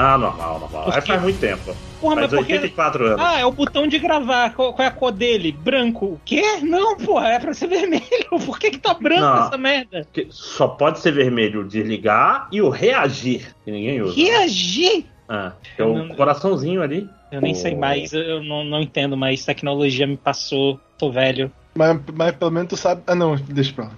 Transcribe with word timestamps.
Ah, 0.00 0.16
normal, 0.16 0.60
normal. 0.60 0.84
Porque... 0.84 0.98
Aí 0.98 1.06
faz 1.06 1.22
muito 1.22 1.38
tempo. 1.38 1.76
Porra, 2.00 2.14
faz 2.14 2.32
mas 2.32 2.40
84 2.40 2.98
porque... 2.98 3.12
anos. 3.12 3.26
Ah, 3.26 3.38
é 3.38 3.44
o 3.44 3.52
botão 3.52 3.86
de 3.86 3.98
gravar. 3.98 4.54
Qual, 4.54 4.72
qual, 4.72 4.84
é 4.84 4.88
a 4.88 4.90
cor 4.90 5.12
dele? 5.12 5.52
Branco. 5.52 6.06
O 6.06 6.20
quê? 6.24 6.42
Não, 6.62 6.96
porra, 6.96 7.28
é 7.28 7.38
pra 7.38 7.52
ser 7.52 7.66
vermelho. 7.66 8.02
Por 8.46 8.58
que 8.58 8.70
que 8.70 8.78
tá 8.78 8.94
branco 8.94 9.20
Não, 9.20 9.46
essa 9.46 9.58
merda? 9.58 10.06
Só 10.30 10.68
pode 10.68 11.00
ser 11.00 11.12
vermelho 11.12 11.60
o 11.60 11.68
desligar 11.68 12.48
e 12.50 12.62
o 12.62 12.70
reagir, 12.70 13.54
que 13.62 13.70
ninguém 13.70 14.00
usa. 14.00 14.16
Reagir? 14.16 15.04
Ah, 15.28 15.52
é 15.76 15.84
o 15.84 15.94
não... 15.94 16.16
coraçãozinho 16.16 16.82
ali. 16.82 17.08
Eu 17.30 17.42
nem 17.42 17.52
oh. 17.52 17.56
sei 17.56 17.76
mais, 17.76 18.12
eu 18.12 18.42
não, 18.42 18.64
não 18.64 18.80
entendo 18.80 19.16
mais. 19.16 19.44
Tecnologia 19.44 20.06
me 20.06 20.16
passou, 20.16 20.80
tô 20.96 21.12
velho. 21.12 21.52
Mas, 21.74 22.00
mas 22.14 22.34
pelo 22.34 22.50
menos 22.50 22.70
tu 22.70 22.76
sabe. 22.76 23.02
Ah, 23.06 23.14
não, 23.14 23.36
deixa 23.36 23.72
pra 23.72 23.84
lá. 23.84 23.92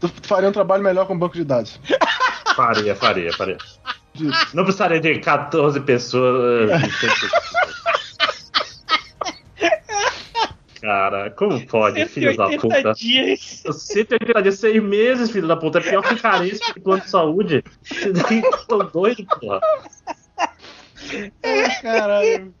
Tu 0.00 0.10
faria 0.22 0.48
um 0.48 0.52
trabalho 0.52 0.82
melhor 0.82 1.06
com 1.06 1.18
banco 1.18 1.34
de 1.34 1.44
dados. 1.44 1.78
Faria, 2.60 2.94
faria, 2.94 3.32
faria. 3.32 3.56
Não 4.52 4.64
precisaria 4.64 5.00
de 5.00 5.18
14 5.18 5.80
pessoas. 5.80 6.70
Cara, 10.82 11.30
como 11.30 11.66
pode, 11.66 12.04
filho 12.06 12.36
da 12.36 12.50
puta? 12.58 12.92
Dias. 12.92 13.62
180 13.64 14.42
dias, 14.42 14.58
6 14.58 14.82
meses, 14.82 15.30
filho 15.30 15.48
da 15.48 15.56
puta. 15.56 15.78
É 15.78 15.82
pior 15.82 16.02
que 16.02 16.16
carência 16.16 16.74
de 16.74 16.80
plano 16.80 17.00
de 17.02 17.08
saúde. 17.08 17.64
Vocês 17.82 18.44
estão 18.44 18.78
doidos, 18.92 19.24
porra. 19.40 19.60
Ai, 21.42 21.80
caralho. 21.80 22.54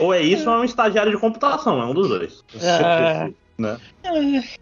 Ou 0.00 0.12
é 0.12 0.22
isso 0.22 0.50
ou 0.50 0.56
é 0.56 0.58
um 0.58 0.64
estagiário 0.64 1.12
de 1.12 1.18
computação, 1.18 1.80
é 1.80 1.86
um 1.86 1.94
dos 1.94 2.08
dois. 2.08 2.44
Ah. 2.60 3.30
Né? 3.60 3.78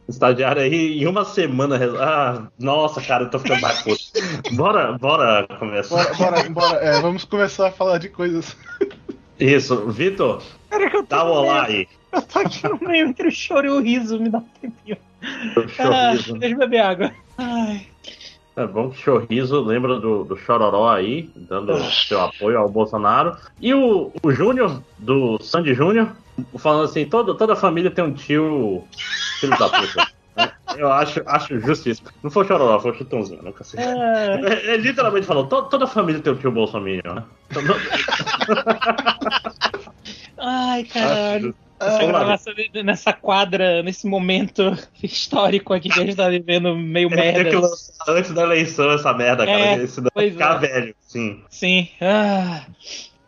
Estagiário 0.09 0.61
aí 0.63 1.01
em 1.01 1.07
uma 1.07 1.25
semana. 1.25 1.79
Ah, 2.01 2.49
nossa, 2.59 3.01
cara, 3.01 3.25
eu 3.25 3.31
tô 3.31 3.39
ficando 3.39 3.61
bacana. 3.61 3.97
bora, 4.53 4.99
bora 4.99 5.47
começar. 5.59 5.95
Bora, 5.95 6.15
bora, 6.15 6.51
bora. 6.51 6.79
É, 6.79 7.01
vamos 7.01 7.25
começar 7.25 7.69
a 7.69 7.73
falar 7.73 7.99
de 7.99 8.09
coisas. 8.09 8.57
Isso, 9.39 9.87
Vitor, 9.87 10.43
dá 11.09 11.25
o 11.25 11.31
olá 11.31 11.67
aí. 11.67 11.87
Eu 12.11 12.23
tô 12.23 12.41
aqui 12.41 12.67
no 12.67 12.89
meio 12.89 13.07
entre 13.07 13.29
o 13.29 13.31
choro 13.31 13.67
e 13.67 13.71
o 13.71 13.81
riso, 13.81 14.19
me 14.19 14.29
dá 14.29 14.39
um 14.39 14.47
tempinho. 14.61 14.97
Ah, 15.79 16.15
deixa 16.39 16.55
eu 16.55 16.59
beber 16.59 16.81
água. 16.81 17.13
Ai. 17.37 17.87
É 18.59 18.67
bom 18.67 18.91
que 18.91 19.01
Chorriso 19.01 19.61
lembra 19.61 20.01
do, 20.01 20.25
do 20.25 20.37
Chororó 20.37 20.89
aí, 20.91 21.31
dando 21.37 21.79
seu 21.81 22.21
apoio 22.21 22.59
ao 22.59 22.69
Bolsonaro. 22.69 23.37
E 23.61 23.73
o, 23.73 24.11
o 24.21 24.33
Júnior, 24.33 24.83
do 24.99 25.41
Sandy 25.41 25.75
Júnior, 25.75 26.11
falando 26.59 26.87
assim: 26.87 27.07
todo, 27.07 27.37
toda 27.37 27.55
família 27.55 27.89
tem 27.89 28.03
um 28.03 28.13
tio 28.13 28.83
filho 29.39 29.57
da 29.57 29.69
puta. 29.69 30.09
Né? 30.37 30.51
Eu 30.77 30.91
acho, 30.91 31.23
acho 31.25 31.61
justiça. 31.61 32.03
Não 32.21 32.33
foi 32.33 32.45
o 32.45 32.49
Chororó, 32.49 32.81
foi 32.81 32.91
o 32.91 32.95
Chitãozinho, 32.97 33.45
nunca 33.45 33.63
sei. 33.63 33.79
É... 33.79 34.35
Ele, 34.35 34.73
ele 34.73 34.89
literalmente 34.89 35.27
falou: 35.27 35.47
toda, 35.47 35.69
toda 35.69 35.87
família 35.87 36.21
tem 36.21 36.33
um 36.33 36.37
tio 36.37 36.51
Bolsonaro, 36.51 37.15
né? 37.15 37.25
Ai, 40.37 40.83
caralho. 40.93 41.55
Nessa, 41.81 42.55
nessa 42.83 43.13
quadra, 43.13 43.83
nesse 43.83 44.07
momento 44.07 44.77
histórico 45.03 45.73
aqui 45.73 45.89
que 45.89 46.01
a 46.01 46.05
gente 46.05 46.17
tá 46.17 46.29
vivendo 46.29 46.77
meio 46.77 47.09
merda. 47.09 47.61
antes 48.09 48.33
da 48.33 48.43
eleição 48.43 48.91
essa 48.91 49.13
merda, 49.15 49.47
cara. 49.47 49.59
É, 49.59 49.87
senão 49.87 50.11
ficar 50.15 50.63
é. 50.65 50.69
velho, 50.69 50.95
sim. 51.01 51.43
Sim. 51.49 51.89
Ah. 52.01 52.65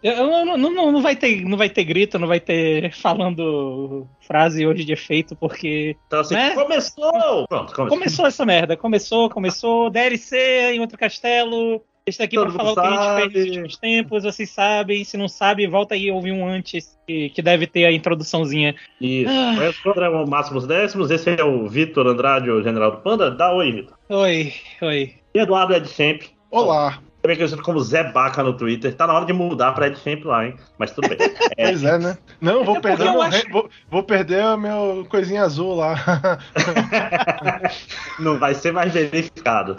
Eu, 0.03 0.47
não, 0.47 0.57
não, 0.57 0.93
não, 0.93 1.03
vai 1.03 1.15
ter, 1.15 1.45
não 1.45 1.59
vai 1.59 1.69
ter 1.69 1.85
grito, 1.85 2.19
não 2.19 2.27
vai 2.27 2.41
ter 2.41 2.91
falando 2.95 4.09
frase 4.27 4.67
hoje 4.67 4.83
de 4.83 4.95
efeito, 4.95 5.37
porque. 5.37 5.95
Então 6.07 6.21
assim, 6.21 6.35
né? 6.35 6.55
começou! 6.55 7.47
Pronto, 7.47 7.75
começou. 7.75 7.89
começou 7.89 8.27
essa 8.27 8.47
merda. 8.47 8.77
Começou, 8.79 9.29
começou. 9.29 9.91
DLC 9.91 10.73
em 10.73 10.81
outro 10.81 10.97
castelo. 10.97 11.83
Este 12.07 12.23
aqui 12.23 12.37
Todo 12.37 12.53
pra 12.53 12.65
falar 12.75 12.75
sabe. 12.75 13.27
o 13.27 13.31
que 13.31 13.39
a 13.39 13.43
gente 13.43 13.43
fez 13.43 13.47
nos 13.47 13.57
últimos 13.57 13.77
tempos, 13.77 14.23
vocês 14.25 14.51
sabem. 14.51 15.05
Se 15.05 15.17
não 15.17 15.29
sabe, 15.29 15.67
volta 15.67 15.95
aí 15.95 16.07
e 16.07 16.11
ouve 16.11 16.33
um 16.33 16.47
antes, 16.47 16.99
que, 17.07 17.31
que 17.31 17.43
deve 17.43 17.67
ter 17.67 17.85
a 17.85 17.93
introduçãozinha. 17.93 18.75
Isso. 19.01 19.31
Ah. 19.31 19.69
Esse 19.69 20.01
é 20.01 20.09
o 20.09 20.27
Máximos 20.27 20.67
Décimos. 20.67 21.11
Esse 21.11 21.31
é 21.31 21.45
o 21.45 21.69
Vitor 21.69 22.07
Andrade, 22.07 22.51
o 22.51 22.63
General 22.63 22.91
do 22.91 22.99
Panda. 22.99 23.31
Dá 23.31 23.53
oi, 23.53 23.73
Vitor. 23.73 23.99
Oi, 24.09 24.53
oi. 24.83 25.15
E 25.35 25.39
Eduardo 25.39 25.75
Ed 25.75 25.89
sempre. 25.89 26.29
Olá 26.51 27.01
também 27.23 27.37
conhecido 27.37 27.63
como 27.63 27.81
Zé 27.81 28.05
Baca 28.05 28.43
no 28.43 28.57
Twitter. 28.57 28.95
Tá 28.95 29.07
na 29.07 29.15
hora 29.15 29.27
de 29.27 29.33
mudar 29.33 29.73
pra 29.73 29.87
Ed 29.87 29.99
sempre 29.99 30.27
lá, 30.27 30.47
hein? 30.47 30.55
Mas 30.79 30.91
tudo 30.93 31.09
bem. 31.09 31.19
É... 31.57 31.69
Pois 31.69 31.85
é, 31.85 31.99
né? 31.99 32.17
Não, 32.41 32.65
vou 32.65 32.77
é 32.77 32.81
perder 32.81 33.05
meu, 33.05 33.23
acho... 33.23 33.51
vou, 33.51 33.69
vou, 33.91 34.03
perder 34.03 34.45
o 34.45 34.57
meu 34.57 35.07
coisinha 35.09 35.43
azul 35.43 35.75
lá. 35.75 35.95
Não 38.19 38.39
vai 38.39 38.55
ser 38.55 38.73
mais 38.73 38.93
verificado. 38.93 39.77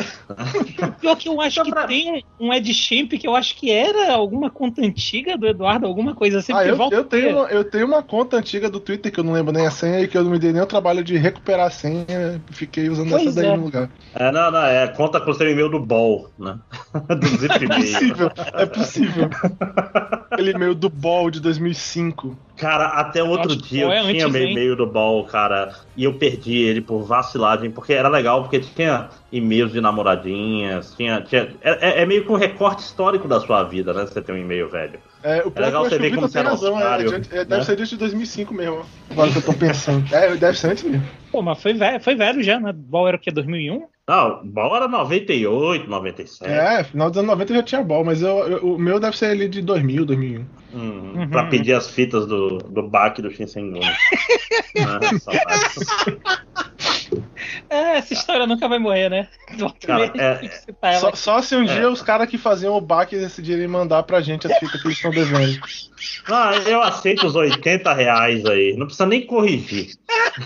Pior 0.99 1.15
que 1.15 1.29
eu 1.29 1.39
acho 1.39 1.63
que 1.63 1.71
pra... 1.71 1.87
tem 1.87 2.23
um 2.39 2.53
Ed 2.53 2.71
Champ 2.73 3.11
que 3.11 3.27
eu 3.27 3.35
acho 3.35 3.55
que 3.55 3.71
era 3.71 4.13
alguma 4.13 4.49
conta 4.49 4.81
antiga 4.81 5.37
do 5.37 5.47
Eduardo, 5.47 5.87
alguma 5.87 6.13
coisa 6.13 6.39
assim. 6.39 6.53
Ah, 6.53 6.65
eu, 6.65 6.77
eu, 6.91 7.03
tenho 7.03 7.37
uma, 7.37 7.47
eu 7.47 7.63
tenho 7.63 7.85
uma 7.87 8.03
conta 8.03 8.37
antiga 8.37 8.69
do 8.69 8.79
Twitter 8.79 9.11
que 9.11 9.19
eu 9.19 9.23
não 9.23 9.33
lembro 9.33 9.53
nem 9.53 9.65
a 9.65 9.71
senha 9.71 10.01
e 10.01 10.07
que 10.07 10.17
eu 10.17 10.23
não 10.23 10.31
me 10.31 10.39
dei 10.39 10.51
nem 10.51 10.61
o 10.61 10.67
trabalho 10.67 11.03
de 11.03 11.17
recuperar 11.17 11.67
a 11.67 11.71
senha. 11.71 12.41
Fiquei 12.51 12.89
usando 12.89 13.09
pois 13.09 13.27
essa 13.27 13.41
daí 13.41 13.49
é. 13.49 13.57
no 13.57 13.63
lugar. 13.63 13.89
É, 14.13 14.31
não, 14.31 14.51
não, 14.51 14.65
é 14.65 14.87
conta 14.89 15.19
com 15.19 15.31
o 15.31 15.33
seu 15.33 15.49
e-mail 15.49 15.69
do 15.69 15.79
Ball, 15.79 16.29
né? 16.37 16.59
do 16.93 17.30
É 17.33 17.67
possível, 17.67 18.31
é 18.53 18.65
possível. 18.65 19.29
Aquele 20.31 20.51
e-mail 20.51 20.73
do 20.73 20.89
Ball 20.89 21.29
de 21.29 21.39
2005. 21.39 22.37
Cara, 22.57 22.87
até 22.87 23.21
outro 23.21 23.55
dia 23.55 23.85
eu 23.85 24.07
tinha 24.13 24.27
meu 24.29 24.43
e-mail 24.43 24.75
do 24.75 24.85
Ball, 24.85 25.25
cara, 25.25 25.75
e 25.95 26.03
eu 26.03 26.13
perdi 26.13 26.57
ele 26.57 26.81
por 26.81 27.03
vacilagem, 27.03 27.71
porque 27.71 27.93
era 27.93 28.07
legal, 28.07 28.41
porque 28.43 28.59
tinha 28.59 29.09
e-mails 29.31 29.71
de 29.71 29.81
namoradinhas, 29.81 30.93
tinha. 30.95 31.21
tinha 31.21 31.49
é, 31.61 31.99
é, 31.99 32.01
é 32.01 32.05
meio 32.05 32.23
que 32.23 32.31
um 32.31 32.35
recorte 32.35 32.83
histórico 32.83 33.27
da 33.27 33.39
sua 33.39 33.63
vida, 33.63 33.93
né? 33.93 34.05
Você 34.05 34.21
tem 34.21 34.35
um 34.35 34.37
e-mail 34.37 34.69
velho. 34.69 34.99
É, 35.23 35.43
o 35.43 35.51
é 35.55 35.59
legal 35.59 35.83
você 35.83 35.99
ver 35.99 36.15
como 36.15 36.27
você 36.27 36.39
era 36.39 36.49
razão, 36.49 36.79
é, 36.79 36.83
é, 36.83 36.99
Deve 36.99 37.45
né? 37.45 37.63
ser 37.63 37.75
desde 37.75 37.97
2005 37.97 38.53
mesmo. 38.53 38.85
Agora 39.09 39.31
que 39.31 39.37
eu 39.37 39.41
tô 39.41 39.53
pensando. 39.53 40.15
é, 40.15 40.35
deve 40.35 40.57
ser 40.57 40.71
antes 40.71 40.83
mesmo. 40.83 41.05
Pô, 41.31 41.41
mas 41.41 41.61
foi 41.61 41.73
velho, 41.73 41.99
foi 41.99 42.15
velho 42.15 42.41
já, 42.41 42.59
né? 42.59 42.71
Ball 42.73 43.07
era 43.07 43.17
o 43.17 43.19
que? 43.19 43.31
2001? 43.31 43.83
Não, 44.07 44.45
Ball 44.45 44.75
era 44.75 44.87
98, 44.87 45.89
97. 45.89 46.51
É, 46.51 46.83
final 46.83 47.09
dos 47.09 47.17
anos 47.19 47.29
90 47.29 47.53
já 47.53 47.63
tinha 47.63 47.83
Ball, 47.83 48.03
mas 48.03 48.21
eu, 48.21 48.37
eu, 48.47 48.73
o 48.73 48.79
meu 48.79 48.99
deve 48.99 49.15
ser 49.15 49.27
ali 49.27 49.47
de 49.47 49.61
2000, 49.61 50.05
2001. 50.05 50.41
Hum, 50.73 51.13
uhum. 51.15 51.29
Pra 51.29 51.45
pedir 51.45 51.73
as 51.73 51.89
fitas 51.89 52.25
do, 52.25 52.57
do 52.57 52.87
baque 52.87 53.21
do 53.21 53.29
Shinsengun. 53.29 53.79
é, 57.69 57.97
essa 57.97 58.13
história 58.13 58.47
nunca 58.47 58.67
vai 58.67 58.79
morrer, 58.79 59.09
né? 59.09 59.27
Cara, 59.85 60.11
é, 60.15 60.93
só, 60.93 61.13
só, 61.13 61.41
se 61.41 61.55
um 61.55 61.63
é. 61.63 61.65
dia 61.65 61.89
os 61.89 62.01
caras 62.01 62.29
que 62.29 62.37
faziam 62.37 62.75
o 62.75 62.81
baque 62.81 63.17
decidirem 63.17 63.67
mandar 63.67 64.03
pra 64.03 64.21
gente 64.21 64.47
as 64.47 64.57
fitas 64.57 64.81
que 64.81 64.87
eles 64.87 64.97
estão 64.97 65.11
devendo. 65.11 65.59
Ah, 66.27 66.53
eu 66.65 66.81
aceito 66.81 67.27
os 67.27 67.35
80 67.35 67.93
reais 67.93 68.45
aí. 68.45 68.75
Não 68.77 68.85
precisa 68.85 69.05
nem 69.05 69.25
corrigir. 69.25 69.91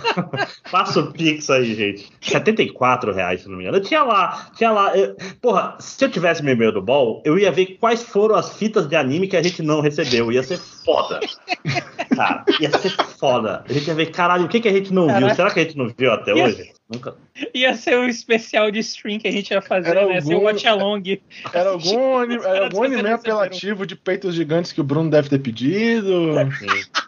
Faça 0.66 1.00
o 1.00 1.12
Pix 1.12 1.50
aí, 1.50 1.76
gente. 1.76 2.10
74 2.22 3.14
reais, 3.14 3.45
se 3.46 3.50
não 3.50 3.58
me 3.58 3.64
engano. 3.64 3.78
Eu 3.78 3.82
tinha 3.82 4.04
lá, 4.04 4.50
tinha 4.56 4.72
lá. 4.72 4.98
Eu, 4.98 5.16
porra, 5.42 5.76
se 5.80 6.04
eu 6.04 6.10
tivesse 6.10 6.44
meu 6.44 6.54
e-mail 6.54 6.72
do 6.72 6.82
Ball, 6.82 7.22
eu 7.24 7.38
ia 7.38 7.52
ver 7.52 7.78
quais 7.80 8.04
foram 8.04 8.36
as 8.36 8.58
fitas 8.58 8.88
de 8.88 8.96
anime 8.96 9.28
que 9.28 9.38
a 9.38 9.44
gente 9.44 9.62
não 9.62 9.82
recebeu. 9.82 10.32
Ia 10.32 10.44
ser 10.44 10.58
foda. 10.58 11.20
Cara, 12.16 12.44
ia 12.60 12.72
ser 12.78 12.90
foda. 13.20 13.64
A 13.68 13.74
gente 13.74 13.88
ia 13.88 13.94
ver, 13.94 14.08
caralho, 14.08 14.46
o 14.46 14.48
que, 14.48 14.60
que 14.60 14.68
a 14.68 14.74
gente 14.74 14.94
não 14.94 15.08
Caraca. 15.08 15.26
viu? 15.28 15.36
Será 15.36 15.52
que 15.52 15.60
a 15.60 15.64
gente 15.64 15.78
não 15.78 15.88
viu 15.96 16.12
até 16.12 16.34
ia, 16.34 16.46
hoje? 16.46 16.74
Nunca. 16.90 17.16
Ia 17.54 17.76
ser 17.76 17.98
um 17.98 18.08
especial 18.08 18.72
de 18.72 18.80
stream 18.80 19.20
que 19.20 19.28
a 19.28 19.32
gente 19.32 19.52
ia 19.52 19.62
fazer, 19.62 19.90
era 19.90 20.08
né? 20.08 20.16
Algum, 20.16 20.28
ser 20.28 20.36
um 20.36 20.44
watch 20.44 20.68
along. 20.68 21.04
Era 21.54 21.70
algum, 21.70 22.22
era 22.22 22.64
algum 22.66 22.84
anime 22.84 23.10
apelativo 23.10 23.86
de 23.86 23.96
peitos 23.96 24.34
gigantes 24.34 24.72
que 24.72 24.82
o 24.82 24.84
Bruno 24.84 25.10
deve 25.10 25.30
ter 25.30 25.40
pedido. 25.40 26.34
Sim. 26.58 27.02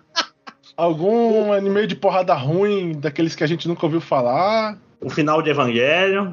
Algum 0.75 1.51
anime 1.51 1.87
de 1.87 1.95
porrada 1.95 2.33
ruim, 2.33 2.93
daqueles 2.93 3.35
que 3.35 3.43
a 3.43 3.47
gente 3.47 3.67
nunca 3.67 3.85
ouviu 3.85 3.99
falar. 4.01 4.77
O 5.01 5.09
final 5.09 5.41
de 5.41 5.49
Evangelho. 5.49 6.31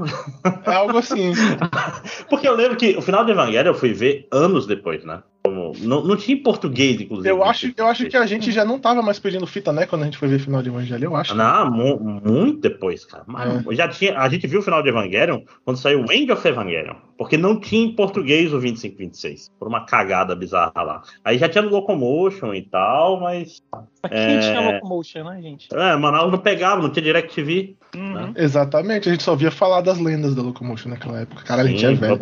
É 0.66 0.75
algo 0.75 0.96
assim. 0.96 1.32
Porque 2.31 2.49
eu 2.49 2.55
lembro 2.55 2.76
que 2.76 2.96
o 2.96 3.02
final 3.02 3.25
de 3.25 3.31
Evangelho 3.31 3.69
eu 3.69 3.75
fui 3.75 3.93
ver 3.93 4.26
anos 4.32 4.66
depois, 4.66 5.05
né? 5.05 5.22
Não, 5.46 6.02
não 6.02 6.16
tinha 6.16 6.38
em 6.38 6.43
português, 6.43 6.99
inclusive. 6.99 7.28
Eu 7.28 7.44
acho, 7.44 7.70
eu 7.76 7.87
acho 7.87 8.06
que 8.06 8.16
a 8.16 8.25
gente 8.25 8.50
já 8.50 8.64
não 8.64 8.78
tava 8.78 9.02
mais 9.02 9.19
pedindo 9.19 9.46
fita, 9.46 9.72
né? 9.72 9.84
Quando 9.84 10.02
a 10.02 10.05
gente 10.06 10.16
foi 10.16 10.26
ver 10.26 10.37
o 10.37 10.40
final 10.40 10.62
de 10.62 10.70
Evangelho, 10.70 11.05
eu 11.05 11.16
acho. 11.16 11.34
Não, 11.34 11.70
mu 11.70 12.00
muito 12.25 12.61
depois, 12.61 13.05
cara. 13.05 13.25
Mas 13.26 13.66
é. 13.66 13.75
já 13.75 13.88
tinha, 13.88 14.19
a 14.19 14.28
gente 14.31 14.46
viu 14.46 14.61
o 14.61 14.62
final 14.62 14.82
de 14.82 14.88
Evangelion 14.88 15.40
quando 15.64 15.76
saiu 15.76 16.02
o 16.02 16.10
End 16.10 16.32
of 16.32 16.46
Evangelion. 16.46 16.94
Porque 17.16 17.37
não 17.37 17.58
tinha 17.58 17.87
em 17.87 17.94
português 17.94 18.52
o 18.52 18.58
2526. 18.58 19.52
Por 19.58 19.69
uma 19.69 19.87
cagada 19.87 20.34
bizarra 20.34 20.82
lá. 20.82 21.02
Aí 21.25 21.38
já 21.38 21.49
tinha 21.49 21.62
no 21.62 21.70
Locomotion 21.70 22.52
e 22.55 22.62
tal, 22.62 23.20
mas. 23.20 23.62
Aqui 24.02 24.14
é... 24.14 24.38
tinha 24.40 24.72
Locomotion, 24.72 25.25
né, 25.25 25.40
gente? 25.40 25.69
É, 25.72 25.96
Manaus 25.96 26.32
não 26.32 26.38
pegava, 26.38 26.82
não 26.82 26.90
tinha 26.90 27.05
DirecTV. 27.05 27.76
Uhum. 27.94 28.12
Né? 28.12 28.32
Exatamente, 28.37 29.08
a 29.08 29.12
gente 29.12 29.22
só 29.22 29.37
via 29.37 29.50
falar 29.50 29.81
das 29.81 29.99
lendas 29.99 30.34
da 30.34 30.43
Locomotion 30.43 30.90
naquela 30.90 31.20
época. 31.20 31.44
Cara, 31.44 31.62
a 31.62 31.66
gente 31.66 31.84
é 31.84 31.94
velho. 31.94 32.19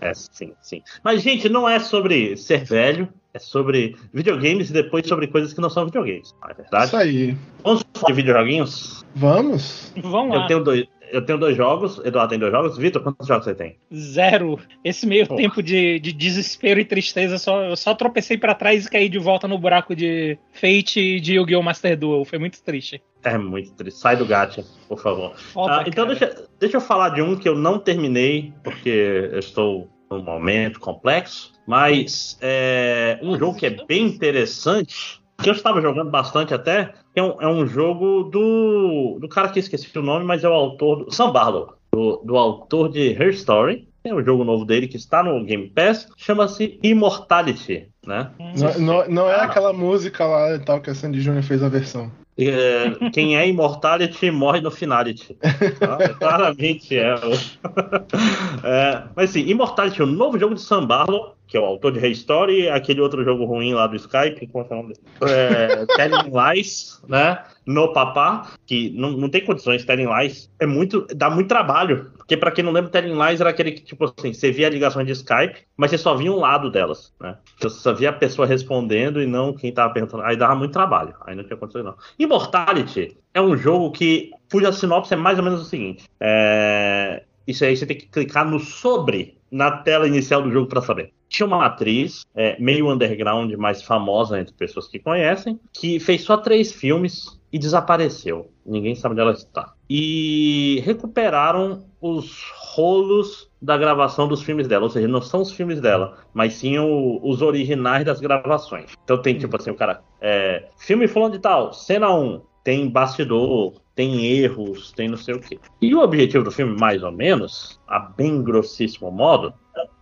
É, 0.00 0.14
sim, 0.14 0.52
sim. 0.60 0.82
Mas, 1.02 1.22
gente, 1.22 1.48
não 1.48 1.68
é 1.68 1.78
sobre 1.78 2.36
ser 2.36 2.64
velho, 2.64 3.08
é 3.32 3.38
sobre 3.38 3.96
videogames 4.12 4.70
e 4.70 4.72
depois 4.72 5.06
sobre 5.08 5.26
coisas 5.26 5.52
que 5.52 5.60
não 5.60 5.68
são 5.68 5.86
videogames. 5.86 6.34
Não 6.40 6.50
é 6.50 6.54
verdade? 6.54 6.86
Isso 6.86 6.96
aí. 6.96 7.36
Vamos 7.64 7.84
falar 7.94 8.08
de 8.08 8.12
videojoguinhos? 8.14 9.04
Vamos. 9.14 9.92
Vamos 9.96 10.36
lá. 10.36 10.42
Eu 10.42 10.46
tenho 10.46 10.62
dois, 10.62 10.86
eu 11.10 11.24
tenho 11.24 11.38
dois 11.38 11.56
jogos, 11.56 12.00
Eduardo 12.04 12.30
tem 12.30 12.38
dois 12.38 12.52
jogos. 12.52 12.76
Vitor, 12.76 13.02
quantos 13.02 13.26
jogos 13.26 13.44
você 13.44 13.54
tem? 13.54 13.76
Zero. 13.94 14.58
Esse 14.84 15.06
meio 15.06 15.26
Porra. 15.26 15.40
tempo 15.40 15.62
de, 15.62 15.98
de 15.98 16.12
desespero 16.12 16.80
e 16.80 16.84
tristeza, 16.84 17.38
só, 17.38 17.62
eu 17.62 17.76
só 17.76 17.94
tropecei 17.94 18.36
para 18.36 18.54
trás 18.54 18.86
e 18.86 18.90
caí 18.90 19.08
de 19.08 19.18
volta 19.18 19.46
no 19.48 19.58
buraco 19.58 19.94
de 19.94 20.38
Fate 20.52 21.00
e 21.00 21.20
de 21.20 21.34
Yu-Gi-Oh! 21.34 21.62
Master 21.62 21.96
Duel. 21.96 22.24
Foi 22.24 22.38
muito 22.38 22.62
triste. 22.62 23.02
É 23.22 23.38
muito 23.38 23.72
triste. 23.74 24.00
Sai 24.00 24.16
do 24.16 24.26
gacha, 24.26 24.64
por 24.88 25.00
favor. 25.00 25.36
Foda, 25.36 25.80
ah, 25.80 25.84
então 25.86 26.06
deixa, 26.06 26.46
deixa 26.58 26.76
eu 26.76 26.80
falar 26.80 27.10
de 27.10 27.22
um 27.22 27.36
que 27.36 27.48
eu 27.48 27.54
não 27.54 27.78
terminei, 27.78 28.52
porque 28.62 29.30
eu 29.32 29.38
estou 29.38 29.88
num 30.10 30.22
momento 30.22 30.78
complexo. 30.78 31.52
Mas 31.66 32.38
é 32.42 33.18
um 33.22 33.38
jogo 33.38 33.56
que 33.56 33.66
é 33.66 33.70
bem 33.86 34.04
interessante 34.04 35.23
que 35.42 35.48
eu 35.48 35.54
estava 35.54 35.80
jogando 35.80 36.10
bastante 36.10 36.54
até, 36.54 36.94
é 37.14 37.22
um, 37.22 37.40
é 37.40 37.48
um 37.48 37.66
jogo 37.66 38.24
do, 38.24 39.18
do 39.20 39.28
cara 39.28 39.48
que 39.48 39.58
esqueci 39.58 39.96
o 39.98 40.02
nome, 40.02 40.24
mas 40.24 40.44
é 40.44 40.48
o 40.48 40.52
autor 40.52 41.04
do 41.04 41.14
Sam 41.14 41.32
Barlow, 41.32 41.74
do, 41.92 42.16
do 42.24 42.36
autor 42.36 42.88
de 42.88 43.12
Her 43.12 43.30
Story. 43.30 43.88
É 44.04 44.14
um 44.14 44.22
jogo 44.22 44.44
novo 44.44 44.66
dele 44.66 44.86
que 44.86 44.98
está 44.98 45.22
no 45.22 45.42
Game 45.44 45.70
Pass, 45.70 46.06
chama-se 46.16 46.78
Immortality, 46.82 47.88
né? 48.06 48.30
Não, 48.38 48.78
não, 48.78 49.08
não 49.08 49.30
é 49.30 49.40
aquela 49.40 49.72
música 49.72 50.26
lá 50.26 50.58
tal 50.58 50.80
que 50.80 50.90
a 50.90 50.94
Sandy 50.94 51.22
Jr. 51.22 51.42
fez 51.42 51.62
a 51.62 51.70
versão. 51.70 52.12
É, 52.36 53.10
quem 53.10 53.36
é 53.36 53.48
Immortality 53.48 54.30
morre 54.30 54.60
no 54.60 54.70
Finality. 54.70 55.36
Tá? 55.78 55.96
Claramente 56.14 56.96
é. 56.96 57.14
é. 58.64 59.02
Mas 59.14 59.30
sim, 59.30 59.40
Immortality, 59.48 60.02
o 60.02 60.06
novo 60.06 60.38
jogo 60.38 60.54
de 60.54 60.60
Sam 60.60 60.86
Barlow, 60.86 61.33
que 61.46 61.56
é 61.56 61.60
o 61.60 61.64
autor 61.64 61.92
de 61.92 62.00
Restory, 62.00 62.68
aquele 62.68 63.00
outro 63.00 63.22
jogo 63.22 63.44
ruim 63.44 63.74
lá 63.74 63.86
do 63.86 63.96
Skype, 63.96 64.46
como 64.48 64.66
é 64.68 64.72
o 64.72 64.76
nome? 64.76 64.94
É, 65.22 65.86
Telling 65.96 66.30
Lies, 66.32 67.02
né? 67.06 67.42
No 67.66 67.92
Papá, 67.92 68.52
que 68.66 68.90
não, 68.90 69.12
não 69.12 69.28
tem 69.28 69.44
condições, 69.44 69.84
Telling 69.84 70.08
Lies 70.08 70.50
é 70.58 70.66
muito, 70.66 71.06
dá 71.14 71.30
muito 71.30 71.48
trabalho, 71.48 72.12
porque 72.16 72.36
para 72.36 72.50
quem 72.50 72.64
não 72.64 72.72
lembra, 72.72 72.90
Telling 72.90 73.18
Lies 73.18 73.40
era 73.40 73.50
aquele 73.50 73.72
que, 73.72 73.82
tipo 73.82 74.04
assim, 74.04 74.32
você 74.32 74.50
via 74.50 74.68
ligações 74.68 75.06
de 75.06 75.12
Skype, 75.12 75.60
mas 75.76 75.90
você 75.90 75.98
só 75.98 76.14
via 76.14 76.32
um 76.32 76.40
lado 76.40 76.70
delas, 76.70 77.12
né? 77.20 77.36
Você 77.60 77.70
só 77.70 77.92
via 77.92 78.10
a 78.10 78.12
pessoa 78.12 78.46
respondendo 78.46 79.20
e 79.20 79.26
não 79.26 79.52
quem 79.52 79.72
tava 79.72 79.92
perguntando, 79.92 80.22
aí 80.22 80.36
dava 80.36 80.54
muito 80.54 80.72
trabalho, 80.72 81.14
aí 81.26 81.34
não 81.34 81.44
tinha 81.44 81.56
condições 81.56 81.84
não. 81.84 81.94
Immortality 82.18 83.16
é 83.32 83.40
um 83.40 83.56
jogo 83.56 83.90
que, 83.92 84.30
cuja 84.50 84.72
sinopse 84.72 85.14
é 85.14 85.16
mais 85.16 85.38
ou 85.38 85.44
menos 85.44 85.60
o 85.60 85.64
seguinte, 85.64 86.08
é... 86.20 87.22
Isso 87.46 87.64
aí 87.64 87.76
você 87.76 87.86
tem 87.86 87.96
que 87.96 88.06
clicar 88.06 88.48
no 88.48 88.58
sobre 88.58 89.38
na 89.50 89.70
tela 89.70 90.08
inicial 90.08 90.42
do 90.42 90.50
jogo 90.50 90.68
para 90.68 90.82
saber. 90.82 91.12
Tinha 91.28 91.46
uma 91.46 91.64
atriz, 91.64 92.24
é, 92.34 92.60
meio 92.60 92.90
underground, 92.90 93.52
mais 93.54 93.82
famosa 93.82 94.40
entre 94.40 94.54
pessoas 94.54 94.88
que 94.88 94.98
conhecem, 94.98 95.60
que 95.72 96.00
fez 96.00 96.22
só 96.22 96.36
três 96.36 96.72
filmes 96.72 97.40
e 97.52 97.58
desapareceu. 97.58 98.50
Ninguém 98.66 98.96
sabe 98.96 99.12
onde 99.12 99.20
ela 99.20 99.32
está. 99.32 99.72
E 99.88 100.82
recuperaram 100.84 101.84
os 102.00 102.50
rolos 102.74 103.48
da 103.62 103.76
gravação 103.76 104.26
dos 104.26 104.42
filmes 104.42 104.66
dela, 104.66 104.84
ou 104.84 104.90
seja, 104.90 105.06
não 105.06 105.22
são 105.22 105.40
os 105.40 105.52
filmes 105.52 105.80
dela, 105.80 106.18
mas 106.34 106.54
sim 106.54 106.78
o, 106.78 107.20
os 107.22 107.40
originais 107.40 108.04
das 108.04 108.20
gravações. 108.20 108.90
Então 109.04 109.22
tem 109.22 109.38
tipo 109.38 109.56
assim, 109.56 109.70
o 109.70 109.76
cara, 109.76 110.02
é, 110.20 110.68
filme 110.76 111.06
fulano 111.06 111.32
de 111.32 111.38
tal, 111.38 111.72
cena 111.72 112.12
1, 112.12 112.40
tem 112.64 112.88
bastidor, 112.88 113.74
tem 113.94 114.26
erros, 114.26 114.92
tem 114.92 115.08
não 115.08 115.16
sei 115.16 115.34
o 115.34 115.40
quê. 115.40 115.58
E 115.80 115.94
o 115.94 116.00
objetivo 116.00 116.44
do 116.44 116.50
filme, 116.50 116.76
mais 116.78 117.02
ou 117.02 117.12
menos, 117.12 117.80
a 117.86 117.98
bem 117.98 118.42
grossíssimo 118.42 119.10
modo, 119.10 119.54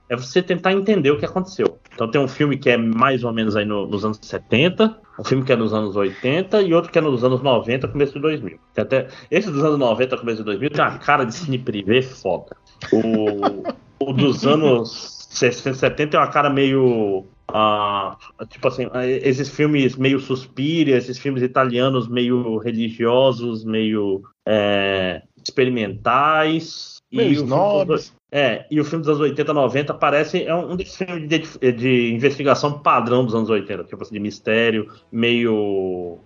é 0.09 0.17
você 0.17 0.43
tentar 0.43 0.73
entender 0.73 1.11
o 1.11 1.19
que 1.19 1.25
aconteceu. 1.25 1.79
Então 1.95 2.11
tem 2.11 2.21
um 2.21 2.29
filme 2.29 2.59
que 2.59 2.69
é 2.69 2.77
mais 2.77 3.25
ou 3.25 3.33
menos 3.33 3.57
aí 3.57 3.65
no, 3.65 3.87
nos 3.87 4.05
anos 4.05 4.19
70, 4.21 4.99
um 5.19 5.25
filme 5.25 5.45
que 5.45 5.53
é 5.53 5.57
nos 5.57 5.73
anos 5.73 5.97
80 5.97 6.63
e 6.63 6.75
outro 6.75 6.93
que 6.93 6.99
é 6.99 7.03
nos 7.03 7.25
anos 7.25 7.41
90, 7.43 7.89
começo 7.89 8.13
de 8.13 8.21
2000. 8.21 8.59
Tem 8.75 8.83
até, 8.83 9.09
esse 9.31 9.51
dos 9.51 9.65
anos 9.65 9.79
90, 9.79 10.19
começo 10.19 10.39
de 10.39 10.45
2000 10.45 10.71
tem 10.71 10.85
uma 10.85 10.99
cara 10.99 11.25
de 11.25 11.35
cine 11.35 11.59
privê 11.59 12.03
foda. 12.03 12.57
O, 12.93 14.07
o 14.07 14.13
dos 14.13 14.47
anos 14.47 15.29
60, 15.31 15.79
70 15.79 16.17
é 16.17 16.21
uma 16.21 16.29
cara 16.29 16.51
meio 16.51 17.25
ah, 17.55 18.17
tipo 18.49 18.69
assim, 18.69 18.89
esses 19.23 19.49
filmes 19.49 19.97
meio 19.97 20.19
suspira, 20.19 20.97
esses 20.97 21.19
filmes 21.19 21.43
italianos 21.43 22.09
meio 22.09 22.59
religiosos, 22.59 23.65
meio 23.65 24.23
é, 24.47 25.23
experimentais. 25.37 27.01
Meio 27.13 27.33
snobs. 27.33 28.13
É, 28.31 28.65
e 28.71 28.81
o 28.81 28.85
filme 28.85 29.05
dos 29.05 29.11
anos 29.11 29.21
80, 29.21 29.53
90 29.53 29.95
parece 29.95 30.45
é 30.45 30.55
um 30.55 30.75
desses 30.75 30.97
filmes 30.97 31.29
de, 31.29 31.73
de, 31.73 32.15
investigação 32.15 32.79
padrão 32.79 33.27
dos 33.27 33.35
anos 33.35 33.51
80, 33.51 33.85
tipo 33.85 34.03
assim, 34.03 34.15
de 34.15 34.21
mistério, 34.21 34.91
meio. 35.13 36.19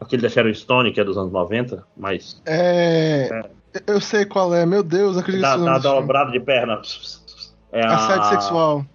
aquele 0.00 0.22
da 0.22 0.28
Sharon 0.28 0.52
Stone, 0.52 0.90
que 0.90 1.00
é 1.00 1.04
dos 1.04 1.16
anos 1.16 1.32
90, 1.32 1.86
mas. 1.96 2.42
É. 2.44 3.28
é. 3.30 3.82
Eu 3.86 4.00
sei 4.00 4.24
qual 4.24 4.52
é, 4.54 4.66
meu 4.66 4.82
Deus, 4.82 5.16
acredito 5.16 5.42
que 5.42 5.64
Dá, 5.64 5.78
dá 5.78 5.78
dobrado 5.78 6.32
de 6.32 6.40
perna. 6.40 6.80
É 7.70 7.84
Assédio 7.84 8.22
a... 8.22 8.30
sexual. 8.30 8.86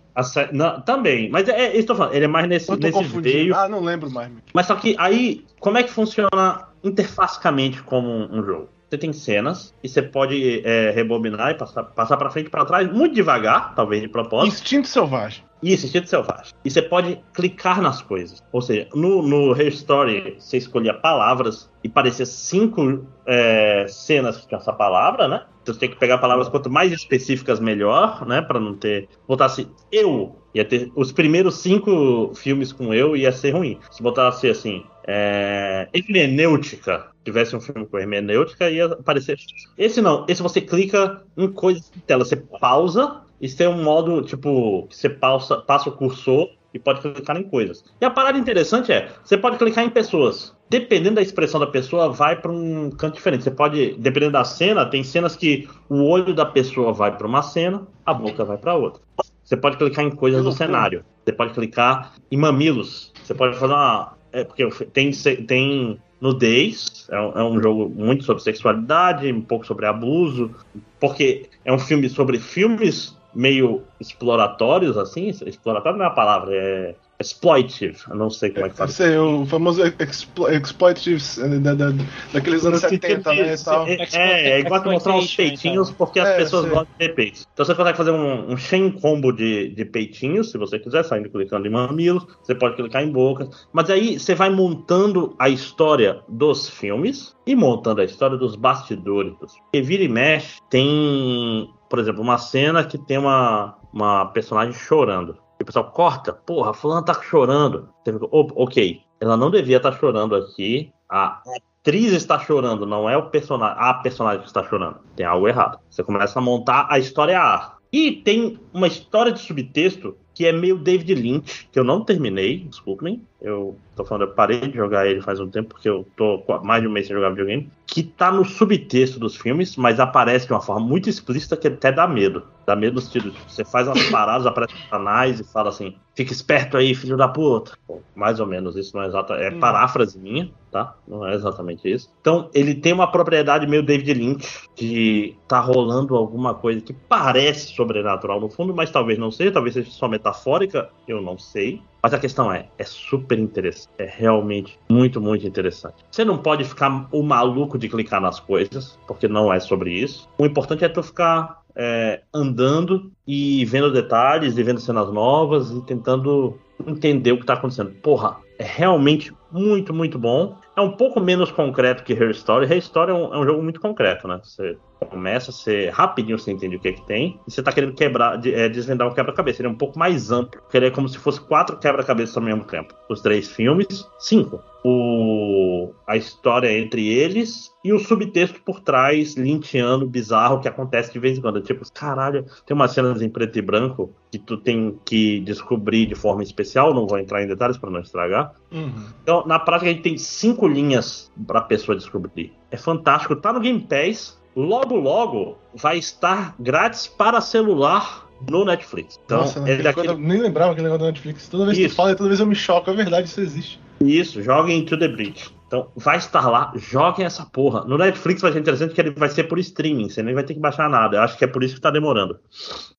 Não, 0.51 0.81
também, 0.81 1.29
mas 1.29 1.47
é, 1.47 1.67
é, 1.67 1.77
estou 1.77 1.95
falando, 1.95 2.13
ele 2.13 2.25
é 2.25 2.27
mais 2.27 2.47
nesse, 2.47 2.71
nesse 2.77 3.03
veio. 3.21 3.55
Ah, 3.55 3.67
não 3.67 3.81
lembro 3.81 4.09
mais. 4.09 4.31
Mas 4.53 4.65
só 4.65 4.75
que 4.75 4.95
aí, 4.97 5.45
como 5.59 5.77
é 5.77 5.83
que 5.83 5.91
funciona 5.91 6.67
interfacicamente 6.83 7.81
como 7.83 8.07
um, 8.07 8.39
um 8.39 8.43
jogo? 8.43 8.69
Você 8.89 8.97
tem 8.97 9.13
cenas 9.13 9.73
e 9.83 9.87
você 9.87 10.01
pode 10.01 10.63
é, 10.65 10.89
rebobinar 10.89 11.51
e 11.51 11.53
passar, 11.53 11.83
passar 11.83 12.17
para 12.17 12.31
frente 12.31 12.47
e 12.47 12.49
para 12.49 12.65
trás 12.65 12.91
muito 12.91 13.13
devagar, 13.13 13.75
talvez 13.75 14.01
de 14.01 14.07
propósito. 14.07 14.51
Instinto 14.51 14.87
selvagem. 14.87 15.43
Isso, 15.61 15.85
instinto 15.85 16.09
selvagem. 16.09 16.53
E 16.65 16.71
você 16.71 16.81
pode 16.81 17.21
clicar 17.33 17.81
nas 17.81 18.01
coisas. 18.01 18.43
Ou 18.51 18.61
seja, 18.61 18.87
no, 18.95 19.21
no 19.21 19.61
Story 19.61 20.37
você 20.39 20.57
escolhia 20.57 20.93
palavras 20.93 21.69
e 21.83 21.89
parecia 21.89 22.25
cinco 22.25 23.05
é, 23.27 23.85
cenas 23.87 24.37
com 24.37 24.55
essa 24.55 24.73
palavra, 24.73 25.27
né? 25.27 25.43
Então 25.69 25.75
você 25.75 25.79
tem 25.81 25.89
que 25.89 25.97
pegar 25.97 26.17
palavras 26.17 26.49
quanto 26.49 26.69
mais 26.69 26.91
específicas, 26.91 27.59
melhor, 27.59 28.25
né? 28.25 28.41
Para 28.41 28.59
não 28.59 28.75
ter. 28.75 29.07
Botasse 29.27 29.69
eu, 29.91 30.35
ia 30.53 30.65
ter. 30.65 30.91
Os 30.95 31.11
primeiros 31.11 31.59
cinco 31.59 32.33
filmes 32.33 32.73
com 32.73 32.91
eu 32.91 33.15
ia 33.15 33.31
ser 33.31 33.51
ruim. 33.51 33.79
Se 33.91 34.01
botasse 34.01 34.49
assim, 34.49 34.83
é, 35.07 35.87
hermenêutica, 35.93 37.11
tivesse 37.23 37.55
um 37.55 37.61
filme 37.61 37.85
com 37.85 37.99
hermenêutica, 37.99 38.69
ia 38.69 38.85
aparecer. 38.85 39.37
Esse 39.77 40.01
não, 40.01 40.25
esse 40.27 40.41
você 40.41 40.59
clica 40.59 41.21
em 41.37 41.47
coisas 41.51 41.91
de 41.91 42.01
tela, 42.01 42.25
você 42.25 42.35
pausa, 42.35 43.21
e 43.39 43.47
tem 43.47 43.67
um 43.67 43.83
modo, 43.83 44.23
tipo, 44.23 44.87
que 44.87 44.95
você 44.95 45.09
pausa, 45.09 45.57
passa 45.57 45.89
o 45.89 45.91
cursor 45.91 46.49
e 46.73 46.79
pode 46.79 47.01
clicar 47.01 47.37
em 47.37 47.43
coisas. 47.43 47.83
E 48.01 48.05
a 48.05 48.09
parada 48.09 48.39
interessante 48.39 48.91
é, 48.91 49.09
você 49.23 49.37
pode 49.37 49.57
clicar 49.57 49.83
em 49.83 49.89
pessoas. 49.89 50.55
Dependendo 50.69 51.15
da 51.15 51.21
expressão 51.21 51.59
da 51.59 51.65
pessoa, 51.65 52.09
vai 52.09 52.35
para 52.35 52.51
um 52.51 52.91
canto 52.91 53.15
diferente. 53.15 53.43
Você 53.43 53.51
pode, 53.51 53.95
dependendo 53.97 54.33
da 54.33 54.43
cena, 54.43 54.85
tem 54.85 55.03
cenas 55.03 55.35
que 55.35 55.67
o 55.89 56.03
olho 56.03 56.33
da 56.33 56.45
pessoa 56.45 56.93
vai 56.93 57.17
para 57.17 57.25
uma 57.25 57.41
cena, 57.41 57.87
a 58.05 58.13
boca 58.13 58.45
vai 58.45 58.57
para 58.57 58.75
outra. 58.75 59.01
Você 59.43 59.57
pode 59.57 59.77
clicar 59.77 60.05
em 60.05 60.11
coisas 60.11 60.43
do 60.43 60.51
cenário. 60.51 61.03
Você 61.25 61.33
pode 61.33 61.53
clicar 61.53 62.13
em 62.31 62.37
mamilos. 62.37 63.11
Você 63.23 63.33
pode 63.33 63.57
fazer 63.57 63.73
uma. 63.73 64.13
É, 64.31 64.43
porque 64.43 64.67
tem, 64.93 65.09
tem 65.47 65.99
nudez, 66.21 67.07
é 67.09 67.19
um, 67.19 67.31
é 67.31 67.43
um 67.43 67.59
jogo 67.59 67.89
muito 67.89 68.23
sobre 68.23 68.43
sexualidade, 68.43 69.31
um 69.31 69.41
pouco 69.41 69.65
sobre 69.65 69.87
abuso, 69.87 70.53
porque 70.99 71.49
é 71.65 71.73
um 71.73 71.79
filme 71.79 72.07
sobre 72.09 72.37
filmes 72.37 73.17
meio 73.33 73.83
exploratórios, 73.99 74.97
assim. 74.97 75.29
Exploratório 75.29 75.97
não 75.97 76.05
é 76.05 76.09
a 76.09 76.11
palavra, 76.11 76.53
é 76.53 76.95
exploitive. 77.19 77.97
Eu 78.09 78.15
não 78.15 78.29
sei 78.29 78.49
como 78.49 78.65
é 78.65 78.69
que 78.69 78.75
fala. 78.75 78.89
Sei, 78.89 79.17
o 79.17 79.45
famoso 79.45 79.81
explo, 79.99 80.49
exploitive 80.49 81.21
eh, 81.39 81.59
da, 81.59 81.73
da, 81.73 81.91
daqueles 82.33 82.65
anos 82.65 82.79
70, 82.79 83.33
né? 83.33 83.55
Tal. 83.57 83.87
É, 83.87 84.07
é, 84.13 84.49
é 84.51 84.59
igual 84.59 84.83
mostrar 84.85 85.15
uns 85.15 85.35
peitinhos, 85.35 85.89
então. 85.89 85.97
porque 85.97 86.19
as 86.19 86.29
é, 86.29 86.37
pessoas 86.37 86.63
sei. 86.63 86.71
gostam 86.71 86.93
de 86.97 87.07
ter 87.07 87.15
peitos. 87.15 87.47
Então 87.53 87.65
você 87.65 87.75
consegue 87.75 87.97
fazer 87.97 88.11
um, 88.11 88.51
um 88.51 88.57
chain 88.57 88.91
combo 88.91 89.31
de, 89.31 89.69
de 89.69 89.85
peitinhos, 89.85 90.51
se 90.51 90.57
você 90.57 90.79
quiser, 90.79 91.03
saindo 91.03 91.29
clicando 91.29 91.67
em 91.67 91.71
mamilos, 91.71 92.25
você 92.41 92.55
pode 92.55 92.75
clicar 92.75 93.03
em 93.03 93.11
bocas. 93.11 93.67
Mas 93.73 93.89
aí 93.89 94.17
você 94.17 94.33
vai 94.33 94.49
montando 94.49 95.35
a 95.37 95.49
história 95.49 96.21
dos 96.29 96.69
filmes 96.69 97.35
e 97.45 97.55
montando 97.55 98.01
a 98.01 98.05
história 98.05 98.37
dos 98.37 98.55
bastidores. 98.55 99.33
Porque 99.37 99.81
vira 99.81 100.03
e 100.03 100.07
mexe, 100.07 100.59
tem 100.69 101.69
por 101.89 101.99
exemplo, 101.99 102.21
uma 102.21 102.37
cena 102.37 102.83
que 102.83 102.97
tem 102.97 103.17
uma, 103.17 103.75
uma 103.91 104.27
personagem 104.27 104.73
chorando. 104.73 105.37
E 105.59 105.63
o 105.63 105.65
pessoal 105.65 105.91
corta, 105.91 106.31
porra, 106.31 106.73
fulano 106.73 107.03
tá 107.03 107.13
chorando. 107.21 107.89
Fica, 108.05 108.19
ok, 108.31 109.01
ela 109.19 109.35
não 109.35 109.51
devia 109.51 109.77
estar 109.77 109.91
tá 109.91 109.97
chorando 109.97 110.35
aqui. 110.35 110.91
A 111.09 111.41
atriz 111.81 112.13
está 112.13 112.39
chorando, 112.39 112.85
não 112.85 113.09
é 113.09 113.17
o 113.17 113.29
personagem, 113.29 113.77
a 113.77 113.93
personagem 113.95 114.41
que 114.41 114.47
está 114.47 114.63
chorando. 114.63 114.99
Tem 115.15 115.25
algo 115.25 115.47
errado. 115.47 115.79
Você 115.89 116.03
começa 116.03 116.39
a 116.39 116.41
montar 116.41 116.87
a 116.89 116.97
história 116.97 117.39
A. 117.41 117.77
E 117.91 118.11
tem 118.11 118.59
uma 118.73 118.87
história 118.87 119.31
de 119.31 119.39
subtexto 119.39 120.15
que 120.33 120.45
é 120.45 120.53
meio 120.53 120.77
David 120.77 121.15
Lynch, 121.15 121.67
que 121.69 121.77
eu 121.77 121.83
não 121.83 122.05
terminei, 122.05 122.59
desculpem, 122.59 123.25
eu 123.41 123.77
tô 123.95 124.03
falando, 124.03 124.23
eu 124.23 124.33
parei 124.33 124.59
de 124.59 124.75
jogar 124.75 125.07
ele 125.07 125.21
faz 125.21 125.39
um 125.39 125.49
tempo, 125.49 125.69
porque 125.69 125.89
eu 125.89 126.05
tô 126.15 126.43
mais 126.63 126.81
de 126.81 126.87
um 126.87 126.91
mês 126.91 127.07
sem 127.07 127.15
jogar 127.15 127.29
videogame, 127.29 127.71
que 127.87 128.03
tá 128.03 128.31
no 128.31 128.45
subtexto 128.45 129.19
dos 129.19 129.35
filmes, 129.35 129.75
mas 129.75 129.99
aparece 129.99 130.45
de 130.45 130.53
uma 130.53 130.61
forma 130.61 130.85
muito 130.85 131.09
explícita 131.09 131.57
que 131.57 131.67
até 131.67 131.91
dá 131.91 132.07
medo. 132.07 132.43
Dá 132.65 132.75
medo 132.75 132.95
no 132.95 133.01
sentido, 133.01 133.33
você 133.47 133.63
faz 133.65 133.87
umas 133.87 134.03
paradas, 134.11 134.45
aparece 134.45 134.73
canais 134.89 135.39
e 135.39 135.43
fala 135.43 135.69
assim, 135.69 135.95
fica 136.15 136.33
esperto 136.33 136.77
aí, 136.77 136.93
filho 136.93 137.17
da 137.17 137.27
puta. 137.27 137.77
Pô, 137.87 137.99
mais 138.13 138.39
ou 138.39 138.45
menos, 138.45 138.75
isso 138.75 138.95
não 138.95 139.03
é 139.03 139.07
exata, 139.07 139.33
é 139.35 139.49
hum. 139.49 139.59
paráfrase 139.59 140.19
minha, 140.19 140.51
tá? 140.69 140.95
Não 141.07 141.25
é 141.25 141.33
exatamente 141.33 141.89
isso. 141.89 142.09
Então, 142.21 142.49
ele 142.53 142.75
tem 142.75 142.93
uma 142.93 143.11
propriedade 143.11 143.65
meio 143.65 143.81
David 143.81 144.13
Lynch, 144.13 144.69
de 144.75 145.35
tá 145.47 145.59
rolando 145.59 146.15
alguma 146.15 146.53
coisa 146.53 146.81
que 146.81 146.93
parece 146.93 147.73
sobrenatural 147.73 148.39
no 148.39 148.49
fundo, 148.49 148.73
mas 148.73 148.91
talvez 148.91 149.17
não 149.17 149.31
seja, 149.31 149.51
talvez 149.51 149.73
seja 149.73 149.89
só 149.89 150.07
metafórica, 150.07 150.89
eu 151.07 151.21
não 151.21 151.37
sei. 151.37 151.81
Mas 152.01 152.13
a 152.13 152.19
questão 152.19 152.51
é, 152.51 152.67
é 152.77 152.83
super 152.83 153.37
interessante. 153.37 153.89
É 153.97 154.05
realmente 154.05 154.79
muito, 154.89 155.19
muito 155.19 155.45
interessante. 155.45 155.95
Você 156.09 156.23
não 156.23 156.37
pode 156.37 156.63
ficar 156.63 157.07
o 157.11 157.21
maluco 157.21 157.77
de 157.77 157.89
clicar 157.89 158.21
nas 158.21 158.39
coisas, 158.39 158.97
porque 159.07 159.27
não 159.27 159.51
é 159.51 159.59
sobre 159.59 159.91
isso. 159.91 160.27
O 160.37 160.45
importante 160.45 160.85
é 160.85 160.89
tu 160.89 161.03
ficar 161.03 161.61
é, 161.75 162.21
andando 162.33 163.11
e 163.27 163.63
vendo 163.65 163.91
detalhes, 163.91 164.57
e 164.57 164.63
vendo 164.63 164.79
cenas 164.79 165.11
novas 165.11 165.71
e 165.71 165.81
tentando 165.85 166.57
entender 166.85 167.31
o 167.31 167.37
que 167.37 167.43
está 167.43 167.53
acontecendo. 167.53 167.91
Porra, 168.01 168.37
é 168.57 168.65
realmente 168.65 169.33
muito, 169.51 169.93
muito 169.93 170.17
bom. 170.17 170.57
É 170.75 170.81
um 170.81 170.91
pouco 170.91 171.19
menos 171.19 171.51
concreto 171.51 172.03
que 172.03 172.13
Her 172.13 172.31
Story. 172.31 172.65
Her 172.65 172.77
Story 172.77 173.11
é 173.11 173.13
um, 173.13 173.33
é 173.33 173.37
um 173.39 173.43
jogo 173.43 173.61
muito 173.61 173.79
concreto, 173.79 174.27
né? 174.27 174.39
Você 174.43 174.77
começa 175.07 175.51
ser 175.51 175.89
rapidinho, 175.89 176.37
você 176.37 176.51
entende 176.51 176.75
o 176.75 176.79
que 176.79 176.89
é 176.89 176.93
que 176.93 177.05
tem, 177.05 177.39
e 177.47 177.51
você 177.51 177.63
tá 177.63 177.71
querendo 177.71 177.93
quebrar, 177.93 178.39
é, 178.45 178.67
desvendar 178.67 179.07
um 179.07 179.13
quebra-cabeça. 179.13 179.61
Ele 179.61 179.69
é 179.69 179.71
um 179.71 179.77
pouco 179.77 179.97
mais 179.97 180.31
amplo, 180.31 180.61
porque 180.61 180.77
ele 180.77 180.87
é 180.87 180.91
como 180.91 181.07
se 181.07 181.17
fosse 181.17 181.39
quatro 181.41 181.77
quebra-cabeças 181.77 182.35
ao 182.35 182.43
mesmo 182.43 182.63
tempo. 182.63 182.93
Os 183.09 183.21
três 183.21 183.49
filmes, 183.49 184.07
cinco. 184.19 184.61
O, 184.83 185.93
a 186.07 186.15
história 186.15 186.71
entre 186.71 187.05
eles 187.05 187.69
e 187.83 187.91
o 187.91 187.99
subtexto 187.99 188.61
por 188.61 188.79
trás, 188.79 189.35
lintiano, 189.35 190.07
bizarro, 190.07 190.61
que 190.61 190.69
acontece 190.69 191.11
de 191.11 191.19
vez 191.19 191.37
em 191.37 191.41
quando. 191.41 191.61
Tipo, 191.61 191.83
caralho, 191.93 192.45
tem 192.65 192.75
umas 192.75 192.91
cenas 192.91 193.21
em 193.21 193.29
preto 193.29 193.59
e 193.59 193.61
branco 193.61 194.13
que 194.31 194.39
tu 194.39 194.57
tem 194.57 194.97
que 195.03 195.41
descobrir 195.41 196.05
de 196.05 196.15
forma 196.15 196.43
especial, 196.43 196.93
não 196.93 197.07
vou 197.07 197.19
entrar 197.19 197.43
em 197.43 197.47
detalhes 197.47 197.77
para 197.77 197.89
não 197.89 197.99
estragar. 197.99 198.53
Uhum. 198.71 199.05
Então, 199.23 199.43
na 199.45 199.57
prática, 199.57 199.89
a 199.89 199.93
gente 199.93 200.03
tem 200.03 200.17
cinco 200.17 200.67
linhas 200.67 201.31
pra 201.47 201.61
pessoa 201.61 201.97
descobrir. 201.97 202.53
É 202.71 202.77
fantástico, 202.77 203.35
tá 203.35 203.51
no 203.51 203.59
Game 203.59 203.79
Pass, 203.81 204.39
logo 204.55 204.95
logo 204.95 205.57
vai 205.73 205.97
estar 205.97 206.55
grátis 206.59 207.07
para 207.07 207.41
celular 207.41 208.27
no 208.49 208.63
Netflix. 208.63 209.19
Então, 209.25 209.39
Nossa, 209.39 209.59
é 209.69 209.77
daquele... 209.77 210.09
eu 210.09 210.17
nem 210.17 210.39
lembrava 210.39 210.71
aquele 210.71 210.85
negócio 210.85 211.05
do 211.05 211.07
Netflix. 211.07 211.47
Toda 211.47 211.65
vez 211.65 211.77
isso. 211.77 211.89
que 211.89 211.93
tu 211.93 211.97
fala, 211.97 212.15
toda 212.15 212.29
vez 212.29 212.39
eu 212.39 212.45
me 212.45 212.55
choco. 212.55 212.89
É 212.89 212.93
verdade, 212.93 213.27
isso 213.27 213.41
existe. 213.41 213.79
Isso, 213.99 214.41
joguem 214.41 214.79
Into 214.79 214.97
the 214.97 215.07
Breach. 215.07 215.53
Então, 215.69 215.91
vai 215.95 216.17
estar 216.17 216.49
lá, 216.49 216.73
joguem 216.75 217.27
essa 217.27 217.45
porra. 217.45 217.85
No 217.85 217.95
Netflix 217.95 218.41
vai 218.41 218.51
ser 218.51 218.59
interessante 218.59 218.91
que 218.91 218.99
ele 218.99 219.11
vai 219.11 219.29
ser 219.29 219.43
por 219.43 219.59
streaming, 219.59 220.09
você 220.09 220.23
nem 220.23 220.33
vai 220.33 220.43
ter 220.43 220.55
que 220.55 220.59
baixar 220.59 220.89
nada. 220.89 221.17
Eu 221.17 221.21
acho 221.21 221.37
que 221.37 221.45
é 221.45 221.47
por 221.47 221.63
isso 221.63 221.75
que 221.75 221.81
tá 221.81 221.91
demorando. 221.91 222.39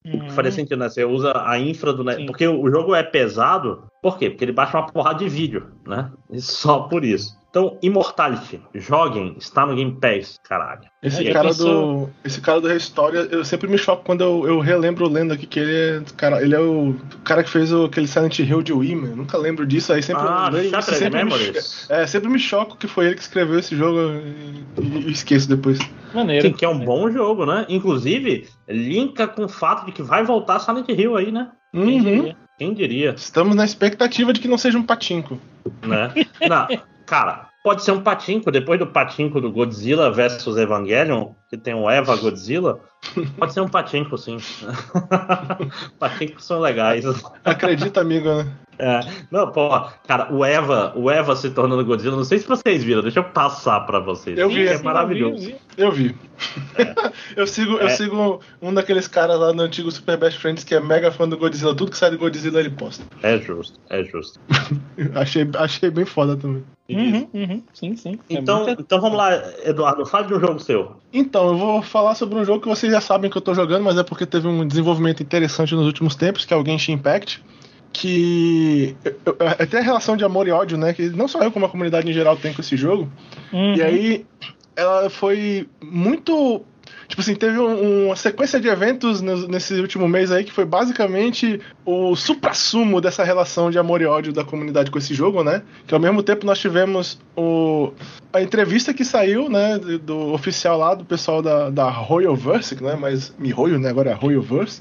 Uhum. 0.07 0.31
Faria 0.31 0.53
sentido, 0.53 0.79
né? 0.79 0.89
Você 0.89 1.05
usa 1.05 1.33
a 1.45 1.59
infra 1.59 1.93
do 1.93 2.05
Netflix. 2.05 2.31
Porque 2.31 2.47
o 2.47 2.71
jogo 2.71 2.95
é 2.95 3.03
pesado. 3.03 3.91
Por 4.01 4.17
quê? 4.17 4.31
Porque 4.31 4.45
ele 4.45 4.53
baixa 4.53 4.79
uma 4.79 4.87
porrada 4.87 5.19
de 5.19 5.29
vídeo, 5.29 5.67
né? 5.85 6.13
E 6.31 6.41
só 6.41 6.83
por 6.83 7.05
isso. 7.05 7.40
Então, 7.51 7.77
Immortality, 7.83 8.63
joguem, 8.77 9.35
está 9.37 9.67
no 9.67 9.75
Game 9.75 9.99
Pass, 10.01 10.39
caralho. 10.45 10.83
Esse, 11.03 11.27
é, 11.27 11.33
cara, 11.33 11.49
pensou... 11.49 12.07
do, 12.07 12.11
esse 12.25 12.41
cara 12.41 12.61
do 12.61 12.69
eu 12.69 13.45
sempre 13.45 13.69
me 13.69 13.77
choco 13.77 14.05
quando 14.05 14.21
eu, 14.21 14.47
eu 14.47 14.61
relembro 14.61 15.09
lendo 15.09 15.35
aqui 15.35 15.47
que 15.49 15.59
ele 15.59 15.75
é, 15.75 16.03
cara, 16.17 16.41
ele 16.43 16.55
é 16.55 16.61
o 16.61 16.95
cara 17.25 17.43
que 17.43 17.51
fez 17.51 17.73
o, 17.73 17.87
aquele 17.87 18.07
Silent 18.07 18.39
Hill 18.39 18.63
de 18.63 18.73
Wii, 18.73 18.93
eu 18.93 19.17
nunca 19.17 19.37
lembro 19.37 19.67
disso, 19.67 19.93
aí 19.93 20.01
sempre, 20.01 20.23
ah, 20.25 20.49
eu, 20.53 20.83
sempre, 20.83 21.25
me, 21.25 21.33
é, 21.89 22.07
sempre 22.07 22.29
me 22.29 22.39
choco 22.39 22.77
que 22.77 22.87
foi 22.87 23.07
ele 23.07 23.15
que 23.17 23.23
escreveu 23.23 23.59
esse 23.59 23.75
jogo 23.75 23.99
e, 24.81 25.09
e 25.09 25.11
esqueço 25.11 25.49
depois. 25.49 25.81
Maneiro. 26.15 26.47
Sim, 26.47 26.53
que 26.53 26.65
é 26.65 26.69
um 26.69 26.79
bom 26.79 27.11
jogo, 27.11 27.47
né? 27.47 27.67
Inclusive, 27.69 28.49
linka 28.69 29.27
com 29.27 29.47
o 29.47 29.49
fato 29.49 29.87
de 29.87 29.93
que 29.93 30.03
vai 30.03 30.23
voltar 30.23 30.61
Silent 30.61 30.89
Hill 30.89 31.17
aí, 31.17 31.33
né? 31.33 31.51
Uhum. 31.75 31.85
Quem, 31.85 32.03
diria? 32.03 32.37
Quem 32.59 32.75
diria? 32.75 33.11
Estamos 33.17 33.57
na 33.57 33.65
expectativa 33.65 34.33
de 34.33 34.41
que 34.41 34.49
não 34.49 34.59
seja 34.59 34.79
um 34.79 34.85
patinco. 34.85 35.41
Né? 35.85 36.13
Não, 36.49 36.67
Cara, 37.11 37.49
pode 37.65 37.83
ser 37.83 37.91
um 37.91 38.01
patinco, 38.01 38.53
depois 38.53 38.79
do 38.79 38.87
patinco 38.87 39.41
do 39.41 39.51
Godzilla 39.51 40.13
versus 40.13 40.57
Evangelion, 40.57 41.33
que 41.49 41.59
tem 41.59 41.75
o 41.75 41.91
Eva 41.91 42.15
Godzilla, 42.15 42.79
pode 43.37 43.53
ser 43.53 43.63
um 43.63 43.69
patinco, 43.69 44.17
sim. 44.17 44.39
Patincos 45.99 46.45
são 46.45 46.61
legais. 46.61 47.05
Acredita, 47.45 48.01
amigo, 48.01 48.33
né? 48.33 48.47
É, 48.81 49.01
não, 49.31 49.53
pô, 49.53 49.69
cara, 50.09 50.33
o 50.33 50.43
Eva, 50.43 50.95
o 50.97 51.11
Eva 51.11 51.37
se 51.37 51.51
tornando 51.51 51.85
Godzilla, 51.85 52.17
não 52.17 52.25
sei 52.25 52.39
se 52.39 52.49
vocês 52.49 52.83
viram, 52.83 53.03
deixa 53.03 53.19
eu 53.19 53.25
passar 53.25 53.81
pra 53.81 54.01
vocês. 54.01 54.39
Eu 54.39 54.49
vi, 54.49 54.67
é 54.67 54.83
maravilhoso. 54.83 55.53
Eu 55.77 55.93
vi. 55.93 56.17
É. 56.79 56.95
eu 57.37 57.47
sigo, 57.47 57.79
é. 57.79 57.85
eu 57.85 57.91
sigo 57.91 58.41
um 58.63 58.73
daqueles 58.73 59.07
caras 59.07 59.39
lá 59.39 59.53
no 59.53 59.63
antigo 59.63 59.91
Super 59.91 60.17
Best 60.17 60.39
Friends 60.39 60.65
que 60.65 60.75
é 60.75 60.81
mega 60.81 61.13
fã 61.13 61.29
do 61.29 61.37
Godzilla, 61.37 61.75
tudo 61.75 61.91
que 61.91 61.99
sai 61.99 62.11
do 62.11 62.17
Godzilla 62.17 62.59
ele 62.59 62.71
posta. 62.71 63.05
É 63.23 63.37
justo, 63.37 63.79
é 63.91 64.03
justo. 64.03 64.41
achei, 65.15 65.47
achei 65.59 65.91
bem 65.91 66.07
foda 66.07 66.35
também. 66.35 66.65
Uhum, 66.89 67.29
uhum, 67.35 67.63
sim, 67.75 67.95
sim. 67.97 68.19
É 68.31 68.35
então, 68.35 68.65
muito... 68.65 68.81
então 68.81 68.99
vamos 68.99 69.19
lá, 69.19 69.31
Eduardo, 69.65 70.07
fale 70.07 70.27
de 70.27 70.35
um 70.35 70.41
jogo 70.41 70.59
seu. 70.59 70.97
Então, 71.13 71.49
eu 71.49 71.57
vou 71.57 71.83
falar 71.83 72.15
sobre 72.15 72.37
um 72.39 72.45
jogo 72.45 72.63
que 72.63 72.69
vocês 72.69 72.91
já 72.91 73.01
sabem 73.01 73.31
que 73.31 73.37
eu 73.37 73.43
tô 73.43 73.55
jogando, 73.55 73.85
mas 73.85 73.99
é 73.99 74.03
porque 74.03 74.25
teve 74.25 74.49
um 74.49 74.67
desenvolvimento 74.67 75.23
interessante 75.23 75.75
nos 75.75 75.87
últimos 75.87 76.17
tempos, 76.17 76.45
que 76.45 76.53
é 76.53 76.57
o 76.57 76.65
Genshin 76.65 76.93
Impact 76.93 77.45
que 78.01 78.97
até 79.59 79.79
a 79.79 79.83
relação 79.83 80.17
de 80.17 80.25
amor 80.25 80.49
e 80.49 80.51
ódio, 80.51 80.79
né, 80.79 80.95
que 80.95 81.11
não 81.11 81.29
só 81.29 81.43
eu 81.43 81.53
como 81.53 81.67
a 81.67 81.69
comunidade 81.69 82.09
em 82.09 82.15
geral 82.15 82.35
tem 82.35 82.55
com 82.55 82.63
esse 82.63 82.75
jogo. 82.75 83.13
Uhum. 83.53 83.75
E 83.75 83.83
aí 83.83 84.27
ela 84.75 85.11
foi 85.11 85.69
muito 85.85 86.65
Tipo 87.07 87.23
assim, 87.23 87.35
teve 87.35 87.59
um, 87.59 88.07
uma 88.07 88.15
sequência 88.15 88.61
de 88.61 88.69
eventos 88.69 89.21
nesse 89.21 89.75
último 89.81 90.07
mês 90.07 90.31
aí 90.31 90.45
que 90.45 90.53
foi 90.53 90.65
basicamente 90.65 91.61
o 91.85 92.15
supra-sumo 92.15 93.01
dessa 93.01 93.25
relação 93.25 93.69
de 93.69 93.81
amor 93.81 94.01
e 94.01 94.07
ódio 94.07 94.33
da 94.33 94.45
comunidade 94.45 94.93
com 94.93 94.99
esse 94.99 95.13
jogo, 95.13 95.43
né? 95.43 95.61
Que 95.89 95.93
ao 95.93 95.99
mesmo 95.99 96.23
tempo 96.23 96.47
nós 96.47 96.61
tivemos 96.61 97.21
o, 97.37 97.93
a 98.33 98.41
entrevista 98.41 98.95
que 98.95 99.05
saiu, 99.05 99.51
né, 99.51 99.77
do 99.77 100.33
oficial 100.33 100.79
lá, 100.79 100.95
do 100.95 101.05
pessoal 101.05 101.43
da, 101.43 101.69
da 101.69 101.91
Royalverse, 101.91 102.81
né? 102.81 102.95
Mas 102.95 103.35
Mihoyo, 103.37 103.81
né? 103.81 103.91
Agora 103.91 104.11
é 104.11 104.15
Royalverse. 104.15 104.81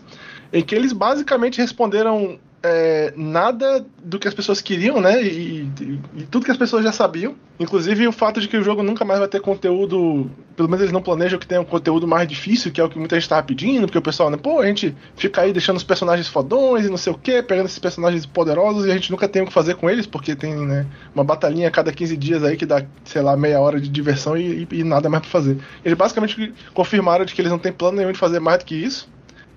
Em 0.54 0.64
que 0.64 0.76
eles 0.76 0.94
basicamente 0.94 1.58
responderam 1.58 2.38
é, 2.62 3.14
nada 3.16 3.86
do 4.04 4.20
que 4.20 4.28
as 4.28 4.34
pessoas 4.34 4.62
queriam, 4.62 5.00
né? 5.00 5.22
E, 5.22 5.70
e, 5.80 6.00
e, 6.18 6.24
tudo 6.24 6.46
que 6.46 6.52
as 6.52 6.58
pessoas 6.58 6.84
já 6.84 6.92
sabiam. 6.92 7.36
Inclusive 7.60 8.08
o 8.08 8.12
fato 8.12 8.40
de 8.40 8.48
que 8.48 8.58
o 8.58 8.64
jogo 8.64 8.84
nunca 8.84 9.06
mais 9.06 9.20
vai 9.20 9.28
ter 9.28 9.40
conteúdo. 9.40 10.30
Pelo 10.56 10.68
menos 10.68 10.82
eles 10.82 10.94
não 10.94 11.02
planejam 11.02 11.40
que 11.40 11.48
tenha 11.48 11.62
um 11.62 11.66
conteúdo 11.66 12.08
mais 12.08 12.28
difícil, 12.28 12.72
que 12.72 12.82
é 12.82 12.84
o 12.84 12.90
que 12.90 13.00
muita 13.00 13.16
gente 13.16 13.24
estava 13.24 13.44
pedindo, 13.44 13.86
porque 13.86 13.98
o 13.98 14.02
pessoal, 14.02 14.30
né? 14.30 14.38
Pô, 14.38 14.60
a 14.60 14.66
gente 14.66 14.96
fica 15.16 15.42
aí 15.42 15.54
deixando 15.54 15.78
os 15.78 15.84
personagens 15.84 16.28
fodões 16.28 16.86
e 16.86 16.90
não 16.90 16.98
sei 16.98 17.14
o 17.14 17.18
que, 17.18 17.42
pegando 17.42 17.68
esses 17.68 17.80
personagens 17.80 18.26
poderosos 18.26 18.86
e 18.86 18.92
a 18.92 18.94
gente 18.94 19.12
nunca 19.12 19.28
tem 19.28 19.42
o 19.42 19.46
que 19.46 19.54
fazer 19.54 19.76
com 19.76 19.90
eles, 19.90 20.06
porque 20.06 20.36
tem, 20.36 20.54
né? 20.54 20.86
Uma 21.16 21.24
batalhinha 21.24 21.70
a 21.70 21.72
cada 21.72 21.92
15 21.94 22.18
dias 22.18 22.44
aí 22.44 22.58
que 22.58 22.66
dá, 22.66 22.84
sei 23.06 23.22
lá, 23.22 23.38
meia 23.38 23.60
hora 23.60 23.80
de 23.80 23.88
diversão 23.88 24.36
e, 24.36 24.68
e 24.70 24.84
nada 24.84 25.10
mais 25.10 25.22
pra 25.22 25.32
fazer. 25.32 25.58
Eles 25.84 25.98
basicamente 25.98 26.54
confirmaram 26.74 27.24
de 27.24 27.34
que 27.34 27.42
eles 27.42 27.52
não 27.52 27.60
têm 27.60 27.72
plano 27.72 27.98
nenhum 27.98 28.12
de 28.12 28.20
fazer 28.20 28.40
mais 28.40 28.60
do 28.60 28.66
que 28.66 28.76
isso 28.76 29.08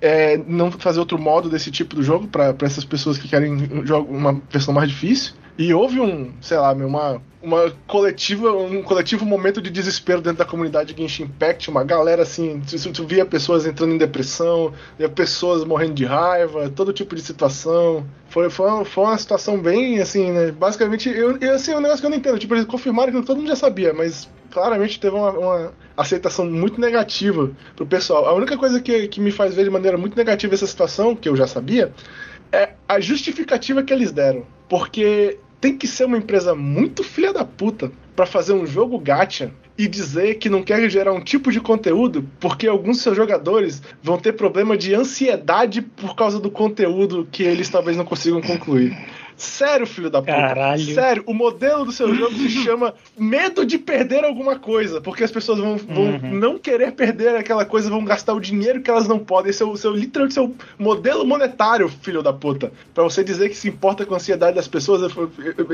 é, 0.02 0.36
não 0.48 0.72
fazer 0.72 0.98
outro 0.98 1.16
modo 1.16 1.48
desse 1.48 1.70
tipo 1.70 1.94
do 1.94 2.02
jogo 2.02 2.26
para 2.26 2.54
essas 2.62 2.84
pessoas 2.84 3.16
que 3.16 3.28
querem 3.28 3.52
um 3.52 3.86
jogo, 3.86 4.12
uma 4.12 4.42
versão 4.50 4.74
mais 4.74 4.90
difícil. 4.90 5.34
E 5.56 5.72
houve 5.72 6.00
um, 6.00 6.32
sei 6.40 6.56
lá, 6.56 6.72
uma, 6.72 7.22
uma 7.40 7.70
coletiva, 7.86 8.52
um 8.52 8.82
coletivo 8.82 9.24
momento 9.24 9.60
de 9.60 9.70
desespero 9.70 10.20
dentro 10.20 10.38
da 10.38 10.44
comunidade 10.44 10.94
Genshin 10.96 11.24
Impact, 11.24 11.70
uma 11.70 11.84
galera 11.84 12.22
assim, 12.22 12.60
tu, 12.60 12.92
tu 12.92 13.06
via 13.06 13.24
pessoas 13.24 13.64
entrando 13.64 13.92
em 13.92 13.98
depressão, 13.98 14.72
via 14.98 15.08
pessoas 15.08 15.62
morrendo 15.62 15.94
de 15.94 16.04
raiva, 16.04 16.68
todo 16.70 16.92
tipo 16.92 17.14
de 17.14 17.20
situação. 17.20 18.04
Foi, 18.28 18.50
foi, 18.50 18.66
uma, 18.66 18.84
foi 18.84 19.04
uma 19.04 19.18
situação 19.18 19.60
bem, 19.60 20.00
assim, 20.00 20.32
né, 20.32 20.50
basicamente, 20.50 21.10
eu, 21.10 21.36
eu, 21.36 21.54
assim, 21.54 21.72
é 21.72 21.76
um 21.76 21.80
negócio 21.80 22.00
que 22.00 22.06
eu 22.06 22.10
não 22.10 22.16
entendo, 22.16 22.38
tipo, 22.38 22.54
eles 22.54 22.64
confirmaram 22.64 23.12
que 23.12 23.22
todo 23.22 23.36
mundo 23.36 23.48
já 23.48 23.56
sabia, 23.56 23.92
mas 23.92 24.28
claramente 24.50 24.98
teve 24.98 25.14
uma, 25.14 25.30
uma 25.30 25.72
aceitação 25.96 26.46
muito 26.50 26.80
negativa 26.80 27.50
pro 27.76 27.86
pessoal. 27.86 28.26
A 28.26 28.34
única 28.34 28.56
coisa 28.56 28.80
que, 28.80 29.08
que 29.08 29.20
me 29.20 29.30
faz 29.30 29.54
ver 29.54 29.64
de 29.64 29.70
maneira 29.70 29.98
muito 29.98 30.16
negativa 30.16 30.54
essa 30.54 30.66
situação, 30.66 31.14
que 31.14 31.28
eu 31.28 31.36
já 31.36 31.46
sabia, 31.46 31.92
é 32.50 32.70
a 32.88 33.00
justificativa 33.00 33.82
que 33.82 33.92
eles 33.92 34.12
deram. 34.12 34.44
Porque 34.68 35.38
tem 35.60 35.76
que 35.76 35.86
ser 35.86 36.04
uma 36.04 36.18
empresa 36.18 36.54
muito 36.54 37.04
filha 37.04 37.32
da 37.32 37.44
puta 37.44 37.92
para 38.16 38.26
fazer 38.26 38.52
um 38.52 38.66
jogo 38.66 38.98
gacha 38.98 39.52
e 39.78 39.86
dizer 39.88 40.34
que 40.34 40.50
não 40.50 40.62
quer 40.62 40.88
gerar 40.90 41.12
um 41.12 41.20
tipo 41.20 41.50
de 41.50 41.60
conteúdo 41.60 42.28
porque 42.38 42.66
alguns 42.66 43.00
seus 43.00 43.16
jogadores 43.16 43.82
vão 44.02 44.18
ter 44.18 44.32
problema 44.32 44.76
de 44.76 44.94
ansiedade 44.94 45.80
por 45.80 46.14
causa 46.14 46.38
do 46.38 46.50
conteúdo 46.50 47.26
que 47.30 47.42
eles 47.42 47.68
talvez 47.68 47.96
não 47.96 48.04
consigam 48.04 48.40
concluir. 48.42 48.92
Sério, 49.42 49.86
filho 49.86 50.08
da 50.08 50.20
puta. 50.20 50.32
Caralho. 50.32 50.94
Sério, 50.94 51.24
o 51.26 51.34
modelo 51.34 51.84
do 51.84 51.92
seu 51.92 52.12
jogo 52.14 52.32
se 52.36 52.48
chama 52.48 52.94
medo 53.18 53.66
de 53.66 53.76
perder 53.76 54.24
alguma 54.24 54.56
coisa. 54.58 55.00
Porque 55.00 55.24
as 55.24 55.30
pessoas 55.30 55.58
vão, 55.58 55.76
vão 55.76 56.02
Uhum. 56.12 56.34
não 56.38 56.58
querer 56.58 56.92
perder 56.92 57.34
aquela 57.34 57.64
coisa, 57.64 57.90
vão 57.90 58.04
gastar 58.04 58.34
o 58.34 58.40
dinheiro 58.40 58.80
que 58.82 58.90
elas 58.90 59.08
não 59.08 59.18
podem. 59.18 59.50
Esse 59.50 59.62
é 59.62 59.66
o 59.66 59.76
seu, 59.76 59.92
literalmente 59.92 60.34
seu 60.34 60.54
modelo 60.78 61.26
monetário, 61.26 61.88
filho 61.88 62.22
da 62.22 62.32
puta. 62.32 62.72
Pra 62.94 63.02
você 63.02 63.24
dizer 63.24 63.48
que 63.48 63.56
se 63.56 63.68
importa 63.68 64.06
com 64.06 64.14
a 64.14 64.16
ansiedade 64.16 64.54
das 64.56 64.68
pessoas, 64.68 65.10
foi- 65.12 65.28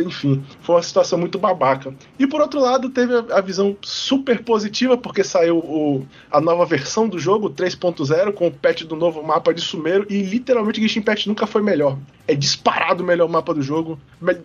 enfim, 0.06 0.42
foi 0.62 0.76
uma 0.76 0.82
situação 0.82 1.18
muito 1.18 1.38
babaca. 1.38 1.92
E 2.18 2.26
por 2.26 2.40
outro 2.40 2.60
lado, 2.60 2.88
teve 2.88 3.12
a, 3.32 3.40
visão 3.40 3.76
super 3.82 4.42
positiva, 4.42 4.96
porque 4.96 5.22
saiu 5.24 5.58
o- 5.58 6.06
a 6.30 6.40
nova 6.40 6.64
versão 6.64 7.08
do 7.08 7.18
jogo, 7.18 7.50
3.0, 7.50 8.32
com 8.32 8.46
o 8.46 8.50
patch 8.50 8.82
do 8.84 8.96
novo 8.96 9.22
mapa 9.22 9.52
de 9.52 9.60
Sumeiro, 9.60 10.06
e 10.08 10.22
literalmente 10.22 10.80
Genshin 10.80 11.00
Impact 11.00 11.28
nunca 11.28 11.46
foi 11.46 11.62
melhor. 11.62 11.98
É 12.30 12.34
disparado 12.34 13.02
o 13.02 13.06
melhor 13.06 13.26
mapa 13.26 13.54
do 13.54 13.62
jogo, 13.62 13.98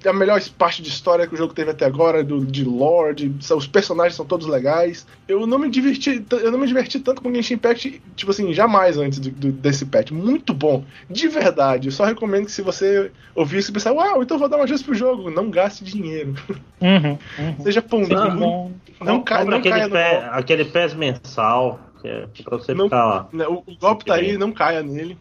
a 0.07 0.13
melhor 0.13 0.41
parte 0.57 0.81
de 0.81 0.87
história 0.87 1.27
que 1.27 1.35
o 1.35 1.37
jogo 1.37 1.53
teve 1.53 1.69
até 1.71 1.83
agora, 1.85 2.23
do, 2.23 2.45
de 2.45 2.63
lore, 2.63 3.13
de- 3.13 3.53
os 3.53 3.67
personagens 3.67 4.15
são 4.15 4.25
todos 4.25 4.47
legais. 4.47 5.05
Eu 5.27 5.45
não 5.45 5.59
me 5.59 5.69
diverti, 5.69 6.25
eu 6.31 6.49
não 6.49 6.57
me 6.59 6.65
diverti 6.65 6.97
tanto 7.01 7.21
com 7.21 7.33
Genshin 7.35 7.55
Impact, 7.55 8.01
tipo 8.15 8.31
assim, 8.31 8.53
jamais 8.53 8.97
antes 8.97 9.19
do- 9.19 9.29
do- 9.31 9.51
desse 9.51 9.85
patch. 9.85 10.11
Muito 10.11 10.53
bom, 10.53 10.85
de 11.09 11.27
verdade. 11.27 11.89
Eu 11.89 11.91
só 11.91 12.05
recomendo 12.05 12.45
que 12.45 12.53
se 12.53 12.61
você 12.61 13.11
ouvir 13.35 13.57
isso 13.57 13.69
e 13.71 13.73
pensar, 13.73 13.91
uau, 13.91 14.23
então 14.23 14.35
eu 14.35 14.39
vou 14.39 14.47
dar 14.47 14.55
uma 14.55 14.65
chance 14.67 14.81
pro 14.83 14.95
jogo, 14.95 15.29
não 15.29 15.49
gaste 15.51 15.83
dinheiro. 15.83 16.33
Uhum, 16.79 17.17
uhum. 17.37 17.63
Seja. 17.63 17.83
Muito 17.91 18.15
bom. 18.37 18.71
Não, 19.01 19.21
cai, 19.21 19.43
não 19.43 19.57
aquele, 19.57 19.73
caia 19.75 19.87
no 19.87 19.93
pé, 19.93 20.11
golpe. 20.11 20.27
aquele 20.31 20.65
pés 20.65 20.93
mensal, 20.93 21.79
que 22.01 22.07
é 22.07 22.27
pra 22.45 22.57
você 22.57 22.73
Não- 22.73 22.85
ficar 22.85 23.05
lá. 23.05 23.27
Né, 23.33 23.45
O, 23.45 23.55
o 23.67 23.75
golpe 23.77 24.05
tá 24.05 24.15
aí, 24.15 24.37
não 24.37 24.53
caia 24.53 24.81
nele. 24.81 25.17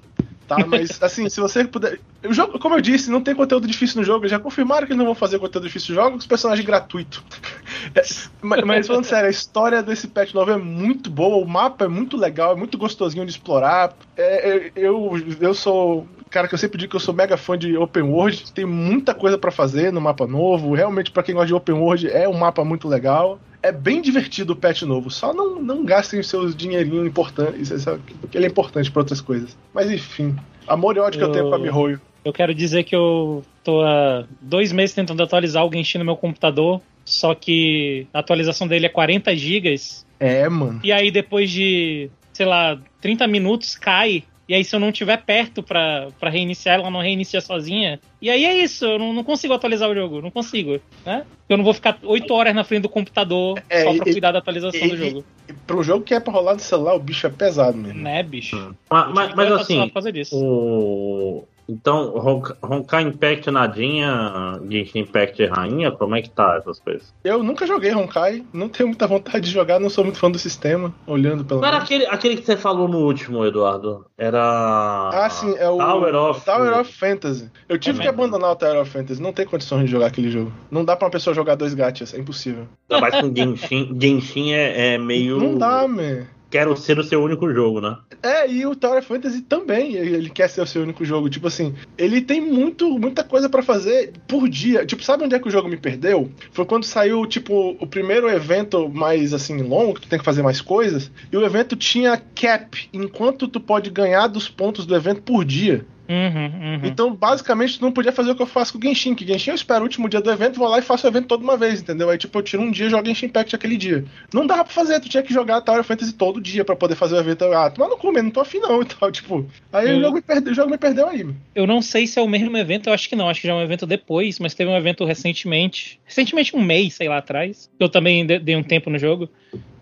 Tá, 0.47 0.65
mas 0.67 1.03
assim, 1.03 1.29
se 1.29 1.41
você 1.41 1.65
puder. 1.65 1.99
O 2.25 2.33
jogo, 2.33 2.59
como 2.59 2.75
eu 2.77 2.81
disse, 2.81 3.11
não 3.11 3.21
tem 3.21 3.35
conteúdo 3.35 3.67
difícil 3.67 3.99
no 3.99 4.05
jogo. 4.05 4.21
Eles 4.21 4.31
já 4.31 4.39
confirmaram 4.39 4.87
que 4.87 4.93
eles 4.93 4.99
não 4.99 5.07
vão 5.07 5.15
fazer 5.15 5.39
conteúdo 5.39 5.67
difícil 5.67 5.95
no 5.95 6.01
jogo, 6.03 6.17
os 6.17 6.27
personagens 6.27 6.65
gratuitos. 6.67 7.23
É, 7.95 8.03
mas, 8.41 8.63
mas 8.65 8.87
falando 8.87 9.05
sério, 9.05 9.27
a 9.27 9.31
história 9.31 9.83
desse 9.83 10.07
patch 10.07 10.33
novo 10.35 10.53
é 10.53 10.57
muito 10.57 11.11
boa, 11.11 11.37
o 11.45 11.49
mapa 11.49 11.85
é 11.87 11.89
muito 11.89 12.17
legal, 12.17 12.53
é 12.53 12.55
muito 12.55 12.79
gostosinho 12.79 13.25
de 13.27 13.33
explorar. 13.33 13.93
É, 14.17 14.49
é, 14.49 14.73
eu, 14.77 15.11
eu 15.41 15.53
sou. 15.53 16.07
Cara, 16.31 16.47
que 16.47 16.55
eu 16.55 16.59
sempre 16.59 16.79
digo 16.79 16.91
que 16.91 16.97
eu 16.97 17.01
sou 17.01 17.13
mega 17.13 17.37
fã 17.37 17.59
de 17.59 17.77
open 17.77 18.05
world, 18.05 18.53
tem 18.53 18.65
muita 18.65 19.13
coisa 19.15 19.37
pra 19.37 19.51
fazer 19.51 19.93
no 19.93 20.01
mapa 20.01 20.29
novo. 20.29 20.75
Realmente, 20.75 21.11
pra 21.11 21.25
quem 21.25 21.35
gosta 21.35 21.49
de 21.49 21.55
open 21.55 21.75
world, 21.75 22.09
é 22.09 22.29
um 22.29 22.39
mapa 22.39 22.65
muito 22.65 22.87
legal. 22.87 23.41
É 23.61 23.73
bem 23.73 24.01
divertido 24.01 24.53
o 24.53 24.57
patch 24.57 24.83
novo, 24.83 25.11
só 25.11 25.35
não, 25.35 25.61
não 25.61 25.85
gastem 25.85 26.21
os 26.21 26.29
seus 26.29 26.55
dinheirinhos 26.55 27.07
importantes, 27.07 27.85
porque 28.21 28.39
ele 28.39 28.47
é 28.47 28.49
importante 28.49 28.91
pra 28.93 29.01
outras 29.01 29.21
coisas. 29.21 29.57
Mas 29.75 29.91
enfim, 29.91 30.37
amor 30.69 30.97
e 30.97 31.01
ódio 31.01 31.19
que 31.19 31.25
eu 31.25 31.33
tenho 31.33 31.49
com 31.49 31.55
a 31.55 31.59
Eu- 31.59 31.63
Mihoyo. 31.65 32.01
Eu 32.25 32.33
quero 32.33 32.55
dizer 32.55 32.85
que 32.85 32.95
eu 32.95 33.45
tô 33.65 33.83
há 33.83 34.25
dois 34.41 34.73
meses 34.73 34.95
tentando 34.95 35.23
atualizar 35.23 35.67
o 35.67 35.73
Genshin 35.73 35.99
no 35.99 36.05
meu 36.05 36.17
computador, 36.17 36.81
só 37.05 37.35
que 37.35 38.07
a 38.13 38.21
atualização 38.21 38.67
dele 38.69 38.87
é 38.87 38.89
40 38.89 39.35
gigas, 39.37 40.07
É, 40.21 40.49
mano. 40.49 40.81
e 40.85 40.93
aí 40.93 41.11
depois 41.11 41.51
de, 41.51 42.09
sei 42.33 42.47
lá, 42.47 42.79
30 43.01 43.27
minutos 43.27 43.75
cai, 43.75 44.23
e 44.49 44.55
aí 44.55 44.65
se 44.65 44.75
eu 44.75 44.79
não 44.81 44.93
tiver 44.93 45.17
perto 45.25 45.63
pra, 45.63 46.09
pra 46.21 46.31
reiniciar, 46.31 46.79
ela 46.79 46.91
não 46.91 47.01
reinicia 47.01 47.41
sozinha. 47.41 47.99
E 48.21 48.29
aí 48.31 48.45
é 48.45 48.57
isso, 48.63 48.85
eu 48.85 48.99
não, 48.99 49.13
não 49.13 49.25
consigo 49.25 49.55
atualizar 49.55 49.89
o 49.91 49.95
jogo, 49.95 50.21
não 50.21 50.31
consigo, 50.31 50.79
né? 51.05 51.25
Eu 51.49 51.57
não 51.57 51.65
vou 51.65 51.75
ficar 51.75 51.99
8 52.03 52.33
horas 52.33 52.55
na 52.55 52.63
frente 52.63 52.83
do 52.83 52.89
computador 52.89 53.61
É, 53.69 53.83
só 53.85 53.95
pra 53.95 54.09
e- 54.09 54.13
cuidar 54.13 54.31
da 54.33 54.39
atualização 54.39 54.81
e- 54.81 54.89
do 54.91 54.97
jogo. 54.97 55.25
E 55.49 55.53
Pro 55.53 55.83
jogo 55.83 56.05
que 56.05 56.15
é 56.15 56.21
pra 56.21 56.33
rolar 56.33 56.55
no 56.55 56.61
celular, 56.61 56.95
o 56.95 57.01
bicho 57.01 57.27
é 57.27 57.31
pesado 57.31 57.77
mesmo. 57.77 58.01
Né, 58.01 58.23
bicho? 58.23 58.57
Mas, 58.91 59.09
Eu 59.09 59.15
mas, 59.15 59.15
mas 59.15 59.31
atualizar 59.33 59.61
assim, 59.61 59.87
por 59.89 59.95
causa 59.95 60.13
disso. 60.13 60.37
o... 60.37 61.45
Então, 61.73 62.15
Honka- 62.17 62.57
Honkai 62.63 63.03
Impact 63.03 63.51
nadinha, 63.51 64.61
Genshin 64.69 65.01
Impact 65.01 65.45
rainha, 65.47 65.91
como 65.91 66.15
é 66.15 66.23
que 66.23 66.31
tá 66.31 66.57
essas 66.59 66.79
coisas? 66.79 67.13
Eu 67.25 67.43
nunca 67.43 67.67
joguei 67.67 67.95
Honkai, 67.95 68.45
não 68.53 68.69
tenho 68.69 68.89
muita 68.89 69.07
vontade 69.07 69.41
de 69.47 69.51
jogar, 69.51 69.81
não 69.81 69.89
sou 69.89 70.05
muito 70.05 70.19
fã 70.19 70.31
do 70.31 70.39
sistema, 70.39 70.95
olhando 71.07 71.45
pelo 71.45 71.61
Não 71.61 71.69
era 71.69 71.79
aquele, 71.79 72.07
aquele 72.07 72.37
que 72.37 72.45
você 72.45 72.57
falou 72.57 72.87
no 72.89 72.99
último, 72.99 73.45
Eduardo? 73.45 74.05
Era. 74.19 75.11
Ah, 75.13 75.29
sim, 75.31 75.55
é 75.57 75.69
o 75.69 75.79
Tower 75.79 76.15
of. 76.15 76.45
Tower 76.45 76.79
of 76.81 76.93
Fantasy. 76.93 77.51
Eu 77.69 77.79
tive 77.79 77.99
É 77.99 78.03
que 78.03 78.09
mesmo. 78.11 78.23
abandonar 78.25 78.53
o 78.53 78.57
Tower 78.57 78.81
of 78.81 78.91
Fantasy, 78.91 79.21
não 79.23 79.33
tem 79.33 79.47
condições 79.47 79.87
de 79.87 79.91
jogar 79.91 80.07
aquele 80.07 80.31
jogo. 80.31 80.53
Não 80.71 80.85
dá 80.85 80.95
pra 80.95 81.07
uma 81.07 81.11
pessoa 81.13 81.35
jogar 81.35 81.55
dois 81.55 81.75
gachas, 81.75 82.13
é 82.15 82.19
impossível. 82.19 82.67
Não, 82.89 83.01
mas 83.01 83.19
com 83.21 83.35
Genshin, 83.35 83.97
Genshin 84.01 84.53
é, 84.53 84.95
é 84.95 84.99
meio. 84.99 85.39
Não 85.39 85.57
dá, 85.59 85.87
man. 85.89 86.25
Quero 86.53 86.77
ser 86.77 86.99
o 86.99 87.03
seu 87.03 87.25
único 87.25 87.51
jogo, 87.51 87.81
né? 87.81 87.97
É, 88.23 88.47
e 88.47 88.67
o 88.67 88.77
Tower 88.77 88.99
of 88.99 89.09
Fantasy 89.09 89.41
também, 89.41 89.95
ele 89.95 90.29
quer 90.29 90.51
ser 90.51 90.61
o 90.61 90.67
seu 90.67 90.83
único 90.83 91.03
jogo. 91.03 91.31
Tipo 91.31 91.47
assim, 91.47 91.75
ele 91.97 92.21
tem 92.21 92.43
muito, 92.43 92.99
muita 92.99 93.25
coisa 93.25 93.49
pra 93.49 93.63
fazer 93.63 94.13
por 94.29 94.47
dia. 94.51 94.85
Tipo, 94.85 95.03
sabe 95.03 95.25
onde 95.25 95.35
é 95.35 95.39
que 95.39 95.49
o 95.49 95.51
jogo 95.51 95.67
me 95.67 95.79
perdeu? 95.79 96.31
Foi 96.53 96.67
quando 96.67 96.85
saiu, 96.85 97.25
tipo, 97.25 97.75
o 97.81 97.87
primeiro 97.87 98.29
evento 98.29 98.87
mais, 98.91 99.33
assim, 99.33 99.63
longo, 99.63 99.95
que 99.95 100.03
tu 100.03 100.09
tem 100.09 100.19
que 100.19 100.25
fazer 100.27 100.43
mais 100.43 100.61
coisas. 100.61 101.11
E 101.33 101.37
o 101.39 101.43
evento 101.43 101.75
tinha 101.75 102.21
cap, 102.35 102.87
enquanto 102.93 103.49
tu 103.49 103.59
pode 103.59 103.89
ganhar 103.89 104.27
dos 104.27 104.47
pontos 104.47 104.85
do 104.85 104.95
evento 104.95 105.23
por 105.23 105.47
dia. 105.47 105.87
Uhum, 106.13 106.75
uhum. 106.75 106.81
Então, 106.85 107.15
basicamente, 107.15 107.79
tu 107.79 107.83
não 107.83 107.91
podia 107.91 108.13
fazer 108.13 108.33
o 108.33 108.35
que 108.37 108.43
eu 108.43 108.47
faço 108.47 108.73
com 108.75 108.79
o 108.79 108.83
Genshin. 108.83 109.15
Que 109.15 109.27
Genshin 109.27 109.51
eu 109.51 109.57
espero 109.57 109.81
o 109.81 109.85
último 109.85 110.09
dia 110.09 110.21
do 110.21 110.31
evento, 110.31 110.59
vou 110.59 110.69
lá 110.69 110.79
e 110.79 110.83
faço 110.83 111.07
o 111.07 111.11
evento 111.11 111.27
toda 111.27 111.43
uma 111.43 111.57
vez, 111.57 111.81
entendeu? 111.81 112.11
Aí, 112.11 112.19
tipo, 112.19 112.39
eu 112.39 112.43
tiro 112.43 112.63
um 112.63 112.71
dia 112.71 112.87
e 112.87 112.91
jogo 112.91 113.07
Genshin 113.07 113.27
Impact 113.27 113.55
aquele 113.57 113.77
dia. 113.77 114.05
Não 114.33 114.47
dava 114.47 114.65
pra 114.65 114.73
fazer, 114.73 115.01
tu 115.01 115.09
tinha 115.09 115.23
que 115.23 115.33
jogar 115.33 115.61
Tower 115.63 115.83
Fantasy 115.83 116.13
todo 116.13 116.41
dia 116.41 116.65
pra 116.65 116.77
poder 116.77 116.95
fazer 116.95 117.15
o 117.15 117.19
evento. 117.21 117.45
Ah, 117.47 117.71
tu 117.71 117.81
não 117.81 117.97
come, 117.97 118.21
não 118.21 118.31
tô 118.31 118.41
afim 118.41 118.59
não 118.59 118.83
e 118.83 118.85
tal, 118.85 119.11
tipo. 119.11 119.47
Aí 119.73 119.89
Eu- 119.91 119.99
o, 119.99 120.01
jogo 120.03 120.15
me 120.17 120.23
perdeu, 120.23 120.53
o 120.53 120.55
jogo 120.55 120.71
me 120.71 120.79
perdeu 120.79 121.09
aí. 121.09 121.27
Eu 121.55 121.67
não 121.67 121.81
sei 121.81 122.07
se 122.07 122.19
é 122.19 122.23
o 122.23 122.29
mesmo 122.29 122.57
evento, 122.57 122.89
eu 122.89 122.93
acho 122.93 123.09
que 123.09 123.17
não, 123.17 123.29
acho 123.29 123.41
que 123.41 123.47
já 123.47 123.55
é 123.55 123.57
um 123.57 123.63
evento 123.63 123.87
depois, 123.87 124.39
mas 124.39 124.55
teve 124.55 124.71
um 124.71 124.77
evento 124.77 125.05
recentemente, 125.05 125.99
recentemente 126.05 126.55
um 126.55 126.61
mês, 126.63 126.95
sei 126.95 127.09
lá 127.09 127.19
atrás, 127.19 127.71
eu 127.81 127.89
também 127.89 128.27
de- 128.27 128.39
dei 128.39 128.55
um 128.57 128.63
tempo 128.63 128.91
no 128.91 128.99
jogo, 128.99 129.29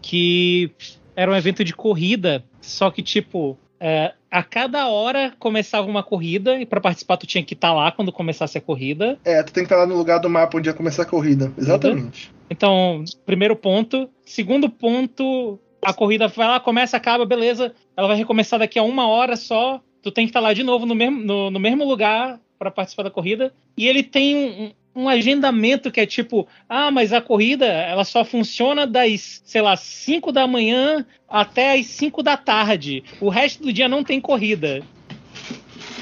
que 0.02 0.70
era 1.16 1.30
um 1.30 1.36
evento 1.36 1.64
de 1.64 1.74
corrida, 1.74 2.44
só 2.60 2.90
que 2.90 3.02
tipo, 3.02 3.58
é, 3.80 4.12
a 4.30 4.42
cada 4.42 4.88
hora 4.88 5.32
começava 5.38 5.88
uma 5.88 6.02
corrida 6.02 6.60
e 6.60 6.66
pra 6.66 6.80
participar 6.80 7.16
tu 7.16 7.26
tinha 7.26 7.42
que 7.42 7.54
estar 7.54 7.72
lá 7.72 7.90
quando 7.90 8.12
começasse 8.12 8.58
a 8.58 8.60
corrida. 8.60 9.18
É, 9.24 9.42
tu 9.42 9.52
tem 9.52 9.64
que 9.64 9.72
estar 9.72 9.76
lá 9.76 9.86
no 9.86 9.96
lugar 9.96 10.18
do 10.20 10.28
mapa 10.28 10.58
onde 10.58 10.68
ia 10.68 10.74
começar 10.74 11.02
a 11.02 11.06
corrida. 11.06 11.50
Exatamente. 11.56 12.30
Então, 12.50 13.02
primeiro 13.24 13.56
ponto. 13.56 14.10
Segundo 14.24 14.68
ponto, 14.68 15.58
a 15.82 15.94
corrida 15.94 16.28
vai 16.28 16.46
lá, 16.46 16.60
começa, 16.60 16.96
acaba, 16.96 17.24
beleza. 17.24 17.72
Ela 17.96 18.08
vai 18.08 18.16
recomeçar 18.16 18.58
daqui 18.58 18.78
a 18.78 18.82
uma 18.82 19.08
hora 19.08 19.34
só. 19.34 19.80
Tu 20.02 20.10
tem 20.10 20.26
que 20.26 20.30
estar 20.30 20.40
lá 20.40 20.52
de 20.52 20.62
novo 20.62 20.84
no 20.84 20.94
mesmo, 20.94 21.20
no, 21.20 21.50
no 21.50 21.58
mesmo 21.58 21.84
lugar 21.84 22.38
para 22.58 22.70
participar 22.70 23.04
da 23.04 23.10
corrida. 23.10 23.52
E 23.76 23.88
ele 23.88 24.02
tem 24.02 24.36
um, 24.36 24.72
um- 24.94 25.08
agendamento 25.08 25.90
que 25.90 26.00
é 26.00 26.06
tipo: 26.06 26.46
ah, 26.68 26.90
mas 26.90 27.12
a 27.12 27.20
corrida 27.20 27.66
ela 27.66 28.04
só 28.04 28.24
funciona 28.24 28.86
das, 28.86 29.42
sei 29.44 29.60
lá, 29.62 29.76
5 29.76 30.32
da 30.32 30.46
manhã 30.46 31.04
até 31.28 31.74
as 31.78 31.86
5 31.86 32.22
da 32.22 32.36
tarde. 32.36 33.02
O 33.20 33.28
resto 33.28 33.62
do 33.62 33.72
dia 33.72 33.88
não 33.88 34.02
tem 34.04 34.20
corrida. 34.20 34.82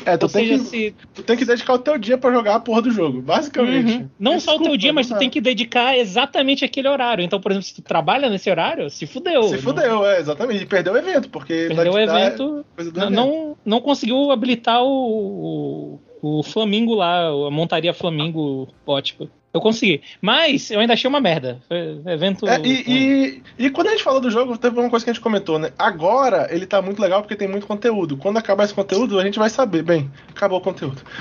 É, 0.07 0.16
tu 0.16 0.22
Ou 0.22 0.29
tem, 0.31 0.46
seja, 0.46 0.62
que, 0.62 0.68
se, 0.70 0.94
tu 1.14 1.22
tem 1.22 1.37
que 1.37 1.44
dedicar 1.44 1.74
o 1.74 1.79
teu 1.79 1.98
dia 1.98 2.16
pra 2.16 2.33
jogar 2.33 2.55
a 2.55 2.61
porra 2.61 2.81
do 2.81 2.90
jogo, 2.90 3.20
basicamente. 3.20 3.92
Uhum. 3.98 4.09
Não 4.18 4.40
só 4.40 4.53
o 4.53 4.55
teu 4.55 4.59
Desculpa, 4.62 4.79
dia, 4.79 4.92
mas 4.92 5.07
tu 5.07 5.11
não 5.11 5.18
tem 5.18 5.29
que 5.29 5.40
dedicar 5.40 5.98
exatamente 5.98 6.64
aquele 6.64 6.88
horário. 6.88 7.22
Então, 7.22 7.38
por 7.38 7.53
exemplo, 7.53 7.66
se 7.66 7.74
tu 7.74 7.83
trabalha 7.83 8.31
nesse 8.31 8.48
horário, 8.48 8.88
se 8.88 9.07
fudeu. 9.07 9.42
Se 9.42 9.57
Não- 9.57 9.62
fudeu, 9.62 10.07
é, 10.07 10.18
exatamente. 10.20 10.62
E 10.62 10.66
perdeu 10.66 10.94
o 10.94 10.96
evento, 10.96 11.29
porque 11.29 11.66
Perdeu 11.68 11.92
o 11.92 11.98
evento, 11.98 12.64
não, 12.79 12.87
evento. 12.87 13.11
não, 13.11 13.57
não 13.66 13.81
conseguiu 13.83 14.31
habilitar 14.31 14.83
o, 14.83 16.01
o, 16.22 16.42
Flamingo 16.42 16.94
lá, 16.94 17.28
a 17.28 17.50
montaria 17.50 17.94
Flamingo 17.94 18.68
ótico. 18.87 19.28
Eu 19.52 19.61
consegui. 19.62 20.02
Mas 20.20 20.70
eu 20.70 20.78
ainda 20.78 20.92
achei 20.92 21.08
uma 21.08 21.20
merda. 21.20 21.58
Foi 21.68 22.00
evento. 22.06 22.46
É, 22.46 22.61
e, 22.61 22.84
e, 22.87 23.42
e 23.66 23.70
quando 23.70 23.87
a 23.88 23.90
gente 23.92 24.02
falou 24.04 24.20
do 24.20 24.30
jogo, 24.30 24.58
teve 24.58 24.78
uma 24.78 24.90
coisa 24.90 25.04
que 25.04 25.11
a 25.11 25.14
gente 25.14 25.22
comentou, 25.22 25.58
né? 25.58 25.70
Agora 25.78 26.48
ele 26.50 26.66
tá 26.66 26.82
muito 26.82 27.00
legal 27.00 27.22
porque 27.22 27.34
tem 27.34 27.48
muito 27.48 27.66
conteúdo. 27.66 28.16
Quando 28.16 28.37
acabar 28.37 28.64
esse 28.64 28.74
conteúdo, 28.74 29.18
a 29.18 29.24
gente 29.24 29.38
vai 29.38 29.48
saber. 29.48 29.82
Bem, 29.82 30.11
acabou 30.30 30.58
o 30.58 30.62
conteúdo. 30.62 31.00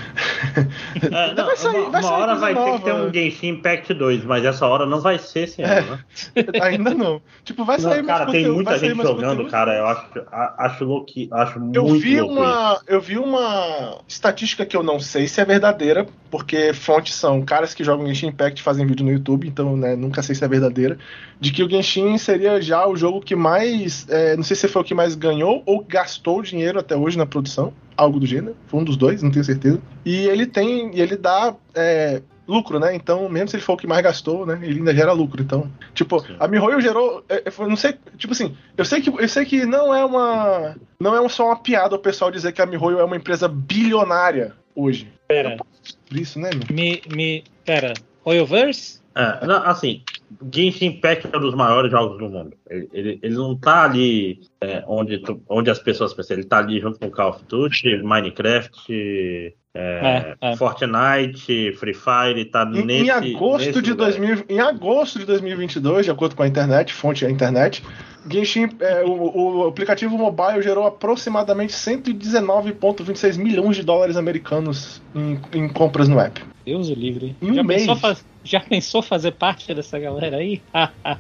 É, 1.02 1.34
não, 1.34 1.46
Vai 1.46 1.58
sair- 1.58 1.76
uma, 1.80 1.90
vai 1.90 2.02
uma 2.02 2.10
sair 2.10 2.22
hora 2.22 2.36
vai 2.36 2.54
ter 2.54 2.60
nova. 2.60 2.78
que 2.80 2.84
ter 2.86 2.94
um 2.94 3.14
Genshin 3.14 3.48
Impact 3.50 3.94
2, 3.94 4.24
mas 4.26 4.44
essa 4.46 4.66
hora 4.68 4.86
não 4.86 5.00
vai 5.00 5.18
ser 5.20 5.42
esse 5.42 5.62
É. 5.62 5.80
ano, 5.80 5.92
né? 5.92 6.00
Ainda 6.62 6.94
não. 6.94 7.22
Tipo, 7.44 7.64
vai 7.64 7.80
sair 7.80 7.98
Não, 8.02 8.04
mais 8.06 8.20
cara, 8.20 8.32
tem 8.32 8.42
conteúdo, 8.42 8.56
muita 8.56 8.78
gente 8.80 8.96
jogando, 8.98 9.30
conteúdo. 9.30 9.52
cara. 9.52 9.74
Eu 9.78 9.88
acho, 9.88 10.06
a- 10.32 10.56
acho, 10.66 10.84
louco, 10.86 11.12
acho 11.32 11.58
Eu 11.74 11.84
muito 11.86 12.00
vi, 12.00 12.20
louco 12.20 12.34
isso. 12.34 12.42
uma, 12.44 12.82
eu 12.88 13.02
vi 13.02 13.18
uma 13.18 14.00
estatística 14.08 14.66
que 14.66 14.76
eu 14.76 14.84
não 14.84 15.00
sei 15.00 15.28
se 15.28 15.40
é 15.40 15.46
verdadeira, 15.46 16.08
porque 16.30 16.74
fontes 16.74 17.14
são 17.16 17.42
caras 17.42 17.74
que 17.74 17.84
jogam 17.84 18.08
Genshin 18.18 18.28
Impact 18.28 18.62
fazem 18.62 18.86
vídeo 18.86 19.06
no 19.06 19.12
YouTube, 19.12 19.48
então 19.48 19.78
né, 19.78 19.96
nunca 19.96 20.22
sei 20.24 20.34
se 20.34 20.44
é 20.44 20.48
verdadeira, 20.48 20.98
de 21.40 21.52
que 21.52 21.64
o 21.64 21.70
Genshin 21.70 22.18
seria 22.18 22.60
já 22.62 22.88
o 22.88 22.96
jogo 22.96 23.22
que 23.22 23.36
mais, 23.36 24.08
é, 24.10 24.36
não 24.36 24.44
sei 24.44 24.56
se 24.56 24.68
foi 24.68 24.82
o 24.82 24.86
que 24.86 24.96
mais 24.96 25.16
ganhou 25.16 25.62
ou 25.66 25.84
gastou 25.84 26.42
dinheiro 26.42 26.80
até 26.80 26.96
hoje 26.96 27.18
na 27.18 27.26
produção, 27.26 27.74
algo 27.96 28.20
do 28.20 28.26
gênero, 28.26 28.56
foi 28.68 28.80
um 28.80 28.84
dos 28.84 28.98
dois, 28.98 29.22
não 29.22 29.32
tenho 29.32 29.46
certeza. 29.46 29.80
E 30.06 30.28
ele 30.28 30.46
tem, 30.46 30.96
e 30.96 31.02
ele 31.02 31.16
dá 31.16 31.56
é, 31.76 32.22
lucro, 32.48 32.80
né? 32.80 32.96
Então, 32.96 33.28
mesmo 33.28 33.50
se 33.50 33.56
ele 33.56 33.64
for 33.64 33.74
o 33.74 33.78
que 33.78 33.86
mais 33.88 34.02
gastou, 34.02 34.46
né? 34.46 34.60
Ele 34.62 34.80
ainda 34.80 34.96
gera 34.96 35.12
lucro. 35.12 35.42
Então, 35.42 35.70
tipo, 35.94 36.20
Sim. 36.20 36.36
a 36.40 36.48
MiHoYo 36.48 36.80
gerou, 36.80 37.24
é, 37.28 37.44
é, 37.46 37.52
foi- 37.52 37.68
não 37.68 37.76
sei, 37.76 37.96
tipo 38.18 38.34
assim, 38.34 38.56
eu 38.78 38.86
sei 38.86 39.02
que 39.02 39.10
eu 39.10 39.28
sei 39.28 39.46
que 39.46 39.66
não 39.66 39.94
é 39.94 40.06
uma 40.06 40.76
não 41.00 41.16
é 41.16 41.30
só 41.30 41.48
uma 41.48 41.58
piada 41.58 41.96
o 41.96 42.00
pessoal 42.00 42.32
dizer 42.32 42.52
que 42.54 42.62
a 42.62 42.66
MiHoYo 42.66 43.00
é 43.00 43.04
uma 43.04 43.18
empresa 43.18 43.48
bilionária 43.48 44.54
hoje. 44.76 45.12
Pera. 45.28 45.58
Por 46.08 46.18
isso, 46.18 46.40
né, 46.40 46.50
meu? 46.54 46.64
Me, 46.76 47.02
me, 47.14 47.44
pera. 47.68 47.94
Royalverse? 48.26 49.00
É, 49.16 49.46
não, 49.48 49.64
assim, 49.64 50.04
Genshin 50.54 50.86
Impact 50.88 51.28
é 51.34 51.38
um 51.38 51.42
dos 51.42 51.56
maiores 51.56 51.90
jogos 51.92 52.20
do 52.20 52.30
mundo. 52.30 52.54
Ele, 52.70 52.88
ele, 52.94 53.20
ele 53.24 53.36
não 53.36 53.56
tá 53.58 53.84
ali 53.86 54.42
é, 54.62 54.84
onde, 54.88 55.18
tu- 55.20 55.42
onde 55.50 55.70
as 55.72 55.80
pessoas 55.80 56.14
pensam, 56.14 56.38
ele 56.38 56.46
tá 56.46 56.60
ali 56.60 56.80
junto 56.80 57.00
com 57.00 57.10
Call 57.10 57.30
of 57.32 57.44
Duty, 57.48 58.04
Minecraft, 58.04 58.92
é, 58.92 59.54
É, 59.74 60.36
é. 60.42 60.56
Fortnite, 60.56 61.74
Free 61.80 61.94
Fire, 61.96 62.46
tá 62.46 62.64
Em, 62.74 62.86
nesse 62.86 63.06
em 63.06 63.10
agosto 63.10 63.66
nesse 63.68 63.82
de 63.82 63.92
lugar. 63.92 64.12
2000, 64.12 64.46
em 64.50 64.60
agosto 64.60 65.20
de 65.20 65.26
2022, 65.26 66.06
de 66.06 66.12
acordo 66.12 66.36
com 66.36 66.44
a 66.44 66.48
internet, 66.48 66.94
fonte 66.94 67.26
é 67.26 67.28
a 67.28 67.32
internet, 67.32 67.84
Genshin, 68.30 68.70
é, 68.80 69.04
o, 69.04 69.60
o 69.64 69.68
aplicativo 69.68 70.18
mobile 70.18 70.62
gerou 70.62 70.86
aproximadamente 70.86 71.74
119,26 71.74 73.38
milhões 73.38 73.76
de 73.76 73.84
dólares 73.84 74.18
americanos 74.18 75.02
em, 75.16 75.40
em 75.54 75.68
compras 75.70 76.08
no 76.08 76.20
app. 76.20 76.42
Deus 76.66 76.90
o 76.90 76.94
livre. 76.94 77.36
Em 77.42 77.52
um 77.52 77.56
já, 77.56 77.64
mês. 77.64 77.82
pensou 77.82 77.96
faz- 77.96 78.26
já 78.44 78.60
pensou 78.60 79.02
fazer 79.02 79.32
parte 79.32 79.74
dessa 79.74 79.98
galera 80.00 80.38
aí? 80.38 80.62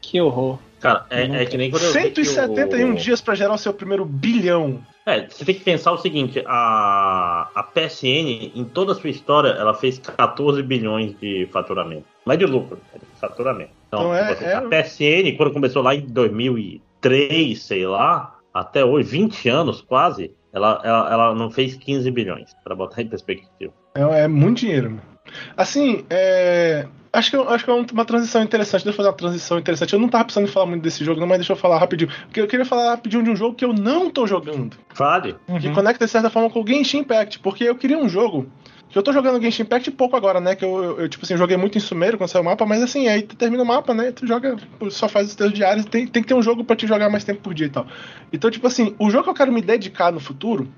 que 0.00 0.20
horror. 0.20 0.58
Cara, 0.80 1.06
é, 1.10 1.42
é 1.42 1.44
que 1.46 1.56
nem 1.56 1.70
quando 1.70 1.82
eu 1.84 1.92
vi 1.92 2.10
que 2.10 2.24
171 2.24 2.92
o- 2.92 2.94
dias 2.94 3.20
para 3.20 3.34
gerar 3.34 3.54
o 3.54 3.58
seu 3.58 3.72
primeiro 3.74 4.04
bilhão. 4.04 4.80
É, 5.04 5.26
você 5.28 5.44
tem 5.44 5.54
que 5.54 5.62
pensar 5.62 5.90
o 5.92 5.98
seguinte, 5.98 6.42
a, 6.46 7.48
a 7.54 7.62
PSN, 7.62 8.52
em 8.54 8.64
toda 8.64 8.92
a 8.92 8.94
sua 8.94 9.08
história, 9.10 9.48
ela 9.48 9.72
fez 9.74 9.98
14 9.98 10.62
bilhões 10.62 11.18
de 11.18 11.48
faturamento. 11.50 12.04
Não 12.26 12.32
é 12.34 12.36
de 12.36 12.44
lucro, 12.44 12.78
é 13.18 13.26
de 13.26 13.32
faturamento. 13.34 13.70
Então, 13.88 14.00
Então 14.00 14.14
é- 14.14 14.32
assim, 14.32 14.44
é- 14.44 14.54
a 14.54 14.62
PSN, 14.62 15.36
quando 15.36 15.52
começou 15.52 15.82
lá 15.82 15.94
em 15.94 16.06
2003, 16.06 17.62
sei 17.62 17.86
lá, 17.86 18.36
até 18.52 18.84
hoje, 18.84 19.08
20 19.08 19.48
anos 19.48 19.80
quase, 19.80 20.32
ela, 20.52 20.80
ela, 20.84 21.12
ela 21.12 21.34
não 21.34 21.50
fez 21.50 21.74
15 21.76 22.10
bilhões, 22.10 22.54
para 22.64 22.74
botar 22.74 23.02
em 23.02 23.06
perspectiva. 23.08 23.72
É, 23.94 24.20
é 24.24 24.28
muito 24.28 24.58
dinheiro, 24.60 24.90
mano. 24.90 25.02
Assim, 25.56 26.06
é, 26.08 26.86
acho 27.12 27.30
que, 27.30 27.36
eu- 27.36 27.48
acho 27.50 27.62
que 27.64 27.70
é 27.70 27.74
uma 27.92 28.04
transição 28.04 28.42
interessante. 28.42 28.82
Deixa 28.84 28.94
eu 28.94 28.96
fazer 28.96 29.08
uma 29.10 29.14
transição 29.16 29.58
interessante. 29.58 29.92
Eu 29.92 29.98
não 29.98 30.08
tava 30.08 30.24
precisando 30.24 30.48
falar 30.50 30.64
muito 30.66 30.82
desse 30.82 31.04
jogo, 31.04 31.20
não, 31.20 31.26
mas 31.26 31.38
deixa 31.38 31.52
eu 31.52 31.56
falar 31.56 31.78
rapidinho. 31.78 32.10
Porque 32.24 32.40
eu 32.40 32.46
queria 32.46 32.64
falar 32.64 32.90
rapidinho 32.90 33.22
de 33.22 33.30
um 33.30 33.36
jogo 33.36 33.54
que 33.54 33.64
eu 33.64 33.74
não 33.74 34.10
tô 34.10 34.26
jogando. 34.26 34.76
Fale. 34.94 35.36
Que 35.60 35.68
Uhum. 35.68 35.74
conecta 35.74 36.06
de 36.06 36.10
certa 36.10 36.30
forma 36.30 36.48
com 36.48 36.62
o 36.62 36.66
Genshin 36.66 36.98
Impact. 37.00 37.40
Porque 37.40 37.64
eu 37.64 37.74
queria 37.74 37.98
um 37.98 38.08
jogo. 38.08 38.46
Eu 38.94 39.02
tô 39.02 39.12
jogando 39.12 39.40
Genshin 39.40 39.62
Impact 39.62 39.90
pouco 39.92 40.16
agora, 40.16 40.40
né? 40.40 40.54
Que 40.54 40.64
eu, 40.64 40.82
eu, 40.82 41.00
eu, 41.00 41.08
tipo 41.08 41.24
assim, 41.24 41.36
joguei 41.36 41.56
muito 41.56 41.76
em 41.76 41.80
Sumeiro 41.80 42.16
quando 42.16 42.30
saiu 42.30 42.42
o 42.42 42.44
mapa, 42.44 42.64
mas 42.64 42.82
assim, 42.82 43.06
aí 43.06 43.22
tu 43.22 43.36
termina 43.36 43.62
o 43.62 43.66
mapa, 43.66 43.92
né? 43.92 44.12
Tu 44.12 44.26
joga, 44.26 44.56
só 44.90 45.08
faz 45.08 45.28
os 45.28 45.34
teus 45.34 45.52
diários, 45.52 45.84
tem, 45.84 46.06
tem 46.06 46.22
que 46.22 46.28
ter 46.28 46.34
um 46.34 46.42
jogo 46.42 46.64
pra 46.64 46.74
te 46.74 46.86
jogar 46.86 47.10
mais 47.10 47.24
tempo 47.24 47.40
por 47.40 47.52
dia 47.52 47.66
e 47.66 47.70
tal. 47.70 47.86
Então, 48.32 48.50
tipo 48.50 48.66
assim, 48.66 48.94
o 48.98 49.10
jogo 49.10 49.24
que 49.24 49.30
eu 49.30 49.34
quero 49.34 49.52
me 49.52 49.60
dedicar 49.60 50.10
no 50.10 50.20
futuro, 50.20 50.68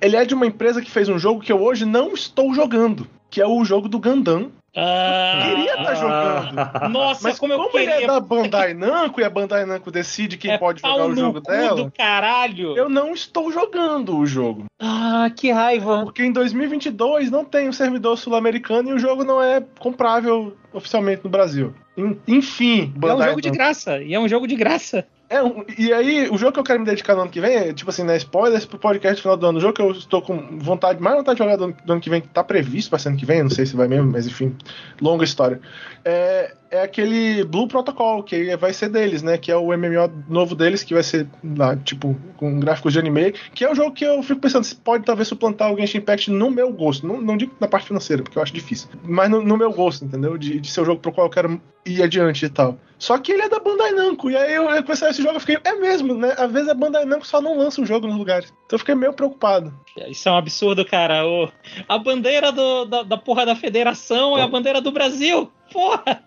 ele 0.00 0.16
é 0.16 0.24
de 0.24 0.34
uma 0.34 0.46
empresa 0.46 0.82
que 0.82 0.90
fez 0.90 1.08
um 1.08 1.18
jogo 1.18 1.40
que 1.40 1.52
eu 1.52 1.62
hoje 1.62 1.84
não 1.84 2.12
estou 2.12 2.52
jogando, 2.52 3.06
que 3.30 3.40
é 3.40 3.46
o 3.46 3.64
jogo 3.64 3.88
do 3.88 4.00
Gundam. 4.00 4.50
Ah, 4.74 5.42
Queria 5.48 5.76
tá 5.76 5.94
jogando. 5.94 6.88
Nossa, 6.90 7.28
Mas 7.28 7.38
como, 7.38 7.52
como, 7.54 7.66
eu 7.66 7.70
queria. 7.70 7.94
ele 7.96 8.04
é 8.04 8.06
da 8.06 8.18
Bandai 8.20 8.72
Namco 8.72 9.20
e 9.20 9.24
a 9.24 9.28
Bandai 9.30 9.66
Namco 9.66 9.90
decide 9.90 10.36
quem 10.38 10.52
É 10.52 10.58
pode 10.58 10.80
jogar 10.80 11.06
o 11.06 11.14
jogo 11.14 11.40
dela, 11.40 11.76
do 11.84 11.90
caralho. 11.92 12.76
eu 12.76 12.88
não 12.88 13.12
estou 13.12 13.52
jogando 13.52 14.16
o 14.16 14.24
jogo. 14.26 14.64
Ah, 14.80 15.30
que 15.36 15.50
raiva. 15.52 16.02
Porque 16.04 16.24
em 16.24 16.32
2022 16.32 17.30
não 17.30 17.44
tem 17.44 17.68
um 17.68 17.72
servidor 17.72 18.16
sul-americano 18.16 18.88
e 18.88 18.92
o 18.94 18.98
jogo 18.98 19.24
não 19.24 19.42
é 19.42 19.62
comprável 19.78 20.56
oficialmente 20.72 21.22
no 21.22 21.28
Brasil. 21.30 21.74
En- 21.96 22.18
Enfim, 22.26 22.84
é 22.94 22.96
um 22.96 23.00
Bandai 23.00 23.28
jogo 23.28 23.42
de 23.42 23.48
Namco. 23.48 23.58
graça. 23.62 24.02
E 24.02 24.14
é 24.14 24.18
um 24.18 24.26
jogo 24.28 24.46
de 24.46 24.56
graça. 24.56 25.06
É, 25.32 25.80
e 25.80 25.92
aí, 25.94 26.28
o 26.28 26.36
jogo 26.36 26.52
que 26.52 26.58
eu 26.60 26.64
quero 26.64 26.80
me 26.80 26.84
dedicar 26.84 27.14
no 27.14 27.22
ano 27.22 27.30
que 27.30 27.40
vem, 27.40 27.54
é, 27.56 27.72
tipo 27.72 27.88
assim, 27.88 28.02
né, 28.04 28.16
spoilers 28.18 28.66
pro 28.66 28.78
podcast 28.78 29.22
final 29.22 29.34
do 29.36 29.46
ano. 29.46 29.56
O 29.58 29.60
jogo 29.62 29.72
que 29.72 29.80
eu 29.80 29.90
estou 29.92 30.20
com 30.20 30.58
vontade, 30.58 31.00
mais 31.00 31.16
vontade 31.16 31.36
de 31.38 31.42
jogar 31.42 31.56
do, 31.56 31.64
ano- 31.64 31.76
do 31.84 31.92
ano 31.92 32.02
que 32.02 32.10
vem, 32.10 32.20
que 32.20 32.28
tá 32.28 32.44
previsto 32.44 32.90
pra 32.90 32.98
ser 32.98 33.08
ano 33.08 33.16
que 33.16 33.24
vem, 33.24 33.42
não 33.42 33.48
sei 33.50 33.64
se 33.64 33.74
vai 33.74 33.88
mesmo, 33.88 34.10
mas 34.12 34.26
enfim, 34.26 34.54
longa 35.00 35.24
história. 35.24 35.58
É, 36.04 36.54
é 36.72 36.82
aquele 36.82 37.44
Blue 37.44 37.68
Protocol, 37.68 38.22
que 38.22 38.56
vai 38.56 38.72
ser 38.72 38.88
deles, 38.88 39.22
né, 39.22 39.36
que 39.36 39.52
é 39.52 39.56
o 39.56 39.66
MMO 39.76 40.10
novo 40.28 40.54
deles, 40.54 40.82
que 40.82 40.94
vai 40.94 41.02
ser 41.02 41.28
lá, 41.56 41.76
tipo, 41.76 42.16
com 42.38 42.58
gráficos 42.58 42.94
de 42.94 42.98
anime, 42.98 43.32
que 43.54 43.62
é 43.64 43.70
um 43.70 43.74
jogo 43.74 43.92
que 43.92 44.04
eu 44.04 44.22
fico 44.22 44.40
pensando 44.40 44.64
se 44.64 44.74
pode 44.74 45.04
talvez 45.04 45.28
suplantar 45.28 45.70
o 45.72 45.76
Genshin 45.78 45.98
Impact 45.98 46.30
no 46.30 46.50
meu 46.50 46.72
gosto. 46.72 47.06
Não, 47.06 47.20
não 47.20 47.36
digo 47.36 47.54
na 47.60 47.68
parte 47.68 47.86
financeira, 47.88 48.22
porque 48.22 48.38
eu 48.38 48.42
acho 48.42 48.54
difícil, 48.54 48.88
mas 49.04 49.30
no, 49.30 49.42
no 49.42 49.56
meu 49.56 49.70
gosto, 49.70 50.04
entendeu? 50.06 50.38
De, 50.38 50.58
de 50.58 50.70
ser 50.70 50.80
o 50.80 50.84
jogo 50.86 51.00
pro 51.00 51.12
qual 51.12 51.26
eu 51.26 51.30
quero 51.30 51.60
ir 51.84 52.02
adiante 52.02 52.46
e 52.46 52.48
tal. 52.48 52.78
Só 52.98 53.18
que 53.18 53.32
ele 53.32 53.42
é 53.42 53.48
da 53.48 53.58
Bandai 53.58 53.90
Namco. 53.92 54.30
E 54.30 54.36
aí 54.36 54.54
eu 54.54 54.70
eu 54.70 54.82
comecei 54.84 55.08
esse 55.08 55.20
jogo 55.22 55.36
e 55.36 55.40
fiquei, 55.40 55.58
é 55.64 55.74
mesmo, 55.74 56.14
né? 56.14 56.34
Às 56.38 56.50
vezes 56.50 56.68
a 56.68 56.74
Bandai 56.74 57.04
Namco 57.04 57.26
só 57.26 57.40
não 57.42 57.58
lança 57.58 57.82
o 57.82 57.86
jogo 57.86 58.06
nos 58.06 58.16
lugares. 58.16 58.46
Então 58.64 58.76
eu 58.76 58.78
fiquei 58.78 58.94
meio 58.94 59.12
preocupado. 59.12 59.74
Isso 60.08 60.28
é 60.28 60.32
um 60.32 60.36
absurdo, 60.36 60.84
cara. 60.86 61.26
O- 61.26 61.50
a 61.88 61.98
bandeira 61.98 62.50
do- 62.52 62.84
da, 62.86 63.02
da 63.02 63.16
porra 63.18 63.44
da 63.44 63.54
federação 63.56 64.38
é 64.38 64.42
a 64.42 64.46
bandeira 64.48 64.80
do 64.80 64.90
Brasil. 64.92 65.50
Porra! 65.72 66.22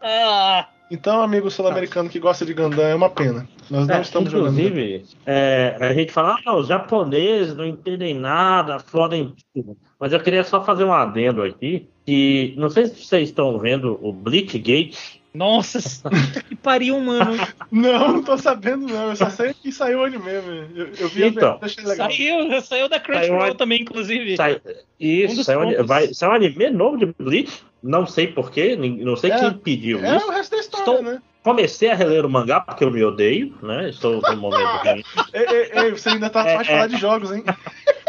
Ah, 0.00 0.68
Então, 0.90 1.22
amigo 1.22 1.48
sul-americano 1.50 2.08
que 2.10 2.18
gosta 2.18 2.44
de 2.44 2.52
Gundam, 2.52 2.84
é 2.84 2.94
uma 2.94 3.08
pena. 3.10 3.48
Nós 3.70 3.86
não 3.86 3.94
É, 3.96 4.00
estamos 4.00 4.30
jogando. 4.32 4.58
inclusive, 4.58 5.04
é, 5.24 5.76
a 5.80 5.92
gente 5.94 6.10
fala, 6.12 6.36
ah, 6.44 6.56
os 6.56 6.66
japoneses 6.66 7.54
não 7.54 7.64
entendem 7.64 8.12
nada, 8.14 8.80
fodem 8.80 9.32
tudo. 9.54 9.76
Mas 10.00 10.12
eu 10.12 10.18
queria 10.20 10.42
só 10.42 10.64
fazer 10.64 10.82
um 10.82 10.92
adendo 10.92 11.42
aqui, 11.44 11.88
que 12.04 12.54
não 12.56 12.68
sei 12.68 12.86
se 12.86 13.04
vocês 13.04 13.28
estão 13.28 13.56
vendo 13.58 14.00
o 14.02 14.12
Bleachgate. 14.12 15.20
nossa, 15.32 15.78
que 16.48 16.56
pariu, 16.56 16.98
mano. 16.98 17.36
Não, 17.70 18.14
não 18.14 18.22
tô 18.24 18.36
sabendo, 18.36 18.88
não. 18.88 19.10
Eu 19.10 19.16
só 19.16 19.30
sei 19.30 19.54
que 19.54 19.70
saiu 19.70 20.00
o 20.00 20.04
anime, 20.04 20.24
velho. 20.24 20.68
Eu, 20.74 20.86
eu 20.98 21.08
vi 21.08 21.22
Então, 21.26 21.56
a 21.62 21.66
achei 21.66 21.84
legal. 21.84 22.10
Saiu, 22.10 22.60
saiu 22.62 22.88
da 22.88 22.98
Crunchyroll 22.98 23.40
Saiu 23.42 23.54
também, 23.54 23.82
inclusive. 23.82 24.36
Sai, 24.36 24.54
Um 24.56 24.70
isso, 24.98 25.36
dos 25.36 25.46
saiu, 25.46 25.86
vai, 25.86 26.12
saiu 26.12 26.32
um 26.32 26.34
anime 26.34 26.70
novo 26.70 26.96
de 26.98 27.06
Bleach, 27.16 27.62
não 27.82 28.06
sei 28.06 28.26
porquê, 28.28 28.76
não 28.76 29.16
sei 29.16 29.30
É, 29.32 29.38
quem 29.40 29.52
pediu 29.54 30.04
É 30.04 30.16
isso. 30.16 30.26
o 30.26 30.30
resto 30.30 30.50
da 30.52 30.58
história, 30.58 30.82
Estou- 30.90 31.02
né? 31.02 31.22
Comecei 31.42 31.90
a 31.90 31.94
reler 31.94 32.26
o 32.26 32.28
mangá 32.30 32.60
porque 32.60 32.84
eu 32.84 32.90
me 32.90 33.02
odeio, 33.02 33.54
né? 33.62 33.88
Estou 33.88 34.20
no 34.20 34.36
momento. 34.36 34.60
Ei, 35.32 35.46
ei, 35.48 35.70
ei, 35.84 35.90
você 35.92 36.10
ainda 36.10 36.28
tá 36.28 36.46
É, 36.46 36.54
faz 36.56 36.68
é. 36.68 36.70
falar 36.72 36.86
de 36.88 36.96
jogos, 36.98 37.32
hein? 37.32 37.42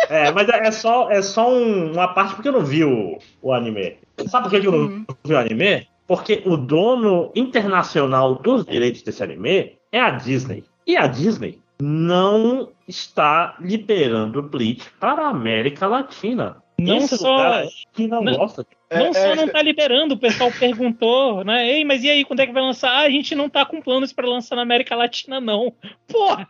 É, 0.09 0.29
mas 0.31 0.49
é 0.49 0.69
só, 0.71 1.09
é 1.09 1.21
só 1.21 1.49
um- 1.49 1.93
uma 1.93 2.09
parte 2.09 2.35
porque 2.35 2.49
eu 2.49 2.51
não 2.51 2.65
vi 2.65 2.83
o, 2.83 3.17
o 3.41 3.53
anime. 3.53 3.95
Sabe 4.27 4.49
por 4.49 4.59
que 4.59 4.67
eu 4.67 4.71
não 4.73 4.79
Uhum. 4.79 5.05
vi 5.23 5.33
o 5.33 5.37
anime? 5.37 5.87
Porque 6.05 6.41
o 6.45 6.57
dono 6.57 7.31
internacional 7.33 8.35
dos 8.35 8.65
direitos 8.65 9.03
desse 9.03 9.23
anime 9.23 9.77
é 9.89 10.01
a 10.01 10.09
Disney. 10.09 10.65
E 10.85 10.97
a 10.97 11.07
Disney 11.07 11.59
não 11.81 12.69
está 12.85 13.55
liberando 13.61 14.41
Bleach 14.43 14.89
para 14.99 15.27
a 15.27 15.29
América 15.29 15.87
Latina. 15.87 16.60
Não 16.81 17.07
só- 17.07 17.63
que 17.93 18.07
não, 18.07 18.21
não- 18.23 18.35
gosta. 18.35 18.65
Não 18.91 19.07
É, 19.07 19.13
só 19.13 19.19
é, 19.19 19.35
não 19.35 19.47
tá 19.47 19.61
liberando, 19.61 20.15
o 20.15 20.19
pessoal 20.19 20.51
perguntou, 20.59 21.43
né? 21.45 21.69
Ei, 21.69 21.85
mas 21.85 22.03
e 22.03 22.09
aí, 22.09 22.25
quando 22.25 22.41
é 22.41 22.47
que 22.47 22.51
vai 22.53 22.61
lançar? 22.61 22.89
Ah, 22.91 23.01
a 23.01 23.09
gente 23.09 23.33
não 23.35 23.49
tá 23.49 23.65
com 23.65 23.81
planos 23.81 24.11
pra 24.11 24.27
lançar 24.27 24.55
na 24.55 24.63
América 24.63 24.95
Latina, 24.95 25.39
não. 25.39 25.73
Porra! 26.07 26.47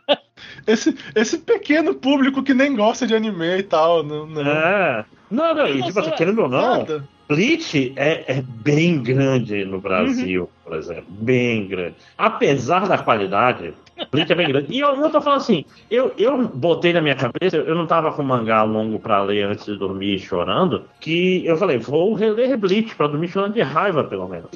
esse, 0.66 0.96
esse 1.14 1.38
pequeno 1.38 1.94
público 1.94 2.42
que 2.42 2.52
nem 2.54 2.74
gosta 2.74 3.06
de 3.06 3.14
anime 3.14 3.58
e 3.58 3.62
tal. 3.62 4.02
Não, 4.02 4.26
não. 4.26 4.42
É. 4.42 5.04
Não, 5.30 5.54
não, 5.54 5.66
e, 5.68 5.82
tipo, 5.82 5.98
Nossa, 6.00 6.10
querendo 6.12 6.42
ou 6.42 6.48
não, 6.48 6.78
Nada. 6.78 7.08
Bleach 7.28 7.92
é, 7.96 8.24
é 8.38 8.42
bem 8.42 9.02
grande 9.02 9.64
no 9.64 9.80
Brasil, 9.80 10.50
por 10.64 10.76
exemplo. 10.76 11.06
Bem 11.08 11.66
grande. 11.66 11.94
Apesar 12.18 12.86
da 12.86 12.98
qualidade, 12.98 13.72
Bleach 14.10 14.32
é 14.32 14.34
bem 14.34 14.48
grande. 14.48 14.72
E 14.72 14.80
eu 14.80 14.96
não 14.96 15.10
tô 15.10 15.20
falando 15.20 15.40
assim, 15.40 15.64
eu, 15.90 16.12
eu 16.18 16.48
botei 16.48 16.92
na 16.92 17.00
minha 17.00 17.14
cabeça, 17.14 17.56
eu 17.56 17.74
não 17.74 17.86
tava 17.86 18.12
com 18.12 18.22
mangá 18.22 18.62
longo 18.62 18.98
pra 18.98 19.22
ler 19.22 19.44
antes 19.44 19.64
de 19.66 19.76
dormir 19.78 20.18
chorando, 20.18 20.88
que 21.00 21.44
eu 21.46 21.56
falei, 21.56 21.78
vou 21.78 22.14
reler 22.14 22.56
Bleach 22.58 22.94
pra 22.96 23.06
dormir 23.06 23.28
chorando 23.28 23.54
de 23.54 23.62
raiva, 23.62 24.04
pelo 24.04 24.28
menos. 24.28 24.50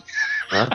né? 0.53 0.67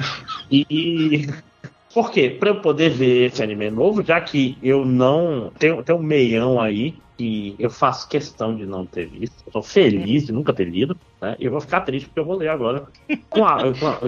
E. 0.49 0.65
e- 0.69 1.50
Por 1.93 2.09
quê? 2.11 2.29
Pra 2.29 2.49
eu 2.49 2.61
poder 2.61 2.89
ver 2.89 3.27
esse 3.31 3.43
anime 3.43 3.69
novo, 3.69 4.01
já 4.03 4.19
que 4.21 4.57
eu 4.61 4.85
não. 4.85 5.51
Tem, 5.51 5.81
tem 5.83 5.95
um 5.95 6.01
meião 6.01 6.59
aí 6.59 7.01
que 7.17 7.55
eu 7.59 7.69
faço 7.69 8.07
questão 8.07 8.55
de 8.55 8.65
não 8.65 8.85
ter 8.87 9.07
visto. 9.07 9.43
Eu 9.45 9.51
tô 9.51 9.61
feliz 9.61 10.25
de 10.25 10.31
nunca 10.31 10.53
ter 10.53 10.63
lido, 10.69 10.95
né? 11.21 11.35
E 11.37 11.45
eu 11.45 11.51
vou 11.51 11.59
ficar 11.61 11.81
triste 11.81 12.07
porque 12.07 12.19
eu 12.19 12.25
vou 12.25 12.37
ler 12.37 12.47
agora. 12.49 12.87
Com, 13.29 13.45
a- 13.45 13.57
com 13.77 13.87
a- 13.87 13.99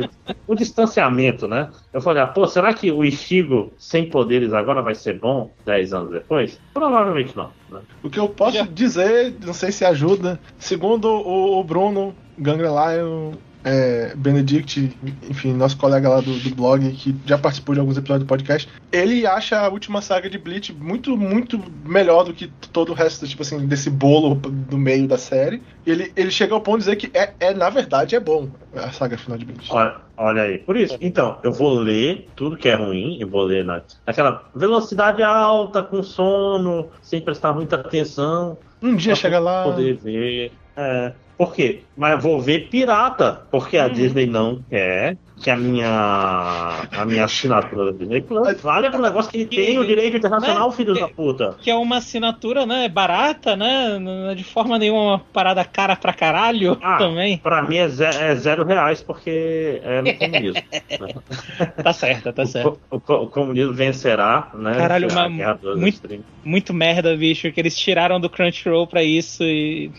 o 0.48 0.56
distanciamento, 0.56 1.48
né? 1.48 1.70
Eu 1.92 2.02
falei, 2.02 2.24
ah, 2.24 2.28
pô, 2.28 2.48
será 2.48 2.74
que 2.74 2.92
o 2.92 3.04
Ichigo 3.04 3.74
sem 3.78 4.10
poderes 4.10 4.54
agora 4.54 4.82
vai 4.82 4.96
ser 4.96 5.20
bom 5.20 5.54
10 5.66 5.94
anos 5.94 6.12
depois? 6.12 6.60
Provavelmente 6.74 7.36
não. 7.36 7.54
Né? 7.70 7.82
O 8.02 8.10
que 8.10 8.20
eu 8.20 8.30
posso 8.30 8.66
dizer, 8.70 9.38
não 9.46 9.54
sei 9.54 9.72
se 9.72 9.86
ajuda, 9.86 10.40
segundo 10.58 11.06
o, 11.10 11.60
o 11.60 11.64
Bruno 11.64 12.16
Gangrelion 12.38 13.34
é, 13.64 14.14
Benedict, 14.16 14.92
enfim, 15.30 15.54
nosso 15.54 15.78
colega 15.78 16.10
lá 16.10 16.22
do, 16.22 16.38
do 16.38 16.56
blog, 16.56 16.92
que 16.92 17.16
já 17.26 17.38
participou 17.38 17.74
de 17.74 17.80
alguns 17.80 17.98
episódios 17.98 18.26
do 18.26 18.28
podcast, 18.28 18.68
ele 18.92 19.26
acha 19.26 19.60
a 19.60 19.70
última 19.70 20.02
saga 20.02 20.30
de 20.30 20.38
Bleach 20.38 20.74
muito, 20.74 21.18
muito 21.18 21.60
melhor 21.86 22.24
do 22.24 22.34
que 22.34 22.48
todo 22.72 22.92
o 22.92 22.96
resto, 22.96 23.28
tipo 23.28 23.42
assim, 23.42 23.66
desse 23.66 23.90
bolo 23.90 24.36
do 24.36 24.78
meio 24.78 25.08
da 25.08 25.18
série. 25.18 25.62
E 25.86 25.92
ele, 25.92 26.12
ele 26.16 26.32
chega 26.32 26.54
ao 26.54 26.62
ponto 26.62 26.80
de 26.80 26.86
dizer 26.86 26.96
que 26.98 27.10
é, 27.18 27.34
é 27.40 27.54
na 27.54 27.70
verdade, 27.70 28.16
é 28.16 28.20
bom 28.20 28.50
a 28.76 28.92
saga 28.92 29.18
final 29.18 29.38
de 29.38 29.46
Bleach. 29.46 29.72
Olha, 29.72 29.96
olha 30.18 30.42
aí. 30.44 30.58
Por 30.60 30.76
isso, 30.76 30.98
então, 31.00 31.38
eu 31.44 31.52
vou 31.52 31.74
ler 31.74 32.28
tudo 32.36 32.58
que 32.58 32.68
é 32.68 32.76
ruim, 32.76 33.18
e 33.20 33.26
vou 33.26 33.44
ler 33.44 33.64
na, 33.64 33.82
naquela 34.06 34.44
velocidade 34.54 35.24
alta, 35.24 35.82
com 35.82 36.04
sono, 36.04 36.90
sem 37.02 37.22
prestar 37.22 37.54
muita 37.54 37.78
atenção. 37.78 38.58
Um 38.82 38.96
dia 38.96 39.16
chega 39.16 39.40
lá. 39.40 39.64
Poder 39.64 39.96
ver. 39.96 40.52
É, 40.76 41.14
Por 41.38 41.54
quê? 41.54 41.82
Mas 41.96 42.22
vou 42.22 42.40
ver 42.40 42.70
pirata, 42.70 43.46
porque 43.52 43.78
a 43.78 43.86
uhum. 43.86 43.94
Disney 43.94 44.26
não 44.26 44.64
quer 44.70 45.18
que 45.44 45.50
a 45.50 45.58
minha 45.58 46.88
a 46.92 47.06
minha 47.06 47.26
assinatura 47.26 47.92
da 47.92 47.98
Disney 47.98 48.22
Plus 48.22 48.62
vale 48.62 48.90
pro 48.90 49.02
negócio 49.02 49.30
que 49.30 49.46
tem 49.46 49.78
o 49.78 49.86
direito 49.86 50.16
internacional, 50.18 50.70
né? 50.70 50.76
filhos 50.76 51.00
da 51.00 51.10
puta. 51.10 51.56
Que 51.62 51.70
é 51.70 51.76
uma 51.76 51.98
assinatura, 51.98 52.66
né, 52.66 52.88
barata, 52.88 53.56
né, 53.56 54.00
é 54.32 54.36
de 54.36 54.44
forma 54.44 54.80
nenhuma 54.80 55.04
uma 55.04 55.20
parada 55.20 55.66
cara 55.66 55.96
pra 55.96 56.14
caralho 56.14 56.78
ah, 56.82 56.98
também. 56.98 57.38
Pra 57.40 57.62
mim 57.62 57.78
é, 57.78 57.90
zero, 57.90 58.18
é 58.18 58.36
zero 58.36 58.64
reais 58.66 59.02
porque 59.02 59.82
é 59.84 60.02
no 60.02 60.14
comunismo. 60.14 60.64
tá 61.84 61.94
certo, 61.94 62.32
tá 62.32 62.46
certo. 62.46 62.80
O, 62.90 62.96
o, 62.96 63.14
o, 63.24 63.28
comunismo 63.28 63.74
vencerá, 63.74 64.50
né? 64.54 64.76
Caralho, 64.76 65.10
uma, 65.12 65.28
muito, 65.76 66.24
muito 66.44 66.74
merda, 66.74 67.16
bicho, 67.18 67.52
que 67.52 67.60
eles 67.60 67.76
tiraram 67.76 68.20
do 68.20 68.30
Crunchyroll 68.30 68.88
pra 68.88 69.04
isso 69.04 69.44
e... 69.44 69.92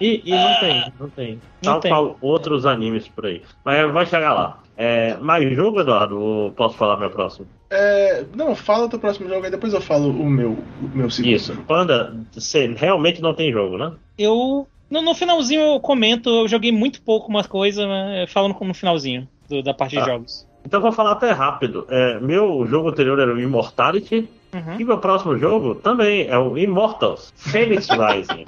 E, 0.00 0.22
e 0.24 0.30
não 0.30 0.60
tem, 0.60 0.92
não 1.00 1.10
tem. 1.10 1.32
Não 1.34 1.72
Tal 1.72 1.80
tem. 1.80 1.90
qual 1.90 2.16
outros 2.20 2.66
animes 2.66 3.08
por 3.08 3.26
aí. 3.26 3.42
Mas 3.64 3.92
vai 3.92 4.06
chegar 4.06 4.32
lá. 4.32 4.60
É, 4.76 5.16
mais 5.16 5.52
jogo, 5.56 5.80
Eduardo? 5.80 6.20
Ou 6.20 6.52
posso 6.52 6.76
falar 6.76 6.96
meu 6.96 7.10
próximo? 7.10 7.46
É, 7.70 8.24
não, 8.34 8.54
fala 8.54 8.86
o 8.86 8.88
teu 8.88 8.98
próximo 8.98 9.28
jogo 9.28 9.44
aí, 9.44 9.50
depois 9.50 9.74
eu 9.74 9.80
falo 9.80 10.08
o 10.08 10.30
meu, 10.30 10.56
o 10.80 10.96
meu 10.96 11.10
segundo. 11.10 11.32
Isso. 11.32 11.56
Panda, 11.66 12.16
você 12.32 12.66
realmente 12.68 13.20
não 13.20 13.34
tem 13.34 13.52
jogo, 13.52 13.76
né? 13.76 13.92
Eu. 14.16 14.66
No, 14.88 15.02
no 15.02 15.14
finalzinho 15.14 15.60
eu 15.60 15.80
comento, 15.80 16.30
eu 16.30 16.48
joguei 16.48 16.72
muito 16.72 17.02
pouco 17.02 17.28
uma 17.28 17.44
coisa, 17.44 17.86
mas 17.86 18.32
falando 18.32 18.54
como 18.54 18.68
no 18.68 18.74
finalzinho 18.74 19.28
do, 19.48 19.62
da 19.62 19.74
parte 19.74 19.92
de 19.92 19.98
ah. 19.98 20.04
jogos. 20.04 20.48
Então 20.64 20.80
vou 20.80 20.92
falar 20.92 21.12
até 21.12 21.30
rápido. 21.30 21.86
É, 21.88 22.20
meu 22.20 22.66
jogo 22.66 22.88
anterior 22.88 23.18
era 23.18 23.34
o 23.34 23.40
Immortality. 23.40 24.28
Uhum. 24.52 24.80
E 24.80 24.84
meu 24.84 24.98
próximo 24.98 25.36
jogo 25.38 25.74
também 25.74 26.26
é 26.26 26.38
o 26.38 26.56
Immortals 26.56 27.32
Phoenix 27.36 27.88
Rising. 27.90 28.44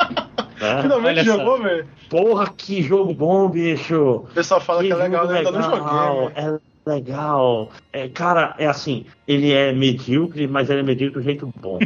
Né? 0.61 0.83
Finalmente 0.83 1.25
jogou, 1.25 1.63
velho. 1.63 1.87
Porra, 2.09 2.53
que 2.57 2.83
jogo 2.83 3.15
bom, 3.15 3.49
bicho. 3.49 4.27
O 4.31 4.35
pessoal 4.35 4.61
fala 4.61 4.81
que, 4.81 4.89
que 4.89 4.93
é 4.93 4.97
legal, 4.97 5.25
eu 5.27 5.37
ainda 5.37 5.51
não 5.51 5.63
joguei. 5.63 6.33
É 6.35 6.59
legal. 6.87 7.71
É, 7.93 8.09
cara, 8.09 8.55
é 8.59 8.67
assim, 8.67 9.05
ele 9.27 9.53
é 9.53 9.73
medíocre, 9.73 10.47
mas 10.47 10.71
ele 10.71 10.81
é 10.81 10.83
medíocre 10.83 11.21
do 11.21 11.25
jeito 11.25 11.53
bom, 11.57 11.79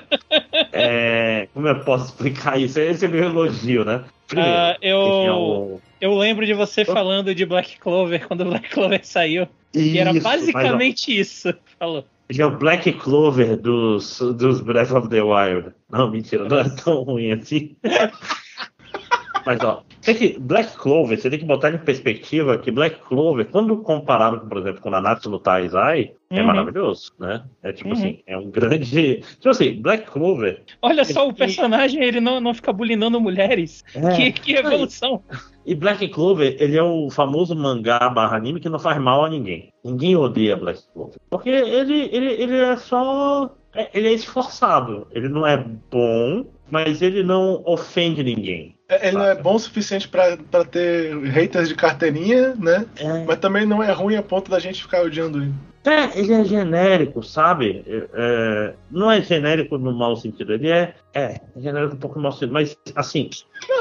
é, 0.72 1.48
como 1.52 1.66
eu 1.68 1.80
posso 1.80 2.06
explicar 2.06 2.60
isso? 2.60 2.78
Esse 2.78 3.06
é 3.06 3.08
meu 3.08 3.24
elogio, 3.24 3.84
né? 3.84 4.04
Primeiro, 4.28 4.50
uh, 4.50 4.76
eu, 4.82 5.80
é 6.00 6.06
eu 6.06 6.14
lembro 6.16 6.44
de 6.44 6.52
você 6.52 6.84
falando 6.84 7.34
de 7.34 7.46
Black 7.46 7.78
Clover 7.78 8.26
quando 8.26 8.44
Black 8.44 8.70
Clover 8.70 9.00
saiu. 9.04 9.48
Isso, 9.72 9.94
e 9.94 9.98
era 9.98 10.12
basicamente 10.12 11.16
mas, 11.16 11.28
isso. 11.28 11.54
Falou. 11.78 12.04
Ele 12.28 12.42
é 12.42 12.46
o 12.46 12.58
Black 12.58 12.92
Clover 12.94 13.56
dos, 13.56 14.18
dos 14.18 14.60
Breath 14.60 14.90
of 14.90 15.08
the 15.08 15.22
Wild. 15.22 15.72
Não, 15.90 16.10
mentira, 16.10 16.48
não 16.48 16.58
é 16.58 16.68
tão 16.68 17.02
ruim 17.02 17.32
assim. 17.32 17.76
Mas 19.46 19.60
ó, 19.60 19.84
tem 20.06 20.14
que, 20.14 20.38
Black 20.38 20.76
Clover, 20.76 21.20
você 21.20 21.28
tem 21.28 21.38
que 21.38 21.44
botar 21.44 21.70
em 21.70 21.78
perspectiva 21.78 22.56
que 22.56 22.70
Black 22.70 23.00
Clover, 23.00 23.44
quando 23.46 23.76
comparado, 23.78 24.46
por 24.46 24.58
exemplo, 24.58 24.80
com 24.80 24.88
Nanatsu 24.88 25.28
no 25.28 25.40
Taizai, 25.40 26.12
é 26.30 26.40
uhum. 26.40 26.46
maravilhoso, 26.46 27.12
né? 27.18 27.42
É 27.60 27.72
tipo 27.72 27.90
uhum. 27.90 27.96
assim, 27.96 28.20
é 28.24 28.38
um 28.38 28.48
grande. 28.48 29.20
Tipo 29.40 29.48
assim, 29.48 29.82
Black 29.82 30.08
Clover. 30.08 30.62
Olha 30.80 31.04
só, 31.04 31.28
o 31.28 31.34
personagem 31.34 32.04
ele 32.04 32.20
não, 32.20 32.40
não 32.40 32.54
fica 32.54 32.72
bulinando 32.72 33.20
mulheres. 33.20 33.84
É. 33.94 34.14
Que, 34.14 34.32
que 34.32 34.54
evolução. 34.54 35.22
E 35.64 35.74
Black 35.74 36.06
Clover, 36.08 36.56
ele 36.60 36.76
é 36.76 36.82
o 36.82 37.10
famoso 37.10 37.56
mangá 37.56 38.08
barra 38.08 38.36
anime 38.36 38.60
que 38.60 38.68
não 38.68 38.78
faz 38.78 39.00
mal 39.00 39.24
a 39.24 39.28
ninguém. 39.28 39.72
Ninguém 39.84 40.14
odeia 40.14 40.56
Black 40.56 40.80
Clover. 40.92 41.18
Porque 41.28 41.50
ele, 41.50 42.08
ele, 42.12 42.32
ele 42.40 42.56
é 42.58 42.76
só. 42.76 43.50
É, 43.74 43.90
ele 43.92 44.06
é 44.06 44.12
esforçado. 44.12 45.08
Ele 45.10 45.28
não 45.28 45.44
é 45.44 45.56
bom, 45.56 46.44
mas 46.70 47.02
ele 47.02 47.24
não 47.24 47.60
ofende 47.66 48.22
ninguém. 48.22 48.75
É, 48.88 49.08
ele 49.08 49.16
não 49.16 49.24
é 49.24 49.34
bom 49.34 49.54
o 49.54 49.58
suficiente 49.58 50.08
para 50.08 50.36
ter 50.64 51.16
haters 51.24 51.68
de 51.68 51.74
carteirinha, 51.74 52.54
né? 52.54 52.86
É. 52.98 53.24
Mas 53.24 53.38
também 53.38 53.66
não 53.66 53.82
é 53.82 53.90
ruim 53.92 54.16
a 54.16 54.22
ponto 54.22 54.50
da 54.50 54.58
gente 54.58 54.82
ficar 54.82 55.02
odiando 55.02 55.42
ele. 55.42 55.52
É, 55.84 56.18
ele 56.18 56.32
é 56.32 56.44
genérico, 56.44 57.22
sabe? 57.22 57.84
É, 57.86 58.08
é 58.12 58.74
não 58.90 59.08
é 59.08 59.20
genérico 59.22 59.78
no 59.78 59.96
mau 59.96 60.16
sentido, 60.16 60.52
ele 60.52 60.68
é, 60.68 60.96
é, 61.14 61.40
é 61.56 61.60
genérico 61.60 61.94
um 61.94 61.98
pouco 61.98 62.16
no 62.16 62.24
mau 62.24 62.32
sentido, 62.32 62.52
mas 62.52 62.76
assim. 62.96 63.30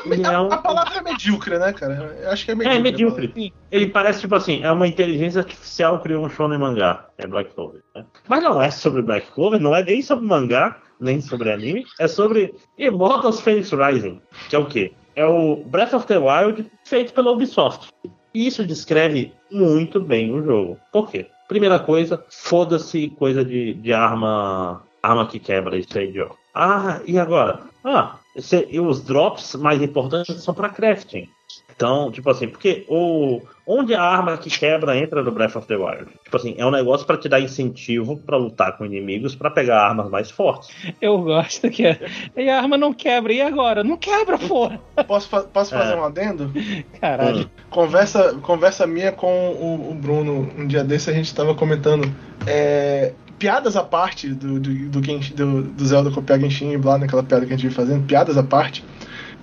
Não, 0.06 0.30
a, 0.30 0.34
é 0.34 0.39
um... 0.39 0.52
a, 0.52 0.58
palavra 0.58 1.00
é 1.00 1.02
medíocre, 1.02 1.58
né, 1.58 1.74
cara? 1.74 2.15
Eu 2.22 2.30
acho 2.30 2.46
que 2.46 2.52
é 2.52 2.56
medíocre. 2.56 2.78
É 2.78 2.82
medíocre. 2.82 3.54
Ele 3.72 3.88
parece 3.88 4.22
tipo 4.22 4.36
assim, 4.36 4.63
é 4.63 4.72
uma 4.72 4.88
inteligência 4.88 5.41
artificial 5.41 6.00
criou 6.00 6.24
um 6.24 6.30
show 6.30 6.48
no 6.48 6.60
mangá. 6.60 7.08
É 7.18 7.26
Black 7.26 7.56
Clover. 7.56 7.82
Né? 7.96 8.06
Mas 8.28 8.44
não 8.44 8.62
é 8.62 8.70
sobre 8.70 9.02
Black 9.02 9.32
Clover, 9.32 9.60
não 9.60 9.76
é 9.76 9.84
nem 9.84 10.02
sobre 10.04 10.28
mangá, 10.28 10.78
nem 11.06 11.22
sobre 11.22 11.52
anime, 11.52 11.86
é 12.00 12.08
sobre 12.08 12.54
Immortals 12.78 13.39
Phoenix 13.39 13.72
Rising, 13.72 14.20
que 14.50 14.56
é 14.56 14.60
o 14.60 14.65
quê? 14.65 14.91
É 15.15 15.26
o 15.26 15.63
Breath 15.65 15.94
of 15.94 16.08
the 16.08 16.18
Wild 16.18 16.70
feito 16.84 17.13
pela 17.13 17.32
Ubisoft. 17.32 17.89
E 18.34 18.48
isso 18.48 18.65
descreve 18.65 19.32
muito 19.50 20.02
bem 20.02 20.34
o 20.34 20.44
jogo. 20.44 20.78
Por 20.91 21.10
quê? 21.10 21.28
Primeira 21.48 21.80
coisa, 21.80 22.26
foda-se 22.30 23.10
coisa 23.12 23.46
de, 23.46 23.76
de 23.76 23.94
arma 23.94 24.84
arma 25.02 25.28
que 25.28 25.39
quebra 25.39 25.78
isso 25.78 25.98
aí, 25.98 26.20
ó. 26.20 26.30
Ah, 26.54 27.00
e 27.06 27.20
agora? 27.20 27.60
Ah, 27.84 28.18
esse, 28.36 28.68
e 28.70 28.80
os 28.80 29.02
drops 29.04 29.56
mais 29.56 29.82
importantes 29.82 30.41
são 30.44 30.54
para 30.54 30.70
crafting. 30.70 31.30
Então, 31.75 32.10
tipo 32.12 32.30
assim, 32.30 32.47
porque 32.47 32.86
o 32.88 33.41
onde 33.67 33.93
a 33.93 34.01
arma 34.01 34.38
que 34.38 34.49
quebra 34.49 34.97
entra 34.97 35.23
no 35.23 35.32
Breath 35.32 35.56
of 35.56 35.67
the 35.67 35.75
Wild? 35.75 36.08
Tipo 36.23 36.38
assim, 36.38 36.56
é 36.58 36.65
um 36.65 36.71
negócio 36.71 37.06
para 37.06 37.17
te 37.17 37.28
dar 37.28 37.39
incentivo 37.39 38.17
para 38.17 38.38
lutar 38.38 38.78
com 38.78 38.86
inimigos, 38.86 39.36
para 39.36 39.49
pegar 39.49 39.82
armas 39.82 40.10
mais 40.10 40.30
fortes. 40.30 40.69
Eu 41.01 41.21
gosto 41.21 41.69
que 41.69 41.86
é. 41.86 41.99
E 42.38 42.49
a 42.49 42.58
arma 42.58 42.78
não 42.78 42.93
quebra, 42.93 43.34
e 43.34 43.41
agora? 43.41 43.84
Não 43.84 43.97
quebra, 43.97 44.38
porra! 44.38 44.80
Posso, 45.08 45.28
posso 45.47 45.71
fazer 45.71 45.93
é. 45.93 45.95
um 45.95 46.06
adendo? 46.06 46.51
Caralho. 47.01 47.41
Hum. 47.41 47.49
Conversa, 47.69 48.36
conversa 48.41 48.88
minha 48.88 49.12
com 49.12 49.51
o, 49.51 49.91
o, 49.91 49.95
Bruno, 49.95 50.49
um 50.58 50.67
dia 50.67 50.84
desse 50.84 51.10
a 51.10 51.13
gente 51.13 51.34
tava 51.34 51.56
comentando. 51.56 52.10
É, 52.47 53.13
piadas 53.38 53.75
à 53.75 53.84
parte 53.84 54.30
do, 54.30 54.60
do, 54.60 54.73
do, 54.89 55.01
do, 55.01 55.63
do 55.63 55.86
Zelda 55.86 56.10
copiar 56.10 56.39
Genshin 56.39 56.71
e 56.71 56.78
Blá, 56.78 56.97
naquela 56.97 57.23
piada 57.23 57.45
que 57.45 57.54
a 57.54 57.58
gente 57.58 57.67
veio 57.67 57.75
fazendo, 57.75 58.06
piadas 58.06 58.38
à 58.38 58.43
parte. 58.43 58.84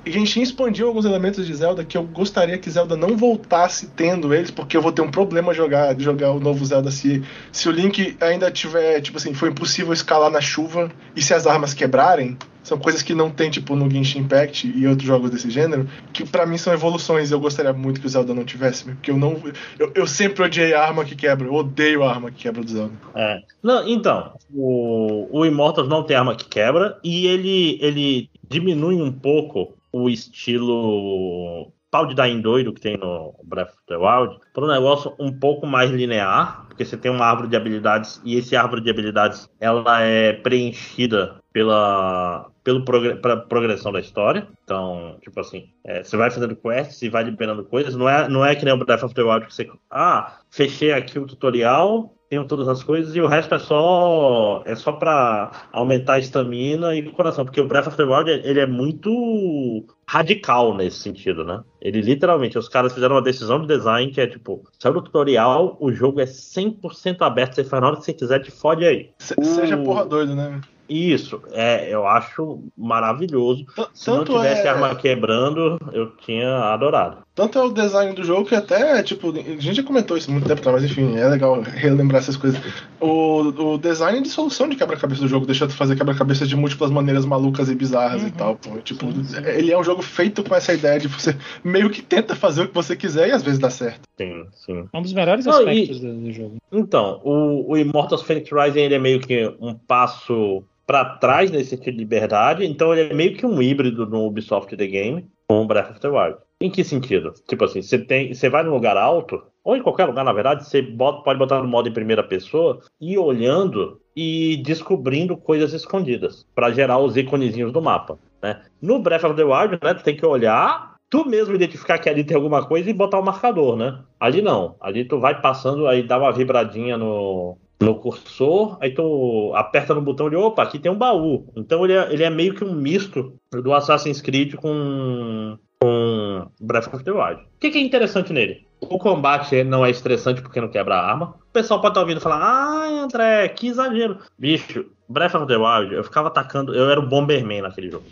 Genshin 0.04 0.42
expandiu 0.42 0.88
alguns 0.88 1.04
elementos 1.04 1.46
de 1.46 1.54
Zelda 1.54 1.84
que 1.84 1.96
eu 1.96 2.02
gostaria 2.02 2.58
que 2.58 2.70
Zelda 2.70 2.96
não 2.96 3.16
voltasse 3.16 3.86
tendo 3.88 4.34
eles, 4.34 4.50
porque 4.50 4.76
eu 4.76 4.82
vou 4.82 4.92
ter 4.92 5.02
um 5.02 5.10
problema 5.10 5.54
jogar 5.54 5.98
jogar 5.98 6.32
o 6.32 6.40
novo 6.40 6.64
Zelda 6.64 6.90
se, 6.90 7.22
se 7.52 7.68
o 7.68 7.72
Link 7.72 8.16
ainda 8.20 8.50
tiver, 8.50 9.00
tipo 9.00 9.16
assim, 9.16 9.32
foi 9.32 9.50
impossível 9.50 9.92
escalar 9.92 10.30
na 10.30 10.40
chuva 10.40 10.90
e 11.14 11.22
se 11.22 11.32
as 11.32 11.46
armas 11.46 11.74
quebrarem. 11.74 12.36
São 12.62 12.78
coisas 12.78 13.02
que 13.02 13.12
não 13.12 13.28
tem, 13.28 13.50
tipo, 13.50 13.74
no 13.74 13.90
Genshin 13.90 14.20
Impact 14.20 14.72
e 14.72 14.86
outros 14.86 15.04
jogos 15.04 15.30
desse 15.30 15.50
gênero, 15.50 15.88
que 16.12 16.24
para 16.24 16.46
mim 16.46 16.56
são 16.56 16.72
evoluções 16.72 17.32
eu 17.32 17.40
gostaria 17.40 17.72
muito 17.72 18.00
que 18.00 18.06
o 18.06 18.08
Zelda 18.08 18.32
não 18.32 18.44
tivesse, 18.44 18.84
porque 18.84 19.10
eu 19.10 19.16
não. 19.16 19.42
Eu, 19.76 19.90
eu 19.96 20.06
sempre 20.06 20.44
odiei 20.44 20.72
a 20.72 20.80
arma 20.80 21.04
que 21.04 21.16
quebra, 21.16 21.48
eu 21.48 21.54
odeio 21.54 22.04
a 22.04 22.10
arma 22.10 22.30
que 22.30 22.42
quebra 22.42 22.62
do 22.62 22.70
Zelda. 22.70 22.92
É. 23.16 23.40
Não, 23.60 23.88
então, 23.88 24.34
o, 24.54 25.40
o 25.40 25.44
Immortals 25.44 25.88
não 25.88 26.04
tem 26.04 26.16
arma 26.16 26.36
que 26.36 26.44
quebra 26.44 26.96
e 27.02 27.26
ele, 27.26 27.78
ele 27.82 28.30
diminui 28.48 29.02
um 29.02 29.10
pouco 29.10 29.74
o 29.92 30.08
estilo 30.08 31.72
pau 31.92 32.06
de 32.06 32.14
dar 32.14 32.26
em 32.26 32.40
doido 32.40 32.72
que 32.72 32.80
tem 32.80 32.96
no 32.96 33.34
Breath 33.44 33.68
of 33.68 33.78
the 33.86 33.96
Wild 33.96 34.38
para 34.54 34.64
um 34.64 34.68
negócio 34.68 35.14
um 35.20 35.30
pouco 35.30 35.66
mais 35.66 35.90
linear, 35.90 36.64
porque 36.66 36.86
você 36.86 36.96
tem 36.96 37.10
uma 37.12 37.26
árvore 37.26 37.48
de 37.48 37.56
habilidades 37.56 38.20
e 38.24 38.36
esse 38.36 38.56
árvore 38.56 38.80
de 38.80 38.88
habilidades 38.88 39.46
ela 39.60 40.00
é 40.00 40.32
preenchida 40.32 41.36
pela 41.52 42.50
pelo 42.64 42.84
progr 42.84 43.16
progressão 43.48 43.92
da 43.92 44.00
história. 44.00 44.48
Então, 44.64 45.18
tipo 45.20 45.38
assim, 45.38 45.68
é, 45.84 46.02
você 46.02 46.16
vai 46.16 46.30
fazendo 46.30 46.56
quests 46.56 47.02
e 47.02 47.10
vai 47.10 47.24
liberando 47.24 47.64
coisas. 47.64 47.94
Não 47.94 48.08
é, 48.08 48.26
não 48.26 48.44
é 48.44 48.54
que 48.54 48.64
nem 48.64 48.72
o 48.72 48.78
Breath 48.78 49.02
of 49.02 49.14
the 49.14 49.22
Wild 49.22 49.46
que 49.46 49.54
você. 49.54 49.68
Ah, 49.90 50.38
fechei 50.50 50.92
aqui 50.92 51.18
o 51.18 51.26
tutorial, 51.26 52.14
tenho 52.32 52.46
todas 52.46 52.66
as 52.66 52.82
coisas 52.82 53.14
e 53.14 53.20
o 53.20 53.26
resto 53.26 53.54
é 53.54 53.58
só 53.58 54.62
é 54.64 54.74
só 54.74 54.92
para 54.92 55.50
aumentar 55.70 56.14
a 56.14 56.18
estamina 56.18 56.94
e 56.94 57.06
o 57.06 57.12
coração, 57.12 57.44
porque 57.44 57.60
o 57.60 57.68
Breath 57.68 57.88
of 57.88 57.96
the 57.98 58.04
Wild 58.04 58.30
ele 58.30 58.58
é 58.58 58.66
muito 58.66 59.84
radical 60.08 60.74
nesse 60.74 60.96
sentido, 60.96 61.44
né? 61.44 61.62
Ele 61.78 62.00
literalmente, 62.00 62.56
os 62.56 62.70
caras 62.70 62.94
fizeram 62.94 63.16
uma 63.16 63.22
decisão 63.22 63.60
de 63.60 63.66
design 63.66 64.10
que 64.10 64.18
é 64.18 64.26
tipo, 64.26 64.64
saiu 64.78 64.94
do 64.94 65.02
tutorial, 65.02 65.76
o 65.78 65.92
jogo 65.92 66.22
é 66.22 66.24
100% 66.24 67.18
aberto, 67.20 67.56
você 67.56 67.64
faz 67.64 67.82
na 67.82 67.88
hora 67.88 67.96
que 67.98 68.04
você 68.06 68.14
quiser, 68.14 68.38
te 68.38 68.50
fode 68.50 68.86
aí. 68.86 69.10
Se, 69.18 69.34
seja 69.42 69.76
porra 69.76 70.06
doido, 70.06 70.34
né? 70.34 70.58
Isso, 70.88 71.40
é, 71.52 71.88
eu 71.92 72.06
acho 72.06 72.62
maravilhoso. 72.76 73.64
T 73.74 73.86
Se 73.94 74.10
não 74.10 74.24
tivesse 74.24 74.66
é... 74.66 74.70
arma 74.70 74.94
quebrando, 74.94 75.78
eu 75.92 76.10
tinha 76.16 76.72
adorado. 76.72 77.18
Tanto 77.34 77.58
é 77.58 77.62
o 77.62 77.72
design 77.72 78.14
do 78.14 78.22
jogo 78.22 78.46
que 78.46 78.54
até, 78.54 79.02
tipo, 79.02 79.30
a 79.30 79.60
gente 79.60 79.74
já 79.74 79.82
comentou 79.82 80.18
isso 80.18 80.30
muito 80.30 80.46
tempo 80.46 80.60
atrás, 80.60 80.82
mas 80.82 80.90
enfim, 80.90 81.16
é 81.16 81.26
legal 81.26 81.62
relembrar 81.62 82.20
essas 82.20 82.36
coisas. 82.36 82.60
O, 83.00 83.40
o 83.48 83.78
design 83.78 84.20
de 84.20 84.28
solução 84.28 84.68
de 84.68 84.76
quebra-cabeça 84.76 85.22
do 85.22 85.28
jogo 85.28 85.46
deixa 85.46 85.66
de 85.66 85.72
fazer 85.72 85.96
quebra-cabeça 85.96 86.46
de 86.46 86.54
múltiplas 86.54 86.90
maneiras 86.90 87.24
malucas 87.24 87.70
e 87.70 87.74
bizarras 87.74 88.20
uhum. 88.20 88.28
e 88.28 88.30
tal. 88.32 88.56
Pô. 88.56 88.76
Tipo, 88.78 89.10
sim, 89.10 89.24
sim. 89.24 89.36
ele 89.46 89.72
é 89.72 89.78
um 89.78 89.82
jogo 89.82 90.02
feito 90.02 90.44
com 90.44 90.54
essa 90.54 90.74
ideia 90.74 91.00
de 91.00 91.08
você 91.08 91.34
meio 91.64 91.88
que 91.88 92.02
tenta 92.02 92.36
fazer 92.36 92.64
o 92.64 92.68
que 92.68 92.74
você 92.74 92.94
quiser 92.94 93.28
e 93.28 93.32
às 93.32 93.42
vezes 93.42 93.58
dá 93.58 93.70
certo. 93.70 94.02
Sim, 94.18 94.44
sim. 94.52 94.84
É 94.92 94.98
um 94.98 95.02
dos 95.02 95.14
melhores 95.14 95.46
Não, 95.46 95.54
aspectos 95.54 95.98
e... 95.98 96.00
do, 96.06 96.32
jogo. 96.32 96.56
Então, 96.70 97.18
o, 97.24 97.72
o 97.72 97.78
Immortals 97.78 98.22
Phoenix 98.22 98.50
Rising 98.52 98.80
ele 98.80 98.94
é 98.94 98.98
meio 98.98 99.20
que 99.20 99.50
um 99.58 99.74
passo 99.74 100.62
para 100.86 101.04
trás 101.04 101.50
nesse 101.50 101.70
sentido 101.70 101.94
de 101.94 102.00
liberdade, 102.00 102.66
então 102.66 102.92
ele 102.92 103.10
é 103.10 103.14
meio 103.14 103.34
que 103.34 103.46
um 103.46 103.62
híbrido 103.62 104.04
no 104.04 104.26
Ubisoft 104.26 104.76
The 104.76 104.86
Game, 104.86 105.26
com 105.48 105.66
Breath 105.66 105.92
of 105.92 106.00
the 106.00 106.08
Wild. 106.08 106.36
Em 106.62 106.70
que 106.70 106.84
sentido? 106.84 107.34
Tipo 107.48 107.64
assim, 107.64 107.82
você 107.82 107.98
tem, 107.98 108.32
você 108.32 108.48
vai 108.48 108.62
num 108.62 108.72
lugar 108.72 108.96
alto, 108.96 109.42
ou 109.64 109.76
em 109.76 109.82
qualquer 109.82 110.04
lugar, 110.04 110.24
na 110.24 110.32
verdade, 110.32 110.64
você 110.64 110.80
bota, 110.80 111.24
pode 111.24 111.36
botar 111.36 111.60
no 111.60 111.66
modo 111.66 111.88
em 111.88 111.92
primeira 111.92 112.22
pessoa 112.22 112.78
e 113.00 113.18
olhando 113.18 114.00
e 114.14 114.62
descobrindo 114.64 115.36
coisas 115.36 115.72
escondidas 115.72 116.46
para 116.54 116.70
gerar 116.70 116.98
os 116.98 117.16
iconezinhos 117.16 117.72
do 117.72 117.82
mapa. 117.82 118.16
Né? 118.40 118.62
No 118.80 119.00
Breath 119.00 119.24
of 119.24 119.34
the 119.34 119.42
Wild, 119.42 119.80
né, 119.82 119.92
tu 119.92 120.04
tem 120.04 120.14
que 120.14 120.24
olhar, 120.24 120.94
tu 121.10 121.28
mesmo 121.28 121.52
identificar 121.56 121.98
que 121.98 122.08
ali 122.08 122.22
tem 122.22 122.36
alguma 122.36 122.64
coisa 122.64 122.88
e 122.88 122.92
botar 122.92 123.18
o 123.18 123.22
um 123.22 123.24
marcador, 123.24 123.76
né? 123.76 123.98
Ali 124.20 124.40
não. 124.40 124.76
Ali 124.80 125.04
tu 125.04 125.18
vai 125.18 125.40
passando, 125.40 125.88
aí 125.88 126.04
dá 126.04 126.16
uma 126.16 126.30
vibradinha 126.30 126.96
no, 126.96 127.58
no 127.80 127.96
cursor, 127.96 128.78
aí 128.80 128.94
tu 128.94 129.52
aperta 129.56 129.94
no 129.94 130.00
botão 130.00 130.30
de 130.30 130.36
opa, 130.36 130.62
aqui 130.62 130.78
tem 130.78 130.92
um 130.92 130.96
baú. 130.96 131.52
Então 131.56 131.84
ele 131.84 131.94
é, 131.94 132.12
ele 132.12 132.22
é 132.22 132.30
meio 132.30 132.54
que 132.54 132.64
um 132.64 132.72
misto 132.72 133.34
do 133.52 133.74
Assassin's 133.74 134.20
Creed 134.20 134.54
com, 134.54 135.58
com 135.82 136.46
Breath 136.60 136.94
of 136.94 137.02
the 137.04 137.10
Wild. 137.10 137.40
O 137.42 137.46
que, 137.58 137.70
que 137.70 137.78
é 137.78 137.80
interessante 137.80 138.32
nele? 138.32 138.66
O 138.80 138.98
combate 138.98 139.64
não 139.64 139.84
é 139.84 139.90
estressante 139.90 140.40
porque 140.40 140.60
não 140.60 140.68
quebra 140.68 140.94
a 140.96 141.10
arma. 141.10 141.34
O 141.40 141.52
pessoal 141.52 141.80
pode 141.80 141.92
estar 141.92 142.00
ouvindo 142.00 142.20
falar, 142.20 142.40
ah, 142.40 143.02
André, 143.04 143.48
que 143.48 143.68
exagero. 143.68 144.18
Bicho, 144.38 144.86
Breath 145.08 145.34
of 145.34 145.46
the 145.46 145.56
Wild, 145.56 145.94
eu 145.94 146.04
ficava 146.04 146.28
atacando, 146.28 146.74
eu 146.74 146.88
era 146.90 147.00
o 147.00 147.06
Bomberman 147.06 147.62
naquele 147.62 147.90
jogo. 147.90 148.04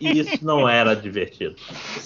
E 0.00 0.18
isso 0.18 0.44
não 0.44 0.68
era 0.68 0.94
divertido. 0.94 1.56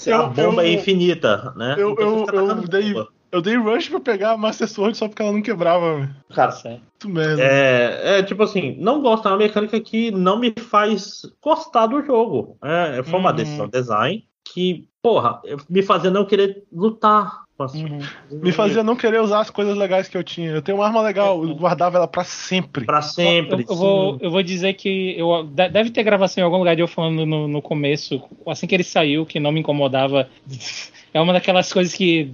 Eu- 0.06 0.22
a 0.22 0.22
bomba 0.24 0.62
eu- 0.62 0.68
é 0.68 0.72
infinita, 0.72 1.52
né? 1.56 1.76
Eu, 1.78 1.92
Então 1.92 2.24
eu, 2.34 2.48
eu, 2.48 2.54
dei, 2.68 2.92
bomba. 2.92 3.08
Eu 3.30 3.40
dei 3.42 3.56
rush 3.56 3.88
pra 3.88 4.00
pegar 4.00 4.32
a 4.32 4.36
Master 4.36 4.68
Sword 4.68 4.96
só 4.96 5.08
porque 5.08 5.22
ela 5.22 5.32
não 5.32 5.42
quebrava, 5.42 5.96
velho. 5.96 6.16
Cara, 6.34 6.50
Certo. 6.52 6.82
Muito 7.04 7.08
merda. 7.16 7.42
É, 7.42 8.18
é 8.18 8.22
tipo 8.22 8.42
assim, 8.42 8.76
não 8.78 9.00
gosto, 9.00 9.28
é 9.28 9.30
uma 9.30 9.36
mecânica 9.38 9.78
que 9.80 10.10
não 10.10 10.38
me 10.38 10.52
faz 10.58 11.22
gostar 11.42 11.86
do 11.86 12.02
jogo. 12.04 12.56
É, 12.62 13.02
foi 13.04 13.18
uma 13.20 13.30
Uhum. 13.30 13.36
decisão 13.36 13.66
de 13.66 13.72
design 13.72 14.24
que, 14.52 14.88
porra, 15.02 15.40
me 15.68 15.82
fazia 15.82 16.10
não 16.10 16.24
querer 16.24 16.64
lutar. 16.72 17.46
Uhum. 17.60 17.98
Me 18.30 18.52
fazia 18.52 18.84
não 18.84 18.94
querer 18.94 19.20
usar 19.20 19.40
as 19.40 19.50
coisas 19.50 19.76
legais 19.76 20.08
que 20.08 20.16
eu 20.16 20.22
tinha. 20.22 20.50
Eu 20.52 20.62
tenho 20.62 20.78
uma 20.78 20.86
arma 20.86 21.02
legal, 21.02 21.42
eu 21.42 21.54
guardava 21.56 21.96
ela 21.98 22.06
pra 22.06 22.22
sempre. 22.22 22.84
Pra 22.86 23.02
sempre. 23.02 23.64
Eu, 23.64 23.66
eu 23.70 23.76
vou, 23.76 24.18
eu 24.20 24.30
vou 24.30 24.42
dizer 24.44 24.74
que 24.74 25.18
eu, 25.18 25.42
de- 25.42 25.68
deve 25.68 25.90
ter 25.90 26.04
gravação 26.04 26.40
em 26.40 26.44
algum 26.44 26.58
lugar 26.58 26.76
de 26.76 26.82
eu 26.82 26.86
falando 26.88 27.26
no, 27.26 27.48
no 27.48 27.60
começo, 27.60 28.22
assim 28.46 28.66
que 28.68 28.74
ele 28.76 28.84
saiu, 28.84 29.26
que 29.26 29.40
não 29.40 29.50
me 29.52 29.58
incomodava. 29.60 30.28
É 31.12 31.20
uma 31.20 31.32
daquelas 31.32 31.72
coisas 31.72 31.94
que 31.94 32.30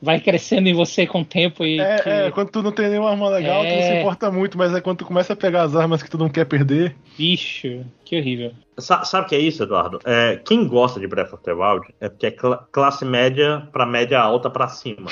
vai 0.00 0.18
crescendo 0.20 0.68
em 0.68 0.74
você 0.74 1.06
com 1.06 1.20
o 1.20 1.24
tempo 1.24 1.64
e. 1.64 1.78
É, 1.78 1.96
que, 1.98 2.08
é, 2.08 2.30
quando 2.30 2.50
tu 2.50 2.62
não 2.62 2.72
tem 2.72 2.88
nenhuma 2.88 3.10
arma 3.10 3.28
legal, 3.28 3.60
tu 3.62 3.68
não 3.68 3.82
se 3.82 3.88
É. 3.88 4.00
importa 4.00 4.30
muito, 4.30 4.56
mas 4.58 4.74
é 4.74 4.80
quando 4.80 4.98
tu 4.98 5.04
começa 5.04 5.32
a 5.32 5.36
pegar 5.36 5.62
as 5.62 5.76
armas 5.76 6.02
que 6.02 6.10
tu 6.10 6.16
não 6.18 6.28
quer 6.28 6.44
perder. 6.46 6.94
Bicho, 7.18 7.84
que 8.04 8.18
horrível. 8.18 8.52
Sa- 8.78 9.04
Sabe 9.04 9.26
o 9.26 9.28
que 9.28 9.34
é 9.36 9.38
isso, 9.40 9.62
Eduardo? 9.62 10.00
É, 10.04 10.40
quem 10.44 10.66
gosta 10.66 10.98
de 10.98 11.06
Breath 11.06 11.32
of 11.34 11.42
the 11.44 11.52
Wild 11.52 11.86
é 12.00 12.08
porque 12.08 12.26
é 12.26 12.30
cla- 12.30 12.66
classe 12.72 13.04
média 13.04 13.68
pra 13.72 13.86
média 13.86 14.18
alta 14.20 14.48
pra 14.50 14.68
cima. 14.68 15.10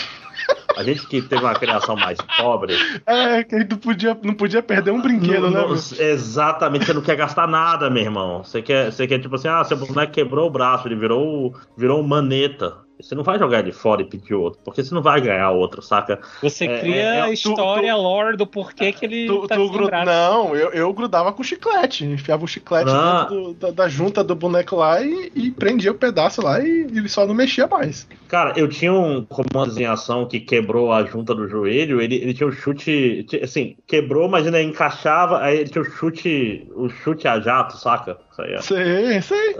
A 0.77 0.83
gente 0.83 1.07
que 1.07 1.21
teve 1.21 1.43
uma 1.43 1.55
criação 1.55 1.95
mais 1.95 2.19
pobre. 2.39 2.75
É, 3.07 3.45
que 3.45 3.55
aí 3.55 3.65
tu 3.65 3.77
podia, 3.77 4.17
não 4.23 4.33
podia 4.35 4.63
perder 4.63 4.91
um 4.91 5.03
brinquedo, 5.03 5.51
não- 5.51 5.51
né? 5.51 5.59
não- 5.69 6.07
exatamente, 6.07 6.87
você 6.87 6.95
não 6.95 7.03
quer 7.03 7.15
gastar 7.15 7.47
nada, 7.47 7.91
meu 7.91 8.03
irmão. 8.03 8.43
Você 8.43 8.63
quer, 8.63 8.91
você 8.91 9.07
quer 9.07 9.19
tipo 9.21 9.35
assim, 9.35 9.49
ah, 9.49 9.63
seu 9.65 9.77
boneco 9.77 10.13
quebrou 10.13 10.47
o 10.49 10.51
braço, 10.51 10.89
ele 10.89 10.97
virou, 10.97 11.55
virou 11.77 12.03
maneta. 12.03 12.75
Você 13.03 13.15
não 13.15 13.23
vai 13.25 13.39
jogar 13.39 13.59
ele 13.61 13.73
fora 13.73 14.03
e 14.03 14.05
pedir 14.05 14.35
outro, 14.35 14.61
porque 14.65 14.83
você 14.83 14.95
não 14.95 15.03
vai 15.03 15.21
ganhar 15.21 15.51
outro, 15.51 15.83
saca? 15.83 16.21
Você 16.41 16.65
É, 16.67 16.81
cria 16.81 16.95
é, 16.95 17.17
é, 17.17 17.21
a 17.23 17.27
tu- 17.27 17.33
história, 17.33 17.93
a 17.93 17.97
lore 17.97 18.37
do 18.37 18.47
porquê 18.47 18.93
que 18.93 19.05
ele 19.05 19.27
Tu, 19.27 19.47
tá 19.47 19.57
tu 19.57 19.69
gru-. 19.71 19.91
Não, 19.91 20.55
eu, 20.57 20.71
eu 20.71 20.93
grudava 20.93 21.33
com 21.33 21.43
chiclete. 21.43 22.05
Enfiava 22.05 22.45
o 22.45 22.49
chiclete 22.49 22.91
Ah. 22.91 23.27
dentro 23.29 23.35
do- 23.43 23.55
da, 23.55 23.71
da 23.71 23.89
junta 23.89 24.23
do 24.23 24.35
boneco 24.35 24.77
lá 24.77 25.03
e, 25.03 25.31
e 25.35 25.51
prendia 25.51 25.91
o 25.91 25.95
pedaço 25.95 26.41
lá 26.43 26.61
e 26.61 26.83
ele 26.83 27.09
só 27.09 27.27
não 27.27 27.35
mexia 27.35 27.67
mais. 27.67 28.07
Cara, 28.29 28.53
eu 28.57 28.69
tinha 28.69 28.93
um 28.93 29.25
comando 29.25 29.79
em 29.79 29.85
ação 29.87 30.27
que 30.27 30.41
quebrou 30.41 30.93
a 30.93 31.05
junta 31.05 31.35
do 31.35 31.49
joelho, 31.49 32.01
ele, 32.01 32.15
ele 32.17 32.33
tinha 32.35 32.49
um 32.49 32.53
chute, 32.53 33.27
assim, 33.43 33.77
quebrou, 33.87 34.29
mas 34.29 34.47
ainda 34.47 34.63
encaixava, 34.63 35.41
aí 35.43 35.59
ele 35.59 35.69
tinha 35.71 35.83
o 35.83 35.85
chute, 35.85 36.67
o 36.75 36.89
chute 36.89 37.27
a 37.29 37.39
jato, 37.41 37.77
saca? 37.77 38.19
Isso 38.31 38.41
aí 38.43 38.53
é. 38.55 38.61
Sei, 38.63 39.23
sei. 39.23 39.57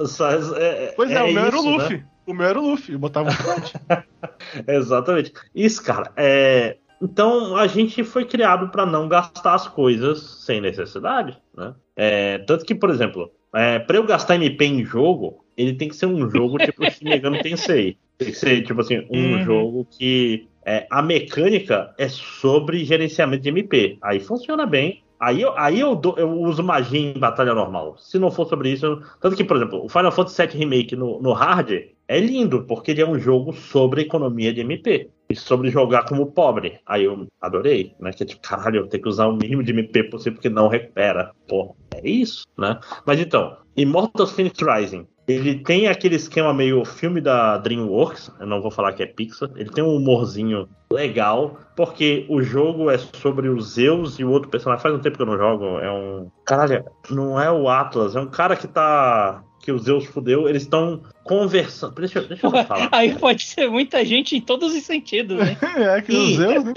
É- 0.59 0.93
Pois 0.97 1.11
é, 1.11 1.23
o 1.23 1.33
meu 1.33 1.45
era 1.45 1.57
o 1.57 1.77
isso, 1.77 1.91
né? 1.91 2.05
O 2.27 2.33
meu 2.35 2.47
era 2.47 2.61
o 2.61 2.71
Luffy. 2.71 2.93
Eu 2.95 2.99
botava 2.99 3.31
o. 3.31 3.33
Exatamente. 4.67 5.33
Isso, 5.55 5.83
cara. 5.83 6.13
É... 6.17 6.77
Então 7.01 7.57
a 7.57 7.67
gente 7.67 8.05
foi 8.05 8.25
criado 8.25 8.69
para 8.69 8.87
não 8.87 9.09
gastar 9.09 9.55
as 9.55 9.67
coisas 9.67 10.21
sem 10.45 10.61
necessidade, 10.61 11.37
né? 11.57 11.75
É, 11.97 12.39
Tanto 12.39 12.65
que, 12.65 12.77
por 12.77 12.91
exemplo, 12.91 13.33
é, 13.53 13.81
para 13.81 13.97
eu 13.97 14.05
gastar 14.07 14.37
MP 14.37 14.65
em 14.65 14.85
jogo, 14.85 15.45
ele 15.57 15.75
tem 15.75 15.89
que 15.89 15.97
ser 15.97 16.07
um 16.07 16.31
jogo 16.31 16.59
tipo 16.59 16.85
Shin 16.91 17.07
Megami 17.09 17.43
Tensei. 17.43 17.97
Tem 18.17 18.29
que 18.31 18.37
ser 18.39 18.63
tipo 18.63 18.81
assim 18.81 19.05
um 19.11 19.33
Uhum. 19.33 19.43
jogo 19.45 19.87
que 19.91 20.47
é, 20.65 20.87
a 20.89 21.03
mecânica 21.03 21.93
é 21.99 22.09
sobre 22.09 22.85
gerenciamento 22.85 23.43
de 23.43 23.49
MP. 23.49 23.99
Aí 24.01 24.21
funciona 24.21 24.65
bem. 24.65 25.03
Aí 25.19 25.41
eu, 25.43 25.57
aí 25.59 25.79
eu, 25.81 25.95
dou- 25.97 26.17
eu 26.19 26.31
uso 26.31 26.63
magia 26.63 27.01
em 27.01 27.19
batalha 27.19 27.53
normal. 27.55 27.97
Se 27.99 28.17
não 28.19 28.31
for 28.31 28.47
sobre 28.47 28.71
isso. 28.71 28.87
eu- 28.87 29.03
Tanto 29.21 29.35
que, 29.37 29.43
por 29.45 29.57
exemplo, 29.57 29.85
o 29.85 29.89
Final 29.89 30.13
Fantasy 30.13 30.47
VII 30.47 30.57
Remake 30.59 30.95
no, 30.97 31.21
no 31.21 31.33
hard 31.33 31.71
é 32.13 32.21
lindo, 32.21 32.65
porque 32.65 32.91
ele 32.91 33.01
é 33.01 33.09
um 33.09 33.19
jogo 33.19 33.55
sobre 33.55 34.03
economia 34.03 34.53
de 34.53 34.61
MP. 34.61 35.09
E 35.31 35.35
sobre 35.35 35.71
jogar 35.71 36.05
como 36.05 36.31
pobre. 36.31 36.79
Aí 36.85 37.05
eu 37.05 37.27
adorei, 37.41 37.95
né? 37.99 38.13
Que 38.13 38.23
é 38.23 38.27
tipo, 38.27 38.43
caralho, 38.43 38.81
eu 38.81 38.87
tenho 38.87 39.03
que 39.03 39.09
usar 39.09 39.29
o 39.29 39.37
mínimo 39.37 39.63
de 39.63 39.73
MP 39.73 40.05
possível 40.05 40.35
porque 40.35 40.51
não 40.51 40.69
recupera. 40.69 41.31
Pô, 41.49 41.75
é 41.95 42.07
isso, 42.07 42.45
né? 42.59 42.79
Mas 43.07 43.19
então, 43.19 43.57
Immortals 43.75 44.33
Phoenix 44.33 44.59
Rising. 44.61 45.07
Ele 45.27 45.61
tem 45.61 45.89
aquele 45.89 46.17
esquema 46.17 46.53
meio 46.53 46.85
filme 46.85 47.21
da 47.21 47.57
DreamWorks, 47.57 48.31
eu 48.41 48.47
não 48.47 48.61
vou 48.61 48.71
falar 48.71 48.93
que 48.93 49.03
é 49.03 49.07
Pixar. 49.07 49.49
Ele 49.57 49.71
tem 49.71 49.83
um 49.83 49.97
humorzinho 49.97 50.69
legal, 50.93 51.61
porque 51.77 52.27
o 52.29 52.43
jogo 52.43 52.91
é 52.91 52.99
sobre 52.99 53.49
o 53.49 53.59
Zeus 53.61 54.19
e 54.19 54.25
o 54.25 54.31
outro 54.31 54.51
personagem. 54.51 54.83
Faz 54.83 54.95
um 54.95 54.99
tempo 54.99 55.17
que 55.17 55.23
eu 55.23 55.27
não 55.27 55.39
jogo. 55.39 55.79
É 55.79 55.91
um. 55.91 56.29
Caralho, 56.45 56.85
não 57.09 57.41
é 57.41 57.51
o 57.51 57.71
Atlas, 57.71 58.17
é 58.17 58.21
um 58.21 58.27
cara 58.27 58.55
que 58.55 58.69
tá. 58.69 59.43
Que 59.63 59.71
o 59.71 59.79
Zeus 59.79 60.05
fudeu, 60.05 60.49
eles 60.49 60.65
estão 60.65 61.03
conversando. 61.25 61.95
Deixa, 61.95 62.19
eu- 62.21 62.29
deixa 62.29 62.47
eu 62.47 62.51
falar. 62.51 62.89
Aí 62.93 63.15
pode 63.15 63.45
ser 63.45 63.69
muita 63.71 64.05
gente 64.05 64.37
em 64.37 64.41
todos 64.41 64.75
os 64.75 64.83
sentidos, 64.83 65.37
né? 65.39 65.57
é, 65.97 66.01
que 66.03 66.13
os 66.13 66.31
Ih. 66.31 66.37
Zeus, 66.37 66.65
né? 66.65 66.73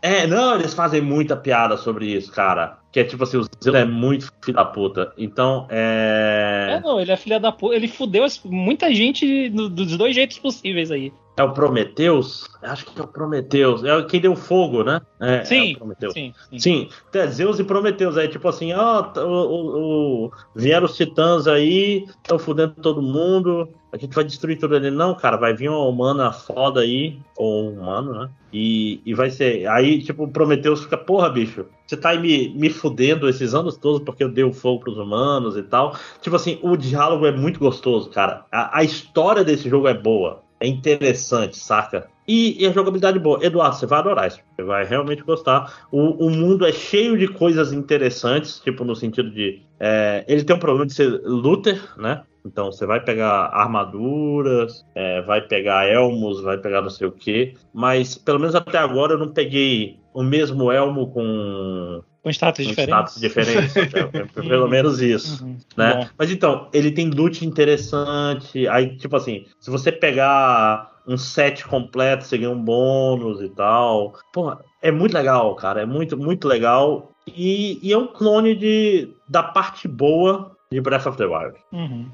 É, 0.00 0.26
não, 0.26 0.54
eles 0.58 0.74
fazem 0.74 1.00
muita 1.00 1.36
piada 1.36 1.76
sobre 1.76 2.06
isso, 2.06 2.30
cara. 2.32 2.78
Que 2.90 3.00
é 3.00 3.04
tipo 3.04 3.22
assim, 3.24 3.38
o 3.38 3.42
Zeus 3.62 3.74
é 3.76 3.84
muito 3.84 4.30
filho 4.44 4.56
da 4.56 4.64
puta. 4.64 5.12
Então, 5.16 5.66
É, 5.70 6.76
é. 6.76 6.80
não, 6.80 7.00
ele 7.00 7.10
é 7.12 7.16
filha 7.16 7.40
da 7.40 7.50
puta. 7.50 7.74
Ele 7.74 7.88
fudeu 7.88 8.24
muita 8.44 8.92
gente 8.94 9.48
do- 9.48 9.68
dos 9.68 9.96
dois 9.96 10.14
jeitos 10.14 10.38
possíveis 10.38 10.90
aí. 10.90 11.12
É 11.38 11.42
o 11.42 11.52
Prometeus? 11.54 12.46
Acho 12.62 12.84
que 12.84 13.00
é 13.00 13.02
o 13.02 13.06
Prometeus. 13.08 13.82
É 13.82 14.02
quem 14.02 14.20
deu 14.20 14.36
fogo, 14.36 14.84
né? 14.84 15.00
É, 15.18 15.36
é 15.36 15.44
Sim, 15.46 15.72
o 15.72 15.78
Prometeus. 15.78 16.12
sim, 16.12 16.34
sim. 16.50 16.58
Sim, 16.58 16.88
é 17.14 17.26
Zeus 17.26 17.58
e 17.58 17.64
Prometeus 17.64 18.18
aí, 18.18 18.28
tipo 18.28 18.46
assim, 18.46 18.74
ó, 18.74 19.10
o, 19.16 19.26
o- 19.26 20.26
o- 20.26 20.30
vieram 20.54 20.84
os 20.84 20.94
titãs 20.94 21.46
aí, 21.46 22.04
estão 22.22 22.38
fudendo 22.38 22.74
todo 22.82 23.00
mundo, 23.00 23.66
a 23.92 23.98
gente 23.98 24.14
vai 24.14 24.24
destruir 24.24 24.58
tudo 24.58 24.74
ali. 24.74 24.90
Não, 24.90 25.14
cara, 25.14 25.36
vai 25.36 25.54
vir 25.54 25.68
uma 25.68 25.86
humana 25.86 26.32
foda 26.32 26.80
aí, 26.80 27.18
ou 27.36 27.64
um 27.64 27.74
humano, 27.74 28.14
né? 28.14 28.30
E, 28.50 29.02
e 29.04 29.12
vai 29.12 29.28
ser. 29.28 29.68
Aí, 29.68 30.02
tipo, 30.02 30.26
Prometeus 30.28 30.82
fica, 30.82 30.96
porra, 30.96 31.28
bicho, 31.28 31.66
você 31.86 31.96
tá 31.96 32.10
aí 32.10 32.18
me, 32.18 32.48
me 32.54 32.70
fudendo 32.70 33.28
esses 33.28 33.54
anos 33.54 33.76
todos 33.76 34.02
porque 34.02 34.24
eu 34.24 34.30
dei 34.30 34.44
o 34.44 34.52
fogo 34.52 34.80
pros 34.80 34.96
humanos 34.96 35.58
e 35.58 35.62
tal. 35.62 35.94
Tipo 36.22 36.36
assim, 36.36 36.58
o 36.62 36.74
diálogo 36.74 37.26
é 37.26 37.32
muito 37.32 37.60
gostoso, 37.60 38.08
cara. 38.08 38.46
A, 38.50 38.78
a 38.78 38.82
história 38.82 39.44
desse 39.44 39.68
jogo 39.68 39.86
é 39.86 39.94
boa. 39.94 40.42
É 40.58 40.66
interessante, 40.66 41.58
saca? 41.58 42.08
E, 42.26 42.62
e 42.62 42.66
a 42.66 42.72
jogabilidade 42.72 43.18
boa. 43.18 43.44
Eduardo, 43.44 43.76
você 43.76 43.84
vai 43.84 43.98
adorar 43.98 44.28
isso. 44.28 44.38
Você 44.54 44.62
vai 44.62 44.84
realmente 44.86 45.22
gostar. 45.22 45.86
O, 45.90 46.26
o 46.26 46.30
mundo 46.30 46.64
é 46.64 46.72
cheio 46.72 47.18
de 47.18 47.28
coisas 47.28 47.72
interessantes, 47.72 48.58
tipo, 48.60 48.84
no 48.84 48.94
sentido 48.94 49.30
de. 49.30 49.60
é, 49.78 50.24
ele 50.28 50.44
tem 50.44 50.56
um 50.56 50.60
problema 50.60 50.86
de 50.86 50.94
ser 50.94 51.20
looter, 51.24 51.82
né? 51.98 52.22
Então 52.44 52.72
você 52.72 52.84
vai 52.86 53.00
pegar 53.02 53.46
armaduras, 53.52 54.84
é, 54.94 55.22
vai 55.22 55.40
pegar 55.40 55.86
elmos, 55.86 56.40
vai 56.42 56.58
pegar 56.58 56.82
não 56.82 56.90
sei 56.90 57.06
o 57.06 57.12
quê. 57.12 57.54
Mas 57.72 58.16
pelo 58.16 58.38
menos 58.38 58.54
até 58.54 58.78
agora 58.78 59.14
eu 59.14 59.18
não 59.18 59.32
peguei 59.32 59.98
o 60.12 60.22
mesmo 60.22 60.70
elmo 60.70 61.10
com, 61.12 62.02
Com 62.22 62.30
status 62.30 62.64
com 62.64 62.70
diferentes. 62.70 63.12
status 63.16 63.20
diferentes. 63.20 63.76
até- 63.94 64.24
pelo 64.42 64.68
menos 64.68 65.00
isso 65.00 65.44
Uhum, 65.44 65.56
né? 65.76 65.94
bom. 65.94 66.06
Mas 66.18 66.30
então, 66.30 66.68
ele 66.72 66.90
tem 66.90 67.08
loot 67.10 67.44
interessante. 67.46 68.66
Aí, 68.68 68.96
tipo 68.96 69.16
assim, 69.16 69.44
se 69.60 69.70
você 69.70 69.90
pegar 69.92 70.90
um 71.06 71.16
set 71.16 71.64
completo, 71.66 72.24
você 72.24 72.38
ganha 72.38 72.50
um 72.50 72.62
bônus 72.62 73.40
e 73.40 73.48
tal. 73.48 74.14
Porra, 74.32 74.58
é 74.80 74.90
muito 74.90 75.14
legal, 75.14 75.54
cara. 75.56 75.82
É 75.82 75.86
muito, 75.86 76.16
muito 76.16 76.46
legal. 76.46 77.10
E, 77.26 77.78
e 77.82 77.92
é 77.92 77.96
um 77.98 78.06
clone 78.06 78.54
de, 78.54 79.08
da 79.28 79.42
parte 79.42 79.86
boa 79.88 80.52
de 80.72 80.80
Breath 80.80 81.06
of 81.06 81.16
the 81.18 81.26
Wild. 81.26 81.54
Uhum. 81.72 82.06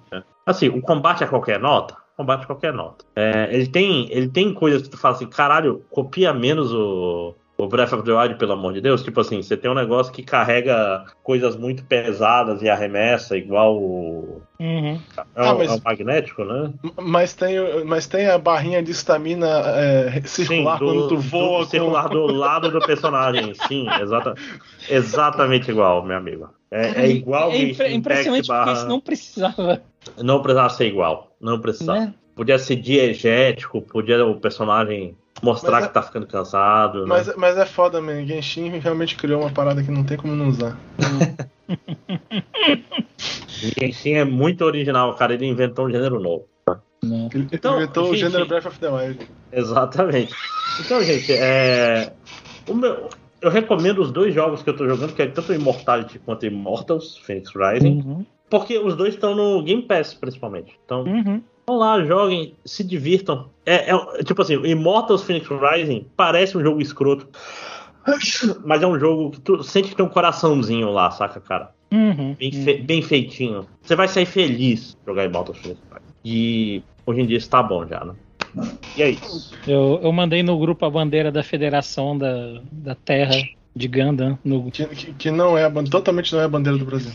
Assim, 0.46 0.68
o 0.68 0.80
combate 0.82 1.24
a 1.24 1.26
qualquer 1.28 1.58
nota. 1.60 1.96
Combate 2.16 2.42
a 2.42 2.46
qualquer 2.46 2.72
nota. 2.72 3.04
É, 3.14 3.48
ele, 3.52 3.66
tem, 3.68 4.08
ele 4.10 4.28
tem 4.28 4.52
coisas 4.52 4.82
que 4.82 4.90
tu 4.90 4.98
fala 4.98 5.14
assim, 5.14 5.26
caralho, 5.26 5.84
copia 5.90 6.32
menos 6.34 6.72
o, 6.74 7.34
o 7.56 7.68
Breath 7.68 7.92
of 7.92 8.02
the 8.02 8.12
Wild, 8.12 8.34
pelo 8.36 8.54
amor 8.54 8.72
de 8.72 8.80
Deus. 8.80 9.04
Tipo 9.04 9.20
assim, 9.20 9.40
você 9.40 9.56
tem 9.56 9.70
um 9.70 9.74
negócio 9.74 10.12
que 10.12 10.24
carrega 10.24 11.04
coisas 11.22 11.54
muito 11.56 11.84
pesadas 11.84 12.60
e 12.60 12.68
arremessa, 12.68 13.36
igual 13.36 13.76
o. 13.76 14.42
Uhum. 14.58 14.98
É, 15.16 15.22
Ah, 15.36 15.52
o- 15.54 15.58
mas- 15.58 15.70
é 15.70 15.74
o 15.76 15.80
magnético, 15.84 16.44
né? 16.44 16.72
Mas 17.00 17.34
tem, 17.34 17.84
mas 17.84 18.08
tem 18.08 18.26
a 18.26 18.36
barrinha 18.36 18.82
de 18.82 18.90
estamina 18.90 19.46
é, 19.46 20.20
circular 20.24 20.78
Sim, 20.78 20.84
quando 20.84 21.08
tu 21.08 21.14
do, 21.14 21.20
voa 21.20 21.58
do 21.60 21.64
com... 21.66 21.70
circular 21.70 22.08
do 22.08 22.26
lado 22.26 22.68
do 22.68 22.80
personagem. 22.80 23.54
Sim, 23.68 23.86
exata, 24.00 24.34
exatamente 24.88 25.70
igual, 25.70 26.04
meu 26.04 26.16
amigo. 26.16 26.48
É, 26.70 27.02
é 27.04 27.08
igual 27.10 27.50
É 27.50 27.56
impre- 27.56 27.74
Genshin 27.84 27.94
impressionante 27.96 28.44
Impact 28.44 28.46
porque 28.46 28.64
barra- 28.64 28.72
isso 28.78 28.86
não 28.88 29.00
precisava. 29.00 29.82
Não 30.18 30.42
precisava 30.42 30.68
ser 30.70 30.86
igual. 30.86 31.34
Não 31.40 31.60
precisava. 31.60 32.00
Né? 32.00 32.14
Podia 32.36 32.58
ser 32.58 32.76
diegético, 32.76 33.80
podia 33.82 34.24
o 34.24 34.38
personagem 34.38 35.16
mostrar 35.42 35.72
Mas 35.72 35.84
é- 35.84 35.88
que 35.88 35.94
tá 35.94 36.02
ficando 36.02 36.26
cansado. 36.26 37.00
né? 37.00 37.06
Mas, 37.08 37.34
mas 37.36 37.56
é 37.58 37.64
foda, 37.66 38.00
man. 38.00 38.26
Genshin 38.26 38.68
realmente 38.78 39.16
criou 39.16 39.40
uma 39.40 39.50
parada 39.50 39.82
que 39.82 39.90
não 39.90 40.04
tem 40.04 40.16
como 40.16 40.34
não 40.34 40.48
usar. 40.48 40.76
Genshin 43.80 44.14
é 44.14 44.24
muito 44.24 44.64
original, 44.64 45.14
cara. 45.14 45.34
Ele 45.34 45.46
inventou 45.46 45.86
um 45.86 45.90
gênero 45.90 46.20
novo. 46.20 46.46
Ele 47.34 47.48
Então, 47.52 47.76
inventou 47.76 48.04
o 48.10 48.14
gente- 48.16 48.30
gênero 48.30 48.46
Breath 48.46 48.66
of 48.66 48.78
the 48.78 48.88
Wild. 48.88 49.28
Exatamente. 49.52 50.34
Então, 50.80 51.02
gente, 51.02 51.32
é. 51.32 52.12
o 52.68 52.74
meu- 52.74 53.08
Eu 53.40 53.50
recomendo 53.50 54.00
os 54.00 54.10
dois 54.10 54.34
jogos 54.34 54.62
que 54.62 54.70
eu 54.70 54.76
tô 54.76 54.86
jogando, 54.88 55.14
que 55.14 55.22
é 55.22 55.26
tanto 55.26 55.52
Immortality 55.52 56.18
quanto 56.18 56.44
Immortals, 56.46 57.16
Phoenix 57.18 57.50
Rising, 57.54 58.02
Uhum. 58.04 58.26
porque 58.50 58.78
os 58.78 58.96
dois 58.96 59.14
estão 59.14 59.34
no 59.34 59.62
Game 59.62 59.82
Pass, 59.82 60.12
principalmente. 60.14 60.74
Então, 60.84 61.04
Uhum. 61.04 61.40
vão 61.66 61.76
lá, 61.78 62.02
joguem, 62.04 62.54
se 62.64 62.82
divirtam. 62.82 63.48
É, 63.64 63.90
é- 63.94 64.22
tipo 64.24 64.42
assim, 64.42 64.56
o 64.56 64.66
Immortals 64.66 65.22
Phoenix 65.22 65.46
Rising 65.48 66.06
parece 66.16 66.58
um 66.58 66.62
jogo 66.62 66.80
escroto, 66.80 67.28
mas 68.64 68.82
é 68.82 68.86
um 68.86 68.98
jogo 68.98 69.30
que 69.30 69.40
tu 69.40 69.62
sente 69.62 69.90
que 69.90 69.94
tem 69.96 70.04
um 70.04 70.08
coraçãozinho 70.08 70.90
lá, 70.90 71.10
saca, 71.10 71.40
cara? 71.40 71.70
Uhum. 71.92 72.34
Bem, 72.38 72.52
fe- 72.52 72.78
bem 72.82 73.02
feitinho. 73.02 73.66
Você 73.82 73.94
vai 73.94 74.08
sair 74.08 74.26
feliz 74.26 74.96
jogar 75.06 75.24
Immortals 75.24 75.58
Phoenix 75.58 75.80
Rising. 75.90 76.12
E 76.24 76.82
hoje 77.06 77.20
em 77.20 77.26
dia 77.26 77.38
está 77.38 77.62
bom 77.62 77.86
já, 77.86 78.04
né? 78.04 78.14
E 78.96 79.02
é 79.02 79.10
isso. 79.10 79.54
Eu, 79.66 80.00
eu 80.02 80.12
mandei 80.12 80.42
no 80.42 80.58
grupo 80.58 80.84
a 80.84 80.90
bandeira 80.90 81.30
da 81.30 81.42
Federação 81.42 82.16
da, 82.16 82.60
da 82.70 82.94
Terra 82.94 83.36
de 83.74 83.88
Gundam. 83.88 84.38
No... 84.44 84.70
Que, 84.70 84.86
que, 84.86 85.12
que 85.12 85.30
não 85.30 85.56
é 85.56 85.70
totalmente 85.84 86.32
não 86.32 86.40
é 86.40 86.44
a 86.44 86.48
bandeira 86.48 86.78
do 86.78 86.84
Brasil. 86.84 87.12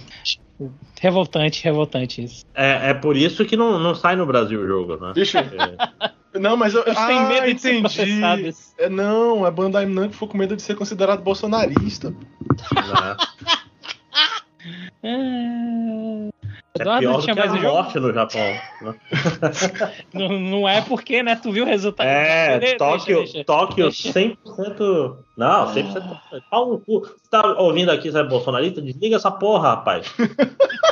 Revoltante, 1.01 1.63
revoltante 1.63 2.23
isso. 2.23 2.45
É, 2.53 2.91
é 2.91 2.93
por 2.93 3.17
isso 3.17 3.45
que 3.45 3.57
não, 3.57 3.79
não 3.79 3.93
sai 3.93 4.15
no 4.15 4.25
Brasil 4.25 4.61
o 4.61 4.67
jogo, 4.67 4.97
né? 4.97 5.11
Bicho, 5.13 5.37
É, 5.37 6.39
não, 6.39 6.55
mas 6.55 6.73
eu. 6.73 6.83
Têm 6.83 6.93
ah, 6.95 7.27
medo 7.27 7.53
de 7.53 7.61
ser 7.61 7.75
entendi. 7.75 7.81
processados. 7.81 8.73
É, 8.77 8.89
não, 8.89 9.45
a 9.45 9.51
Bandai 9.51 9.85
Namco 9.85 10.13
ficou 10.13 10.27
com 10.27 10.37
medo 10.37 10.55
de 10.55 10.61
ser 10.61 10.75
considerado 10.75 11.21
bolsonarista. 11.21 12.13
Ah, 16.75 16.79
É 16.79 16.81
Eduardo 16.81 16.99
pior 17.01 17.11
não 17.11 17.17
do 17.19 17.23
tinha 17.23 17.33
que 17.35 17.39
a 17.39 17.45
mais 17.45 17.53
um 17.53 17.61
jogo? 17.61 17.73
morte 17.75 17.99
no 17.99 18.13
Japão. 18.13 18.41
né? 18.81 18.95
Não, 20.13 20.29
não 20.39 20.67
é 20.69 20.81
porque, 20.81 21.21
né? 21.21 21.35
Tu 21.35 21.51
viu 21.51 21.65
o 21.65 21.67
resultado. 21.67 22.07
É, 22.07 22.57
Deixa, 22.59 22.77
Tóquio, 22.77 23.17
deixa. 23.19 23.43
Tóquio 23.43 23.83
Deixa. 23.85 24.11
100%. 24.11 25.17
Não, 25.37 25.67
100%. 25.73 26.19
Pau 26.49 26.69
no 26.69 26.79
cu. 26.79 27.01
Você 27.01 27.29
tá 27.29 27.45
ouvindo 27.59 27.91
aqui, 27.91 28.11
você 28.11 28.19
é 28.19 28.23
bolsonarista? 28.23 28.81
Desliga 28.81 29.15
essa 29.17 29.29
porra, 29.31 29.69
rapaz. 29.69 30.07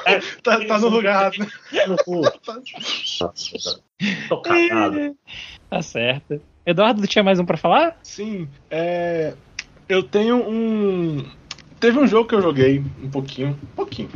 É, 0.03 0.19
Tá, 0.41 0.59
tá 0.65 0.79
no 0.79 0.89
lugar, 0.89 1.31
né? 1.37 1.47
no 1.87 1.95
cu. 1.97 2.21
Tô 4.27 4.41
cagado. 4.41 5.15
Tá 5.69 5.81
certo. 5.83 6.41
Eduardo, 6.65 7.05
tinha 7.05 7.23
mais 7.23 7.39
um 7.39 7.45
pra 7.45 7.55
falar? 7.57 7.97
Sim, 8.01 8.47
é. 8.69 9.33
Eu 9.87 10.01
tenho 10.01 10.37
um. 10.37 11.23
Teve 11.79 11.99
um 11.99 12.07
jogo 12.07 12.27
que 12.27 12.33
eu 12.35 12.41
joguei 12.41 12.83
um 13.03 13.09
pouquinho, 13.11 13.49
um 13.49 13.75
pouquinho, 13.75 14.09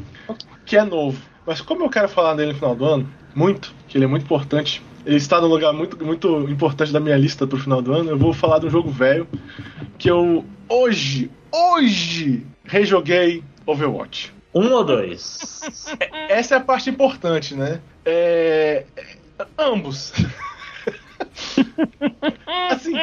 que 0.66 0.76
é 0.76 0.84
novo. 0.84 1.20
Mas 1.46 1.62
como 1.62 1.84
eu 1.84 1.89
quero 1.89 2.10
falar 2.10 2.36
dele 2.36 2.54
no 2.54 2.58
final 2.58 2.76
do 2.76 2.86
ano, 2.86 3.10
muito, 3.34 3.74
que 3.88 3.98
ele 3.98 4.06
é 4.06 4.08
muito 4.08 4.24
importante, 4.24 4.82
ele 5.06 5.18
está 5.18 5.39
num 5.39 5.48
lugar 5.48 5.72
muito, 5.72 6.04
muito 6.04 6.50
importante 6.50 6.91
da 6.91 7.00
minha 7.00 7.18
lista 7.18 7.46
pro 7.46 7.60
final 7.60 7.82
do 7.82 7.93
ano, 7.93 8.10
eu 8.10 8.18
vou 8.18 8.34
falar 8.34 8.60
de 8.60 8.66
um 8.66 8.70
jogo 8.70 8.89
velho 8.89 9.28
que 9.98 10.10
eu 10.10 10.43
hoje, 10.68 11.30
hoje, 11.52 12.46
rejoguei 12.64 13.43
Overwatch. 13.66 14.34
Um 14.54 14.72
ou 14.72 14.84
dois? 14.84 15.62
Essa 16.30 16.56
é 16.56 16.58
a 16.58 16.62
parte 16.62 16.89
importante, 16.89 17.54
né? 17.54 17.82
É... 18.06 18.86
Ambos. 19.58 20.14
assim, 22.72 22.93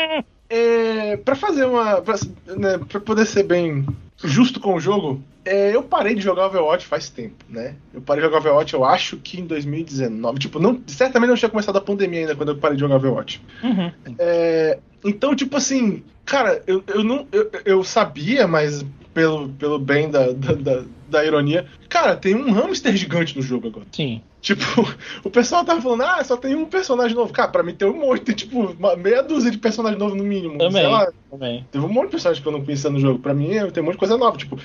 é... 0.48 1.16
para 1.18 1.34
fazer 1.34 1.66
uma. 1.66 2.00
Pra, 2.00 2.14
né, 2.56 2.80
pra 2.88 3.00
poder 3.00 3.26
ser 3.26 3.42
bem 3.42 3.86
justo 4.24 4.60
com 4.60 4.74
o 4.74 4.80
jogo, 4.80 5.22
é, 5.44 5.74
eu 5.74 5.82
parei 5.82 6.14
de 6.14 6.20
jogar 6.20 6.46
Overwatch 6.46 6.86
faz 6.86 7.08
tempo, 7.08 7.44
né? 7.48 7.74
Eu 7.92 8.00
parei 8.00 8.22
de 8.22 8.28
jogar 8.28 8.38
Overwatch, 8.38 8.74
eu 8.74 8.84
acho 8.84 9.16
que 9.16 9.40
em 9.40 9.46
2019. 9.46 10.38
Tipo, 10.38 10.58
não, 10.58 10.80
certamente 10.86 11.30
não 11.30 11.36
tinha 11.36 11.48
começado 11.48 11.76
a 11.76 11.80
pandemia 11.80 12.20
ainda 12.20 12.36
quando 12.36 12.50
eu 12.50 12.58
parei 12.58 12.76
de 12.76 12.80
jogar 12.80 12.96
Overwatch. 12.96 13.42
Uhum. 13.62 13.92
É, 14.18 14.78
então, 15.04 15.34
tipo 15.34 15.56
assim, 15.56 16.04
cara, 16.24 16.62
eu, 16.66 16.82
eu 16.86 17.02
não. 17.02 17.26
Eu, 17.32 17.50
eu 17.64 17.84
sabia, 17.84 18.46
mas 18.46 18.84
pelo, 19.12 19.48
pelo 19.50 19.78
bem 19.78 20.10
da, 20.10 20.32
da, 20.32 20.52
da, 20.52 20.84
da 21.08 21.24
ironia, 21.24 21.66
cara, 21.88 22.16
tem 22.16 22.34
um 22.34 22.52
hamster 22.52 22.96
gigante 22.96 23.36
no 23.36 23.42
jogo 23.42 23.68
agora. 23.68 23.86
Sim. 23.92 24.22
Tipo, 24.40 24.64
o 25.22 25.30
pessoal 25.30 25.64
tava 25.64 25.80
falando, 25.80 26.02
ah, 26.02 26.22
só 26.24 26.36
tem 26.36 26.54
um 26.54 26.66
personagem 26.66 27.16
novo. 27.16 27.32
Cara, 27.32 27.48
pra 27.48 27.62
mim 27.62 27.74
tem 27.74 27.88
um 27.88 27.98
monte, 27.98 28.22
tem 28.22 28.34
tipo 28.34 28.76
meia 28.96 29.22
dúzia 29.22 29.50
de 29.50 29.58
personagens 29.58 29.98
novos 29.98 30.16
no 30.16 30.24
mínimo. 30.24 30.58
Também. 30.58 30.82
Sei 30.82 30.86
lá, 30.86 31.12
Também. 31.32 31.66
teve 31.72 31.82
um 31.82 31.88
monte 31.88 32.04
de 32.04 32.10
personagens 32.10 32.42
que 32.42 32.46
eu 32.46 32.52
não 32.52 32.62
conhecia 32.62 32.90
no 32.90 33.00
jogo. 33.00 33.18
Pra 33.18 33.32
mim, 33.32 33.48
tem 33.72 33.82
um 33.82 33.86
monte 33.86 33.94
de 33.94 33.98
coisa 33.98 34.18
nova. 34.18 34.36
Tipo, 34.36 34.58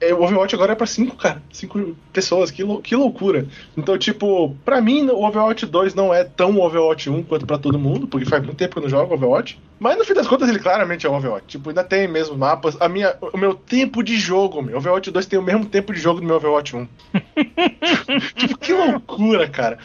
é, 0.00 0.14
o 0.14 0.22
Overwatch 0.22 0.54
agora 0.54 0.70
é 0.72 0.76
pra 0.76 0.86
cinco, 0.86 1.16
cara. 1.16 1.42
Cinco 1.52 1.96
pessoas, 2.12 2.52
que, 2.52 2.62
lou- 2.62 2.80
que 2.80 2.94
loucura. 2.94 3.48
Então, 3.76 3.98
tipo, 3.98 4.54
pra 4.64 4.80
mim, 4.80 5.08
o 5.08 5.24
Overwatch 5.26 5.66
2 5.66 5.92
não 5.92 6.14
é 6.14 6.22
tão 6.22 6.56
Overwatch 6.60 7.10
1 7.10 7.24
quanto 7.24 7.44
pra 7.44 7.58
todo 7.58 7.80
mundo, 7.80 8.06
porque 8.06 8.24
faz 8.26 8.44
muito 8.44 8.56
tempo 8.56 8.74
que 8.74 8.78
eu 8.78 8.82
não 8.84 8.88
jogo 8.88 9.12
Overwatch. 9.12 9.60
Mas 9.80 9.98
no 9.98 10.04
fim 10.04 10.14
das 10.14 10.28
contas, 10.28 10.48
ele 10.48 10.60
claramente 10.60 11.04
é 11.04 11.10
Overwatch. 11.10 11.46
Tipo, 11.48 11.70
ainda 11.70 11.82
tem 11.82 12.06
mesmo 12.06 12.38
mapas. 12.38 12.80
A 12.80 12.88
minha, 12.88 13.16
o 13.32 13.36
meu 13.36 13.52
tempo 13.52 14.00
de 14.00 14.16
jogo, 14.16 14.62
meu. 14.62 14.76
Overwatch 14.78 15.10
2 15.10 15.26
tem 15.26 15.36
o 15.36 15.42
mesmo 15.42 15.66
tempo 15.66 15.92
de 15.92 15.98
jogo 15.98 16.20
do 16.20 16.26
meu 16.28 16.36
Overwatch 16.36 16.76
1. 16.76 16.86
tipo, 18.38 18.56
que 18.58 18.72
loucura, 18.72 19.48
cara. 19.48 19.78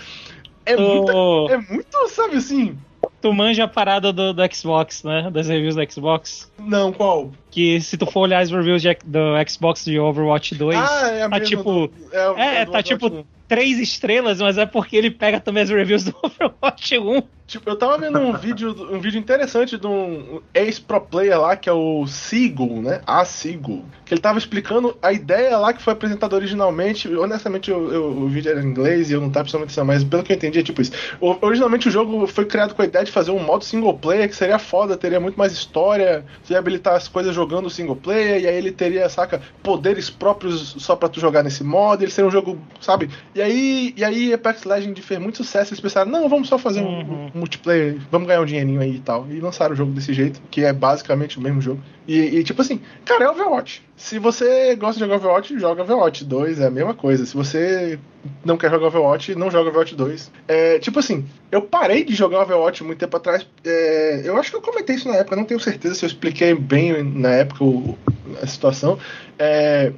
É 0.63 0.75
Tu, 0.75 1.49
é 1.49 1.57
muito, 1.57 2.07
sabe 2.09 2.35
assim. 2.35 2.77
Tu 3.21 3.33
manja 3.33 3.63
a 3.65 3.67
parada 3.67 4.11
do, 4.13 4.33
do 4.33 4.41
Xbox, 4.53 5.03
né? 5.03 5.29
Das 5.31 5.47
reviews 5.47 5.75
do 5.75 5.91
Xbox. 5.91 6.51
Não, 6.57 6.91
qual? 6.91 7.31
Que 7.51 7.79
se 7.81 7.97
tu 7.97 8.05
for 8.05 8.21
olhar 8.21 8.39
as 8.39 8.49
reviews 8.51 8.81
de- 8.81 8.97
do 9.05 9.19
Xbox 9.47 9.83
de 9.85 9.99
Overwatch 9.99 10.55
2, 10.55 10.77
ah, 10.77 11.07
é 11.11 11.23
a 11.23 11.29
tá 11.29 11.39
tipo- 11.39 11.87
do- 11.87 11.91
é, 12.11 12.17
é, 12.61 12.65
do 12.65 12.71
tá 12.71 12.79
Overwatch 12.79 12.83
tipo 12.89 13.07
1. 13.07 13.23
três 13.47 13.79
estrelas, 13.79 14.39
mas 14.39 14.57
é 14.57 14.65
porque 14.65 14.95
ele 14.95 15.11
pega 15.11 15.39
também 15.39 15.63
as 15.63 15.69
reviews 15.69 16.03
do 16.05 16.15
Overwatch 16.23 16.97
1. 16.97 17.23
Tipo, 17.49 17.67
eu 17.67 17.75
tava 17.75 17.97
vendo 17.97 18.19
um 18.19 18.31
vídeo, 18.37 18.75
um 18.91 18.99
vídeo 18.99 19.19
interessante 19.19 19.75
de 19.75 19.87
um 19.87 20.39
ex-pro 20.53 21.01
player 21.01 21.41
lá, 21.41 21.55
que 21.55 21.67
é 21.67 21.73
o 21.73 22.05
Seagull, 22.05 22.79
né? 22.83 23.01
A 23.07 23.25
Seagull. 23.25 23.83
Que 24.05 24.13
ele 24.13 24.21
tava 24.21 24.37
explicando 24.37 24.95
a 25.01 25.11
ideia 25.11 25.57
lá 25.57 25.73
que 25.73 25.81
foi 25.81 25.93
apresentada 25.93 26.35
originalmente. 26.35 27.07
Honestamente, 27.15 27.71
eu, 27.71 27.91
eu- 27.91 28.05
o 28.05 28.27
vídeo 28.29 28.51
era 28.51 28.61
em 28.61 28.65
inglês 28.67 29.09
e 29.09 29.13
eu 29.13 29.19
não 29.21 29.31
tava 29.31 29.45
precisando 29.45 29.63
atenção, 29.63 29.83
mas 29.83 30.03
pelo 30.03 30.21
que 30.21 30.31
eu 30.31 30.35
entendi 30.35 30.59
é 30.59 30.63
tipo 30.63 30.79
isso. 30.79 30.91
O- 31.19 31.37
originalmente 31.41 31.87
o 31.87 31.91
jogo 31.91 32.27
foi 32.27 32.45
criado 32.45 32.75
com 32.75 32.83
a 32.83 32.85
ideia 32.85 33.03
de 33.03 33.11
fazer 33.11 33.31
um 33.31 33.39
modo 33.43 33.65
single 33.65 33.97
player 33.97 34.29
que 34.29 34.35
seria 34.35 34.59
foda, 34.59 34.95
teria 34.95 35.19
muito 35.19 35.35
mais 35.35 35.51
história, 35.51 36.23
você 36.43 36.53
ia 36.53 36.59
habilitar 36.59 36.93
as 36.93 37.07
coisas 37.07 37.33
jogando 37.33 37.67
single 37.67 37.95
player, 37.95 38.43
e 38.43 38.47
aí 38.47 38.55
ele 38.55 38.71
teria, 38.71 39.09
saca, 39.09 39.41
poderes 39.63 40.07
próprios 40.07 40.75
só 40.77 40.95
pra 40.95 41.09
tu 41.09 41.19
jogar 41.19 41.41
nesse 41.41 41.63
modo, 41.63 42.03
ele 42.03 42.11
seria 42.11 42.27
um 42.27 42.31
jogo, 42.31 42.59
sabe? 42.79 43.09
E 43.33 43.41
aí, 43.41 43.91
e 43.97 44.03
aí 44.03 44.31
Apex 44.33 44.65
Legends 44.65 45.03
fez 45.03 45.19
muito 45.19 45.37
sucesso, 45.37 45.71
eles 45.73 45.81
pensaram, 45.81 46.11
não, 46.11 46.29
vamos 46.29 46.47
só 46.47 46.59
fazer 46.59 46.81
um, 46.81 46.99
Uhum. 46.99 47.31
um 47.35 47.38
multiplayer, 47.39 47.97
vamos 48.11 48.27
ganhar 48.27 48.41
um 48.41 48.45
dinheirinho 48.45 48.79
aí 48.81 48.95
e 48.95 48.99
tal. 48.99 49.25
E 49.29 49.39
lançaram 49.39 49.73
o 49.73 49.75
jogo 49.75 49.91
desse 49.91 50.13
jeito, 50.13 50.39
que 50.51 50.63
é 50.63 50.71
basicamente 50.71 51.37
o 51.37 51.41
mesmo 51.41 51.61
jogo. 51.61 51.81
E, 52.07 52.17
e, 52.19 52.43
tipo 52.43 52.61
assim, 52.61 52.79
cara, 53.05 53.25
é 53.25 53.29
Overwatch. 53.29 53.81
Se 53.95 54.17
você 54.19 54.75
gosta 54.75 54.95
de 54.95 54.99
jogar 55.01 55.15
Overwatch, 55.15 55.59
joga 55.59 55.83
Overwatch 55.83 56.25
2, 56.25 56.59
é 56.59 56.67
a 56.67 56.71
mesma 56.71 56.93
coisa. 56.93 57.25
Se 57.25 57.35
você 57.35 57.99
não 58.43 58.57
quer 58.57 58.69
jogar 58.71 58.87
Overwatch, 58.87 59.35
não 59.35 59.49
joga 59.51 59.69
Overwatch 59.69 59.95
2. 59.95 60.31
É, 60.47 60.79
tipo 60.79 60.99
assim, 60.99 61.25
eu 61.51 61.61
parei 61.61 62.03
de 62.03 62.13
jogar 62.15 62.41
Overwatch 62.41 62.83
muito 62.83 62.99
tempo 62.99 63.15
atrás. 63.17 63.45
é, 63.63 64.21
eu 64.25 64.37
acho 64.37 64.49
que 64.51 64.57
eu 64.57 64.61
comentei 64.61 64.95
isso 64.95 65.07
na 65.07 65.15
época, 65.15 65.35
não 65.35 65.45
tenho 65.45 65.59
certeza 65.59 65.95
se 65.95 66.03
eu 66.05 66.07
expliquei 66.07 66.53
bem 66.55 67.03
na 67.03 67.29
época 67.29 67.63
o- 67.63 67.97
a 68.41 68.47
situação. 68.47 68.97
É, 69.37 69.91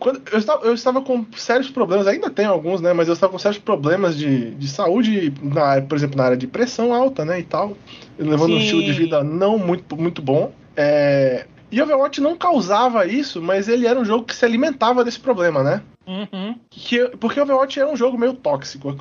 quando 0.00 0.22
eu, 0.32 0.38
estava, 0.38 0.66
eu 0.66 0.74
estava 0.74 1.02
com 1.02 1.24
sérios 1.36 1.70
problemas, 1.70 2.06
ainda 2.06 2.30
tenho 2.30 2.50
alguns, 2.50 2.80
né? 2.80 2.92
Mas 2.94 3.06
eu 3.06 3.14
estava 3.14 3.30
com 3.30 3.38
sérios 3.38 3.60
problemas 3.60 4.16
de, 4.16 4.52
de 4.52 4.66
saúde, 4.66 5.32
na, 5.42 5.82
por 5.82 5.96
exemplo, 5.96 6.16
na 6.16 6.24
área 6.24 6.36
de 6.36 6.46
pressão 6.46 6.92
alta, 6.94 7.24
né? 7.24 7.38
E 7.38 7.44
tal. 7.44 7.76
Levando 8.18 8.54
um 8.54 8.58
Sim. 8.58 8.64
estilo 8.64 8.82
de 8.82 8.92
vida 8.92 9.22
não 9.22 9.58
muito, 9.58 9.96
muito 9.96 10.22
bom. 10.22 10.52
É, 10.74 11.46
e 11.70 11.80
Overwatch 11.80 12.20
não 12.20 12.36
causava 12.36 13.06
isso, 13.06 13.40
mas 13.40 13.68
ele 13.68 13.86
era 13.86 14.00
um 14.00 14.04
jogo 14.04 14.24
que 14.24 14.34
se 14.34 14.44
alimentava 14.44 15.04
desse 15.04 15.20
problema, 15.20 15.62
né? 15.62 15.82
Uhum. 16.10 16.56
Que, 16.68 17.08
porque 17.20 17.38
o 17.38 17.44
Overwatch 17.44 17.78
era 17.78 17.88
um 17.88 17.96
jogo 17.96 18.18
meio 18.18 18.34
tóxico. 18.34 18.92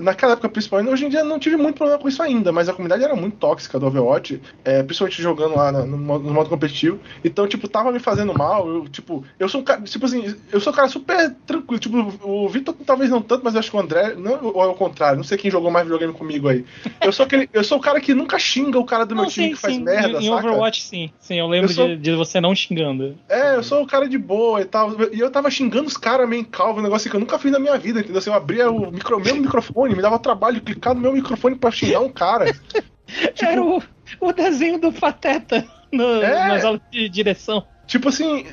Naquela 0.00 0.34
época, 0.34 0.48
principalmente, 0.48 0.92
hoje 0.92 1.06
em 1.06 1.08
dia 1.08 1.24
não 1.24 1.40
tive 1.40 1.56
muito 1.56 1.76
problema 1.76 2.00
com 2.00 2.08
isso 2.08 2.22
ainda, 2.22 2.52
mas 2.52 2.68
a 2.68 2.72
comunidade 2.72 3.02
era 3.02 3.16
muito 3.16 3.36
tóxica 3.36 3.80
do 3.80 3.86
Overwatch, 3.86 4.40
é, 4.64 4.80
principalmente 4.84 5.20
jogando 5.20 5.56
lá 5.56 5.72
no, 5.72 5.84
no, 5.84 5.98
modo, 5.98 6.48
competitivo. 6.48 7.00
Então, 7.24 7.48
tipo, 7.48 7.66
tava 7.66 7.90
me 7.90 7.98
fazendo 7.98 8.32
mal. 8.32 8.68
Eu, 8.68 8.88
tipo, 8.88 9.24
eu 9.40 9.48
sou 9.48 9.60
um 9.60 9.64
cara, 9.64 9.82
tipo 9.82 10.06
assim, 10.06 10.36
eu 10.52 10.60
sou 10.60 10.72
um 10.72 10.76
cara 10.76 10.88
super 10.88 11.34
tranquilo. 11.44 11.80
Tipo, 11.80 12.14
o 12.22 12.48
Vitor 12.48 12.76
talvez 12.86 13.10
não 13.10 13.20
tanto, 13.20 13.44
mas 13.44 13.54
eu 13.54 13.60
acho 13.60 13.70
que 13.70 13.76
o 13.76 13.80
André, 13.80 14.14
não, 14.14 14.38
ou 14.44 14.62
é 14.62 14.66
o 14.68 14.74
contrário, 14.74 15.16
não 15.16 15.24
sei 15.24 15.36
quem 15.36 15.50
jogou 15.50 15.70
mais 15.70 15.84
videogame 15.84 16.12
comigo 16.12 16.48
aí. 16.48 16.64
Eu 17.00 17.10
sou 17.10 17.26
aquele, 17.26 17.50
eu 17.52 17.64
sou 17.64 17.78
o 17.78 17.80
cara 17.80 18.00
que 18.00 18.14
nunca 18.14 18.38
xinga 18.38 18.78
o 18.78 18.84
cara 18.84 19.04
do 19.04 19.16
não, 19.16 19.22
meu 19.22 19.30
time 19.30 19.48
sim, 19.48 19.54
que 19.54 19.60
faz 19.60 19.74
sim. 19.74 19.82
merda, 19.82 20.20
em, 20.20 20.26
em 20.26 20.30
Overwatch, 20.30 20.82
sim. 20.82 21.10
Sim, 21.18 21.40
eu 21.40 21.48
lembro 21.48 21.70
eu 21.70 21.74
sou... 21.74 21.88
de, 21.88 21.96
de, 21.96 22.14
você 22.14 22.40
não 22.40 22.54
xingando. 22.54 23.16
É, 23.28 23.56
eu 23.56 23.64
sou 23.64 23.82
o 23.82 23.86
cara 23.86 24.08
de 24.08 24.16
boa 24.16 24.60
e 24.60 24.64
tal. 24.64 24.92
E 25.12 25.18
eu 25.18 25.30
tava 25.30 25.50
xingando 25.50 25.88
os 25.88 25.96
caras 25.96 26.28
meio 26.28 26.44
calvo, 26.52 26.80
um 26.80 26.82
negócio 26.82 27.10
que 27.10 27.16
eu 27.16 27.20
nunca 27.20 27.38
fiz 27.38 27.50
na 27.50 27.58
minha 27.58 27.76
vida, 27.78 28.00
entendeu? 28.00 28.18
Assim, 28.18 28.30
eu 28.30 28.36
abria 28.36 28.70
o 28.70 28.92
micro, 28.92 29.18
meu 29.18 29.34
microfone, 29.40 29.96
me 29.96 30.02
dava 30.02 30.18
trabalho 30.18 30.56
de 30.56 30.60
clicar 30.60 30.94
no 30.94 31.00
meu 31.00 31.12
microfone 31.12 31.56
pra 31.56 31.70
xingar 31.70 32.00
um 32.00 32.10
cara. 32.10 32.52
tipo... 33.34 33.44
Era 33.44 33.62
o, 33.62 33.82
o 34.20 34.32
desenho 34.32 34.78
do 34.78 34.92
Pateta 34.92 35.66
no, 35.90 36.22
é... 36.22 36.48
nas 36.48 36.64
aulas 36.64 36.82
de 36.90 37.08
direção. 37.08 37.66
Tipo 37.92 38.08
assim, 38.08 38.46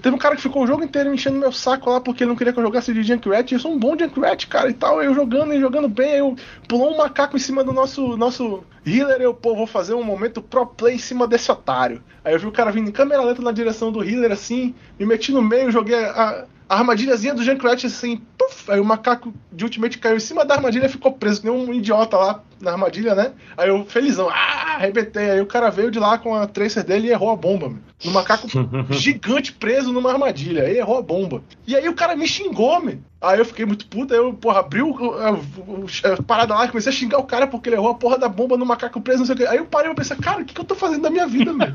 teve 0.00 0.14
um 0.14 0.18
cara 0.18 0.36
que 0.36 0.40
ficou 0.40 0.62
o 0.62 0.66
jogo 0.66 0.84
inteiro 0.84 1.10
me 1.10 1.16
enchendo 1.16 1.38
meu 1.38 1.52
saco 1.52 1.90
lá 1.90 2.00
porque 2.00 2.22
ele 2.22 2.30
não 2.30 2.36
queria 2.36 2.52
que 2.52 2.58
eu 2.58 2.62
jogasse 2.62 2.94
de 2.94 3.02
Junkrat. 3.02 3.52
Eu 3.52 3.58
sou 3.58 3.72
um 3.72 3.78
bom 3.78 3.98
Junkrat, 3.98 4.46
cara, 4.46 4.70
e 4.70 4.72
tal. 4.72 5.02
Eu 5.02 5.14
jogando 5.14 5.52
e 5.52 5.60
jogando 5.60 5.88
bem. 5.88 6.12
Eu 6.12 6.36
pulou 6.66 6.94
um 6.94 6.96
macaco 6.96 7.36
em 7.36 7.40
cima 7.40 7.62
do 7.62 7.72
nosso, 7.72 8.16
nosso 8.16 8.64
healer. 8.86 9.20
Eu, 9.20 9.34
pô, 9.34 9.54
vou 9.54 9.66
fazer 9.66 9.94
um 9.94 10.02
momento 10.02 10.40
pro 10.40 10.64
play 10.64 10.94
em 10.94 10.98
cima 10.98 11.26
desse 11.26 11.50
otário. 11.52 12.02
Aí 12.24 12.32
eu 12.32 12.38
vi 12.38 12.46
o 12.46 12.52
cara 12.52 12.70
vindo 12.70 12.88
em 12.88 12.92
câmera 12.92 13.22
lenta 13.22 13.42
na 13.42 13.52
direção 13.52 13.92
do 13.92 14.02
healer, 14.02 14.32
assim. 14.32 14.74
Me 14.98 15.04
meti 15.04 15.32
no 15.32 15.42
meio, 15.42 15.70
joguei 15.70 15.96
a, 15.96 16.46
a 16.72 16.78
armadilhazinha 16.78 17.34
do 17.34 17.44
Junkrat 17.44 17.84
assim. 17.84 18.22
Puff, 18.38 18.70
aí 18.72 18.80
o 18.80 18.84
macaco 18.84 19.32
de 19.52 19.62
Ultimate 19.62 19.98
caiu 19.98 20.16
em 20.16 20.20
cima 20.20 20.42
da 20.42 20.54
armadilha 20.54 20.86
e 20.86 20.88
ficou 20.88 21.12
preso, 21.12 21.42
que 21.42 21.46
nem 21.46 21.54
um 21.54 21.74
idiota 21.74 22.16
lá 22.16 22.42
na 22.58 22.70
armadilha, 22.70 23.14
né? 23.14 23.32
Aí 23.58 23.68
eu, 23.68 23.84
felizão, 23.84 24.30
ah, 24.30 24.76
arrebentei. 24.76 25.32
Aí 25.32 25.40
o 25.42 25.46
cara 25.46 25.68
veio 25.68 25.90
de 25.90 25.98
lá 25.98 26.16
com 26.16 26.34
a 26.34 26.46
tracer 26.46 26.82
dele 26.82 27.08
e 27.08 27.10
errou 27.10 27.30
a 27.30 27.36
bomba, 27.36 27.68
meu. 27.68 27.78
No 28.02 28.10
macaco 28.10 28.48
gigante 28.88 29.52
preso 29.52 29.92
numa 29.92 30.10
armadilha. 30.12 30.62
Aí 30.62 30.78
errou 30.78 30.96
a 30.96 31.02
bomba. 31.02 31.42
E 31.66 31.76
aí 31.76 31.86
o 31.90 31.94
cara 31.94 32.16
me 32.16 32.26
xingou, 32.26 32.82
meu. 32.82 32.98
Aí 33.22 33.38
eu 33.38 33.44
fiquei 33.44 33.64
muito 33.64 33.86
puto, 33.86 34.12
aí 34.12 34.18
eu, 34.18 34.34
porra, 34.34 34.58
abriu 34.58 34.96
a, 35.14 35.30
a, 35.30 36.14
a, 36.14 36.22
parada 36.24 36.54
lá 36.54 36.64
e 36.64 36.68
comecei 36.68 36.90
a 36.90 36.94
xingar 36.94 37.18
o 37.18 37.24
cara 37.24 37.46
porque 37.46 37.68
ele 37.68 37.76
errou 37.76 37.90
a 37.90 37.94
porra 37.94 38.18
da 38.18 38.28
bomba 38.28 38.56
no 38.56 38.66
macaco 38.66 39.00
preso, 39.00 39.20
não 39.20 39.26
sei 39.26 39.34
o 39.36 39.38
que. 39.38 39.46
Aí 39.46 39.58
eu 39.58 39.64
parei 39.64 39.90
e 39.92 39.94
pensei, 39.94 40.16
cara, 40.16 40.42
o 40.42 40.44
que, 40.44 40.52
que 40.52 40.60
eu 40.60 40.64
tô 40.64 40.74
fazendo 40.74 41.02
da 41.02 41.10
minha 41.10 41.26
vida, 41.26 41.52
meu? 41.52 41.68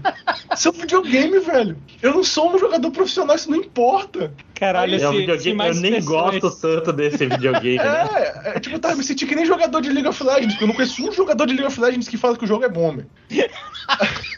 Isso 0.54 0.68
é 0.68 0.72
um 0.72 0.74
videogame, 0.74 1.40
velho. 1.40 1.78
Eu 2.02 2.14
não 2.16 2.24
sou 2.24 2.54
um 2.54 2.60
jogador 2.60 2.92
profissional, 2.92 3.36
isso 3.36 3.50
não 3.50 3.58
importa. 3.58 4.34
Caralho, 4.54 4.96
esse, 4.96 5.06
é 5.06 5.10
um 5.10 5.14
videogame, 5.14 5.68
eu 5.68 5.76
nem 5.76 5.94
pessoas... 5.94 6.42
gosto 6.42 6.62
tanto 6.62 6.92
desse 6.92 7.26
videogame, 7.26 7.78
né? 7.78 8.10
É, 8.44 8.58
é 8.58 8.60
tipo, 8.60 8.78
tá, 8.78 8.94
me 8.96 9.04
senti 9.04 9.26
que 9.26 9.36
nem 9.36 9.46
jogador 9.46 9.80
de 9.80 9.90
League 9.90 10.08
of 10.08 10.22
Legends, 10.22 10.54
porque 10.54 10.64
eu 10.64 10.68
não 10.68 10.76
conheço 10.76 11.08
um 11.08 11.12
jogador 11.14 11.46
de 11.46 11.54
League 11.54 11.68
of 11.68 11.80
Legends 11.80 12.10
que 12.10 12.18
fala 12.18 12.36
que 12.38 12.44
o 12.44 12.48
jogo 12.48 12.66
é 12.66 12.70
bom, 12.70 12.92
meu. 12.92 13.06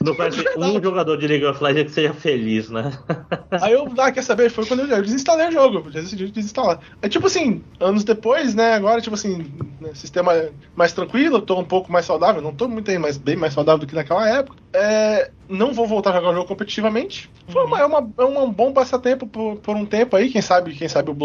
Não 0.01 0.15
conhece 0.15 0.43
um 0.57 0.81
jogador 0.81 1.17
de 1.17 1.27
League 1.27 1.45
of 1.45 1.61
Legends 1.61 1.89
que 1.89 2.01
seja 2.01 2.13
feliz, 2.13 2.69
né? 2.69 2.91
Aí 3.51 3.73
eu, 3.73 3.91
ah, 3.97 4.11
quer 4.11 4.23
saber? 4.23 4.49
Foi 4.49 4.65
quando 4.65 4.81
eu 4.81 5.01
desinstalei 5.01 5.47
o 5.47 5.51
jogo, 5.51 5.83
eu 5.85 5.91
decidi 5.91 6.27
desinstalar. 6.27 6.79
É 7.01 7.07
tipo 7.07 7.27
assim, 7.27 7.63
anos 7.79 8.03
depois, 8.03 8.53
né, 8.53 8.73
agora, 8.73 8.99
tipo 8.99 9.15
assim, 9.15 9.45
né, 9.79 9.91
sistema 9.93 10.33
mais 10.75 10.91
tranquilo, 10.91 11.41
tô 11.41 11.57
um 11.57 11.63
pouco 11.63 11.89
mais 11.89 12.05
saudável, 12.05 12.41
não 12.41 12.53
tô 12.53 12.67
muito 12.67 12.91
aí, 12.91 12.99
mas 12.99 13.15
bem 13.15 13.37
mais 13.37 13.53
saudável 13.53 13.79
do 13.79 13.87
que 13.87 13.95
naquela 13.95 14.27
época. 14.27 14.57
É, 14.73 15.31
não 15.47 15.73
vou 15.73 15.87
voltar 15.87 16.11
a 16.11 16.13
jogar 16.15 16.29
o 16.31 16.33
jogo 16.33 16.47
competitivamente. 16.47 17.29
Foi 17.47 17.63
uma, 17.63 17.79
é, 17.79 17.85
uma, 17.85 18.09
é 18.17 18.23
um 18.25 18.51
bom 18.51 18.73
passatempo 18.73 19.25
por, 19.25 19.55
por 19.57 19.77
um 19.77 19.85
tempo 19.85 20.15
aí, 20.15 20.29
quem 20.29 20.41
sabe, 20.41 20.73
quem 20.75 20.89
sabe 20.89 21.09
o 21.09 21.15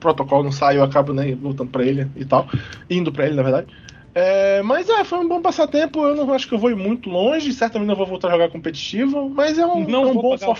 protocolo 0.00 0.44
não 0.44 0.52
sai, 0.52 0.78
eu 0.78 0.82
acabo 0.82 1.12
né, 1.12 1.34
voltando 1.34 1.70
pra 1.70 1.84
ele 1.84 2.10
e 2.16 2.24
tal, 2.24 2.48
indo 2.88 3.12
pra 3.12 3.26
ele, 3.26 3.34
na 3.34 3.42
verdade. 3.42 3.66
É, 4.14 4.60
mas 4.62 4.88
é, 4.88 5.04
foi 5.04 5.18
um 5.18 5.28
bom 5.28 5.40
passatempo. 5.40 6.04
Eu 6.04 6.14
não 6.14 6.32
acho 6.32 6.46
que 6.46 6.54
eu 6.54 6.58
vou 6.58 6.70
ir 6.70 6.76
muito 6.76 7.08
longe. 7.08 7.52
Certamente 7.52 7.88
não 7.88 7.96
vou 7.96 8.06
voltar 8.06 8.28
a 8.28 8.32
jogar 8.32 8.50
competitivo, 8.50 9.28
mas 9.30 9.58
é 9.58 9.66
um, 9.66 9.86
não 9.88 10.04
é 10.04 10.06
um 10.08 10.14
bom 10.14 10.36
for 10.36 10.56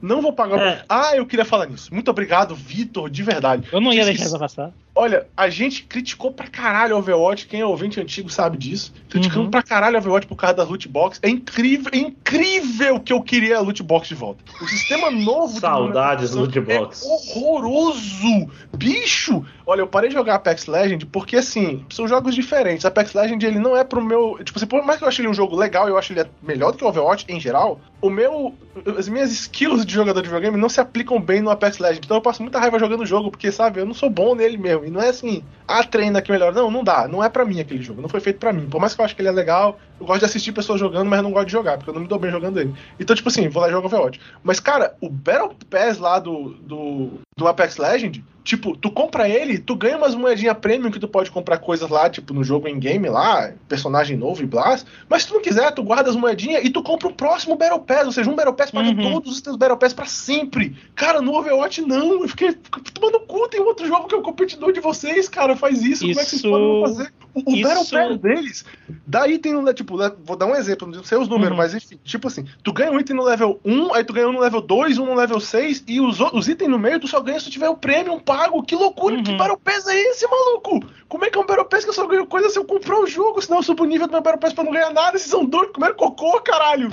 Não 0.00 0.20
vou 0.20 0.32
pagar. 0.32 0.60
É. 0.60 0.84
Ah, 0.88 1.16
eu 1.16 1.26
queria 1.26 1.44
falar 1.44 1.66
nisso. 1.66 1.92
Muito 1.92 2.10
obrigado, 2.10 2.54
Vitor, 2.54 3.08
de 3.08 3.22
verdade. 3.22 3.68
Eu 3.72 3.80
não 3.80 3.92
ia 3.92 4.04
deixar 4.04 4.24
essa 4.24 4.38
passar. 4.38 4.72
Olha, 4.94 5.26
a 5.36 5.48
gente 5.48 5.84
criticou 5.84 6.32
pra 6.32 6.46
caralho 6.46 6.96
o 6.96 6.98
Overwatch. 6.98 7.46
Quem 7.46 7.60
é 7.60 7.66
ouvinte 7.66 8.00
antigo 8.00 8.28
sabe 8.28 8.58
disso. 8.58 8.92
Criticando 9.08 9.44
uhum. 9.44 9.50
pra 9.50 9.62
caralho 9.62 9.96
o 9.96 9.98
Overwatch 9.98 10.26
por 10.26 10.36
causa 10.36 10.56
da 10.56 10.64
loot 10.64 10.88
box. 10.88 11.18
É 11.22 11.28
incrível, 11.28 11.90
é 11.92 11.98
incrível 11.98 13.00
que 13.00 13.12
eu 13.12 13.22
queria 13.22 13.58
a 13.58 13.60
loot 13.60 13.82
box 13.82 14.08
de 14.08 14.14
volta. 14.14 14.42
O 14.60 14.66
sistema 14.66 15.10
novo 15.10 15.58
Saudades 15.60 16.32
loot 16.32 16.60
box. 16.60 17.04
É 17.04 17.08
horroroso. 17.08 18.50
Bicho, 18.76 19.44
olha, 19.64 19.80
eu 19.80 19.86
parei 19.86 20.08
de 20.08 20.14
jogar 20.14 20.34
Apex 20.34 20.66
Legend 20.66 21.06
porque 21.06 21.36
assim, 21.36 21.84
são 21.90 22.08
jogos 22.08 22.34
diferentes. 22.34 22.84
Apex 22.84 23.14
Legend 23.14 23.44
ele 23.46 23.58
não 23.58 23.76
é 23.76 23.84
pro 23.84 24.02
meu, 24.02 24.38
tipo 24.42 24.58
assim, 24.58 24.66
por 24.66 24.84
mais 24.84 24.98
que 24.98 25.04
eu 25.04 25.08
ache 25.08 25.22
ele 25.22 25.28
um 25.28 25.34
jogo 25.34 25.56
legal, 25.56 25.88
eu 25.88 25.96
acho 25.96 26.12
ele 26.12 26.24
melhor 26.42 26.72
do 26.72 26.78
que 26.78 26.84
o 26.84 26.88
Overwatch 26.88 27.24
em 27.28 27.40
geral. 27.40 27.80
O 28.00 28.10
meu, 28.10 28.54
as 28.98 29.08
minhas 29.08 29.30
skills 29.32 29.84
de 29.84 29.94
jogador 29.94 30.20
de 30.20 30.28
videogame 30.28 30.56
não 30.56 30.68
se 30.68 30.80
aplicam 30.80 31.20
bem 31.20 31.40
no 31.40 31.50
Apex 31.50 31.78
Legend. 31.78 32.02
Então 32.04 32.16
eu 32.16 32.22
passo 32.22 32.42
muita 32.42 32.58
raiva 32.58 32.78
jogando 32.78 33.02
o 33.02 33.06
jogo 33.06 33.30
porque, 33.30 33.50
sabe, 33.50 33.80
eu 33.80 33.86
não 33.86 33.94
sou 33.94 34.10
bom 34.10 34.34
nele 34.34 34.56
mesmo 34.56 34.90
não 34.90 35.00
é 35.00 35.08
assim, 35.08 35.42
ah, 35.66 35.84
treina 35.84 36.20
que 36.20 36.30
melhor. 36.30 36.52
Não, 36.52 36.70
não 36.70 36.84
dá. 36.84 37.08
Não 37.08 37.22
é 37.22 37.28
para 37.28 37.44
mim 37.44 37.60
aquele 37.60 37.82
jogo. 37.82 38.02
Não 38.02 38.08
foi 38.08 38.20
feito 38.20 38.38
para 38.38 38.52
mim. 38.52 38.68
Por 38.68 38.80
mais 38.80 38.94
que 38.94 39.00
eu 39.00 39.04
acho 39.04 39.14
que 39.14 39.22
ele 39.22 39.28
é 39.28 39.32
legal, 39.32 39.78
eu 40.00 40.06
gosto 40.06 40.20
de 40.20 40.24
assistir 40.24 40.52
pessoas 40.52 40.80
jogando, 40.80 41.08
mas 41.08 41.22
não 41.22 41.30
gosto 41.30 41.46
de 41.46 41.52
jogar, 41.52 41.76
porque 41.76 41.90
eu 41.90 41.94
não 41.94 42.00
me 42.00 42.08
dou 42.08 42.18
bem 42.18 42.30
jogando 42.30 42.58
ele. 42.58 42.74
Então, 42.98 43.14
tipo 43.14 43.28
assim, 43.28 43.48
vou 43.48 43.60
lá 43.60 43.68
e 43.68 43.72
jogo 43.72 43.86
Overwatch. 43.86 44.18
Mas, 44.42 44.58
cara, 44.58 44.96
o 45.00 45.10
Battle 45.10 45.54
Pass 45.68 45.98
lá 45.98 46.18
do, 46.18 46.54
do, 46.54 47.10
do 47.36 47.46
Apex 47.46 47.76
Legend, 47.76 48.24
tipo, 48.42 48.74
tu 48.76 48.90
compra 48.90 49.28
ele, 49.28 49.58
tu 49.58 49.76
ganha 49.76 49.98
umas 49.98 50.14
moedinhas 50.14 50.56
premium 50.56 50.90
que 50.90 50.98
tu 50.98 51.06
pode 51.06 51.30
comprar 51.30 51.58
coisas 51.58 51.90
lá, 51.90 52.08
tipo, 52.08 52.32
no 52.32 52.42
jogo 52.42 52.66
em 52.66 52.78
game 52.78 53.10
lá, 53.10 53.52
personagem 53.68 54.16
novo 54.16 54.42
e 54.42 54.46
blast. 54.46 54.86
Mas 55.06 55.22
se 55.22 55.28
tu 55.28 55.34
não 55.34 55.42
quiser, 55.42 55.70
tu 55.72 55.82
guarda 55.82 56.08
as 56.08 56.16
moedinhas 56.16 56.64
e 56.64 56.70
tu 56.70 56.82
compra 56.82 57.08
o 57.08 57.12
próximo 57.12 57.56
Battle 57.56 57.80
Pass, 57.80 58.06
ou 58.06 58.12
seja, 58.12 58.30
um 58.30 58.34
Battle 58.34 58.54
Pass 58.54 58.70
paga 58.70 58.88
uhum. 58.88 59.12
todos 59.12 59.32
os 59.32 59.40
teus 59.42 59.56
Battle 59.56 59.76
Pass 59.76 59.92
pra 59.92 60.06
sempre. 60.06 60.76
Cara, 60.94 61.20
no 61.20 61.34
Overwatch 61.34 61.82
não. 61.82 62.22
Eu 62.22 62.28
fiquei 62.28 62.54
tomando 62.94 63.20
cu, 63.20 63.46
tem 63.48 63.60
outro 63.60 63.86
jogo 63.86 64.08
que 64.08 64.14
é 64.14 64.18
o 64.18 64.22
competidor 64.22 64.72
de 64.72 64.80
vocês, 64.80 65.28
cara, 65.28 65.54
faz 65.54 65.82
isso. 65.82 66.06
isso... 66.06 66.14
Como 66.14 66.20
é 66.20 66.24
que 66.24 66.30
vocês 66.30 66.42
podem 66.42 66.82
fazer? 66.82 67.12
O, 67.34 67.52
o 67.52 67.56
isso... 67.56 67.68
Battle 67.68 67.86
Pass 67.88 68.18
deles, 68.18 68.64
daí 69.06 69.38
tem 69.38 69.54
um, 69.54 69.72
tipo, 69.72 69.96
vou 70.24 70.36
dar 70.36 70.46
um 70.46 70.54
exemplo, 70.54 70.88
não 70.88 71.04
sei 71.04 71.18
os 71.18 71.28
números, 71.28 71.52
uhum. 71.52 71.56
mas 71.56 71.74
enfim, 71.74 71.98
tipo 72.04 72.28
assim, 72.28 72.44
tu 72.62 72.72
ganha 72.72 72.90
um 72.90 72.98
item 72.98 73.16
no 73.16 73.22
level 73.22 73.60
1, 73.64 73.94
aí 73.94 74.04
tu 74.04 74.12
ganha 74.12 74.28
um 74.28 74.32
no 74.32 74.40
level 74.40 74.60
2, 74.60 74.98
um 74.98 75.06
no 75.06 75.14
level 75.14 75.38
6, 75.38 75.84
e 75.86 76.00
os, 76.00 76.18
os 76.20 76.48
itens 76.48 76.70
no 76.70 76.78
meio 76.78 76.98
tu 76.98 77.06
só 77.06 77.20
ganha 77.20 77.38
se 77.38 77.46
tu 77.46 77.52
tiver 77.52 77.68
o 77.68 77.76
prêmio 77.76 78.20
pago. 78.20 78.62
Que 78.62 78.74
loucura, 78.74 79.16
uhum. 79.16 79.22
que 79.22 79.34
Battle 79.36 79.58
Pass 79.58 79.86
é 79.86 79.96
esse, 79.96 80.26
maluco? 80.26 80.80
Como 81.08 81.24
é 81.24 81.30
que 81.30 81.38
é 81.38 81.40
um 81.40 81.46
Battle 81.46 81.66
Pass 81.66 81.84
que 81.84 81.90
eu 81.90 81.94
só 81.94 82.06
ganho 82.06 82.26
coisa 82.26 82.48
se 82.48 82.58
eu 82.58 82.64
comprar 82.64 82.98
o 83.00 83.06
jogo, 83.06 83.40
senão 83.40 83.58
eu 83.58 83.62
subo 83.62 83.82
o 83.82 83.86
nível 83.86 84.06
do 84.06 84.12
meu 84.12 84.22
Battle 84.22 84.40
Pass 84.40 84.52
pra 84.52 84.64
não 84.64 84.72
ganhar 84.72 84.92
nada? 84.92 85.18
Vocês 85.18 85.30
são 85.30 85.44
doidos, 85.44 85.72
comeram 85.72 85.94
cocô, 85.94 86.40
caralho! 86.40 86.90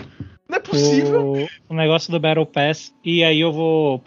Não 0.48 0.58
é 0.58 0.60
possível. 0.60 1.34
O, 1.34 1.74
o, 1.74 1.76
negócio 1.76 2.12
do 2.12 2.20
Battle 2.20 2.46
Pass, 2.46 2.94
e 3.04 3.24
aí 3.24 3.42
eu 3.42 3.52
vou, 3.52 4.02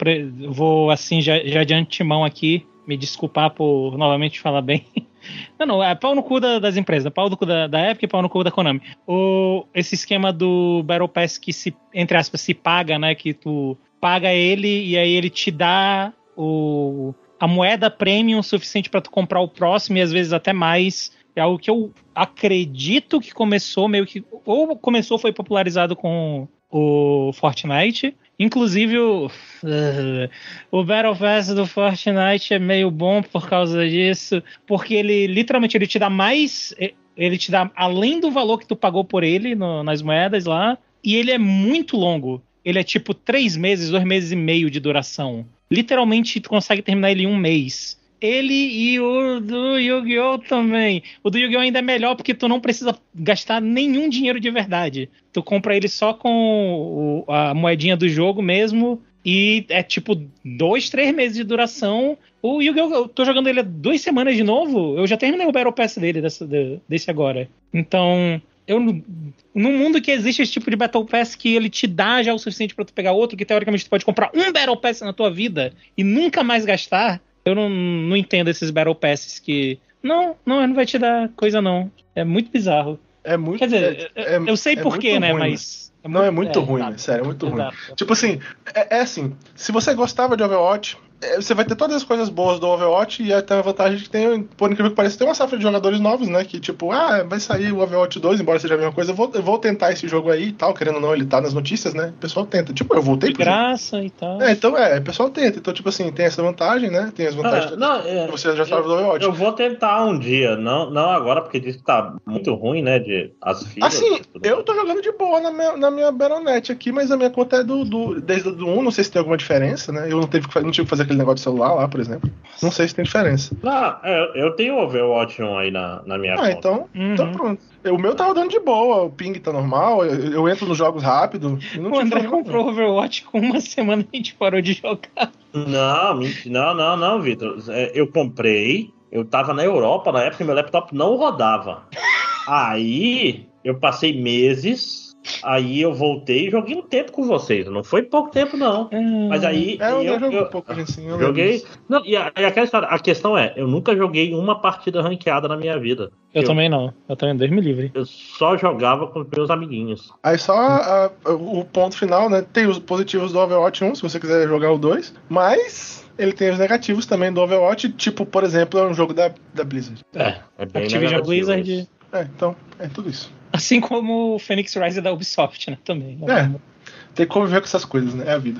vou 0.49 0.89
assim, 0.89 1.21
já, 1.21 1.37
já 1.45 1.63
de 1.63 1.73
antemão 1.73 2.25
aqui, 2.25 2.65
me 2.87 2.97
desculpar 2.97 3.51
por 3.51 3.97
novamente 3.97 4.39
falar 4.39 4.61
bem. 4.61 4.85
Não, 5.59 5.65
não, 5.65 5.83
é 5.83 5.93
pau 5.95 6.15
no 6.15 6.23
cu 6.23 6.39
da, 6.39 6.59
das 6.59 6.77
empresas, 6.77 7.11
pau 7.11 7.29
no 7.29 7.37
cu 7.37 7.45
da, 7.45 7.67
da 7.67 7.91
Epic 7.91 8.03
e 8.03 8.07
pau 8.07 8.21
no 8.21 8.29
cu 8.29 8.43
da 8.43 8.51
Konami. 8.51 8.81
O, 9.07 9.65
esse 9.73 9.95
esquema 9.95 10.31
do 10.31 10.83
Battle 10.83 11.07
Pass 11.07 11.37
que 11.37 11.53
se, 11.53 11.75
entre 11.93 12.17
aspas, 12.17 12.41
se 12.41 12.53
paga, 12.53 12.97
né? 12.97 13.15
Que 13.15 13.33
tu 13.33 13.77
paga 13.99 14.33
ele 14.33 14.85
e 14.85 14.97
aí 14.97 15.11
ele 15.11 15.29
te 15.29 15.51
dá 15.51 16.11
o, 16.35 17.13
a 17.39 17.47
moeda 17.47 17.89
premium 17.89 18.41
suficiente 18.41 18.89
para 18.89 19.01
tu 19.01 19.11
comprar 19.11 19.39
o 19.41 19.47
próximo 19.47 19.97
e 19.97 20.01
às 20.01 20.11
vezes 20.11 20.33
até 20.33 20.53
mais. 20.53 21.11
É 21.33 21.39
algo 21.39 21.57
que 21.57 21.69
eu 21.69 21.93
acredito 22.13 23.21
que 23.21 23.33
começou 23.33 23.87
meio 23.87 24.05
que. 24.05 24.23
Ou 24.45 24.75
começou, 24.75 25.17
foi 25.17 25.31
popularizado 25.31 25.95
com 25.95 26.47
o 26.69 27.31
Fortnite. 27.33 28.15
Inclusive, 28.41 28.97
o, 28.97 29.27
uh, 29.27 30.29
o 30.71 30.83
Battle 30.83 31.15
Pass 31.15 31.49
do 31.49 31.67
Fortnite 31.67 32.55
é 32.55 32.57
meio 32.57 32.89
bom 32.89 33.21
por 33.21 33.47
causa 33.47 33.87
disso, 33.87 34.41
porque 34.65 34.95
ele 34.95 35.27
literalmente 35.27 35.77
ele 35.77 35.85
te 35.85 35.99
dá 35.99 36.09
mais. 36.09 36.73
Ele 37.15 37.37
te 37.37 37.51
dá 37.51 37.69
além 37.75 38.19
do 38.19 38.31
valor 38.31 38.57
que 38.57 38.65
tu 38.65 38.75
pagou 38.75 39.05
por 39.05 39.23
ele 39.23 39.53
no, 39.53 39.83
nas 39.83 40.01
moedas 40.01 40.45
lá, 40.45 40.75
e 41.03 41.17
ele 41.17 41.29
é 41.29 41.37
muito 41.37 41.95
longo. 41.95 42.41
Ele 42.65 42.79
é 42.79 42.83
tipo 42.83 43.13
três 43.13 43.55
meses, 43.55 43.91
dois 43.91 44.03
meses 44.03 44.31
e 44.31 44.35
meio 44.35 44.71
de 44.71 44.79
duração. 44.79 45.45
Literalmente, 45.69 46.39
tu 46.39 46.49
consegue 46.49 46.81
terminar 46.81 47.11
ele 47.11 47.25
em 47.25 47.27
um 47.27 47.37
mês 47.37 48.00
ele 48.21 48.53
e 48.53 48.99
o 48.99 49.39
do 49.39 49.79
Yu-Gi-Oh! 49.79 50.37
também. 50.37 51.01
O 51.23 51.29
do 51.29 51.39
Yu-Gi-Oh! 51.39 51.61
ainda 51.61 51.79
é 51.79 51.81
melhor 51.81 52.15
porque 52.15 52.33
tu 52.33 52.47
não 52.47 52.59
precisa 52.59 52.95
gastar 53.15 53.59
nenhum 53.59 54.07
dinheiro 54.07 54.39
de 54.39 54.51
verdade. 54.51 55.09
Tu 55.33 55.41
compra 55.41 55.75
ele 55.75 55.87
só 55.87 56.13
com 56.13 57.25
a 57.27 57.53
moedinha 57.53 57.97
do 57.97 58.07
jogo 58.07 58.41
mesmo. 58.41 59.01
E 59.23 59.65
é 59.69 59.83
tipo 59.83 60.19
dois, 60.43 60.89
três 60.89 61.13
meses 61.13 61.37
de 61.37 61.43
duração. 61.43 62.17
O 62.41 62.61
Yu-Gi-Oh! 62.61 62.93
eu 62.93 63.07
tô 63.07 63.25
jogando 63.25 63.47
ele 63.47 63.59
há 63.59 63.63
duas 63.63 64.01
semanas 64.01 64.35
de 64.35 64.43
novo. 64.43 64.97
Eu 64.97 65.07
já 65.07 65.17
terminei 65.17 65.47
o 65.47 65.51
Battle 65.51 65.73
Pass 65.73 65.97
dele, 65.97 66.21
desse, 66.21 66.45
desse 66.87 67.09
agora. 67.09 67.49
Então, 67.73 68.41
eu 68.67 68.79
num 68.79 69.77
mundo 69.77 70.01
que 70.01 70.11
existe 70.11 70.41
esse 70.41 70.51
tipo 70.51 70.69
de 70.69 70.75
Battle 70.75 71.05
Pass 71.05 71.35
que 71.35 71.55
ele 71.55 71.69
te 71.69 71.87
dá 71.87 72.23
já 72.23 72.33
o 72.33 72.39
suficiente 72.39 72.73
para 72.73 72.85
tu 72.85 72.93
pegar 72.93 73.11
outro, 73.11 73.37
que 73.37 73.45
teoricamente 73.45 73.83
tu 73.83 73.89
pode 73.89 74.05
comprar 74.05 74.31
um 74.33 74.51
Battle 74.51 74.77
Pass 74.77 75.01
na 75.01 75.13
tua 75.13 75.29
vida 75.29 75.73
e 75.97 76.03
nunca 76.03 76.43
mais 76.43 76.63
gastar, 76.63 77.21
eu 77.45 77.55
não, 77.55 77.69
não 77.69 78.15
entendo 78.15 78.49
esses 78.49 78.69
Battle 78.69 78.95
Passes 78.95 79.39
que. 79.39 79.79
Não, 80.01 80.35
não, 80.45 80.65
não 80.65 80.75
vai 80.75 80.85
te 80.85 80.97
dar 80.97 81.29
coisa, 81.35 81.61
não. 81.61 81.91
É 82.15 82.23
muito 82.23 82.51
bizarro. 82.51 82.99
É 83.23 83.37
muito. 83.37 83.59
Quer 83.59 83.65
dizer, 83.65 84.11
é, 84.15 84.37
eu 84.37 84.57
sei 84.57 84.73
é 84.73 84.81
porquê, 84.81 85.19
né? 85.19 85.31
Ruim, 85.31 85.39
mas. 85.39 85.91
É 86.03 86.07
não, 86.07 86.23
é 86.23 86.31
muito 86.31 86.57
é, 86.57 86.61
ruim, 86.61 86.97
sério, 86.97 87.21
é 87.21 87.25
muito 87.25 87.45
exato. 87.45 87.59
ruim. 87.59 87.95
Tipo 87.95 88.13
assim, 88.13 88.39
é, 88.73 88.97
é 88.97 89.01
assim, 89.01 89.35
se 89.55 89.71
você 89.71 89.93
gostava 89.93 90.35
de 90.35 90.41
Overwatch, 90.41 90.97
é, 90.97 90.99
você 91.35 91.53
vai 91.53 91.65
ter 91.65 91.75
todas 91.75 91.97
as 91.97 92.03
coisas 92.03 92.29
boas 92.29 92.59
do 92.59 92.67
Overwatch 92.67 93.23
e 93.23 93.33
até 93.33 93.55
a 93.55 93.61
vantagem 93.61 93.99
que 93.99 94.09
tem, 94.09 94.43
por 94.43 94.71
incrível 94.71 94.91
que 94.91 94.95
pareça, 94.95 95.17
tem 95.17 95.27
uma 95.27 95.35
safra 95.35 95.57
de 95.57 95.63
jogadores 95.63 95.99
novos, 95.99 96.27
né? 96.27 96.43
Que 96.43 96.59
tipo, 96.59 96.91
ah, 96.91 97.23
vai 97.23 97.39
sair 97.39 97.71
o 97.71 97.79
Overwatch 97.79 98.19
2, 98.19 98.41
embora 98.41 98.59
seja 98.59 98.73
a 98.73 98.77
mesma 98.77 98.91
coisa, 98.91 99.11
eu 99.11 99.15
vou, 99.15 99.31
eu 99.33 99.43
vou 99.43 99.57
tentar 99.59 99.91
esse 99.91 100.07
jogo 100.07 100.31
aí 100.31 100.47
e 100.47 100.53
tal, 100.53 100.73
querendo 100.73 100.95
ou 100.95 101.01
não, 101.01 101.13
ele 101.13 101.25
tá 101.25 101.39
nas 101.39 101.53
notícias, 101.53 101.93
né? 101.93 102.13
O 102.17 102.19
pessoal 102.19 102.45
tenta. 102.45 102.73
Tipo, 102.73 102.95
eu 102.95 103.01
voltei 103.01 103.31
de 103.31 103.37
graça 103.37 104.01
e 104.03 104.09
tal. 104.09 104.41
É, 104.41 104.51
então 104.51 104.77
é, 104.77 104.97
o 104.97 105.01
pessoal 105.03 105.29
tenta. 105.29 105.59
Então, 105.59 105.73
tipo 105.73 105.89
assim, 105.89 106.11
tem 106.11 106.25
essa 106.25 106.41
vantagem, 106.41 106.89
né? 106.89 107.11
Tem 107.15 107.27
as 107.27 107.35
vantagens. 107.35 107.73
Ah, 107.73 107.77
não, 107.77 107.99
é, 107.99 108.27
você 108.27 108.55
já 108.55 108.65
sabe 108.65 108.83
do 108.83 108.93
Overwatch. 108.93 109.23
Eu 109.23 109.31
vou 109.31 109.51
tentar 109.53 110.03
um 110.05 110.17
dia, 110.17 110.55
não, 110.55 110.89
não 110.89 111.09
agora, 111.09 111.41
porque 111.41 111.59
diz 111.59 111.75
que 111.75 111.83
tá 111.83 112.15
muito 112.25 112.53
ruim, 112.55 112.81
né? 112.81 112.99
De 112.99 113.31
as 113.41 113.63
filas. 113.67 113.93
Assim, 113.93 114.21
eu 114.43 114.63
tô 114.63 114.73
jogando 114.73 115.01
de 115.01 115.11
boa 115.11 115.39
na 115.39 115.51
minha, 115.51 115.77
na 115.77 115.91
minha 115.91 116.11
Baronet 116.11 116.71
aqui, 116.71 116.91
mas 116.91 117.11
a 117.11 117.17
minha 117.17 117.29
conta 117.29 117.57
é 117.57 117.63
do, 117.63 117.85
do 117.85 118.21
desde 118.21 118.49
o 118.49 118.67
1, 118.67 118.81
não 118.81 118.91
sei 118.91 119.03
se 119.03 119.11
tem 119.11 119.19
alguma 119.19 119.37
diferença, 119.37 119.91
né? 119.91 120.07
Eu 120.11 120.19
não, 120.19 120.27
teve, 120.27 120.47
não 120.61 120.71
tive 120.71 120.85
que 120.85 120.89
fazer 120.89 121.10
aquele 121.11 121.19
negócio 121.19 121.35
de 121.35 121.41
celular 121.41 121.73
lá 121.73 121.87
por 121.87 121.99
exemplo. 121.99 122.29
Não 122.61 122.71
sei 122.71 122.87
se 122.87 122.95
tem 122.95 123.03
diferença. 123.03 123.55
Não, 123.63 123.97
eu, 124.35 124.55
tenho 124.55 124.77
Overwatch 124.77 125.41
1 125.41 125.57
aí 125.57 125.71
na, 125.71 126.01
na 126.05 126.17
minha 126.17 126.35
ah, 126.35 126.37
conta. 126.37 126.51
Então, 126.51 126.89
uhum. 126.95 127.13
então 127.13 127.31
pronto. 127.31 127.61
O 127.85 127.97
meu 127.97 128.15
tá 128.15 128.25
rodando 128.25 128.49
de 128.49 128.59
boa, 128.59 129.03
o 129.03 129.09
ping 129.09 129.33
tá 129.33 129.51
normal, 129.51 130.05
eu, 130.05 130.31
eu 130.31 130.49
entro 130.49 130.67
nos 130.67 130.77
jogos 130.77 131.01
rápido. 131.01 131.57
o 131.79 131.99
André 131.99 132.23
comprou 132.23 132.69
Overwatch 132.69 133.23
com 133.23 133.39
uma 133.39 133.59
semana 133.59 134.05
a 134.11 134.15
gente 134.15 134.35
parou 134.35 134.61
de 134.61 134.73
jogar. 134.73 135.31
Não, 135.53 136.19
não, 136.45 136.73
não, 136.75 136.97
não, 136.97 137.21
Vitor. 137.21 137.57
É, 137.69 137.91
eu 137.95 138.07
comprei, 138.07 138.93
eu 139.11 139.25
tava 139.25 139.53
na 139.53 139.63
Europa 139.63 140.11
na 140.11 140.23
época 140.23 140.45
meu 140.45 140.55
laptop 140.55 140.95
não 140.95 141.15
rodava. 141.15 141.83
Aí 142.47 143.47
eu 143.63 143.79
passei 143.79 144.21
meses 144.21 145.00
Aí 145.43 145.81
eu 145.81 145.93
voltei 145.93 146.47
e 146.47 146.51
joguei 146.51 146.75
um 146.75 146.81
tempo 146.81 147.11
com 147.11 147.23
vocês. 147.23 147.67
Não 147.67 147.83
foi 147.83 148.03
pouco 148.03 148.31
tempo, 148.31 148.57
não. 148.57 148.89
Hum, 148.91 149.27
Mas 149.29 149.43
aí. 149.43 149.77
É, 149.79 149.91
eu, 149.91 150.01
eu, 150.01 150.31
eu, 150.31 150.43
um 150.43 150.49
pouco 150.49 150.71
assim, 150.71 151.07
eu 151.07 151.19
joguei. 151.19 151.63
Não, 151.87 152.05
e, 152.05 152.15
a, 152.15 152.31
e 152.37 152.45
aquela 152.45 152.65
história, 152.65 152.87
a 152.87 152.99
questão 152.99 153.37
é, 153.37 153.53
eu 153.55 153.67
nunca 153.67 153.95
joguei 153.95 154.33
uma 154.33 154.59
partida 154.59 155.01
ranqueada 155.01 155.47
na 155.47 155.57
minha 155.57 155.77
vida. 155.79 156.11
Eu, 156.33 156.43
também 156.43 156.69
não. 156.69 156.93
Eu 157.09 157.15
também, 157.15 157.35
Deus 157.35 157.51
me 157.51 157.61
livre. 157.61 157.91
Eu 157.93 158.05
só 158.05 158.57
jogava 158.57 159.07
com 159.07 159.25
meus 159.35 159.49
amiguinhos. 159.49 160.11
Aí 160.23 160.37
só 160.37 160.53
a, 160.53 161.11
a, 161.25 161.31
o 161.31 161.65
ponto 161.65 161.97
final, 161.97 162.29
né? 162.29 162.43
Tem 162.53 162.67
os 162.67 162.79
positivos 162.79 163.33
do 163.33 163.39
Overwatch 163.39 163.83
1, 163.83 163.95
se 163.95 164.01
você 164.01 164.19
quiser 164.19 164.47
jogar 164.47 164.71
o 164.71 164.77
2. 164.77 165.13
Mas 165.29 166.09
ele 166.17 166.33
tem 166.33 166.51
os 166.51 166.59
negativos 166.59 167.05
também 167.05 167.31
do 167.31 167.41
Overwatch, 167.41 167.89
tipo, 167.93 168.25
por 168.25 168.43
exemplo, 168.43 168.79
é 168.79 168.87
um 168.87 168.93
jogo 168.93 169.13
da, 169.13 169.31
da 169.53 169.63
Blizzard. 169.63 170.01
É, 170.15 170.35
é 170.57 170.65
bem 170.65 170.83
Activision 170.83 171.21
Blizzard. 171.21 171.89
É, 172.13 172.21
então, 172.21 172.55
é 172.79 172.87
tudo 172.87 173.09
isso. 173.09 173.31
Assim 173.61 173.79
como 173.79 174.33
o 174.33 174.39
Phoenix 174.39 174.73
Rise 174.73 174.99
da 175.01 175.13
Ubisoft, 175.13 175.69
né? 175.69 175.77
Também. 175.85 176.17
Né? 176.19 176.51
É. 176.57 176.83
Tem 177.13 177.27
que 177.27 177.31
conviver 177.31 177.59
com 177.59 177.65
essas 177.65 177.85
coisas, 177.85 178.15
né? 178.15 178.25
É 178.27 178.31
a 178.31 178.37
vida. 178.39 178.59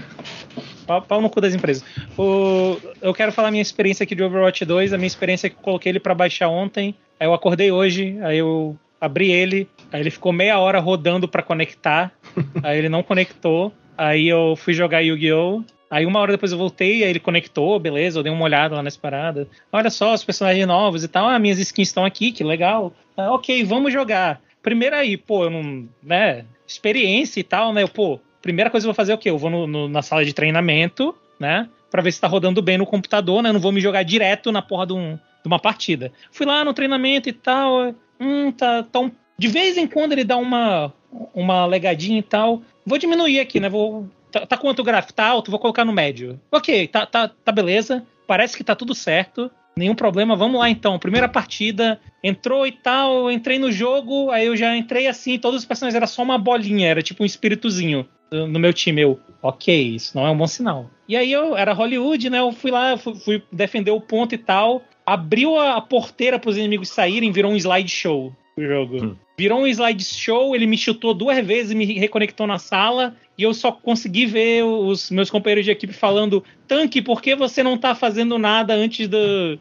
Pau, 0.86 1.02
pau 1.02 1.20
no 1.20 1.28
cu 1.28 1.42
das 1.42 1.56
empresas. 1.56 1.84
O, 2.16 2.78
eu 3.02 3.12
quero 3.12 3.32
falar 3.32 3.50
minha 3.50 3.64
experiência 3.64 4.04
aqui 4.04 4.14
de 4.14 4.22
Overwatch 4.22 4.64
2. 4.64 4.94
A 4.94 4.98
minha 4.98 5.08
experiência 5.08 5.48
é 5.48 5.50
que 5.50 5.56
eu 5.56 5.62
coloquei 5.62 5.92
ele 5.92 6.00
para 6.00 6.14
baixar 6.14 6.50
ontem. 6.50 6.94
Aí 7.20 7.26
eu 7.26 7.34
acordei 7.34 7.72
hoje, 7.72 8.16
aí 8.22 8.38
eu 8.38 8.78
abri 9.00 9.32
ele. 9.32 9.68
Aí 9.92 10.02
ele 10.02 10.12
ficou 10.12 10.32
meia 10.32 10.60
hora 10.60 10.80
rodando 10.80 11.28
para 11.28 11.42
conectar. 11.42 12.12
aí 12.62 12.78
ele 12.78 12.90
não 12.90 13.02
conectou. 13.02 13.74
Aí 13.98 14.28
eu 14.28 14.56
fui 14.56 14.74
jogar 14.74 15.00
Yu-Gi-Oh! 15.00 15.64
Aí 15.90 16.06
uma 16.06 16.20
hora 16.20 16.32
depois 16.32 16.52
eu 16.52 16.58
voltei, 16.58 17.04
aí 17.04 17.10
ele 17.10 17.20
conectou, 17.20 17.78
beleza, 17.78 18.18
eu 18.18 18.24
dei 18.24 18.32
uma 18.32 18.46
olhada 18.46 18.76
lá 18.76 18.82
nessa 18.82 18.98
parada. 18.98 19.46
Olha 19.74 19.90
só, 19.90 20.14
os 20.14 20.24
personagens 20.24 20.66
novos 20.66 21.04
e 21.04 21.08
tal. 21.08 21.28
Ah, 21.28 21.38
minhas 21.38 21.60
skins 21.60 21.90
estão 21.90 22.06
aqui, 22.06 22.32
que 22.32 22.46
legal. 22.46 22.94
Ah, 23.18 23.34
ok, 23.34 23.64
vamos 23.66 23.92
jogar. 23.92 24.40
Primeiro 24.62 24.96
aí, 24.96 25.18
pô, 25.18 25.46
eu 25.46 25.50
não. 25.50 25.88
né? 26.04 26.46
Experiência 26.68 27.40
e 27.40 27.44
tal, 27.44 27.74
né? 27.74 27.84
Eu, 27.84 27.90
pô, 27.90 28.20
primeira 28.42 28.70
coisa 28.70 28.86
que 28.86 28.90
eu 28.90 28.94
vou 28.94 28.96
fazer 28.96 29.12
é 29.12 29.16
o 29.16 29.18
quê? 29.18 29.30
Eu 29.30 29.38
vou 29.38 29.50
no, 29.50 29.68
no, 29.68 29.90
na 29.90 30.02
sala 30.02 30.24
de 30.24 30.34
treinamento, 30.34 31.16
né? 31.40 31.68
Pra 31.90 32.02
ver 32.02 32.12
se 32.12 32.22
tá 32.22 32.28
rodando 32.28 32.62
bem 32.62 32.78
no 32.78 32.86
computador, 32.86 33.42
né? 33.42 33.50
Eu 33.50 33.54
não 33.54 33.60
vou 33.60 33.72
me 33.72 33.82
jogar 33.82 34.04
direto 34.04 34.52
na 34.52 34.62
porra 34.62 34.88
de, 34.88 34.94
um, 34.94 35.16
de 35.16 35.48
uma 35.48 35.60
partida. 35.60 36.12
Fui 36.32 36.46
lá 36.46 36.64
no 36.64 36.74
treinamento 36.74 37.28
e 37.28 37.34
tal. 37.34 37.94
Hum, 38.20 38.52
tá, 38.52 38.84
tá 38.84 39.00
um, 39.00 39.12
de 39.38 39.48
vez 39.48 39.78
em 39.78 39.88
quando 39.88 40.14
ele 40.14 40.24
dá 40.24 40.38
uma, 40.38 40.94
uma 41.34 41.66
legadinha 41.66 42.20
e 42.20 42.24
tal. 42.24 42.62
Vou 42.86 42.98
diminuir 42.98 43.40
aqui, 43.40 43.60
né? 43.60 43.68
Vou. 43.68 44.08
Tá, 44.32 44.46
tá 44.46 44.58
quanto 44.58 44.80
o 44.80 44.84
gráfico? 44.84 45.14
Tá 45.14 45.26
alto? 45.26 45.52
Vou 45.52 45.60
colocar 45.60 45.84
no 45.84 45.92
médio. 45.92 46.40
Ok, 46.52 46.88
tá, 46.88 47.06
tá, 47.06 47.28
tá 47.28 47.52
beleza. 47.52 48.06
Parece 48.26 48.56
que 48.56 48.64
tá 48.64 48.76
tudo 48.76 48.96
certo. 48.96 49.52
Nenhum 49.76 49.96
problema, 49.96 50.36
vamos 50.36 50.60
lá 50.60 50.70
então. 50.70 51.00
Primeira 51.00 51.30
partida, 51.30 52.00
entrou 52.24 52.68
e 52.68 52.72
tal, 52.72 53.32
entrei 53.32 53.58
no 53.58 53.72
jogo, 53.72 54.30
aí 54.30 54.48
eu 54.48 54.56
já 54.56 54.76
entrei 54.76 55.08
assim, 55.08 55.40
todos 55.40 55.62
os 55.62 55.66
personagens 55.66 55.96
era 55.96 56.08
só 56.08 56.22
uma 56.24 56.38
bolinha, 56.38 56.90
era 56.90 57.02
tipo 57.02 57.24
um 57.24 57.26
espíritozinho 57.26 58.06
no 58.32 58.60
meu 58.60 58.74
time. 58.74 59.02
Eu, 59.02 59.20
ok, 59.42 59.96
isso 59.96 60.16
não 60.16 60.28
é 60.28 60.32
um 60.32 60.38
bom 60.38 60.48
sinal. 60.48 60.90
E 61.08 61.16
aí 61.16 61.32
eu 61.32 61.56
era 61.56 61.74
Hollywood, 61.74 62.30
né? 62.30 62.40
Eu 62.40 62.52
fui 62.52 62.72
lá, 62.72 62.98
fui, 62.98 63.16
fui 63.16 63.44
defender 63.52 63.92
o 63.92 64.02
ponto 64.02 64.36
e 64.36 64.38
tal. 64.38 64.84
Abriu 65.06 65.58
a, 65.58 65.78
a 65.78 65.82
porteira 65.82 66.38
para 66.38 66.50
os 66.50 66.58
inimigos 66.58 66.90
saírem, 66.90 67.32
virou 67.32 67.52
um 67.52 67.56
slideshow 67.56 68.36
o 68.58 68.62
jogo. 68.62 69.04
Hum. 69.04 69.16
Virou 69.38 69.62
um 69.62 69.68
slideshow, 69.68 70.56
ele 70.56 70.68
me 70.68 70.78
chutou 70.78 71.14
duas 71.14 71.46
vezes, 71.46 71.74
me 71.74 71.86
reconectou 71.86 72.46
na 72.46 72.60
sala 72.60 73.16
e 73.42 73.44
eu 73.44 73.56
só 73.56 73.72
consegui 73.72 74.28
ver 74.28 74.64
os 74.64 75.10
meus 75.10 75.32
companheiros 75.32 75.66
de 75.66 75.72
equipe 75.72 75.94
falando: 75.94 76.44
Tanque, 76.68 77.02
por 77.02 77.24
que 77.24 77.36
você 77.36 77.64
não 77.64 77.76
tá 77.76 77.96
fazendo 77.96 78.38
nada 78.38 78.76
antes 78.76 79.08
do, 79.08 79.58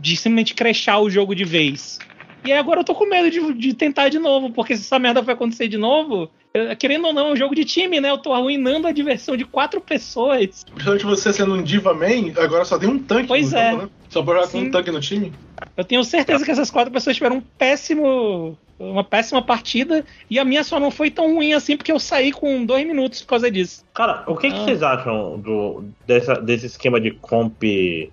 de 0.00 0.16
simplesmente 0.16 0.54
crechar 0.54 1.00
o 1.00 1.10
jogo 1.10 1.34
de 1.34 1.44
vez? 1.44 1.98
E 2.42 2.50
agora 2.50 2.80
eu 2.80 2.84
tô 2.84 2.94
com 2.94 3.04
medo 3.04 3.30
de, 3.30 3.52
de 3.52 3.74
tentar 3.74 4.08
de 4.08 4.18
novo, 4.18 4.50
porque 4.50 4.74
se 4.74 4.84
essa 4.84 4.98
merda 4.98 5.20
vai 5.20 5.34
acontecer 5.34 5.68
de 5.68 5.76
novo, 5.76 6.30
querendo 6.78 7.06
ou 7.06 7.12
não, 7.12 7.28
é 7.28 7.32
um 7.32 7.36
jogo 7.36 7.54
de 7.54 7.64
time, 7.64 8.00
né? 8.00 8.10
Eu 8.10 8.18
tô 8.18 8.32
arruinando 8.32 8.86
a 8.86 8.92
diversão 8.92 9.36
de 9.36 9.44
quatro 9.44 9.80
pessoas. 9.80 10.64
Principalmente 10.64 11.04
você 11.04 11.32
sendo 11.32 11.54
um 11.54 11.62
Diva 11.62 11.94
Man, 11.94 12.32
agora 12.36 12.64
só 12.64 12.78
tem 12.78 12.88
um 12.88 12.98
tanque 12.98 13.28
pois 13.28 13.52
é. 13.52 13.76
né? 13.76 13.88
Só 14.08 14.22
pra 14.22 14.34
jogar 14.34 14.48
com 14.48 14.58
um 14.58 14.70
tanque 14.70 14.90
no 14.90 15.00
time. 15.00 15.32
Eu 15.76 15.84
tenho 15.84 16.02
certeza 16.02 16.44
que 16.44 16.50
essas 16.50 16.70
quatro 16.70 16.92
pessoas 16.92 17.16
tiveram 17.16 17.36
um 17.36 17.40
péssimo. 17.40 18.58
Uma 18.78 19.04
péssima 19.04 19.42
partida. 19.42 20.04
E 20.28 20.38
a 20.38 20.44
minha 20.44 20.64
só 20.64 20.80
não 20.80 20.90
foi 20.90 21.10
tão 21.10 21.34
ruim 21.34 21.52
assim, 21.52 21.76
porque 21.76 21.92
eu 21.92 22.00
saí 22.00 22.32
com 22.32 22.64
dois 22.64 22.86
minutos 22.86 23.20
por 23.20 23.28
causa 23.28 23.50
disso. 23.50 23.84
Cara, 23.92 24.24
o 24.26 24.34
que, 24.34 24.46
ah. 24.46 24.50
que 24.50 24.58
vocês 24.60 24.82
acham 24.82 25.38
do, 25.38 25.84
dessa, 26.06 26.34
desse 26.34 26.64
esquema 26.64 26.98
de 26.98 27.10
comp 27.10 27.62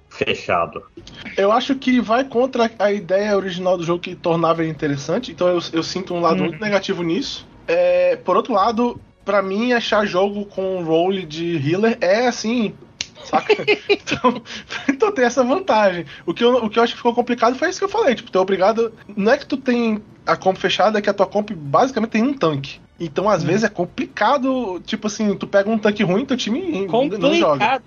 fechado? 0.10 0.84
Eu 1.38 1.54
acho 1.54 1.74
que 1.76 2.02
vai 2.02 2.26
contra 2.26 2.70
a 2.78 2.92
ideia 2.92 3.36
original 3.36 3.78
do 3.78 3.84
jogo 3.84 4.02
que 4.02 4.14
tornava 4.14 4.62
ele 4.62 4.70
interessante. 4.70 5.32
Então 5.32 5.48
eu, 5.48 5.60
eu 5.72 5.82
sinto 5.82 6.14
um 6.14 6.20
lado 6.20 6.44
hum. 6.44 6.48
muito 6.48 6.62
negativo 6.62 7.02
nisso. 7.02 7.48
É, 7.68 8.16
por 8.16 8.38
outro 8.38 8.54
lado, 8.54 9.00
para 9.26 9.42
mim, 9.42 9.74
achar 9.74 10.06
jogo 10.06 10.46
com 10.46 10.84
role 10.84 11.26
de 11.26 11.58
healer 11.58 11.98
é 12.00 12.28
assim, 12.28 12.74
saca? 13.26 13.54
então, 13.90 14.42
então, 14.90 15.12
tem 15.12 15.26
essa 15.26 15.44
vantagem. 15.44 16.06
O 16.26 16.34
que, 16.34 16.44
eu, 16.44 16.56
o 16.58 16.70
que 16.70 16.80
eu 16.80 16.84
acho 16.84 16.94
que 16.94 16.98
ficou 16.98 17.14
complicado 17.14 17.56
foi 17.58 17.70
isso 17.70 17.80
que 17.80 17.86
eu 17.86 17.90
falei. 17.90 18.16
Tipo, 18.16 18.32
tu 18.32 18.38
é 18.38 18.42
obrigado. 18.42 18.94
Não 19.16 19.32
é 19.32 19.38
que 19.38 19.46
tu 19.46 19.58
tem 19.58 20.02
a 20.26 20.36
comp 20.36 20.58
fechada, 20.58 21.00
é 21.00 21.02
que 21.02 21.10
a 21.10 21.14
tua 21.14 21.28
comp 21.28 21.52
basicamente 21.52 22.12
tem 22.12 22.24
um 22.24 22.34
tanque. 22.34 22.80
Então, 23.00 23.30
às 23.30 23.44
hum. 23.44 23.48
vezes, 23.48 23.64
é 23.64 23.70
complicado. 23.70 24.82
Tipo 24.86 25.08
assim, 25.08 25.36
tu 25.36 25.46
pega 25.46 25.70
um 25.70 25.78
tanque 25.78 26.04
ruim, 26.04 26.26
teu 26.26 26.38
time 26.38 26.88
complicado. 26.88 27.22
não 27.22 27.36
joga. 27.36 27.82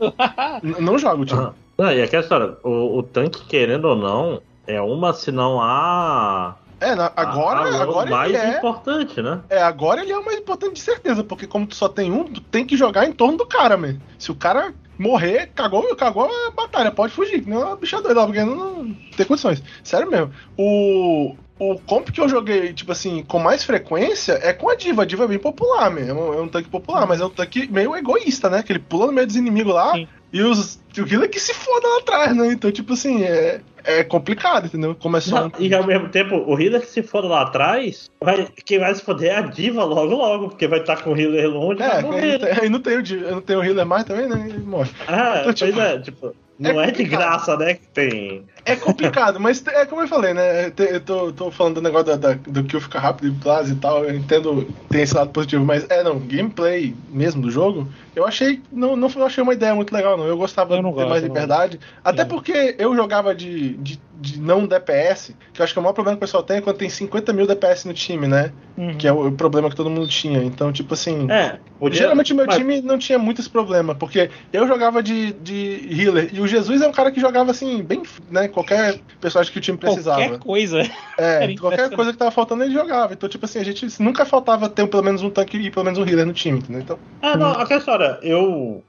não 0.80 0.98
joga 0.98 1.22
o 1.22 1.24
time. 1.24 1.40
Ah. 1.40 1.52
Não, 1.78 1.90
e 1.90 2.02
aquela 2.02 2.22
história, 2.22 2.56
o, 2.62 2.98
o 2.98 3.02
tanque, 3.02 3.42
querendo 3.46 3.86
ou 3.86 3.96
não, 3.96 4.42
é 4.66 4.80
uma, 4.80 5.14
se 5.14 5.32
não 5.32 5.60
há. 5.60 6.56
É, 6.80 6.94
na, 6.94 7.12
agora, 7.14 7.60
a, 7.60 7.78
a, 7.78 7.82
agora 7.82 8.08
o 8.08 8.10
mais 8.10 8.34
é, 8.34 8.56
importante, 8.56 9.20
né? 9.20 9.40
É, 9.50 9.62
agora 9.62 10.00
ele 10.00 10.12
é 10.12 10.18
o 10.18 10.24
mais 10.24 10.38
importante 10.38 10.74
de 10.74 10.80
certeza, 10.80 11.22
porque 11.22 11.46
como 11.46 11.66
tu 11.66 11.74
só 11.74 11.88
tem 11.88 12.10
um, 12.10 12.24
tu 12.24 12.40
tem 12.40 12.64
que 12.64 12.76
jogar 12.76 13.06
em 13.06 13.12
torno 13.12 13.36
do 13.36 13.46
cara, 13.46 13.76
man. 13.76 13.96
Se 14.18 14.30
o 14.30 14.34
cara 14.34 14.72
morrer, 14.98 15.50
cagou, 15.54 15.94
cagou 15.94 16.24
a 16.24 16.50
batalha, 16.50 16.90
pode 16.90 17.12
fugir, 17.12 17.46
não 17.46 17.60
é 17.62 17.64
uma 17.66 17.76
bicha 17.76 18.00
doida, 18.00 18.24
porque 18.24 18.42
não, 18.42 18.82
não 18.82 18.96
tem 19.16 19.26
condições. 19.26 19.62
Sério 19.82 20.10
mesmo. 20.10 20.30
O, 20.58 21.34
o 21.58 21.78
comp 21.80 22.10
que 22.10 22.20
eu 22.20 22.28
joguei, 22.28 22.72
tipo 22.72 22.92
assim, 22.92 23.22
com 23.22 23.38
mais 23.38 23.62
frequência 23.62 24.38
é 24.42 24.52
com 24.52 24.70
a 24.70 24.74
Diva. 24.74 25.02
A 25.02 25.04
Diva 25.04 25.24
é 25.24 25.28
bem 25.28 25.38
popular 25.38 25.90
mesmo. 25.90 26.32
É 26.32 26.40
um 26.40 26.48
tanque 26.48 26.70
popular, 26.70 27.06
mas 27.06 27.20
é 27.20 27.24
um 27.26 27.30
tanque 27.30 27.70
meio 27.70 27.94
egoísta, 27.94 28.48
né? 28.48 28.62
Que 28.62 28.72
ele 28.72 28.78
pula 28.78 29.06
no 29.06 29.12
meio 29.12 29.26
dos 29.26 29.36
inimigos 29.36 29.74
lá. 29.74 29.92
Sim. 29.92 30.08
E 30.32 30.42
os, 30.42 30.80
o 30.96 31.12
healer 31.12 31.28
que 31.28 31.40
se 31.40 31.52
foda 31.52 31.88
lá 31.88 31.98
atrás, 31.98 32.36
né? 32.36 32.52
Então, 32.52 32.70
tipo 32.70 32.92
assim, 32.92 33.24
é, 33.24 33.60
é 33.84 34.04
complicado, 34.04 34.66
entendeu? 34.66 34.94
Começou. 34.94 35.40
Não, 35.40 35.52
e 35.58 35.74
ao 35.74 35.86
mesmo 35.86 36.08
tempo, 36.08 36.36
o 36.36 36.60
healer 36.60 36.80
que 36.80 36.86
se 36.86 37.02
foda 37.02 37.26
lá 37.26 37.42
atrás, 37.42 38.10
vai, 38.20 38.46
quem 38.64 38.78
vai 38.78 38.94
se 38.94 39.02
foder 39.02 39.32
é 39.32 39.36
a 39.36 39.42
diva 39.42 39.84
logo, 39.84 40.14
logo, 40.14 40.48
porque 40.50 40.68
vai 40.68 40.80
estar 40.80 41.02
com 41.02 41.12
o 41.12 41.18
healer 41.18 41.48
longe. 41.48 41.82
É, 41.82 42.60
aí 42.62 42.68
não 42.68 42.80
tem, 42.80 42.98
o, 42.98 43.30
não 43.30 43.40
tem 43.40 43.56
o 43.56 43.64
healer 43.64 43.86
mais 43.86 44.04
também, 44.04 44.28
né? 44.28 44.46
Ele 44.48 44.58
morre. 44.58 44.90
Ah, 45.08 45.40
então, 45.40 45.52
tipo, 45.52 45.72
pois 45.72 45.86
é, 45.86 45.98
tipo. 45.98 46.34
Não 46.58 46.78
é, 46.78 46.88
é 46.88 46.90
de 46.90 47.04
graça, 47.04 47.56
né? 47.56 47.74
Que 47.74 47.88
tem. 47.88 48.44
É 48.64 48.76
complicado, 48.76 49.40
mas 49.40 49.64
é 49.66 49.86
como 49.86 50.02
eu 50.02 50.08
falei, 50.08 50.34
né? 50.34 50.72
Eu 50.76 51.00
tô, 51.00 51.32
tô 51.32 51.50
falando 51.50 51.76
do 51.76 51.82
negócio 51.82 52.06
da, 52.06 52.16
da, 52.16 52.34
do 52.34 52.64
que 52.64 52.78
fica 52.80 52.98
rápido 52.98 53.28
e 53.28 53.30
blase 53.30 53.72
e 53.72 53.76
tal. 53.76 54.04
Eu 54.04 54.14
entendo, 54.14 54.68
tem 54.88 55.02
esse 55.02 55.14
lado 55.14 55.30
positivo, 55.30 55.64
mas 55.64 55.88
é, 55.88 56.02
não, 56.02 56.18
gameplay 56.18 56.94
mesmo 57.08 57.42
do 57.42 57.50
jogo, 57.50 57.88
eu 58.14 58.26
achei. 58.26 58.60
Não, 58.72 58.96
não 58.96 59.08
achei 59.24 59.42
uma 59.42 59.54
ideia 59.54 59.74
muito 59.74 59.92
legal, 59.92 60.16
não. 60.16 60.26
Eu 60.26 60.36
gostava 60.36 60.74
eu 60.74 60.82
de 60.82 60.88
ter 60.88 60.94
gosto, 60.94 61.08
mais 61.08 61.22
liberdade. 61.22 61.80
Até 62.04 62.22
é. 62.22 62.24
porque 62.24 62.76
eu 62.78 62.94
jogava 62.94 63.34
de, 63.34 63.74
de 63.78 64.00
de 64.20 64.38
não 64.38 64.66
DPS, 64.66 65.34
que 65.52 65.60
eu 65.60 65.64
acho 65.64 65.72
que 65.72 65.78
é 65.78 65.80
o 65.80 65.82
maior 65.82 65.94
problema 65.94 66.16
que 66.16 66.22
o 66.22 66.26
pessoal 66.26 66.42
tem 66.42 66.58
é 66.58 66.60
quando 66.60 66.76
tem 66.76 66.90
50 66.90 67.32
mil 67.32 67.46
DPS 67.46 67.86
no 67.86 67.94
time, 67.94 68.28
né? 68.28 68.52
Uhum. 68.76 68.94
Que 68.98 69.08
é 69.08 69.12
o, 69.12 69.32
problema 69.32 69.70
que 69.70 69.76
todo 69.76 69.88
mundo 69.88 70.06
tinha. 70.06 70.42
Então, 70.42 70.70
tipo 70.70 70.92
assim. 70.92 71.30
É, 71.30 71.58
podia... 71.78 72.00
Geralmente 72.00 72.32
o 72.34 72.36
meu 72.36 72.46
mas... 72.46 72.56
time 72.56 72.82
não 72.82 72.98
tinha 72.98 73.18
muito 73.18 73.40
esse 73.40 73.48
problema, 73.48 73.94
porque 73.94 74.30
eu 74.52 74.66
jogava 74.66 75.02
de, 75.02 75.32
de 75.32 75.88
healer 75.90 76.28
e 76.34 76.40
o 76.40 76.46
Jesus 76.46 76.82
é 76.82 76.88
um 76.88 76.92
cara 76.92 77.10
que 77.10 77.20
jogava 77.20 77.50
assim, 77.50 77.82
bem, 77.82 78.02
né? 78.30 78.46
Qualquer 78.60 79.00
personagem 79.20 79.52
que 79.52 79.58
o 79.58 79.62
time 79.62 79.78
precisava. 79.78 80.20
Qualquer 80.20 80.38
coisa. 80.38 80.82
É, 81.18 81.54
qualquer 81.56 81.90
coisa 81.90 82.12
que 82.12 82.18
tava 82.18 82.30
faltando 82.30 82.62
ele 82.62 82.74
jogava. 82.74 83.12
Então, 83.12 83.28
tipo 83.28 83.44
assim, 83.44 83.58
a 83.58 83.64
gente 83.64 83.86
nunca 84.02 84.24
faltava 84.24 84.68
ter 84.68 84.86
pelo 84.86 85.02
menos 85.02 85.22
um 85.22 85.30
tanque 85.30 85.56
e 85.56 85.70
pelo 85.70 85.84
menos 85.84 85.98
um 85.98 86.06
healer 86.06 86.26
no 86.26 86.32
time, 86.32 86.58
entendeu? 86.58 86.82
Então. 86.82 86.98
Ah, 87.22 87.36
não, 87.36 87.52
a 87.52 87.66
questão 87.66 87.94
era, 87.94 88.18
eu 88.22 88.84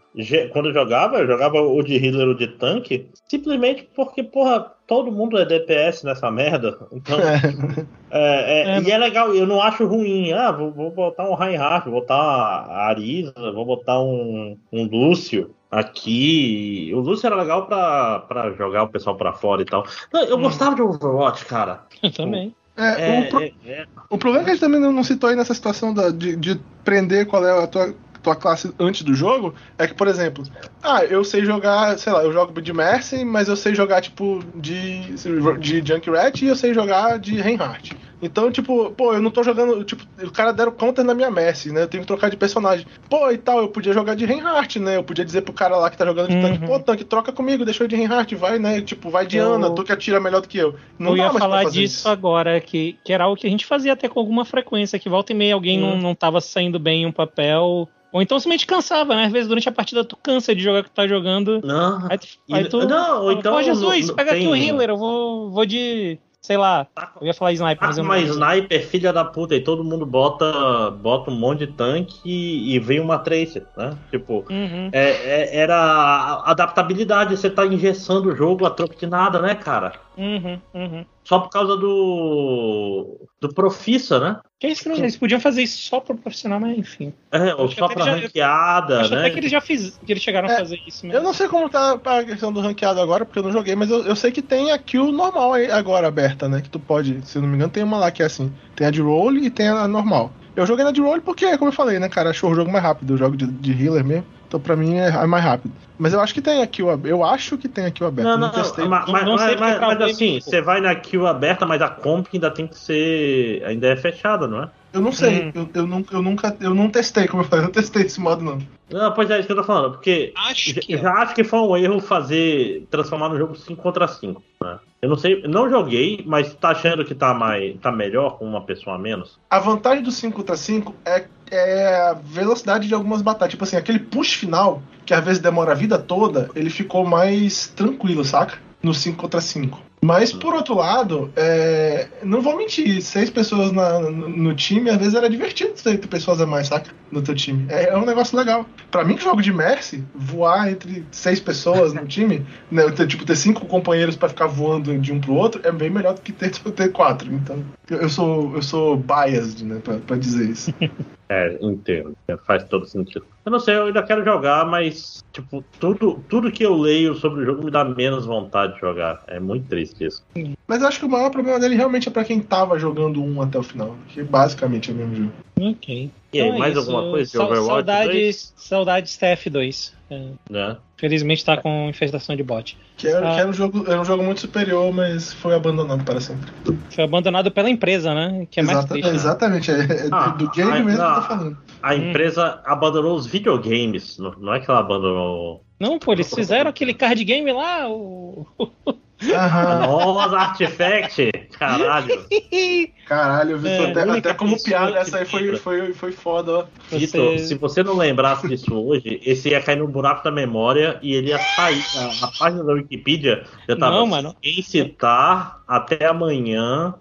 quando 0.51 0.67
eu 0.67 0.73
jogava, 0.73 1.19
eu 1.19 1.27
jogava 1.27 1.61
o 1.61 1.81
de 1.81 1.95
healer 1.95 2.27
ou 2.27 2.33
de 2.33 2.47
tanque, 2.47 3.09
simplesmente 3.29 3.87
porque, 3.95 4.21
porra, 4.21 4.73
todo 4.85 5.09
mundo 5.11 5.37
é 5.37 5.45
DPS 5.45 6.03
nessa 6.03 6.29
merda. 6.29 6.77
Então. 6.91 7.17
É, 8.13 8.73
é, 8.73 8.77
é, 8.77 8.81
e 8.81 8.91
é 8.91 8.97
legal, 8.97 9.33
eu 9.33 9.47
não 9.47 9.61
acho 9.61 9.87
ruim. 9.87 10.33
Ah, 10.33 10.51
vou, 10.51 10.69
vou 10.69 10.91
botar 10.91 11.29
um 11.29 11.33
Reinhardt, 11.33 11.89
vou 11.89 12.01
botar 12.01 12.13
a 12.13 12.87
Arisa, 12.87 13.33
vou 13.53 13.65
botar 13.65 14.01
um, 14.01 14.57
um 14.69 14.83
Lúcio 14.83 15.55
aqui. 15.71 16.91
O 16.93 16.99
Lúcio 16.99 17.25
era 17.25 17.35
legal 17.35 17.65
pra, 17.65 18.19
pra 18.27 18.51
jogar 18.51 18.83
o 18.83 18.89
pessoal 18.89 19.15
pra 19.15 19.31
fora 19.33 19.61
e 19.61 19.65
tal. 19.65 19.85
Eu 20.13 20.37
hum. 20.37 20.41
gostava 20.41 20.75
de 20.75 20.81
Overwatch, 20.81 21.45
cara. 21.45 21.83
Eu 22.03 22.11
também. 22.11 22.53
É, 22.75 23.19
o, 23.19 23.29
pro... 23.29 23.43
É, 23.43 23.85
o, 24.09 24.17
problema 24.17 24.43
é 24.43 24.45
que 24.45 24.49
a 24.51 24.53
gente 24.53 24.61
também 24.61 24.79
não 24.79 25.03
citou 25.03 25.29
aí 25.29 25.35
nessa 25.35 25.53
situação 25.53 25.93
da, 25.93 26.09
de, 26.09 26.35
de 26.35 26.59
prender 26.83 27.27
qual 27.27 27.45
é 27.45 27.63
a 27.63 27.67
tua 27.67 27.93
tua 28.21 28.35
classe 28.35 28.71
antes 28.79 29.01
do 29.01 29.13
jogo 29.13 29.53
é 29.77 29.87
que, 29.87 29.93
por 29.93 30.07
exemplo, 30.07 30.43
ah, 30.81 31.03
eu 31.03 31.23
sei 31.23 31.43
jogar, 31.43 31.97
sei 31.97 32.13
lá, 32.13 32.23
eu 32.23 32.31
jogo 32.31 32.61
de 32.61 32.71
Mercy, 32.71 33.25
mas 33.25 33.47
eu 33.47 33.55
sei 33.55 33.73
jogar, 33.73 34.01
tipo, 34.01 34.43
de, 34.55 35.15
de 35.59 35.83
Junkrat 35.83 36.41
e 36.41 36.47
eu 36.47 36.55
sei 36.55 36.73
jogar 36.73 37.17
de 37.19 37.41
Reinhardt. 37.41 37.97
Então, 38.21 38.51
tipo, 38.51 38.91
pô, 38.91 39.13
eu 39.13 39.21
não 39.21 39.31
tô 39.31 39.43
jogando. 39.43 39.83
Tipo, 39.83 40.03
o 40.23 40.31
cara 40.31 40.51
deram 40.51 40.71
counter 40.71 41.03
na 41.03 41.13
minha 41.13 41.31
Mercy, 41.31 41.71
né? 41.71 41.83
Eu 41.83 41.87
tenho 41.87 42.03
que 42.03 42.07
trocar 42.07 42.29
de 42.29 42.37
personagem. 42.37 42.85
Pô, 43.09 43.31
e 43.31 43.37
tal, 43.37 43.59
eu 43.59 43.69
podia 43.69 43.93
jogar 43.93 44.15
de 44.15 44.25
Reinhardt, 44.25 44.79
né? 44.79 44.97
Eu 44.97 45.03
podia 45.03 45.25
dizer 45.25 45.41
pro 45.41 45.53
cara 45.53 45.75
lá 45.75 45.89
que 45.89 45.97
tá 45.97 46.05
jogando 46.05 46.29
de 46.29 46.35
uhum. 46.35 46.41
tanque, 46.41 46.65
pô, 46.65 46.79
tanque, 46.79 47.03
troca 47.03 47.31
comigo, 47.31 47.65
deixa 47.65 47.83
eu 47.83 47.87
de 47.87 47.95
Reinhardt, 47.95 48.35
vai, 48.35 48.59
né? 48.59 48.81
Tipo, 48.81 49.09
vai 49.09 49.25
de 49.25 49.37
eu... 49.37 49.53
Ana, 49.53 49.71
tu 49.71 49.83
que 49.83 49.91
atira 49.91 50.19
melhor 50.19 50.41
do 50.41 50.47
que 50.47 50.57
eu. 50.57 50.75
Não 50.99 51.11
eu 51.11 51.17
ia 51.17 51.33
falar 51.33 51.63
disso 51.65 51.77
isso. 51.81 52.09
agora, 52.09 52.59
que, 52.61 52.97
que 53.03 53.11
era 53.11 53.23
algo 53.23 53.35
que 53.35 53.47
a 53.47 53.49
gente 53.49 53.65
fazia 53.65 53.93
até 53.93 54.07
com 54.07 54.19
alguma 54.19 54.45
frequência, 54.45 54.99
que 54.99 55.09
volta 55.09 55.31
e 55.31 55.35
meia 55.35 55.53
alguém 55.53 55.81
hum. 55.81 55.91
não, 55.91 55.97
não 55.97 56.15
tava 56.15 56.39
saindo 56.39 56.79
bem 56.79 57.05
um 57.05 57.11
papel 57.11 57.89
ou 58.11 58.21
então 58.21 58.37
simplesmente 58.39 58.67
cansava, 58.67 59.15
né? 59.15 59.25
Às 59.25 59.31
vezes 59.31 59.47
durante 59.47 59.69
a 59.69 59.71
partida 59.71 60.03
tu 60.03 60.17
cansa 60.17 60.53
de 60.53 60.61
jogar 60.61 60.83
que 60.83 60.89
tu 60.89 60.93
tá 60.93 61.07
jogando. 61.07 61.61
Não. 61.63 62.07
Aí 62.09 62.17
tu, 62.17 62.27
aí 62.51 62.69
tu 62.69 62.85
não, 62.85 63.23
ou 63.23 63.31
então. 63.31 63.53
Pô, 63.53 63.61
Jesus, 63.61 64.09
não, 64.09 64.15
pega 64.15 64.31
tem... 64.31 64.41
aqui 64.41 64.47
o 64.47 64.55
healer, 64.55 64.89
eu 64.89 64.97
vou, 64.97 65.49
vou 65.49 65.65
de. 65.65 66.19
Sei 66.41 66.57
lá, 66.57 66.87
eu 67.21 67.27
ia 67.27 67.35
falar 67.35 67.51
sniper, 67.51 67.87
mas 67.87 67.99
eu 67.99 68.03
uma 68.03 68.17
sniper, 68.17 68.87
filha 68.87 69.13
da 69.13 69.23
puta, 69.23 69.53
e 69.53 69.61
todo 69.61 69.83
mundo 69.83 70.07
bota, 70.07 70.89
bota 70.89 71.29
um 71.29 71.35
monte 71.35 71.67
de 71.67 71.67
tanque 71.67 72.19
e, 72.25 72.73
e 72.73 72.79
vem 72.79 72.99
uma 72.99 73.19
tracer, 73.19 73.63
né? 73.77 73.95
Tipo, 74.09 74.43
uhum. 74.49 74.89
é, 74.91 75.09
é, 75.11 75.57
era 75.57 76.41
adaptabilidade, 76.43 77.37
você 77.37 77.47
tá 77.47 77.63
engessando 77.63 78.29
o 78.29 78.35
jogo 78.35 78.65
a 78.65 78.71
troco 78.71 78.95
de 78.95 79.05
nada, 79.05 79.39
né, 79.39 79.53
cara? 79.53 79.93
Uhum, 80.17 80.59
uhum. 80.73 81.05
Só 81.31 81.39
por 81.39 81.49
causa 81.49 81.77
do. 81.77 83.25
do 83.39 83.53
Profissa, 83.53 84.19
né? 84.19 84.41
Que 84.59 84.67
é 84.67 84.73
não, 84.85 84.97
eles 84.97 85.15
podiam 85.15 85.39
fazer 85.39 85.63
isso 85.63 85.77
só 85.77 86.01
pro 86.01 86.13
profissional, 86.13 86.59
mas 86.59 86.77
enfim. 86.77 87.13
É, 87.31 87.55
ou 87.55 87.71
só 87.71 87.87
pra 87.87 88.03
já, 88.03 88.15
ranqueada, 88.15 89.07
né? 89.07 89.19
Até 89.19 89.29
que 89.29 89.39
eles 89.39 89.49
já 89.49 89.61
fiz, 89.61 89.97
que 90.05 90.11
eles 90.11 90.21
chegaram 90.21 90.49
é, 90.49 90.55
a 90.55 90.57
fazer 90.57 90.81
isso 90.85 91.05
mesmo. 91.05 91.17
Eu 91.17 91.23
não 91.23 91.33
sei 91.33 91.47
como 91.47 91.69
tá 91.69 91.93
a 91.93 92.25
questão 92.25 92.51
do 92.51 92.59
ranqueado 92.59 92.99
agora, 92.99 93.23
porque 93.23 93.39
eu 93.39 93.43
não 93.43 93.51
joguei, 93.53 93.77
mas 93.77 93.89
eu, 93.89 94.03
eu 94.03 94.13
sei 94.13 94.29
que 94.29 94.41
tem 94.41 94.73
a 94.73 94.77
kill 94.77 95.09
normal 95.13 95.53
agora 95.71 96.09
aberta, 96.09 96.49
né? 96.49 96.59
Que 96.59 96.69
tu 96.69 96.81
pode, 96.81 97.25
se 97.25 97.39
não 97.39 97.47
me 97.47 97.55
engano, 97.55 97.71
tem 97.71 97.81
uma 97.81 97.97
lá 97.97 98.11
que 98.11 98.21
é 98.21 98.25
assim. 98.25 98.51
Tem 98.75 98.87
a 98.87 98.91
de 98.91 98.99
roll 99.01 99.33
e 99.35 99.49
tem 99.49 99.69
a 99.69 99.87
normal. 99.87 100.33
Eu 100.53 100.65
joguei 100.65 100.83
na 100.83 100.91
de 100.91 100.99
roll 100.99 101.21
porque, 101.21 101.57
como 101.57 101.69
eu 101.69 101.75
falei, 101.75 101.97
né, 101.97 102.09
cara, 102.09 102.31
achou 102.31 102.51
o 102.51 102.55
jogo 102.55 102.69
mais 102.69 102.83
rápido. 102.83 103.13
Eu 103.13 103.17
jogo 103.17 103.37
de, 103.37 103.47
de 103.47 103.71
healer 103.71 104.03
mesmo. 104.03 104.25
Então 104.51 104.59
pra 104.59 104.75
mim 104.75 104.97
é, 104.97 105.07
é 105.07 105.25
mais 105.25 105.45
rápido. 105.45 105.73
Mas 105.97 106.11
eu 106.11 106.19
acho 106.19 106.33
que 106.33 106.41
tem 106.41 106.61
aqui 106.61 106.83
o 106.83 106.99
Eu 107.05 107.23
acho 107.23 107.57
que 107.57 107.69
tem 107.69 107.85
aqui 107.85 108.03
o 108.03 108.07
aberto. 108.07 108.27
Não, 108.27 108.37
não, 108.37 108.47
não 108.47 108.53
testei. 108.53 108.85
Mas, 108.85 109.07
mas, 109.07 109.23
não 109.23 109.35
mas, 109.37 109.57
mas, 109.57 109.79
mas 109.79 110.01
assim, 110.01 110.41
você 110.41 110.61
vai 110.61 110.81
na 110.81 110.93
queue 110.93 111.25
aberta, 111.25 111.65
mas 111.65 111.81
a 111.81 111.87
comp 111.87 112.27
ainda 112.33 112.51
tem 112.51 112.67
que 112.67 112.77
ser. 112.77 113.63
ainda 113.65 113.87
é 113.87 113.95
fechada, 113.95 114.49
não 114.49 114.63
é? 114.63 114.69
Eu 114.93 115.01
não 115.01 115.11
sei, 115.11 115.45
hum. 115.45 115.51
eu, 115.55 115.69
eu, 115.73 115.87
nunca, 115.87 116.15
eu 116.15 116.21
nunca. 116.21 116.57
Eu 116.59 116.75
não 116.75 116.89
testei, 116.89 117.27
como 117.27 117.43
eu 117.43 117.47
falei, 117.47 117.63
eu 117.63 117.67
não 117.67 117.73
testei 117.73 118.03
esse 118.03 118.19
modo, 118.19 118.43
não. 118.43 118.59
Não, 118.89 119.13
pois 119.13 119.29
é, 119.29 119.37
isso 119.37 119.47
que 119.47 119.53
eu 119.53 119.57
tô 119.57 119.63
falando, 119.63 119.91
porque 119.93 120.33
acho 120.35 120.73
que... 120.73 120.97
já 120.97 121.13
acho 121.13 121.33
que 121.33 121.45
foi 121.45 121.59
um 121.59 121.77
erro 121.77 121.99
fazer. 122.01 122.85
transformar 122.91 123.29
no 123.29 123.37
jogo 123.37 123.55
5 123.55 123.81
contra 123.81 124.07
5. 124.07 124.43
Né? 124.61 124.79
Eu 125.01 125.09
não 125.09 125.15
sei, 125.15 125.41
não 125.47 125.69
joguei, 125.69 126.23
mas 126.27 126.53
tá 126.55 126.69
achando 126.69 127.05
que 127.05 127.15
tá, 127.15 127.33
mais, 127.33 127.79
tá 127.79 127.91
melhor 127.91 128.37
com 128.37 128.45
uma 128.45 128.65
pessoa 128.65 128.97
a 128.97 128.99
menos? 128.99 129.39
A 129.49 129.59
vantagem 129.59 130.03
do 130.03 130.11
5 130.11 130.35
contra 130.35 130.57
5 130.57 130.93
é, 131.05 131.23
é 131.49 131.95
a 132.09 132.13
velocidade 132.13 132.87
de 132.87 132.93
algumas 132.93 133.21
batalhas. 133.21 133.51
Tipo 133.51 133.63
assim, 133.63 133.77
aquele 133.77 133.99
push 133.99 134.33
final, 134.33 134.83
que 135.05 135.13
às 135.13 135.23
vezes 135.23 135.41
demora 135.41 135.71
a 135.71 135.75
vida 135.75 135.97
toda, 135.97 136.49
ele 136.53 136.69
ficou 136.69 137.05
mais 137.05 137.67
tranquilo, 137.67 138.25
saca? 138.25 138.59
No 138.83 138.93
5 138.93 139.17
contra 139.17 139.39
5. 139.39 139.90
Mas, 140.03 140.33
por 140.33 140.55
outro 140.55 140.75
lado, 140.75 141.31
é... 141.35 142.07
não 142.23 142.41
vou 142.41 142.57
mentir, 142.57 143.01
seis 143.03 143.29
pessoas 143.29 143.71
na, 143.71 143.99
no 143.99 144.55
time, 144.55 144.89
às 144.89 144.97
vezes 144.97 145.13
era 145.13 145.29
divertido 145.29 145.73
ter 145.73 145.97
pessoas 146.07 146.41
a 146.41 146.45
mais, 146.47 146.67
saca? 146.67 146.91
No 147.11 147.21
teu 147.21 147.35
time. 147.35 147.67
É, 147.69 147.89
é 147.89 147.97
um 147.97 148.05
negócio 148.05 148.35
legal. 148.35 148.65
Para 148.89 149.03
mim, 149.03 149.15
que 149.15 149.23
jogo 149.23 149.41
de 149.41 149.53
Mercy, 149.53 150.03
voar 150.15 150.71
entre 150.71 151.05
seis 151.11 151.39
pessoas 151.39 151.93
no 151.93 152.05
time, 152.07 152.43
né, 152.71 152.89
ter, 152.91 153.05
tipo, 153.05 153.23
ter 153.25 153.35
cinco 153.35 153.67
companheiros 153.67 154.15
para 154.15 154.29
ficar 154.29 154.47
voando 154.47 154.97
de 154.97 155.13
um 155.13 155.21
pro 155.21 155.35
outro, 155.35 155.61
é 155.63 155.71
bem 155.71 155.91
melhor 155.91 156.15
do 156.15 156.21
que 156.21 156.31
ter, 156.31 156.49
ter 156.73 156.91
quatro. 156.91 157.31
Então, 157.31 157.63
eu 157.87 158.09
sou, 158.09 158.55
eu 158.55 158.61
sou 158.63 158.97
biased, 158.97 159.63
né, 159.63 159.79
pra, 159.83 159.97
pra 159.97 160.17
dizer 160.17 160.49
isso. 160.49 160.73
É, 161.31 161.57
entendo. 161.61 162.13
Faz 162.45 162.65
todo 162.65 162.85
sentido. 162.85 163.25
Eu 163.45 163.51
não 163.53 163.59
sei, 163.59 163.77
eu 163.77 163.85
ainda 163.85 164.03
quero 164.03 164.21
jogar, 164.21 164.65
mas, 164.65 165.23
tipo, 165.31 165.63
tudo, 165.79 166.21
tudo 166.27 166.51
que 166.51 166.61
eu 166.61 166.75
leio 166.75 167.15
sobre 167.15 167.41
o 167.41 167.45
jogo 167.45 167.63
me 167.63 167.71
dá 167.71 167.85
menos 167.85 168.25
vontade 168.25 168.73
de 168.73 168.81
jogar. 168.81 169.23
É 169.27 169.39
muito 169.39 169.65
triste 169.69 170.03
isso. 170.03 170.21
Mas 170.67 170.81
eu 170.81 170.89
acho 170.89 170.99
que 170.99 171.05
o 171.05 171.09
maior 171.09 171.31
problema 171.31 171.57
dele 171.57 171.75
realmente 171.75 172.09
é 172.09 172.11
pra 172.11 172.25
quem 172.25 172.41
tava 172.41 172.77
jogando 172.77 173.23
um 173.23 173.41
até 173.41 173.57
o 173.57 173.63
final. 173.63 173.95
Que 174.09 174.21
basicamente 174.21 174.91
é 174.91 174.93
o 174.93 174.97
mesmo 174.97 175.15
jogo. 175.15 175.31
Ok. 175.69 176.09
E 176.33 176.39
aí, 176.39 176.47
então 176.47 176.55
é 176.55 176.59
mais 176.59 176.77
isso. 176.77 176.79
alguma 176.79 177.11
coisa 177.11 177.31
de 177.31 177.37
Overwatch 177.37 177.67
saudades, 177.67 178.11
2? 178.11 178.53
Saudades 178.55 179.17
TF2. 179.17 179.91
É. 180.09 180.27
É. 180.51 180.77
Felizmente 180.97 181.45
tá 181.45 181.57
com 181.57 181.89
infestação 181.89 182.35
de 182.35 182.43
bot. 182.43 182.77
Que, 182.97 183.07
era, 183.07 183.31
ah. 183.31 183.33
que 183.33 183.39
era, 183.39 183.49
um 183.49 183.53
jogo, 183.53 183.83
era 183.87 184.01
um 184.01 184.05
jogo 184.05 184.23
muito 184.23 184.41
superior, 184.41 184.91
mas 184.93 185.33
foi 185.33 185.55
abandonado 185.55 186.03
para 186.03 186.19
sempre. 186.19 186.51
Foi 186.89 187.03
abandonado 187.03 187.51
pela 187.51 187.69
empresa, 187.69 188.13
né? 188.13 188.47
Que 188.49 188.59
é 188.59 188.63
Exata, 188.63 188.77
mais 188.77 188.89
triste, 188.89 189.09
né? 189.09 189.15
Exatamente, 189.15 189.71
é, 189.71 189.75
é 189.75 190.09
ah, 190.11 190.27
do 190.29 190.49
game 190.51 190.71
a, 190.71 190.75
mesmo 190.75 190.91
que 190.91 190.97
tá 190.97 191.21
falando. 191.21 191.57
A 191.81 191.95
empresa 191.95 192.55
hum. 192.55 192.61
abandonou 192.65 193.15
os 193.15 193.25
videogames, 193.25 194.17
não, 194.17 194.31
não 194.39 194.53
é 194.53 194.59
que 194.59 194.69
ela 194.69 194.79
abandonou. 194.79 195.63
Não, 195.79 195.97
pô, 195.97 196.13
eles 196.13 196.33
fizeram 196.33 196.69
aquele 196.69 196.93
card 196.93 197.23
game 197.23 197.51
lá, 197.51 197.89
o. 197.89 198.45
Nossa, 199.21 200.37
Artifact! 200.37 201.31
Caralho! 201.57 202.25
Caralho, 203.07 203.57
Vitor, 203.57 203.87
é, 203.87 203.91
até, 203.91 204.17
até 204.19 204.33
como 204.33 204.61
piada, 204.63 204.97
essa 204.97 205.17
aí 205.19 205.25
foi, 205.25 205.55
foi, 205.57 205.93
foi 205.93 206.11
foda, 206.11 206.59
ó. 206.59 206.65
Vitor, 206.89 207.33
você... 207.33 207.39
se 207.39 207.55
você 207.55 207.83
não 207.83 207.97
lembrasse 207.97 208.47
disso 208.47 208.73
hoje, 208.73 209.19
esse 209.25 209.49
ia 209.49 209.61
cair 209.61 209.77
no 209.77 209.87
buraco 209.87 210.23
da 210.23 210.31
memória 210.31 210.97
e 211.01 211.13
ele 211.13 211.29
ia 211.29 211.37
sair. 211.37 211.83
A, 211.97 212.25
a 212.25 212.31
página 212.39 212.63
da 212.63 212.73
Wikipedia 212.73 213.43
já 213.67 213.75
tava 213.75 213.97
não, 213.97 214.07
mano. 214.07 214.35
sem 214.41 214.61
citar 214.61 215.61
até 215.67 216.05
amanhã. 216.05 216.95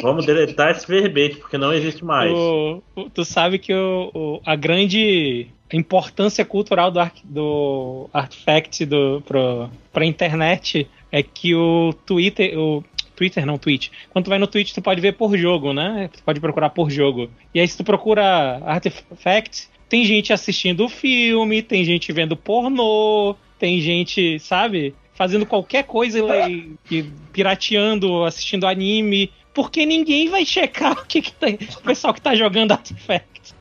Vamos 0.00 0.26
deletar 0.26 0.70
esse 0.70 0.86
verbete, 0.86 1.36
porque 1.36 1.58
não 1.58 1.72
existe 1.72 2.04
mais. 2.04 2.32
O, 2.32 2.82
o, 2.96 3.10
tu 3.10 3.24
sabe 3.24 3.58
que 3.58 3.74
o, 3.74 4.40
a 4.44 4.54
grande 4.56 5.48
importância 5.76 6.44
cultural 6.44 6.90
do, 6.90 7.00
do 7.24 8.10
Artifact 8.12 8.84
do, 8.84 9.22
pro, 9.26 9.70
pra 9.92 10.04
internet 10.04 10.88
é 11.10 11.22
que 11.22 11.54
o 11.54 11.94
Twitter, 12.06 12.58
o 12.58 12.84
Twitter 13.14 13.46
não, 13.46 13.58
Twitch. 13.58 13.88
Quando 14.10 14.24
tu 14.24 14.30
vai 14.30 14.38
no 14.38 14.46
Twitch, 14.46 14.72
tu 14.72 14.82
pode 14.82 15.00
ver 15.00 15.12
por 15.12 15.36
jogo, 15.36 15.72
né? 15.72 16.10
Tu 16.12 16.22
pode 16.22 16.40
procurar 16.40 16.70
por 16.70 16.90
jogo. 16.90 17.30
E 17.54 17.60
aí 17.60 17.68
se 17.68 17.76
tu 17.76 17.84
procura 17.84 18.60
Artifact, 18.64 19.68
tem 19.88 20.04
gente 20.04 20.32
assistindo 20.32 20.84
o 20.84 20.88
filme, 20.88 21.62
tem 21.62 21.84
gente 21.84 22.12
vendo 22.12 22.36
pornô, 22.36 23.36
tem 23.58 23.80
gente, 23.80 24.38
sabe? 24.38 24.94
Fazendo 25.14 25.46
qualquer 25.46 25.84
coisa, 25.84 26.18
pirateando, 27.32 28.24
assistindo 28.24 28.66
anime, 28.66 29.30
porque 29.54 29.84
ninguém 29.86 30.28
vai 30.28 30.44
checar 30.44 30.92
o 30.98 31.06
que, 31.06 31.22
que 31.22 31.32
tem, 31.32 31.58
o 31.76 31.82
pessoal 31.82 32.14
que 32.14 32.20
tá 32.20 32.34
jogando 32.34 32.72
Artifact. 32.72 33.54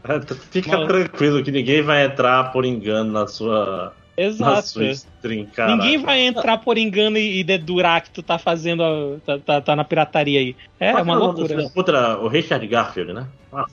Fica 0.51 0.77
Mas... 0.77 0.87
tranquilo 0.87 1.43
que 1.43 1.51
ninguém 1.51 1.81
vai 1.81 2.05
entrar 2.05 2.51
por 2.51 2.65
engano 2.65 3.11
na 3.11 3.27
sua 3.27 3.93
Exato. 4.17 4.83
Stream, 4.83 5.47
Ninguém 5.67 5.97
vai 5.97 6.19
entrar 6.19 6.57
por 6.59 6.77
engano 6.77 7.17
e, 7.17 7.43
dedurar 7.43 8.03
que 8.03 8.11
tu 8.11 8.21
tá 8.21 8.37
fazendo. 8.37 8.83
A, 8.83 9.19
tá, 9.25 9.39
tá, 9.39 9.61
tá, 9.61 9.75
na 9.75 9.83
pirataria 9.83 10.39
aí. 10.39 10.55
É, 10.79 10.91
Qual 10.91 11.03
uma 11.03 11.13
é 11.13 11.17
loucura. 11.17 11.69
Puta, 11.73 12.17
o 12.19 12.27
Richard 12.27 12.65
Garfield, 12.67 13.13
né? 13.13 13.25
Ah. 13.51 13.65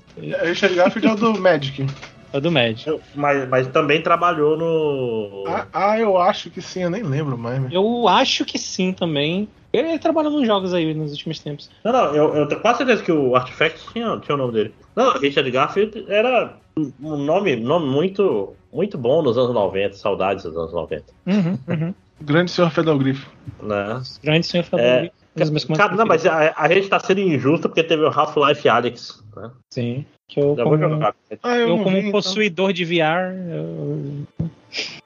Richard 0.45 0.75
Garfield 0.75 1.07
é 1.07 1.13
o 1.13 1.17
do 1.17 1.39
Magic. 1.39 1.85
É 2.33 2.41
do 2.41 2.51
Magic. 2.51 3.01
Mas, 3.15 3.49
mas 3.49 3.67
também 3.69 4.03
trabalhou 4.03 4.57
no. 4.57 5.45
Ah, 5.47 5.67
ah, 5.73 5.99
eu 5.99 6.19
acho 6.19 6.51
que 6.51 6.61
sim, 6.61 6.83
eu 6.83 6.91
nem 6.91 7.03
lembro 7.03 7.39
mais. 7.39 7.61
Né? 7.61 7.71
Eu 7.73 8.07
acho 8.07 8.45
que 8.45 8.59
sim 8.59 8.93
também. 8.93 9.49
Ele 9.73 9.99
trabalhou 9.99 10.33
nos 10.33 10.47
jogos 10.47 10.73
aí 10.73 10.95
nos 10.95 11.13
últimos 11.13 11.39
tempos. 11.41 11.71
Não, 11.85 11.93
não, 11.93 12.15
eu, 12.15 12.35
eu 12.35 12.49
tenho 12.49 12.61
quase 12.61 12.79
certeza 12.79 13.03
que 13.03 13.13
o 13.13 13.37
Artifact 13.37 13.93
tinha, 13.93 14.19
tinha 14.19 14.35
o 14.35 14.39
nome 14.39 14.53
dele. 14.53 14.75
Não, 14.97 15.13
Richard 15.19 15.51
Garfield 15.51 16.07
era 16.09 16.57
um 17.03 17.17
nome, 17.17 17.57
nome 17.57 17.87
muito, 17.87 18.55
muito 18.73 18.97
bom 18.97 19.23
nos 19.23 19.37
anos 19.37 19.53
90, 19.53 19.95
saudades 19.95 20.45
dos 20.45 20.57
anos 20.57 20.73
90. 20.73 21.05
Uhum, 21.27 21.59
uhum. 21.69 21.95
Grande 22.21 22.51
senhor 22.51 22.71
Fedelgrifo. 22.71 23.31
Né? 23.63 24.03
Grande 24.23 24.47
senhor 24.47 24.65
Fedelgrifo. 24.65 25.15
É, 25.37 25.77
cara, 25.77 25.95
não, 25.95 26.07
mas 26.07 26.27
a, 26.27 26.55
a 26.57 26.69
gente 26.69 26.89
tá 26.89 26.99
sendo 26.99 27.21
injusto 27.21 27.69
porque 27.69 27.83
teve 27.83 28.03
o 28.03 28.09
Half-Life 28.09 28.69
Alex. 28.69 29.23
Né? 29.37 29.51
Sim. 29.71 30.07
Que 30.29 30.41
eu, 30.41 30.55
como, 30.55 30.75
ah, 31.43 31.57
eu, 31.57 31.69
eu 31.69 31.79
como 31.79 31.91
vi, 31.91 31.99
então. 32.01 32.13
possuidor 32.13 32.71
então. 32.71 32.73
de 32.75 32.85
VR. 32.85 33.33
Eu... 33.51 34.27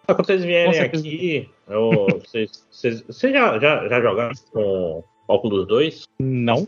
Quando 0.04 0.26
vocês 0.26 0.44
vierem 0.44 0.80
aqui, 0.80 1.48
eu, 1.68 2.06
vocês, 2.24 2.66
vocês, 2.70 3.02
vocês 3.02 3.32
já, 3.32 3.58
já, 3.60 3.88
já 3.88 4.00
jogaram 4.00 4.32
com 4.52 5.04
Oculus 5.28 5.66
2? 5.68 6.08
Não. 6.18 6.66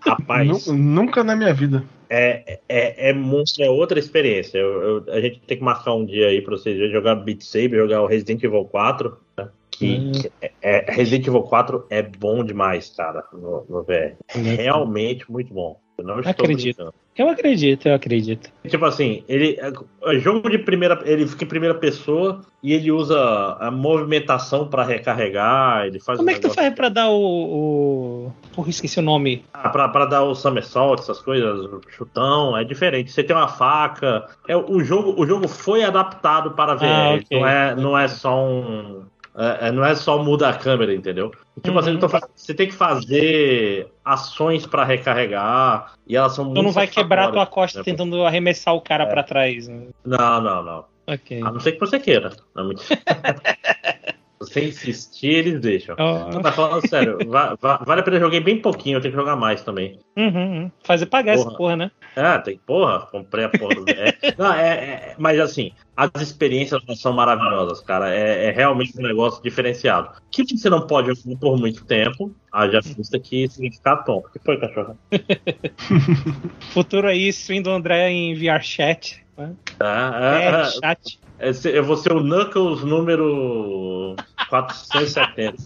Rapaz. 0.00 0.66
Nunca 0.66 1.22
na 1.22 1.36
minha 1.36 1.54
vida. 1.54 1.84
É, 2.10 2.60
é, 2.68 3.10
é, 3.10 3.14
é 3.60 3.70
outra 3.70 3.98
experiência. 3.98 4.58
Eu, 4.58 4.82
eu, 4.82 5.12
a 5.12 5.20
gente 5.20 5.40
tem 5.40 5.56
que 5.56 5.64
marcar 5.64 5.94
um 5.94 6.04
dia 6.04 6.28
aí 6.28 6.42
pra 6.42 6.56
vocês 6.56 6.90
jogar 6.90 7.14
Beat 7.14 7.42
Saber, 7.42 7.76
jogar 7.76 8.02
o 8.02 8.06
Resident 8.06 8.42
Evil 8.42 8.64
4. 8.64 9.16
Né? 9.38 9.48
Que, 9.70 9.96
hum. 9.96 10.12
que 10.12 10.32
é, 10.42 10.52
é, 10.62 10.92
Resident 10.92 11.26
Evil 11.26 11.42
4 11.42 11.86
é 11.90 12.02
bom 12.02 12.44
demais, 12.44 12.90
cara, 12.90 13.24
no, 13.32 13.64
no 13.68 13.82
VR. 13.82 14.16
É 14.28 14.38
realmente 14.38 15.30
muito 15.30 15.54
bom. 15.54 15.80
Eu 15.96 16.04
não 16.04 16.18
estou 16.18 16.30
Acredito. 16.30 16.76
Brincando. 16.76 17.03
Eu 17.16 17.28
acredito, 17.28 17.86
eu 17.86 17.94
acredito. 17.94 18.50
Tipo 18.68 18.84
assim, 18.84 19.22
ele 19.28 19.58
é 19.60 20.18
jogo 20.18 20.50
de 20.50 20.58
primeira, 20.58 21.00
ele 21.04 21.26
fica 21.26 21.44
em 21.44 21.48
primeira 21.48 21.74
pessoa 21.74 22.40
e 22.62 22.72
ele 22.72 22.90
usa 22.90 23.16
a 23.60 23.70
movimentação 23.70 24.66
para 24.66 24.82
recarregar, 24.82 25.86
ele 25.86 26.00
faz 26.00 26.18
Como 26.18 26.28
um 26.28 26.32
é 26.32 26.34
que 26.34 26.40
tu 26.40 26.50
faz 26.50 26.74
para 26.74 26.88
dar 26.88 27.08
o, 27.10 28.26
o 28.26 28.32
Porra, 28.54 28.70
esqueci 28.70 28.98
o 28.98 29.02
nome. 29.02 29.44
Ah, 29.52 29.68
pra, 29.68 29.88
pra 29.88 30.06
dar 30.06 30.22
o 30.22 30.34
somersault, 30.34 31.02
essas 31.02 31.20
coisas, 31.20 31.68
chutão, 31.88 32.56
é 32.56 32.64
diferente. 32.64 33.10
Você 33.10 33.22
tem 33.22 33.34
uma 33.34 33.48
faca. 33.48 34.26
É, 34.48 34.56
o, 34.56 34.82
jogo, 34.82 35.14
o 35.20 35.26
jogo 35.26 35.48
foi 35.48 35.82
adaptado 35.82 36.52
para 36.52 36.74
VR. 36.74 36.84
Ah, 36.84 37.14
okay. 37.14 37.40
Não, 37.40 37.48
é, 37.48 37.74
não 37.74 37.98
é 37.98 38.08
só 38.08 38.44
um. 38.44 39.02
É, 39.36 39.68
é, 39.68 39.72
não 39.72 39.84
é 39.84 39.94
só 39.94 40.22
mudar 40.22 40.50
a 40.50 40.58
câmera, 40.58 40.94
entendeu? 40.94 41.32
Tipo 41.62 41.78
assim, 41.78 41.96
uhum. 41.96 42.04
assim, 42.04 42.26
você 42.34 42.54
tem 42.54 42.68
que 42.68 42.74
fazer 42.74 43.88
ações 44.04 44.66
para 44.66 44.84
recarregar 44.84 45.94
e 46.06 46.16
elas 46.16 46.34
são 46.34 46.44
muito. 46.44 46.56
Tu 46.56 46.62
não 46.62 46.72
vai 46.72 46.86
quebrar 46.86 47.32
tua 47.32 47.46
costa 47.46 47.78
né? 47.80 47.84
tentando 47.84 48.24
arremessar 48.24 48.74
o 48.74 48.80
cara 48.80 49.04
é. 49.04 49.06
para 49.06 49.22
trás. 49.24 49.66
Né? 49.66 49.88
Não, 50.04 50.40
não, 50.40 50.62
não. 50.62 50.84
Okay. 51.06 51.42
A 51.42 51.50
não 51.50 51.60
ser 51.60 51.72
que 51.72 51.80
você 51.80 51.98
queira. 51.98 52.32
Não, 52.54 52.70
Sem 54.46 54.68
insistir, 54.68 55.28
eles 55.28 55.60
deixam. 55.60 55.96
Oh. 55.98 56.40
Mas 56.42 56.54
falando 56.54 56.86
sério, 56.88 57.18
va 57.26 57.56
va 57.60 57.78
vale 57.84 58.00
a 58.00 58.04
pena 58.04 58.18
jogar 58.18 58.40
bem 58.40 58.60
pouquinho, 58.60 58.96
eu 58.96 59.00
tenho 59.00 59.12
que 59.12 59.20
jogar 59.20 59.36
mais 59.36 59.62
também. 59.62 59.98
Uhum, 60.16 60.26
uhum. 60.26 60.70
Fazer 60.82 61.06
pagar 61.06 61.36
porra. 61.36 61.48
essa 61.48 61.56
porra, 61.56 61.76
né? 61.76 61.90
É, 62.16 62.38
tem 62.38 62.58
porra, 62.58 63.00
comprei 63.06 63.44
a 63.44 63.48
porra 63.48 63.74
do. 63.74 63.90
é, 63.90 64.14
não, 64.38 64.52
é, 64.52 64.68
é, 64.68 65.14
mas 65.18 65.38
assim, 65.40 65.72
as 65.96 66.10
experiências 66.20 66.82
são 66.96 67.12
maravilhosas, 67.12 67.80
cara. 67.80 68.14
É, 68.14 68.46
é, 68.46 68.50
realmente 68.50 68.98
um 68.98 69.02
negócio 69.02 69.42
diferenciado. 69.42 70.10
Que 70.30 70.44
você 70.44 70.68
não 70.68 70.86
pode 70.86 71.08
jogar 71.14 71.38
por 71.38 71.58
muito 71.58 71.84
tempo, 71.84 72.34
haja 72.52 72.80
vista 72.80 73.18
que 73.18 73.48
significa 73.48 73.96
tom. 73.98 74.18
O 74.18 74.22
que 74.30 74.38
foi, 74.38 74.58
cachorro? 74.58 74.98
Futuro 76.72 77.08
aí, 77.08 77.28
stream 77.28 77.62
do 77.62 77.70
André 77.70 78.10
em 78.10 78.34
VR 78.34 78.62
chat. 78.62 79.24
Né? 79.36 79.54
Ah, 79.80 80.40
é, 80.40 80.46
é, 80.46 80.64
chat. 80.66 81.20
É, 81.38 81.50
eu 81.64 81.84
vou 81.84 81.96
ser 81.96 82.12
o 82.12 82.20
Knuckles 82.20 82.82
número 82.84 84.14
470. 84.48 85.56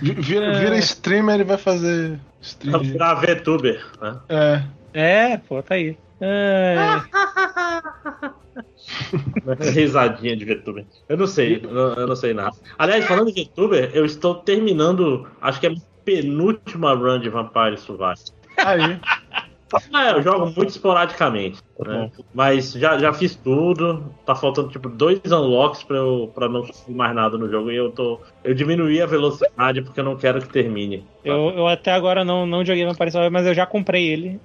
Vira, 0.00 0.58
vira 0.58 0.78
streamer, 0.78 1.36
ele 1.36 1.44
vai 1.44 1.58
fazer 1.58 2.18
stream. 2.40 2.78
Vai 2.78 2.88
virar 2.88 3.14
VTuber. 3.14 3.84
Né? 4.00 4.20
É. 4.28 4.62
É, 4.92 5.36
pô, 5.36 5.62
tá 5.62 5.74
aí. 5.74 5.96
É... 6.20 6.74
Risadinha 9.72 10.36
de 10.36 10.44
VTuber. 10.44 10.84
Eu 11.08 11.16
não 11.16 11.26
sei, 11.26 11.62
eu 11.62 12.06
não 12.06 12.16
sei 12.16 12.34
nada. 12.34 12.56
Aliás, 12.78 13.04
falando 13.06 13.32
de 13.32 13.44
VTuber, 13.44 13.90
eu 13.94 14.04
estou 14.04 14.34
terminando, 14.36 15.26
acho 15.40 15.60
que 15.60 15.66
é 15.66 15.70
a 15.70 15.74
penúltima 16.04 16.94
run 16.94 17.20
de 17.20 17.28
Vampire 17.28 17.78
Survivor. 17.78 18.14
Aí. 18.58 19.00
É, 19.94 20.12
eu 20.12 20.22
jogo 20.22 20.46
muito 20.46 20.68
esporadicamente. 20.68 21.60
Né? 21.78 22.10
Mas 22.34 22.72
já, 22.72 22.98
já 22.98 23.12
fiz 23.12 23.34
tudo. 23.34 24.04
Tá 24.26 24.34
faltando 24.34 24.68
tipo 24.68 24.88
dois 24.88 25.20
unlocks 25.26 25.82
pra, 25.82 25.96
eu, 25.96 26.30
pra 26.34 26.48
não 26.48 26.64
fazer 26.64 26.92
mais 26.92 27.14
nada 27.14 27.38
no 27.38 27.48
jogo. 27.48 27.70
E 27.70 27.76
eu 27.76 27.90
tô. 27.90 28.20
Eu 28.42 28.54
diminuí 28.54 29.00
a 29.00 29.06
velocidade 29.06 29.82
porque 29.82 30.00
eu 30.00 30.04
não 30.04 30.16
quero 30.16 30.40
que 30.40 30.48
termine. 30.48 31.04
Eu, 31.24 31.50
eu 31.50 31.66
até 31.68 31.92
agora 31.92 32.24
não, 32.24 32.46
não 32.46 32.64
joguei 32.64 32.84
Vampire 32.84 33.10
Survivor, 33.10 33.32
mas 33.32 33.46
eu 33.46 33.54
já 33.54 33.66
comprei 33.66 34.08
ele. 34.08 34.40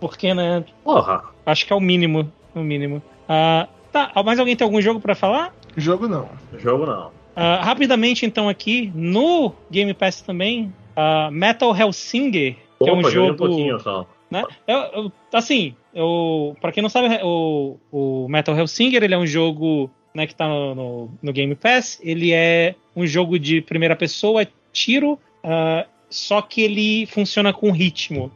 Porque, 0.00 0.32
né? 0.32 0.64
Porra. 0.84 1.24
Acho 1.44 1.66
que 1.66 1.72
é 1.72 1.76
o 1.76 1.80
mínimo. 1.80 2.30
O 2.54 2.60
mínimo. 2.60 3.02
Uh, 3.24 3.68
tá, 3.92 4.10
mais 4.24 4.38
alguém 4.38 4.56
tem 4.56 4.64
algum 4.64 4.80
jogo 4.80 5.00
para 5.00 5.14
falar? 5.14 5.54
Jogo 5.76 6.08
não. 6.08 6.28
Jogo 6.58 6.86
não. 6.86 7.08
Uh, 7.08 7.62
rapidamente, 7.62 8.26
então, 8.26 8.48
aqui, 8.48 8.90
no 8.94 9.52
Game 9.70 9.94
Pass 9.94 10.20
também, 10.20 10.72
uh, 10.96 11.30
Metal 11.30 11.76
Hellsinger, 11.76 12.54
que 12.54 12.90
Opa, 12.90 12.90
é 12.90 12.94
um 12.94 13.10
jogo. 13.10 13.32
Um 13.32 13.36
pouquinho 13.36 13.80
só. 13.80 14.06
Né? 14.30 14.44
Eu, 14.66 14.78
eu, 14.78 15.12
assim, 15.32 15.74
eu, 15.94 16.56
pra 16.60 16.70
quem 16.72 16.82
não 16.82 16.90
sabe, 16.90 17.08
o, 17.22 17.76
o 17.90 18.28
Metal 18.28 18.56
Hellsinger 18.56 19.02
ele 19.02 19.14
é 19.14 19.18
um 19.18 19.26
jogo 19.26 19.90
né, 20.14 20.26
que 20.26 20.34
tá 20.34 20.46
no, 20.46 20.74
no, 20.74 21.10
no, 21.22 21.32
Game 21.32 21.54
Pass. 21.54 21.98
Ele 22.02 22.32
é 22.32 22.74
um 22.94 23.06
jogo 23.06 23.38
de 23.38 23.60
primeira 23.60 23.96
pessoa, 23.96 24.46
tiro, 24.72 25.12
uh, 25.12 25.88
só 26.10 26.42
que 26.42 26.60
ele 26.60 27.06
funciona 27.06 27.52
com 27.52 27.70
ritmo. 27.70 28.30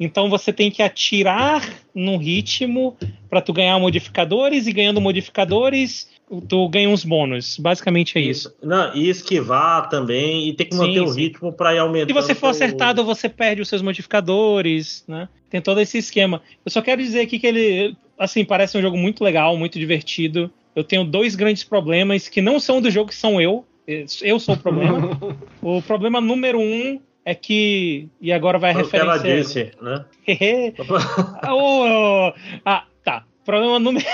Então 0.00 0.30
você 0.30 0.52
tem 0.52 0.70
que 0.70 0.82
atirar 0.82 1.68
num 1.94 2.16
ritmo 2.16 2.96
para 3.28 3.40
tu 3.40 3.52
ganhar 3.52 3.78
modificadores 3.78 4.66
e 4.66 4.72
ganhando 4.72 5.00
modificadores 5.00 6.08
tu 6.48 6.68
ganha 6.68 6.88
uns 6.88 7.04
bônus. 7.04 7.58
Basicamente 7.58 8.18
é 8.18 8.20
isso. 8.20 8.54
Não, 8.62 8.94
e 8.94 9.08
esquivar 9.08 9.88
também, 9.88 10.48
e 10.48 10.52
ter 10.52 10.66
que 10.66 10.76
manter 10.76 10.94
sim, 10.94 11.00
o 11.00 11.10
ritmo 11.10 11.52
para 11.52 11.74
ir 11.74 11.78
aumentando. 11.78 12.08
Se 12.08 12.12
você 12.12 12.34
for 12.34 12.48
acertado, 12.48 13.04
você 13.04 13.28
perde 13.28 13.62
os 13.62 13.68
seus 13.68 13.82
modificadores, 13.82 15.04
né? 15.08 15.28
Tem 15.50 15.60
todo 15.60 15.80
esse 15.80 15.98
esquema. 15.98 16.42
Eu 16.64 16.70
só 16.70 16.82
quero 16.82 17.02
dizer 17.02 17.20
aqui 17.20 17.38
que 17.38 17.46
ele, 17.46 17.96
assim, 18.18 18.44
parece 18.44 18.76
um 18.76 18.82
jogo 18.82 18.96
muito 18.96 19.24
legal, 19.24 19.56
muito 19.56 19.78
divertido. 19.78 20.50
Eu 20.76 20.84
tenho 20.84 21.04
dois 21.04 21.34
grandes 21.34 21.64
problemas 21.64 22.28
que 22.28 22.42
não 22.42 22.60
são 22.60 22.80
do 22.80 22.90
jogo, 22.90 23.08
que 23.08 23.16
são 23.16 23.40
eu. 23.40 23.64
Eu 24.20 24.38
sou 24.38 24.54
o 24.54 24.58
problema. 24.58 25.18
o 25.62 25.80
problema 25.80 26.20
número 26.20 26.60
um 26.60 27.00
é 27.24 27.34
que. 27.34 28.08
E 28.20 28.32
agora 28.32 28.58
vai 28.58 28.70
a 28.72 28.74
referência. 28.74 28.98
ela 28.98 29.18
disse, 29.18 29.70
né? 29.80 30.04
oh, 31.48 31.84
oh, 31.86 32.32
ah, 32.64 32.84
tá. 32.84 32.87
Problema 33.48 33.78
número. 33.78 34.04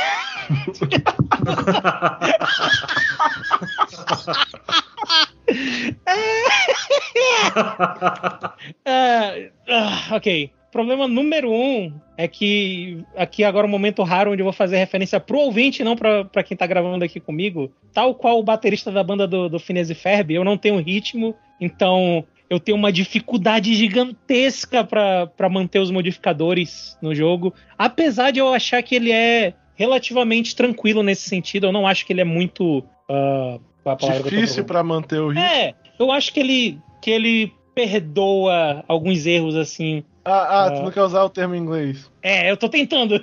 é, 8.85 9.51
uh, 9.69 10.15
ok. 10.15 10.53
Problema 10.71 11.09
número 11.09 11.51
um 11.51 11.93
é 12.17 12.29
que 12.29 13.05
aqui 13.17 13.43
agora 13.43 13.67
é 13.67 13.69
um 13.69 13.73
momento 13.73 14.05
raro 14.05 14.31
onde 14.31 14.41
eu 14.41 14.45
vou 14.45 14.53
fazer 14.53 14.77
referência 14.77 15.19
pro 15.19 15.41
ouvinte, 15.41 15.83
não 15.83 15.97
para 15.97 16.45
quem 16.45 16.57
tá 16.57 16.65
gravando 16.65 17.05
aqui 17.05 17.19
comigo. 17.19 17.73
Tal 17.93 18.15
qual 18.15 18.39
o 18.39 18.45
baterista 18.45 18.93
da 18.93 19.03
banda 19.03 19.27
do, 19.27 19.49
do 19.49 19.59
Finesse 19.59 19.97
Ferb, 19.97 20.31
eu 20.33 20.45
não 20.45 20.57
tenho 20.57 20.81
ritmo, 20.81 21.35
então 21.61 22.25
eu 22.55 22.61
tenho 22.61 22.77
uma 22.77 22.93
dificuldade 22.93 23.75
gigantesca 23.75 24.85
para 24.85 25.49
manter 25.49 25.79
os 25.79 25.91
modificadores 25.91 26.97
no 27.03 27.15
jogo. 27.15 27.55
Apesar 27.77 28.31
de 28.31 28.41
eu 28.41 28.53
achar 28.53 28.83
que 28.83 28.95
ele 28.95 29.13
é 29.13 29.55
relativamente 29.75 30.55
tranquilo 30.55 31.03
nesse 31.03 31.29
sentido. 31.29 31.67
Eu 31.67 31.73
não 31.73 31.87
acho 31.87 32.07
que 32.07 32.13
ele 32.13 32.21
é 32.21 32.25
muito. 32.25 32.79
Uh, 33.09 33.61
Difícil 34.23 34.65
para 34.65 34.83
manter 34.83 35.21
o 35.21 35.29
ritmo. 35.29 35.45
É, 35.45 35.75
eu 35.99 36.11
acho 36.11 36.33
que 36.33 36.41
ele, 36.41 36.79
que 37.03 37.11
ele 37.11 37.53
perdoa 37.75 38.83
alguns 38.89 39.27
erros 39.27 39.57
assim. 39.57 40.03
Ah, 40.25 40.65
ah 40.65 40.67
uh, 40.67 40.77
tu 40.77 40.83
não 40.85 40.91
quer 40.91 41.03
usar 41.03 41.23
o 41.23 41.29
termo 41.29 41.55
em 41.55 41.59
inglês? 41.59 42.11
É, 42.23 42.51
eu 42.51 42.57
tô 42.57 42.69
tentando. 42.69 43.23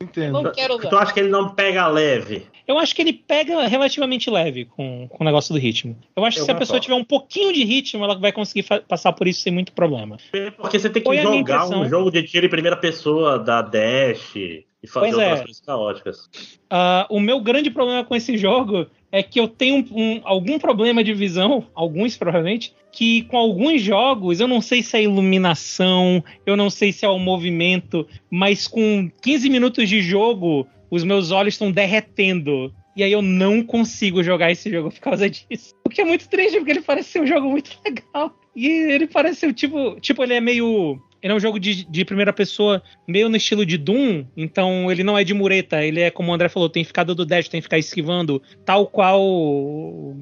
Entendo. 0.00 0.42
não 0.42 0.52
quero 0.52 0.76
usar. 0.76 0.88
Tu 0.88 0.96
acha 0.96 1.12
que 1.12 1.20
ele 1.20 1.28
não 1.28 1.48
pega 1.48 1.88
leve? 1.88 2.46
Eu 2.70 2.78
acho 2.78 2.94
que 2.94 3.02
ele 3.02 3.12
pega 3.12 3.66
relativamente 3.66 4.30
leve 4.30 4.64
com, 4.64 5.08
com 5.08 5.24
o 5.24 5.26
negócio 5.26 5.52
do 5.52 5.58
ritmo. 5.58 5.96
Eu 6.14 6.24
acho 6.24 6.38
que 6.38 6.44
se 6.44 6.50
a 6.52 6.54
pessoa 6.54 6.78
tiver 6.78 6.94
um 6.94 7.02
pouquinho 7.02 7.52
de 7.52 7.64
ritmo, 7.64 8.04
ela 8.04 8.16
vai 8.16 8.30
conseguir 8.30 8.64
passar 8.86 9.12
por 9.12 9.26
isso 9.26 9.40
sem 9.40 9.52
muito 9.52 9.72
problema. 9.72 10.18
Porque 10.56 10.78
você 10.78 10.88
tem 10.88 11.02
que 11.02 11.08
Foi 11.08 11.18
jogar 11.18 11.66
um 11.68 11.88
jogo 11.88 12.12
de 12.12 12.22
tiro 12.22 12.46
em 12.46 12.48
primeira 12.48 12.76
pessoa 12.76 13.40
da 13.40 13.60
Dash 13.60 14.36
e 14.36 14.64
fazer 14.86 15.10
pois 15.10 15.18
é. 15.18 15.36
coisas 15.38 15.60
caóticas. 15.60 16.30
Uh, 16.72 17.10
o 17.10 17.18
meu 17.18 17.40
grande 17.40 17.72
problema 17.72 18.04
com 18.04 18.14
esse 18.14 18.38
jogo 18.38 18.86
é 19.10 19.20
que 19.20 19.40
eu 19.40 19.48
tenho 19.48 19.84
um, 19.90 20.00
um, 20.00 20.20
algum 20.22 20.56
problema 20.56 21.02
de 21.02 21.12
visão, 21.12 21.66
alguns 21.74 22.16
provavelmente, 22.16 22.72
que 22.92 23.22
com 23.24 23.36
alguns 23.36 23.82
jogos, 23.82 24.38
eu 24.38 24.46
não 24.46 24.60
sei 24.60 24.80
se 24.80 24.96
é 24.96 25.02
iluminação, 25.02 26.22
eu 26.46 26.56
não 26.56 26.70
sei 26.70 26.92
se 26.92 27.04
é 27.04 27.08
o 27.08 27.18
movimento, 27.18 28.06
mas 28.30 28.68
com 28.68 29.10
15 29.20 29.50
minutos 29.50 29.88
de 29.88 30.00
jogo, 30.00 30.68
os 30.90 31.04
meus 31.04 31.30
olhos 31.30 31.54
estão 31.54 31.70
derretendo. 31.70 32.72
E 32.96 33.02
aí 33.02 33.12
eu 33.12 33.22
não 33.22 33.62
consigo 33.62 34.22
jogar 34.22 34.50
esse 34.50 34.70
jogo 34.70 34.90
por 34.90 35.00
causa 35.00 35.30
disso. 35.30 35.74
O 35.84 35.88
que 35.88 36.00
é 36.00 36.04
muito 36.04 36.28
triste, 36.28 36.56
porque 36.56 36.72
ele 36.72 36.82
parece 36.82 37.10
ser 37.10 37.20
um 37.20 37.26
jogo 37.26 37.48
muito 37.48 37.70
legal. 37.84 38.34
E 38.54 38.66
ele 38.66 39.06
parece 39.06 39.40
ser 39.40 39.54
tipo. 39.54 39.98
Tipo, 40.00 40.22
ele 40.22 40.34
é 40.34 40.40
meio 40.40 41.00
ele 41.22 41.32
é 41.32 41.36
um 41.36 41.40
jogo 41.40 41.60
de, 41.60 41.84
de, 41.84 42.04
primeira 42.04 42.32
pessoa 42.32 42.82
meio 43.06 43.28
no 43.28 43.36
estilo 43.36 43.66
de 43.66 43.76
Doom, 43.76 44.24
então 44.36 44.90
ele 44.90 45.04
não 45.04 45.18
é 45.18 45.22
de 45.22 45.34
mureta, 45.34 45.84
ele 45.84 46.00
é, 46.00 46.10
como 46.10 46.30
o 46.30 46.34
André 46.34 46.48
falou, 46.48 46.68
tem 46.68 46.82
que 46.82 46.88
ficar 46.88 47.04
dando 47.04 47.26
dash, 47.26 47.48
tem 47.48 47.60
que 47.60 47.64
ficar 47.64 47.78
esquivando, 47.78 48.42
tal 48.64 48.86
qual 48.86 49.20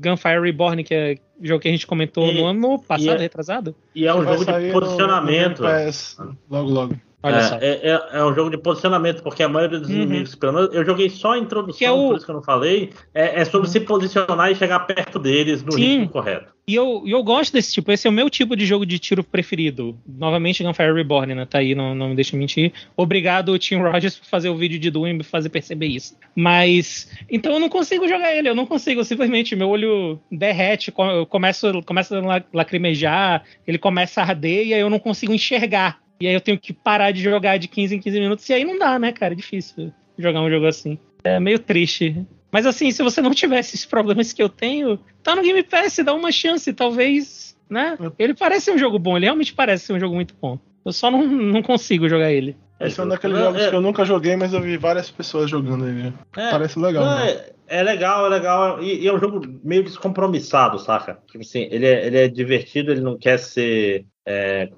Gunfire 0.02 0.40
Reborn, 0.42 0.82
que 0.82 0.94
é 0.94 1.16
o 1.40 1.46
jogo 1.46 1.60
que 1.60 1.68
a 1.68 1.70
gente 1.70 1.86
comentou 1.86 2.28
e, 2.28 2.34
no 2.34 2.46
ano 2.46 2.82
passado, 2.82 3.18
é, 3.18 3.18
retrasado. 3.18 3.76
E 3.94 4.06
é 4.06 4.14
um 4.14 4.24
jogo 4.24 4.44
de 4.44 4.72
posicionamento. 4.72 5.62
No, 5.62 6.24
no 6.24 6.36
logo, 6.50 6.70
logo. 6.70 7.07
Olha 7.22 7.36
é, 7.36 7.42
só. 7.42 7.56
É, 7.56 7.68
é, 7.68 8.00
é, 8.12 8.24
um 8.24 8.32
jogo 8.32 8.50
de 8.50 8.58
posicionamento, 8.58 9.22
porque 9.22 9.42
a 9.42 9.48
maioria 9.48 9.80
dos 9.80 9.88
uhum. 9.88 9.96
inimigos, 9.96 10.34
pelo 10.36 10.52
menos, 10.52 10.74
eu 10.74 10.84
joguei 10.84 11.10
só 11.10 11.32
a 11.32 11.38
introdução, 11.38 11.88
é 11.88 11.90
o... 11.90 12.08
por 12.08 12.16
isso 12.16 12.24
que 12.24 12.30
eu 12.30 12.36
não 12.36 12.42
falei, 12.42 12.92
é, 13.12 13.40
é 13.40 13.44
sobre 13.44 13.66
uhum. 13.66 13.72
se 13.72 13.80
posicionar 13.80 14.52
e 14.52 14.54
chegar 14.54 14.80
perto 14.80 15.18
deles 15.18 15.62
no 15.62 15.72
Sim. 15.72 15.80
ritmo 15.80 16.08
correto. 16.10 16.52
E 16.68 16.74
eu, 16.74 17.02
eu 17.06 17.22
gosto 17.22 17.54
desse 17.54 17.72
tipo, 17.72 17.90
esse 17.90 18.06
é 18.06 18.10
o 18.10 18.12
meu 18.12 18.28
tipo 18.28 18.54
de 18.54 18.66
jogo 18.66 18.84
de 18.84 18.98
tiro 18.98 19.24
preferido. 19.24 19.98
Novamente, 20.06 20.62
Gunfire 20.62 20.92
Reborn, 20.92 21.34
né? 21.34 21.46
Tá 21.46 21.58
aí, 21.58 21.74
não, 21.74 21.94
não 21.94 22.10
me 22.10 22.14
deixa 22.14 22.36
mentir. 22.36 22.72
Obrigado, 22.94 23.58
Tim 23.58 23.76
Rogers, 23.76 24.18
por 24.18 24.26
fazer 24.26 24.50
o 24.50 24.56
vídeo 24.56 24.78
de 24.78 24.90
Doom 24.90 25.08
e 25.08 25.12
me 25.14 25.24
fazer 25.24 25.48
perceber 25.48 25.86
isso. 25.86 26.14
Mas, 26.36 27.10
então 27.28 27.54
eu 27.54 27.58
não 27.58 27.70
consigo 27.70 28.06
jogar 28.06 28.36
ele, 28.36 28.50
eu 28.50 28.54
não 28.54 28.66
consigo, 28.66 29.02
simplesmente, 29.02 29.56
meu 29.56 29.70
olho 29.70 30.20
derrete, 30.30 30.92
começa, 31.28 31.72
começa 31.86 32.18
a 32.18 32.42
lacrimejar, 32.52 33.44
ele 33.66 33.78
começa 33.78 34.20
a 34.20 34.24
arder 34.24 34.66
e 34.66 34.74
aí 34.74 34.80
eu 34.80 34.90
não 34.90 34.98
consigo 34.98 35.32
enxergar 35.32 35.98
e 36.20 36.26
aí 36.26 36.34
eu 36.34 36.40
tenho 36.40 36.58
que 36.58 36.72
parar 36.72 37.12
de 37.12 37.22
jogar 37.22 37.58
de 37.58 37.68
15 37.68 37.96
em 37.96 38.00
15 38.00 38.20
minutos. 38.20 38.48
E 38.48 38.54
aí 38.54 38.64
não 38.64 38.78
dá, 38.78 38.98
né, 38.98 39.12
cara? 39.12 39.34
É 39.34 39.36
difícil 39.36 39.92
jogar 40.18 40.42
um 40.42 40.50
jogo 40.50 40.66
assim. 40.66 40.98
É 41.22 41.38
meio 41.38 41.58
triste. 41.58 42.26
Mas 42.50 42.66
assim, 42.66 42.90
se 42.90 43.02
você 43.02 43.20
não 43.20 43.32
tivesse 43.32 43.76
esses 43.76 43.86
problemas 43.86 44.32
que 44.32 44.42
eu 44.42 44.48
tenho, 44.48 44.98
tá 45.22 45.36
no 45.36 45.42
Game 45.42 45.62
Pass, 45.62 45.98
dá 46.04 46.14
uma 46.14 46.32
chance, 46.32 46.72
talvez, 46.72 47.56
né? 47.68 47.96
Ele 48.18 48.34
parece 48.34 48.70
um 48.70 48.78
jogo 48.78 48.98
bom, 48.98 49.16
ele 49.16 49.26
realmente 49.26 49.52
parece 49.52 49.86
ser 49.86 49.92
um 49.92 50.00
jogo 50.00 50.14
muito 50.14 50.34
bom. 50.40 50.58
Eu 50.84 50.92
só 50.92 51.10
não, 51.10 51.26
não 51.26 51.62
consigo 51.62 52.08
jogar 52.08 52.32
ele. 52.32 52.56
Esse 52.80 53.00
é 53.00 53.04
um 53.04 53.08
daqueles 53.08 53.38
jogos 53.38 53.62
é... 53.62 53.70
que 53.70 53.74
eu 53.74 53.80
nunca 53.80 54.04
joguei, 54.04 54.36
mas 54.36 54.52
eu 54.52 54.60
vi 54.60 54.76
várias 54.76 55.10
pessoas 55.10 55.50
jogando 55.50 55.88
ele. 55.88 56.12
É, 56.36 56.50
Parece 56.50 56.78
legal. 56.78 57.04
Não, 57.04 57.18
né? 57.18 57.30
é, 57.30 57.52
é, 57.66 57.82
legal, 57.82 58.26
é 58.26 58.28
legal. 58.28 58.82
E, 58.82 59.00
e, 59.02 59.08
é 59.08 59.12
um 59.12 59.18
jogo 59.18 59.40
meio 59.64 59.82
descompromissado, 59.82 60.78
saca? 60.78 61.18
Tipo 61.26 61.42
assim, 61.42 61.68
ele 61.70 61.86
é, 61.86 62.06
ele 62.06 62.18
é 62.18 62.28
divertido, 62.28 62.92
ele 62.92 63.00
não 63.00 63.18
quer 63.18 63.38
ser 63.38 64.06
é, 64.24 64.68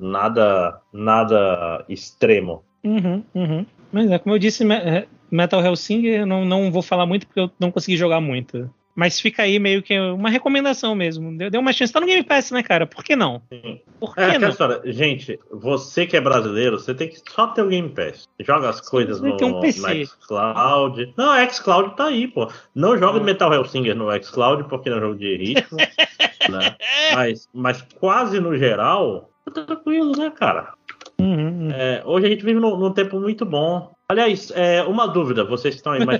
nada, 0.00 0.80
nada 0.92 1.84
extremo. 1.88 2.64
Uhum, 2.84 3.24
uhum. 3.34 3.66
Mas 3.90 4.10
é, 4.10 4.18
como 4.18 4.34
eu 4.34 4.38
disse, 4.38 4.64
é, 4.72 5.06
Metal 5.30 5.64
Hellsinger, 5.64 6.24
não, 6.24 6.44
não 6.44 6.70
vou 6.70 6.82
falar 6.82 7.06
muito 7.06 7.26
porque 7.26 7.40
eu 7.40 7.50
não 7.58 7.72
consegui 7.72 7.96
jogar 7.96 8.20
muito. 8.20 8.70
Mas 8.96 9.20
fica 9.20 9.42
aí 9.42 9.58
meio 9.58 9.82
que 9.82 9.98
uma 10.00 10.30
recomendação 10.30 10.94
mesmo. 10.94 11.36
Deu, 11.36 11.50
deu 11.50 11.60
uma 11.60 11.72
chance. 11.72 11.92
Tá 11.92 12.00
no 12.00 12.06
Game 12.06 12.24
Pass, 12.24 12.50
né, 12.50 12.62
cara? 12.62 12.86
Por 12.86 13.04
que 13.04 13.14
não? 13.14 13.42
Sim. 13.52 13.78
Por 14.00 14.14
que 14.14 14.20
é, 14.22 14.38
não? 14.38 14.48
História. 14.48 14.80
Gente, 14.86 15.38
você 15.52 16.06
que 16.06 16.16
é 16.16 16.20
brasileiro, 16.20 16.80
você 16.80 16.94
tem 16.94 17.08
que 17.08 17.20
só 17.30 17.48
ter 17.48 17.60
o 17.60 17.68
Game 17.68 17.90
Pass. 17.90 18.26
Joga 18.40 18.70
as 18.70 18.80
coisas 18.80 19.20
no, 19.20 19.34
um 19.34 19.60
no 19.60 19.72
xCloud. 19.72 21.12
Não, 21.14 21.44
o 21.44 21.50
xCloud 21.50 21.94
tá 21.94 22.06
aí, 22.06 22.26
pô. 22.26 22.50
Não 22.74 22.96
joga 22.96 23.20
ah. 23.20 23.22
Metal 23.22 23.52
Hellsinger 23.52 23.94
no 23.94 24.10
xCloud 24.22 24.64
porque 24.64 24.88
não 24.88 24.96
é 24.96 25.00
jogo 25.00 25.16
de 25.16 25.36
ritmo. 25.36 25.76
né? 26.50 26.76
Mas, 27.14 27.48
mas 27.52 27.82
quase 28.00 28.40
no 28.40 28.56
geral, 28.56 29.30
tá 29.44 29.62
tranquilo, 29.62 30.12
né, 30.16 30.30
cara? 30.30 30.72
Uhum, 31.18 31.64
uhum. 31.64 31.70
É, 31.70 32.02
hoje 32.04 32.26
a 32.26 32.30
gente 32.30 32.44
vive 32.44 32.60
num, 32.60 32.76
num 32.78 32.92
tempo 32.92 33.20
muito 33.20 33.44
bom. 33.44 33.94
Aliás, 34.08 34.52
é, 34.54 34.84
uma 34.84 35.06
dúvida, 35.06 35.44
vocês 35.44 35.74
estão 35.74 35.92
aí 35.92 36.04
mais 36.04 36.18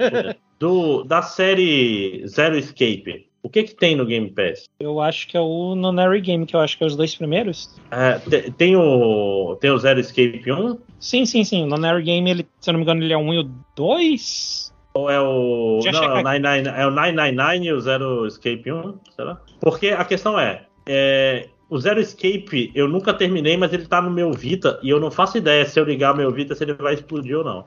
do 0.59 1.05
Da 1.05 1.23
série 1.23 2.27
Zero 2.27 2.59
Escape, 2.59 3.29
o 3.47 3.49
que 3.49 3.63
que 3.63 3.77
tem 3.77 3.95
no 3.95 4.05
Game 4.05 4.29
Pass? 4.29 4.69
Eu 4.81 5.01
acho 5.01 5.29
que 5.29 5.37
é 5.37 5.41
o 5.41 5.77
Nonary 5.77 6.21
Game, 6.21 6.45
que 6.47 6.57
eu 6.57 6.59
acho 6.59 6.77
que 6.77 6.83
é 6.83 6.87
os 6.89 6.97
dois 6.97 7.15
primeiros. 7.15 7.81
É, 7.93 8.19
tem, 8.59 8.75
o, 8.75 9.57
tem 9.61 9.71
o 9.71 9.79
Zero 9.79 10.01
Escape 10.01 10.51
1? 10.51 10.79
Sim, 10.99 11.25
sim, 11.25 11.45
sim. 11.45 11.63
O 11.63 11.67
Nonary 11.69 12.03
Game, 12.03 12.29
ele, 12.29 12.45
se 12.61 12.69
eu 12.69 12.73
não 12.73 12.81
me 12.81 12.85
engano, 12.85 13.05
ele 13.05 13.13
é 13.13 13.17
o 13.17 13.21
1 13.21 13.35
e 13.35 13.39
o 13.39 13.51
2? 13.77 14.75
Ou 14.95 15.09
é 15.09 15.21
o. 15.21 15.79
não, 15.93 16.03
é 16.03 16.09
o, 16.09 16.23
99, 16.25 16.69
é 16.71 16.87
o 16.87 16.91
999 16.91 17.65
e 17.65 17.73
o 17.73 17.81
Zero 17.81 18.27
Escape 18.27 18.73
1? 18.73 18.95
Será? 19.15 19.41
Porque 19.61 19.91
a 19.91 20.05
questão 20.05 20.37
é, 20.41 20.67
é 20.85 21.49
o 21.69 21.79
Zero 21.79 22.01
Escape 22.01 22.71
eu 22.75 22.89
nunca 22.89 23.13
terminei, 23.13 23.57
mas 23.57 23.73
ele 23.73 23.87
tá 23.87 24.01
no 24.01 24.11
meu 24.11 24.33
Vita 24.33 24.79
e 24.83 24.91
eu 24.91 25.01
não 25.01 25.11
faço 25.11 25.39
ideia 25.39 25.65
se 25.67 25.79
eu 25.79 25.85
ligar 25.85 26.17
meu 26.17 26.31
Vita 26.31 26.55
se 26.55 26.65
ele 26.65 26.75
vai 26.75 26.95
explodir 26.95 27.39
ou 27.39 27.45
não. 27.45 27.65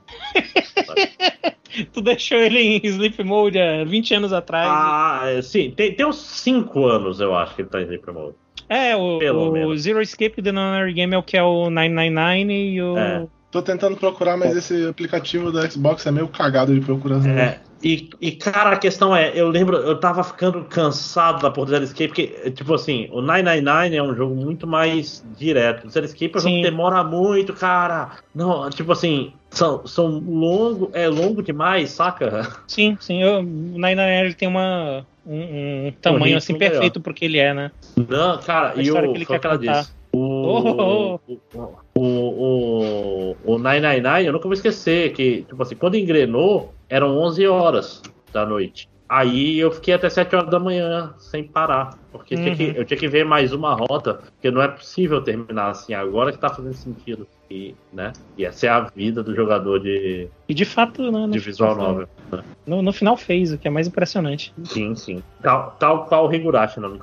tu 1.94 2.02
deixou 2.02 2.38
ele 2.38 2.60
em 2.60 2.82
Sleep 2.84 3.24
Mode 3.24 3.60
há 3.60 3.84
20 3.84 4.14
anos 4.16 4.34
atrás. 4.34 4.68
Ah, 4.70 5.34
e... 5.38 5.44
sim. 5.44 5.72
Tem, 5.72 5.94
tem 5.94 6.06
uns 6.06 6.18
5 6.18 6.86
anos, 6.86 7.20
eu 7.20 7.36
acho, 7.36 7.56
que 7.56 7.62
ele 7.62 7.70
tá 7.70 7.82
em 7.82 7.84
Sleep 7.84 8.12
Mode. 8.12 8.36
É, 8.68 8.96
o, 8.96 9.20
o 9.68 9.78
Zero 9.78 10.02
Escape 10.02 10.42
do 10.42 10.54
Nonary 10.54 10.94
Game 10.94 11.14
é 11.14 11.18
o 11.18 11.24
que 11.24 11.36
é 11.36 11.44
o 11.44 11.70
999 11.70 12.54
e 12.54 12.82
o. 12.82 12.98
É. 12.98 13.28
Tô 13.50 13.64
tentando 13.64 13.98
procurar, 13.98 14.38
mas 14.38 14.56
esse 14.56 14.88
aplicativo 14.88 15.52
da 15.52 15.68
Xbox 15.68 16.06
é 16.06 16.12
meio 16.12 16.28
cagado 16.28 16.72
de 16.72 16.82
procurar. 16.82 17.26
É, 17.28 17.60
e, 17.82 18.10
e, 18.20 18.32
cara, 18.32 18.72
a 18.72 18.78
questão 18.78 19.16
é, 19.16 19.32
eu 19.34 19.48
lembro, 19.50 19.78
eu 19.78 19.98
tava 20.00 20.24
ficando 20.24 20.64
cansado 20.66 21.42
da 21.42 21.50
porra 21.50 21.66
do 21.66 21.72
Zero 21.72 21.84
Escape, 21.84 22.08
porque, 22.08 22.52
tipo 22.52 22.74
assim, 22.74 23.08
o 23.12 23.22
999 23.22 23.96
é 23.96 24.04
um 24.04 24.16
jogo 24.16 24.36
muito 24.36 24.68
mais 24.68 25.26
direto. 25.38 25.88
O 25.88 25.90
Zero 25.90 26.06
Escape 26.06 26.36
é 26.36 26.38
um 26.38 26.42
jogo 26.42 26.56
que 26.56 26.62
demora 26.62 27.04
muito, 27.04 27.54
cara. 27.54 28.12
Não, 28.36 28.70
tipo 28.70 28.92
assim, 28.92 29.32
são, 29.50 29.86
são 29.88 30.08
longo, 30.20 30.92
é 30.94 31.08
longo 31.08 31.42
demais, 31.42 31.92
saca? 31.92 32.52
Sim, 32.68 32.98
sim. 33.00 33.24
O 33.24 33.42
999 33.42 34.34
tem 34.36 34.48
uma, 34.48 35.06
um, 35.26 35.88
um 35.88 35.92
tamanho 36.02 36.38
assim 36.38 36.58
perfeito 36.58 37.00
porque 37.00 37.26
ele 37.26 37.40
é, 37.40 37.54
né? 37.54 37.72
Não, 37.96 38.38
cara, 38.40 38.74
e 38.76 38.92
o, 38.92 38.96
que 38.96 39.18
ele 39.18 39.26
quer 39.26 39.40
contar. 39.40 39.88
O, 40.12 40.20
oh, 40.20 41.20
oh, 41.28 41.40
oh. 41.56 42.00
o, 42.00 43.36
o, 43.46 43.56
o 43.56 43.58
999, 43.60 44.28
eu 44.28 44.34
nunca 44.34 44.46
vou 44.46 44.54
esquecer 44.54 45.14
que, 45.14 45.44
tipo 45.44 45.62
assim, 45.62 45.76
quando 45.76 45.96
engrenou, 45.96 46.74
eram 46.90 47.18
11 47.18 47.48
horas 47.48 48.02
da 48.34 48.46
noite. 48.46 48.90
Aí 49.10 49.58
eu 49.58 49.72
fiquei 49.72 49.96
até 49.96 50.08
7 50.08 50.36
horas 50.36 50.50
da 50.52 50.60
manhã 50.60 51.16
sem 51.18 51.44
parar. 51.44 51.98
Porque 52.12 52.36
uhum. 52.36 52.44
tinha 52.44 52.56
que, 52.56 52.64
uhum. 52.66 52.74
eu 52.76 52.86
tinha 52.86 53.00
que 53.00 53.08
ver 53.08 53.26
mais 53.26 53.52
uma 53.52 53.74
rota, 53.74 54.14
porque 54.14 54.52
não 54.52 54.62
é 54.62 54.68
possível 54.68 55.20
terminar 55.22 55.72
assim 55.72 55.96
agora 55.96 56.32
que 56.32 56.38
tá 56.38 56.50
fazendo 56.50 56.76
sentido. 56.76 57.28
E, 57.50 57.74
né? 57.92 58.14
e 58.38 58.46
essa 58.46 58.68
é 58.68 58.70
a 58.70 58.82
vida 58.82 59.24
do 59.24 59.36
jogador 59.36 59.80
de. 59.80 60.28
E 60.48 60.54
de 60.54 60.66
fato, 60.66 61.12
né, 61.12 61.28
de 61.28 61.40
visual 61.40 61.76
novel. 61.76 62.08
Né? 62.32 62.44
No, 62.68 62.84
no, 62.84 62.94
final 62.94 63.18
fez, 63.18 63.52
o 63.52 63.58
que 63.58 63.68
é 63.68 63.72
mais 63.72 63.88
impressionante. 63.88 64.54
Sim, 64.64 64.94
sim. 64.94 65.24
Tal, 65.42 65.76
tal 65.80 66.06
qual 66.06 66.28
o 66.28 66.34
Higurashi, 66.34 66.80
não 66.80 66.90
me 66.90 67.00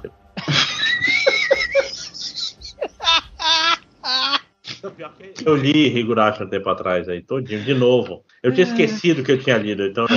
Eu 5.44 5.56
li 5.56 5.98
Higurashi 5.98 6.42
um 6.42 6.48
tempo 6.48 6.68
atrás 6.68 7.08
aí, 7.08 7.22
todinho, 7.22 7.62
de 7.62 7.74
novo. 7.74 8.24
Eu 8.42 8.52
tinha 8.52 8.66
é. 8.66 8.70
esquecido 8.70 9.22
que 9.22 9.32
eu 9.32 9.38
tinha 9.38 9.58
lido, 9.58 9.84
então. 9.84 10.06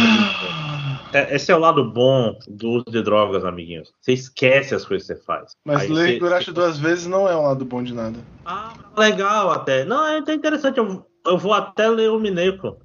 É, 1.12 1.36
esse 1.36 1.52
é 1.52 1.56
o 1.56 1.60
lado 1.60 1.84
bom 1.84 2.38
do 2.48 2.70
uso 2.70 2.86
de 2.92 3.02
drogas, 3.02 3.44
amiguinhos. 3.44 3.92
Você 4.00 4.14
esquece 4.14 4.76
as 4.76 4.86
coisas 4.86 5.08
que 5.08 5.16
você 5.16 5.26
faz. 5.26 5.56
Mas 5.66 5.82
aí 5.82 5.90
ler 5.90 6.10
Higurashi 6.18 6.46
você... 6.46 6.52
duas 6.52 6.78
vezes 6.78 7.08
não 7.08 7.28
é 7.28 7.36
um 7.36 7.42
lado 7.42 7.66
bom 7.66 7.82
de 7.82 7.96
nada. 7.96 8.20
Ah, 8.46 8.74
legal 8.96 9.50
até. 9.50 9.84
Não, 9.86 10.06
é 10.06 10.20
interessante. 10.20 10.78
Eu, 10.78 11.04
eu 11.26 11.36
vou 11.36 11.54
até 11.54 11.90
ler 11.90 12.12
o 12.12 12.20
Mineco. 12.20 12.78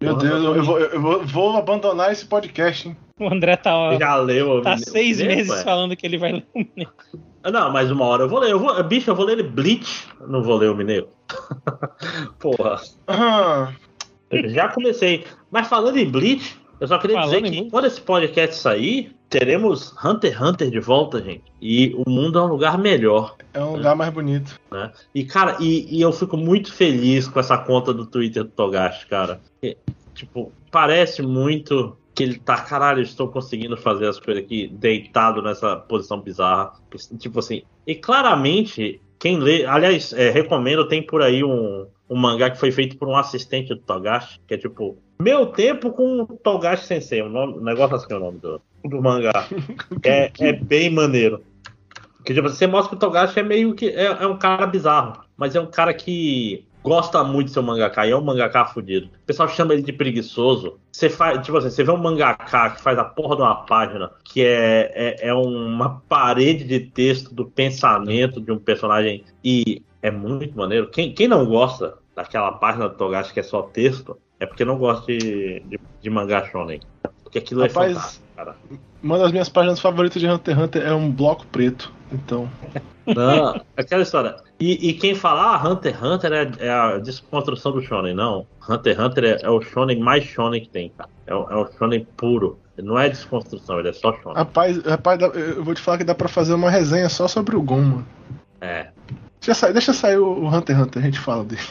Meu 0.00 0.14
Deus, 0.16 0.42
eu, 0.42 0.64
vou, 0.64 0.78
eu 0.78 1.00
vou, 1.00 1.26
vou, 1.26 1.56
abandonar 1.56 2.10
esse 2.10 2.24
podcast, 2.24 2.88
hein? 2.88 2.96
O 3.18 3.28
André 3.28 3.56
tá, 3.56 3.76
ó, 3.76 3.98
Já 3.98 4.16
leu 4.16 4.62
tá 4.62 4.78
seis 4.78 5.20
meses 5.20 5.52
é? 5.52 5.62
falando 5.62 5.94
que 5.94 6.06
ele 6.06 6.16
vai 6.16 6.32
ler 6.32 6.46
o 6.54 6.58
Mineco. 6.60 7.04
Não, 7.44 7.72
mas 7.72 7.90
uma 7.90 8.04
hora 8.04 8.24
eu 8.24 8.28
vou 8.28 8.40
ler. 8.40 8.50
Eu 8.50 8.58
vou, 8.58 8.82
bicho, 8.84 9.10
eu 9.10 9.14
vou 9.14 9.24
ler 9.24 9.42
Bleach, 9.42 10.08
não 10.26 10.42
vou 10.42 10.56
ler 10.56 10.70
o 10.70 10.76
Mineiro. 10.76 11.08
Porra. 12.38 12.80
Ah. 13.06 13.72
Já 14.46 14.68
comecei. 14.68 15.24
Mas 15.50 15.66
falando 15.66 15.96
em 15.96 16.08
Bleach, 16.08 16.60
eu 16.78 16.86
só 16.86 16.98
queria 16.98 17.16
falando 17.16 17.44
dizer 17.44 17.50
que 17.50 17.70
quando 17.70 17.86
esse 17.86 18.00
podcast 18.00 18.56
sair, 18.56 19.14
teremos 19.28 19.94
Hunter 20.04 20.32
x 20.32 20.40
Hunter 20.40 20.70
de 20.70 20.80
volta, 20.80 21.22
gente. 21.22 21.44
E 21.60 21.94
o 21.94 22.08
mundo 22.08 22.38
é 22.38 22.42
um 22.42 22.46
lugar 22.46 22.76
melhor. 22.76 23.36
É 23.54 23.60
um 23.60 23.72
né? 23.72 23.76
lugar 23.78 23.96
mais 23.96 24.12
bonito. 24.12 24.58
Né? 24.70 24.90
E, 25.14 25.24
cara, 25.24 25.56
e, 25.60 25.86
e, 25.96 26.00
eu 26.00 26.12
fico 26.12 26.36
muito 26.36 26.72
feliz 26.72 27.28
com 27.28 27.38
essa 27.38 27.56
conta 27.56 27.92
do 27.94 28.06
Twitter 28.06 28.44
do 28.44 28.50
Togashi, 28.50 29.06
cara. 29.06 29.40
E, 29.62 29.76
tipo, 30.14 30.52
parece 30.70 31.22
muito 31.22 31.96
que 32.20 32.24
ele 32.24 32.38
tá, 32.38 32.58
caralho, 32.58 33.00
estou 33.00 33.28
conseguindo 33.28 33.78
fazer 33.78 34.06
as 34.06 34.20
coisas 34.20 34.44
aqui 34.44 34.68
deitado 34.68 35.40
nessa 35.40 35.74
posição 35.74 36.20
bizarra. 36.20 36.74
Tipo 37.18 37.38
assim, 37.38 37.62
e 37.86 37.94
claramente, 37.94 39.00
quem 39.18 39.38
lê, 39.38 39.64
aliás, 39.64 40.12
é, 40.12 40.28
recomendo, 40.28 40.86
tem 40.86 41.02
por 41.02 41.22
aí 41.22 41.42
um, 41.42 41.86
um 42.10 42.16
mangá 42.16 42.50
que 42.50 42.60
foi 42.60 42.70
feito 42.70 42.98
por 42.98 43.08
um 43.08 43.16
assistente 43.16 43.70
do 43.70 43.80
Togashi, 43.80 44.38
que 44.46 44.52
é 44.52 44.58
tipo, 44.58 44.98
meu 45.18 45.46
tempo 45.46 45.92
com 45.92 46.24
o 46.24 46.26
Togashi 46.26 46.84
Sensei, 46.84 47.22
um, 47.22 47.30
nome, 47.30 47.54
um 47.54 47.62
negócio 47.62 47.96
assim 47.96 48.12
é 48.12 48.16
o 48.16 48.20
nome 48.20 48.38
do, 48.38 48.60
do 48.84 49.00
mangá. 49.00 49.48
é, 50.04 50.30
é 50.40 50.52
bem 50.52 50.90
maneiro. 50.90 51.42
Que 52.22 52.34
tipo, 52.34 52.50
você 52.50 52.66
mostra 52.66 52.90
que 52.90 52.96
o 52.96 52.98
Togashi 52.98 53.40
é 53.40 53.42
meio 53.42 53.74
que. 53.74 53.88
É, 53.88 54.04
é 54.04 54.26
um 54.26 54.36
cara 54.36 54.66
bizarro, 54.66 55.24
mas 55.38 55.56
é 55.56 55.60
um 55.60 55.70
cara 55.70 55.94
que 55.94 56.66
gosta 56.82 57.22
muito 57.22 57.48
de 57.48 57.52
ser 57.52 57.60
um 57.60 57.64
mangaka 57.64 58.06
e 58.06 58.10
é 58.10 58.16
um 58.16 58.22
mangaka 58.22 58.64
fudido. 58.64 59.06
O 59.06 59.26
pessoal 59.26 59.48
chama 59.48 59.74
ele 59.74 59.82
de 59.82 59.92
preguiçoso. 59.92 60.78
Você 60.90 61.08
faz, 61.08 61.44
tipo 61.44 61.56
assim, 61.56 61.70
você 61.70 61.84
vê 61.84 61.90
um 61.90 61.96
mangaka 61.96 62.70
que 62.70 62.80
faz 62.80 62.98
a 62.98 63.04
porra 63.04 63.36
de 63.36 63.42
uma 63.42 63.56
página 63.64 64.10
que 64.24 64.44
é, 64.44 64.92
é, 64.94 65.28
é 65.28 65.34
uma 65.34 66.00
parede 66.08 66.64
de 66.64 66.80
texto 66.80 67.34
do 67.34 67.44
pensamento 67.44 68.40
de 68.40 68.50
um 68.50 68.58
personagem 68.58 69.24
e 69.44 69.82
é 70.02 70.10
muito 70.10 70.56
maneiro. 70.56 70.88
Quem, 70.88 71.12
quem 71.12 71.28
não 71.28 71.46
gosta 71.46 71.98
daquela 72.14 72.52
página 72.52 72.88
do 72.88 72.94
Togashi 72.94 73.32
que 73.32 73.40
é 73.40 73.42
só 73.42 73.62
texto, 73.62 74.18
é 74.38 74.46
porque 74.46 74.64
não 74.64 74.78
gosta 74.78 75.06
de, 75.06 75.60
de, 75.60 75.80
de 76.00 76.10
mangá 76.10 76.46
shonen. 76.46 76.80
Porque 77.22 77.38
aquilo 77.38 77.62
é 77.62 77.68
Rapaz, 77.68 77.90
é 77.90 77.94
fantástico, 77.94 78.24
cara. 78.36 78.56
Uma 79.02 79.18
das 79.18 79.30
minhas 79.30 79.48
páginas 79.48 79.80
favoritas 79.80 80.20
de 80.20 80.28
Hunter 80.28 80.54
x 80.54 80.64
Hunter 80.64 80.82
é 80.82 80.94
um 80.94 81.10
bloco 81.10 81.46
preto, 81.46 81.92
então. 82.12 82.48
Não, 83.06 83.60
aquela 83.76 84.02
história. 84.02 84.36
E, 84.58 84.90
e 84.90 84.94
quem 84.94 85.14
fala, 85.14 85.56
ah, 85.56 85.68
Hunter 85.68 85.94
x 85.94 86.02
Hunter 86.02 86.32
é, 86.32 86.50
é, 86.58 86.70
a 86.70 86.98
desconstrução 86.98 87.72
do 87.72 87.82
Shonen. 87.82 88.14
Não, 88.14 88.46
Hunter 88.68 88.94
x 88.94 89.04
Hunter 89.04 89.24
é, 89.24 89.38
é, 89.42 89.50
o 89.50 89.60
Shonen 89.60 89.98
mais 89.98 90.24
Shonen 90.24 90.60
que 90.60 90.68
tem, 90.68 90.90
cara. 90.96 91.10
É, 91.26 91.34
o, 91.34 91.50
é 91.50 91.56
o 91.56 91.68
Shonen 91.72 92.06
puro. 92.16 92.58
Não 92.76 92.98
é 92.98 93.08
desconstrução, 93.08 93.78
ele 93.78 93.88
é 93.88 93.92
só 93.92 94.12
Shonen. 94.14 94.36
Rapaz, 94.36 94.78
rapaz, 94.84 95.20
eu 95.20 95.62
vou 95.62 95.74
te 95.74 95.80
falar 95.80 95.98
que 95.98 96.04
dá 96.04 96.14
pra 96.14 96.28
fazer 96.28 96.54
uma 96.54 96.70
resenha 96.70 97.08
só 97.08 97.28
sobre 97.28 97.56
o 97.56 97.62
Gon, 97.62 97.82
mano. 97.82 98.06
É. 98.60 98.88
Deixa, 99.44 99.72
deixa 99.72 99.92
sair 99.92 100.18
o 100.18 100.46
Hunter 100.46 100.76
x 100.76 100.84
Hunter, 100.84 101.02
a 101.02 101.04
gente 101.04 101.18
fala 101.18 101.44
dele. 101.44 101.62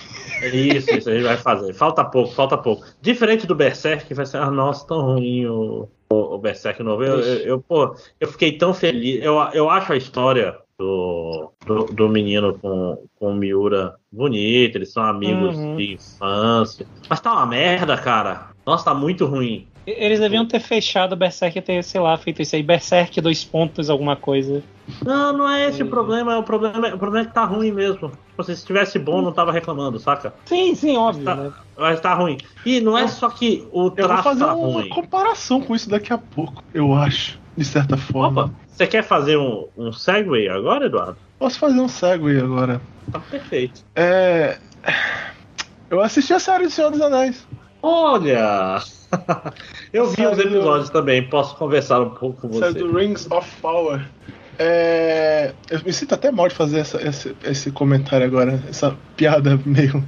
Isso, 0.42 0.90
isso, 0.96 1.10
a 1.10 1.14
gente 1.14 1.24
vai 1.24 1.38
fazer. 1.38 1.74
Falta 1.74 2.04
pouco, 2.04 2.34
falta 2.34 2.58
pouco. 2.58 2.86
Diferente 3.02 3.46
do 3.46 3.56
Berserk, 3.56 4.06
que 4.06 4.14
vai 4.14 4.26
ser, 4.26 4.38
ah, 4.38 4.50
nossa, 4.50 4.88
tão 4.88 5.02
ruim 5.02 5.46
o, 5.46 5.90
o, 6.12 6.36
o 6.36 6.38
Berserk 6.38 6.82
novo. 6.84 7.04
Eu, 7.04 7.20
eu, 7.20 7.38
eu, 7.46 7.62
pô, 7.62 7.96
eu 8.20 8.28
fiquei 8.28 8.58
tão 8.58 8.74
feliz. 8.74 9.24
Eu, 9.24 9.36
eu 9.54 9.70
acho 9.70 9.94
a 9.94 9.98
história 9.98 10.58
do, 10.78 11.52
do, 11.66 11.86
do, 11.86 12.10
menino 12.10 12.58
com, 12.58 13.04
com 13.16 13.32
o 13.32 13.36
Miura 13.36 13.96
bonito, 14.12 14.78
eles 14.78 14.92
são 14.92 15.04
amigos 15.04 15.58
uhum. 15.58 15.76
de 15.76 15.94
infância. 15.94 16.88
Mas 17.10 17.20
tá 17.20 17.34
uma 17.34 17.46
merda, 17.46 17.98
cara. 17.98 18.50
Nossa, 18.66 18.86
tá 18.86 18.94
muito 18.94 19.26
ruim. 19.26 19.68
Eles 19.86 20.20
deviam 20.20 20.46
ter 20.46 20.60
fechado 20.60 21.14
o 21.14 21.16
Berserk 21.16 21.58
e 21.58 21.62
ter, 21.62 21.84
sei 21.84 22.00
lá, 22.00 22.16
feito 22.18 22.42
isso 22.42 22.56
aí. 22.56 22.62
Berserk, 22.62 23.20
dois 23.20 23.44
pontos, 23.44 23.90
alguma 23.90 24.16
coisa. 24.16 24.64
Não, 25.04 25.36
não 25.36 25.50
é 25.50 25.68
esse 25.68 25.82
o 25.82 25.88
problema. 25.88 26.38
O 26.38 26.44
problema, 26.44 26.94
o 26.94 26.98
problema 26.98 27.26
é 27.26 27.28
que 27.28 27.34
tá 27.34 27.46
ruim 27.46 27.72
mesmo. 27.72 28.12
Se 28.44 28.52
estivesse 28.54 28.98
bom, 28.98 29.22
não 29.22 29.32
tava 29.32 29.52
reclamando, 29.52 30.00
saca? 30.00 30.34
Sim, 30.46 30.74
sim, 30.76 30.96
óbvio. 30.96 31.26
Mas 31.26 31.36
tá, 31.36 31.44
né? 31.44 31.54
mas 31.78 32.00
tá 32.02 32.14
ruim. 32.14 32.38
E 32.66 32.80
não 32.80 32.98
é 32.98 33.08
só 33.08 33.30
que 33.30 33.68
o 33.72 33.92
traço 33.92 34.12
eu 34.12 34.16
vou 34.16 34.24
fazer 34.24 34.46
tá 34.46 34.56
uma 34.56 34.82
ruim. 34.82 34.90
comparação 34.90 35.62
com 35.62 35.76
isso 35.76 35.90
daqui 35.90 36.14
a 36.14 36.18
pouco, 36.18 36.64
eu 36.74 36.94
acho, 36.94 37.40
de 37.56 37.66
certa 37.66 37.98
forma. 37.98 38.46
Opa, 38.46 38.54
você 38.68 38.88
quer 38.88 39.04
fazer 39.04 39.38
um, 39.38 39.68
um 39.78 39.92
segue 39.92 40.48
agora, 40.48 40.86
Eduardo? 40.86 41.18
Posso 41.38 41.60
fazer 41.60 41.80
um 41.80 41.88
segue 41.88 42.40
agora. 42.40 42.82
Tá 43.12 43.20
perfeito. 43.20 43.84
É. 43.96 44.58
Eu 45.90 46.02
assisti 46.02 46.34
a 46.34 46.40
série 46.40 46.66
do 46.66 46.70
Senhor 46.70 46.92
dos 46.92 47.02
Anéis. 47.02 47.46
Olha! 47.82 48.82
eu 49.92 50.10
vi 50.10 50.26
os 50.26 50.38
episódios 50.38 50.90
do... 50.90 50.94
também, 50.94 51.28
posso 51.28 51.56
conversar 51.56 52.02
um 52.02 52.12
pouco 52.12 52.42
com 52.42 52.48
você. 52.50 52.72
Série 52.72 52.80
do 52.80 52.96
Rings 52.96 53.30
of 53.32 53.50
Power. 53.62 54.06
É... 54.60 55.54
Eu 55.70 55.82
me 55.86 55.94
sinto 55.94 56.14
até 56.14 56.30
mal 56.30 56.50
de 56.50 56.56
fazer 56.56 56.80
essa, 56.80 57.02
esse, 57.02 57.36
esse 57.44 57.72
comentário 57.72 58.26
agora, 58.26 58.62
essa 58.70 58.96
piada 59.16 59.58
meio. 59.66 60.06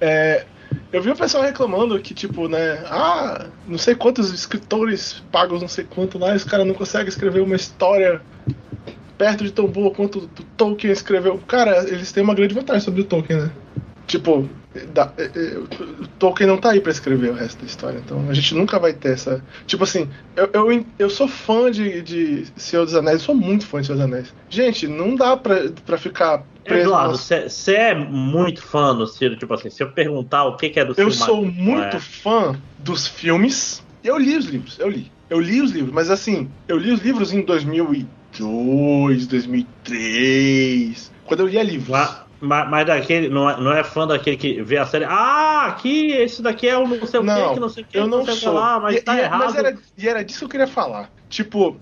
É... 0.00 0.46
Eu 0.90 1.02
vi 1.02 1.10
o 1.10 1.16
pessoal 1.16 1.44
reclamando 1.44 1.98
que, 2.00 2.14
tipo, 2.14 2.48
né? 2.48 2.82
Ah, 2.86 3.46
não 3.68 3.76
sei 3.76 3.94
quantos 3.94 4.32
escritores 4.32 5.22
pagam 5.30 5.58
não 5.58 5.68
sei 5.68 5.84
quanto 5.84 6.18
lá, 6.18 6.34
esse 6.34 6.46
cara 6.46 6.64
não 6.64 6.74
consegue 6.74 7.10
escrever 7.10 7.40
uma 7.40 7.56
história 7.56 8.22
perto 9.18 9.44
de 9.44 9.52
tão 9.52 9.66
boa 9.66 9.90
quanto 9.90 10.18
o 10.20 10.28
Tolkien 10.56 10.92
escreveu. 10.92 11.38
Cara, 11.46 11.88
eles 11.88 12.10
têm 12.10 12.22
uma 12.22 12.34
grande 12.34 12.54
vantagem 12.54 12.82
sobre 12.82 13.02
o 13.02 13.04
Tolkien, 13.04 13.40
né? 13.40 13.50
Tipo, 14.06 14.48
da, 14.92 15.12
é, 15.18 15.24
é, 15.24 15.58
Tolkien 16.18 16.48
não 16.48 16.56
tá 16.56 16.70
aí 16.70 16.80
para 16.80 16.92
escrever 16.92 17.30
o 17.30 17.34
resto 17.34 17.60
da 17.60 17.66
história, 17.66 17.98
então 17.98 18.28
a 18.28 18.34
gente 18.34 18.54
nunca 18.54 18.78
vai 18.78 18.92
ter 18.92 19.12
essa. 19.12 19.44
Tipo 19.66 19.84
assim, 19.84 20.08
eu, 20.34 20.48
eu, 20.52 20.86
eu 20.98 21.10
sou 21.10 21.28
fã 21.28 21.70
de, 21.70 22.00
de 22.00 22.46
Senhor 22.56 22.84
dos 22.84 22.94
Anéis, 22.94 23.20
eu 23.20 23.26
sou 23.26 23.34
muito 23.34 23.66
fã 23.66 23.80
de 23.80 23.86
Senhor 23.86 23.98
dos 23.98 24.06
Anéis. 24.06 24.34
Gente, 24.48 24.88
não 24.88 25.14
dá 25.14 25.36
pra, 25.36 25.70
pra 25.84 25.98
ficar 25.98 26.44
preso. 26.64 26.88
Eduardo, 26.88 27.18
você 27.18 27.74
é 27.74 27.94
muito 27.94 28.62
fã 28.62 28.94
do 28.94 29.06
Ciro, 29.06 29.36
tipo 29.36 29.52
assim, 29.52 29.68
se 29.68 29.82
eu 29.82 29.90
perguntar 29.92 30.44
o 30.44 30.56
que, 30.56 30.70
que 30.70 30.80
é 30.80 30.84
do 30.84 30.94
Eu 30.96 31.10
sou 31.10 31.44
muito 31.44 31.96
é. 31.96 32.00
fã 32.00 32.56
dos 32.78 33.06
filmes. 33.06 33.82
Eu 34.02 34.18
li 34.18 34.36
os 34.36 34.46
livros, 34.46 34.78
eu 34.80 34.88
li. 34.88 35.12
Eu 35.28 35.40
li 35.40 35.60
os 35.60 35.70
livros, 35.70 35.92
mas 35.92 36.10
assim, 36.10 36.50
eu 36.66 36.76
li 36.78 36.92
os 36.92 37.00
livros 37.00 37.32
em 37.32 37.42
2002, 37.42 39.26
2003. 39.26 41.12
Quando 41.24 41.40
eu 41.40 41.46
lia 41.46 41.62
livros. 41.62 41.88
Lá 41.88 42.21
mas, 42.42 42.68
mas 42.68 42.86
daquele, 42.86 43.28
não 43.28 43.48
é, 43.48 43.60
não 43.60 43.72
é 43.72 43.84
fã 43.84 44.04
daquele 44.04 44.36
que 44.36 44.60
vê 44.62 44.76
a 44.76 44.84
série. 44.84 45.04
Ah, 45.04 45.66
aqui, 45.66 46.10
esse 46.10 46.42
daqui 46.42 46.68
é 46.68 46.76
o 46.76 46.88
não 46.88 47.06
sei 47.06 47.20
o 47.20 47.22
não, 47.22 47.48
que, 47.48 47.54
que 47.54 47.60
não 47.60 47.68
sei 47.68 47.82
o 47.84 47.86
que, 47.86 47.98
eu 47.98 48.06
não, 48.08 48.24
sei 48.24 48.34
sou. 48.34 48.54
lá, 48.54 48.80
mas 48.80 48.96
e, 48.96 49.00
tá 49.00 49.14
e, 49.14 49.20
errado. 49.20 49.44
Mas 49.44 49.54
era, 49.54 49.78
e 49.96 50.08
era 50.08 50.24
disso 50.24 50.40
que 50.40 50.44
eu 50.46 50.48
queria 50.48 50.66
falar. 50.66 51.08
Tipo, 51.28 51.76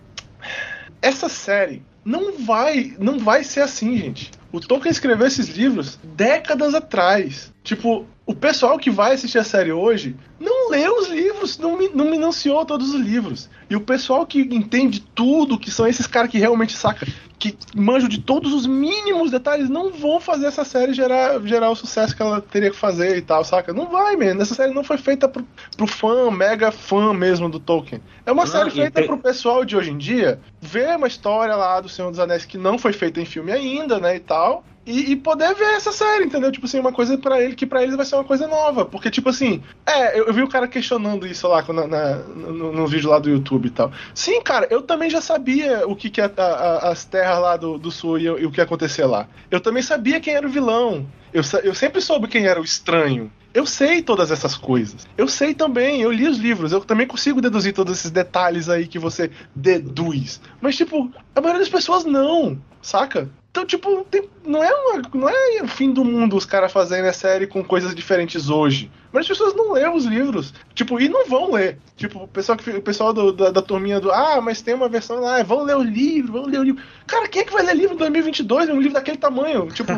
essa 1.00 1.30
série 1.30 1.82
não 2.04 2.38
vai, 2.38 2.94
não 2.98 3.18
vai 3.18 3.42
ser 3.42 3.62
assim, 3.62 3.96
gente. 3.96 4.30
O 4.52 4.60
Tolkien 4.60 4.90
escreveu 4.90 5.26
esses 5.26 5.48
livros 5.48 5.98
décadas 6.02 6.74
atrás. 6.74 7.50
Tipo, 7.64 8.06
o 8.30 8.34
pessoal 8.34 8.78
que 8.78 8.90
vai 8.90 9.14
assistir 9.14 9.38
a 9.38 9.44
série 9.44 9.72
hoje 9.72 10.14
não 10.38 10.70
leu 10.70 10.98
os 10.98 11.08
livros, 11.08 11.58
não, 11.58 11.76
não 11.92 12.12
financiou 12.12 12.64
todos 12.64 12.94
os 12.94 13.00
livros. 13.00 13.50
E 13.68 13.74
o 13.74 13.80
pessoal 13.80 14.24
que 14.24 14.40
entende 14.40 15.00
tudo, 15.00 15.58
que 15.58 15.68
são 15.68 15.84
esses 15.84 16.06
caras 16.06 16.30
que 16.30 16.38
realmente 16.38 16.76
saca, 16.76 17.08
que 17.40 17.58
manjam 17.74 18.08
de 18.08 18.20
todos 18.20 18.52
os 18.52 18.68
mínimos 18.68 19.32
detalhes, 19.32 19.68
não 19.68 19.90
vão 19.90 20.20
fazer 20.20 20.46
essa 20.46 20.64
série 20.64 20.94
gerar, 20.94 21.40
gerar 21.40 21.70
o 21.70 21.74
sucesso 21.74 22.14
que 22.14 22.22
ela 22.22 22.40
teria 22.40 22.70
que 22.70 22.76
fazer 22.76 23.16
e 23.16 23.20
tal, 23.20 23.44
saca? 23.44 23.72
Não 23.72 23.88
vai, 23.88 24.14
mesmo. 24.14 24.40
Essa 24.40 24.54
série 24.54 24.72
não 24.72 24.84
foi 24.84 24.96
feita 24.96 25.26
pro, 25.26 25.44
pro 25.76 25.88
fã, 25.88 26.30
mega 26.30 26.70
fã 26.70 27.12
mesmo 27.12 27.48
do 27.48 27.58
Tolkien. 27.58 28.00
É 28.24 28.30
uma 28.30 28.44
não, 28.44 28.52
série 28.52 28.70
feita 28.70 28.92
tem... 28.92 29.08
pro 29.08 29.18
pessoal 29.18 29.64
de 29.64 29.76
hoje 29.76 29.90
em 29.90 29.98
dia 29.98 30.38
ver 30.60 30.96
uma 30.96 31.08
história 31.08 31.56
lá 31.56 31.80
do 31.80 31.88
Senhor 31.88 32.12
dos 32.12 32.20
Anéis 32.20 32.44
que 32.44 32.56
não 32.56 32.78
foi 32.78 32.92
feita 32.92 33.20
em 33.20 33.24
filme 33.24 33.50
ainda, 33.50 33.98
né, 33.98 34.14
e 34.14 34.20
tal 34.20 34.62
e, 34.86 35.12
e, 35.12 35.16
poder 35.16 35.54
ver 35.54 35.74
essa 35.74 35.92
série, 35.92 36.24
entendeu? 36.24 36.50
Tipo 36.50 36.66
assim, 36.66 36.80
uma 36.80 36.92
coisa 36.92 37.16
para 37.18 37.40
ele 37.40 37.54
que 37.54 37.66
para 37.66 37.82
eles 37.82 37.94
vai 37.94 38.04
ser 38.04 38.14
uma 38.14 38.24
coisa 38.24 38.48
nova. 38.48 38.84
Porque, 38.84 39.10
tipo 39.10 39.28
assim, 39.28 39.62
é, 39.86 40.18
eu, 40.18 40.26
eu 40.26 40.32
vi 40.32 40.42
o 40.42 40.48
cara 40.48 40.66
questionando 40.66 41.26
isso 41.26 41.46
lá 41.46 41.62
na, 41.68 41.86
na, 41.86 42.14
no, 42.16 42.72
no, 42.72 42.86
vídeo 42.86 43.10
lá 43.10 43.18
do 43.18 43.28
YouTube 43.28 43.66
e 43.66 43.70
tal. 43.70 43.92
Sim, 44.14 44.40
cara, 44.42 44.66
eu 44.70 44.80
também 44.82 45.10
já 45.10 45.20
sabia 45.20 45.86
o 45.86 45.94
que, 45.94 46.08
que 46.08 46.20
é 46.20 46.32
a, 46.34 46.42
a, 46.42 46.90
as 46.90 47.04
terras 47.04 47.40
lá 47.40 47.56
do, 47.56 47.78
do 47.78 47.90
sul 47.90 48.18
e, 48.18 48.24
e 48.24 48.46
o 48.46 48.50
que 48.50 48.58
ia 48.58 48.64
acontecer 48.64 49.04
lá. 49.04 49.28
Eu 49.50 49.60
também 49.60 49.82
sabia 49.82 50.18
quem 50.18 50.34
era 50.34 50.46
o 50.46 50.50
vilão. 50.50 51.06
Eu, 51.32 51.42
eu 51.62 51.74
sempre 51.74 52.00
soube 52.00 52.26
quem 52.26 52.46
era 52.46 52.60
o 52.60 52.64
estranho. 52.64 53.30
Eu 53.52 53.66
sei 53.66 54.00
todas 54.00 54.30
essas 54.30 54.56
coisas. 54.56 55.06
Eu 55.18 55.26
sei 55.28 55.54
também, 55.54 56.02
eu 56.02 56.12
li 56.12 56.26
os 56.26 56.38
livros, 56.38 56.72
eu 56.72 56.80
também 56.80 57.06
consigo 57.06 57.40
deduzir 57.40 57.74
todos 57.74 57.98
esses 57.98 58.10
detalhes 58.10 58.68
aí 58.68 58.86
que 58.86 58.98
você 58.98 59.30
deduz. 59.54 60.40
Mas, 60.60 60.76
tipo, 60.76 61.10
a 61.34 61.40
maioria 61.40 61.60
das 61.60 61.68
pessoas 61.68 62.04
não, 62.04 62.60
saca? 62.80 63.28
Então, 63.50 63.66
tipo, 63.66 64.04
tem, 64.04 64.28
não, 64.50 64.62
é 64.62 64.72
uma, 64.72 65.02
não 65.14 65.28
é 65.28 65.62
o 65.62 65.68
fim 65.68 65.92
do 65.92 66.04
mundo 66.04 66.36
os 66.36 66.44
caras 66.44 66.72
fazendo 66.72 67.06
a 67.06 67.12
série 67.12 67.46
com 67.46 67.62
coisas 67.62 67.94
diferentes 67.94 68.50
hoje. 68.50 68.90
Mas 69.12 69.22
as 69.22 69.28
pessoas 69.28 69.54
não 69.54 69.72
leem 69.72 69.92
os 69.94 70.04
livros. 70.04 70.54
Tipo, 70.74 71.00
e 71.00 71.08
não 71.08 71.26
vão 71.26 71.52
ler. 71.52 71.78
Tipo, 71.96 72.24
o 72.24 72.28
pessoal, 72.28 72.56
que, 72.56 72.70
o 72.70 72.82
pessoal 72.82 73.12
do, 73.12 73.32
da, 73.32 73.50
da 73.50 73.62
turminha 73.62 74.00
do. 74.00 74.10
Ah, 74.10 74.40
mas 74.40 74.62
tem 74.62 74.74
uma 74.74 74.88
versão 74.88 75.20
lá, 75.20 75.42
vão 75.42 75.64
ler 75.64 75.76
o 75.76 75.82
livro, 75.82 76.32
vão 76.32 76.46
ler 76.46 76.60
o 76.60 76.62
livro. 76.62 76.82
Cara, 77.06 77.28
quem 77.28 77.42
é 77.42 77.44
que 77.44 77.52
vai 77.52 77.64
ler 77.64 77.76
livro 77.76 77.94
em 77.94 77.98
2022? 77.98 78.68
Um 78.68 78.78
livro 78.78 78.94
daquele 78.94 79.18
tamanho? 79.18 79.66
Tipo, 79.72 79.92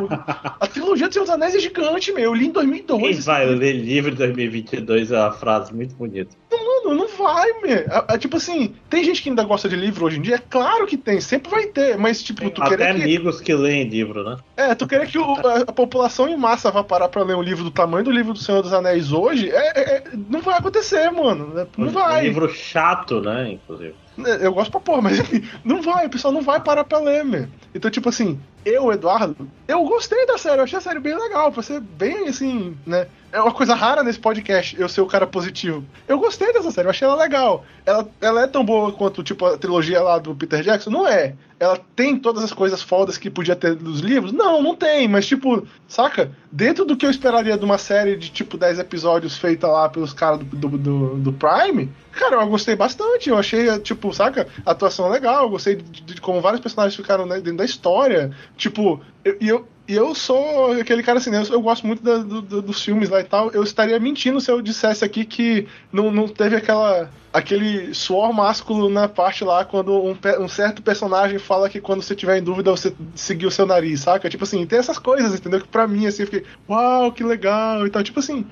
a 0.60 0.66
trilogia 0.66 1.09
dos 1.09 1.14
Seus 1.14 1.28
Anéis 1.28 1.55
é 1.55 1.59
gigante, 1.59 2.12
meu. 2.12 2.24
Eu 2.24 2.35
li 2.35 2.47
em 2.47 2.52
2002. 2.52 3.02
Quem 3.02 3.20
vai 3.20 3.47
ler 3.47 3.72
livro 3.72 4.12
em 4.12 4.16
2022 4.16 5.12
é 5.12 5.18
uma 5.18 5.32
frase 5.32 5.74
muito 5.74 5.94
bonita. 5.94 6.35
Mano, 6.51 6.94
não 6.94 7.09
vai, 7.09 7.52
meu. 7.60 7.77
É, 7.77 8.05
é, 8.09 8.18
tipo 8.18 8.36
assim, 8.39 8.74
tem 8.89 9.05
gente 9.05 9.22
que 9.22 9.28
ainda 9.28 9.44
gosta 9.44 9.68
de 9.68 9.77
livro 9.77 10.06
hoje 10.06 10.18
em 10.18 10.22
dia? 10.22 10.36
É 10.36 10.39
claro 10.39 10.86
que 10.86 10.97
tem, 10.97 11.20
sempre 11.20 11.51
vai 11.51 11.66
ter. 11.66 11.98
Mas, 11.98 12.22
tipo, 12.22 12.40
tem 12.40 12.51
tu 12.51 12.62
Até 12.62 12.90
amigos 12.90 13.39
que... 13.39 13.47
que 13.47 13.55
leem 13.55 13.89
livro, 13.89 14.24
né? 14.24 14.39
É, 14.56 14.74
tu 14.74 14.86
querer 14.86 15.06
que 15.09 15.19
o, 15.19 15.35
a, 15.47 15.60
a, 15.60 15.73
população 15.73 16.28
em 16.28 16.36
massa 16.36 16.70
vá 16.70 16.85
parar 16.85 17.09
pra 17.09 17.23
ler 17.23 17.35
um 17.35 17.43
livro 17.43 17.64
do 17.64 17.70
tamanho 17.70 18.05
do 18.05 18.10
livro 18.10 18.35
do 18.35 18.39
Senhor 18.39 18.62
dos 18.62 18.73
Anéis 18.73 19.10
hoje, 19.10 19.51
é, 19.51 19.81
é, 19.81 19.97
é 19.97 20.05
não 20.28 20.40
vai 20.43 20.59
acontecer, 20.59 21.10
mano. 21.10 21.59
É, 21.59 21.66
não 21.77 21.89
vai. 21.89 22.20
Um 22.20 22.24
livro 22.24 22.48
chato, 22.51 23.20
né, 23.23 23.52
inclusive. 23.52 23.94
É, 24.24 24.47
eu 24.47 24.52
gosto 24.52 24.70
pra 24.70 24.81
porra, 24.81 25.02
mas 25.02 25.19
não 25.64 25.81
vai, 25.81 26.06
o 26.06 26.10
pessoal 26.10 26.35
não 26.35 26.43
vai 26.43 26.60
parar 26.60 26.85
pra 26.85 26.98
ler, 26.98 27.24
meu. 27.24 27.48
Então, 27.74 27.90
tipo 27.90 28.09
assim, 28.09 28.39
eu, 28.65 28.93
Eduardo, 28.93 29.49
eu 29.66 29.82
gostei 29.85 30.27
da 30.27 30.36
série, 30.36 30.59
eu 30.59 30.65
achei 30.65 30.78
a 30.78 30.82
série 30.82 31.01
bem 31.01 31.16
legal, 31.16 31.53
ser 31.62 31.81
bem 31.81 32.28
assim, 32.28 32.77
né? 32.86 33.07
É 33.32 33.40
uma 33.40 33.53
coisa 33.53 33.74
rara 33.74 34.03
nesse 34.03 34.19
podcast, 34.19 34.78
eu 34.78 34.89
ser 34.89 35.01
o 35.01 35.07
cara 35.07 35.27
positivo. 35.27 35.82
Eu 36.07 36.19
gostei 36.19 36.53
dessa 36.53 36.70
série, 36.70 36.86
eu 36.86 36.90
achei 36.90 37.09
ela 37.09 37.16
legal. 37.16 37.65
Ela, 37.86 38.07
ela 38.20 38.43
é 38.43 38.47
tão 38.47 38.62
boa 38.62 38.93
quanto, 38.93 39.23
tipo, 39.23 39.47
a 39.47 39.57
trilogia 39.57 40.03
lá 40.03 40.19
do 40.19 40.35
Peter 40.35 40.62
Jackson? 40.62 40.90
Não 40.90 41.09
é. 41.09 41.35
Ela 41.59 41.81
tem 41.97 42.19
todas 42.19 42.44
as 42.44 42.53
coisas 42.53 42.82
fodas 42.82 43.16
que 43.16 43.31
podia 43.31 43.57
ter 43.57 43.74
nos 43.81 44.01
livros? 44.01 44.32
Não, 44.32 44.62
não 44.62 44.77
tem, 44.77 45.09
mas, 45.09 45.27
tipo, 45.27 45.66
saca? 45.89 46.31
Dentro 46.51 46.85
do 46.85 46.94
que 46.94 47.07
eu 47.07 47.11
esperaria 47.11 47.57
de 47.57 47.65
uma 47.65 47.78
série 47.78 48.16
de, 48.16 48.31
tipo, 48.31 48.59
10 48.59 48.81
episódios 48.81 49.39
feita 49.39 49.66
lá 49.66 49.89
pelos 49.89 50.12
caras 50.12 50.40
do, 50.40 50.44
do, 50.44 50.69
do, 50.77 51.16
do 51.16 51.32
Prime, 51.32 51.90
Cara, 52.12 52.36
eu 52.36 52.47
gostei 52.47 52.77
bastante. 52.77 53.31
Eu 53.31 53.39
achei, 53.39 53.78
tipo, 53.78 54.12
saca? 54.12 54.47
A 54.65 54.73
atuação 54.73 55.09
legal. 55.09 55.44
Eu 55.44 55.51
gostei 55.51 55.77
de, 55.77 55.82
de, 55.82 56.15
de 56.15 56.20
como 56.20 56.40
vários 56.40 56.61
personagens 56.61 56.94
ficaram 56.94 57.24
né, 57.27 57.36
dentro 57.36 57.57
da 57.62 57.64
história. 57.64 58.30
Tipo, 58.56 59.01
e 59.24 59.48
eu, 59.48 59.59
eu, 59.59 59.68
eu 59.89 60.14
sou 60.14 60.72
aquele 60.72 61.02
cara 61.02 61.18
assim, 61.18 61.30
né? 61.30 61.43
Eu, 61.43 61.55
eu 61.55 61.62
gosto 61.62 61.86
muito 61.86 62.02
da, 62.02 62.18
do, 62.18 62.60
dos 62.60 62.82
filmes 62.82 63.09
lá 63.09 63.20
e 63.20 63.24
tal. 63.24 63.51
Eu 63.51 63.62
estaria 63.62 63.98
mentindo 63.98 64.40
se 64.40 64.51
eu 64.51 64.60
dissesse 64.60 65.05
aqui 65.05 65.24
que 65.24 65.66
não, 65.93 66.10
não 66.10 66.28
teve 66.28 66.56
aquela 66.56 67.09
aquele 67.32 67.94
suor 67.94 68.32
másculo 68.32 68.90
na 68.90 69.09
parte 69.09 69.44
lá 69.44 69.64
quando 69.64 69.92
um, 69.92 70.16
um, 70.40 70.48
certo 70.48 70.82
personagem 70.82 71.38
fala 71.38 71.68
que 71.68 71.80
quando 71.80 72.02
você 72.02 72.14
tiver 72.14 72.38
em 72.38 72.42
dúvida 72.42 72.70
você 72.70 72.94
seguir 73.14 73.46
o 73.46 73.50
seu 73.50 73.66
nariz, 73.66 74.00
saca? 74.00 74.28
Tipo 74.28 74.44
assim, 74.44 74.66
tem 74.66 74.78
essas 74.78 74.98
coisas, 74.98 75.34
entendeu? 75.34 75.60
Que 75.60 75.68
pra 75.68 75.88
mim, 75.88 76.06
assim, 76.06 76.22
eu 76.22 76.26
fiquei, 76.26 76.44
uau, 76.68 77.10
que 77.10 77.24
legal 77.24 77.86
e 77.86 77.90
tal. 77.90 78.02
Tipo 78.02 78.20
assim, 78.20 78.44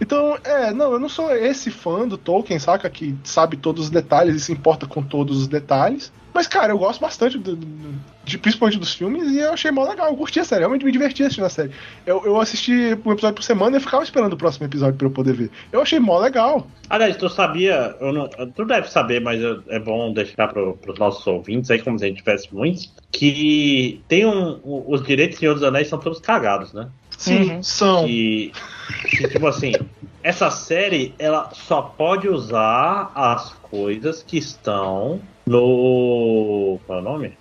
então, 0.00 0.38
é, 0.44 0.72
não, 0.72 0.92
eu 0.92 0.98
não 0.98 1.08
sou 1.08 1.34
esse 1.34 1.70
fã 1.70 2.06
do 2.06 2.16
Tolkien, 2.16 2.58
saca? 2.58 2.88
Que 2.88 3.16
sabe 3.24 3.56
todos 3.56 3.84
os 3.84 3.90
detalhes 3.90 4.36
e 4.36 4.40
se 4.40 4.52
importa 4.52 4.86
com 4.86 5.02
todos 5.02 5.38
os 5.38 5.48
detalhes. 5.48 6.12
Mas, 6.34 6.48
cara, 6.48 6.72
eu 6.72 6.78
gosto 6.78 7.00
bastante, 7.00 7.38
do, 7.38 7.54
do, 7.54 7.94
de, 8.24 8.36
principalmente 8.36 8.76
dos 8.76 8.92
filmes, 8.92 9.30
e 9.30 9.38
eu 9.38 9.52
achei 9.52 9.70
mó 9.70 9.88
legal. 9.88 10.08
Eu 10.08 10.16
curti 10.16 10.40
a 10.40 10.44
série, 10.44 10.62
realmente 10.62 10.84
me 10.84 10.90
diverti 10.90 11.22
assistindo 11.22 11.44
a 11.44 11.48
série. 11.48 11.70
Eu, 12.04 12.24
eu 12.26 12.40
assisti 12.40 12.72
um 13.04 13.12
episódio 13.12 13.36
por 13.36 13.44
semana 13.44 13.76
e 13.76 13.80
ficava 13.80 14.02
esperando 14.02 14.32
o 14.32 14.36
próximo 14.36 14.66
episódio 14.66 14.96
pra 14.96 15.06
eu 15.06 15.12
poder 15.12 15.32
ver. 15.32 15.50
Eu 15.70 15.80
achei 15.80 16.00
mó 16.00 16.18
legal. 16.18 16.66
Aliás, 16.90 17.16
tu 17.16 17.28
sabia, 17.28 17.94
não, 18.12 18.28
tu 18.28 18.64
deve 18.64 18.88
saber, 18.90 19.20
mas 19.20 19.40
é 19.68 19.78
bom 19.78 20.12
deixar 20.12 20.48
pro, 20.48 20.76
pros 20.76 20.98
nossos 20.98 21.26
ouvintes 21.26 21.70
aí, 21.70 21.80
como 21.80 21.98
se 21.98 22.04
a 22.04 22.08
gente 22.08 22.18
tivesse 22.18 22.52
muitos, 22.54 22.92
que 23.12 24.02
tem 24.08 24.26
um. 24.26 24.60
Os 24.64 25.02
direitos 25.02 25.36
do 25.36 25.40
Senhor 25.40 25.54
dos 25.54 25.62
Anéis 25.62 25.88
são 25.88 25.98
todos 25.98 26.20
cagados, 26.20 26.72
né? 26.72 26.88
Sim, 27.16 27.50
uhum. 27.50 27.62
são. 27.62 28.06
Que, 28.06 28.52
que, 29.10 29.28
tipo 29.28 29.46
assim, 29.46 29.72
essa 30.22 30.50
série 30.50 31.14
ela 31.18 31.50
só 31.52 31.82
pode 31.82 32.28
usar 32.28 33.12
as 33.14 33.52
coisas 33.54 34.22
que 34.22 34.38
estão 34.38 35.20
no. 35.46 36.78
Qual 36.86 36.98
é 36.98 37.02
o 37.02 37.04
nome? 37.04 37.38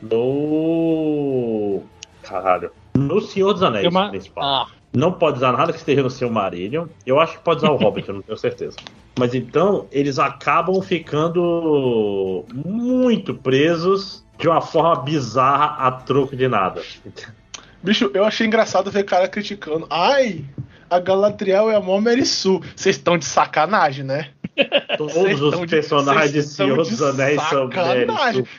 No. 0.00 1.82
Caralho. 2.22 2.70
No 2.96 3.20
Senhor 3.20 3.52
dos 3.52 3.62
Anéis, 3.62 3.86
uma... 3.86 4.10
principal. 4.10 4.44
Ah. 4.44 4.79
Não 4.92 5.12
pode 5.12 5.38
usar 5.38 5.52
nada 5.52 5.72
que 5.72 5.78
esteja 5.78 6.02
no 6.02 6.10
seu 6.10 6.30
Marillion. 6.30 6.86
Eu 7.06 7.20
acho 7.20 7.38
que 7.38 7.44
pode 7.44 7.58
usar 7.58 7.70
o 7.70 7.76
Hobbit, 7.82 8.08
eu 8.08 8.14
não 8.16 8.22
tenho 8.22 8.38
certeza. 8.38 8.76
Mas 9.18 9.34
então, 9.34 9.86
eles 9.92 10.18
acabam 10.18 10.80
ficando 10.82 12.44
muito 12.52 13.34
presos 13.34 14.24
de 14.38 14.48
uma 14.48 14.60
forma 14.60 14.96
bizarra 15.02 15.86
a 15.86 15.92
troco 15.92 16.34
de 16.34 16.48
nada. 16.48 16.82
Bicho, 17.82 18.10
eu 18.14 18.24
achei 18.24 18.46
engraçado 18.46 18.90
ver 18.90 19.04
cara 19.04 19.28
criticando. 19.28 19.86
Ai, 19.90 20.44
a 20.88 20.98
Galadriel 20.98 21.70
é 21.70 21.76
a 21.76 21.80
mó 21.80 22.00
Merisu. 22.00 22.60
Vocês 22.74 22.96
estão 22.96 23.16
de 23.16 23.24
sacanagem, 23.24 24.04
né? 24.04 24.30
Todos 24.96 25.40
os 25.40 25.70
personagens 25.70 26.32
de 26.32 26.42
Senhor 26.42 26.76
dos 26.76 27.02
Anéis 27.02 27.40
são 27.48 27.68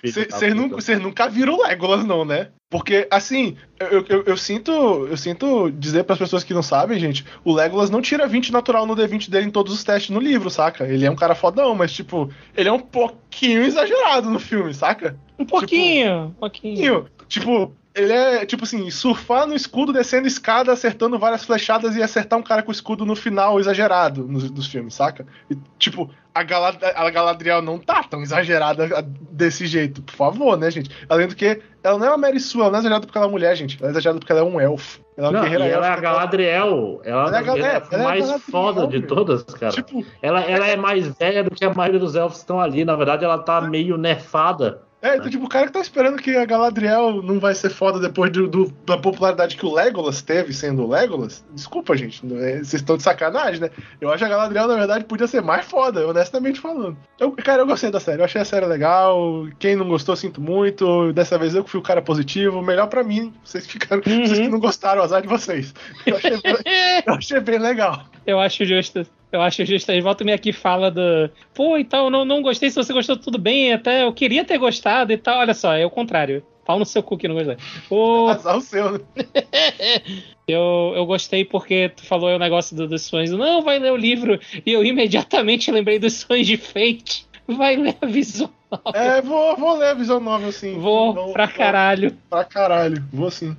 Vocês 0.04 0.54
nunca, 0.54 1.00
nunca 1.00 1.30
viram 1.30 1.56
o 1.56 1.64
Legolas, 1.64 2.06
não, 2.06 2.26
né? 2.26 2.50
Porque, 2.70 3.06
assim, 3.12 3.58
eu, 3.78 4.06
eu, 4.08 4.24
eu, 4.28 4.38
sinto 4.38 4.72
eu 4.72 5.18
sinto 5.18 5.70
dizer 5.72 6.06
para 6.06 6.14
as 6.14 6.20
pessoas 6.20 6.42
que 6.42 6.54
não 6.54 6.64
sabem, 6.64 6.98
gente, 6.98 7.26
o 7.44 7.54
Legolas 7.54 7.90
não 7.90 8.02
tira 8.02 8.26
20 8.26 8.54
natural 8.54 8.86
no 8.86 8.96
D20 8.96 9.30
dele 9.30 9.48
em 9.48 9.52
todos 9.52 9.74
os 9.74 9.84
testes 9.84 10.10
no 10.10 10.22
livro, 10.22 10.50
saca? 10.50 10.88
Ele 10.88 11.06
é 11.06 11.12
um 11.12 11.16
cara 11.16 11.36
fodão, 11.36 11.76
mas, 11.76 11.92
tipo, 11.92 12.30
ele 12.56 12.70
é 12.70 12.72
um 12.72 12.80
pouquinho 12.80 13.64
exagerado 13.64 14.30
no 14.30 14.40
filme, 14.40 14.74
saca? 14.74 15.18
Um 15.38 15.46
pouquinho, 15.46 16.08
tipo, 16.08 16.30
um 16.30 16.34
pouquinho. 16.40 17.06
Tipo, 17.28 17.76
ele 17.94 18.14
é, 18.14 18.46
tipo 18.46 18.64
assim, 18.64 18.90
surfar 18.90 19.46
no 19.46 19.54
escudo, 19.54 19.92
descendo 19.92 20.28
escada, 20.28 20.72
acertando 20.72 21.20
várias 21.20 21.44
flechadas 21.44 21.96
e 21.96 22.02
acertar 22.02 22.40
um 22.40 22.44
cara 22.44 22.64
com 22.64 22.70
o 22.70 22.74
escudo 22.74 23.06
no 23.06 23.16
final 23.16 23.60
exagerado 23.60 24.26
nos, 24.26 24.50
dos 24.50 24.68
filmes, 24.68 24.94
saca? 24.94 25.26
E, 25.50 25.58
tipo, 25.78 26.10
a, 26.34 26.42
Galad 26.42 26.78
a 26.82 27.10
Galadriel 27.10 27.62
não 27.62 27.78
tá 27.78 28.02
tão 28.04 28.22
exagerada 28.22 29.06
desse 29.30 29.68
jeito, 29.68 30.02
por 30.02 30.16
favor, 30.16 30.58
né, 30.58 30.72
gente? 30.72 30.90
Além 31.10 31.28
do 31.28 31.36
que, 31.36 31.62
ela 31.84 32.00
não 32.00 32.06
é 32.06 32.10
uma 32.10 32.18
Mary 32.18 32.40
Sue, 32.40 32.62
ela 32.62 32.70
não 32.70 32.78
é 32.78 32.80
exagerada 32.80 33.06
porque 33.06 33.18
ela 33.18 33.28
é 33.28 33.32
mulher, 33.32 33.56
gente. 33.58 33.78
Ela 33.80 33.90
é 33.90 33.92
exagerada 33.92 34.20
porque 34.20 34.32
ela 34.32 34.42
é 34.42 34.46
um 34.46 34.62
elfo. 34.62 35.02
Ela 35.18 35.28
é, 35.28 35.32
não, 35.32 35.46
ela 35.46 35.88
é 35.88 35.92
a 35.92 36.00
Galadriel. 36.00 37.02
Ela, 37.04 37.38
ela, 37.38 37.58
é, 37.60 37.76
a, 37.76 37.76
é, 37.76 37.84
ela 37.92 38.04
mais 38.06 38.30
é 38.30 38.40
foda 38.40 38.88
de 38.88 39.02
todas, 39.02 39.44
cara. 39.44 39.74
Tipo, 39.74 40.06
ela, 40.22 40.42
ela 40.42 40.66
é 40.66 40.78
mais 40.78 41.08
velha 41.18 41.44
do 41.44 41.52
que 41.52 41.66
a 41.66 41.74
maioria 41.74 42.00
dos 42.00 42.16
elfos 42.16 42.38
que 42.38 42.44
estão 42.44 42.62
ali. 42.62 42.86
Na 42.86 42.96
verdade, 42.96 43.26
ela 43.26 43.38
tá 43.38 43.60
meio 43.60 43.98
nerfada 43.98 44.82
é, 45.02 45.16
então, 45.16 45.30
tipo, 45.30 45.46
o 45.46 45.50
cara 45.50 45.66
que 45.66 45.74
tá 45.74 45.80
esperando 45.80 46.22
que 46.22 46.36
a 46.36 46.46
Galadriel 46.46 47.24
não 47.24 47.40
vai 47.40 47.56
ser 47.56 47.72
foda 47.72 48.00
depois 48.00 48.32
do, 48.32 48.48
do, 48.48 48.72
da 48.86 48.98
popularidade 48.98 49.58
que 49.58 49.66
o 49.66 49.74
Legolas 49.74 50.22
teve 50.22 50.54
sendo 50.54 50.84
o 50.84 50.90
Legolas, 50.90 51.44
desculpa, 51.54 51.98
gente, 51.98 52.22
é, 52.36 52.58
vocês 52.58 52.76
estão 52.76 52.98
de 52.98 53.04
sacanagem, 53.04 53.62
né? 53.62 53.70
Eu 54.00 54.10
acho 54.10 54.20
que 54.20 54.26
a 54.26 54.30
Galadriel, 54.30 54.68
na 54.68 54.76
verdade, 54.76 55.06
podia 55.06 55.28
ser 55.28 55.42
mais 55.42 55.66
foda, 55.66 56.08
honestamente 56.08 56.60
falando. 56.60 56.96
Eu, 57.20 57.32
cara, 57.32 57.64
eu 57.64 57.68
gostei 57.68 57.90
da 57.90 58.00
série, 58.00 58.22
eu 58.22 58.26
achei 58.26 58.42
a 58.42 58.46
série 58.46 58.66
legal, 58.68 59.48
quem 59.58 59.76
não 59.76 59.88
gostou, 59.88 60.16
sinto 60.16 60.40
muito, 60.40 61.12
dessa 61.14 61.38
vez 61.38 61.56
eu 61.56 61.64
que 61.64 61.72
fui 61.72 61.80
o 61.80 61.84
cara 61.84 62.02
positivo, 62.02 62.62
melhor 62.62 62.88
pra 62.88 63.04
mim, 63.04 63.34
vocês 63.44 63.66
ficaram, 63.66 64.04
uhum. 64.06 64.26
vocês 64.26 64.40
que 64.40 64.48
não 64.50 64.60
gostaram, 64.60 65.02
azar 65.02 65.22
de 65.22 65.28
vocês. 65.28 65.74
Eu 66.06 66.18
achei, 66.18 66.32
eu 67.08 67.14
achei 67.16 67.40
bem 67.40 67.58
legal. 67.58 68.06
Eu 68.26 68.40
acho 68.40 68.64
justo. 68.66 69.06
Eu 69.32 69.42
acho 69.42 69.66
justo. 69.66 69.92
Aí 69.92 70.02
volta 70.02 70.24
me 70.24 70.34
aqui 70.34 70.52
fala 70.52 70.92
do. 70.92 71.30
Pô, 71.54 71.78
então, 71.78 72.10
não, 72.10 72.26
não 72.26 72.42
gostei. 72.42 72.70
Se 72.70 72.76
você 72.76 72.92
gostou, 72.92 73.16
tudo 73.16 73.38
bem. 73.38 73.74
Até 73.74 74.04
eu 74.04 74.14
queria 74.14 74.44
ter 74.44 74.58
gostado 74.58 75.14
e 75.14 75.18
tal. 75.18 75.40
Olha 75.40 75.54
só, 75.54 75.74
é 75.74 75.86
o 75.86 75.90
contrário. 75.90 76.44
Pau 76.66 76.78
no 76.78 76.86
seu 76.86 77.02
cu 77.02 77.18
que 77.18 77.28
não 77.28 77.36
gostei. 77.36 77.58
O... 77.90 78.28
Azar 78.30 78.58
o 78.58 78.62
seu, 78.62 78.92
né? 78.92 79.00
eu, 80.48 80.94
eu 80.96 81.06
gostei 81.06 81.46
porque 81.46 81.90
tu 81.90 82.06
falou 82.06 82.30
o 82.36 82.40
negócio 82.40 82.76
do, 82.76 82.88
dos 82.88 83.04
sonhos. 83.04 83.32
Não, 83.32 83.62
vai 83.62 83.80
ler 83.80 83.92
o 83.92 83.98
livro. 83.98 84.40
E 84.66 84.72
eu 84.72 84.84
imediatamente 84.84 85.72
lembrei 85.72 85.98
dos 85.98 86.14
sonhos 86.14 86.46
de 86.46 86.58
Fate. 86.58 87.26
Vai 87.48 87.76
ler 87.76 87.98
a 88.02 88.06
visão 88.06 88.50
nova. 88.70 88.98
É, 88.98 89.22
vou, 89.22 89.56
vou 89.58 89.78
ler 89.78 89.90
a 89.90 89.94
visão 89.94 90.20
nova, 90.20 90.52
sim. 90.52 90.78
Vou, 90.78 91.14
vou 91.14 91.34
pra 91.34 91.48
caralho. 91.48 92.16
Pra 92.30 92.44
caralho, 92.44 93.04
vou 93.12 93.32
sim. 93.32 93.56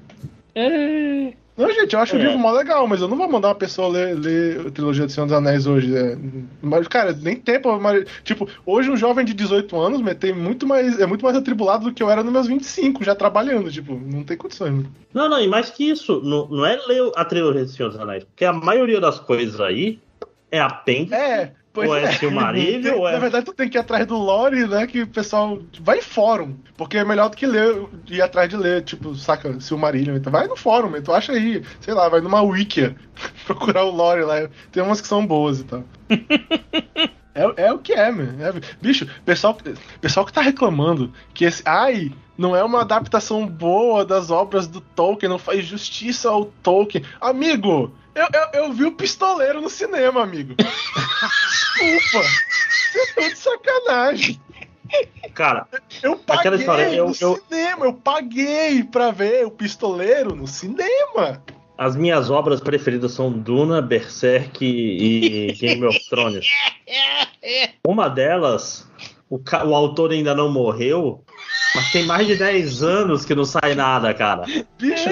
É. 0.54 1.32
Não, 1.56 1.70
gente, 1.70 1.94
eu 1.94 2.00
acho 2.00 2.16
é. 2.16 2.18
o 2.18 2.22
livro 2.22 2.38
mó 2.38 2.50
legal, 2.50 2.86
mas 2.86 3.00
eu 3.00 3.08
não 3.08 3.16
vou 3.16 3.28
mandar 3.28 3.48
uma 3.48 3.54
pessoa 3.54 3.88
ler, 3.88 4.18
ler 4.18 4.66
a 4.66 4.70
trilogia 4.70 5.04
do 5.04 5.12
Senhor 5.12 5.26
dos 5.26 5.34
Anéis 5.34 5.66
hoje. 5.66 5.94
É, 5.94 6.16
mas, 6.62 6.88
cara, 6.88 7.12
nem 7.12 7.36
tempo. 7.36 7.78
Mas, 7.78 8.06
tipo, 8.24 8.48
hoje 8.64 8.90
um 8.90 8.96
jovem 8.96 9.24
de 9.24 9.34
18 9.34 9.78
anos 9.78 10.16
tem 10.18 10.32
muito 10.32 10.66
mais, 10.66 10.98
é 10.98 11.06
muito 11.06 11.24
mais 11.24 11.36
atribulado 11.36 11.84
do 11.84 11.92
que 11.92 12.02
eu 12.02 12.10
era 12.10 12.22
nos 12.22 12.32
meus 12.32 12.46
25, 12.46 13.04
já 13.04 13.14
trabalhando. 13.14 13.70
Tipo, 13.70 13.94
não 13.94 14.24
tem 14.24 14.36
condições. 14.36 14.74
Né? 14.74 14.84
Não, 15.12 15.28
não, 15.28 15.40
e 15.40 15.46
mais 15.46 15.68
que 15.70 15.90
isso, 15.90 16.22
não, 16.22 16.48
não 16.48 16.64
é 16.64 16.80
ler 16.86 17.12
a 17.16 17.24
trilogia 17.24 17.64
do 17.64 17.70
Senhor 17.70 17.90
dos 17.90 18.00
Anéis, 18.00 18.24
porque 18.24 18.44
a 18.44 18.52
maioria 18.52 19.00
das 19.00 19.18
coisas 19.18 19.60
aí 19.60 20.00
é 20.50 20.60
apêndice. 20.60 21.14
É. 21.14 21.52
Pois 21.72 21.88
ou 21.88 21.96
é, 21.96 22.04
é 22.04 22.12
Silmarillion, 22.12 22.98
ou 22.98 23.08
é... 23.08 23.12
Na 23.12 23.18
verdade, 23.18 23.46
tu 23.46 23.52
tem 23.54 23.68
que 23.68 23.78
ir 23.78 23.80
atrás 23.80 24.06
do 24.06 24.16
lore, 24.16 24.66
né? 24.66 24.86
Que 24.86 25.02
o 25.02 25.06
pessoal 25.06 25.58
vai 25.80 25.98
em 25.98 26.02
fórum. 26.02 26.54
Porque 26.76 26.98
é 26.98 27.04
melhor 27.04 27.30
do 27.30 27.36
que 27.36 27.46
ler, 27.46 27.86
ir 28.08 28.20
atrás 28.20 28.48
de 28.48 28.56
ler, 28.56 28.82
tipo, 28.82 29.14
saca, 29.14 29.58
Silmarillion. 29.60 30.16
Então 30.16 30.30
vai 30.30 30.46
no 30.46 30.56
fórum, 30.56 30.92
tu 31.00 31.12
acha 31.12 31.32
aí, 31.32 31.62
sei 31.80 31.94
lá, 31.94 32.08
vai 32.08 32.20
numa 32.20 32.42
wiki 32.42 32.94
procurar 33.46 33.84
o 33.84 33.90
lore 33.90 34.22
lá. 34.22 34.48
Tem 34.70 34.82
umas 34.82 35.00
que 35.00 35.08
são 35.08 35.26
boas 35.26 35.60
e 35.60 35.64
tal. 35.64 35.84
É, 37.34 37.64
é 37.64 37.72
o 37.72 37.78
que 37.78 37.92
é, 37.92 38.10
mano. 38.10 38.36
É, 38.42 38.52
bicho, 38.80 39.08
pessoal, 39.24 39.56
pessoal 40.00 40.26
que 40.26 40.32
tá 40.32 40.42
reclamando 40.42 41.12
que 41.32 41.46
esse. 41.46 41.62
Ai, 41.64 42.12
não 42.36 42.54
é 42.54 42.62
uma 42.62 42.82
adaptação 42.82 43.46
boa 43.46 44.04
das 44.04 44.30
obras 44.30 44.66
do 44.66 44.80
Tolkien, 44.80 45.30
não 45.30 45.38
faz 45.38 45.64
justiça 45.64 46.28
ao 46.28 46.46
Tolkien. 46.62 47.04
Amigo, 47.20 47.92
eu, 48.14 48.28
eu, 48.32 48.64
eu 48.64 48.72
vi 48.72 48.84
o 48.84 48.92
pistoleiro 48.92 49.60
no 49.60 49.70
cinema, 49.70 50.22
amigo. 50.22 50.54
Desculpa. 50.56 52.28
Você 52.92 53.14
tá 53.14 53.28
de 53.28 53.38
sacanagem. 53.38 54.40
Cara, 55.34 55.66
eu 56.02 56.16
paguei 56.16 56.54
história, 56.54 56.94
eu, 56.94 57.06
no 57.06 57.14
eu... 57.18 57.42
cinema, 57.48 57.86
eu 57.86 57.94
paguei 57.94 58.84
pra 58.84 59.10
ver 59.10 59.46
o 59.46 59.50
pistoleiro 59.50 60.36
no 60.36 60.46
cinema. 60.46 61.42
As 61.78 61.96
minhas 61.96 62.30
obras 62.30 62.60
preferidas 62.60 63.12
são 63.12 63.32
Duna, 63.32 63.80
Berserk 63.80 64.62
e 64.62 65.52
Game 65.54 65.84
of 65.86 65.98
Thrones. 66.10 66.46
Uma 67.86 68.08
delas, 68.08 68.86
o, 69.28 69.38
o 69.38 69.74
autor 69.74 70.12
ainda 70.12 70.34
não 70.34 70.52
morreu, 70.52 71.24
Mas 71.74 71.90
tem 71.90 72.04
mais 72.04 72.26
de 72.26 72.36
10 72.36 72.82
anos 72.82 73.24
que 73.24 73.34
não 73.34 73.44
sai 73.44 73.74
nada, 73.74 74.12
cara. 74.12 74.44
Bicho, 74.78 75.08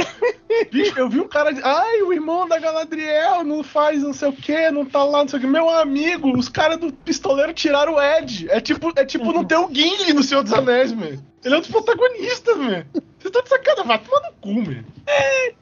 bicho, 0.71 0.99
eu 0.99 1.09
vi 1.09 1.21
um 1.21 1.29
cara 1.29 1.53
de. 1.53 1.61
Ai, 1.63 2.03
o 2.03 2.13
irmão 2.13 2.47
da 2.47 2.59
Galadriel 2.59 3.45
não 3.45 3.63
faz 3.63 4.03
não 4.03 4.13
sei 4.13 4.29
o 4.29 4.33
que, 4.33 4.71
não 4.71 4.85
tá 4.85 5.03
lá, 5.05 5.21
não 5.21 5.29
sei 5.29 5.39
o 5.39 5.43
que. 5.43 5.49
Meu 5.49 5.69
amigo, 5.69 6.37
os 6.37 6.49
caras 6.49 6.79
do 6.79 6.93
pistoleiro 6.93 7.53
tiraram 7.53 7.95
o 7.95 8.03
Ed. 8.03 8.47
É 8.51 8.61
tipo, 8.61 8.93
é 8.97 9.05
tipo 9.05 9.33
não 9.33 9.45
ter 9.45 9.57
o 9.57 9.69
Gimli 9.73 10.13
no 10.13 10.23
Senhor 10.23 10.43
dos 10.43 10.53
Anéis, 10.53 10.93
velho. 10.93 11.21
Ele 11.45 11.55
é 11.55 11.57
um 11.57 11.61
dos 11.61 11.71
protagonistas, 11.71 12.59
velho. 12.59 12.87
Vocês 12.93 13.05
estão 13.25 13.43
de 13.43 13.49
sacanagem, 13.49 13.87
vai 13.87 13.99
tomar 13.99 14.21
no 14.21 14.33
cu, 14.41 14.65
velho. 14.65 14.85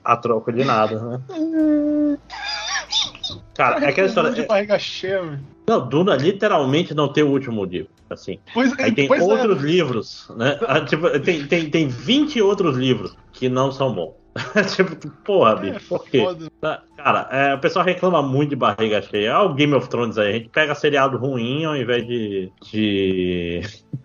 A 0.04 0.16
troco 0.16 0.52
de 0.52 0.64
nada, 0.64 1.00
né? 1.00 2.18
Cara, 3.54 3.84
é 3.84 3.88
aquela 3.88 4.08
história. 4.08 4.30
De 4.30 4.46
barriga 4.46 4.78
cheia, 4.78 5.22
velho. 5.22 5.40
Não, 5.68 5.86
Duna 5.86 6.16
literalmente 6.16 6.94
não 6.94 7.12
tem 7.12 7.22
o 7.22 7.30
último 7.30 7.64
livro. 7.64 7.90
Assim. 8.08 8.38
Pois, 8.54 8.72
Aí 8.78 8.90
tem 8.90 9.06
pois 9.06 9.22
outros 9.22 9.62
é. 9.62 9.66
livros, 9.66 10.30
né? 10.34 10.58
Ah, 10.66 10.80
tipo, 10.80 11.10
tem, 11.20 11.46
tem, 11.46 11.68
tem 11.68 11.88
20 11.88 12.40
outros 12.40 12.76
livros 12.76 13.14
que 13.32 13.50
não 13.50 13.70
são 13.70 13.92
bons. 13.92 14.14
tipo, 14.74 15.10
porra, 15.24 15.56
bicho, 15.56 15.88
por 15.88 16.04
quê? 16.04 16.24
Tá, 16.60 16.82
Cara, 16.96 17.28
é, 17.30 17.54
o 17.54 17.60
pessoal 17.60 17.84
reclama 17.84 18.22
muito 18.22 18.50
de 18.50 18.56
barriga 18.56 19.00
cheia. 19.02 19.34
Ah, 19.34 19.44
o 19.44 19.54
Game 19.54 19.74
of 19.74 19.88
Thrones 19.88 20.18
aí. 20.18 20.28
A 20.28 20.32
gente 20.32 20.48
pega 20.48 20.74
seriado 20.74 21.16
ruim 21.16 21.64
ao 21.64 21.76
invés 21.76 22.06
de. 22.06 22.52
de, 22.62 23.60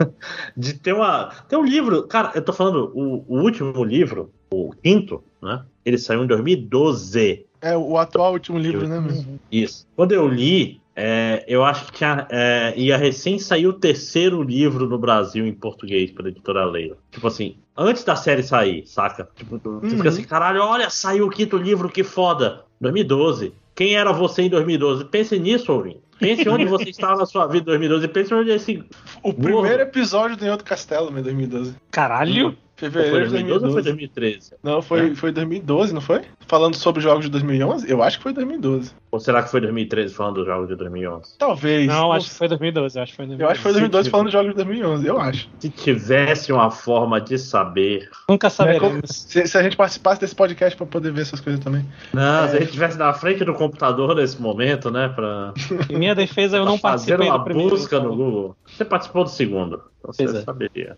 de 0.55 0.73
ter 0.75 0.93
uma. 0.93 1.31
Tem 1.47 1.57
um 1.57 1.65
livro. 1.65 2.07
Cara, 2.07 2.31
eu 2.35 2.41
tô 2.43 2.53
falando, 2.53 2.91
o, 2.93 3.25
o 3.27 3.41
último 3.41 3.83
livro, 3.83 4.31
o 4.51 4.71
quinto, 4.71 5.23
né? 5.41 5.63
Ele 5.85 5.97
saiu 5.97 6.23
em 6.23 6.27
2012. 6.27 7.45
É 7.61 7.77
o 7.77 7.97
atual 7.97 8.33
último 8.33 8.57
livro, 8.57 8.87
né, 8.87 8.99
mesmo? 8.99 9.39
Isso. 9.51 9.87
Quando 9.95 10.11
eu 10.11 10.27
li, 10.27 10.81
é, 10.95 11.43
eu 11.47 11.63
acho 11.63 11.85
que 11.85 11.93
tinha, 11.93 12.27
é, 12.29 12.73
ia 12.77 12.95
recém 12.97 13.39
sair 13.39 13.65
o 13.67 13.73
terceiro 13.73 14.41
livro 14.43 14.87
no 14.87 14.97
Brasil 14.97 15.45
em 15.47 15.53
português 15.53 16.11
pela 16.11 16.29
editora 16.29 16.65
Leila. 16.65 16.97
Tipo 17.11 17.27
assim, 17.27 17.55
antes 17.77 18.03
da 18.03 18.15
série 18.15 18.43
sair, 18.43 18.85
saca? 18.85 19.27
Tipo, 19.35 19.57
tu 19.57 19.79
tu 19.79 19.85
Uhum. 19.85 19.89
fica 19.97 20.09
assim, 20.09 20.23
caralho, 20.23 20.61
olha, 20.61 20.89
saiu 20.89 21.25
o 21.27 21.29
quinto 21.29 21.57
livro, 21.57 21.89
que 21.89 22.03
foda. 22.03 22.61
2012. 22.79 23.53
Quem 23.75 23.95
era 23.95 24.11
você 24.11 24.43
em 24.43 24.49
2012? 24.49 25.05
Pense 25.05 25.39
nisso, 25.39 25.71
ouvinte. 25.73 25.99
Pense 26.19 26.47
onde 26.47 26.65
você 26.65 26.89
estava 26.91 27.15
na 27.15 27.25
sua 27.25 27.47
vida 27.47 27.61
em 27.61 27.65
2012. 27.65 28.07
Pense 28.09 28.33
onde 28.33 28.51
esse. 28.51 28.83
O 29.23 29.33
primeiro 29.33 29.81
episódio 29.81 30.37
do 30.37 30.45
Em 30.45 30.49
Outro 30.51 30.65
Castelo, 30.65 31.11
meu, 31.11 31.23
2012. 31.23 31.75
Caralho. 31.89 32.49
Foi 32.49 32.57
Fevereiro 32.75 33.25
de 33.25 33.31
2012 33.31 33.65
ou 33.65 33.71
foi 33.71 33.81
2012. 33.83 33.83
2013? 33.83 34.53
Não, 34.63 34.81
foi, 34.81 35.15
foi 35.15 35.31
2012, 35.31 35.93
não 35.93 36.01
foi? 36.01 36.21
Falando 36.47 36.75
sobre 36.75 37.01
jogos 37.01 37.25
de 37.25 37.31
2011? 37.31 37.89
Eu 37.89 38.01
acho 38.01 38.17
que 38.17 38.23
foi 38.23 38.33
2012. 38.33 38.91
Ou 39.11 39.19
será 39.19 39.43
que 39.43 39.51
foi 39.51 39.61
2013 39.61 40.13
falando 40.13 40.35
dos 40.37 40.45
jogos 40.47 40.67
de 40.67 40.75
2011? 40.75 41.37
Talvez. 41.37 41.85
Não, 41.87 42.11
acho 42.11 42.29
que 42.29 42.35
foi 42.35 42.47
2012. 42.47 42.99
Acho 42.99 43.11
que 43.11 43.15
foi 43.15 43.25
Eu 43.25 43.27
2012. 43.37 43.51
acho 43.51 43.59
que 43.59 43.63
foi 43.63 43.71
2012 43.73 44.09
falando 44.09 44.25
de 44.27 44.33
jogos 44.33 44.49
de 44.49 44.55
2011, 44.55 45.07
eu 45.07 45.19
acho. 45.19 45.49
Se 45.59 45.69
tivesse 45.69 46.51
uma 46.51 46.71
forma 46.71 47.21
de 47.21 47.37
saber. 47.37 48.09
Nunca 48.27 48.47
É, 48.47 48.49
saberemos. 48.49 49.01
Se, 49.11 49.45
se 49.45 49.57
a 49.57 49.61
gente 49.63 49.77
participasse 49.77 50.19
desse 50.19 50.35
podcast 50.35 50.75
pra 50.75 50.85
poder 50.87 51.11
ver 51.11 51.21
essas 51.21 51.39
coisas 51.39 51.63
também. 51.63 51.85
Não, 52.11 52.47
se 52.47 52.53
a 52.53 52.55
É. 52.55 52.59
gente 52.59 52.65
estivesse 52.69 52.97
na 52.97 53.13
frente 53.13 53.45
do 53.45 53.53
computador 53.53 54.15
nesse 54.15 54.41
momento, 54.41 54.89
né? 54.89 55.09
Pra. 55.09 55.53
Em 55.89 55.97
minha 55.97 56.15
defesa, 56.15 56.57
eu 56.57 56.65
não 56.65 56.77
fazer 56.79 57.11
participei 57.17 57.27
uma 57.29 57.37
do 57.37 57.43
primeiro. 57.43 57.69
busca 57.69 57.99
no 57.99 58.15
Google. 58.15 58.55
Você 58.65 58.83
participou 58.83 59.23
do 59.23 59.29
segundo. 59.29 59.81
Você 60.05 60.25
Pois 60.25 60.35
é. 60.35 60.41
saberia. 60.41 60.97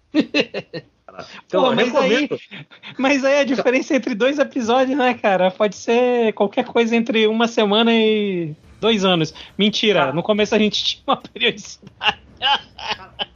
Pô, 1.18 1.24
Então, 1.46 1.66
eu 1.68 1.76
mas 1.76 1.86
recomendo. 1.88 2.38
Mas 2.98 3.24
aí 3.26 3.40
a 3.40 3.44
diferença 3.44 3.96
entre 3.96 4.14
dois 4.16 4.40
episódios, 4.40 4.98
né, 4.98 5.14
cara? 5.14 5.50
Pode 5.52 5.76
ser 5.76 6.34
qualquer 6.34 6.66
coisa 6.66 6.96
entre 6.96 7.28
uma 7.28 7.48
semana 7.48 7.92
e 7.94 8.54
dois 8.82 9.04
anos. 9.06 9.34
Mentira, 9.58 10.06
Ah. 10.10 10.14
no 10.14 10.22
começo 10.24 10.54
a 10.56 10.60
gente 10.60 10.82
tinha 10.84 11.04
uma 11.08 11.18
periodicidade. 11.18 12.20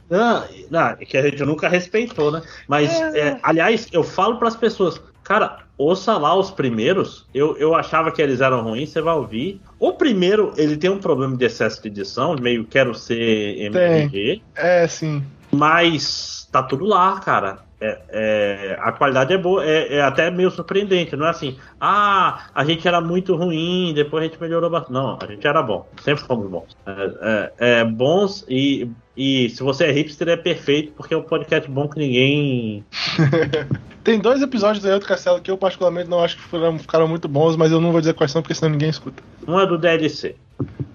Não, 0.08 0.44
não, 0.70 0.80
é 0.88 0.96
que 0.96 1.16
a 1.16 1.22
gente 1.22 1.42
nunca 1.44 1.68
respeitou, 1.68 2.32
né? 2.32 2.42
Mas, 2.66 2.90
é, 3.00 3.38
aliás, 3.42 3.86
eu 3.92 4.02
falo 4.02 4.38
pras 4.38 4.56
pessoas, 4.56 5.00
cara, 5.22 5.60
ouça 5.78 6.18
lá 6.18 6.34
os 6.34 6.50
primeiros. 6.50 7.26
Eu, 7.32 7.56
eu 7.58 7.76
achava 7.76 8.10
que 8.10 8.20
eles 8.20 8.40
eram 8.40 8.62
ruins, 8.62 8.90
você 8.90 9.00
vai 9.00 9.14
ouvir. 9.14 9.60
O 9.78 9.92
primeiro, 9.92 10.52
ele 10.56 10.76
tem 10.76 10.90
um 10.90 10.98
problema 10.98 11.36
de 11.36 11.44
excesso 11.44 11.80
de 11.80 11.88
edição, 11.88 12.34
meio 12.40 12.64
quero 12.64 12.92
ser 12.92 13.56
MRG, 13.62 14.42
É, 14.56 14.86
sim. 14.88 15.24
mas 15.52 16.48
tá 16.50 16.60
tudo 16.62 16.84
lá, 16.84 17.20
cara. 17.20 17.58
É, 17.80 17.98
é, 18.10 18.78
a 18.78 18.92
qualidade 18.92 19.32
é 19.32 19.38
boa, 19.38 19.64
é, 19.64 19.94
é 19.96 20.02
até 20.02 20.30
meio 20.30 20.50
surpreendente, 20.50 21.16
não 21.16 21.26
é 21.26 21.30
assim, 21.30 21.56
ah, 21.80 22.46
a 22.54 22.62
gente 22.62 22.86
era 22.86 23.00
muito 23.00 23.34
ruim, 23.34 23.92
depois 23.94 24.22
a 24.22 24.26
gente 24.26 24.38
melhorou 24.40 24.68
bastante. 24.68 24.92
Não, 24.92 25.18
a 25.18 25.26
gente 25.26 25.46
era 25.46 25.62
bom, 25.62 25.88
sempre 26.04 26.22
fomos 26.24 26.50
bons. 26.50 26.76
É, 26.86 27.12
é, 27.58 27.80
é, 27.80 27.84
bons 27.84 28.44
e, 28.46 28.90
e 29.16 29.48
se 29.48 29.62
você 29.62 29.84
é 29.86 29.92
hipster 29.92 30.28
é 30.28 30.36
perfeito, 30.36 30.92
porque 30.92 31.14
é 31.14 31.16
um 31.16 31.22
podcast 31.22 31.70
bom 31.70 31.88
que 31.88 31.98
ninguém. 31.98 32.84
Tem 34.04 34.18
dois 34.18 34.42
episódios 34.42 34.82
do 34.82 35.06
Castelo 35.06 35.40
que 35.40 35.50
eu 35.50 35.56
particularmente 35.58 36.08
não 36.08 36.22
acho 36.22 36.36
que 36.36 36.42
foram, 36.42 36.78
ficaram 36.78 37.08
muito 37.08 37.28
bons, 37.28 37.56
mas 37.56 37.70
eu 37.72 37.80
não 37.80 37.92
vou 37.92 38.00
dizer 38.00 38.14
quais 38.14 38.30
são, 38.30 38.42
porque 38.42 38.54
senão 38.54 38.72
ninguém 38.72 38.90
escuta. 38.90 39.22
Um 39.46 39.58
é 39.58 39.66
do 39.66 39.78
DLC. 39.78 40.36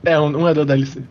É, 0.03 0.19
um, 0.19 0.25
um 0.41 0.47
é 0.47 0.53
do 0.53 0.65
DLC. 0.65 1.01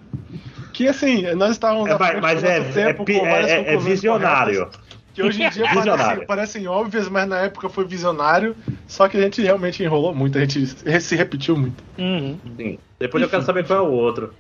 Que 0.73 0.89
assim, 0.89 1.23
nós 1.35 1.53
estávamos 1.53 1.89
É, 1.89 2.21
mas 2.21 2.43
é, 2.43 2.59
é, 2.59 2.61
tempo 2.65 3.05
é- 3.09 3.15
é 3.15 3.59
conclusões 3.59 3.85
visionário. 3.85 4.59
corretas, 4.67 4.81
Que 5.15 5.23
hoje 5.23 5.43
em 5.43 5.49
dia 5.49 5.65
parecem, 5.73 6.27
parecem 6.27 6.67
óbvias, 6.67 7.09
mas 7.09 7.29
na 7.29 7.39
época 7.39 7.69
foi 7.69 7.85
visionário. 7.85 8.57
Só 8.89 9.09
que 9.09 9.17
a 9.17 9.21
gente 9.23 9.41
realmente 9.41 9.83
enrolou 9.83 10.13
muito, 10.15 10.37
a 10.37 10.41
gente 10.41 10.67
se 11.01 11.15
repetiu 11.17 11.57
muito. 11.57 11.83
Uhum. 11.97 12.37
Sim. 12.57 12.79
Depois 12.99 13.23
eu 13.23 13.29
quero 13.29 13.43
saber 13.43 13.67
qual 13.67 13.79
é 13.79 13.89
o 13.89 13.93
outro. 13.93 14.35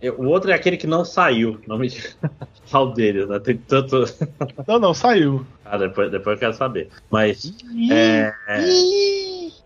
Eu- 0.00 0.18
o 0.20 0.26
outro 0.26 0.50
é 0.50 0.54
aquele 0.54 0.76
que 0.76 0.86
não 0.86 1.04
saiu. 1.04 1.60
Não 1.68 1.78
me 1.78 1.90
Qual 2.70 2.92
deles, 2.92 3.28
né? 3.28 3.38
Tem 3.38 3.56
tanto. 3.56 4.04
Não, 4.66 4.78
não, 4.78 4.94
saiu. 4.94 5.44
Ah, 5.64 5.76
depois, 5.76 6.10
depois 6.10 6.36
eu 6.36 6.40
quero 6.40 6.54
saber. 6.54 6.88
Mas. 7.10 7.52
É, 7.90 8.32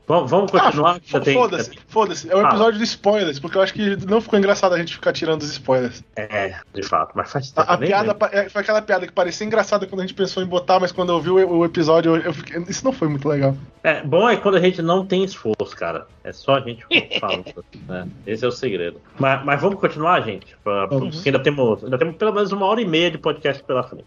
vamos, 0.09 0.31
vamos 0.31 0.51
continuar? 0.51 0.97
Ah, 0.97 1.01
Já 1.05 1.21
tem- 1.21 1.35
foda-se, 1.35 1.71
foda-se. 1.87 2.31
É 2.31 2.35
um 2.35 2.45
Ah. 2.45 2.49
episódio 2.49 2.79
de 2.79 2.85
spoilers, 2.85 3.39
porque 3.39 3.57
eu 3.59 3.63
acho 3.63 3.73
que 3.75 3.97
não 4.07 4.21
ficou 4.21 4.39
engraçado 4.39 4.75
a 4.75 4.79
gente 4.79 4.95
ficar 4.95 5.13
tirando 5.13 5.43
os 5.43 5.51
spoilers. 5.53 6.03
É, 6.17 6.57
de 6.75 6.83
fato, 6.83 7.13
mas 7.15 7.31
faz 7.31 7.53
A, 7.55 7.61
tempo. 7.63 7.73
a 7.73 7.77
nem 7.77 7.89
piada 7.89 8.17
é, 8.33 8.49
foi 8.49 8.63
aquela 8.63 8.83
piada 8.83 9.07
que 9.07 9.13
parecia 9.13 9.47
engraçada 9.47 9.87
quando 9.87 10.01
a 10.01 10.05
gente 10.05 10.15
pensou 10.15 10.43
em 10.43 10.47
botar, 10.47 10.81
mas 10.81 10.91
quando 10.91 11.13
eu 11.13 11.21
vi 11.21 11.31
o, 11.31 11.49
o 11.59 11.65
episódio, 11.65 12.17
eu, 12.17 12.23
eu 12.23 12.33
fiquei. 12.35 12.61
Isso 12.69 12.85
não 12.85 12.93
foi 12.93 13.07
muito 13.09 13.29
legal. 13.29 13.55
É, 13.85 14.03
bom 14.03 14.29
é 14.29 14.37
quando 14.37 14.57
a 14.57 14.61
gente 14.61 14.83
não 14.83 15.07
tem 15.07 15.23
esforço, 15.23 15.77
cara. 15.77 16.07
É 16.25 16.33
só 16.33 16.57
a 16.57 16.61
gente 16.61 16.85
falando. 17.21 17.45
né? 17.87 18.09
Esse 18.27 18.45
é 18.45 18.49
o 18.49 18.53
segredo. 18.53 19.01
Mas, 19.19 19.45
mas 19.45 19.61
vamos 19.61 19.79
continuar, 19.79 20.21
gente? 20.23 20.57
Pra. 20.65 20.89
Porque 20.89 21.29
ainda 21.29 21.39
temos, 21.39 21.85
ainda 21.85 21.99
temos 21.99 22.17
pelo 22.17 22.33
menos 22.33 22.51
uma 22.51 22.67
hora 22.67 22.81
e 22.81 22.85
meia 22.87 23.11
de 23.11 23.19
podcast 23.19 23.63
pela 23.63 23.83
frente. 23.83 24.07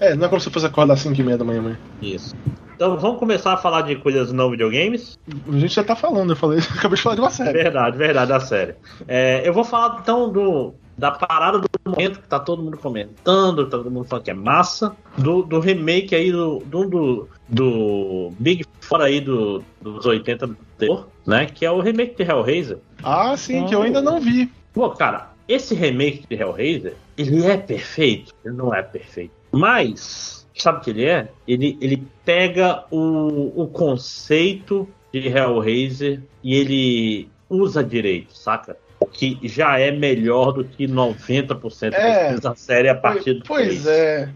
É, 0.00 0.14
não 0.16 0.24
é 0.26 0.28
como 0.28 0.40
se 0.40 0.48
fosse 0.50 0.64
acordar 0.64 0.94
às 0.94 1.00
5 1.00 1.20
e 1.20 1.22
meia 1.22 1.36
da 1.36 1.44
manhã, 1.44 1.60
mãe. 1.60 1.76
Isso. 2.00 2.34
Então 2.80 2.96
vamos 2.96 3.18
começar 3.18 3.52
a 3.52 3.56
falar 3.58 3.82
de 3.82 3.94
coisas 3.96 4.32
não 4.32 4.50
videogames? 4.50 5.18
A 5.46 5.58
gente 5.58 5.74
já 5.74 5.84
tá 5.84 5.94
falando, 5.94 6.30
eu 6.30 6.36
falei, 6.36 6.60
acabei 6.78 6.96
de 6.96 7.02
falar 7.02 7.14
de 7.14 7.20
uma 7.20 7.30
série. 7.30 7.52
Verdade, 7.52 7.98
verdade, 7.98 8.30
da 8.30 8.40
série. 8.40 8.74
É, 9.06 9.46
eu 9.46 9.52
vou 9.52 9.64
falar 9.64 9.98
então 10.00 10.32
do, 10.32 10.72
da 10.96 11.10
parada 11.10 11.58
do 11.58 11.68
momento 11.84 12.22
que 12.22 12.26
tá 12.26 12.40
todo 12.40 12.62
mundo 12.62 12.78
comentando, 12.78 13.66
tá 13.66 13.76
todo 13.76 13.90
mundo 13.90 14.06
falando 14.06 14.24
que 14.24 14.30
é 14.30 14.34
massa, 14.34 14.96
do, 15.18 15.42
do 15.42 15.60
remake 15.60 16.14
aí 16.14 16.32
do, 16.32 16.60
do, 16.60 16.88
do, 16.88 17.28
do 17.46 18.32
Big 18.38 18.64
Four 18.80 19.02
aí 19.02 19.20
do, 19.20 19.62
dos 19.82 20.06
80 20.06 20.46
do 20.46 20.56
terror, 20.78 21.06
né? 21.26 21.44
Que 21.44 21.66
é 21.66 21.70
o 21.70 21.80
remake 21.80 22.16
de 22.16 22.30
Hellraiser. 22.30 22.78
Ah, 23.02 23.36
sim, 23.36 23.66
que 23.66 23.74
eu 23.74 23.82
ainda 23.82 24.00
não 24.00 24.18
vi. 24.18 24.50
Pô, 24.72 24.88
cara, 24.88 25.32
esse 25.46 25.74
remake 25.74 26.24
de 26.26 26.34
Hellraiser, 26.34 26.94
ele 27.18 27.44
é 27.44 27.58
perfeito? 27.58 28.32
Ele 28.42 28.54
não 28.54 28.74
é 28.74 28.80
perfeito. 28.82 29.34
Mas, 29.52 30.39
sabe 30.62 30.78
o 30.78 30.80
que 30.80 30.90
ele 30.90 31.04
é? 31.04 31.28
Ele, 31.46 31.76
ele 31.80 32.02
pega 32.24 32.84
o, 32.90 33.62
o 33.62 33.66
conceito 33.68 34.88
de 35.12 35.26
Hellraiser 35.28 36.22
e 36.42 36.54
ele 36.54 37.28
usa 37.48 37.82
direito, 37.82 38.36
saca? 38.36 38.76
O 39.00 39.06
que 39.06 39.38
já 39.42 39.78
é 39.78 39.90
melhor 39.90 40.52
do 40.52 40.64
que 40.64 40.86
90% 40.86 41.92
É. 41.94 42.36
da 42.38 42.54
série 42.54 42.88
a 42.88 42.94
partir 42.94 43.34
do 43.34 43.44
Pois 43.44 43.86
é. 43.86 44.28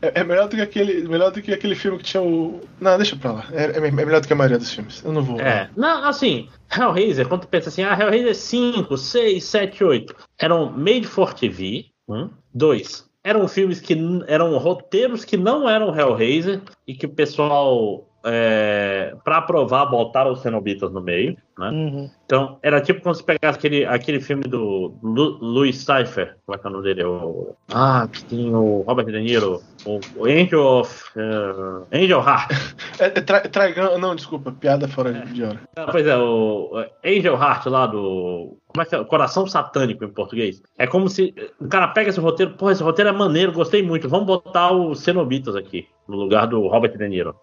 é. 0.00 0.20
é 0.20 0.24
melhor 0.24 0.48
do 0.48 0.56
que 0.56 0.62
aquele, 0.62 1.06
melhor 1.06 1.30
do 1.30 1.42
que 1.42 1.52
aquele 1.52 1.74
filme 1.74 1.98
que 1.98 2.04
tinha 2.04 2.22
o. 2.22 2.60
Não, 2.80 2.96
deixa 2.96 3.14
pra 3.14 3.32
lá. 3.32 3.46
É, 3.52 3.76
é 3.76 3.90
melhor 3.90 4.20
do 4.20 4.26
que 4.26 4.32
a 4.32 4.36
maioria 4.36 4.58
dos 4.58 4.72
filmes. 4.72 5.02
Eu 5.04 5.12
não 5.12 5.22
vou. 5.22 5.38
É, 5.40 5.68
não, 5.76 6.04
assim, 6.04 6.48
Hellraiser, 6.74 7.28
quando 7.28 7.42
tu 7.42 7.48
pensa 7.48 7.68
assim, 7.68 7.82
ah, 7.84 7.96
Hellraiser 7.98 8.34
5, 8.34 8.96
6, 8.96 9.44
7, 9.44 9.84
8, 9.84 10.16
eram 10.40 10.70
made 10.72 11.06
for 11.06 11.34
TV, 11.34 11.86
um, 12.08 12.30
dois, 12.54 13.06
eram 13.26 13.48
filmes 13.48 13.80
que 13.80 13.98
eram 14.28 14.56
roteiros 14.56 15.24
que 15.24 15.36
não 15.36 15.68
eram 15.68 15.92
Hellraiser 15.92 16.62
e 16.86 16.94
que 16.94 17.06
o 17.06 17.08
pessoal, 17.08 18.08
é, 18.24 19.14
pra 19.24 19.38
aprovar, 19.38 19.86
botaram 19.86 20.32
os 20.32 20.40
cenobitas 20.40 20.90
no 20.92 21.00
meio, 21.00 21.36
né? 21.58 21.70
Uhum. 21.70 22.10
Então, 22.24 22.58
era 22.62 22.80
tipo 22.80 23.00
quando 23.00 23.14
você 23.16 23.22
pegasse 23.22 23.58
aquele, 23.58 23.84
aquele 23.84 24.20
filme 24.20 24.42
do 24.44 24.94
Lu, 25.02 25.38
Louis 25.40 25.76
Cypher, 25.76 26.36
como 26.44 26.56
é 26.56 26.58
que 26.58 26.66
é 26.66 26.70
o 26.70 26.72
nome 26.72 26.84
dele? 26.84 27.04
O, 27.04 27.54
ah, 27.72 28.08
que 28.12 28.24
tem 28.24 28.54
o 28.54 28.82
Robert 28.86 29.06
De 29.06 29.20
Niro, 29.20 29.60
o, 29.84 30.00
o 30.16 30.24
Angel 30.26 30.60
of... 30.60 31.04
eh, 31.16 32.02
Angel 32.04 32.20
Heart. 32.20 32.50
É, 32.98 33.06
é 33.08 33.10
tra. 33.10 33.98
Não, 33.98 34.14
desculpa, 34.16 34.50
piada 34.50 34.88
fora 34.88 35.12
de- 35.12 35.34
de 35.34 35.44
hora. 35.44 35.60
Ah, 35.76 35.86
Pois 35.92 36.06
é, 36.06 36.16
o 36.16 36.70
Angel 37.04 37.34
Heart 37.34 37.66
lá 37.66 37.86
do. 37.86 38.56
Como 38.68 38.82
é 38.82 38.86
que 38.86 38.96
é? 38.96 39.04
Coração 39.04 39.46
Satânico 39.46 40.02
em 40.02 40.08
português. 40.08 40.62
É 40.78 40.86
como 40.86 41.06
se 41.10 41.34
o 41.60 41.68
cara 41.68 41.88
pega 41.88 42.08
esse 42.08 42.18
roteiro, 42.20 42.54
pô, 42.54 42.70
esse 42.70 42.82
roteiro 42.82 43.10
é 43.10 43.12
maneiro, 43.12 43.52
gostei 43.52 43.82
muito, 43.82 44.08
vamos 44.08 44.26
botar 44.26 44.72
os 44.72 45.00
cenobitas 45.00 45.54
aqui. 45.54 45.86
no 46.08 46.16
lugar 46.16 46.46
do 46.46 46.66
Robert 46.68 46.96
De 46.96 47.06
Niro. 47.08 47.34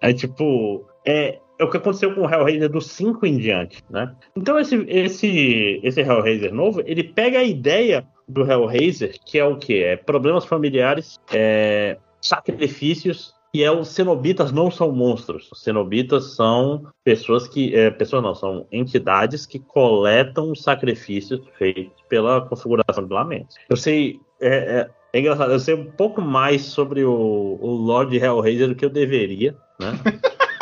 É 0.00 0.12
tipo, 0.12 0.86
é, 1.04 1.38
é 1.58 1.64
o 1.64 1.70
que 1.70 1.76
aconteceu 1.76 2.14
com 2.14 2.22
o 2.22 2.30
Hellraiser 2.30 2.68
do 2.68 2.80
5 2.80 3.26
em 3.26 3.36
diante, 3.36 3.84
né? 3.90 4.14
Então 4.36 4.58
esse, 4.58 4.76
esse, 4.88 5.80
esse 5.82 6.00
Hellraiser 6.00 6.54
novo, 6.54 6.82
ele 6.86 7.02
pega 7.02 7.40
a 7.40 7.44
ideia 7.44 8.06
do 8.28 8.42
Hellraiser, 8.42 9.16
que 9.24 9.38
é 9.38 9.44
o 9.44 9.56
que? 9.56 9.82
É 9.82 9.96
problemas 9.96 10.44
familiares, 10.44 11.18
é, 11.32 11.98
sacrifícios 12.20 13.34
e 13.52 13.64
é 13.64 13.72
os 13.72 13.88
cenobitas 13.88 14.52
não 14.52 14.70
são 14.70 14.92
monstros. 14.92 15.50
Os 15.50 15.62
cenobitas 15.62 16.34
são 16.34 16.86
pessoas 17.02 17.48
que. 17.48 17.74
É, 17.74 17.90
pessoas 17.90 18.22
não, 18.22 18.34
são 18.34 18.66
entidades 18.70 19.46
que 19.46 19.58
coletam 19.58 20.52
os 20.52 20.62
sacrifícios 20.62 21.40
feitos 21.56 22.02
pela 22.08 22.42
configuração 22.42 23.06
de 23.06 23.12
lamentos. 23.12 23.56
Eu 23.68 23.76
sei. 23.76 24.20
É, 24.40 24.88
é, 25.12 25.20
engraçado, 25.20 25.52
eu 25.52 25.58
sei 25.58 25.74
um 25.74 25.90
pouco 25.90 26.20
mais 26.20 26.62
sobre 26.62 27.04
o, 27.04 27.58
o 27.60 27.70
Lord 27.70 28.16
Hellraiser 28.16 28.68
do 28.68 28.74
que 28.74 28.84
eu 28.84 28.90
deveria, 28.90 29.56
né? 29.80 29.92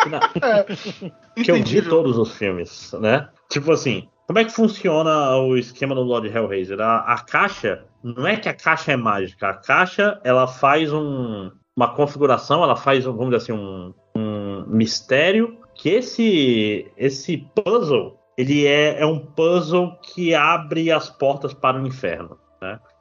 é, 0.43 1.43
que 1.43 1.51
eu 1.51 1.62
vi 1.62 1.82
todos 1.82 2.16
os 2.16 2.36
filmes, 2.36 2.93
né? 3.01 3.28
Tipo 3.48 3.73
assim, 3.73 4.09
como 4.27 4.39
é 4.39 4.44
que 4.44 4.52
funciona 4.52 5.36
o 5.36 5.56
esquema 5.56 5.94
do 5.94 6.02
Lord 6.02 6.28
Hellraiser? 6.28 6.81
A, 6.81 6.98
a, 6.98 7.18
caixa, 7.18 7.85
não 8.02 8.27
é 8.27 8.36
que 8.36 8.48
a 8.48 8.55
caixa 8.55 8.93
é 8.93 8.97
mágica, 8.97 9.48
a 9.48 9.55
caixa 9.55 10.20
ela 10.24 10.47
faz 10.47 10.93
um, 10.93 11.51
uma 11.77 11.94
configuração, 11.94 12.62
ela 12.62 12.77
faz, 12.77 13.05
vamos 13.05 13.27
dizer 13.27 13.36
assim, 13.36 13.52
um, 13.52 13.94
um 14.16 14.64
mistério 14.68 15.59
que 15.74 15.90
esse, 15.90 16.90
esse 16.97 17.39
puzzle 17.55 18.18
ele 18.36 18.66
é, 18.66 19.01
é 19.01 19.06
um 19.06 19.18
puzzle 19.18 19.97
que 20.02 20.35
abre 20.35 20.90
as 20.90 21.09
portas 21.09 21.55
para 21.55 21.81
o 21.81 21.86
inferno. 21.86 22.39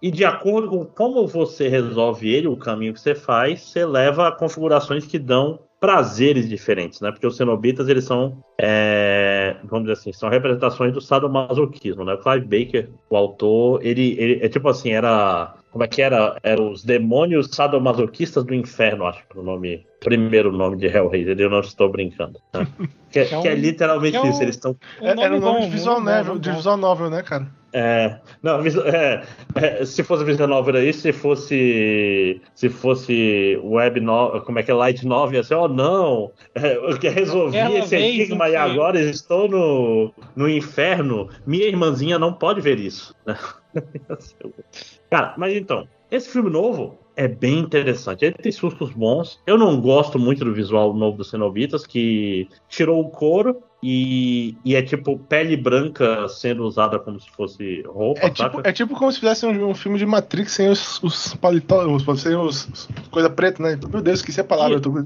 E 0.01 0.11
de 0.11 0.25
acordo 0.25 0.69
com 0.69 0.85
como 0.85 1.25
você 1.27 1.67
resolve 1.67 2.29
ele, 2.33 2.47
o 2.47 2.57
caminho 2.57 2.93
que 2.93 2.99
você 2.99 3.15
faz, 3.15 3.61
você 3.61 3.85
leva 3.85 4.27
a 4.27 4.31
configurações 4.31 5.05
que 5.05 5.17
dão 5.17 5.59
prazeres 5.79 6.49
diferentes, 6.49 7.01
né? 7.01 7.11
Porque 7.11 7.27
os 7.27 7.37
cenobitas, 7.37 7.87
eles 7.87 8.05
são, 8.05 8.43
é, 8.59 9.55
vamos 9.63 9.87
dizer 9.87 9.99
assim, 9.99 10.11
são 10.11 10.29
representações 10.29 10.93
do 10.93 11.01
sadomasoquismo, 11.01 12.03
né? 12.03 12.13
O 12.13 12.17
Clive 12.17 12.45
Baker, 12.45 12.89
o 13.09 13.15
autor, 13.15 13.85
ele, 13.85 14.15
ele 14.19 14.43
é 14.43 14.49
tipo 14.49 14.67
assim, 14.67 14.91
era 14.91 15.53
como 15.75 15.83
é 15.83 15.89
que 15.89 16.01
era? 16.01 16.39
Eram 16.41 16.71
os 16.71 16.85
demônios 16.85 17.49
sadomasoquistas 17.51 18.45
do 18.45 18.55
inferno, 18.55 19.05
acho 19.05 19.21
que 19.27 19.37
o 19.37 19.43
nome, 19.43 19.85
primeiro 19.99 20.49
nome 20.49 20.77
de 20.77 20.85
Hellraiser, 20.85 21.37
eu 21.37 21.49
não 21.49 21.59
estou 21.59 21.89
brincando. 21.89 22.39
Né? 22.53 22.65
Que, 23.11 23.19
é, 23.19 23.37
um, 23.37 23.41
que, 23.41 23.47
é, 23.47 23.55
literalmente 23.55 24.17
é 24.17 24.21
um, 24.21 24.29
isso, 24.29 24.43
eles 24.43 24.55
estão. 24.55 24.75
Um 25.01 25.07
era 25.07 25.37
o 25.37 25.39
nome 25.39 25.59
bom, 25.61 25.65
de 25.65 25.71
visual, 25.71 26.01
novel, 26.01 26.37
de 26.37 26.51
visual 26.51 26.75
novel, 26.75 27.09
né, 27.09 27.23
cara? 27.23 27.47
É, 27.71 28.19
não, 28.43 28.59
é, 28.59 29.23
é, 29.55 29.85
se 29.85 30.03
fosse 30.03 30.25
visual 30.25 30.49
novel 30.49 30.75
aí, 30.75 30.91
se 30.91 31.13
fosse 31.13 32.41
se 32.53 32.67
fosse 32.67 33.57
web 33.63 34.01
novel, 34.01 34.41
como 34.41 34.59
é 34.59 34.63
que 34.63 34.71
é 34.71 34.73
light 34.73 35.05
novel, 35.05 35.39
assim, 35.39 35.53
oh 35.53 35.69
não, 35.69 36.31
é, 36.55 36.75
eu 36.75 36.99
que 36.99 37.07
resolvi 37.07 37.57
Aquela 37.57 37.79
esse 37.79 37.95
enigma 37.95 38.49
e 38.49 38.55
agora 38.57 38.99
estou 38.99 39.47
no, 39.47 40.13
no 40.35 40.49
inferno, 40.49 41.29
minha 41.45 41.67
irmãzinha 41.67 42.19
não 42.19 42.33
pode 42.33 42.59
ver 42.59 42.79
isso. 42.81 43.15
Cara, 45.09 45.33
mas 45.37 45.55
então, 45.55 45.87
esse 46.11 46.29
filme 46.29 46.49
novo 46.49 46.97
é 47.15 47.27
bem 47.27 47.59
interessante. 47.59 48.25
Ele 48.25 48.35
tem 48.35 48.51
sustos 48.51 48.91
bons. 48.91 49.41
Eu 49.45 49.57
não 49.57 49.79
gosto 49.79 50.19
muito 50.19 50.43
do 50.43 50.53
visual 50.53 50.93
novo 50.93 51.17
dos 51.17 51.29
Cenobitas, 51.29 51.85
que 51.85 52.47
tirou 52.67 53.01
o 53.01 53.09
couro 53.09 53.61
e, 53.87 54.57
e, 54.65 54.75
é 54.75 54.81
tipo 54.81 55.19
pele 55.19 55.55
branca 55.55 56.27
sendo 56.27 56.63
usada 56.63 56.97
como 56.97 57.19
se 57.19 57.29
fosse 57.29 57.83
roupa. 57.83 58.21
É, 58.25 58.29
tipo, 58.31 58.61
é 58.63 58.71
tipo, 58.71 58.95
como 58.95 59.11
se 59.11 59.19
fizesse 59.19 59.45
um, 59.45 59.69
um, 59.69 59.75
filme 59.75 59.99
de 59.99 60.07
Matrix 60.07 60.53
sem 60.53 60.69
os, 60.69 61.03
os 61.03 61.35
paletós, 61.35 62.01
sem 62.19 62.35
os, 62.35 62.67
os, 62.67 62.89
coisa 63.11 63.29
preta, 63.29 63.61
né? 63.61 63.77
Meu 63.87 64.01
Deus, 64.01 64.21
esqueci 64.21 64.41
a 64.41 64.43
palavra. 64.43 64.79
Tô... 64.79 65.05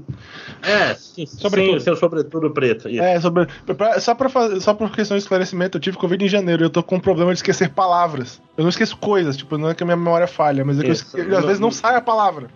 É, 0.62 0.94
sim, 0.94 1.26
sobretudo. 1.26 1.72
Sem, 1.72 1.92
sem 1.92 1.96
sobretudo 1.96 2.50
preto. 2.52 2.88
Isso. 2.88 3.02
É, 3.02 3.20
sobre, 3.20 3.48
pra, 3.76 4.00
só, 4.00 4.14
pra 4.14 4.30
fazer, 4.30 4.58
só 4.62 4.72
por 4.72 4.90
questão 4.90 5.14
de 5.14 5.22
esclarecimento, 5.24 5.76
eu 5.76 5.82
tive 5.82 5.98
Covid 5.98 6.24
em 6.24 6.28
janeiro 6.28 6.62
e 6.62 6.64
eu 6.64 6.70
tô 6.70 6.82
com 6.82 6.96
um 6.96 7.00
problema 7.00 7.34
de 7.34 7.38
esquecer 7.38 7.68
palavras. 7.68 8.40
Eu 8.56 8.62
não 8.62 8.70
esqueço 8.70 8.96
coisas, 8.96 9.36
tipo, 9.36 9.58
não 9.58 9.68
é 9.68 9.74
que 9.74 9.82
a 9.82 9.86
minha 9.86 9.96
memória 9.96 10.26
falha, 10.26 10.64
mas 10.64 10.78
é 10.78 10.84
que 10.84 10.90
eu, 10.90 11.24
eu, 11.24 11.38
às 11.38 11.44
vezes 11.44 11.60
não 11.60 11.70
sai 11.70 11.96
a 11.96 12.00
palavra. 12.00 12.48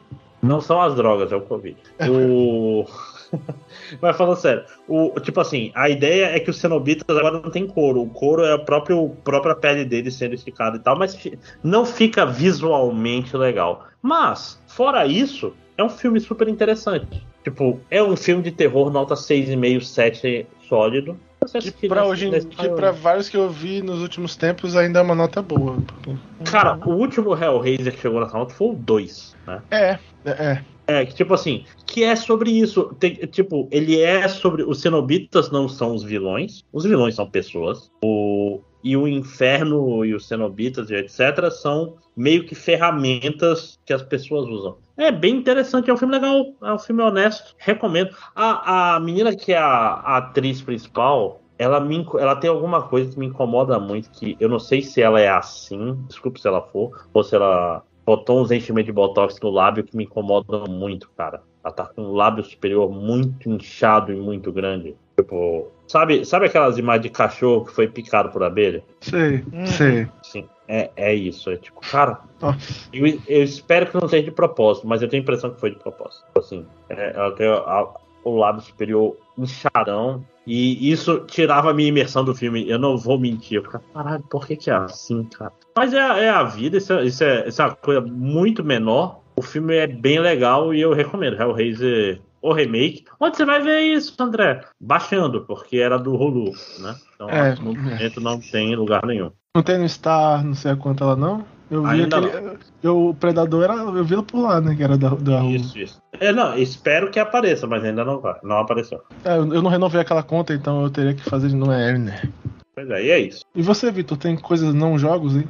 Não 0.42 0.62
são 0.62 0.80
as 0.80 0.94
drogas, 0.94 1.30
é 1.32 1.36
o 1.36 1.42
Covid. 1.42 1.76
o. 2.08 2.86
Mas 4.00 4.16
falando 4.16 4.36
sério, 4.36 4.64
o, 4.88 5.18
tipo 5.20 5.40
assim, 5.40 5.70
a 5.74 5.88
ideia 5.88 6.26
é 6.26 6.40
que 6.40 6.50
os 6.50 6.58
cenobitas 6.58 7.16
agora 7.16 7.40
não 7.40 7.50
tem 7.50 7.66
couro. 7.66 8.02
O 8.02 8.10
couro 8.10 8.44
é 8.44 8.54
a 8.54 8.58
própria, 8.58 8.96
a 8.96 9.08
própria 9.22 9.54
pele 9.54 9.84
deles 9.84 10.14
sendo 10.14 10.34
esticada 10.34 10.76
e 10.76 10.80
tal, 10.80 10.98
mas 10.98 11.16
não 11.62 11.84
fica 11.84 12.24
visualmente 12.24 13.36
legal. 13.36 13.86
Mas, 14.02 14.60
fora 14.66 15.06
isso, 15.06 15.54
é 15.76 15.84
um 15.84 15.88
filme 15.88 16.20
super 16.20 16.48
interessante. 16.48 17.26
Tipo, 17.42 17.80
é 17.90 18.02
um 18.02 18.16
filme 18.16 18.42
de 18.42 18.50
terror 18.50 18.90
nota 18.90 19.14
6,5, 19.14 19.82
7 19.82 20.46
sólido. 20.68 21.18
Que 21.78 21.88
pra, 21.88 22.06
hoje, 22.06 22.30
que 22.30 22.68
pra 22.70 22.90
vários 22.90 23.28
que 23.28 23.36
eu 23.36 23.50
vi 23.50 23.82
nos 23.82 24.00
últimos 24.00 24.34
tempos 24.34 24.74
ainda 24.74 25.00
é 25.00 25.02
uma 25.02 25.14
nota 25.14 25.42
boa. 25.42 25.76
Cara, 26.50 26.78
o 26.86 26.92
último 26.92 27.36
Hellraiser 27.36 27.92
que 27.92 28.00
chegou 28.00 28.20
nessa 28.20 28.38
nota 28.38 28.54
foi 28.54 28.68
o 28.68 28.72
2, 28.72 29.36
né? 29.46 29.62
É, 29.70 29.98
é. 30.24 30.64
É. 30.86 31.04
Tipo 31.06 31.34
assim, 31.34 31.64
que 31.86 32.04
é 32.04 32.14
sobre 32.16 32.50
isso. 32.50 32.94
Tem, 32.98 33.14
tipo, 33.14 33.68
ele 33.70 34.00
é 34.00 34.26
sobre. 34.28 34.62
Os 34.62 34.80
cenobitas 34.80 35.50
não 35.50 35.68
são 35.68 35.94
os 35.94 36.02
vilões. 36.02 36.62
Os 36.72 36.84
vilões 36.84 37.14
são 37.14 37.28
pessoas. 37.28 37.90
O, 38.02 38.60
e 38.82 38.96
o 38.96 39.08
inferno 39.08 40.04
e 40.04 40.14
os 40.14 40.28
cenobitas 40.28 40.90
e 40.90 40.94
etc. 40.94 41.50
são 41.50 41.96
meio 42.14 42.44
que 42.44 42.54
ferramentas 42.54 43.80
que 43.84 43.92
as 43.92 44.02
pessoas 44.02 44.46
usam. 44.46 44.76
É 44.96 45.10
bem 45.10 45.36
interessante, 45.36 45.90
é 45.90 45.94
um 45.94 45.96
filme 45.96 46.14
legal, 46.14 46.54
é 46.62 46.72
um 46.72 46.78
filme 46.78 47.02
honesto, 47.02 47.56
recomendo. 47.58 48.14
A, 48.36 48.94
a 48.94 49.00
menina 49.00 49.34
que 49.34 49.52
é 49.52 49.58
a, 49.58 49.66
a 49.66 50.16
atriz 50.18 50.62
principal, 50.62 51.40
ela, 51.58 51.80
me, 51.80 52.06
ela 52.18 52.36
tem 52.36 52.50
alguma 52.50 52.82
coisa 52.82 53.10
que 53.10 53.18
me 53.18 53.26
incomoda 53.26 53.80
muito, 53.80 54.10
que 54.10 54.36
eu 54.38 54.48
não 54.48 54.60
sei 54.60 54.82
se 54.82 55.00
ela 55.02 55.20
é 55.20 55.28
assim, 55.28 55.98
desculpe 56.06 56.40
se 56.40 56.46
ela 56.46 56.60
for, 56.60 57.08
ou 57.12 57.24
se 57.24 57.34
ela 57.34 57.82
botou 58.04 58.40
uns 58.40 58.50
enchimentos 58.50 58.86
de 58.86 58.92
botox 58.92 59.38
no 59.40 59.50
lábio 59.50 59.84
que 59.84 59.96
me 59.96 60.04
incomodam 60.04 60.64
muito, 60.68 61.10
cara. 61.16 61.42
Ela 61.64 61.72
tá 61.72 61.86
com 61.86 62.02
o 62.02 62.14
lábio 62.14 62.44
superior 62.44 62.90
muito 62.90 63.48
inchado 63.48 64.12
e 64.12 64.16
muito 64.16 64.52
grande. 64.52 64.94
Tipo, 65.16 65.70
sabe, 65.86 66.24
sabe 66.24 66.46
aquelas 66.46 66.76
imagens 66.76 67.04
de 67.04 67.10
cachorro 67.10 67.64
que 67.64 67.72
foi 67.72 67.88
picado 67.88 68.30
por 68.30 68.42
abelha? 68.42 68.84
Sei, 69.00 69.44
hum. 69.52 69.66
sei. 69.66 70.08
Sim, 70.22 70.48
é, 70.68 70.90
é 70.96 71.14
isso. 71.14 71.50
É 71.50 71.56
tipo, 71.56 71.80
cara, 71.80 72.20
eu, 72.92 73.06
eu, 73.28 73.42
espero 73.42 73.86
que 73.86 73.94
não 73.94 74.08
seja 74.08 74.24
de 74.24 74.30
propósito, 74.30 74.86
mas 74.86 75.00
eu 75.00 75.08
tenho 75.08 75.22
a 75.22 75.24
impressão 75.24 75.50
que 75.50 75.60
foi 75.60 75.70
de 75.70 75.78
propósito. 75.78 76.24
Assim, 76.36 76.66
é, 76.90 77.12
ela 77.14 77.32
tem 77.32 77.46
a, 77.48 77.88
o 78.24 78.36
lábio 78.36 78.62
superior 78.62 79.16
inchadão. 79.38 80.24
E 80.46 80.90
isso 80.90 81.20
tirava 81.26 81.70
a 81.70 81.74
minha 81.74 81.88
imersão 81.88 82.24
do 82.24 82.34
filme. 82.34 82.68
Eu 82.68 82.78
não 82.78 82.98
vou 82.98 83.18
mentir. 83.18 83.58
Eu 83.58 83.62
ficava, 83.62 83.84
caralho, 83.94 84.24
por 84.30 84.46
que, 84.46 84.56
que 84.56 84.70
é 84.70 84.74
assim, 84.74 85.24
cara? 85.24 85.52
Mas 85.76 85.94
é, 85.94 85.98
é 85.98 86.28
a 86.28 86.42
vida, 86.44 86.76
isso, 86.76 86.92
é, 86.92 87.04
isso, 87.04 87.24
é, 87.24 87.48
isso 87.48 87.62
é 87.62 87.64
uma 87.64 87.74
coisa 87.74 88.00
muito 88.00 88.62
menor. 88.62 89.20
O 89.36 89.42
filme 89.42 89.74
é 89.74 89.86
bem 89.86 90.20
legal 90.20 90.74
e 90.74 90.80
eu 90.80 90.92
recomendo. 90.92 91.40
Hellraiser, 91.40 92.20
o 92.42 92.52
remake. 92.52 93.04
Onde 93.18 93.36
você 93.36 93.44
vai 93.44 93.62
ver 93.62 93.80
isso, 93.80 94.14
André? 94.20 94.60
Baixando, 94.80 95.46
porque 95.46 95.78
era 95.78 95.98
do 95.98 96.14
Hulu, 96.14 96.52
né? 96.80 96.94
Então, 97.14 97.28
é, 97.30 97.54
no 97.54 97.74
momento 97.74 98.20
não 98.20 98.38
tem 98.38 98.76
lugar 98.76 99.04
nenhum. 99.06 99.30
Não 99.56 99.62
tem 99.62 99.78
no 99.78 99.88
Star, 99.88 100.44
não 100.44 100.54
sei 100.54 100.72
a 100.72 100.76
quanto 100.76 101.02
ela 101.02 101.16
não? 101.16 101.44
Eu 101.70 101.82
vi 101.82 102.02
Ainda 102.02 102.18
aquele. 102.18 102.58
Eu, 102.82 103.08
o 103.08 103.14
Predador 103.14 103.64
era. 103.64 103.74
Eu 103.74 104.04
vi 104.04 104.22
por 104.22 104.42
lá, 104.42 104.60
né? 104.60 104.74
Que 104.74 104.82
era 104.82 104.98
da, 104.98 105.10
da 105.10 105.44
Isso, 105.44 105.78
isso. 105.78 106.02
É, 106.20 106.32
não, 106.32 106.56
espero 106.56 107.10
que 107.10 107.18
apareça, 107.18 107.66
mas 107.66 107.82
ainda 107.82 108.04
não 108.04 108.20
vai. 108.20 108.36
Não 108.42 108.58
apareceu. 108.58 109.02
É, 109.24 109.38
eu 109.38 109.46
não 109.46 109.70
renovei 109.70 110.00
aquela 110.00 110.22
conta, 110.22 110.52
então 110.52 110.82
eu 110.82 110.90
teria 110.90 111.14
que 111.14 111.22
fazer 111.22 111.48
de 111.48 111.56
novo, 111.56 111.72
é, 111.72 111.96
né? 111.96 112.22
Pois 112.74 112.90
é, 112.90 113.04
e 113.04 113.10
é 113.10 113.18
isso. 113.18 113.44
E 113.54 113.62
você, 113.62 113.90
Vitor, 113.90 114.18
tem 114.18 114.36
coisas 114.36 114.74
não 114.74 114.98
jogos 114.98 115.36
aí? 115.36 115.46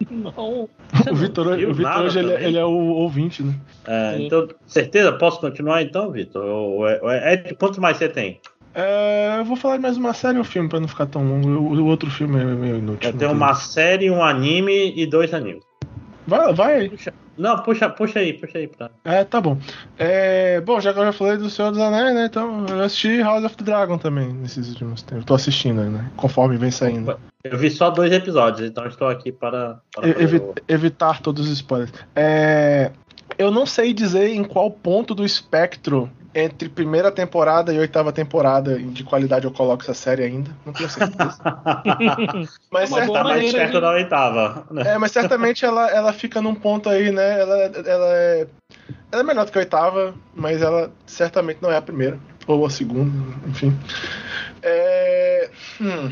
Não. 0.10 0.68
o 1.10 1.14
Vitor 1.14 1.46
hoje, 1.48 2.18
ele, 2.18 2.32
é, 2.32 2.44
ele, 2.44 2.58
é 2.58 2.64
o 2.64 2.70
ouvinte, 2.70 3.42
né? 3.42 3.54
É, 3.86 4.16
então, 4.20 4.46
certeza? 4.66 5.12
Posso 5.12 5.40
continuar 5.40 5.82
então, 5.82 6.12
Vitor? 6.12 6.88
É, 7.10 7.34
é, 7.34 7.54
quanto 7.54 7.80
mais 7.80 7.96
você 7.96 8.08
tem? 8.08 8.40
É, 8.74 9.36
eu 9.38 9.44
vou 9.44 9.56
falar 9.56 9.76
de 9.76 9.82
mais 9.82 9.96
uma 9.96 10.12
série 10.12 10.38
e 10.38 10.40
um 10.40 10.44
filme 10.44 10.68
pra 10.68 10.80
não 10.80 10.88
ficar 10.88 11.06
tão 11.06 11.26
longo. 11.26 11.48
O, 11.48 11.86
outro 11.86 12.10
filme 12.10 12.40
é 12.40 12.44
meio 12.44 12.76
inútil. 12.76 13.10
Eu 13.10 13.16
tenho 13.16 13.32
uma 13.32 13.54
série, 13.54 14.10
um 14.10 14.22
anime 14.22 14.92
e 14.96 15.06
dois 15.06 15.32
animes. 15.34 15.62
Vai, 16.26 16.52
vai 16.52 16.74
aí. 16.74 16.90
Puxa. 16.90 17.12
Não, 17.38 17.56
puxa, 17.62 17.88
puxa 17.88 18.18
aí, 18.18 18.32
puxa 18.32 18.58
aí. 18.58 18.66
Pra... 18.66 18.90
É, 19.04 19.24
tá 19.24 19.40
bom. 19.40 19.56
É, 19.96 20.60
bom, 20.60 20.80
já 20.80 20.92
que 20.92 20.98
eu 20.98 21.04
já 21.04 21.12
falei 21.12 21.36
do 21.36 21.48
Senhor 21.48 21.70
dos 21.70 21.80
Anéis, 21.80 22.14
né? 22.14 22.26
Então 22.26 22.66
eu 22.68 22.80
assisti 22.80 23.22
House 23.22 23.44
of 23.44 23.56
the 23.56 23.64
Dragon 23.64 23.96
também 23.96 24.32
nesses 24.32 24.68
últimos 24.70 25.02
tempos. 25.02 25.24
Tô 25.24 25.34
assistindo 25.34 25.80
aí, 25.80 25.88
né? 25.88 26.10
Conforme 26.16 26.56
vem 26.56 26.70
saindo. 26.72 27.18
Eu 27.44 27.56
vi 27.56 27.70
só 27.70 27.90
dois 27.90 28.12
episódios, 28.12 28.68
então 28.68 28.84
estou 28.86 29.08
aqui 29.08 29.30
para. 29.30 29.80
para 29.94 30.08
Evi 30.08 30.38
o... 30.38 30.54
Evitar 30.66 31.22
todos 31.22 31.46
os 31.46 31.52
spoilers. 31.52 31.92
É, 32.14 32.90
eu 33.38 33.52
não 33.52 33.64
sei 33.64 33.94
dizer 33.94 34.34
em 34.34 34.42
qual 34.42 34.70
ponto 34.70 35.14
do 35.14 35.24
espectro 35.24 36.10
entre 36.38 36.68
primeira 36.68 37.10
temporada 37.10 37.72
e 37.72 37.78
oitava 37.78 38.12
temporada 38.12 38.78
de 38.78 39.02
qualidade 39.04 39.44
eu 39.44 39.50
coloco 39.50 39.82
essa 39.82 39.94
série 39.94 40.24
ainda. 40.24 40.50
Não 40.64 40.72
tenho 40.72 40.88
certeza. 40.88 41.38
mas 42.70 42.90
tá 42.90 43.24
mais 43.24 43.52
perto 43.52 43.72
de... 43.72 43.80
da 43.80 43.90
oitava. 43.90 44.66
Né? 44.70 44.94
É, 44.94 44.98
mas 44.98 45.12
certamente 45.12 45.64
ela, 45.64 45.90
ela 45.90 46.12
fica 46.12 46.40
num 46.40 46.54
ponto 46.54 46.88
aí, 46.88 47.10
né? 47.10 47.40
Ela, 47.40 47.56
ela, 47.56 48.08
é, 48.16 48.46
ela 49.12 49.22
é 49.22 49.24
melhor 49.24 49.44
do 49.46 49.52
que 49.52 49.58
a 49.58 49.60
oitava, 49.60 50.14
mas 50.34 50.62
ela 50.62 50.90
certamente 51.06 51.58
não 51.60 51.70
é 51.70 51.76
a 51.76 51.82
primeira. 51.82 52.18
Ou 52.46 52.64
a 52.64 52.70
segunda, 52.70 53.12
enfim. 53.46 53.78
É... 54.62 55.50
Hum. 55.80 56.10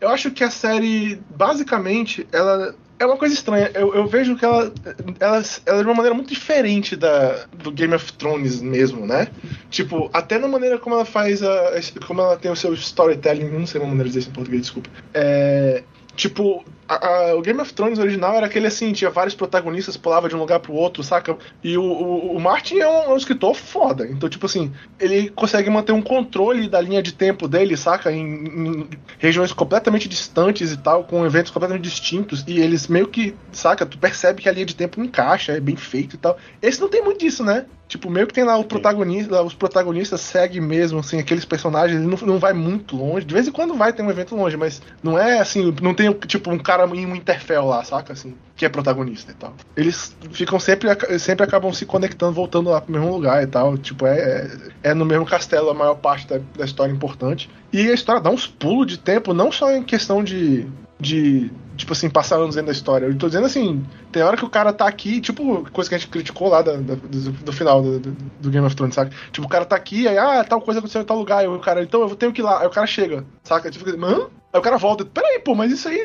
Eu 0.00 0.08
acho 0.10 0.30
que 0.30 0.44
a 0.44 0.50
série, 0.50 1.20
basicamente, 1.30 2.26
ela 2.32 2.74
é 2.98 3.06
uma 3.06 3.16
coisa 3.16 3.34
estranha. 3.34 3.70
Eu, 3.74 3.94
eu 3.94 4.06
vejo 4.06 4.36
que 4.36 4.44
ela, 4.44 4.72
ela, 5.20 5.42
ela 5.66 5.80
é 5.80 5.82
de 5.82 5.88
uma 5.88 5.94
maneira 5.94 6.14
muito 6.14 6.28
diferente 6.28 6.96
da, 6.96 7.46
do 7.52 7.70
Game 7.70 7.94
of 7.94 8.12
Thrones 8.14 8.60
mesmo, 8.60 9.06
né? 9.06 9.28
Tipo, 9.70 10.10
até 10.12 10.38
na 10.38 10.48
maneira 10.48 10.78
como 10.78 10.94
ela 10.94 11.04
faz 11.04 11.42
a. 11.42 11.72
como 12.06 12.20
ela 12.20 12.36
tem 12.36 12.50
o 12.50 12.56
seu 12.56 12.74
storytelling, 12.74 13.48
não 13.50 13.66
sei 13.66 13.80
uma 13.80 13.88
maneira 13.88 14.08
de 14.08 14.10
dizer 14.10 14.20
isso 14.20 14.30
em 14.30 14.32
português, 14.32 14.62
desculpa. 14.62 14.90
É, 15.14 15.82
Tipo, 16.18 16.64
a, 16.88 17.06
a, 17.06 17.34
o 17.36 17.42
Game 17.42 17.60
of 17.60 17.72
Thrones 17.74 17.98
original 17.98 18.34
era 18.34 18.46
aquele 18.46 18.66
assim, 18.66 18.92
tinha 18.92 19.10
vários 19.10 19.34
protagonistas, 19.34 19.96
pulava 19.96 20.28
de 20.28 20.34
um 20.34 20.38
lugar 20.38 20.58
pro 20.60 20.72
outro, 20.72 21.02
saca? 21.02 21.36
E 21.62 21.76
o, 21.76 21.82
o, 21.82 22.36
o 22.36 22.40
Martin 22.40 22.78
é 22.78 22.88
um, 22.88 23.02
é 23.02 23.08
um, 23.10 23.16
escritor 23.16 23.54
foda. 23.54 24.06
Então, 24.06 24.28
tipo 24.28 24.46
assim, 24.46 24.72
ele 24.98 25.28
consegue 25.30 25.68
manter 25.68 25.92
um 25.92 26.00
controle 26.00 26.68
da 26.68 26.80
linha 26.80 27.02
de 27.02 27.12
tempo 27.12 27.46
dele, 27.46 27.76
saca? 27.76 28.10
Em, 28.10 28.24
em 28.24 28.88
regiões 29.18 29.52
completamente 29.52 30.08
distantes 30.08 30.72
e 30.72 30.78
tal, 30.78 31.04
com 31.04 31.26
eventos 31.26 31.52
completamente 31.52 31.84
distintos. 31.84 32.42
E 32.46 32.58
eles 32.58 32.88
meio 32.88 33.08
que, 33.08 33.34
saca? 33.52 33.84
Tu 33.84 33.98
percebe 33.98 34.40
que 34.40 34.48
a 34.48 34.52
linha 34.52 34.66
de 34.66 34.74
tempo 34.74 35.02
encaixa, 35.02 35.52
é 35.52 35.60
bem 35.60 35.76
feito 35.76 36.14
e 36.14 36.18
tal. 36.18 36.38
Esse 36.62 36.80
não 36.80 36.88
tem 36.88 37.04
muito 37.04 37.20
disso, 37.20 37.44
né? 37.44 37.66
Tipo, 37.88 38.10
meio 38.10 38.26
que 38.26 38.34
tem 38.34 38.44
lá 38.44 38.58
o 38.58 38.64
protagonista, 38.64 39.42
os 39.42 39.54
protagonistas 39.54 40.20
seguem 40.20 40.60
mesmo, 40.60 40.98
assim, 40.98 41.18
aqueles 41.18 41.46
personagens, 41.46 41.98
ele 41.98 42.06
não, 42.06 42.18
não 42.18 42.38
vai 42.38 42.52
muito 42.52 42.94
longe. 42.94 43.24
De 43.24 43.32
vez 43.32 43.48
em 43.48 43.50
quando 43.50 43.74
vai 43.74 43.94
ter 43.94 44.02
um 44.02 44.10
evento 44.10 44.36
longe, 44.36 44.58
mas 44.58 44.82
não 45.02 45.18
é 45.18 45.38
assim, 45.38 45.74
não 45.80 45.94
tem 45.94 46.12
tipo 46.12 46.50
um 46.50 46.58
cara 46.58 46.77
em 46.84 47.06
um 47.06 47.14
Interfell 47.14 47.66
lá, 47.66 47.84
saca? 47.84 48.12
Assim, 48.12 48.34
que 48.56 48.64
é 48.64 48.68
protagonista 48.68 49.32
e 49.32 49.34
tal. 49.34 49.54
Eles 49.76 50.16
ficam 50.32 50.58
sempre, 50.58 50.88
sempre 51.18 51.44
acabam 51.44 51.72
se 51.72 51.86
conectando, 51.86 52.32
voltando 52.32 52.70
lá 52.70 52.80
pro 52.80 52.92
mesmo 52.92 53.10
lugar 53.10 53.42
e 53.42 53.46
tal. 53.46 53.76
Tipo, 53.78 54.06
é, 54.06 54.18
é, 54.82 54.90
é 54.90 54.94
no 54.94 55.04
mesmo 55.04 55.24
castelo 55.24 55.70
a 55.70 55.74
maior 55.74 55.94
parte 55.94 56.26
da, 56.26 56.40
da 56.56 56.64
história 56.64 56.92
importante. 56.92 57.50
E 57.72 57.88
a 57.88 57.94
história 57.94 58.20
dá 58.20 58.30
uns 58.30 58.46
pulos 58.46 58.86
de 58.86 58.98
tempo, 58.98 59.32
não 59.34 59.52
só 59.52 59.70
em 59.70 59.82
questão 59.82 60.22
de, 60.24 60.66
de 60.98 61.50
tipo 61.78 61.92
assim, 61.92 62.10
passar 62.10 62.36
anos 62.36 62.56
dentro 62.56 62.66
da 62.66 62.72
história. 62.72 63.06
Eu 63.06 63.16
tô 63.16 63.28
dizendo 63.28 63.46
assim, 63.46 63.86
tem 64.10 64.22
hora 64.22 64.36
que 64.36 64.44
o 64.44 64.50
cara 64.50 64.72
tá 64.72 64.86
aqui, 64.86 65.20
tipo, 65.20 65.68
coisa 65.70 65.88
que 65.88 65.94
a 65.94 65.98
gente 65.98 66.10
criticou 66.10 66.48
lá 66.48 66.60
da, 66.60 66.72
da, 66.72 66.94
do, 66.96 67.30
do, 67.30 67.52
final 67.52 67.80
do, 67.80 68.00
do, 68.00 68.50
Game 68.50 68.66
of 68.66 68.74
Thrones, 68.74 68.96
sabe? 68.96 69.14
Tipo, 69.30 69.46
o 69.46 69.50
cara 69.50 69.64
tá 69.64 69.76
aqui, 69.76 70.08
aí, 70.08 70.18
ah, 70.18 70.44
tal 70.44 70.60
coisa 70.60 70.80
aconteceu 70.80 71.00
em 71.00 71.04
tal 71.04 71.16
lugar, 71.16 71.48
o 71.48 71.58
cara, 71.60 71.82
então 71.82 72.00
eu 72.00 72.16
tenho 72.16 72.32
que 72.32 72.40
ir 72.40 72.44
lá. 72.44 72.60
Aí 72.60 72.66
o 72.66 72.70
cara 72.70 72.86
chega, 72.86 73.24
saca? 73.44 73.70
Tipo, 73.70 73.88
hã? 74.04 74.26
Aí 74.52 74.58
o 74.58 74.62
cara 74.62 74.78
volta, 74.78 75.04
peraí, 75.04 75.38
pô, 75.40 75.54
mas 75.54 75.70
isso 75.72 75.88
aí 75.88 76.00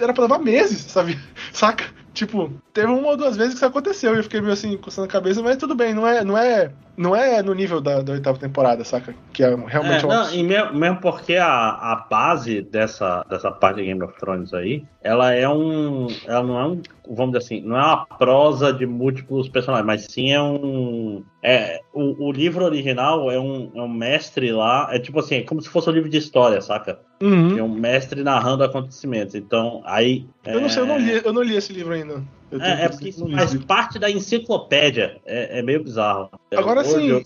era 0.00 0.12
pra 0.12 0.24
levar 0.24 0.38
meses, 0.38 0.80
sabe? 0.82 1.18
Saca? 1.52 1.84
Tipo, 2.12 2.52
teve 2.72 2.88
uma 2.88 3.08
ou 3.08 3.16
duas 3.16 3.36
vezes 3.36 3.52
que 3.52 3.58
isso 3.58 3.66
aconteceu 3.66 4.14
e 4.14 4.18
eu 4.18 4.22
fiquei 4.22 4.40
meio 4.40 4.52
assim, 4.52 4.76
coçando 4.76 5.06
a 5.06 5.10
cabeça, 5.10 5.42
mas 5.42 5.56
tudo 5.56 5.74
bem, 5.74 5.94
não 5.94 6.06
é, 6.06 6.24
não 6.24 6.36
é, 6.36 6.72
não 7.00 7.16
é 7.16 7.42
no 7.42 7.54
nível 7.54 7.80
da, 7.80 8.02
da 8.02 8.12
oitava 8.12 8.38
temporada, 8.38 8.84
saca? 8.84 9.14
Que 9.32 9.42
é 9.42 9.56
realmente 9.56 10.04
é, 10.04 10.06
uma... 10.06 10.24
não, 10.24 10.34
e 10.34 10.42
mesmo, 10.42 10.74
mesmo 10.74 11.00
porque 11.00 11.36
a, 11.36 11.48
a 11.48 12.06
base 12.10 12.60
dessa, 12.60 13.24
dessa 13.28 13.50
parte 13.50 13.76
de 13.76 13.86
Game 13.86 14.02
of 14.02 14.12
Thrones 14.18 14.52
aí, 14.52 14.84
ela 15.02 15.32
é 15.32 15.48
um. 15.48 16.08
Ela 16.26 16.42
não 16.42 16.60
é 16.60 16.66
um. 16.66 16.82
Vamos 17.08 17.32
dizer 17.32 17.38
assim, 17.38 17.66
não 17.66 17.76
é 17.76 17.80
uma 17.80 18.04
prosa 18.04 18.70
de 18.70 18.84
múltiplos 18.84 19.48
personagens, 19.48 19.86
mas 19.86 20.04
sim 20.10 20.30
é 20.30 20.42
um. 20.42 21.24
É, 21.42 21.80
o, 21.94 22.28
o 22.28 22.32
livro 22.32 22.66
original 22.66 23.30
é 23.30 23.40
um, 23.40 23.72
é 23.74 23.80
um 23.80 23.88
mestre 23.88 24.52
lá, 24.52 24.90
é 24.92 24.98
tipo 24.98 25.20
assim, 25.20 25.36
é 25.36 25.42
como 25.42 25.62
se 25.62 25.70
fosse 25.70 25.88
um 25.88 25.94
livro 25.94 26.10
de 26.10 26.18
história, 26.18 26.60
saca? 26.60 26.98
Uhum. 27.22 27.56
É 27.56 27.62
um 27.62 27.74
mestre 27.74 28.22
narrando 28.22 28.62
acontecimentos. 28.62 29.34
Então, 29.34 29.80
aí. 29.86 30.26
Eu 30.44 30.60
não 30.60 30.68
sei, 30.68 30.82
eu 30.82 30.86
não 30.86 30.98
li, 30.98 31.22
eu 31.24 31.32
não 31.32 31.42
li 31.42 31.56
esse 31.56 31.72
livro 31.72 31.94
ainda. 31.94 32.22
É, 32.52 32.84
é, 32.84 32.88
porque 32.88 33.12
faz 33.12 33.54
parte 33.64 33.98
da 33.98 34.10
enciclopédia. 34.10 35.20
É, 35.24 35.60
é 35.60 35.62
meio 35.62 35.84
bizarro. 35.84 36.30
Agora 36.56 36.82
sim. 36.84 37.22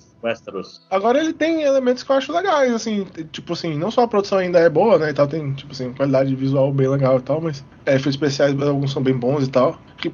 Agora 0.90 1.18
ele 1.18 1.34
tem 1.34 1.62
elementos 1.62 2.02
que 2.02 2.10
eu 2.10 2.16
acho 2.16 2.32
legais, 2.32 2.72
assim, 2.72 3.04
tipo 3.30 3.52
assim, 3.52 3.76
não 3.76 3.90
só 3.90 4.02
a 4.02 4.08
produção 4.08 4.38
ainda 4.38 4.58
é 4.58 4.70
boa, 4.70 4.98
né, 4.98 5.10
e 5.10 5.12
tal, 5.12 5.26
tem, 5.26 5.52
tipo 5.52 5.72
assim, 5.72 5.92
qualidade 5.92 6.34
visual 6.34 6.72
bem 6.72 6.88
legal 6.88 7.18
e 7.18 7.22
tal, 7.22 7.42
mas 7.42 7.62
é, 7.84 7.90
efeitos 7.90 8.14
especiais, 8.14 8.58
alguns 8.62 8.90
são 8.90 9.02
bem 9.02 9.14
bons 9.14 9.46
e 9.46 9.50
tal. 9.50 9.78
Que, 9.98 10.10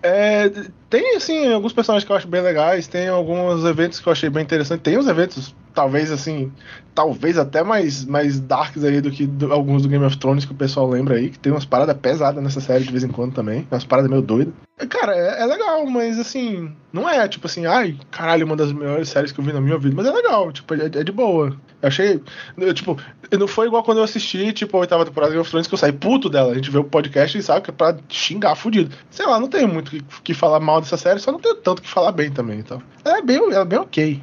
é, 0.00 0.48
tem, 0.88 1.16
assim, 1.16 1.52
alguns 1.52 1.72
personagens 1.72 2.06
que 2.06 2.12
eu 2.12 2.16
acho 2.16 2.28
bem 2.28 2.40
legais, 2.40 2.86
tem 2.86 3.08
alguns 3.08 3.64
eventos 3.64 3.98
que 3.98 4.08
eu 4.08 4.12
achei 4.12 4.30
bem 4.30 4.44
interessantes, 4.44 4.84
tem 4.84 4.96
uns 4.96 5.08
eventos 5.08 5.52
talvez 5.76 6.10
assim, 6.10 6.50
talvez 6.94 7.36
até 7.36 7.62
mais, 7.62 8.04
mais 8.06 8.40
darks 8.40 8.82
aí 8.82 9.02
do 9.02 9.10
que 9.10 9.26
do, 9.26 9.52
alguns 9.52 9.82
do 9.82 9.88
Game 9.88 10.04
of 10.04 10.16
Thrones 10.16 10.46
que 10.46 10.52
o 10.52 10.56
pessoal 10.56 10.88
lembra 10.88 11.16
aí, 11.16 11.28
que 11.28 11.38
tem 11.38 11.52
umas 11.52 11.66
paradas 11.66 11.96
pesadas 11.98 12.42
nessa 12.42 12.62
série 12.62 12.82
de 12.82 12.90
vez 12.90 13.04
em 13.04 13.08
quando 13.08 13.34
também, 13.34 13.68
umas 13.70 13.84
paradas 13.84 14.10
meio 14.10 14.22
doidas. 14.22 14.54
Cara, 14.88 15.14
é, 15.14 15.42
é, 15.42 15.46
legal, 15.46 15.86
mas 15.86 16.18
assim, 16.18 16.72
não 16.92 17.08
é 17.08 17.28
tipo 17.28 17.46
assim, 17.46 17.66
ai, 17.66 17.96
caralho, 18.10 18.46
uma 18.46 18.56
das 18.56 18.72
melhores 18.72 19.10
séries 19.10 19.32
que 19.32 19.38
eu 19.38 19.44
vi 19.44 19.52
na 19.52 19.60
minha 19.60 19.78
vida, 19.78 19.94
mas 19.94 20.06
é 20.06 20.10
legal, 20.10 20.50
tipo, 20.50 20.74
é, 20.74 20.86
é 20.86 21.04
de 21.04 21.12
boa. 21.12 21.54
Eu 21.82 21.88
achei, 21.88 22.22
eu, 22.56 22.72
tipo, 22.72 22.98
não 23.38 23.46
foi 23.46 23.66
igual 23.66 23.82
quando 23.82 23.98
eu 23.98 24.04
assisti, 24.04 24.50
tipo, 24.54 24.76
a 24.76 24.80
oitava 24.80 25.04
temporada 25.04 25.30
do 25.30 25.34
Game 25.34 25.42
of 25.42 25.50
Thrones 25.50 25.66
que 25.66 25.74
eu 25.74 25.78
saí 25.78 25.92
puto 25.92 26.30
dela. 26.30 26.52
A 26.52 26.54
gente 26.54 26.70
vê 26.70 26.78
o 26.78 26.84
podcast 26.84 27.36
e 27.36 27.42
sabe 27.42 27.60
que 27.62 27.70
é 27.70 27.74
pra 27.74 27.96
xingar 28.08 28.54
fudido. 28.56 28.94
Sei 29.10 29.26
lá, 29.26 29.38
não 29.38 29.48
tenho 29.48 29.68
muito 29.68 29.90
que, 29.90 30.02
que 30.24 30.34
falar 30.34 30.60
mal 30.60 30.80
dessa 30.80 30.96
série, 30.96 31.20
só 31.20 31.30
não 31.30 31.38
tenho 31.38 31.56
tanto 31.56 31.82
que 31.82 31.88
falar 31.88 32.12
bem 32.12 32.30
também, 32.30 32.58
então. 32.58 32.82
É 33.04 33.20
bem, 33.20 33.38
é 33.52 33.64
bem 33.64 33.78
ok. 33.78 34.22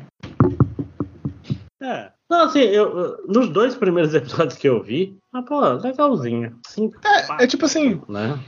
É. 1.83 2.11
Não, 2.29 2.45
assim, 2.45 2.61
eu, 2.61 3.17
nos 3.27 3.49
dois 3.49 3.75
primeiros 3.75 4.13
episódios 4.15 4.57
que 4.57 4.67
eu 4.67 4.81
vi, 4.81 5.17
ah, 5.33 5.43
pô, 5.43 5.59
legalzinho. 5.73 6.57
Sim, 6.65 6.91
é, 7.03 7.43
é 7.43 7.47
tipo 7.47 7.65
assim. 7.65 8.01
Né? 8.07 8.39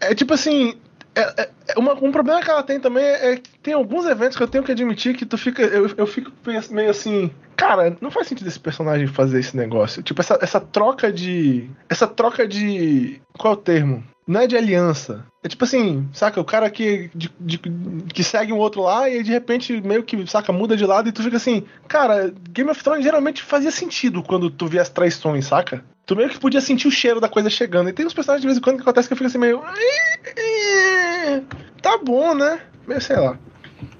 É 0.00 0.14
tipo 0.14 0.34
assim. 0.34 0.78
É, 1.16 1.42
é, 1.42 1.50
é, 1.68 1.78
uma, 1.78 1.94
um 1.94 2.10
problema 2.10 2.42
que 2.42 2.50
ela 2.50 2.62
tem 2.62 2.80
também 2.80 3.04
é 3.04 3.36
que 3.36 3.58
tem 3.60 3.72
alguns 3.72 4.04
eventos 4.04 4.36
que 4.36 4.42
eu 4.42 4.48
tenho 4.48 4.64
que 4.64 4.72
admitir 4.72 5.16
que 5.16 5.24
tu 5.24 5.38
fica. 5.38 5.62
Eu, 5.62 5.88
eu 5.96 6.06
fico 6.06 6.30
meio 6.70 6.90
assim. 6.90 7.30
Cara, 7.56 7.96
não 8.00 8.10
faz 8.10 8.26
sentido 8.26 8.48
esse 8.48 8.58
personagem 8.58 9.06
fazer 9.06 9.38
esse 9.38 9.56
negócio. 9.56 10.02
Tipo, 10.02 10.20
essa, 10.20 10.38
essa 10.42 10.60
troca 10.60 11.12
de. 11.12 11.70
Essa 11.88 12.06
troca 12.06 12.46
de. 12.46 13.22
Qual 13.38 13.54
é 13.54 13.56
o 13.56 13.60
termo? 13.60 14.04
Não 14.26 14.40
é 14.40 14.46
de 14.46 14.56
aliança. 14.56 15.24
É 15.42 15.48
tipo 15.48 15.64
assim, 15.64 16.08
saca? 16.12 16.40
O 16.40 16.44
cara 16.44 16.70
que, 16.70 17.10
de, 17.14 17.30
de, 17.38 17.58
que 17.58 18.24
segue 18.24 18.52
um 18.52 18.58
outro 18.58 18.82
lá 18.82 19.08
e 19.08 19.22
de 19.22 19.30
repente 19.30 19.80
meio 19.82 20.02
que, 20.02 20.26
saca, 20.26 20.52
muda 20.52 20.76
de 20.76 20.86
lado 20.86 21.08
e 21.08 21.12
tu 21.12 21.22
fica 21.22 21.36
assim, 21.36 21.64
cara, 21.86 22.32
Game 22.50 22.70
of 22.70 22.82
Thrones 22.82 23.04
geralmente 23.04 23.42
fazia 23.42 23.70
sentido 23.70 24.22
quando 24.22 24.50
tu 24.50 24.66
via 24.66 24.80
as 24.80 24.88
traições, 24.88 25.46
saca? 25.46 25.84
Tu 26.06 26.16
meio 26.16 26.30
que 26.30 26.38
podia 26.38 26.60
sentir 26.60 26.88
o 26.88 26.90
cheiro 26.90 27.20
da 27.20 27.28
coisa 27.28 27.50
chegando. 27.50 27.90
E 27.90 27.92
tem 27.92 28.06
uns 28.06 28.14
personagens 28.14 28.42
de 28.42 28.46
vez 28.46 28.58
em 28.58 28.60
quando 28.60 28.76
que 28.76 28.82
acontece 28.82 29.08
que 29.08 29.12
eu 29.12 29.16
fico 29.16 29.28
assim 29.28 29.38
meio. 29.38 29.62
Tá 31.82 31.98
bom, 31.98 32.34
né? 32.34 32.60
Meio 32.86 33.00
sei 33.00 33.16
lá. 33.16 33.38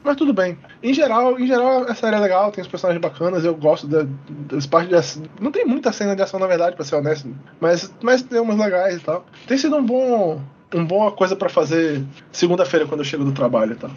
Mas 0.03 0.17
tudo 0.17 0.33
bem. 0.33 0.59
Em 0.83 0.93
geral, 0.93 1.39
em 1.39 1.47
geral, 1.47 1.85
a 1.89 1.95
série 1.95 2.17
é 2.17 2.19
legal, 2.19 2.51
tem 2.51 2.63
os 2.63 2.69
personagens 2.69 3.01
bacanas, 3.01 3.45
eu 3.45 3.55
gosto 3.55 3.87
da, 3.87 4.07
das 4.49 4.67
partes 4.67 4.89
de 4.89 4.95
ação. 4.95 5.23
Não 5.41 5.51
tem 5.51 5.65
muita 5.65 5.93
cena 5.93 6.15
de 6.15 6.23
ação, 6.23 6.39
na 6.41 6.47
verdade, 6.47 6.77
pra 6.77 6.85
ser 6.85 6.97
honesto. 6.97 7.29
Mas, 7.61 7.93
mas 8.03 8.23
tem 8.23 8.41
umas 8.41 8.59
legais 8.59 8.97
e 8.97 9.01
tal. 9.01 9.25
Tem 9.47 9.57
sido 9.59 9.77
um 9.77 9.85
bom 9.85 10.41
uma 10.75 10.85
boa 10.85 11.13
coisa 11.13 11.37
para 11.37 11.49
fazer 11.49 12.05
segunda-feira 12.33 12.87
quando 12.87 13.01
eu 13.01 13.05
chego 13.05 13.25
do 13.25 13.33
trabalho 13.33 13.73
e 13.73 13.77
tal. 13.77 13.91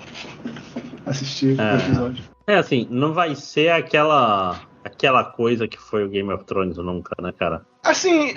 Assistir 1.06 1.60
é. 1.60 1.74
o 1.74 1.78
episódio. 1.78 2.24
É 2.46 2.56
assim, 2.56 2.88
não 2.90 3.14
vai 3.14 3.36
ser 3.36 3.70
aquela 3.70 4.62
aquela 4.84 5.24
coisa 5.24 5.68
que 5.68 5.78
foi 5.78 6.06
o 6.06 6.10
Game 6.10 6.32
of 6.32 6.46
Thrones 6.46 6.78
nunca, 6.78 7.14
né, 7.22 7.34
cara? 7.38 7.66
Assim, 7.84 8.36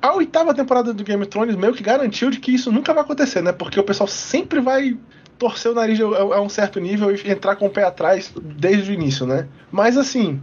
a 0.00 0.14
oitava 0.14 0.52
temporada 0.54 0.92
do 0.92 1.04
Game 1.04 1.22
of 1.22 1.30
Thrones 1.30 1.56
meio 1.56 1.72
que 1.72 1.82
garantiu 1.82 2.30
de 2.30 2.40
que 2.40 2.52
isso 2.52 2.72
nunca 2.72 2.92
vai 2.92 3.04
acontecer, 3.04 3.42
né? 3.42 3.52
Porque 3.52 3.78
o 3.78 3.84
pessoal 3.84 4.08
sempre 4.08 4.60
vai 4.60 4.98
torcer 5.42 5.72
o 5.72 5.74
nariz 5.74 6.00
a 6.00 6.40
um 6.40 6.48
certo 6.48 6.78
nível 6.78 7.12
e 7.12 7.28
entrar 7.28 7.56
com 7.56 7.66
o 7.66 7.70
pé 7.70 7.82
atrás 7.82 8.32
desde 8.40 8.92
o 8.92 8.94
início, 8.94 9.26
né? 9.26 9.48
Mas 9.72 9.96
assim, 9.98 10.40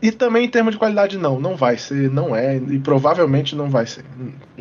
e 0.00 0.10
também 0.10 0.46
em 0.46 0.48
termos 0.48 0.72
de 0.72 0.78
qualidade, 0.78 1.18
não. 1.18 1.38
Não 1.38 1.54
vai 1.54 1.76
ser, 1.76 2.10
não 2.10 2.34
é, 2.34 2.56
e 2.56 2.78
provavelmente 2.78 3.54
não 3.54 3.68
vai 3.68 3.84
ser. 3.84 4.06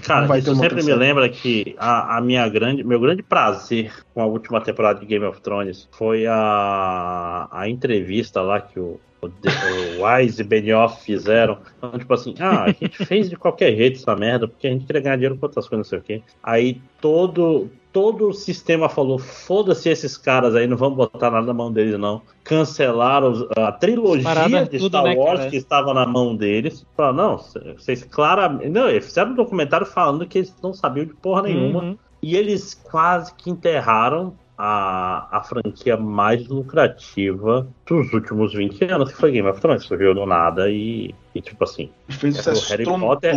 Cara, 0.04 0.28
vai 0.28 0.40
isso 0.40 0.54
sempre 0.58 0.84
me 0.84 0.94
lembra 0.94 1.30
que 1.30 1.74
a, 1.78 2.18
a, 2.18 2.22
minha 2.22 2.50
grande, 2.50 2.84
meu 2.84 3.00
grande 3.00 3.24
prazer 3.24 3.94
com 4.14 4.22
a 4.22 4.26
última 4.26 4.60
temporada 4.60 5.00
de 5.00 5.06
Game 5.06 5.24
of 5.24 5.40
Thrones 5.40 5.88
foi 5.94 6.28
a, 6.28 7.48
a 7.50 7.70
entrevista 7.70 8.42
lá 8.42 8.60
que 8.60 8.78
o, 8.78 9.00
o, 9.22 9.28
o 9.28 10.06
Wise 10.06 10.42
e 10.42 10.44
Benioff 10.44 11.02
fizeram. 11.02 11.60
Então, 11.78 11.98
tipo 11.98 12.14
assim, 12.14 12.36
ah, 12.40 12.66
a 12.66 12.72
gente 12.72 13.06
fez 13.06 13.30
de 13.30 13.38
qualquer 13.38 13.74
jeito 13.74 14.00
essa 14.00 14.18
merda, 14.18 14.50
porque 14.50 14.68
a 14.68 14.70
gente 14.70 14.86
queria 14.86 15.02
ganhar 15.02 15.16
dinheiro 15.16 15.38
com 15.38 15.46
outras 15.46 15.66
coisas, 15.66 15.86
não 15.86 15.90
sei 15.90 16.00
o 16.00 16.02
quê. 16.02 16.22
Aí 16.44 16.82
todo, 17.00 17.70
todo 17.98 18.30
o 18.30 18.34
sistema 18.34 18.88
falou: 18.88 19.18
foda-se 19.18 19.90
esses 19.90 20.16
caras 20.16 20.54
aí, 20.54 20.68
não 20.68 20.78
vamos 20.78 20.96
botar 20.96 21.32
nada 21.32 21.48
na 21.48 21.54
mão 21.54 21.72
deles, 21.72 21.98
não. 21.98 22.22
Cancelaram 22.44 23.50
a 23.58 23.72
trilogia 23.72 24.66
de 24.66 24.78
tudo, 24.78 24.90
Star 24.90 25.04
né, 25.04 25.16
Wars 25.16 25.40
né, 25.40 25.50
que 25.50 25.56
estava 25.58 25.96
na 25.96 26.06
mão 26.06 26.36
deles. 26.36 26.86
Falaram, 26.96 27.16
não, 27.16 27.38
vocês 27.76 28.04
claramente. 28.04 28.70
Não, 28.70 28.88
eles 28.88 29.06
fizeram 29.06 29.32
um 29.32 29.36
documentário 29.36 29.88
falando 29.88 30.28
que 30.28 30.38
eles 30.38 30.54
não 30.62 30.76
sabiam 30.76 31.08
de 31.08 31.16
porra 31.16 31.42
nenhuma. 31.42 31.82
Uhum. 31.82 31.98
E 32.22 32.36
eles 32.36 32.76
quase 32.76 33.34
que 33.34 33.50
enterraram 33.50 34.36
a, 34.56 35.28
a 35.32 35.42
franquia 35.42 35.98
mais 35.98 36.48
lucrativa 36.48 37.68
dos 37.84 38.14
últimos 38.14 38.54
20 38.54 38.86
anos, 38.86 39.12
que 39.12 39.18
foi 39.18 39.32
Game 39.32 39.50
of 39.50 39.60
Thrones. 39.60 39.86
Surgiu 39.86 40.14
do 40.14 40.28
nada 40.28 40.70
e, 40.70 41.16
e 41.34 41.42
tipo 41.42 41.64
assim. 41.64 41.90
Fez 42.10 42.46
é 42.46 42.52
o 42.52 42.60
Harry 42.70 42.86
Potter. 42.86 43.34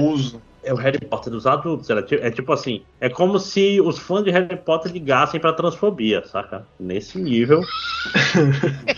É 0.62 0.72
o 0.74 0.76
Harry 0.76 0.98
Potter 1.00 1.32
dos 1.32 1.46
adultos. 1.46 1.88
É 1.90 2.30
tipo 2.30 2.52
assim: 2.52 2.82
é 3.00 3.08
como 3.08 3.38
se 3.38 3.80
os 3.80 3.98
fãs 3.98 4.22
de 4.24 4.30
Harry 4.30 4.56
Potter 4.56 4.92
ligassem 4.92 5.40
pra 5.40 5.52
transfobia, 5.52 6.24
saca? 6.26 6.66
Nesse 6.78 7.18
nível 7.18 7.62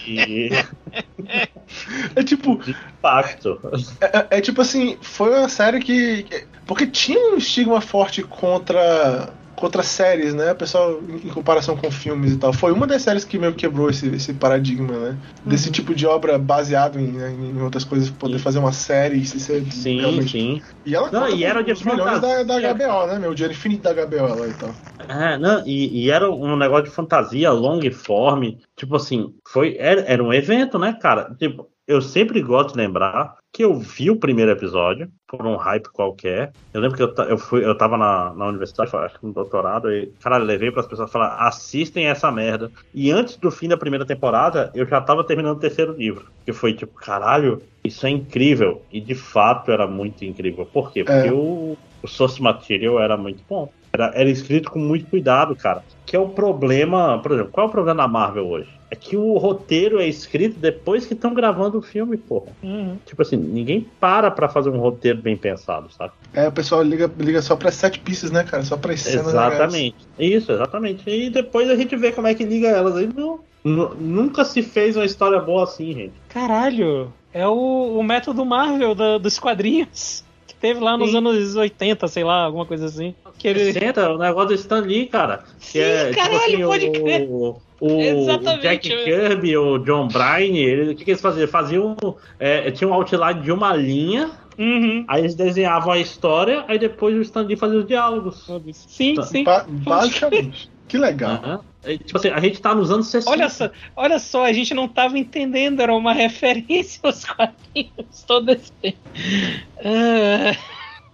de, 0.04 0.50
É 2.16 2.22
tipo, 2.22 2.56
de 2.62 2.72
impacto. 2.72 3.60
É, 4.00 4.38
é 4.38 4.40
tipo 4.40 4.60
assim, 4.60 4.98
foi 5.00 5.30
uma 5.30 5.48
série 5.48 5.80
que- 5.80 6.26
Porque 6.66 6.86
tinha 6.86 7.32
um 7.34 7.36
estigma 7.36 7.80
forte 7.80 8.22
contra. 8.22 9.30
Contra 9.62 9.84
séries, 9.84 10.34
né? 10.34 10.52
Pessoal, 10.54 11.00
em 11.08 11.28
comparação 11.28 11.76
com 11.76 11.88
filmes 11.88 12.32
e 12.32 12.36
tal. 12.36 12.52
Foi 12.52 12.72
uma 12.72 12.84
das 12.84 13.00
séries 13.00 13.24
que 13.24 13.38
meio 13.38 13.52
que 13.52 13.60
quebrou 13.60 13.88
esse, 13.88 14.08
esse 14.08 14.34
paradigma, 14.34 14.92
né? 14.98 15.18
Desse 15.46 15.70
tipo 15.70 15.94
de 15.94 16.04
obra 16.04 16.36
baseado 16.36 16.98
em, 16.98 17.12
né, 17.12 17.30
em 17.30 17.62
outras 17.62 17.84
coisas, 17.84 18.10
poder 18.10 18.38
Sim. 18.38 18.42
fazer 18.42 18.58
uma 18.58 18.72
série 18.72 19.18
e 19.18 19.24
ser 19.24 19.64
Sim, 19.70 20.00
realmente- 20.00 20.32
sim. 20.32 20.60
E 20.84 20.96
ela 20.96 21.12
Não, 21.12 21.28
e 21.28 21.44
era 21.44 21.62
de 21.62 21.72
milhões 21.86 22.20
da, 22.20 22.42
da. 22.42 22.74
HBO, 22.74 23.06
né? 23.06 23.20
Meu 23.20 23.34
dinheiro 23.34 23.54
infinito 23.54 23.82
da 23.84 23.92
HBO 23.92 24.34
lá 24.36 24.48
e 24.48 24.54
tal. 24.54 24.74
É, 25.08 25.38
não, 25.38 25.64
e, 25.64 26.06
e 26.06 26.10
era 26.10 26.28
um 26.28 26.56
negócio 26.56 26.86
de 26.86 26.90
fantasia, 26.90 27.52
long 27.52 27.80
form. 27.92 28.56
Tipo 28.76 28.96
assim, 28.96 29.32
foi, 29.46 29.76
era, 29.78 30.00
era 30.00 30.24
um 30.24 30.32
evento, 30.34 30.76
né, 30.76 30.98
cara? 31.00 31.32
Tipo, 31.38 31.68
eu 31.86 32.02
sempre 32.02 32.42
gosto 32.42 32.72
de 32.72 32.78
lembrar 32.78 33.36
que 33.52 33.62
eu 33.62 33.74
vi 33.74 34.10
o 34.10 34.16
primeiro 34.16 34.50
episódio 34.50 35.10
por 35.28 35.46
um 35.46 35.56
hype 35.56 35.88
qualquer. 35.90 36.52
Eu 36.72 36.80
lembro 36.80 36.96
que 36.96 37.02
eu, 37.02 37.26
eu, 37.26 37.36
fui, 37.36 37.64
eu 37.64 37.76
tava 37.76 37.98
na, 37.98 38.32
na 38.32 38.46
universidade, 38.46 38.90
acho 38.96 39.20
que 39.20 39.26
no 39.26 39.32
doutorado, 39.32 39.92
e, 39.92 40.06
cara, 40.22 40.38
levei 40.38 40.70
para 40.70 40.80
as 40.80 40.86
pessoas 40.86 41.12
falar: 41.12 41.36
assistem 41.36 42.06
essa 42.06 42.30
merda. 42.32 42.70
E 42.94 43.10
antes 43.10 43.36
do 43.36 43.50
fim 43.50 43.68
da 43.68 43.76
primeira 43.76 44.06
temporada, 44.06 44.70
eu 44.74 44.86
já 44.86 45.00
tava 45.00 45.22
terminando 45.22 45.56
o 45.56 45.60
terceiro 45.60 45.92
livro. 45.92 46.26
Que 46.46 46.52
foi 46.52 46.72
tipo, 46.72 46.94
caralho, 46.94 47.60
isso 47.84 48.06
é 48.06 48.10
incrível. 48.10 48.82
E 48.90 49.00
de 49.00 49.14
fato 49.14 49.70
era 49.70 49.86
muito 49.86 50.24
incrível. 50.24 50.64
Por 50.64 50.90
quê? 50.90 51.04
Porque 51.04 51.28
É. 51.28 51.32
o, 51.32 51.76
o 52.02 52.08
source 52.08 52.40
material 52.40 52.98
era 53.00 53.16
muito 53.18 53.42
bom. 53.48 53.70
Era, 53.92 54.10
era 54.14 54.30
escrito 54.30 54.70
com 54.70 54.78
muito 54.78 55.06
cuidado, 55.06 55.54
cara. 55.54 55.84
Que 56.06 56.16
é 56.16 56.18
o 56.18 56.28
problema, 56.28 57.18
por 57.22 57.32
exemplo, 57.32 57.50
qual 57.52 57.66
é 57.66 57.68
o 57.68 57.72
problema 57.72 58.02
da 58.02 58.08
Marvel 58.08 58.46
hoje? 58.46 58.68
É 58.90 58.94
que 58.94 59.16
o 59.16 59.36
roteiro 59.38 60.00
é 60.00 60.06
escrito 60.06 60.58
depois 60.58 61.06
que 61.06 61.14
estão 61.14 61.32
gravando 61.32 61.78
o 61.78 61.82
filme, 61.82 62.16
porra. 62.16 62.52
Uhum. 62.62 62.96
Tipo 63.06 63.22
assim, 63.22 63.36
ninguém 63.36 63.86
para 64.00 64.30
pra 64.30 64.48
fazer 64.48 64.68
um 64.70 64.78
roteiro 64.78 65.20
bem 65.20 65.36
pensado, 65.36 65.90
sabe? 65.92 66.12
É, 66.34 66.48
o 66.48 66.52
pessoal 66.52 66.82
liga, 66.82 67.10
liga 67.18 67.40
só 67.40 67.56
pra 67.56 67.70
sete 67.70 67.98
pieces, 68.00 68.30
né, 68.30 68.44
cara? 68.44 68.62
Só 68.62 68.76
pra 68.76 68.94
cenas 68.96 69.26
legais. 69.28 69.54
Exatamente. 69.54 69.96
Isso, 70.18 70.52
exatamente. 70.52 71.08
E 71.08 71.30
depois 71.30 71.70
a 71.70 71.76
gente 71.76 71.96
vê 71.96 72.12
como 72.12 72.26
é 72.26 72.34
que 72.34 72.44
liga 72.44 72.68
elas. 72.68 72.96
Aí 72.96 73.08
não, 73.14 73.40
nu- 73.64 73.94
nunca 73.98 74.44
se 74.44 74.62
fez 74.62 74.96
uma 74.96 75.06
história 75.06 75.40
boa 75.40 75.64
assim, 75.64 75.92
gente. 75.94 76.12
Caralho, 76.28 77.10
é 77.32 77.46
o, 77.48 77.98
o 77.98 78.02
método 78.02 78.44
Marvel 78.44 78.94
da- 78.94 79.16
dos 79.18 79.38
quadrinhos. 79.38 80.22
Teve 80.62 80.78
lá 80.80 80.96
nos 80.96 81.10
Sim. 81.10 81.16
anos 81.18 81.56
80, 81.56 82.06
sei 82.06 82.22
lá, 82.22 82.44
alguma 82.44 82.64
coisa 82.64 82.86
assim. 82.86 83.14
Que 83.36 83.48
ele... 83.48 83.72
Senta, 83.72 84.10
o 84.12 84.16
negócio 84.16 84.48
do 84.50 84.54
Stan 84.54 84.78
Lee, 84.80 85.06
cara. 85.06 85.38
Que 85.58 85.66
Sim, 85.66 85.78
é, 85.80 86.04
tipo 86.10 86.16
caralho, 86.20 86.36
assim, 86.38 86.62
pode 86.64 86.86
o, 86.86 86.92
crer. 86.92 87.28
O, 87.28 87.60
o 87.80 88.58
Jack 88.60 88.88
eu- 88.88 89.04
Kirby, 89.04 89.56
o 89.56 89.78
John 89.78 90.06
Bryan, 90.06 90.54
ele- 90.56 90.92
o 90.92 90.94
que, 90.96 91.04
que 91.04 91.10
eles 91.10 91.20
faziam? 91.20 91.48
Faziam. 91.48 91.96
É, 92.38 92.70
tinha 92.70 92.88
um 92.88 92.94
outline 92.94 93.40
de 93.42 93.50
uma 93.50 93.74
linha, 93.74 94.30
Uhum. 94.56 95.04
aí 95.08 95.22
eles 95.22 95.34
desenhavam 95.34 95.92
a 95.92 95.98
história, 95.98 96.64
aí 96.68 96.78
depois 96.78 97.16
o 97.16 97.22
Stan 97.22 97.42
Lee 97.42 97.56
fazia 97.56 97.78
os 97.80 97.86
diálogos. 97.86 98.48
Sim, 98.72 99.14
Tá. 99.14 99.22
sim. 99.24 99.42
Ba- 99.42 99.66
basicamente. 99.68 100.70
Que 100.92 100.98
legal. 100.98 101.40
Aham. 101.42 101.60
É, 101.84 101.96
tipo 101.96 102.18
assim, 102.18 102.28
a 102.28 102.38
gente 102.38 102.60
tá 102.60 102.74
nos 102.74 102.90
anos 102.90 103.06
60. 103.06 103.30
Olha 103.30 103.48
só, 103.48 103.70
olha 103.96 104.18
só, 104.18 104.44
a 104.44 104.52
gente 104.52 104.74
não 104.74 104.86
tava 104.86 105.18
entendendo, 105.18 105.80
era 105.80 105.94
uma 105.94 106.12
referência 106.12 107.00
aos 107.02 107.24
quadrinhos 107.24 108.22
todo 108.26 108.50
esse 108.50 108.70
tempo. 108.72 108.98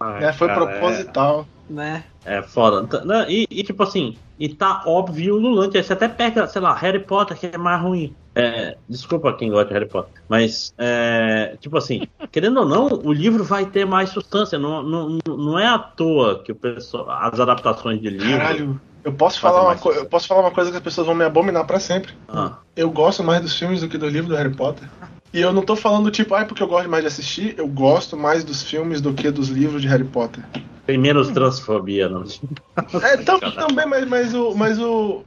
Ai, 0.01 0.25
É, 0.25 0.33
foi 0.33 0.49
cara, 0.49 0.65
proposital. 0.65 1.47
né? 1.69 2.03
É, 2.25 2.39
é 2.39 2.43
foda. 2.43 3.05
Não, 3.05 3.29
E, 3.29 3.47
e, 3.49 3.63
tipo 3.63 3.81
assim, 3.83 4.17
e 4.37 4.49
tá 4.49 4.83
óbvio 4.85 5.35
o 5.35 5.39
Lulante. 5.39 5.77
Aí 5.77 5.83
você 5.83 5.93
até 5.93 6.09
pega, 6.09 6.45
sei 6.45 6.61
lá, 6.61 6.73
Harry 6.75 6.99
Potter, 6.99 7.37
que 7.39 7.47
é 7.47 7.57
mais 7.57 7.81
ruim. 7.81 8.13
É, 8.35 8.75
desculpa 8.89 9.31
quem 9.31 9.49
gosta 9.49 9.67
de 9.69 9.73
Harry 9.75 9.87
Potter. 9.87 10.21
Mas, 10.27 10.73
é, 10.77 11.55
tipo 11.61 11.77
assim, 11.77 12.05
querendo 12.33 12.59
ou 12.59 12.65
não, 12.65 12.87
o 12.87 13.13
livro 13.13 13.45
vai 13.45 13.65
ter 13.65 13.85
mais 13.85 14.09
substância. 14.09 14.59
Não, 14.59 14.83
não, 14.83 15.19
não 15.25 15.57
é 15.57 15.67
à 15.67 15.79
toa 15.79 16.43
que 16.43 16.51
o 16.51 16.55
pessoal, 16.55 17.09
as 17.09 17.39
adaptações 17.39 18.01
de 18.01 18.09
livro. 18.09 18.37
Caralho. 18.37 18.81
Eu 19.03 19.13
posso, 19.13 19.39
falar 19.39 19.61
uma 19.63 19.75
co- 19.75 19.91
eu 19.91 20.05
posso 20.05 20.27
falar 20.27 20.41
uma 20.41 20.51
coisa 20.51 20.71
que 20.71 20.77
as 20.77 20.83
pessoas 20.83 21.07
vão 21.07 21.15
me 21.15 21.23
abominar 21.23 21.65
pra 21.65 21.79
sempre. 21.79 22.13
Ah, 22.27 22.57
Eu 22.75 22.89
gosto 22.91 23.23
mais 23.23 23.41
dos 23.41 23.57
filmes 23.57 23.81
do 23.81 23.87
que 23.87 23.97
do 23.97 24.07
livro 24.09 24.29
do 24.29 24.35
Harry 24.35 24.53
Potter. 24.53 24.87
E 25.33 25.39
eu 25.39 25.53
não 25.53 25.61
tô 25.61 25.75
falando 25.75 26.09
tipo, 26.11 26.33
ai, 26.35 26.45
porque 26.45 26.61
eu 26.63 26.67
gosto 26.67 26.89
mais 26.89 27.03
de 27.03 27.07
assistir, 27.07 27.53
eu 27.57 27.67
gosto 27.67 28.17
mais 28.17 28.43
dos 28.43 28.63
filmes 28.63 28.99
do 28.99 29.13
que 29.13 29.29
dos 29.31 29.47
livros 29.49 29.81
de 29.81 29.87
Harry 29.87 30.03
Potter. 30.03 30.43
tem 30.85 30.97
menos 30.97 31.29
transfobia, 31.29 32.09
não. 32.09 32.23
É, 33.01 33.17
tam- 33.17 33.39
também, 33.39 33.85
mas, 33.85 34.07
mas 34.07 34.33
o. 34.33 34.53
Mas 34.55 34.79
o. 34.79 35.23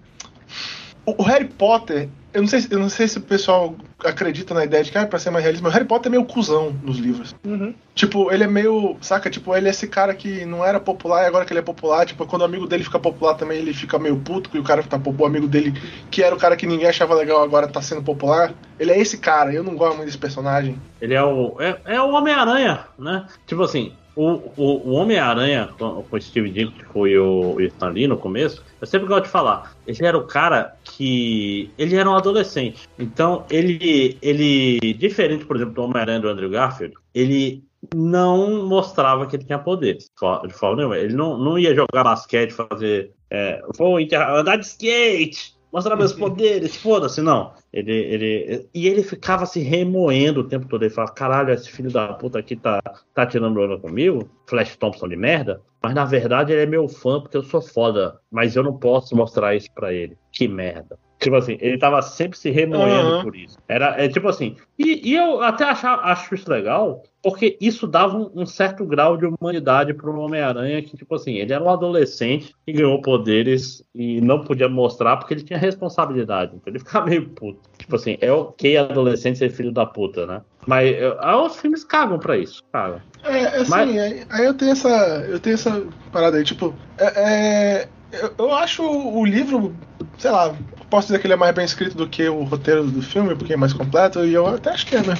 O 1.07 1.23
Harry 1.23 1.47
Potter, 1.49 2.09
eu 2.35 2.41
não, 2.41 2.49
sei, 2.49 2.61
se- 2.61 2.73
eu 2.73 2.79
não 2.79 2.89
sei 2.89 3.07
se 3.09 3.19
o 3.19 3.21
pessoal 3.21 3.75
acredita 4.05 4.53
na 4.55 4.65
ideia 4.65 4.83
de 4.83 4.91
que, 4.91 4.99
ah, 4.99 5.07
pra 5.07 5.19
ser 5.19 5.31
mais 5.31 5.45
realista, 5.45 5.63
mas 5.63 5.73
o 5.73 5.77
Harry 5.77 5.87
Potter 5.87 6.09
é 6.11 6.15
meio 6.17 6.25
cuzão 6.25 6.75
nos 6.83 6.99
livros. 6.99 7.35
Uhum. 7.45 7.75
Tipo, 7.95 8.33
ele 8.33 8.45
é 8.45 8.47
meio. 8.47 8.97
Saca? 9.01 9.29
Tipo, 9.31 9.55
ele 9.55 9.69
é 9.69 9.71
esse 9.71 9.87
cara 9.87 10.15
que 10.15 10.45
não 10.45 10.65
era 10.65 10.81
popular 10.81 11.23
e 11.23 11.27
agora 11.27 11.45
que 11.45 11.53
ele 11.53 11.61
é 11.61 11.63
popular, 11.63 12.05
tipo, 12.07 12.27
quando 12.27 12.43
o 12.43 12.45
amigo 12.45 12.67
dele 12.67 12.85
fica 12.85 12.99
popular 12.99 13.35
também, 13.35 13.59
ele 13.59 13.73
fica 13.75 13.99
meio 13.99 14.17
puto, 14.17 14.51
que 14.51 14.59
o 14.59 14.63
cara 14.65 14.83
tá 14.83 14.99
popular, 14.99 15.25
o 15.25 15.31
amigo 15.31 15.47
dele, 15.47 15.73
que 16.11 16.23
era 16.23 16.35
o 16.35 16.39
cara 16.39 16.57
que 16.57 16.67
ninguém 16.67 16.89
achava 16.89 17.15
legal, 17.15 17.43
agora 17.43 17.69
tá 17.69 17.81
sendo 17.83 18.03
popular. 18.03 18.53
Ele 18.81 18.91
é 18.93 18.99
esse 18.99 19.19
cara, 19.19 19.53
eu 19.53 19.63
não 19.63 19.77
gosto 19.77 19.95
muito 19.97 20.07
desse 20.07 20.19
personagem. 20.19 20.81
Ele 21.01 21.15
é 21.15 21.23
o. 21.23 21.57
É, 21.61 21.79
é 21.85 22.01
o 22.01 22.11
Homem-Aranha, 22.13 22.87
né? 22.99 23.27
Tipo 23.47 23.63
assim, 23.63 23.93
o, 24.15 24.41
o, 24.57 24.91
o 24.91 24.93
Homem-Aranha 24.93 25.71
com, 25.79 26.05
o 26.11 26.21
Steve 26.21 26.51
Ditko 26.51 27.07
e 27.07 27.19
o, 27.19 27.55
o 27.55 27.61
Stan 27.63 27.89
Lee 27.89 28.07
no 28.07 28.17
começo, 28.19 28.63
eu 28.81 28.87
sempre 28.87 29.09
gosto 29.09 29.25
de 29.25 29.31
falar. 29.31 29.75
Ele 29.87 30.07
era 30.07 30.17
o 30.19 30.27
cara 30.27 30.77
que. 30.85 31.71
Ele 31.79 31.97
era 31.97 32.09
um 32.09 32.15
adolescente. 32.15 32.89
Então, 32.99 33.45
ele. 33.51 34.19
ele 34.21 34.95
diferente, 34.95 35.45
por 35.45 35.57
exemplo, 35.57 35.75
do 35.75 35.83
Homem-Aranha 35.85 36.21
do 36.21 36.29
Andrew 36.29 36.51
Garfield, 36.51 36.95
ele 37.15 37.65
não 37.95 38.67
mostrava 38.67 39.27
que 39.27 39.37
ele 39.37 39.45
tinha 39.45 39.59
poderes 39.59 40.11
fo- 40.19 40.47
de 40.47 40.53
forma 40.53 40.77
nenhuma. 40.77 40.99
Ele 40.99 41.15
não, 41.15 41.37
não 41.37 41.59
ia 41.59 41.75
jogar 41.75 42.05
basquete, 42.05 42.53
fazer. 42.53 43.13
É, 43.31 43.63
vou 43.77 43.99
andar 43.99 44.57
de 44.57 44.67
skate, 44.67 45.55
mostrar 45.73 45.97
meus 45.97 46.13
poderes, 46.15 46.77
foda-se, 46.77 47.23
não. 47.23 47.53
Ele, 47.73 47.93
ele, 47.93 48.69
e 48.75 48.87
ele 48.87 49.03
ficava 49.03 49.47
se 49.47 49.61
remoendo 49.61 50.41
o 50.41 50.49
tempo 50.49 50.69
todo. 50.69 50.83
Ele 50.83 50.93
falava: 50.93 51.15
caralho, 51.15 51.55
esse 51.55 51.71
filho 51.71 51.91
da 51.91 52.13
puta 52.13 52.39
aqui 52.39 52.55
tá, 52.55 52.83
tá 53.15 53.27
tirando 53.27 53.59
onda 53.59 53.79
comigo, 53.79 54.29
Flash 54.47 54.77
Thompson 54.77 55.09
de 55.09 55.17
merda. 55.17 55.63
Mas 55.83 55.95
na 55.95 56.05
verdade 56.05 56.53
ele 56.53 56.63
é 56.63 56.67
meu 56.67 56.89
fã 56.89 57.21
porque 57.21 57.37
eu 57.37 57.43
sou 57.43 57.63
foda, 57.63 58.21
mas 58.31 58.55
eu 58.55 58.63
não 58.63 58.79
posso 58.79 59.17
mostrar 59.17 59.57
isso 59.57 59.69
pra 59.75 59.93
ele. 59.93 60.17
Que 60.31 60.47
merda. 60.47 60.99
Tipo 61.23 61.37
assim, 61.37 61.57
ele 61.61 61.79
tava 61.79 62.03
sempre 62.03 62.37
se 62.37 62.51
remoendo 62.51 63.13
Aham. 63.13 63.23
por 63.23 63.37
isso. 63.37 63.57
Era 63.69 63.95
é, 64.03 64.09
tipo 64.09 64.29
assim. 64.29 64.57
E, 64.79 65.11
e 65.11 65.15
eu 65.15 65.41
até 65.43 65.65
acho 65.65 66.35
isso 66.35 66.51
legal, 66.51 67.03
porque 67.23 67.57
isso 67.61 67.87
dava 67.87 68.17
um, 68.17 68.31
um 68.43 68.47
certo 68.47 68.85
grau 68.85 69.17
de 69.17 69.25
humanidade 69.27 69.95
pro 69.95 70.19
Homem-Aranha, 70.19 70.83
que, 70.83 70.97
tipo 70.97 71.15
assim, 71.15 71.35
ele 71.35 71.53
era 71.53 71.63
um 71.63 71.71
adolescente 71.71 72.53
que 72.67 72.73
ganhou 72.73 73.01
poderes 73.01 73.83
e 73.95 74.21
não 74.21 74.43
podia 74.43 74.69
mostrar 74.69 75.17
porque 75.17 75.35
ele 75.35 75.45
tinha 75.45 75.59
responsabilidade. 75.59 76.57
Então 76.57 76.73
ele 76.73 76.81
ficava 76.81 77.07
meio 77.09 77.29
puto. 77.31 77.61
Tipo 77.79 77.97
assim, 77.97 78.19
é 78.21 78.33
ok 78.33 78.77
adolescente 78.77 79.39
ser 79.39 79.51
filho 79.51 79.73
da 79.73 79.87
puta, 79.87 80.27
né? 80.27 80.43
Mas 80.67 80.93
é, 80.93 81.17
ah, 81.21 81.43
os 81.43 81.57
filmes 81.57 81.85
cagam 81.85 82.19
pra 82.19 82.37
isso, 82.37 82.63
cagam. 82.73 83.01
É, 83.25 83.47
assim, 83.47 83.71
Mas- 83.71 83.89
aí, 83.97 84.27
aí 84.31 84.45
eu 84.45 84.55
tenho 84.55 84.73
essa. 84.73 84.89
Eu 85.29 85.39
tenho 85.39 85.55
essa 85.55 85.83
parada 86.13 86.37
aí, 86.37 86.45
tipo. 86.45 86.75
É, 86.99 87.05
é, 87.81 87.89
eu, 88.13 88.35
eu 88.39 88.53
acho 88.55 88.83
o 88.85 89.25
livro, 89.25 89.75
sei 90.19 90.31
lá, 90.31 90.55
posso 90.93 91.07
dizer 91.07 91.21
que 91.21 91.27
ele 91.27 91.33
é 91.33 91.37
mais 91.37 91.55
bem 91.55 91.65
escrito 91.65 91.97
do 91.97 92.07
que 92.07 92.29
o 92.29 92.43
roteiro 92.43 92.85
do 92.85 93.01
filme, 93.01 93.35
porque 93.35 93.55
é 93.55 93.57
mais 93.57 93.73
completo, 93.73 94.27
e 94.27 94.35
eu 94.35 94.47
até 94.47 94.69
acho 94.69 94.87
que 94.87 94.95
é, 94.95 95.01
né? 95.01 95.15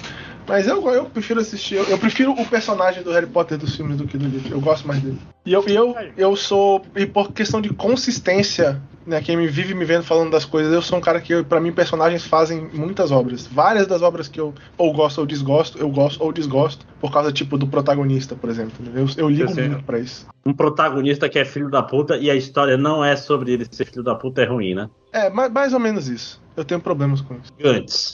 Mas 0.47 0.67
eu, 0.67 0.87
eu 0.91 1.07
prefiro 1.07 1.41
assistir, 1.41 1.77
eu, 1.77 1.85
eu 1.85 1.97
prefiro 1.97 2.33
o 2.33 2.47
personagem 2.47 3.03
do 3.03 3.11
Harry 3.11 3.27
Potter 3.27 3.57
dos 3.57 3.75
filmes 3.75 3.97
do 3.97 4.07
que 4.07 4.19
do 4.19 4.27
livro. 4.27 4.53
Eu 4.53 4.61
gosto 4.61 4.87
mais 4.87 5.01
dele. 5.01 5.19
E 5.47 5.53
eu, 5.53 5.65
eu, 5.67 5.95
eu 6.15 6.37
sou. 6.37 6.85
E 6.95 7.07
por 7.07 7.33
questão 7.33 7.63
de 7.63 7.71
consistência, 7.71 8.83
né? 9.07 9.21
Quem 9.21 9.37
me 9.37 9.47
vive 9.47 9.75
me 9.75 9.85
vendo 9.85 10.03
falando 10.05 10.31
das 10.31 10.45
coisas, 10.45 10.73
eu 10.73 10.83
sou 10.83 10.99
um 10.99 11.01
cara 11.01 11.21
que, 11.21 11.43
pra 11.43 11.61
mim, 11.61 11.73
personagens 11.73 12.25
fazem 12.25 12.69
muitas 12.73 13.11
obras. 13.11 13.47
Várias 13.47 13.87
das 13.87 14.03
obras 14.03 14.29
que 14.29 14.41
eu 14.41 14.55
ou 14.77 14.93
gosto 14.93 15.19
ou 15.19 15.27
desgosto, 15.27 15.79
eu 15.79 15.89
gosto 15.91 16.23
ou 16.23 16.33
desgosto, 16.33 16.87
por 17.01 17.13
causa, 17.13 17.33
tipo, 17.33 17.57
do 17.59 17.67
protagonista, 17.67 18.35
por 18.35 18.49
exemplo. 18.51 18.85
Eu, 18.95 19.07
eu 19.17 19.29
ligo 19.29 19.53
sim. 19.53 19.69
muito 19.69 19.85
pra 19.85 19.99
isso. 19.99 20.27
Um 20.45 20.53
protagonista 20.53 21.29
que 21.29 21.39
é 21.39 21.45
filho 21.45 21.71
da 21.71 21.83
puta 21.83 22.17
e 22.17 22.31
a 22.31 22.35
história 22.35 22.77
não 22.77 23.05
é 23.05 23.15
sobre 23.17 23.53
ele 23.53 23.67
ser 23.71 23.85
filho 23.87 24.03
da 24.03 24.15
puta, 24.15 24.43
é 24.43 24.45
ruim, 24.47 24.75
né? 24.75 24.89
É, 25.13 25.31
mais, 25.31 25.53
mais 25.53 25.73
ou 25.73 25.79
menos 25.79 26.09
isso. 26.09 26.41
Eu 26.57 26.65
tenho 26.65 26.81
problemas 26.81 27.21
com 27.23 27.35
isso. 27.35 27.51
Antes. 27.65 28.13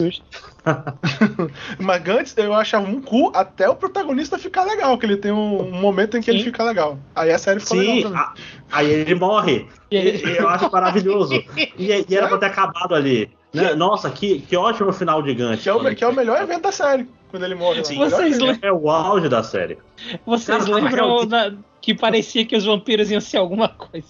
Mas 1.78 2.06
antes 2.08 2.36
eu 2.36 2.52
achava 2.54 2.88
um 2.88 3.00
cu 3.00 3.32
até 3.34 3.68
o 3.68 3.74
protagonista 3.74 4.38
ficar 4.38 4.64
legal, 4.64 4.96
que 4.98 5.06
ele 5.06 5.16
tem 5.16 5.32
um, 5.32 5.62
um 5.62 5.80
momento 5.80 6.16
em 6.16 6.20
que 6.20 6.30
ele 6.30 6.38
Sim. 6.40 6.44
fica 6.46 6.62
legal. 6.64 6.98
Aí 7.14 7.32
a 7.32 7.38
série 7.38 7.60
ficou 7.60 7.78
Sim, 7.78 7.86
legal 7.86 8.02
também. 8.12 8.18
a- 8.20 8.34
aí 8.70 8.90
ele 8.90 9.14
morre. 9.14 9.66
Aí- 9.90 10.22
e 10.24 10.36
eu 10.36 10.48
acho 10.48 10.68
maravilhoso. 10.80 11.34
E, 11.78 12.04
e 12.08 12.14
era 12.16 12.28
pra 12.28 12.38
ter 12.38 12.46
acabado 12.46 12.94
ali. 12.94 13.30
né? 13.52 13.74
Nossa, 13.74 14.10
que, 14.10 14.40
que 14.40 14.56
ótimo 14.56 14.92
final 14.92 15.22
de 15.22 15.34
gancho. 15.34 15.62
Que 15.62 15.68
é, 15.68 15.74
o, 15.74 15.94
que 15.96 16.04
é 16.04 16.08
o 16.08 16.12
melhor 16.14 16.40
evento 16.42 16.62
da 16.62 16.72
série, 16.72 17.06
quando 17.30 17.44
ele 17.44 17.54
morre. 17.54 17.78
lá. 17.78 17.84
Sim. 17.84 17.98
Vocês. 17.98 18.38
É 18.62 18.72
o 18.72 18.90
auge 18.90 19.28
da 19.28 19.42
série. 19.42 19.78
Vocês 20.26 20.64
Cara, 20.64 20.74
lembram 20.76 21.26
da- 21.26 21.52
que 21.80 21.94
parecia 21.94 22.44
que 22.44 22.56
os 22.56 22.64
vampiros 22.64 23.10
iam 23.10 23.20
ser 23.20 23.36
alguma 23.38 23.68
coisa? 23.68 24.06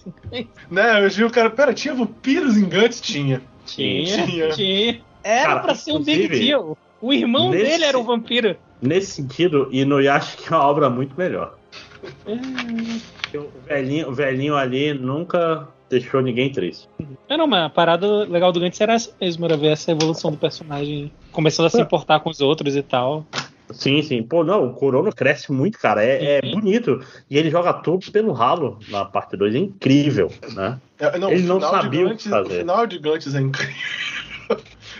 Né, 0.69 1.05
eu 1.05 1.09
vi 1.09 1.23
o 1.23 1.29
cara, 1.31 1.49
pera, 1.49 1.73
tinha 1.73 1.93
vampiros 1.93 2.57
em 2.57 2.63
Guts? 2.65 2.99
Tinha. 2.99 3.41
Tinha, 3.65 4.25
Tinha. 4.25 4.49
tinha. 4.49 5.01
Era 5.23 5.47
Cara, 5.47 5.59
pra 5.59 5.75
ser 5.75 5.91
um 5.93 6.01
big 6.03 6.27
deal. 6.27 6.77
O 7.01 7.13
irmão 7.13 7.51
nesse- 7.51 7.63
dele 7.65 7.83
era 7.85 7.97
o 7.99 8.03
vampiro. 8.03 8.55
Nesse 8.81 9.11
sentido, 9.11 9.67
e 9.71 9.85
no 9.85 10.01
Yasha 10.01 10.35
que 10.37 10.51
é 10.51 10.55
uma 10.57 10.65
obra 10.65 10.89
muito 10.89 11.13
melhor. 11.17 11.55
O 12.25 13.49
velhinho, 13.67 14.09
o 14.09 14.13
velhinho 14.13 14.55
ali 14.55 14.93
nunca 14.93 15.67
deixou 15.89 16.21
ninguém 16.21 16.51
triste. 16.51 16.87
É, 17.27 17.35
não, 17.37 17.47
mas 17.47 17.63
a 17.65 17.69
parada 17.69 18.07
legal 18.25 18.51
do 18.51 18.59
Gantz 18.59 18.79
era 18.81 18.93
essa 18.93 19.11
mesmo, 19.19 19.45
era 19.45 19.57
ver 19.57 19.67
essa 19.71 19.91
evolução 19.91 20.31
do 20.31 20.37
personagem 20.37 21.11
começando 21.31 21.65
a 21.65 21.69
se 21.69 21.81
importar 21.81 22.19
com 22.19 22.29
os 22.29 22.39
outros 22.41 22.75
e 22.75 22.81
tal. 22.83 23.25
Sim, 23.71 24.01
sim. 24.01 24.23
Pô, 24.23 24.43
não, 24.43 24.65
o 24.65 24.73
Corono 24.73 25.11
cresce 25.13 25.51
muito, 25.51 25.77
cara. 25.77 26.03
É, 26.03 26.39
é 26.39 26.41
Uhum. 26.43 26.51
bonito. 26.59 26.99
E 27.29 27.37
ele 27.37 27.51
joga 27.51 27.71
tudo 27.73 28.11
pelo 28.11 28.31
ralo 28.31 28.79
na 28.89 29.05
parte 29.05 29.37
2. 29.37 29.53
É 29.53 29.59
incrível, 29.59 30.31
né? 30.55 30.79
É, 30.97 31.17
não, 31.19 31.29
Ele 31.31 31.43
não 31.43 31.61
sabia 31.61 32.01
o 32.07 32.17
que 32.17 32.27
Gantz- 32.27 32.29
fazer. 32.29 32.55
O 32.55 32.59
final 32.61 32.87
de 32.87 32.97
Gantz 32.97 33.35
é 33.35 33.39
incrível. 33.41 33.75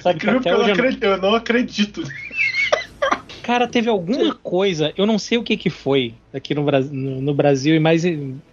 Sabe 0.02 0.16
Incrível 0.18 0.36
porque 0.40 0.50
eu 0.50 0.54
não, 0.54 0.60
hoje 0.62 0.70
eu 0.72 0.76
não- 0.78 0.84
acredito, 0.84 1.04
eu 1.04 1.18
não 1.18 1.36
acredito. 1.36 2.04
Cara, 3.42 3.68
teve 3.68 3.90
alguma 3.90 4.36
coisa, 4.36 4.94
eu 4.96 5.08
não 5.08 5.18
sei 5.18 5.38
o 5.38 5.44
que 5.44 5.58
que 5.58 5.72
foi 5.72 6.14
aqui 6.32 6.54
no, 6.54 6.64
Brasil, 6.64 6.94
no, 6.94 7.20
no 7.20 7.34
Brasil 7.34 7.76
e 7.76 7.80
mais 7.80 8.04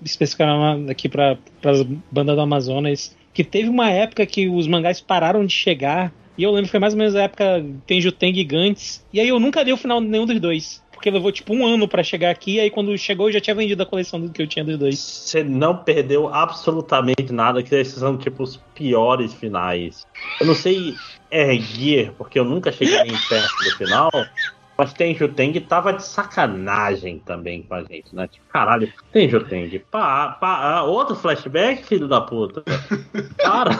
especificamente 0.02 0.90
aqui 0.90 1.08
para 1.08 1.36
as 1.64 1.82
bandas 2.10 2.34
do 2.34 2.40
Amazonas, 2.40 3.14
que 3.34 3.44
teve 3.44 3.68
uma 3.68 3.90
época 3.90 4.24
que 4.24 4.48
os 4.48 4.66
mangás 4.66 4.98
pararam 4.98 5.44
de 5.44 5.52
chegar, 5.52 6.10
e 6.38 6.42
eu 6.42 6.50
lembro 6.50 6.64
que 6.64 6.70
foi 6.70 6.80
mais 6.80 6.94
ou 6.94 6.98
menos 6.98 7.14
a 7.14 7.24
época 7.24 7.62
Tenjo 7.86 8.10
Teng 8.10 8.38
e 8.38 8.44
Gantz, 8.44 9.04
e 9.12 9.20
aí 9.20 9.28
eu 9.28 9.38
nunca 9.38 9.62
dei 9.62 9.74
o 9.74 9.76
final 9.76 10.00
de 10.00 10.06
nenhum 10.06 10.24
dos 10.24 10.40
dois. 10.40 10.82
Porque 10.96 11.10
levou 11.10 11.30
tipo 11.30 11.54
um 11.54 11.66
ano 11.66 11.86
pra 11.86 12.02
chegar 12.02 12.30
aqui, 12.30 12.58
aí 12.58 12.70
quando 12.70 12.96
chegou 12.96 13.28
eu 13.28 13.34
já 13.34 13.40
tinha 13.40 13.54
vendido 13.54 13.82
a 13.82 13.86
coleção 13.86 14.18
do 14.18 14.32
que 14.32 14.40
eu 14.40 14.46
tinha 14.46 14.64
dos 14.64 14.78
dois. 14.78 14.98
Você 14.98 15.44
não 15.44 15.76
perdeu 15.76 16.26
absolutamente 16.32 17.34
nada, 17.34 17.62
que 17.62 17.74
esses 17.74 17.98
são 17.98 18.16
tipo 18.16 18.42
os 18.42 18.56
piores 18.74 19.34
finais. 19.34 20.06
Eu 20.40 20.46
não 20.46 20.54
sei 20.54 20.94
erguer, 21.30 22.12
porque 22.16 22.38
eu 22.38 22.46
nunca 22.46 22.72
cheguei 22.72 22.96
nem 23.02 23.12
perto 23.28 23.62
do 23.62 23.70
final. 23.72 24.10
Mas 24.78 24.92
Tenjo 24.92 25.28
Teng 25.28 25.58
tava 25.60 25.92
de 25.92 26.04
sacanagem 26.04 27.18
também 27.24 27.62
com 27.62 27.74
a 27.74 27.82
gente, 27.82 28.14
né? 28.14 28.28
Tipo, 28.28 28.44
caralho, 28.52 28.92
Tenjo 29.10 29.40
Teng, 29.40 29.78
pá, 29.90 30.28
pá, 30.40 30.76
ah, 30.76 30.82
outro 30.84 31.16
flashback, 31.16 31.84
filho 31.84 32.06
da 32.06 32.20
puta. 32.20 32.62
Para. 33.42 33.70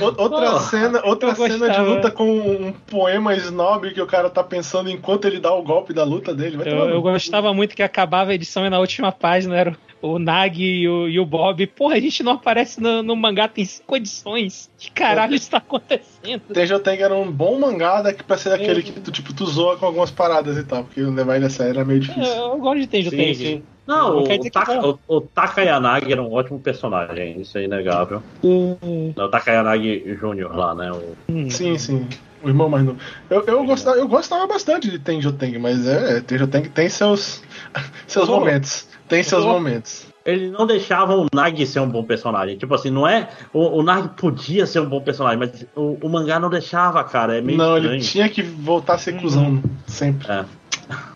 O- 0.00 0.22
Outra 0.22 0.50
Porra, 0.50 0.60
cena, 0.60 1.00
outra 1.04 1.34
cena 1.34 1.68
de 1.70 1.80
luta 1.80 2.10
com 2.10 2.24
um 2.26 2.72
poema 2.72 3.34
snob 3.36 3.92
que 3.92 4.00
o 4.00 4.06
cara 4.06 4.30
tá 4.30 4.42
pensando 4.42 4.88
enquanto 4.90 5.26
ele 5.26 5.38
dá 5.38 5.52
o 5.52 5.62
golpe 5.62 5.92
da 5.92 6.04
luta 6.04 6.34
dele. 6.34 6.56
Vai 6.56 6.68
Eu, 6.68 6.88
eu 6.88 7.02
gostava 7.02 7.52
muito 7.52 7.76
que 7.76 7.82
acabava 7.82 8.30
a 8.30 8.34
edição 8.34 8.64
e 8.64 8.70
na 8.70 8.78
última 8.78 9.12
página 9.12 9.56
era 9.56 9.76
o, 10.02 10.18
Nag 10.18 10.62
e 10.62 10.88
o, 10.88 11.08
e 11.08 11.18
o 11.18 11.26
Bob. 11.26 11.66
Porra, 11.68 11.94
a 11.96 12.00
gente 12.00 12.22
não 12.22 12.32
aparece 12.32 12.80
no, 12.80 13.02
no 13.02 13.16
mangá, 13.16 13.48
tem 13.48 13.64
cinco 13.64 13.96
edições. 13.96 14.70
Que 14.78 14.90
caralho 14.90 15.34
está 15.34 15.58
acontecendo? 15.58 16.42
Tenjo 16.52 16.78
Teng 16.78 17.00
era 17.00 17.14
um 17.14 17.30
bom 17.30 17.58
mangá 17.58 18.02
daqui 18.02 18.22
pra 18.22 18.36
ser 18.36 18.52
aquele 18.52 18.80
É. 18.80 18.82
que 18.82 18.92
tu, 18.92 19.10
tipo, 19.10 19.32
tu 19.34 19.46
zoa 19.46 19.76
com 19.76 19.86
algumas 19.86 20.10
paradas 20.10 20.56
e 20.56 20.64
tal, 20.64 20.84
porque 20.84 21.00
levar 21.00 21.36
ele 21.36 21.46
a 21.46 21.50
sério 21.50 21.70
era 21.76 21.84
meio 21.84 21.98
Eu, 21.98 22.00
difícil. 22.02 22.22
eu 22.34 22.58
gosto 22.58 22.80
de 22.80 22.86
Tenjo 22.86 23.10
Sim, 23.10 23.16
Teng. 23.16 23.34
sim. 23.34 23.62
Não, 23.86 24.14
Não 24.14 24.22
o, 24.24 24.50
Taka, 24.50 24.84
o, 24.84 24.98
o 25.06 25.20
Takayanagi 25.20 26.10
era 26.10 26.20
um 26.20 26.32
ótimo 26.32 26.58
personagem, 26.58 27.40
isso 27.40 27.56
é 27.56 27.64
inegável. 27.64 28.20
Hum, 28.42 28.76
Não, 29.16 29.26
o 29.26 29.28
Takayanagi 29.28 30.00
Jr. 30.20 30.56
lá, 30.56 30.74
né? 30.74 30.90
O, 30.90 31.16
hum. 31.30 31.48
Sim, 31.48 31.78
sim. 31.78 32.06
O 32.42 32.48
irmão 32.48 32.68
mais 32.68 32.84
novo. 32.84 32.98
Eu, 33.30 33.44
eu, 33.46 33.64
gostava, 33.64 33.96
eu 33.96 34.08
gostava 34.08 34.46
bastante 34.46 34.90
de 34.90 34.98
Tenjo 34.98 35.32
Teng, 35.32 35.56
mas 35.58 35.86
é, 35.86 36.20
Tenjo 36.20 36.48
Teng 36.48 36.68
tem 36.68 36.88
seus, 36.88 37.42
seus 38.06 38.26
Pô. 38.28 38.38
momentos. 38.40 38.88
Tem 39.08 39.22
seus 39.22 39.44
Pô. 39.44 39.52
momentos. 39.52 40.06
Ele 40.24 40.50
não 40.50 40.66
deixava 40.66 41.14
o 41.16 41.26
Nag 41.32 41.64
ser 41.66 41.78
um 41.80 41.88
bom 41.88 42.02
personagem. 42.02 42.56
Tipo 42.58 42.74
assim, 42.74 42.90
não 42.90 43.06
é. 43.06 43.28
O, 43.52 43.78
o 43.78 43.82
Nag 43.82 44.08
podia 44.16 44.66
ser 44.66 44.80
um 44.80 44.88
bom 44.88 45.00
personagem, 45.00 45.38
mas 45.38 45.64
o, 45.76 45.96
o 46.02 46.08
mangá 46.08 46.40
não 46.40 46.50
deixava, 46.50 47.02
cara. 47.04 47.38
É 47.38 47.40
meio 47.40 47.56
Não, 47.58 47.76
estranho. 47.76 47.94
ele 47.94 48.02
tinha 48.04 48.28
que 48.28 48.42
voltar 48.42 48.94
a 48.94 48.98
ser 48.98 49.20
cuzão, 49.20 49.62
sempre. 49.86 50.26
É. 50.32 50.44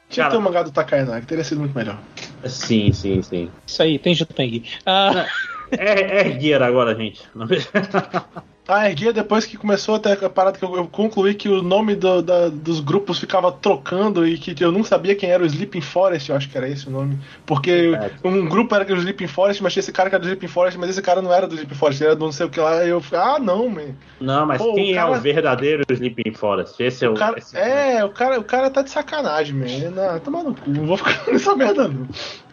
Tinha 0.08 0.24
Cara- 0.24 0.26
que 0.26 0.30
ter 0.30 0.36
o 0.36 0.40
mangá 0.42 0.62
do 0.62 0.70
Takayanagi, 0.70 1.26
teria 1.26 1.42
sido 1.44 1.58
muito 1.60 1.74
melhor. 1.76 1.98
Sim, 2.44 2.92
sim, 2.92 3.20
sim. 3.22 3.50
Isso 3.66 3.82
aí, 3.82 3.98
Tenjo 3.98 4.24
Teng. 4.26 4.64
Ah, 4.86 5.26
É, 5.72 6.28
é 6.28 6.40
Gear 6.40 6.62
agora, 6.62 6.94
gente. 6.96 7.20
Ah, 8.72 8.88
erguia 8.88 9.12
depois 9.12 9.44
que 9.44 9.56
começou 9.56 9.96
até 9.96 10.12
a 10.12 10.30
parada 10.30 10.58
que 10.58 10.64
eu, 10.64 10.76
eu 10.76 10.86
concluí 10.86 11.34
que 11.34 11.48
o 11.48 11.62
nome 11.62 11.94
do- 11.96 12.22
da- 12.22 12.48
dos 12.48 12.78
grupos 12.80 13.18
ficava 13.18 13.50
trocando 13.50 14.26
e 14.26 14.38
que 14.38 14.62
eu 14.64 14.70
não 14.70 14.84
sabia 14.84 15.14
quem 15.16 15.30
era 15.30 15.42
o 15.42 15.46
Sleeping 15.46 15.80
Forest, 15.80 16.30
eu 16.30 16.36
acho 16.36 16.48
que 16.48 16.56
era 16.56 16.68
esse 16.68 16.86
o 16.86 16.90
nome. 16.90 17.18
Porque 17.44 17.92
É. 17.94 18.10
um 18.28 18.48
grupo 18.48 18.74
era 18.74 18.84
o 18.92 18.96
Sleeping 18.96 19.26
Forest, 19.26 19.62
mas 19.62 19.72
tinha 19.72 19.80
esse 19.80 19.92
cara 19.92 20.08
que 20.08 20.14
era 20.14 20.22
do 20.22 20.26
Sleeping 20.28 20.46
Forest, 20.48 20.78
mas 20.78 20.90
esse 20.90 21.02
cara 21.02 21.20
não 21.20 21.32
era 21.32 21.46
do 21.48 21.54
Sleeping 21.54 21.74
Forest, 21.74 22.02
ele 22.02 22.08
era 22.10 22.16
do 22.16 22.24
não 22.24 22.32
sei 22.32 22.46
o 22.46 22.50
que 22.50 22.60
lá. 22.60 22.84
E 22.84 22.90
eu 22.90 23.00
falei, 23.00 23.26
ah, 23.26 23.38
não, 23.38 23.68
man. 23.68 23.94
Não, 24.20 24.46
mas 24.46 24.62
Pô, 24.62 24.74
quem 24.74 24.92
o 24.92 24.94
cara- 24.94 25.14
é 25.14 25.18
o 25.18 25.20
verdadeiro 25.20 25.82
Sleeping 25.90 26.32
Forest? 26.34 26.82
Esse 26.82 27.04
é 27.04 27.08
o. 27.08 27.14
Cara, 27.14 27.38
esse- 27.38 27.56
é, 27.56 28.04
o 28.04 28.10
cara, 28.10 28.38
o 28.38 28.44
cara 28.44 28.70
tá 28.70 28.82
de 28.82 28.90
sacanagem, 28.90 29.54
man. 29.54 29.66
Não, 29.90 30.18
toma 30.20 30.42
no 30.42 30.54
cu, 30.54 30.70
não 30.70 30.86
vou 30.86 30.96
ficar 30.96 31.24
nessa 31.32 31.56
merda, 31.56 31.88
não. 31.88 32.06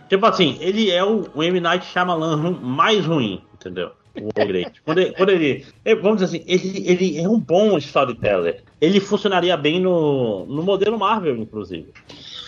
Tipo 0.09 0.25
assim, 0.25 0.57
ele 0.61 0.89
é 0.89 1.03
o, 1.03 1.25
o 1.35 1.43
M. 1.43 1.59
Night 1.59 1.85
Shyamalan 1.85 2.57
mais 2.61 3.05
ruim, 3.05 3.41
entendeu? 3.53 3.91
O 4.21 4.45
Great. 4.47 4.81
Quando 4.83 4.97
ele, 4.99 5.11
quando 5.13 5.29
ele- 5.29 5.65
é, 5.85 5.95
Vamos 5.95 6.21
dizer 6.21 6.37
assim, 6.37 6.45
ele, 6.47 6.83
ele 6.87 7.19
é 7.19 7.27
um 7.29 7.39
bom 7.39 7.77
storyteller. 7.77 8.63
Ele 8.81 8.99
funcionaria 8.99 9.55
bem 9.57 9.79
no, 9.79 10.45
no 10.45 10.63
modelo 10.63 10.97
Marvel, 10.97 11.35
inclusive. 11.37 11.91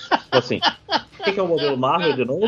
Tipo 0.09 0.37
assim, 0.37 0.59
o 1.19 1.23
que 1.23 1.39
é 1.39 1.43
o 1.43 1.47
modelo 1.47 1.77
Marvel 1.77 2.13
de 2.13 2.25
novo? 2.25 2.47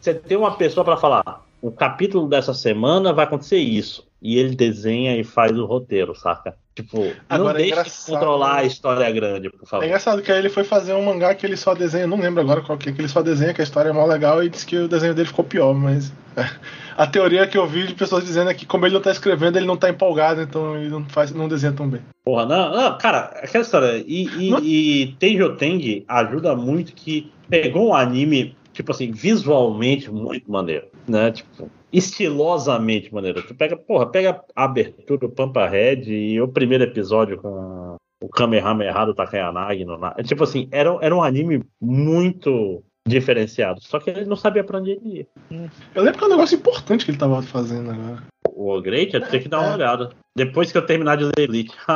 Você 0.00 0.14
tem 0.14 0.36
uma 0.36 0.56
pessoa 0.56 0.84
pra 0.84 0.96
falar, 0.96 1.44
o 1.60 1.70
capítulo 1.70 2.28
dessa 2.28 2.54
semana 2.54 3.12
vai 3.12 3.24
acontecer 3.24 3.58
isso. 3.58 4.06
E 4.20 4.38
ele 4.38 4.54
desenha 4.54 5.16
e 5.16 5.24
faz 5.24 5.50
o 5.58 5.64
roteiro, 5.64 6.14
saca? 6.14 6.54
Tipo, 6.76 7.12
Agora, 7.28 7.42
não 7.42 7.50
é 7.50 7.52
deixe 7.54 7.66
de 7.66 7.72
engraçado, 7.80 8.14
controlar 8.14 8.54
a 8.58 8.64
história 8.64 9.10
grande, 9.10 9.50
por 9.50 9.62
É 9.64 9.66
favor. 9.66 9.84
engraçado 9.84 10.22
que 10.22 10.30
aí 10.32 10.38
ele 10.38 10.48
foi 10.48 10.62
fazer 10.64 10.94
um 10.94 11.04
mangá 11.04 11.34
que 11.34 11.44
ele 11.44 11.56
só 11.56 11.74
desenha, 11.74 12.06
não 12.06 12.18
lembro 12.20 12.40
agora 12.40 12.60
qual 12.62 12.78
que 12.78 12.88
é, 12.88 12.92
que 12.92 13.00
ele 13.00 13.08
só 13.08 13.20
desenha, 13.20 13.52
que 13.52 13.60
a 13.60 13.64
história 13.64 13.90
é 13.90 13.92
mó 13.92 14.06
legal 14.06 14.42
e 14.42 14.48
disse 14.48 14.64
que 14.64 14.76
o 14.78 14.86
desenho 14.88 15.12
dele 15.12 15.26
ficou 15.28 15.44
pior, 15.44 15.74
mas. 15.74 16.12
É. 16.96 17.02
A 17.02 17.06
teoria 17.06 17.46
que 17.46 17.56
eu 17.58 17.66
vi 17.66 17.86
de 17.86 17.94
pessoas 17.94 18.24
dizendo 18.24 18.50
é 18.50 18.54
que 18.54 18.66
como 18.66 18.86
ele 18.86 18.94
não 18.94 19.00
tá 19.02 19.10
escrevendo, 19.10 19.56
ele 19.56 19.66
não 19.66 19.76
tá 19.76 19.88
empolgado, 19.90 20.40
então 20.42 20.76
ele 20.76 20.88
não, 20.88 21.04
faz, 21.08 21.32
não 21.32 21.48
desenha 21.48 21.72
tão 21.72 21.88
bem. 21.88 22.00
Porra, 22.24 22.46
não, 22.46 22.70
não, 22.74 22.98
cara, 22.98 23.30
aquela 23.42 23.62
história. 23.62 24.02
E, 24.06 24.24
e, 24.46 24.50
Não- 24.50 24.60
e 24.60 25.16
Tenjo 25.18 25.56
Teng 25.56 26.04
ajuda 26.08 26.54
muito 26.56 26.92
que 26.94 27.32
pegou 27.48 27.88
um 27.88 27.94
anime, 27.94 28.56
tipo 28.72 28.92
assim, 28.92 29.10
visualmente 29.10 30.10
muito 30.10 30.50
maneiro, 30.50 30.86
né? 31.08 31.30
Tipo, 31.32 31.68
estilosamente 31.92 33.12
maneiro. 33.12 33.42
Tu 33.42 33.54
pega, 33.54 33.76
porra, 33.76 34.06
pega 34.06 34.40
a 34.54 34.64
abertura 34.64 35.18
do 35.20 35.28
Pampa 35.28 35.66
Red 35.66 36.04
e 36.08 36.40
o 36.40 36.48
primeiro 36.48 36.84
episódio 36.84 37.38
com 37.38 37.96
o 38.22 38.28
Kamehameha 38.28 39.04
do 39.04 39.14
Takayanagi. 39.14 39.84
No, 39.84 39.98
na- 39.98 40.14
tipo 40.22 40.44
assim, 40.44 40.68
era, 40.70 40.96
era 41.00 41.14
um 41.14 41.22
anime 41.22 41.62
muito 41.80 42.82
diferenciado. 43.06 43.80
Só 43.82 43.98
que 43.98 44.10
ele 44.10 44.24
não 44.24 44.36
sabia 44.36 44.62
pra 44.64 44.78
onde 44.78 44.92
ele 44.92 45.18
ia. 45.18 45.26
Eu 45.94 46.02
lembro 46.02 46.18
que 46.18 46.24
é 46.24 46.26
um 46.28 46.30
negócio 46.30 46.56
importante 46.56 47.04
que 47.04 47.10
ele 47.10 47.18
tava 47.18 47.42
fazendo 47.42 47.90
agora. 47.90 48.22
O 48.54 48.80
Great, 48.80 49.14
eu 49.14 49.20
tenho 49.26 49.42
que 49.42 49.48
dar 49.48 49.60
uma 49.60 49.70
É. 49.70 49.74
olhada. 49.74 50.10
Depois 50.36 50.70
que 50.70 50.78
eu 50.78 50.86
terminar 50.86 51.16
de 51.16 51.24
ler 51.24 51.32
Elite. 51.38 51.74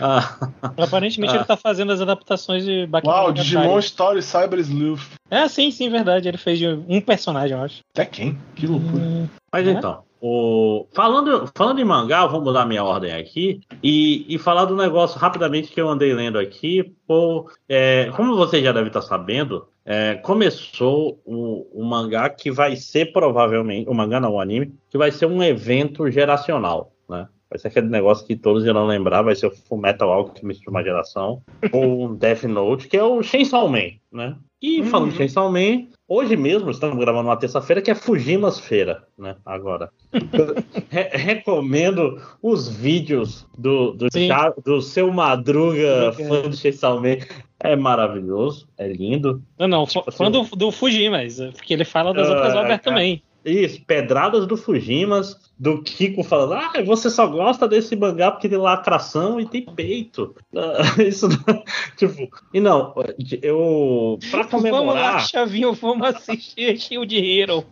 Ah, 0.00 0.36
aparentemente 0.76 1.32
Ah. 1.32 1.36
ele 1.36 1.44
tá 1.44 1.56
fazendo 1.56 1.92
as 1.92 2.00
adaptações 2.00 2.64
de 2.64 2.86
Bakuman 2.86 3.12
Uau. 3.14 3.32
Digimon 3.32 3.78
Story 3.78 4.22
Cyber 4.22 4.58
Sleuth. 4.60 5.00
É, 5.30 5.46
sim, 5.48 5.70
sim, 5.70 5.88
verdade. 5.88 6.28
Ele 6.28 6.36
fez 6.38 6.58
de 6.58 6.66
um 6.66 7.00
personagem, 7.00 7.56
eu 7.56 7.62
acho. 7.62 7.80
Até 7.94 8.04
quem? 8.06 8.38
Que 8.54 8.66
loucura. 8.66 9.02
Hum, 9.02 9.28
Mas 9.52 9.66
Né? 9.66 9.72
então, 9.72 10.02
o... 10.24 10.86
falando, 10.94 11.50
falando 11.56 11.80
em 11.80 11.84
mangá, 11.84 12.22
eu 12.22 12.30
vou 12.30 12.40
mudar 12.40 12.64
minha 12.64 12.84
ordem 12.84 13.12
aqui 13.12 13.60
e, 13.82 14.24
e 14.32 14.38
falar 14.38 14.66
do 14.66 14.76
negócio 14.76 15.18
rapidamente 15.18 15.72
que 15.72 15.80
eu 15.80 15.88
andei 15.88 16.14
lendo 16.14 16.38
aqui. 16.38 16.94
Por, 17.08 17.50
é, 17.68 18.08
como 18.14 18.36
você 18.36 18.62
já 18.62 18.70
deve 18.70 18.86
estar 18.86 19.02
sabendo, 19.02 19.66
é, 19.84 20.14
começou 20.14 21.20
o, 21.24 21.66
o 21.74 21.84
mangá 21.84 22.30
que 22.30 22.52
vai 22.52 22.76
ser 22.76 23.12
provavelmente, 23.12 23.90
o 23.90 23.94
mangá 23.94 24.20
não, 24.20 24.34
o 24.34 24.40
anime, 24.40 24.72
que 24.88 24.96
vai 24.96 25.10
ser 25.10 25.26
um 25.26 25.42
evento 25.42 26.08
geracional, 26.08 26.92
né? 27.10 27.26
Vai 27.50 27.58
ser 27.58 27.68
aquele 27.68 27.88
negócio 27.88 28.24
que 28.24 28.36
todos 28.36 28.64
irão 28.64 28.86
lembrar, 28.86 29.22
vai 29.22 29.34
ser 29.34 29.46
o 29.46 29.50
Full 29.50 29.78
Metal 29.78 30.10
Alchemist 30.10 30.62
de 30.62 30.70
uma 30.70 30.84
geração, 30.84 31.42
ou 31.74 32.04
um 32.04 32.14
Death 32.14 32.44
Note, 32.44 32.86
que 32.86 32.96
é 32.96 33.02
o 33.02 33.22
Chainsaw 33.24 33.68
Man, 33.68 33.90
né? 34.12 34.36
E 34.62 34.80
Uhum. 34.80 34.86
falando 34.86 35.10
de 35.10 35.16
Chainsaw 35.16 35.50
Man, 35.50 35.88
Hoje 36.14 36.36
mesmo 36.36 36.70
estamos 36.70 36.98
gravando 36.98 37.30
uma 37.30 37.38
terça-feira 37.38 37.80
que 37.80 37.90
é 37.90 37.94
Fujimas 37.94 38.60
Feira, 38.60 39.02
né? 39.18 39.34
Agora. 39.46 39.88
Re 40.90 41.08
recomendo 41.14 42.20
os 42.42 42.68
vídeos 42.68 43.46
do, 43.56 43.92
do, 43.92 44.08
do 44.62 44.82
seu 44.82 45.10
Madruga, 45.10 46.12
fã 46.12 46.50
de 46.50 46.70
Man. 47.00 47.26
É 47.60 47.74
maravilhoso, 47.74 48.68
é 48.76 48.88
lindo. 48.88 49.42
Não, 49.58 49.66
não, 49.66 49.86
tipo, 49.86 50.12
fã 50.12 50.24
assim, 50.24 50.32
do, 50.32 50.54
do 50.54 50.70
Fujimas, 50.70 51.40
porque 51.56 51.72
ele 51.72 51.84
fala 51.86 52.12
das 52.12 52.28
uh, 52.28 52.32
outras 52.32 52.54
obras 52.56 52.74
é, 52.74 52.78
também. 52.78 53.22
Isso, 53.44 53.84
pedradas 53.84 54.46
do 54.46 54.56
Fujimas, 54.56 55.36
do 55.58 55.82
Kiko 55.82 56.22
falando, 56.22 56.54
ah, 56.54 56.82
você 56.84 57.10
só 57.10 57.26
gosta 57.26 57.68
desse 57.68 57.96
mangá 57.96 58.30
porque 58.30 58.48
tem 58.48 58.58
lacração 58.58 59.40
e 59.40 59.46
tem 59.46 59.64
peito. 59.64 60.34
Uh, 60.52 61.02
isso, 61.02 61.28
tipo, 61.96 62.28
e 62.52 62.60
não, 62.60 62.94
eu, 63.42 64.18
pra 64.30 64.44
comemorar... 64.44 64.84
Vamos 64.84 64.94
lá, 64.94 65.18
Chavinho, 65.20 65.72
vamos 65.72 66.06
assistir 66.08 66.78
Shield 66.80 67.16
Hero. 67.16 67.64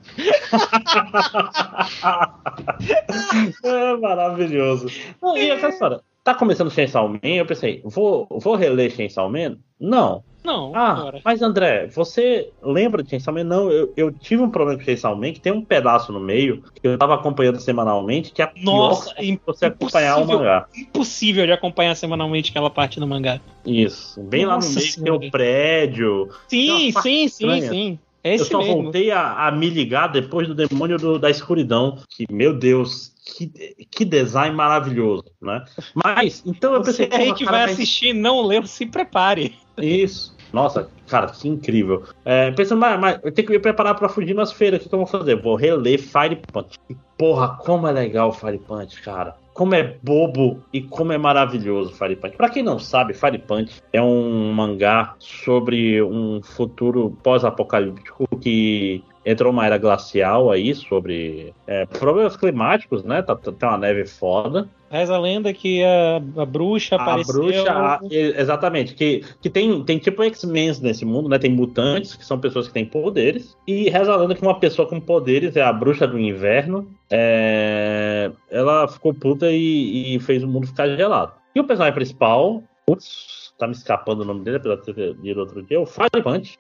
é 3.65 3.97
maravilhoso. 3.97 4.89
Não, 5.23 5.37
e 5.37 5.51
essa 5.51 5.69
história, 5.69 6.01
tá 6.33 6.39
começando 6.39 6.71
Chainsaw 6.71 7.09
Man, 7.09 7.19
eu 7.23 7.47
pensei, 7.47 7.81
vou, 7.85 8.27
vou 8.31 8.55
reler 8.55 8.91
Chainsaw 8.91 9.31
Man? 9.31 9.59
Não, 9.79 10.23
não, 10.45 10.75
ah, 10.75 10.93
agora. 10.93 11.21
mas 11.25 11.43
André, 11.43 11.87
você 11.89 12.51
lembra 12.63 13.03
de 13.03 13.11
Chainsaw 13.11 13.35
Man? 13.35 13.45
Não, 13.45 13.71
eu, 13.71 13.93
eu 13.97 14.11
tive 14.13 14.43
um 14.43 14.51
problema 14.51 14.79
com 14.79 14.85
Chainsaw 14.85 15.15
Man, 15.17 15.33
que 15.33 15.41
tem 15.41 15.53
um 15.53 15.65
pedaço 15.65 16.13
no 16.13 16.21
meio 16.21 16.63
que 16.75 16.87
eu 16.87 16.99
tava 16.99 17.15
acompanhando 17.15 17.61
semanalmente, 17.61 18.33
que 18.33 18.43
é 18.43 18.51
Nossa, 18.57 19.15
pior 19.15 19.39
você 19.47 19.67
acompanhar 19.67 20.17
o 20.19 20.27
mangá. 20.27 20.67
Impossível 20.75 21.47
de 21.47 21.53
acompanhar 21.53 21.95
semanalmente 21.95 22.51
aquela 22.51 22.71
parte 22.71 22.99
do 22.99 23.07
mangá. 23.07 23.41
Isso, 23.67 24.23
bem 24.23 24.47
Nossa 24.47 24.69
lá 24.69 24.69
no 24.69 24.81
meio 24.81 24.93
senhora. 24.93 25.19
tem 25.19 25.29
o 25.29 25.31
prédio. 25.31 26.29
Sim, 26.49 26.93
sim, 26.93 27.29
sim, 27.29 27.61
sim. 27.69 27.99
É 28.23 28.35
eu 28.35 28.45
só 28.45 28.59
mesmo. 28.59 28.83
voltei 28.83 29.11
a, 29.11 29.47
a, 29.47 29.51
me 29.51 29.71
ligar 29.71 30.09
depois 30.09 30.47
do 30.47 30.55
Demônio 30.55 30.99
do, 30.99 31.19
da 31.19 31.31
Escuridão, 31.31 31.99
que, 32.09 32.27
meu 32.31 32.53
Deus, 32.53 33.13
que, 33.25 33.47
que 33.91 34.05
design 34.05 34.55
maravilhoso, 34.55 35.25
né? 35.41 35.65
Mas, 35.95 36.43
então 36.45 36.75
eu 36.75 36.83
pensei... 36.83 37.09
Você 37.09 37.17
aí 37.17 37.35
que 37.35 37.45
vai 37.45 37.65
assistir 37.65 38.09
e 38.09 38.13
não 38.13 38.43
leu, 38.43 38.67
se 38.67 38.85
prepare. 38.85 39.55
Isso. 39.79 40.37
Nossa, 40.53 40.91
cara, 41.07 41.29
que 41.29 41.49
incrível. 41.49 42.05
É, 42.25 42.51
pensando, 42.51 42.81
mas, 42.81 43.01
mas 43.01 43.21
eu 43.23 43.33
tenho 43.33 43.47
que 43.47 43.55
me 43.55 43.59
preparar 43.59 43.95
para 43.95 44.09
fugir 44.09 44.35
nas 44.35 44.53
feiras. 44.53 44.85
O 44.85 44.89
que, 44.89 44.95
eu 44.95 44.99
vou 44.99 45.07
fazer? 45.07 45.41
Vou 45.41 45.55
reler 45.55 45.99
Fire 45.99 46.37
Punch. 46.53 46.79
E, 46.89 46.97
porra, 47.17 47.57
como 47.65 47.87
é 47.87 47.93
legal 47.93 48.33
Fire 48.33 48.59
Punch, 48.59 49.01
cara. 49.03 49.37
Como 49.61 49.75
é 49.75 49.99
bobo 50.03 50.65
e 50.73 50.81
como 50.81 51.13
é 51.13 51.19
maravilhoso 51.19 51.93
Fire 51.93 52.17
Punch. 52.17 52.35
Pra 52.35 52.49
quem 52.49 52.63
não 52.63 52.79
sabe, 52.79 53.13
Fire 53.13 53.39
Punch 53.39 53.83
é 53.93 54.01
um 54.01 54.51
mangá 54.55 55.15
sobre 55.19 56.03
um 56.03 56.41
futuro 56.43 57.15
pós-apocalíptico 57.23 58.27
que 58.41 59.05
entrou 59.31 59.53
uma 59.53 59.67
era 59.67 59.79
glacial 59.79 60.51
aí 60.51 60.75
sobre 60.75 61.55
é, 61.67 61.87
problemas 61.87 62.37
climáticos, 62.37 63.05
né? 63.05 63.23
Tá, 63.23 63.35
tá, 63.37 63.53
tem 63.53 63.69
uma 63.69 63.79
neve 63.79 64.07
foda. 64.07 64.69
Reza 64.91 65.15
a 65.15 65.21
lenda 65.21 65.53
que 65.53 65.85
a, 65.85 66.17
a 66.37 66.45
bruxa 66.45 66.97
a 66.97 67.03
apareceu. 67.03 67.35
Bruxa, 67.35 67.73
a, 67.73 68.01
exatamente. 68.11 68.95
Que, 68.95 69.25
que 69.41 69.49
tem, 69.49 69.85
tem 69.85 69.99
tipo 69.99 70.23
X-Men 70.25 70.73
nesse 70.83 71.05
mundo, 71.05 71.29
né? 71.29 71.39
Tem 71.39 71.51
mutantes, 71.51 72.17
que 72.17 72.25
são 72.25 72.41
pessoas 72.41 72.67
que 72.67 72.75
têm 72.75 72.85
poderes. 72.85 73.57
E 73.67 73.89
reza 73.89 74.13
a 74.13 74.17
lenda 74.17 74.35
que 74.35 74.43
uma 74.43 74.59
pessoa 74.59 74.89
com 74.89 75.01
poderes 75.01 75.55
é 75.55 75.63
a 75.63 75.73
bruxa 75.73 76.07
do 76.07 76.19
inverno. 76.19 76.91
É, 77.09 78.31
ela 78.51 78.89
ficou 78.89 79.15
puta 79.15 79.51
e, 79.51 80.17
e 80.17 80.21
fez 80.21 80.43
o 80.43 80.49
mundo 80.49 80.67
ficar 80.67 80.89
gelado. 80.89 81.33
E 81.55 81.61
o 81.61 81.65
personagem 81.65 81.95
principal, 81.95 82.63
putz, 82.87 83.50
tá 83.61 83.67
me 83.67 83.75
escapando 83.75 84.23
o 84.23 84.25
nome 84.25 84.43
dele, 84.43 84.57
apesar 84.57 84.77
de 84.77 84.95
ter 84.95 85.17
lido 85.17 85.41
outro 85.41 85.63
dia, 85.63 85.79
o 85.79 85.85
Fire 85.85 86.23
Punch, 86.23 86.59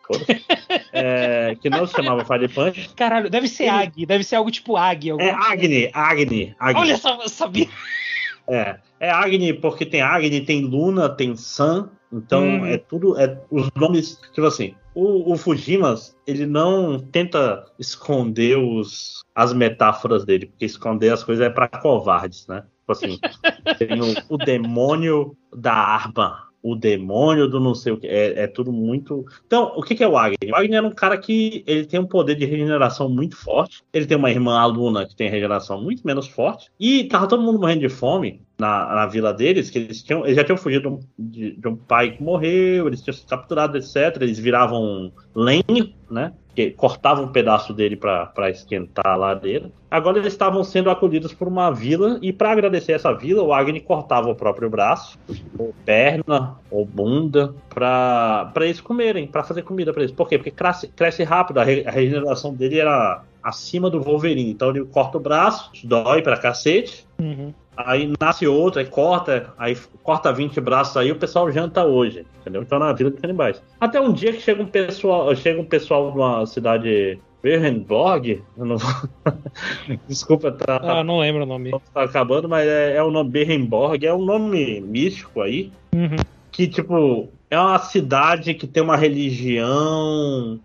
é, 0.93 1.56
que 1.60 1.70
não 1.70 1.86
se 1.86 1.94
chamava 1.94 2.24
Fire 2.24 2.47
Punch. 2.48 2.90
Caralho, 2.94 3.31
deve 3.31 3.48
ser 3.48 3.68
Ag, 3.68 4.05
deve 4.05 4.22
ser 4.22 4.36
algo 4.36 4.51
tipo 4.51 4.77
Ag. 4.77 5.10
É 5.18 5.31
Agni, 5.31 5.90
Agni, 5.94 6.55
Agni. 6.59 6.81
Olha 6.81 6.97
só, 6.98 7.20
eu 7.22 7.28
sabia. 7.28 7.68
É, 8.47 8.78
é 9.01 9.10
Agni 9.10 9.55
porque 9.55 9.86
tem 9.86 10.02
Agni, 10.02 10.43
tem 10.43 10.62
Luna, 10.62 11.09
tem 11.09 11.35
Sun, 11.36 11.89
então 12.12 12.44
hum. 12.44 12.66
é 12.66 12.77
tudo, 12.77 13.18
é 13.18 13.40
os 13.51 13.70
nomes, 13.74 14.20
tipo 14.32 14.47
assim, 14.47 14.74
o, 14.94 15.32
o, 15.32 15.36
Fujimas, 15.39 16.14
ele 16.27 16.44
não 16.44 16.98
tenta 16.98 17.64
esconder 17.78 18.59
os, 18.59 19.24
as 19.35 19.55
metáforas 19.55 20.24
dele, 20.27 20.47
porque 20.47 20.66
esconder 20.66 21.12
as 21.12 21.24
coisas 21.24 21.47
é 21.47 21.48
para 21.48 21.68
covardes, 21.68 22.47
né? 22.47 22.64
Tipo 22.81 22.93
assim, 22.93 23.18
tem 23.78 24.01
o, 24.01 24.35
o 24.35 24.36
demônio 24.36 25.36
da 25.55 25.72
arma, 25.72 26.49
o 26.62 26.74
demônio 26.74 27.49
do 27.49 27.59
não 27.59 27.74
sei 27.74 27.93
o 27.93 27.97
que. 27.97 28.07
É, 28.07 28.43
é 28.43 28.47
tudo 28.47 28.73
muito. 28.73 29.24
Então, 29.47 29.73
o 29.77 29.82
que, 29.82 29.95
que 29.95 30.05
é 30.05 30.09
o 30.09 30.12
Wagner? 30.12 30.39
O 30.45 30.51
Wagner 30.51 30.78
era 30.78 30.87
um 30.87 30.93
cara 30.93 31.16
que 31.16 31.65
ele 31.66 31.87
tem 31.87 31.99
um 31.99 32.07
poder 32.07 32.35
de 32.35 32.45
regeneração 32.45 33.09
muito 33.09 33.37
forte. 33.37 33.82
Ele 33.93 34.07
tem 34.07 34.16
uma 34.16 34.31
irmã 34.31 34.59
aluna 34.59 35.07
que 35.07 35.16
tem 35.16 35.31
regeneração 35.31 35.81
muito 35.82 36.07
menos 36.07 36.28
forte. 36.28 36.70
E 36.78 37.05
tava 37.05 37.27
todo 37.27 37.43
mundo 37.43 37.59
morrendo 37.59 37.81
de 37.81 37.89
fome 37.89 38.43
na, 38.59 38.95
na 38.95 39.07
vila 39.07 39.32
deles, 39.32 39.70
que 39.70 39.78
eles, 39.78 40.03
tinham, 40.03 40.24
eles 40.24 40.37
já 40.37 40.45
tinham 40.45 40.59
fugido 40.59 41.01
de, 41.19 41.57
de 41.57 41.69
um 41.69 41.77
pai 41.77 42.12
que 42.12 42.23
morreu, 42.23 42.87
eles 42.87 43.01
tinham 43.01 43.15
sido 43.15 43.28
capturados, 43.28 43.97
etc. 43.97 44.20
Eles 44.20 44.39
viravam 44.39 45.12
lenho, 45.35 45.95
né? 46.11 46.32
Que 46.55 46.70
cortavam 46.70 47.24
um 47.24 47.32
pedaço 47.32 47.72
dele 47.72 47.97
para 47.97 48.51
esquentar 48.51 49.06
a 49.06 49.16
lareira. 49.16 49.70
Agora 49.90 50.18
eles 50.18 50.32
estavam 50.32 50.62
sendo 50.62 50.90
acolhidos 50.90 51.32
por 51.32 51.48
uma 51.48 51.70
vila 51.70 52.18
e 52.22 52.32
para 52.32 52.52
agradecer 52.52 52.93
essa 52.93 53.12
vila, 53.12 53.43
o 53.43 53.52
Agni 53.52 53.81
cortava 53.81 54.28
o 54.28 54.35
próprio 54.35 54.70
braço, 54.70 55.18
ou 55.59 55.74
perna, 55.85 56.56
ou 56.70 56.85
bunda, 56.85 57.55
para 57.68 58.52
eles 58.60 58.81
comerem, 58.81 59.27
para 59.27 59.43
fazer 59.43 59.62
comida 59.62 59.93
para 59.93 60.02
eles. 60.02 60.14
Por 60.14 60.28
quê? 60.28 60.39
Porque 60.39 60.51
cresce, 60.51 60.89
cresce 60.89 61.24
rápido, 61.24 61.59
a, 61.59 61.64
re, 61.64 61.85
a 61.86 61.90
regeneração 61.90 62.55
dele 62.55 62.78
era 62.78 63.22
acima 63.43 63.90
do 63.90 64.01
Wolverine. 64.01 64.51
Então 64.51 64.70
ele 64.70 64.85
corta 64.85 65.18
o 65.18 65.20
braço, 65.20 65.70
dói 65.85 66.22
pra 66.22 66.36
cacete. 66.36 67.06
Uhum. 67.18 67.52
Aí 67.86 68.12
nasce 68.20 68.47
outro, 68.47 68.81
aí 68.81 68.86
corta, 68.86 69.52
aí 69.59 69.77
corta 70.02 70.32
20 70.32 70.61
braços 70.61 70.97
aí, 70.97 71.11
o 71.11 71.16
pessoal 71.16 71.51
janta 71.51 71.85
hoje, 71.85 72.27
entendeu? 72.40 72.62
Então 72.62 72.78
na 72.78 72.93
vida 72.93 73.11
dos 73.11 73.20
canibais. 73.20 73.62
Até 73.81 74.01
um 74.01 74.12
dia 74.12 74.32
que 74.32 74.40
chega 74.40 74.62
um 74.62 74.66
pessoal, 74.66 75.35
chega 75.35 75.61
um 75.61 75.65
pessoal 75.65 76.11
de 76.11 76.19
uma 76.19 76.47
cidade 76.47 77.19
Berenborg, 77.43 78.43
não 78.57 78.77
Desculpa, 80.07 80.52
tá, 80.52 80.81
Ah, 80.82 81.05
não 81.05 81.20
lembro 81.20 81.43
o 81.43 81.47
nome. 81.47 81.70
Tá 81.93 82.05
acabando, 82.05 82.48
mas 82.48 82.66
é, 82.66 82.97
é 82.97 83.02
o 83.02 83.11
nome 83.11 83.31
Berenborg, 83.31 84.05
é 84.05 84.15
um 84.15 84.24
nome 84.24 84.81
místico 84.81 85.40
aí. 85.40 85.73
Uhum. 85.94 86.16
Que, 86.52 86.69
tipo, 86.69 87.28
é 87.51 87.59
uma 87.59 87.78
cidade 87.78 88.55
que 88.55 88.66
tem 88.66 88.82
uma 88.82 88.97
religião. 88.97 90.61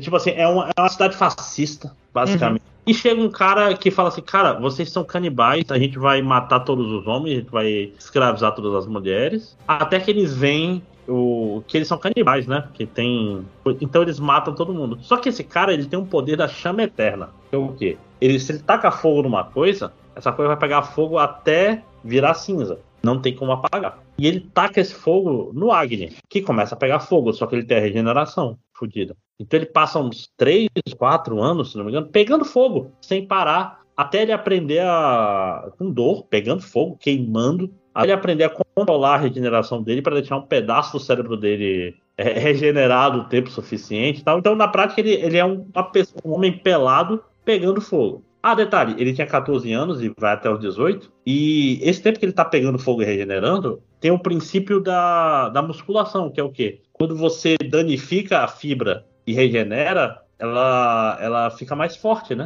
Tipo 0.00 0.16
assim, 0.16 0.30
é 0.30 0.46
uma, 0.46 0.70
é 0.76 0.80
uma 0.80 0.88
cidade 0.88 1.16
fascista, 1.16 1.94
basicamente. 2.12 2.62
Uhum. 2.62 2.73
E 2.86 2.92
chega 2.92 3.20
um 3.20 3.30
cara 3.30 3.74
que 3.76 3.90
fala 3.90 4.08
assim: 4.08 4.20
Cara, 4.20 4.54
vocês 4.54 4.90
são 4.90 5.04
canibais, 5.04 5.64
a 5.70 5.78
gente 5.78 5.98
vai 5.98 6.20
matar 6.20 6.60
todos 6.60 6.90
os 6.90 7.06
homens, 7.06 7.32
a 7.32 7.40
gente 7.40 7.50
vai 7.50 7.92
escravizar 7.98 8.54
todas 8.54 8.74
as 8.74 8.86
mulheres. 8.86 9.56
Até 9.66 9.98
que 9.98 10.10
eles 10.10 10.34
veem 10.34 10.82
o 11.08 11.62
que 11.66 11.78
eles 11.78 11.88
são 11.88 11.98
canibais, 11.98 12.46
né? 12.46 12.68
Que 12.74 12.86
tem. 12.86 13.44
Então 13.80 14.02
eles 14.02 14.18
matam 14.18 14.54
todo 14.54 14.74
mundo. 14.74 14.98
Só 15.00 15.16
que 15.16 15.28
esse 15.28 15.44
cara 15.44 15.72
ele 15.72 15.86
tem 15.86 15.98
um 15.98 16.06
poder 16.06 16.36
da 16.36 16.48
chama 16.48 16.82
eterna. 16.82 17.30
Que 17.50 17.56
é 17.56 17.58
o 17.58 17.68
quê? 17.72 17.96
Ele, 18.20 18.38
se 18.38 18.52
ele 18.52 18.60
taca 18.60 18.90
fogo 18.90 19.22
numa 19.22 19.44
coisa, 19.44 19.92
essa 20.14 20.32
coisa 20.32 20.48
vai 20.48 20.58
pegar 20.58 20.82
fogo 20.82 21.18
até 21.18 21.82
virar 22.02 22.34
cinza. 22.34 22.78
Não 23.02 23.20
tem 23.20 23.34
como 23.34 23.52
apagar. 23.52 23.98
E 24.16 24.26
ele 24.26 24.40
taca 24.40 24.80
esse 24.80 24.94
fogo 24.94 25.50
no 25.52 25.72
Agni, 25.72 26.16
que 26.28 26.40
começa 26.40 26.74
a 26.74 26.78
pegar 26.78 27.00
fogo, 27.00 27.32
só 27.32 27.46
que 27.46 27.56
ele 27.56 27.64
tem 27.64 27.76
a 27.76 27.80
regeneração 27.80 28.56
fodida. 28.74 29.16
Então 29.38 29.58
ele 29.58 29.66
passa 29.66 29.98
uns 29.98 30.28
3, 30.36 30.68
4 30.96 31.42
anos, 31.42 31.72
se 31.72 31.76
não 31.76 31.84
me 31.84 31.90
engano, 31.90 32.08
pegando 32.08 32.44
fogo, 32.44 32.92
sem 33.00 33.26
parar, 33.26 33.80
até 33.96 34.22
ele 34.22 34.32
aprender 34.32 34.80
a. 34.80 35.70
com 35.78 35.90
dor, 35.90 36.24
pegando 36.24 36.62
fogo, 36.62 36.96
queimando, 36.96 37.72
até 37.94 38.06
ele 38.06 38.12
aprender 38.12 38.44
a 38.44 38.50
controlar 38.50 39.14
a 39.14 39.18
regeneração 39.18 39.82
dele 39.82 40.02
para 40.02 40.16
deixar 40.16 40.36
um 40.36 40.46
pedaço 40.46 40.92
do 40.92 41.00
cérebro 41.00 41.36
dele 41.36 41.96
é, 42.16 42.32
regenerado 42.38 43.20
o 43.20 43.24
tempo 43.24 43.50
suficiente 43.50 44.24
tal. 44.24 44.38
Então, 44.38 44.54
na 44.54 44.68
prática, 44.68 45.00
ele, 45.00 45.12
ele 45.12 45.36
é 45.36 45.44
uma 45.44 45.84
pessoa, 45.84 46.20
um 46.24 46.34
homem 46.34 46.52
pelado 46.58 47.22
pegando 47.44 47.80
fogo. 47.80 48.24
Ah, 48.46 48.54
detalhe, 48.54 48.94
ele 48.98 49.14
tinha 49.14 49.26
14 49.26 49.72
anos 49.72 50.02
e 50.02 50.12
vai 50.18 50.34
até 50.34 50.50
os 50.50 50.60
18. 50.60 51.10
E 51.24 51.80
esse 51.80 52.02
tempo 52.02 52.18
que 52.18 52.26
ele 52.26 52.32
tá 52.34 52.44
pegando 52.44 52.78
fogo 52.78 53.00
e 53.00 53.04
regenerando, 53.06 53.82
tem 53.98 54.10
o 54.10 54.18
princípio 54.18 54.80
da, 54.80 55.48
da 55.48 55.62
musculação, 55.62 56.30
que 56.30 56.38
é 56.38 56.44
o 56.44 56.52
quê? 56.52 56.82
Quando 56.92 57.16
você 57.16 57.56
danifica 57.70 58.40
a 58.40 58.48
fibra 58.48 59.06
e 59.26 59.32
regenera, 59.32 60.20
ela, 60.38 61.18
ela 61.22 61.50
fica 61.52 61.74
mais 61.74 61.96
forte, 61.96 62.34
né? 62.34 62.44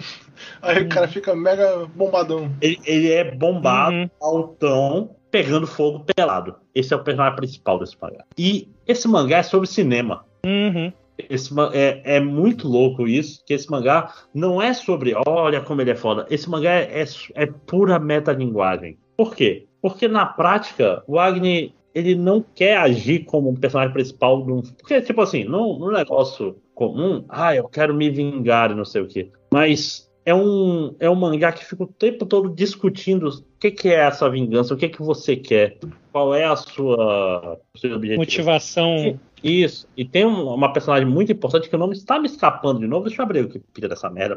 Aí 0.62 0.84
o 0.84 0.88
cara 0.88 1.08
fica 1.08 1.34
mega 1.34 1.84
bombadão. 1.92 2.48
Ele, 2.60 2.78
ele 2.86 3.10
é 3.10 3.34
bombado, 3.34 3.96
uhum. 3.96 4.10
altão, 4.22 5.16
pegando 5.32 5.66
fogo 5.66 6.04
pelado. 6.14 6.54
Esse 6.72 6.94
é 6.94 6.96
o 6.96 7.02
personagem 7.02 7.34
principal 7.34 7.76
desse 7.76 7.96
mangá. 8.00 8.24
E 8.38 8.68
esse 8.86 9.08
mangá 9.08 9.38
é 9.38 9.42
sobre 9.42 9.66
cinema. 9.66 10.24
Uhum. 10.46 10.92
Esse, 11.18 11.52
é, 11.72 12.16
é 12.16 12.20
muito 12.20 12.68
louco 12.68 13.06
isso, 13.06 13.42
que 13.44 13.52
esse 13.52 13.70
mangá 13.70 14.12
não 14.32 14.62
é 14.62 14.72
sobre, 14.72 15.14
olha 15.26 15.60
como 15.60 15.80
ele 15.80 15.90
é 15.90 15.96
foda. 15.96 16.26
Esse 16.30 16.48
mangá 16.48 16.70
é, 16.70 17.02
é, 17.02 17.04
é 17.34 17.46
pura 17.46 17.98
metalinguagem. 17.98 18.98
Por 19.16 19.34
quê? 19.34 19.66
Porque 19.82 20.06
na 20.06 20.26
prática, 20.26 21.02
o 21.06 21.18
Agni 21.18 21.74
ele 21.94 22.14
não 22.14 22.44
quer 22.54 22.76
agir 22.76 23.24
como 23.24 23.50
um 23.50 23.56
personagem 23.56 23.92
principal 23.92 24.44
de 24.44 24.52
um. 24.52 24.62
Porque, 24.62 25.00
tipo 25.00 25.20
assim, 25.20 25.44
num, 25.44 25.78
num 25.78 25.90
negócio 25.90 26.56
comum, 26.74 27.24
ah, 27.28 27.54
eu 27.54 27.68
quero 27.68 27.94
me 27.94 28.08
vingar 28.08 28.70
e 28.70 28.74
não 28.74 28.84
sei 28.84 29.02
o 29.02 29.08
quê. 29.08 29.30
Mas 29.52 30.08
é 30.24 30.34
um, 30.34 30.94
é 31.00 31.08
um 31.08 31.14
mangá 31.14 31.50
que 31.52 31.64
fica 31.64 31.82
o 31.82 31.86
tempo 31.86 32.26
todo 32.26 32.54
discutindo 32.54 33.28
o 33.28 33.42
que, 33.58 33.70
que 33.70 33.88
é 33.88 34.06
essa 34.06 34.28
vingança, 34.28 34.74
o 34.74 34.76
que, 34.76 34.88
que 34.88 35.02
você 35.02 35.34
quer, 35.34 35.78
qual 36.18 36.34
é 36.34 36.44
a 36.44 36.56
sua 36.56 37.60
seu 37.76 37.94
objetivo. 37.94 38.20
Motivação. 38.20 39.20
Isso. 39.42 39.86
E 39.96 40.04
tem 40.04 40.24
uma 40.24 40.72
personagem 40.72 41.06
muito 41.06 41.30
importante 41.30 41.68
que 41.68 41.76
o 41.76 41.78
nome 41.78 41.94
está 41.94 42.18
me 42.18 42.26
escapando 42.26 42.80
de 42.80 42.88
novo. 42.88 43.06
Deixa 43.06 43.22
eu 43.22 43.24
abrir 43.24 43.44
o 43.44 43.48
que 43.48 43.60
pira 43.60 43.88
dessa 43.88 44.10
merda. 44.10 44.36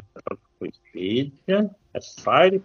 Wikipedia. 0.60 1.68
É 1.92 2.00
Fire. 2.00 2.62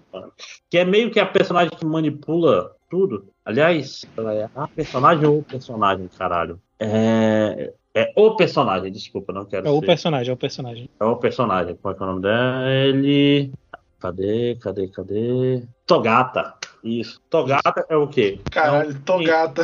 Que 0.69 0.77
é 0.77 0.85
meio 0.85 1.09
que 1.09 1.19
a 1.19 1.25
personagem 1.25 1.71
que 1.75 1.83
manipula 1.83 2.75
tudo. 2.89 3.27
Aliás, 3.43 4.05
ela 4.15 4.33
é 4.33 4.47
a 4.55 4.67
personagem 4.67 5.25
ou 5.25 5.39
o 5.39 5.43
personagem, 5.43 6.07
caralho? 6.15 6.61
É, 6.79 7.73
é 7.95 8.13
o 8.15 8.35
personagem, 8.35 8.91
desculpa, 8.91 9.33
não 9.33 9.45
quero 9.45 9.67
É 9.67 9.71
o 9.71 9.79
ser. 9.79 9.85
personagem, 9.87 10.29
é 10.29 10.33
o 10.33 10.37
personagem. 10.37 10.89
É 10.99 11.03
o 11.03 11.15
personagem. 11.15 11.75
Qual 11.81 11.93
é, 11.93 11.97
é 11.97 12.03
o 12.03 12.05
nome 12.05 12.21
dele? 12.21 13.51
Cadê, 13.99 14.55
cadê, 14.61 14.87
cadê? 14.89 15.63
Togata. 15.87 16.53
Isso. 16.83 17.21
Togata 17.29 17.85
é 17.89 17.95
o 17.95 18.07
quê? 18.07 18.39
Caralho, 18.51 18.91
é 18.91 18.93
um... 18.93 19.01
Togata. 19.01 19.63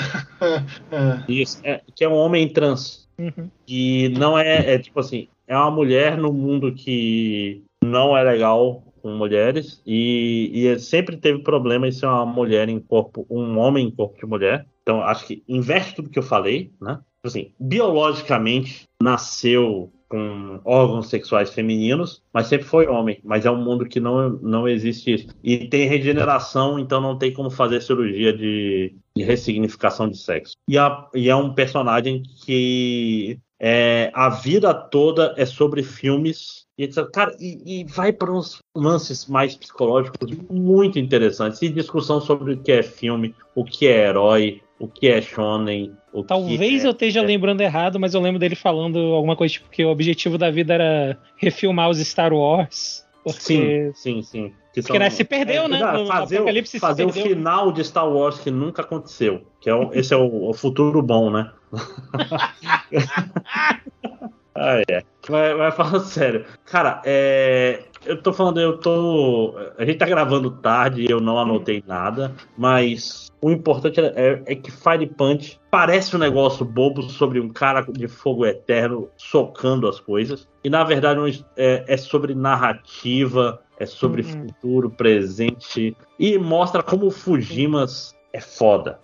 Isso. 1.28 1.60
É, 1.64 1.82
que 1.96 2.04
é 2.04 2.10
um 2.10 2.16
homem 2.16 2.48
trans. 2.50 3.08
Uhum. 3.18 3.50
Que 3.66 4.10
não 4.10 4.38
é, 4.38 4.74
é 4.74 4.80
tipo 4.80 5.00
assim, 5.00 5.28
é 5.48 5.56
uma 5.56 5.72
mulher 5.72 6.18
no 6.18 6.34
mundo 6.34 6.74
que 6.74 7.64
não 7.84 8.18
é 8.18 8.24
legal 8.24 8.84
com 9.02 9.12
mulheres 9.12 9.82
e, 9.86 10.52
e 10.54 10.80
sempre 10.80 11.18
teve 11.18 11.40
problema 11.40 11.88
em 11.88 11.92
ser 11.92 12.06
uma 12.06 12.26
mulher 12.26 12.70
em 12.70 12.80
corpo, 12.80 13.26
um 13.30 13.58
homem 13.60 13.88
em 13.88 13.92
corpo 13.92 14.18
de 14.18 14.26
mulher. 14.26 14.66
Então 14.82 15.02
acho 15.02 15.28
que 15.28 15.44
inverte 15.48 15.96
tudo 15.96 16.10
que 16.10 16.18
eu 16.18 16.24
falei, 16.24 16.72
né? 16.82 16.96
Tipo 16.96 17.28
assim, 17.28 17.54
biologicamente 17.60 18.88
nasceu 19.02 19.92
com 20.14 20.62
órgãos 20.64 21.10
sexuais 21.10 21.52
femininos, 21.52 22.22
mas 22.32 22.46
sempre 22.46 22.68
foi 22.68 22.86
homem. 22.86 23.20
Mas 23.24 23.48
é 23.48 23.52
um 23.52 23.64
mundo 23.64 23.84
que 23.84 24.00
não, 24.00 24.30
não 24.44 24.68
existe 24.68 25.12
isso. 25.12 25.28
E 25.44 25.68
tem 25.68 25.88
regeneração, 25.88 26.78
então 26.78 27.02
não 27.02 27.18
tem 27.18 27.34
como 27.34 27.50
fazer 27.50 27.82
cirurgia 27.82 28.32
de, 28.32 28.96
de 29.18 29.24
ressignificação 29.24 30.08
de 30.08 30.20
sexo. 30.20 30.54
E, 30.68 30.78
a, 30.78 31.08
e 31.16 31.30
é 31.30 31.36
um 31.36 31.56
personagem 31.56 32.22
que 32.46 33.40
é, 33.60 34.12
a 34.14 34.30
vida 34.30 34.72
toda 34.72 35.34
é 35.36 35.48
sobre 35.48 35.82
filmes 35.82 36.68
e. 36.78 36.88
Cara, 37.12 37.36
e, 37.40 37.82
e 37.82 37.84
vai 37.86 38.14
para 38.14 38.32
uns 38.32 38.60
lances 38.76 39.26
mais 39.26 39.56
psicológicos 39.56 40.30
muito 40.48 41.00
interessantes. 41.00 41.60
E 41.64 41.70
discussão 41.70 42.22
sobre 42.22 42.54
o 42.54 42.58
que 42.62 42.72
é 42.72 42.84
filme, 42.84 43.34
o 43.56 43.66
que 43.66 43.88
é 43.88 44.10
herói, 44.10 44.62
o 44.78 44.88
que 44.88 45.08
é 45.08 45.20
shonen. 45.20 45.92
O 46.14 46.24
Talvez 46.24 46.84
é, 46.84 46.88
eu 46.88 46.92
esteja 46.92 47.22
é... 47.22 47.24
lembrando 47.24 47.62
errado, 47.62 48.00
mas 48.00 48.14
eu 48.14 48.22
lembro 48.22 48.40
dele 48.40 48.56
falando 48.56 49.00
alguma 49.00 49.36
coisa 49.36 49.54
tipo 49.56 49.70
que 49.70 49.84
o 49.84 49.90
objetivo 49.90 50.38
da 50.38 50.52
vida 50.52 50.76
era 50.76 51.18
refilmar 51.36 51.90
os 51.90 51.98
Star 51.98 52.32
Wars. 52.32 53.04
Porque... 53.24 53.92
Sim, 53.94 54.22
sim, 54.22 54.22
sim. 54.22 54.54
Que 54.74 54.82
porque 54.82 54.98
são, 54.98 55.12
se 55.12 55.24
perdeu, 55.24 55.64
é, 55.64 55.68
né? 55.68 55.80
Não, 55.80 56.06
fazer 56.08 56.42
o, 56.42 56.80
fazer 56.80 57.06
o 57.06 57.12
final 57.12 57.72
de 57.72 57.84
Star 57.84 58.08
Wars 58.08 58.40
que 58.40 58.50
nunca 58.50 58.82
aconteceu. 58.82 59.42
Que 59.60 59.70
é 59.70 59.76
o, 59.76 59.94
esse 59.94 60.14
é 60.14 60.18
o, 60.18 60.50
o 60.50 60.54
futuro 60.54 61.02
bom, 61.02 61.30
né? 61.30 61.52
Ah, 64.56 64.82
é. 64.88 65.04
Mas, 65.30 65.58
mas 65.58 65.76
falando 65.76 66.06
sério. 66.06 66.46
Cara, 66.66 67.02
é. 67.06 67.84
Eu 68.06 68.22
tô 68.22 68.34
falando, 68.34 68.60
eu 68.60 68.78
tô. 68.78 69.56
A 69.78 69.86
gente 69.86 69.98
tá 69.98 70.06
gravando 70.06 70.52
tarde, 70.52 71.06
eu 71.10 71.20
não 71.20 71.38
anotei 71.40 71.84
nada, 71.86 72.34
mas 72.58 73.32
o 73.42 73.52
importante 73.52 74.00
é, 74.00 74.14
é, 74.16 74.44
é, 74.46 74.56
que 74.56 74.72
Fire 74.72 75.06
Punch 75.08 75.60
parece 75.70 76.16
um 76.16 76.20
negócio 76.20 76.66
bobo 76.66 77.02
sobre 77.04 77.40
um 77.40 77.50
cara 77.50 77.82
de 77.82 78.08
fogo 78.08 78.46
eterno 78.46 79.10
socando 79.18 79.88
as 79.88 80.00
coisas. 80.00 80.48
E 80.64 80.70
na 80.70 80.84
verdade 80.84 81.46
é, 81.58 81.84
é 81.88 81.98
sobre 81.98 82.34
narrativa, 82.34 83.62
é 83.78 83.86
sobre 83.86 84.22
uhum. 84.22 84.48
futuro, 84.48 84.90
presente. 84.90 85.96
E 86.20 86.38
mostra 86.38 86.84
como 86.84 87.08
o 87.08 87.12
Fujimas 87.12 88.16
é 88.32 88.40
foda. 88.40 89.00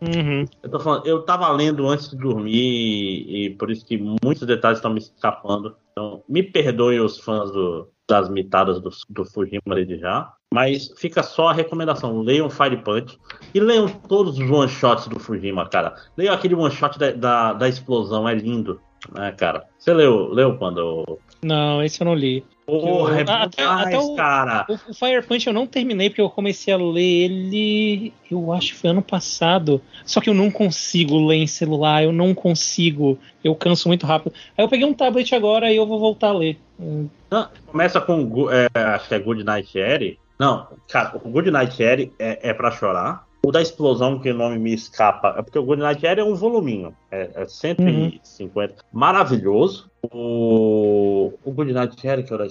Uhum. 0.00 0.44
Eu, 0.62 0.70
tô 0.70 0.80
falando, 0.80 1.06
eu 1.06 1.22
tava 1.22 1.48
lendo 1.52 1.86
antes 1.86 2.10
de 2.10 2.16
dormir 2.16 2.54
e, 2.54 3.46
e, 3.46 3.50
por 3.50 3.70
isso 3.70 3.86
que 3.86 3.96
muitos 3.96 4.44
detalhes 4.44 4.78
estão 4.78 4.92
me 4.92 4.98
escapando. 4.98 5.76
Então, 5.92 6.24
me 6.28 6.42
perdoem 6.42 6.98
os 6.98 7.20
fãs 7.20 7.52
do, 7.52 7.88
das 8.12 8.28
mitadas 8.28 8.78
do, 8.78 8.90
do 9.08 9.24
Fujima 9.24 9.74
de 9.86 9.98
já. 9.98 10.30
Mas 10.52 10.92
fica 10.98 11.22
só 11.22 11.48
a 11.48 11.52
recomendação: 11.54 12.20
leiam 12.20 12.50
Fire 12.50 12.76
Punch 12.76 13.18
e 13.54 13.58
leiam 13.58 13.88
todos 13.88 14.38
os 14.38 14.50
one 14.50 14.68
shots 14.68 15.08
do 15.08 15.18
Fujima, 15.18 15.66
cara. 15.66 15.94
Leiam 16.14 16.34
aquele 16.34 16.54
one 16.54 16.70
shot 16.70 16.98
da, 16.98 17.10
da, 17.10 17.52
da 17.54 17.68
explosão, 17.68 18.28
é 18.28 18.34
lindo, 18.34 18.78
né, 19.14 19.32
cara? 19.32 19.64
Você 19.78 19.94
leu, 19.94 20.28
leu 20.30 20.58
quando. 20.58 21.18
Não, 21.42 21.82
esse 21.82 22.02
eu 22.02 22.04
não 22.04 22.14
li. 22.14 22.44
Porra, 22.66 23.18
é 23.18 23.22
até, 23.22 23.62
demais, 23.62 23.86
até 23.86 23.98
o, 23.98 24.14
cara. 24.14 24.66
O, 24.68 24.74
o, 24.90 24.94
Fire 24.94 25.22
Punch 25.26 25.46
eu 25.46 25.52
não 25.52 25.66
terminei 25.66 26.08
porque 26.08 26.20
eu 26.20 26.30
comecei 26.30 26.72
a 26.72 26.76
ler 26.76 27.24
ele, 27.24 28.12
eu 28.30 28.52
acho 28.52 28.68
que 28.68 28.78
foi 28.78 28.90
ano 28.90 29.02
passado. 29.02 29.80
Só 30.04 30.20
que 30.20 30.30
eu 30.30 30.34
não 30.34 30.50
consigo 30.50 31.26
ler 31.26 31.36
em 31.36 31.46
celular, 31.46 32.04
eu 32.04 32.12
não 32.12 32.34
consigo. 32.34 33.18
Eu 33.42 33.54
canso 33.54 33.88
muito 33.88 34.06
rápido. 34.06 34.34
Aí 34.56 34.64
eu 34.64 34.68
peguei 34.68 34.86
um 34.86 34.94
tablet 34.94 35.34
agora 35.34 35.72
e 35.72 35.76
eu 35.76 35.86
vou 35.86 35.98
voltar 35.98 36.28
a 36.28 36.32
ler. 36.32 36.58
Não, 37.30 37.48
começa 37.66 38.00
com, 38.00 38.48
é, 38.50 38.68
acho 38.74 39.08
que 39.08 39.14
é 39.14 39.18
Good 39.18 39.44
Night 39.44 39.78
Eri. 39.78 40.18
Não, 40.38 40.66
cara, 40.88 41.20
o 41.22 41.30
Good 41.30 41.50
Night 41.50 41.82
Eri 41.82 42.12
é, 42.18 42.50
é 42.50 42.54
pra 42.54 42.70
chorar. 42.70 43.26
O 43.44 43.50
da 43.50 43.60
explosão, 43.60 44.20
que 44.20 44.30
o 44.30 44.34
nome 44.34 44.56
me 44.56 44.72
escapa, 44.72 45.34
é 45.36 45.42
porque 45.42 45.58
o 45.58 45.64
Good 45.64 45.82
Night 45.82 46.04
Eri 46.06 46.20
é 46.20 46.24
um 46.24 46.34
voluminho. 46.34 46.94
É, 47.10 47.30
é 47.34 47.44
150. 47.44 48.72
Uhum. 48.72 48.78
Maravilhoso. 48.92 49.90
O, 50.12 51.32
o 51.44 51.50
Good 51.50 51.72
Night 51.72 52.06
Eri, 52.06 52.22
que 52.22 52.32
é 52.32 52.36
o 52.36 52.38
da 52.38 52.46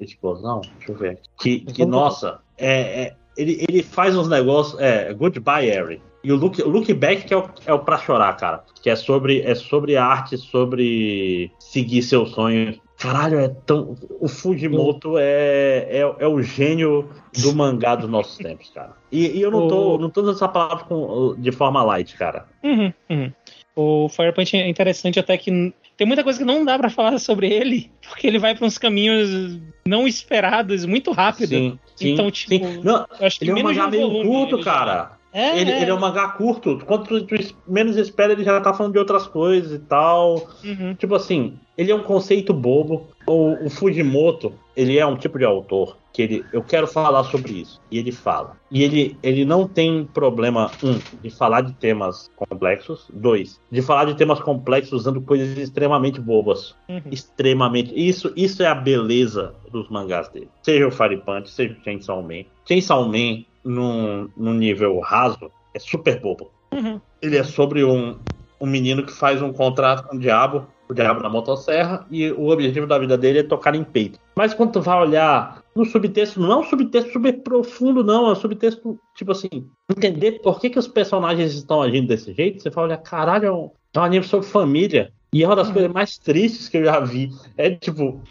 explosão, 0.00 0.60
deixa 0.78 0.92
eu 0.92 0.96
ver. 0.96 1.18
Que, 1.40 1.60
que 1.60 1.84
nossa, 1.84 2.40
é, 2.56 3.02
é, 3.02 3.14
ele, 3.36 3.64
ele 3.68 3.82
faz 3.82 4.16
uns 4.16 4.28
negócios. 4.28 4.80
É, 4.80 5.12
Goodbye 5.12 5.70
Eri. 5.70 6.02
E 6.22 6.32
o 6.32 6.36
Look, 6.36 6.60
o 6.60 6.68
look 6.68 6.92
Back 6.92 7.24
que 7.24 7.32
é 7.32 7.36
o, 7.36 7.48
é 7.64 7.72
o 7.72 7.78
pra 7.78 7.98
chorar, 7.98 8.36
cara. 8.36 8.64
Que 8.82 8.90
é 8.90 8.96
sobre, 8.96 9.40
é 9.42 9.54
sobre 9.54 9.96
arte, 9.96 10.36
sobre 10.36 11.50
seguir 11.58 12.02
seus 12.02 12.30
sonhos. 12.30 12.80
Caralho, 12.98 13.38
é 13.38 13.48
tão. 13.48 13.96
O 14.20 14.26
Fujimoto 14.26 15.16
é, 15.18 15.86
é, 15.88 16.00
é 16.00 16.26
o 16.26 16.42
gênio 16.42 17.08
do 17.40 17.54
mangá 17.54 17.94
dos 17.94 18.10
nossos 18.10 18.36
tempos, 18.36 18.70
cara. 18.70 18.92
E, 19.10 19.38
e 19.38 19.40
eu 19.40 19.52
não 19.52 19.68
tô, 19.68 19.94
o... 19.94 19.98
não 19.98 20.10
tô 20.10 20.22
usando 20.22 20.34
essa 20.34 20.48
palavra 20.48 20.84
com, 20.84 21.36
de 21.38 21.52
forma 21.52 21.82
light, 21.84 22.16
cara. 22.16 22.46
Uhum, 22.62 22.92
uhum. 23.08 23.32
O 23.76 24.08
Fire 24.08 24.32
Punch 24.32 24.56
é 24.56 24.68
interessante 24.68 25.20
até 25.20 25.38
que 25.38 25.72
tem 25.96 26.06
muita 26.06 26.24
coisa 26.24 26.40
que 26.40 26.44
não 26.44 26.64
dá 26.64 26.76
para 26.76 26.90
falar 26.90 27.16
sobre 27.18 27.48
ele, 27.48 27.88
porque 28.08 28.26
ele 28.26 28.38
vai 28.40 28.56
para 28.56 28.66
uns 28.66 28.76
caminhos 28.76 29.60
não 29.86 30.08
esperados 30.08 30.84
muito 30.84 31.12
rápido. 31.12 31.50
Sim, 31.50 31.78
sim, 31.94 32.12
então, 32.14 32.28
tipo, 32.32 32.66
sim. 32.66 32.80
Não, 32.82 33.06
acho 33.20 33.38
que 33.38 33.44
ele 33.44 33.52
é 33.52 33.54
um 33.54 33.62
mangá 33.62 33.86
meio 33.86 34.10
curto, 34.24 34.60
cara. 34.60 35.17
É, 35.32 35.60
ele, 35.60 35.70
é. 35.70 35.82
ele 35.82 35.90
é 35.90 35.94
um 35.94 36.00
mangá 36.00 36.28
curto. 36.28 36.78
Quando 36.86 37.04
tu, 37.04 37.26
tu, 37.26 37.36
menos 37.66 37.96
espera, 37.96 38.32
ele 38.32 38.44
já 38.44 38.60
tá 38.60 38.72
falando 38.72 38.92
de 38.92 38.98
outras 38.98 39.26
coisas 39.26 39.72
e 39.72 39.78
tal. 39.78 40.48
Uhum. 40.64 40.94
Tipo 40.94 41.14
assim, 41.14 41.58
ele 41.76 41.92
é 41.92 41.94
um 41.94 42.02
conceito 42.02 42.52
bobo. 42.52 43.08
O, 43.26 43.66
o, 43.66 43.70
Fujimoto, 43.70 44.54
ele 44.74 44.98
é 44.98 45.04
um 45.04 45.16
tipo 45.16 45.38
de 45.38 45.44
autor 45.44 45.98
que 46.14 46.22
ele, 46.22 46.44
eu 46.52 46.62
quero 46.62 46.86
falar 46.86 47.22
sobre 47.24 47.52
isso. 47.52 47.80
E 47.90 47.98
ele 47.98 48.10
fala. 48.10 48.56
E 48.70 48.82
ele, 48.82 49.16
ele 49.22 49.44
não 49.44 49.68
tem 49.68 50.04
problema, 50.04 50.70
um, 50.82 50.98
de 51.22 51.30
falar 51.30 51.60
de 51.60 51.74
temas 51.74 52.30
complexos. 52.34 53.06
Dois, 53.12 53.60
de 53.70 53.82
falar 53.82 54.06
de 54.06 54.16
temas 54.16 54.40
complexos 54.40 54.92
usando 54.92 55.20
coisas 55.20 55.56
extremamente 55.58 56.20
bobas. 56.20 56.74
Uhum. 56.88 57.02
Extremamente. 57.10 57.92
Isso, 57.94 58.32
isso 58.34 58.62
é 58.62 58.66
a 58.66 58.74
beleza 58.74 59.54
dos 59.70 59.88
mangás 59.90 60.28
dele. 60.30 60.48
Seja 60.62 60.88
o 60.88 60.90
Fire 60.90 61.18
Punch, 61.18 61.50
seja 61.50 61.76
o 61.78 61.84
Chainsaw 61.84 62.22
Man. 62.22 62.44
Chainsaw 62.66 63.06
Man 63.06 63.44
num, 63.68 64.28
num 64.36 64.54
nível 64.54 64.98
raso, 65.00 65.50
é 65.74 65.78
super 65.78 66.20
bobo. 66.20 66.50
Uhum. 66.72 67.00
Ele 67.20 67.36
é 67.36 67.44
sobre 67.44 67.84
um, 67.84 68.18
um 68.60 68.66
menino 68.66 69.04
que 69.04 69.12
faz 69.12 69.42
um 69.42 69.52
contrato 69.52 70.08
com 70.08 70.16
o 70.16 70.18
diabo, 70.18 70.66
o 70.88 70.94
diabo 70.94 71.20
na 71.20 71.28
motosserra, 71.28 72.06
e 72.10 72.30
o 72.32 72.48
objetivo 72.48 72.86
da 72.86 72.98
vida 72.98 73.16
dele 73.16 73.40
é 73.40 73.42
tocar 73.42 73.74
em 73.74 73.84
peito. 73.84 74.18
Mas 74.34 74.54
quando 74.54 74.72
tu 74.72 74.80
vai 74.80 74.98
olhar 74.98 75.62
no 75.74 75.84
subtexto, 75.84 76.40
não 76.40 76.52
é 76.52 76.56
um 76.56 76.64
subtexto 76.64 77.12
super 77.12 77.42
profundo, 77.42 78.02
não, 78.02 78.28
é 78.28 78.32
um 78.32 78.36
subtexto, 78.36 78.98
tipo 79.14 79.32
assim, 79.32 79.48
entender 79.90 80.40
por 80.40 80.58
que, 80.58 80.70
que 80.70 80.78
os 80.78 80.88
personagens 80.88 81.54
estão 81.54 81.82
agindo 81.82 82.08
desse 82.08 82.32
jeito, 82.32 82.62
você 82.62 82.70
vai 82.70 82.84
olhar, 82.84 82.98
caralho, 82.98 83.46
é 83.46 83.52
um, 83.52 83.70
é 83.94 83.98
um 83.98 84.02
anime 84.02 84.24
sobre 84.24 84.46
família. 84.46 85.12
E 85.30 85.44
é 85.44 85.46
uma 85.46 85.56
das 85.56 85.66
uhum. 85.68 85.74
coisas 85.74 85.92
mais 85.92 86.16
tristes 86.16 86.70
que 86.70 86.78
eu 86.78 86.84
já 86.84 87.00
vi. 87.00 87.28
É 87.58 87.70
tipo, 87.70 88.22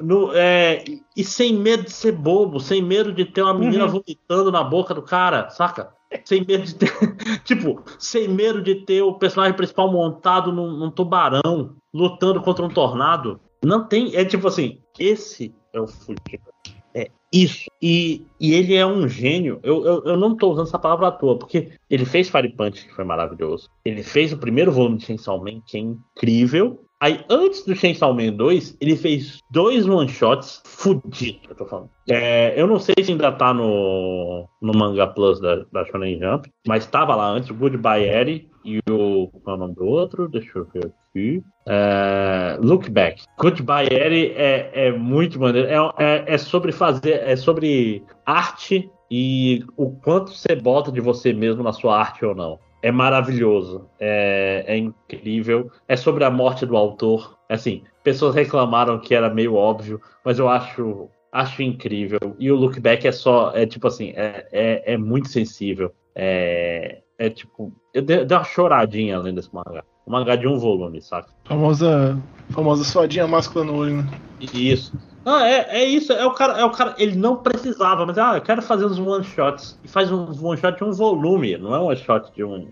no, 0.00 0.32
é, 0.34 0.84
e 1.16 1.24
sem 1.24 1.54
medo 1.54 1.84
de 1.84 1.92
ser 1.92 2.12
bobo, 2.12 2.60
sem 2.60 2.82
medo 2.82 3.12
de 3.12 3.24
ter 3.24 3.42
uma 3.42 3.54
menina 3.54 3.84
uhum. 3.84 3.90
vomitando 3.90 4.50
na 4.50 4.62
boca 4.62 4.94
do 4.94 5.02
cara, 5.02 5.50
saca? 5.50 5.92
Sem 6.24 6.44
medo 6.44 6.64
de 6.64 6.74
ter. 6.74 6.90
tipo, 7.44 7.82
sem 7.98 8.28
medo 8.28 8.60
de 8.60 8.76
ter 8.84 9.02
o 9.02 9.14
personagem 9.14 9.56
principal 9.56 9.92
montado 9.92 10.52
num, 10.52 10.76
num 10.76 10.90
tubarão 10.90 11.76
lutando 11.94 12.40
contra 12.40 12.64
um 12.64 12.68
tornado. 12.68 13.40
Não 13.64 13.86
tem. 13.86 14.14
É 14.16 14.24
tipo 14.24 14.48
assim, 14.48 14.80
esse 14.98 15.54
é 15.72 15.80
o 15.80 15.86
Fujima. 15.86 16.50
é 16.94 17.10
isso. 17.32 17.70
E, 17.80 18.26
e 18.40 18.54
ele 18.54 18.74
é 18.74 18.84
um 18.84 19.06
gênio. 19.08 19.60
Eu, 19.62 19.84
eu, 19.84 20.04
eu 20.04 20.16
não 20.16 20.36
tô 20.36 20.50
usando 20.50 20.66
essa 20.66 20.78
palavra 20.78 21.08
à 21.08 21.12
toa, 21.12 21.38
porque 21.38 21.72
ele 21.88 22.04
fez 22.04 22.28
Fire 22.28 22.48
Punch, 22.48 22.86
que 22.86 22.94
foi 22.94 23.04
maravilhoso. 23.04 23.70
Ele 23.84 24.02
fez 24.02 24.32
o 24.32 24.38
primeiro 24.38 24.72
volume 24.72 24.98
de 24.98 25.06
Chainsaw 25.06 25.38
Man, 25.38 25.60
que 25.64 25.76
é 25.76 25.80
incrível. 25.80 26.84
Aí, 27.00 27.24
antes 27.30 27.64
do 27.64 27.74
Chainsaw 27.74 28.12
Man 28.12 28.34
2, 28.34 28.76
ele 28.78 28.94
fez 28.94 29.38
dois 29.50 29.88
one-shots 29.88 30.62
fudidos, 30.66 31.48
eu 31.48 31.54
tô 31.54 31.64
falando. 31.64 31.88
É, 32.06 32.52
eu 32.60 32.66
não 32.66 32.78
sei 32.78 32.94
se 33.02 33.10
ainda 33.10 33.32
tá 33.32 33.54
no, 33.54 34.46
no 34.60 34.78
Manga 34.78 35.06
Plus 35.06 35.40
da, 35.40 35.64
da 35.72 35.82
Shonen 35.86 36.20
Jump, 36.20 36.50
mas 36.68 36.86
tava 36.86 37.16
lá 37.16 37.26
antes, 37.26 37.48
o 37.48 37.54
Goodbye 37.54 38.04
Eri 38.04 38.50
e 38.62 38.80
o. 38.90 39.28
Qual 39.42 39.56
é 39.56 39.58
o 39.58 39.60
nome 39.60 39.74
do 39.74 39.86
outro? 39.86 40.28
Deixa 40.28 40.58
eu 40.58 40.66
ver 40.66 40.92
aqui. 41.10 41.42
É, 41.66 42.58
Look 42.60 42.90
Back. 42.90 43.24
Goodbye 43.38 43.88
Eri 43.90 44.34
é, 44.36 44.70
é 44.88 44.92
muito 44.92 45.40
maneiro. 45.40 45.68
É, 45.68 46.04
é, 46.04 46.34
é 46.34 46.38
sobre 46.38 46.70
fazer. 46.70 47.22
É 47.24 47.34
sobre 47.34 48.04
arte 48.26 48.90
e 49.10 49.64
o 49.74 49.90
quanto 49.90 50.32
você 50.32 50.54
bota 50.54 50.92
de 50.92 51.00
você 51.00 51.32
mesmo 51.32 51.62
na 51.62 51.72
sua 51.72 51.98
arte 51.98 52.26
ou 52.26 52.34
não 52.34 52.58
é 52.82 52.90
maravilhoso, 52.90 53.86
é, 53.98 54.64
é, 54.66 54.76
incrível. 54.76 55.70
É 55.86 55.96
sobre 55.96 56.24
a 56.24 56.30
morte 56.30 56.64
do 56.64 56.76
autor. 56.76 57.38
Assim, 57.48 57.82
pessoas 58.02 58.34
reclamaram 58.34 58.98
que 58.98 59.14
era 59.14 59.32
meio 59.32 59.54
óbvio, 59.54 60.00
mas 60.24 60.38
eu 60.38 60.48
acho 60.48 61.08
acho 61.32 61.62
incrível. 61.62 62.18
E 62.38 62.50
o 62.50 62.56
look 62.56 62.80
back 62.80 63.06
é 63.06 63.12
só, 63.12 63.52
é 63.54 63.64
tipo 63.64 63.86
assim, 63.86 64.12
é, 64.16 64.46
é, 64.50 64.94
é 64.94 64.96
muito 64.96 65.28
sensível. 65.28 65.92
É, 66.14 67.02
é 67.18 67.30
tipo, 67.30 67.72
eu 67.94 68.02
dei, 68.02 68.24
dei 68.24 68.36
uma 68.36 68.44
choradinha 68.44 69.16
além 69.16 69.34
desse 69.34 69.54
mangá. 69.54 69.84
Um 70.06 70.10
mangá 70.12 70.34
de 70.34 70.48
um 70.48 70.58
volume, 70.58 71.00
saca? 71.00 71.28
Famosa, 71.44 72.18
famosa 72.50 72.82
suadinha 72.82 73.28
máscula 73.28 73.64
no 73.64 73.76
olho, 73.76 73.98
né? 73.98 74.08
Isso. 74.52 74.92
Não, 75.24 75.38
é, 75.38 75.66
é 75.68 75.84
isso, 75.84 76.12
é 76.12 76.24
o 76.24 76.32
cara, 76.32 76.58
é 76.58 76.64
o 76.64 76.70
cara, 76.70 76.94
ele 76.98 77.16
não 77.16 77.36
precisava, 77.36 78.06
mas 78.06 78.16
ah, 78.16 78.36
eu 78.36 78.40
quero 78.40 78.62
fazer 78.62 78.86
uns 78.86 78.98
one 78.98 79.24
shots. 79.24 79.78
E 79.84 79.88
faz 79.88 80.10
um 80.10 80.26
one 80.42 80.58
shot 80.58 80.78
de 80.78 80.84
um 80.84 80.92
volume, 80.92 81.58
não 81.58 81.74
é 81.74 81.78
um 81.78 81.86
one 81.86 81.96
shot 81.96 82.32
de 82.34 82.42
um. 82.42 82.68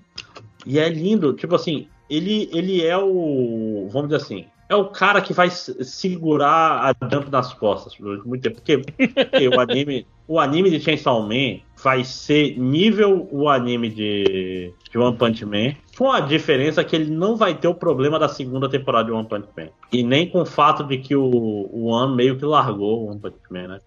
E 0.64 0.78
é 0.78 0.88
lindo, 0.88 1.34
tipo 1.34 1.54
assim, 1.54 1.88
ele, 2.08 2.48
ele 2.52 2.84
é 2.84 2.96
o. 2.96 3.88
Vamos 3.92 4.08
dizer 4.08 4.22
assim, 4.22 4.46
é 4.68 4.76
o 4.76 4.86
cara 4.86 5.20
que 5.20 5.32
vai 5.32 5.48
segurar 5.50 6.94
a 7.00 7.08
Jump 7.10 7.30
nas 7.30 7.54
costas 7.54 7.94
durante 7.98 8.26
muito 8.26 8.42
tempo. 8.42 8.56
Porque, 8.56 8.78
porque 8.78 9.48
o 9.48 9.60
anime. 9.60 10.06
O 10.30 10.38
anime 10.38 10.70
de 10.70 10.78
Chainsaw 10.78 11.22
Man 11.22 11.60
vai 11.82 12.04
ser 12.04 12.58
nível 12.58 13.26
o 13.32 13.48
anime 13.48 13.88
de, 13.88 14.74
de 14.90 14.98
One 14.98 15.16
Punch 15.16 15.42
Man, 15.46 15.72
com 15.96 16.12
a 16.12 16.20
diferença 16.20 16.84
que 16.84 16.94
ele 16.94 17.10
não 17.10 17.34
vai 17.34 17.54
ter 17.54 17.66
o 17.66 17.74
problema 17.74 18.18
da 18.18 18.28
segunda 18.28 18.68
temporada 18.68 19.06
de 19.06 19.12
One 19.12 19.26
Punch 19.26 19.48
Man. 19.56 19.68
E 19.90 20.02
nem 20.02 20.28
com 20.28 20.42
o 20.42 20.44
fato 20.44 20.84
de 20.84 20.98
que 20.98 21.16
o, 21.16 21.24
o 21.24 21.86
One 21.86 22.14
meio 22.14 22.36
que 22.36 22.44
largou 22.44 23.04
o 23.04 23.10
One 23.10 23.20
Punch 23.20 23.38
Man, 23.50 23.68
né? 23.68 23.78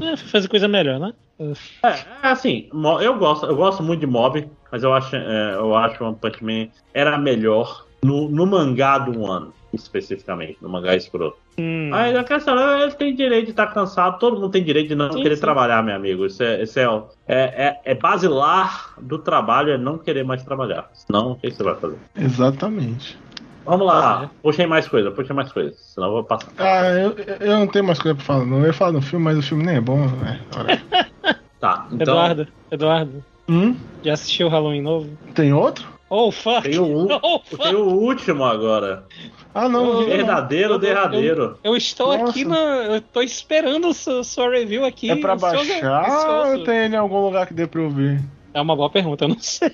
É, 0.00 0.16
fazer 0.16 0.48
coisa 0.48 0.66
melhor, 0.66 0.98
né? 0.98 1.12
É, 1.38 1.88
é, 1.88 2.06
assim, 2.22 2.70
eu 3.02 3.18
gosto, 3.18 3.44
eu 3.44 3.56
gosto 3.56 3.82
muito 3.82 4.00
de 4.00 4.06
Mob, 4.06 4.48
mas 4.70 4.82
eu 4.82 4.94
acho, 4.94 5.14
é, 5.14 5.54
eu 5.56 5.74
acho 5.74 6.02
o 6.02 6.06
One 6.06 6.16
Punch 6.16 6.42
Man 6.42 6.68
era 6.94 7.18
melhor 7.18 7.84
no, 8.04 8.28
no 8.28 8.46
mangá 8.46 8.98
do 8.98 9.20
One 9.20 9.50
especificamente, 9.72 10.58
no 10.60 10.68
mangá 10.68 10.94
escroto. 10.94 11.38
Hum. 11.58 11.90
Aí 11.92 12.16
a 12.16 12.24
questão 12.24 12.58
é, 12.58 12.82
ele 12.82 12.92
tem 12.92 13.14
direito 13.14 13.46
de 13.46 13.50
estar 13.52 13.68
tá 13.68 13.72
cansado, 13.72 14.18
todo 14.18 14.40
mundo 14.40 14.50
tem 14.50 14.62
direito 14.62 14.88
de 14.88 14.94
não 14.94 15.10
sim, 15.12 15.22
querer 15.22 15.36
sim. 15.36 15.40
trabalhar, 15.40 15.82
meu 15.82 15.96
amigo. 15.96 16.26
Isso 16.26 16.42
é, 16.42 16.62
isso 16.62 16.78
é, 16.78 16.84
é, 17.26 17.38
é, 17.38 17.80
é 17.84 17.94
basilar 17.94 18.94
do 19.00 19.18
trabalho, 19.18 19.72
é 19.72 19.78
não 19.78 19.98
querer 19.98 20.24
mais 20.24 20.42
trabalhar. 20.42 20.90
Senão, 20.92 21.32
o 21.32 21.36
que 21.36 21.50
você 21.50 21.62
vai 21.62 21.74
fazer? 21.76 21.96
Exatamente. 22.16 23.18
Vamos 23.64 23.86
lá, 23.86 24.24
é. 24.24 24.30
puxem 24.42 24.66
mais 24.66 24.88
coisa, 24.88 25.10
puxem 25.12 25.36
mais 25.36 25.52
coisa, 25.52 25.72
senão 25.76 26.08
eu 26.08 26.12
vou 26.14 26.24
passar. 26.24 26.50
Ah, 26.58 26.90
eu, 26.90 27.16
eu 27.40 27.58
não 27.60 27.66
tenho 27.68 27.84
mais 27.84 27.98
coisa 27.98 28.16
pra 28.16 28.24
falar, 28.24 28.44
não. 28.44 28.58
Eu 28.58 28.66
ia 28.66 28.72
falar 28.72 28.92
no 28.92 29.00
filme, 29.00 29.24
mas 29.24 29.38
o 29.38 29.42
filme 29.42 29.64
nem 29.64 29.76
é 29.76 29.80
bom, 29.80 29.98
né? 29.98 30.40
tá, 31.60 31.86
então... 31.92 32.00
Eduardo, 32.00 32.48
Eduardo. 32.70 33.24
Hum? 33.48 33.76
Já 34.02 34.14
assistiu 34.14 34.48
o 34.48 34.50
Halloween 34.50 34.82
novo? 34.82 35.10
Tem 35.34 35.52
outro? 35.52 35.91
Oh, 36.14 36.30
fuck! 36.30 36.68
Tem 36.68 36.78
o, 36.78 37.08
oh, 37.22 37.40
fuck. 37.40 37.62
Tem 37.62 37.74
o 37.74 37.86
último 37.86 38.44
agora. 38.44 39.06
Ah, 39.54 39.66
não. 39.66 40.02
Eu, 40.02 40.06
verdadeiro, 40.06 40.74
eu, 40.74 40.78
derradeiro. 40.78 41.58
Eu, 41.64 41.72
eu 41.72 41.76
estou 41.76 42.18
Nossa. 42.18 42.30
aqui 42.30 42.44
na. 42.44 42.56
Eu 42.56 43.00
tô 43.00 43.22
esperando 43.22 43.94
sua, 43.94 44.22
sua 44.22 44.50
review 44.50 44.84
aqui. 44.84 45.10
É 45.10 45.16
pra 45.16 45.34
baixar 45.34 46.48
ou 46.48 46.64
tem 46.64 46.84
ele 46.84 46.96
em 46.96 46.98
algum 46.98 47.18
lugar 47.18 47.46
que 47.46 47.54
dê 47.54 47.66
pra 47.66 47.80
ouvir? 47.80 48.20
É 48.52 48.60
uma 48.60 48.76
boa 48.76 48.90
pergunta, 48.90 49.24
eu 49.24 49.28
não 49.28 49.38
sei. 49.40 49.72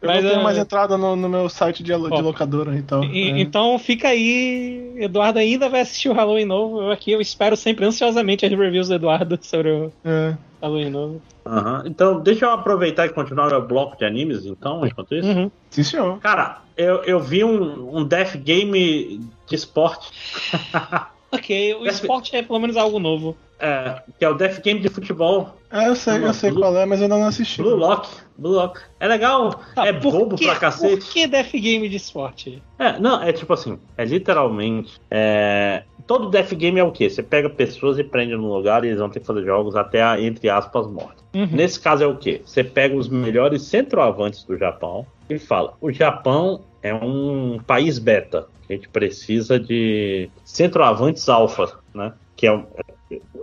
Eu 0.00 0.08
Mas, 0.08 0.22
não 0.22 0.30
tenho 0.30 0.40
uh... 0.40 0.44
mais 0.44 0.56
entrada 0.56 0.96
no, 0.96 1.16
no, 1.16 1.28
meu 1.28 1.48
site 1.48 1.82
de, 1.82 1.92
de 1.92 1.96
locadora 1.96 2.76
então. 2.76 3.02
E, 3.02 3.32
é. 3.32 3.40
Então 3.40 3.76
fica 3.76 4.06
aí. 4.06 4.94
Eduardo 4.98 5.40
ainda 5.40 5.68
vai 5.68 5.80
assistir 5.80 6.08
o 6.08 6.12
Halloween 6.12 6.44
novo. 6.44 6.80
Eu 6.80 6.92
aqui 6.92 7.10
eu 7.10 7.20
espero 7.20 7.56
sempre 7.56 7.84
ansiosamente 7.84 8.46
as 8.46 8.52
reviews 8.52 8.86
do 8.86 8.94
Eduardo 8.94 9.36
sobre 9.42 9.68
o 9.68 9.92
é. 10.04 10.36
Halloween 10.62 10.90
novo. 10.90 11.22
Uhum. 11.44 11.82
Então, 11.86 12.20
deixa 12.20 12.46
eu 12.46 12.50
aproveitar 12.50 13.06
e 13.06 13.10
continuar 13.10 13.52
o 13.52 13.66
bloco 13.66 13.98
de 13.98 14.04
animes, 14.04 14.46
então, 14.46 14.86
enquanto 14.86 15.14
isso. 15.14 15.28
Uhum. 15.28 15.50
Sim, 15.68 15.82
senhor. 15.82 16.20
Cara, 16.20 16.62
eu, 16.76 17.02
eu 17.02 17.18
vi 17.18 17.42
um, 17.42 17.98
um 17.98 18.04
Death 18.04 18.36
Game 18.36 19.20
de 19.48 19.54
esporte. 19.54 20.08
ok, 21.32 21.74
o 21.74 21.82
Death... 21.82 21.94
esporte 21.94 22.36
é 22.36 22.42
pelo 22.42 22.60
menos 22.60 22.76
algo 22.76 23.00
novo. 23.00 23.36
É, 23.64 24.02
que 24.18 24.24
é 24.24 24.28
o 24.28 24.34
Death 24.34 24.60
Game 24.60 24.80
de 24.80 24.88
futebol. 24.88 25.56
É, 25.70 25.86
eu 25.86 25.94
sei, 25.94 26.24
eu 26.24 26.34
sei 26.34 26.50
Blue... 26.50 26.62
qual 26.62 26.76
é, 26.76 26.84
mas 26.84 27.00
eu 27.00 27.08
não 27.08 27.24
assisti. 27.24 27.62
Blue 27.62 27.76
Lock. 27.76 28.08
Blue 28.36 28.54
Lock. 28.54 28.80
É 28.98 29.06
legal, 29.06 29.54
tá, 29.72 29.86
é 29.86 29.92
bobo 29.92 30.34
que, 30.34 30.44
pra 30.44 30.56
cacete. 30.56 30.96
Por 30.96 31.12
que 31.12 31.28
Death 31.28 31.52
Game 31.52 31.88
de 31.88 31.96
esporte? 31.96 32.60
É, 32.76 32.98
não, 32.98 33.22
é 33.22 33.32
tipo 33.32 33.52
assim, 33.52 33.78
é 33.96 34.04
literalmente. 34.04 35.00
É, 35.08 35.84
todo 36.08 36.28
Death 36.28 36.54
Game 36.54 36.76
é 36.80 36.82
o 36.82 36.90
quê? 36.90 37.08
Você 37.08 37.22
pega 37.22 37.48
pessoas 37.48 38.00
e 38.00 38.04
prende 38.04 38.34
num 38.34 38.52
lugar 38.52 38.82
e 38.82 38.88
eles 38.88 38.98
vão 38.98 39.08
ter 39.08 39.20
que 39.20 39.26
fazer 39.26 39.44
jogos 39.44 39.76
até 39.76 40.02
a, 40.02 40.20
entre 40.20 40.50
aspas, 40.50 40.90
morte. 40.90 41.22
Uhum. 41.32 41.46
Nesse 41.52 41.78
caso 41.78 42.02
é 42.02 42.06
o 42.06 42.16
quê? 42.16 42.42
Você 42.44 42.64
pega 42.64 42.96
os 42.96 43.08
melhores 43.08 43.62
centroavantes 43.62 44.42
do 44.42 44.58
Japão 44.58 45.06
e 45.30 45.38
fala: 45.38 45.74
o 45.80 45.92
Japão 45.92 46.62
é 46.82 46.92
um 46.92 47.60
país 47.64 48.00
beta. 48.00 48.48
A 48.68 48.72
gente 48.72 48.88
precisa 48.88 49.60
de 49.60 50.28
centroavantes 50.44 51.28
alfa, 51.28 51.78
né? 51.94 52.12
Que 52.34 52.48
é 52.48 52.64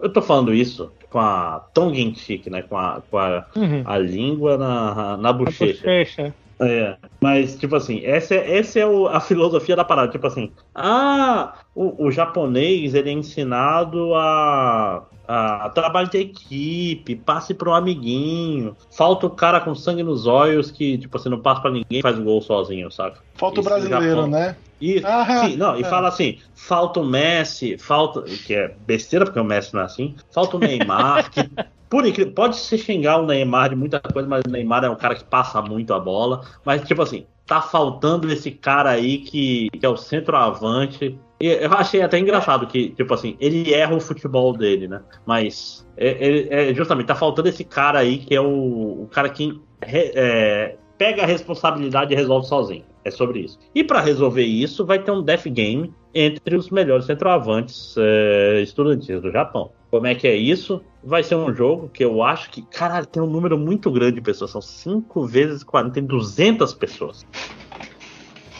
eu 0.01 0.09
tô 0.11 0.21
falando 0.21 0.53
isso 0.53 0.91
com 1.09 1.19
a 1.19 1.59
tongue 1.73 2.01
in 2.01 2.15
cheek, 2.15 2.49
né? 2.49 2.61
Com 2.61 2.77
a, 2.77 3.01
com 3.09 3.17
a, 3.17 3.45
uhum. 3.55 3.83
a 3.85 3.97
língua 3.97 4.57
na, 4.57 5.17
na 5.17 5.33
bochecha. 5.33 5.81
bochecha. 5.81 6.33
É, 6.61 6.97
mas, 7.21 7.57
tipo 7.57 7.75
assim, 7.75 8.03
essa 8.03 8.35
é, 8.35 8.57
essa 8.57 8.79
é 8.79 8.85
o, 8.85 9.07
a 9.07 9.21
filosofia 9.21 9.75
da 9.75 9.85
parada. 9.85 10.11
Tipo 10.11 10.27
assim, 10.27 10.51
ah, 10.75 11.53
o, 11.75 12.07
o 12.07 12.11
japonês 12.11 12.93
ele 12.93 13.09
é 13.09 13.13
ensinado 13.13 14.13
a, 14.15 15.03
a 15.27 15.69
trabalho 15.69 16.09
de 16.09 16.17
equipe, 16.17 17.15
passe 17.15 17.53
para 17.53 17.69
um 17.69 17.73
amiguinho. 17.73 18.75
Falta 18.91 19.27
o 19.27 19.29
cara 19.29 19.61
com 19.61 19.75
sangue 19.75 20.03
nos 20.03 20.27
olhos 20.27 20.71
que, 20.71 20.97
tipo 20.97 21.17
assim, 21.17 21.29
não 21.29 21.39
passa 21.39 21.61
para 21.61 21.71
ninguém 21.71 22.01
faz 22.01 22.17
o 22.17 22.23
gol 22.23 22.41
sozinho, 22.41 22.91
sabe? 22.91 23.17
Falta 23.35 23.61
o 23.61 23.63
brasileiro, 23.63 24.27
né? 24.27 24.55
E, 24.81 25.01
ah, 25.03 25.45
sim, 25.45 25.57
não, 25.57 25.75
é. 25.75 25.81
e 25.81 25.83
fala 25.83 26.07
assim: 26.07 26.39
falta 26.55 26.99
o 27.01 27.05
Messi, 27.05 27.77
falta. 27.77 28.21
Que 28.21 28.55
é 28.55 28.75
besteira, 28.87 29.25
porque 29.25 29.39
o 29.39 29.43
Messi 29.43 29.73
não 29.73 29.81
é 29.81 29.85
assim. 29.85 30.15
Falta 30.31 30.55
o 30.55 30.59
Neymar, 30.59 31.29
que 31.29 31.41
por 31.89 32.05
incrível, 32.05 32.33
pode 32.33 32.55
se 32.55 32.77
xingar 32.77 33.17
o 33.17 33.25
Neymar 33.25 33.69
de 33.69 33.75
muita 33.75 33.99
coisa, 33.99 34.27
mas 34.27 34.43
o 34.45 34.49
Neymar 34.49 34.85
é 34.85 34.89
um 34.89 34.95
cara 34.95 35.15
que 35.15 35.23
passa 35.23 35.61
muito 35.61 35.93
a 35.93 35.99
bola. 35.99 36.41
Mas, 36.63 36.87
tipo 36.87 37.01
assim, 37.01 37.25
tá 37.47 37.61
faltando 37.61 38.31
esse 38.31 38.51
cara 38.51 38.91
aí 38.91 39.17
que, 39.17 39.69
que 39.71 39.85
é 39.85 39.89
o 39.89 39.97
centroavante. 39.97 41.19
Eu 41.39 41.71
achei 41.73 42.01
até 42.01 42.19
engraçado 42.19 42.67
que, 42.67 42.89
tipo 42.89 43.13
assim, 43.13 43.37
ele 43.39 43.73
erra 43.73 43.95
o 43.95 43.99
futebol 44.01 44.51
dele, 44.51 44.89
né? 44.89 45.01
Mas 45.25 45.87
é, 45.95 46.69
é, 46.69 46.73
justamente, 46.73 47.07
tá 47.07 47.15
faltando 47.15 47.47
esse 47.47 47.63
cara 47.63 47.99
aí 47.99 48.17
que 48.17 48.35
é 48.35 48.41
o, 48.41 49.03
o 49.03 49.09
cara 49.09 49.29
que 49.29 49.59
é, 49.81 50.75
pega 50.97 51.23
a 51.23 51.25
responsabilidade 51.25 52.13
e 52.13 52.15
resolve 52.15 52.45
sozinho. 52.47 52.83
É 53.05 53.09
sobre 53.09 53.39
isso. 53.39 53.57
E 53.73 53.81
para 53.81 54.01
resolver 54.01 54.43
isso, 54.43 54.85
vai 54.85 54.99
ter 54.99 55.11
um 55.11 55.23
death 55.23 55.47
game 55.47 55.93
entre 56.13 56.57
os 56.57 56.69
melhores 56.69 57.05
centroavantes 57.05 57.95
é, 57.97 58.61
estudantis 58.61 59.21
do 59.21 59.31
Japão. 59.31 59.71
Como 59.89 60.05
é 60.05 60.13
que 60.13 60.27
é 60.27 60.35
isso? 60.35 60.81
Vai 61.03 61.23
ser 61.23 61.35
um 61.35 61.53
jogo 61.55 61.89
que 61.89 62.03
eu 62.03 62.21
acho 62.21 62.49
que, 62.49 62.61
caralho, 62.61 63.05
tem 63.05 63.23
um 63.23 63.29
número 63.29 63.57
muito 63.57 63.89
grande 63.89 64.15
de 64.15 64.21
pessoas. 64.21 64.51
São 64.51 64.61
5 64.61 65.25
vezes 65.25 65.63
40, 65.63 65.93
tem 65.93 66.05
200 66.05 66.73
pessoas. 66.73 67.25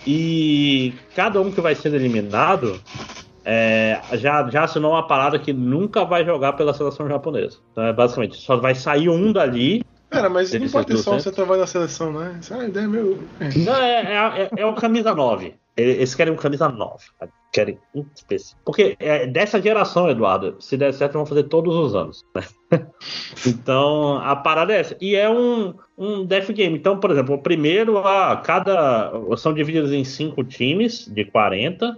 E 0.06 0.94
cada 1.16 1.42
um 1.42 1.52
que 1.52 1.62
vai 1.62 1.76
sendo 1.76 1.96
eliminado 1.96 2.80
é, 3.44 4.00
já, 4.14 4.48
já 4.50 4.64
assinou 4.64 4.92
uma 4.92 5.08
parada 5.08 5.40
que 5.40 5.52
nunca 5.52 6.06
vai 6.06 6.24
jogar 6.26 6.54
pela 6.54 6.74
seleção 6.74 7.08
japonesa. 7.08 7.58
Então, 7.72 7.84
é, 7.86 7.94
basicamente, 7.94 8.38
só 8.38 8.58
vai 8.58 8.76
sair 8.76 9.10
um 9.10 9.32
dali 9.32 9.84
Cara, 10.10 10.30
mas 10.30 10.52
não 10.54 10.68
pode 10.70 10.88
ter 10.88 10.98
só 10.98 11.16
um 11.16 11.20
centroavante 11.20 11.60
na 11.60 11.68
seleção, 11.68 12.12
né? 12.12 12.38
Essa 12.40 12.64
é 12.64 12.68
ideia 12.68 12.88
meio. 12.88 13.24
Não, 13.40 13.76
é, 13.76 14.02
é, 14.02 14.42
é, 14.42 14.62
é 14.62 14.66
o 14.66 14.74
camisa 14.74 15.14
9. 15.14 15.54
Eles 15.78 16.16
querem 16.16 16.34
um 16.34 16.36
camisa 16.36 16.68
9. 16.68 17.06
Querem 17.54 17.80
um 17.96 18.06
específico. 18.14 18.60
Porque 18.66 18.98
é 19.00 19.28
dessa 19.28 19.62
geração, 19.62 20.10
Eduardo, 20.10 20.58
se 20.60 20.76
der 20.76 20.94
certo, 20.94 21.14
vão 21.14 21.26
fazer 21.26 21.44
todos 21.44 21.76
os 21.76 21.96
anos. 21.96 22.26
Né? 22.36 22.44
então, 23.46 24.18
a 24.18 24.36
parada 24.36 24.74
é 24.74 24.80
essa. 24.80 24.98
E 25.00 25.16
é 25.16 25.30
um, 25.30 25.74
um 25.98 26.26
death 26.26 26.52
game. 26.52 26.78
Então, 26.78 27.00
por 27.00 27.12
exemplo, 27.12 27.36
o 27.36 27.42
primeiro, 27.42 27.98
a 28.00 28.38
cada. 28.38 29.12
São 29.38 29.54
divididos 29.54 29.92
em 29.92 30.04
cinco 30.04 30.44
times 30.44 31.08
de 31.08 31.24
40. 31.26 31.98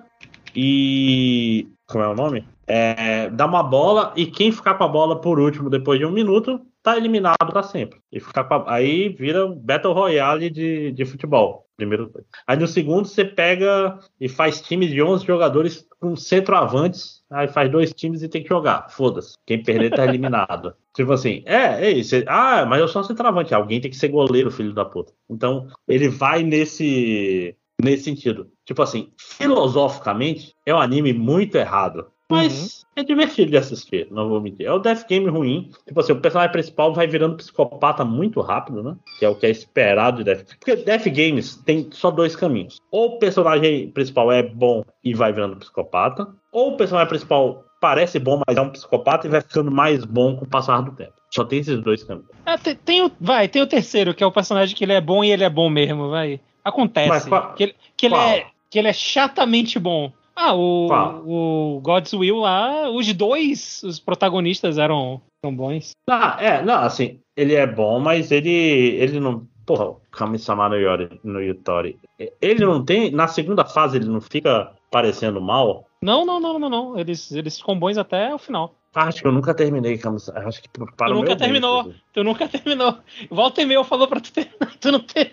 E. 0.56 1.68
Como 1.88 2.04
é 2.04 2.08
o 2.08 2.16
nome? 2.16 2.46
É, 2.73 3.30
dá 3.30 3.45
uma 3.45 3.61
bola 3.61 4.14
e 4.15 4.26
quem 4.26 4.49
ficar 4.49 4.76
com 4.76 4.85
a 4.85 4.88
bola 4.88 5.19
por 5.19 5.38
último 5.38 5.69
depois 5.69 5.99
de 5.99 6.06
um 6.06 6.11
minuto 6.11 6.61
tá 6.81 6.95
eliminado 6.95 7.35
para 7.39 7.64
sempre. 7.64 7.99
E 8.10 8.19
ficar 8.22 8.48
aí 8.65 9.10
vira 9.10 9.45
um 9.45 9.53
Battle 9.53 9.93
Royale 9.93 10.49
de, 10.49 10.93
de 10.93 11.06
futebol. 11.06 11.68
Primeiro. 11.76 12.10
Aí 12.48 12.57
no 12.57 12.68
segundo 12.68 13.07
você 13.07 13.26
pega 13.26 13.99
e 14.19 14.30
faz 14.30 14.61
times 14.61 14.89
de 14.89 15.02
11 15.02 15.26
jogadores 15.26 15.85
com 15.99 16.15
centroavantes. 16.15 17.22
Aí 17.30 17.49
faz 17.49 17.69
dois 17.69 17.93
times 17.93 18.23
e 18.23 18.30
tem 18.30 18.41
que 18.41 18.49
jogar. 18.49 18.88
Foda-se. 18.89 19.35
Quem 19.45 19.61
perder 19.61 19.89
tá 19.89 20.06
eliminado. 20.06 20.73
tipo 20.95 21.11
assim, 21.11 21.43
é, 21.45 21.88
é 21.88 21.91
isso. 21.91 22.15
Ah, 22.26 22.65
mas 22.65 22.80
eu 22.80 22.88
sou 22.88 23.03
centroavante. 23.03 23.53
Alguém 23.53 23.81
tem 23.81 23.91
que 23.91 23.98
ser 23.98 24.07
goleiro, 24.07 24.49
filho 24.49 24.73
da 24.73 24.85
puta. 24.85 25.11
Então, 25.30 25.68
ele 25.88 26.07
vai 26.07 26.41
nesse 26.41 27.53
nesse 27.84 28.03
sentido. 28.03 28.48
Tipo 28.64 28.84
assim, 28.84 29.11
filosoficamente, 29.18 30.53
é 30.65 30.73
um 30.73 30.80
anime 30.80 31.14
muito 31.14 31.57
errado. 31.57 32.07
Mas 32.32 32.84
uhum. 32.84 32.90
é 32.95 33.03
divertido 33.03 33.52
de 33.52 33.58
assistir, 33.58 34.08
não 34.12 34.30
vou 34.30 34.41
mentir. 34.41 34.66
É 34.66 34.72
o 34.72 34.80
Death 34.80 35.08
Game 35.08 35.28
ruim. 35.30 35.70
Tipo 35.88 35.99
assim, 35.99 36.14
o 36.14 36.20
personagem 36.20 36.52
principal 36.52 36.94
vai 36.94 37.08
virando 37.08 37.38
psicopata 37.38 38.03
muito 38.03 38.41
rápido, 38.41 38.84
né? 38.84 38.95
Que 39.20 39.26
é 39.26 39.30
o 39.30 39.36
que 39.36 39.45
é 39.45 39.49
esperado 39.49 40.18
de 40.18 40.24
Death 40.24 40.56
Porque 40.60 40.76
Death 40.76 41.06
Games 41.06 41.56
tem 41.58 41.88
só 41.91 42.12
dois 42.12 42.36
caminhos. 42.36 42.80
Ou 42.91 43.16
o 43.16 43.20
personagem 43.20 43.90
principal 43.90 44.32
é 44.32 44.44
bom 44.44 44.84
e 45.03 45.14
vai 45.14 45.32
virando 45.32 45.58
psicopata, 45.58 46.28
ou 46.52 46.74
o 46.74 46.78
personagem 46.78 47.10
principal 47.10 47.66
parece 47.82 48.20
bom, 48.20 48.41
mas 48.48 48.56
é 48.56 48.62
um 48.62 48.70
psicopata 48.70 49.26
e 49.26 49.30
vai 49.30 49.41
ficando 49.41 49.72
mais 49.72 50.06
bom 50.06 50.36
com 50.36 50.45
o 50.45 50.48
passar 50.48 50.82
do 50.82 50.91
tempo. 50.91 51.14
Só 51.32 51.44
tem 51.44 51.60
esses 51.60 51.82
dois 51.82 52.03
caminhos. 52.03 52.30
É, 52.45 52.58
tem, 52.58 52.76
tem, 52.76 53.02
o, 53.03 53.12
vai, 53.20 53.48
tem 53.48 53.62
o 53.62 53.68
terceiro, 53.68 54.14
que 54.14 54.24
é 54.24 54.28
o 54.28 54.32
personagem 54.32 54.76
que 54.76 54.84
ele 54.84 54.94
é 54.94 55.02
bom 55.02 55.24
e 55.24 55.32
ele 55.32 55.44
é 55.44 55.49
bom 55.49 55.70
mesmo, 55.70 56.10
vai. 56.10 56.40
Acontece. 56.64 57.28
Qual, 57.28 57.53
que 57.53 57.64
ele, 57.64 57.76
que, 57.98 58.06
ele 58.06 58.16
é, 58.16 58.45
que 58.70 58.78
ele 58.78 58.88
é 58.88 58.94
chatamente 58.94 59.80
bom. 59.80 60.12
Ah, 60.43 60.55
o, 60.55 61.76
o 61.77 61.80
God's 61.81 62.13
Will 62.13 62.38
lá, 62.38 62.89
os 62.89 63.13
dois, 63.13 63.84
os 63.84 63.99
protagonistas 63.99 64.80
eram, 64.80 65.22
eram 65.43 65.55
bons. 65.55 65.91
Ah, 66.09 66.35
é, 66.39 66.63
não, 66.63 66.81
assim, 66.81 67.19
ele 67.38 67.53
é 67.53 67.68
bom, 67.68 67.99
mas 67.99 68.31
ele, 68.31 68.49
ele 68.49 69.19
não. 69.19 69.45
Porra, 69.68 69.89
o 69.89 70.01
Kami-sama 70.09 70.68
no, 70.68 70.76
Yori, 70.76 71.19
no 71.23 71.39
Yutori. 71.39 71.95
Ele 72.41 72.65
não 72.65 72.84
tem. 72.84 73.11
Na 73.11 73.27
segunda 73.27 73.63
fase, 73.63 73.97
ele 73.97 74.09
não 74.09 74.19
fica 74.19 74.72
parecendo 74.89 75.39
mal? 75.39 75.85
Não, 76.01 76.26
não, 76.26 76.39
não, 76.39 76.57
não, 76.57 76.69
não. 76.69 76.97
Eles, 76.97 77.31
eles 77.31 77.59
ficam 77.59 77.77
bons 77.77 77.99
até 77.99 78.34
o 78.34 78.39
final. 78.39 78.73
Acho 78.93 79.22
que 79.22 79.27
eu 79.27 79.31
nunca 79.31 79.53
terminei, 79.53 79.97
Acho 80.35 80.61
que 80.61 80.69
para 80.69 81.07
tu 81.07 81.13
nunca 81.13 81.35
terminou. 81.35 81.85
Bem, 81.85 81.95
tu 82.11 82.23
nunca 82.26 82.47
terminou. 82.47 82.97
Volta 83.30 83.61
e 83.61 83.65
meio 83.65 83.85
falou 83.85 84.05
pra 84.05 84.19
tu 84.19 84.34
terminar. 84.34 84.76
Tu 84.81 84.91
não 84.91 84.99
tem. 84.99 85.31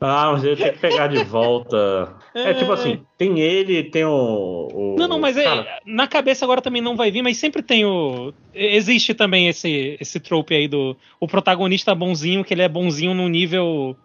Ah, 0.00 0.32
mas 0.32 0.42
eu 0.42 0.56
tenho 0.56 0.72
que 0.72 0.80
pegar 0.80 1.06
de 1.06 1.22
volta. 1.22 2.16
É, 2.34 2.50
é 2.50 2.54
tipo 2.54 2.72
assim, 2.72 3.04
tem 3.16 3.38
ele, 3.38 3.84
tem 3.84 4.04
o. 4.04 4.68
o 4.72 4.96
não, 4.98 5.06
não, 5.06 5.20
mas 5.20 5.36
é, 5.36 5.80
na 5.86 6.08
cabeça 6.08 6.44
agora 6.44 6.60
também 6.60 6.82
não 6.82 6.96
vai 6.96 7.12
vir, 7.12 7.22
mas 7.22 7.36
sempre 7.36 7.62
tem 7.62 7.84
o. 7.84 8.34
Existe 8.52 9.14
também 9.14 9.46
esse, 9.46 9.96
esse 10.00 10.18
trope 10.18 10.54
aí 10.54 10.66
do 10.66 10.96
o 11.20 11.28
protagonista 11.28 11.94
bonzinho, 11.94 12.44
que 12.44 12.52
ele 12.54 12.62
é 12.62 12.68
bonzinho 12.68 13.14
num 13.14 13.28
nível 13.28 13.96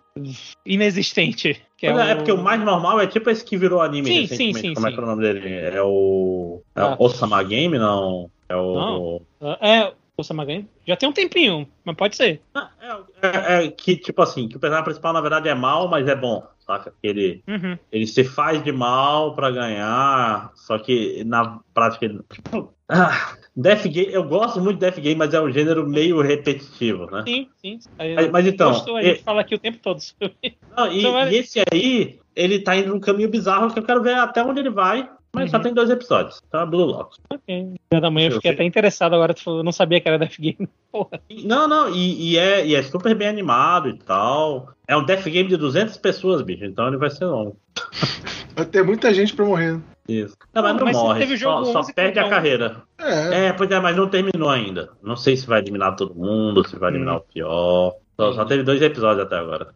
inexistente. 0.66 1.62
É, 1.82 1.88
é, 1.88 1.94
o... 1.94 2.00
é, 2.00 2.16
porque 2.16 2.32
o 2.32 2.38
mais 2.38 2.62
normal 2.62 3.00
é 3.00 3.08
tipo 3.08 3.30
esse 3.30 3.44
que 3.44 3.58
virou 3.58 3.82
anime 3.82 4.08
sim, 4.08 4.22
recentemente. 4.22 4.60
Sim, 4.60 4.68
sim, 4.68 4.74
Como 4.74 4.88
sim. 4.88 4.94
é 4.94 4.96
que 4.96 5.00
é 5.00 5.04
o 5.04 5.08
nome 5.08 5.22
dele? 5.22 5.50
É 5.50 5.82
o. 5.82 6.62
É 6.76 6.82
ah. 6.82 6.96
o 6.98 7.06
Osama 7.06 7.42
Game, 7.44 7.78
não? 7.78 8.30
É 8.48 8.56
o. 8.56 9.22
Não. 9.40 9.58
É, 9.62 9.94
o 10.22 10.24
Samagami. 10.24 10.68
Já 10.88 10.96
tem 10.96 11.10
um 11.10 11.14
tempinho, 11.14 11.68
mas 11.84 11.96
pode 11.96 12.16
ser. 12.16 12.42
Ah, 12.54 12.70
é, 13.22 13.28
é, 13.28 13.66
é, 13.66 13.72
que, 13.72 13.98
tipo 13.98 14.22
assim, 14.22 14.48
que 14.48 14.56
o 14.56 14.60
personagem 14.60 14.86
principal, 14.86 15.14
na 15.14 15.22
verdade, 15.22 15.50
é 15.50 15.56
mal, 15.56 15.88
mas 15.88 16.08
é 16.08 16.16
bom, 16.16 16.44
saca? 16.72 16.94
Ele, 17.04 17.44
uhum. 17.48 17.78
ele 17.92 18.08
se 18.08 18.24
faz 18.24 18.64
de 18.64 18.72
mal 18.72 19.36
para 19.36 19.52
ganhar, 19.52 20.52
só 20.56 20.78
que 20.78 21.24
na 21.26 21.60
prática 21.74 22.06
ele. 22.06 22.22
Ah, 22.88 23.36
Death 23.56 23.88
Game, 23.88 24.14
eu 24.14 24.24
gosto 24.24 24.60
muito 24.62 24.76
de 24.76 24.82
Death 24.82 25.00
Game, 25.00 25.16
mas 25.16 25.34
é 25.34 25.42
um 25.42 25.52
gênero 25.52 25.88
meio 25.88 26.22
repetitivo, 26.22 27.06
né? 27.12 27.24
Sim, 27.26 27.48
sim. 27.62 27.80
Aí, 28.00 28.30
mas 28.30 28.48
então. 28.48 28.72
Gostou, 28.72 28.98
a 28.98 29.04
gente 29.04 29.24
fala 29.24 29.42
aqui 29.42 29.56
o 29.56 29.60
tempo 29.60 29.80
todo 29.82 30.00
sobre. 30.00 30.58
Não, 30.76 30.92
e, 30.92 31.00
então, 31.00 31.30
e 31.30 31.36
esse 31.36 31.62
aí, 31.72 32.20
ele 32.36 32.60
tá 32.60 32.76
indo 32.76 32.90
num 32.90 33.00
caminho 33.00 33.30
bizarro 33.30 33.72
que 33.72 33.80
eu 33.80 33.84
quero 33.84 34.02
ver 34.02 34.16
até 34.16 34.44
onde 34.44 34.60
ele 34.60 34.70
vai. 34.70 35.10
Mas 35.34 35.46
uhum. 35.46 35.50
só 35.52 35.60
tem 35.60 35.74
dois 35.74 35.90
episódios, 35.90 36.42
tá? 36.52 36.66
Blue 36.66 36.86
Lock. 36.86 37.18
Ok. 37.30 37.74
Da 37.90 38.12
manhã 38.12 38.28
eu 38.28 38.34
fiquei 38.34 38.52
até 38.52 38.64
interessado 38.64 39.14
agora, 39.14 39.34
tu 39.34 39.44
falou, 39.44 39.60
eu 39.62 39.64
não 39.64 39.72
sabia 39.72 40.02
que 40.02 40.08
era 40.08 40.20
Death 40.20 40.38
Game. 40.40 40.70
Porra. 40.92 41.22
Não, 41.44 41.68
não, 41.68 41.90
e, 41.90 42.32
e, 42.32 42.38
é, 42.38 42.66
e 42.66 42.76
é 42.76 42.84
super 42.84 43.16
bem 43.16 43.28
animado 43.28 43.90
e 43.90 43.98
tal. 43.98 44.70
É 44.88 44.96
um 44.96 45.06
Death 45.06 45.24
Game 45.26 45.48
de 45.48 45.58
200 45.58 45.96
pessoas, 45.98 46.42
bicho, 46.42 46.66
então 46.66 46.88
ele 46.88 46.98
vai 46.98 47.10
ser 47.10 47.26
longo. 47.26 47.58
Vai 48.56 48.66
ter 48.66 48.84
muita 48.84 49.14
gente 49.14 49.34
pra 49.34 49.46
morrer. 49.46 49.80
Isso. 50.08 50.36
Não, 50.54 50.62
mas 50.62 50.76
não, 50.76 50.84
mas 50.84 50.98
morre, 50.98 51.38
só, 51.38 51.64
só 51.64 51.94
perde 51.94 52.20
a 52.20 52.28
carreira. 52.28 52.82
É. 53.00 53.46
é, 53.46 53.54
pois 53.54 53.72
é, 53.72 53.80
mas 53.80 53.96
não 53.96 54.10
terminou 54.10 54.50
ainda. 54.50 54.90
Não 55.02 55.16
sei 55.16 55.38
se 55.38 55.48
vai 55.48 55.62
eliminar 55.62 55.96
todo 55.96 56.14
mundo, 56.14 56.68
se 56.68 56.78
vai 56.78 56.90
eliminar 56.90 57.16
hum. 57.16 57.20
o 57.20 57.34
pior. 57.34 57.96
Só, 58.20 58.34
só, 58.34 58.46
teve 58.46 58.64
dois 58.64 58.82
episódios 58.82 59.26
até 59.26 59.38
agora. 59.38 59.70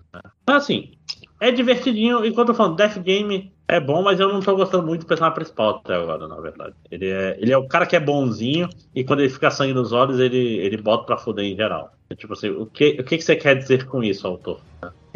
Mas 0.45 0.57
assim, 0.57 0.91
é 1.39 1.51
divertidinho. 1.51 2.25
Enquanto 2.25 2.49
eu 2.49 2.55
falo, 2.55 2.75
Death 2.75 2.97
Game 2.99 3.51
é 3.67 3.79
bom, 3.79 4.01
mas 4.03 4.19
eu 4.19 4.31
não 4.31 4.39
tô 4.39 4.55
gostando 4.55 4.85
muito 4.85 5.01
do 5.01 5.07
personagem 5.07 5.35
principal 5.35 5.77
até 5.77 5.95
agora, 5.95 6.27
na 6.27 6.39
verdade. 6.39 6.73
Ele 6.89 7.09
é, 7.09 7.37
ele 7.39 7.51
é 7.51 7.57
o 7.57 7.67
cara 7.67 7.85
que 7.85 7.95
é 7.95 7.99
bonzinho 7.99 8.69
e 8.93 9.03
quando 9.03 9.21
ele 9.21 9.29
fica 9.29 9.49
sangue 9.49 9.73
nos 9.73 9.91
olhos, 9.91 10.19
ele, 10.19 10.37
ele 10.37 10.77
bota 10.77 11.05
pra 11.05 11.17
fuder 11.17 11.45
em 11.45 11.55
geral. 11.55 11.91
É 12.09 12.15
tipo 12.15 12.33
assim, 12.33 12.49
o 12.49 12.65
que, 12.65 12.97
o 12.99 13.03
que 13.03 13.19
você 13.19 13.35
quer 13.35 13.55
dizer 13.55 13.85
com 13.85 14.03
isso, 14.03 14.27
autor? 14.27 14.59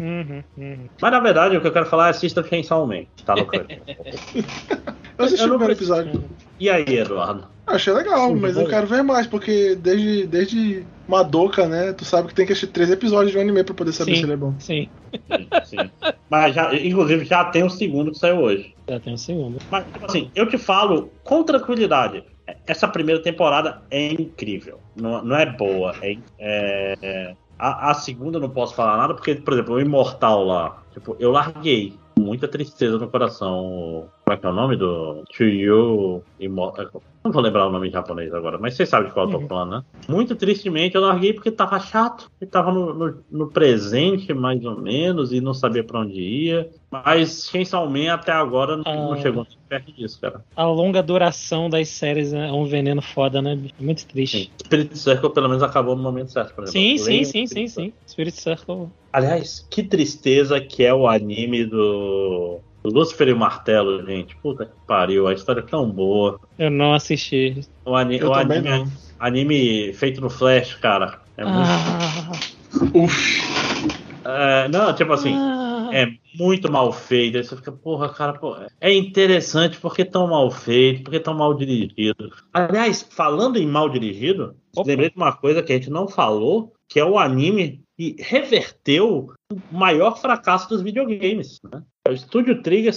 Uhum, 0.00 0.42
uhum. 0.56 0.88
Mas 1.00 1.12
na 1.12 1.20
verdade, 1.20 1.56
o 1.56 1.60
que 1.60 1.66
eu 1.66 1.72
quero 1.72 1.86
falar 1.86 2.06
é 2.06 2.10
assista 2.10 2.40
Man. 2.42 3.04
Tá 3.24 3.34
no 3.36 3.46
Eu 5.18 5.24
assisti 5.26 5.44
o 5.44 5.50
primeiro 5.50 5.74
episódio. 5.74 6.24
E 6.58 6.70
aí, 6.70 6.84
Eduardo? 6.86 7.46
Achei 7.66 7.92
legal, 7.92 8.34
mas 8.34 8.56
eu 8.56 8.66
quero 8.66 8.86
ver 8.86 9.02
mais, 9.02 9.26
porque 9.26 9.76
desde, 9.76 10.26
desde 10.26 10.86
Madoka, 11.06 11.68
né? 11.68 11.92
Tu 11.92 12.04
sabe 12.04 12.28
que 12.28 12.34
tem 12.34 12.46
que 12.46 12.52
assistir 12.52 12.72
três 12.72 12.90
episódios 12.90 13.30
de 13.30 13.38
um 13.38 13.40
anime 13.42 13.62
pra 13.62 13.74
poder 13.74 13.92
saber 13.92 14.14
sim, 14.14 14.20
se 14.20 14.24
ele 14.24 14.32
é 14.32 14.36
bom. 14.36 14.54
Sim. 14.58 14.88
sim, 15.64 15.76
Mas 16.30 16.54
já, 16.54 16.74
inclusive 16.74 17.24
já 17.24 17.44
tem 17.44 17.62
o 17.62 17.70
segundo 17.70 18.10
que 18.10 18.18
saiu 18.18 18.38
hoje. 18.38 18.74
Já 18.88 18.98
tem 18.98 19.14
o 19.14 19.18
segundo. 19.18 19.58
Mas, 19.70 19.84
tipo 19.92 20.04
assim, 20.06 20.30
eu 20.34 20.48
te 20.48 20.56
falo 20.56 21.12
com 21.22 21.44
tranquilidade. 21.44 22.24
Essa 22.66 22.88
primeira 22.88 23.22
temporada 23.22 23.82
é 23.90 24.12
incrível. 24.12 24.80
Não, 24.96 25.22
não 25.22 25.36
é 25.36 25.46
boa. 25.46 25.94
É, 26.02 26.16
é, 26.40 27.34
a, 27.60 27.90
a 27.90 27.94
segunda 27.94 28.40
não 28.40 28.48
posso 28.48 28.74
falar 28.74 28.96
nada, 28.96 29.14
porque, 29.14 29.34
por 29.34 29.52
exemplo, 29.52 29.74
o 29.74 29.80
Imortal 29.80 30.44
lá, 30.44 30.82
tipo, 30.92 31.14
eu 31.18 31.30
larguei 31.30 31.94
muita 32.18 32.48
tristeza 32.48 32.98
no 32.98 33.08
coração. 33.08 34.08
Como 34.30 34.38
é 34.38 34.40
que 34.42 34.46
é 34.46 34.50
o 34.50 34.52
nome 34.52 34.76
do 34.76 35.24
Chuyu 35.32 36.22
Imortal? 36.38 37.02
Não 37.24 37.32
vou 37.32 37.42
lembrar 37.42 37.66
o 37.66 37.70
nome 37.72 37.88
em 37.88 37.90
japonês 37.90 38.32
agora, 38.32 38.58
mas 38.58 38.74
vocês 38.74 38.88
sabem 38.88 39.08
de 39.08 39.12
qual 39.12 39.26
eu 39.26 39.32
tô 39.32 39.38
uhum. 39.38 39.48
falando, 39.48 39.70
né? 39.72 39.84
Muito 40.08 40.36
tristemente 40.36 40.94
eu 40.94 41.00
larguei 41.00 41.32
porque 41.32 41.50
tava 41.50 41.80
chato. 41.80 42.30
Ele 42.40 42.48
tava 42.48 42.70
no, 42.70 42.94
no, 42.94 43.24
no, 43.28 43.50
presente, 43.50 44.32
mais 44.32 44.64
ou 44.64 44.80
menos, 44.80 45.32
e 45.32 45.40
não 45.40 45.52
sabia 45.52 45.82
para 45.82 45.98
onde 45.98 46.20
ia. 46.20 46.70
Mas 46.88 47.48
Chainsaw 47.50 47.90
Man 47.90 48.12
até 48.12 48.30
agora 48.30 48.76
não, 48.76 48.84
ah, 48.86 48.94
não 48.94 49.16
chegou 49.20 49.44
perto 49.68 49.92
disso, 49.92 50.20
cara. 50.20 50.44
A 50.54 50.64
longa 50.64 51.02
duração 51.02 51.68
das 51.68 51.88
séries 51.88 52.32
é 52.32 52.52
um 52.52 52.64
veneno 52.64 53.02
foda, 53.02 53.42
né? 53.42 53.58
Muito 53.80 54.06
triste. 54.06 54.44
Sim. 54.44 54.50
Spirit 54.64 54.96
Circle 54.96 55.30
pelo 55.30 55.48
menos 55.48 55.64
acabou 55.64 55.96
no 55.96 56.02
momento 56.04 56.30
certo, 56.30 56.54
por 56.54 56.62
exemplo. 56.62 56.80
Sim, 56.80 56.98
sim, 56.98 57.24
sim, 57.24 57.46
sim, 57.48 57.66
sim. 57.66 57.92
Spirit 58.06 58.40
Circle. 58.40 58.86
Aliás, 59.12 59.66
que 59.68 59.82
tristeza 59.82 60.60
que 60.60 60.84
é 60.84 60.94
o 60.94 61.08
anime 61.08 61.66
do 61.66 62.60
Lúcifer 62.84 63.28
e 63.28 63.32
o 63.32 63.38
Martelo, 63.38 64.04
gente. 64.06 64.36
Puta 64.36 64.66
que 64.66 64.72
pariu, 64.86 65.26
a 65.26 65.34
história 65.34 65.60
é 65.60 65.64
tão 65.64 65.88
boa. 65.90 66.40
Eu 66.58 66.70
não 66.70 66.94
assisti. 66.94 67.60
O, 67.84 67.94
ani 67.94 68.22
o 68.22 68.32
anime, 68.32 68.68
não. 68.68 68.86
anime 69.18 69.92
feito 69.92 70.20
no 70.20 70.30
Flash, 70.30 70.74
cara. 70.76 71.20
É 71.36 71.44
muito. 71.44 71.68
Ah. 71.68 72.30
Uf. 72.94 73.40
É, 74.24 74.68
não, 74.68 74.94
tipo 74.94 75.12
assim, 75.12 75.34
ah. 75.34 75.90
é 75.92 76.06
muito 76.38 76.70
mal 76.70 76.92
feito. 76.92 77.36
Aí 77.36 77.44
você 77.44 77.56
fica, 77.56 77.72
porra, 77.72 78.08
cara, 78.08 78.34
porra, 78.34 78.68
é 78.80 78.92
interessante 78.92 79.78
porque 79.78 80.04
tão 80.04 80.28
mal 80.28 80.50
feito, 80.50 81.02
porque 81.02 81.20
tão 81.20 81.34
mal 81.34 81.54
dirigido. 81.54 82.30
Aliás, 82.52 83.06
falando 83.10 83.58
em 83.58 83.66
mal 83.66 83.88
dirigido, 83.88 84.54
lembrei 84.76 85.10
de 85.10 85.16
uma 85.16 85.32
coisa 85.32 85.62
que 85.62 85.72
a 85.72 85.76
gente 85.76 85.90
não 85.90 86.08
falou, 86.08 86.72
que 86.88 87.00
é 87.00 87.04
o 87.04 87.18
anime 87.18 87.82
que 87.96 88.16
reverteu 88.18 89.32
o 89.52 89.76
maior 89.76 90.18
fracasso 90.18 90.68
dos 90.68 90.80
videogames. 90.80 91.60
Né? 91.70 91.82
É 92.10 92.12
o 92.12 92.16
Studio 92.16 92.60
Trigger 92.60 92.92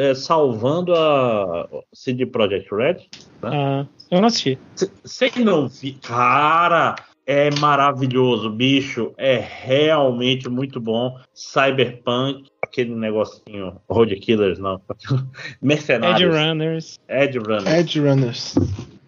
é, 0.00 0.14
salvando 0.14 0.94
a 0.94 1.68
CD 1.92 2.24
Projekt 2.24 2.74
Red. 2.74 2.94
Né? 3.42 3.50
Ah, 3.52 3.86
eu 4.10 4.20
não 4.20 4.28
assisti. 4.28 4.58
Você 5.04 5.30
não 5.36 5.68
vi? 5.68 5.92
Cara, 5.92 6.96
é 7.26 7.50
maravilhoso, 7.60 8.48
bicho. 8.48 9.12
É 9.18 9.36
realmente 9.36 10.48
muito 10.48 10.80
bom. 10.80 11.18
Cyberpunk, 11.34 12.48
aquele 12.62 12.94
negocinho. 12.94 13.78
Road 13.90 14.16
Killers, 14.16 14.58
não. 14.58 14.80
Mercenários. 15.60 16.34
Edge 16.34 16.48
Runners. 16.48 17.00
Edge 17.10 17.38
Runners. 17.38 17.66
Edge 17.66 18.00
Runners. 18.00 18.54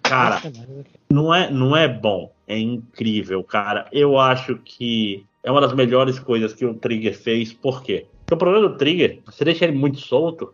Cara, 0.03 0.43
não 1.11 1.35
é, 1.35 1.51
não 1.51 1.75
é 1.75 1.89
bom. 1.89 2.31
É 2.47 2.59
incrível, 2.59 3.43
cara. 3.43 3.87
Eu 3.93 4.19
acho 4.19 4.57
que 4.57 5.25
é 5.43 5.51
uma 5.51 5.63
das 5.63 5.73
melhores 5.73 6.19
coisas 6.19 6.53
que 6.53 6.67
o 6.67 6.75
Trigger 6.75 7.17
fez. 7.17 7.51
Por 7.51 7.83
quê? 7.83 8.05
O 8.31 8.37
problema 8.37 8.69
do 8.69 8.77
Trigger, 8.77 9.21
você 9.25 9.45
deixa 9.45 9.65
ele 9.65 9.77
muito 9.77 9.99
solto, 9.99 10.53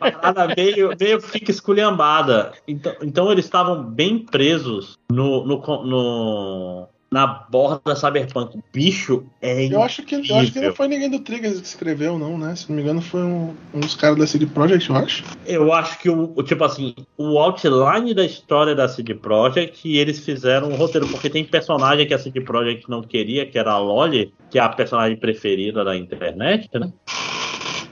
a 0.00 0.10
parada 0.10 0.54
meio, 0.56 0.90
meio 0.98 1.20
fica 1.20 1.50
esculhambada. 1.50 2.52
Então, 2.68 2.94
então 3.02 3.32
eles 3.32 3.44
estavam 3.44 3.82
bem 3.82 4.20
presos 4.20 4.96
no, 5.10 5.44
no, 5.44 5.58
no, 5.84 6.88
na 7.10 7.26
borda 7.26 7.80
da 7.84 7.96
Cyberpunk. 7.96 8.58
Bicho 8.72 9.24
é 9.40 9.66
eu 9.66 9.82
acho 9.82 10.02
que 10.02 10.14
Eu 10.14 10.36
acho 10.36 10.52
que 10.52 10.60
não 10.60 10.74
foi 10.74 10.88
ninguém 10.88 11.10
do 11.10 11.20
Trigger 11.20 11.52
que 11.52 11.66
escreveu, 11.66 12.18
não, 12.18 12.36
né? 12.36 12.54
Se 12.54 12.68
não 12.68 12.76
me 12.76 12.82
engano, 12.82 13.00
foi 13.00 13.22
um, 13.22 13.54
um 13.72 13.80
dos 13.80 13.94
caras 13.94 14.18
da 14.18 14.26
CD 14.26 14.46
Projekt, 14.46 14.90
eu 14.90 14.96
acho. 14.96 15.24
Eu 15.46 15.72
acho 15.72 15.98
que 15.98 16.10
o, 16.10 16.42
tipo 16.42 16.64
assim, 16.64 16.94
o 17.16 17.38
outline 17.38 18.12
da 18.14 18.24
história 18.24 18.74
da 18.74 18.88
CD 18.88 19.14
Projekt 19.14 19.88
e 19.88 19.96
eles 19.96 20.18
fizeram 20.20 20.68
um 20.68 20.76
roteiro, 20.76 21.08
porque 21.08 21.30
tem 21.30 21.44
personagem 21.44 22.06
que 22.06 22.14
a 22.14 22.18
CD 22.18 22.40
Projekt 22.40 22.88
não 22.90 23.02
queria, 23.02 23.46
que 23.46 23.58
era 23.58 23.72
a 23.72 23.78
Loli, 23.78 24.32
que 24.50 24.58
é 24.58 24.62
a 24.62 24.68
personagem 24.68 25.16
preferida 25.16 25.84
da 25.84 25.96
internet, 25.96 26.68
né? 26.74 26.92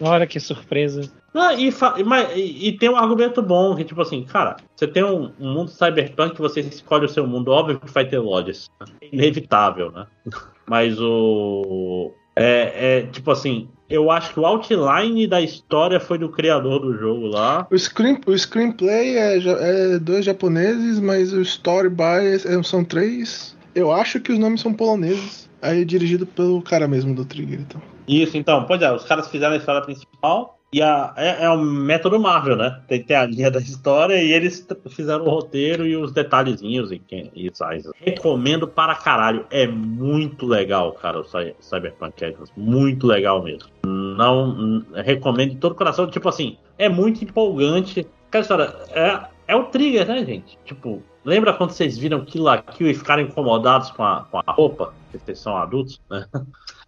Olha 0.00 0.26
que 0.26 0.38
surpresa. 0.38 1.10
Não, 1.36 1.52
e, 1.52 1.70
mas, 2.02 2.30
e, 2.34 2.72
tem 2.72 2.88
um 2.88 2.96
argumento 2.96 3.42
bom, 3.42 3.76
que 3.76 3.84
tipo 3.84 4.00
assim, 4.00 4.24
cara, 4.24 4.56
você 4.74 4.88
tem 4.88 5.04
um, 5.04 5.30
um 5.38 5.52
mundo 5.52 5.70
cyberpunk 5.70 6.38
você 6.38 6.60
escolhe 6.60 7.04
o 7.04 7.10
seu 7.10 7.26
mundo, 7.26 7.50
óbvio 7.50 7.78
que 7.78 7.92
vai 7.92 8.06
ter 8.06 8.18
lojas. 8.18 8.70
É 9.02 9.08
inevitável, 9.12 9.92
né? 9.92 10.06
Mas 10.66 10.98
o. 10.98 12.10
É, 12.34 13.00
é, 13.00 13.02
tipo 13.08 13.30
assim, 13.30 13.68
eu 13.88 14.10
acho 14.10 14.32
que 14.32 14.40
o 14.40 14.46
outline 14.46 15.26
da 15.26 15.42
história 15.42 16.00
foi 16.00 16.16
do 16.16 16.30
criador 16.30 16.80
do 16.80 16.96
jogo 16.96 17.26
lá. 17.26 17.66
O, 17.70 17.78
screen, 17.78 18.18
o 18.26 18.36
screenplay 18.36 19.18
é, 19.18 19.36
é 19.36 19.98
dois 19.98 20.24
japoneses, 20.24 20.98
mas 20.98 21.34
o 21.34 21.42
story 21.42 21.90
by 21.90 22.46
é, 22.46 22.62
são 22.62 22.82
três. 22.82 23.54
Eu 23.74 23.92
acho 23.92 24.20
que 24.20 24.32
os 24.32 24.38
nomes 24.38 24.62
são 24.62 24.72
poloneses. 24.72 25.50
Aí 25.60 25.82
é 25.82 25.84
dirigido 25.84 26.24
pelo 26.26 26.62
cara 26.62 26.88
mesmo 26.88 27.14
do 27.14 27.26
Trigger, 27.26 27.60
então. 27.60 27.82
Isso, 28.08 28.38
então, 28.38 28.64
pois 28.64 28.80
é, 28.80 28.90
os 28.90 29.04
caras 29.04 29.28
fizeram 29.28 29.52
a 29.52 29.58
história 29.58 29.82
principal 29.82 30.55
e 30.72 30.82
a, 30.82 31.14
é, 31.16 31.44
é 31.44 31.50
um 31.50 31.62
método 31.62 32.18
Marvel, 32.18 32.56
né? 32.56 32.80
Tem 32.88 33.02
ter 33.02 33.14
a 33.14 33.24
linha 33.24 33.50
da 33.50 33.60
história 33.60 34.20
e 34.20 34.32
eles 34.32 34.66
fizeram 34.90 35.24
o 35.24 35.30
roteiro 35.30 35.86
e 35.86 35.96
os 35.96 36.12
detalhezinhos 36.12 36.90
e, 36.90 37.00
e 37.34 37.50
size. 37.54 37.90
Recomendo 38.00 38.66
para 38.66 38.94
caralho. 38.94 39.46
É 39.50 39.66
muito 39.66 40.44
legal, 40.44 40.92
cara, 40.92 41.20
o 41.20 41.24
Cyberpunk 41.24 42.24
Edge. 42.24 42.36
Muito 42.56 43.06
legal 43.06 43.42
mesmo. 43.42 43.68
Não 43.84 44.84
recomendo 44.94 45.50
de 45.50 45.56
todo 45.56 45.74
coração. 45.74 46.10
Tipo 46.10 46.28
assim, 46.28 46.58
é 46.76 46.88
muito 46.88 47.22
empolgante. 47.22 48.06
Cara, 48.30 48.42
história, 48.42 48.74
é, 48.90 49.20
é 49.46 49.56
o 49.56 49.64
trigger, 49.64 50.06
né, 50.08 50.24
gente? 50.24 50.58
Tipo, 50.64 51.00
lembra 51.24 51.52
quando 51.52 51.70
vocês 51.70 51.96
viram 51.96 52.24
Kill 52.24 52.42
la 52.42 52.58
Kill 52.58 52.90
e 52.90 52.94
ficaram 52.94 53.22
incomodados 53.22 53.90
com 53.92 54.02
a, 54.02 54.26
com 54.30 54.38
a 54.44 54.52
roupa? 54.52 54.92
Porque 55.04 55.24
vocês 55.24 55.38
são 55.38 55.56
adultos, 55.56 56.00
né? 56.10 56.26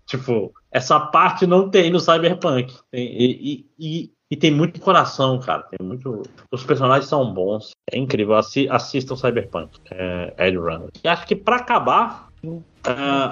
Tipo, 0.09 0.53
essa 0.73 0.99
parte 0.99 1.47
não 1.47 1.69
tem 1.69 1.91
no 1.91 2.01
Cyberpunk. 2.01 2.75
Tem, 2.91 3.07
e, 3.07 3.67
e, 3.79 4.11
e, 4.31 4.37
tem 4.37 4.51
muito 4.51 4.81
coração, 4.81 5.39
cara. 5.39 5.65
Tem 5.65 5.87
muito. 5.87 6.23
Os 6.51 6.65
personagens 6.65 7.09
são 7.09 7.33
bons. 7.33 7.73
É 7.93 7.99
incrível. 7.99 8.35
Assi, 8.35 8.67
assistam 8.71 9.17
Cyberpunk. 9.17 9.79
É, 9.91 10.49
Ed 10.49 10.57
Runner. 10.57 10.89
E 11.05 11.09
acho 11.09 11.27
que 11.27 11.37
para 11.37 11.57
acabar, 11.57 12.31
uh, 12.43 12.63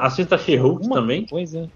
assista 0.01 0.36
She-Hulk 0.36 0.90
também. 0.90 1.24
Coisa. 1.27 1.70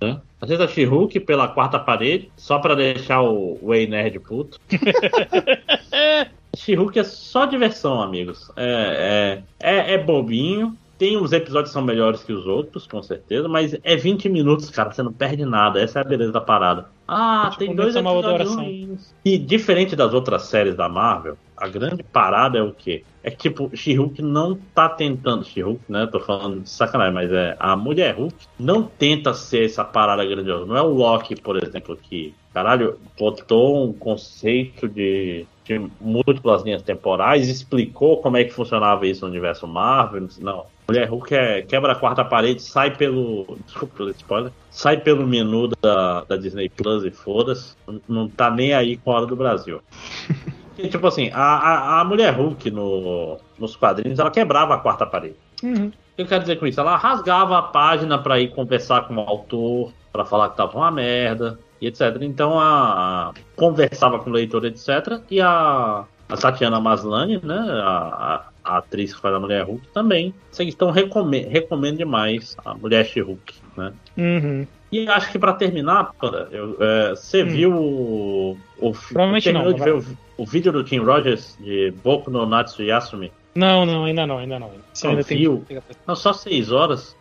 É. 0.00 0.16
Assista 0.40 0.66
She-Hulk 0.66 1.20
pela 1.20 1.48
quarta 1.48 1.78
parede, 1.78 2.32
só 2.34 2.58
para 2.58 2.74
deixar 2.74 3.20
o 3.20 3.58
Way 3.62 3.86
Nerd 3.88 4.20
puto. 4.20 4.58
She-Hulk 6.56 6.98
é 6.98 7.04
só 7.04 7.44
diversão, 7.44 8.00
amigos. 8.00 8.50
É, 8.56 9.42
é, 9.60 9.76
é, 9.76 9.92
é 9.94 9.98
bobinho, 9.98 10.76
tem 10.98 11.16
uns 11.16 11.32
episódios 11.32 11.70
que 11.70 11.74
são 11.74 11.82
melhores 11.82 12.22
que 12.22 12.32
os 12.32 12.46
outros, 12.46 12.86
com 12.86 13.02
certeza, 13.02 13.48
mas 13.48 13.76
é 13.82 13.96
20 13.96 14.28
minutos, 14.28 14.70
cara, 14.70 14.90
você 14.90 15.02
não 15.02 15.12
perde 15.12 15.44
nada. 15.44 15.80
Essa 15.80 16.00
é 16.00 16.02
a 16.02 16.04
beleza 16.04 16.32
da 16.32 16.40
parada. 16.40 16.86
Ah, 17.08 17.48
tipo, 17.52 17.64
tem 17.64 17.74
dois 17.74 17.94
episódios 17.94 19.14
E 19.24 19.38
diferente 19.38 19.94
das 19.94 20.12
outras 20.12 20.42
séries 20.42 20.74
da 20.74 20.88
Marvel, 20.88 21.36
a 21.56 21.68
grande 21.68 22.02
parada 22.02 22.58
é 22.58 22.62
o 22.62 22.72
quê? 22.72 23.04
É 23.22 23.30
que, 23.30 23.36
tipo, 23.36 23.70
She-Hulk 23.74 24.22
não 24.22 24.58
tá 24.74 24.88
tentando. 24.88 25.44
She-Hulk, 25.44 25.80
né? 25.88 26.06
Tô 26.06 26.20
falando 26.20 26.62
de 26.62 26.68
sacanagem, 26.68 27.14
mas 27.14 27.32
é. 27.32 27.56
A 27.58 27.76
mulher 27.76 28.14
Hulk 28.16 28.34
não 28.58 28.82
tenta 28.82 29.34
ser 29.34 29.64
essa 29.64 29.84
parada 29.84 30.24
grandiosa. 30.24 30.66
Não 30.66 30.76
é 30.76 30.82
o 30.82 30.88
Loki, 30.88 31.36
por 31.36 31.56
exemplo, 31.56 31.96
que, 31.96 32.34
caralho, 32.52 32.98
botou 33.18 33.88
um 33.88 33.92
conceito 33.92 34.88
de 34.88 35.46
de 35.66 35.90
múltiplas 36.00 36.62
linhas 36.62 36.82
temporais, 36.82 37.48
explicou 37.48 38.22
como 38.22 38.36
é 38.36 38.44
que 38.44 38.52
funcionava 38.52 39.06
isso 39.06 39.24
no 39.24 39.30
universo 39.30 39.66
Marvel. 39.66 40.28
Não. 40.38 40.64
Mulher 40.88 41.08
Hulk 41.08 41.34
é, 41.34 41.62
quebra 41.62 41.92
a 41.92 41.96
quarta 41.96 42.24
parede, 42.24 42.62
sai 42.62 42.96
pelo. 42.96 43.58
Desculpa 43.64 43.96
pelo 43.96 44.10
spoiler. 44.10 44.52
Sai 44.70 44.98
pelo 44.98 45.26
menu 45.26 45.68
da, 45.82 46.22
da 46.24 46.36
Disney 46.36 46.68
Plus 46.68 47.04
e 47.04 47.10
foda-se. 47.10 47.74
Não 48.08 48.28
tá 48.28 48.50
nem 48.50 48.72
aí 48.72 48.96
com 48.96 49.10
a 49.10 49.16
hora 49.16 49.26
do 49.26 49.34
Brasil. 49.34 49.80
Tipo 50.76 51.06
assim, 51.06 51.30
a, 51.32 51.40
a, 51.40 52.00
a, 52.00 52.04
mulher 52.04 52.34
Hulk 52.34 52.70
no, 52.70 53.38
nos 53.58 53.74
quadrinhos, 53.74 54.18
ela 54.18 54.30
quebrava 54.30 54.74
a 54.74 54.78
quarta 54.78 55.06
parede. 55.06 55.36
Uhum. 55.62 55.86
O 55.86 56.16
que 56.16 56.22
eu 56.22 56.26
quero 56.26 56.42
dizer 56.42 56.56
com 56.56 56.66
isso? 56.66 56.78
Ela 56.78 56.96
rasgava 56.96 57.58
a 57.58 57.62
página 57.62 58.18
para 58.18 58.38
ir 58.38 58.48
conversar 58.48 59.08
com 59.08 59.16
o 59.16 59.20
autor, 59.20 59.92
para 60.12 60.24
falar 60.24 60.50
que 60.50 60.56
tava 60.56 60.76
uma 60.76 60.90
merda 60.90 61.58
e 61.80 61.86
etc. 61.86 62.18
Então 62.20 62.60
a, 62.60 63.30
a 63.30 63.32
conversava 63.56 64.18
com 64.18 64.28
o 64.28 64.32
leitor, 64.32 64.66
etc. 64.66 65.20
E 65.30 65.40
a, 65.40 66.04
a 66.28 66.36
Tatiana 66.36 66.78
Maslany, 66.78 67.40
né, 67.42 67.58
a, 67.82 68.44
a, 68.66 68.78
atriz 68.78 69.14
que 69.14 69.20
faz 69.20 69.34
a 69.34 69.40
Mulher 69.40 69.64
Hulk, 69.64 69.86
também. 69.88 70.34
Então 70.58 70.90
recomendo, 70.90 71.48
recomendo 71.48 71.98
demais 71.98 72.56
a 72.64 72.74
Mulher 72.74 73.06
She-Hulk, 73.06 73.54
né? 73.76 73.92
Uhum. 74.16 74.66
E 74.90 75.08
acho 75.08 75.32
que 75.32 75.38
para 75.38 75.52
terminar, 75.52 76.12
eu, 76.50 76.76
é, 76.80 77.10
você 77.10 77.42
hum. 77.42 77.48
viu 77.48 77.72
o, 77.72 78.58
o 78.78 78.92
Provavelmente 78.92 79.52
não. 79.52 79.72
De 79.72 79.82
ver 79.82 79.94
o, 79.94 80.04
o, 80.36 80.46
vídeo 80.46 80.72
do 80.72 80.84
Tim 80.84 80.98
Rogers 80.98 81.56
de 81.60 81.92
Boku 82.02 82.30
no 82.30 82.46
Natsu 82.46 82.82
Yasumi? 82.82 83.32
Não, 83.54 83.84
não, 83.86 84.04
ainda 84.04 84.26
não, 84.26 84.38
ainda 84.38 84.58
não. 84.58 84.70
Você 84.92 85.06
ainda 85.08 85.22
viu? 85.22 85.64
Tem... 85.66 85.80
Não, 86.06 86.14
só 86.14 86.32
seis 86.32 86.70
horas. 86.70 87.16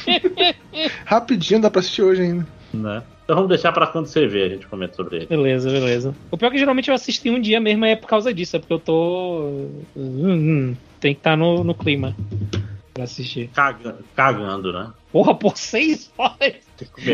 Rapidinho, 1.04 1.60
dá 1.60 1.70
pra 1.70 1.80
assistir 1.80 2.02
hoje 2.02 2.22
ainda. 2.22 2.46
Né? 2.72 3.02
Então 3.24 3.36
vamos 3.36 3.48
deixar 3.48 3.72
para 3.72 3.86
quando 3.86 4.06
você 4.06 4.26
ver, 4.26 4.44
a 4.44 4.48
gente 4.54 4.66
comenta 4.66 4.94
sobre 4.94 5.16
ele. 5.16 5.26
Beleza, 5.26 5.70
beleza. 5.70 6.14
O 6.30 6.36
pior 6.36 6.48
é 6.48 6.50
que 6.52 6.58
geralmente 6.58 6.88
eu 6.88 6.94
assisti 6.94 7.30
um 7.30 7.40
dia 7.40 7.60
mesmo 7.60 7.84
é 7.84 7.96
por 7.96 8.06
causa 8.06 8.32
disso, 8.32 8.56
é 8.56 8.58
porque 8.58 8.72
eu 8.72 8.78
tô. 8.78 9.68
Hum, 9.96 10.70
hum, 10.74 10.76
tem 10.98 11.14
que 11.14 11.20
estar 11.20 11.30
tá 11.30 11.36
no, 11.36 11.64
no 11.64 11.74
clima 11.74 12.14
pra 12.92 13.04
assistir. 13.04 13.48
Cagando, 13.54 13.98
cagando 14.14 14.72
né? 14.72 14.90
Porra, 15.12 15.34
por 15.34 15.56
seis 15.56 16.12
horas! 16.16 16.54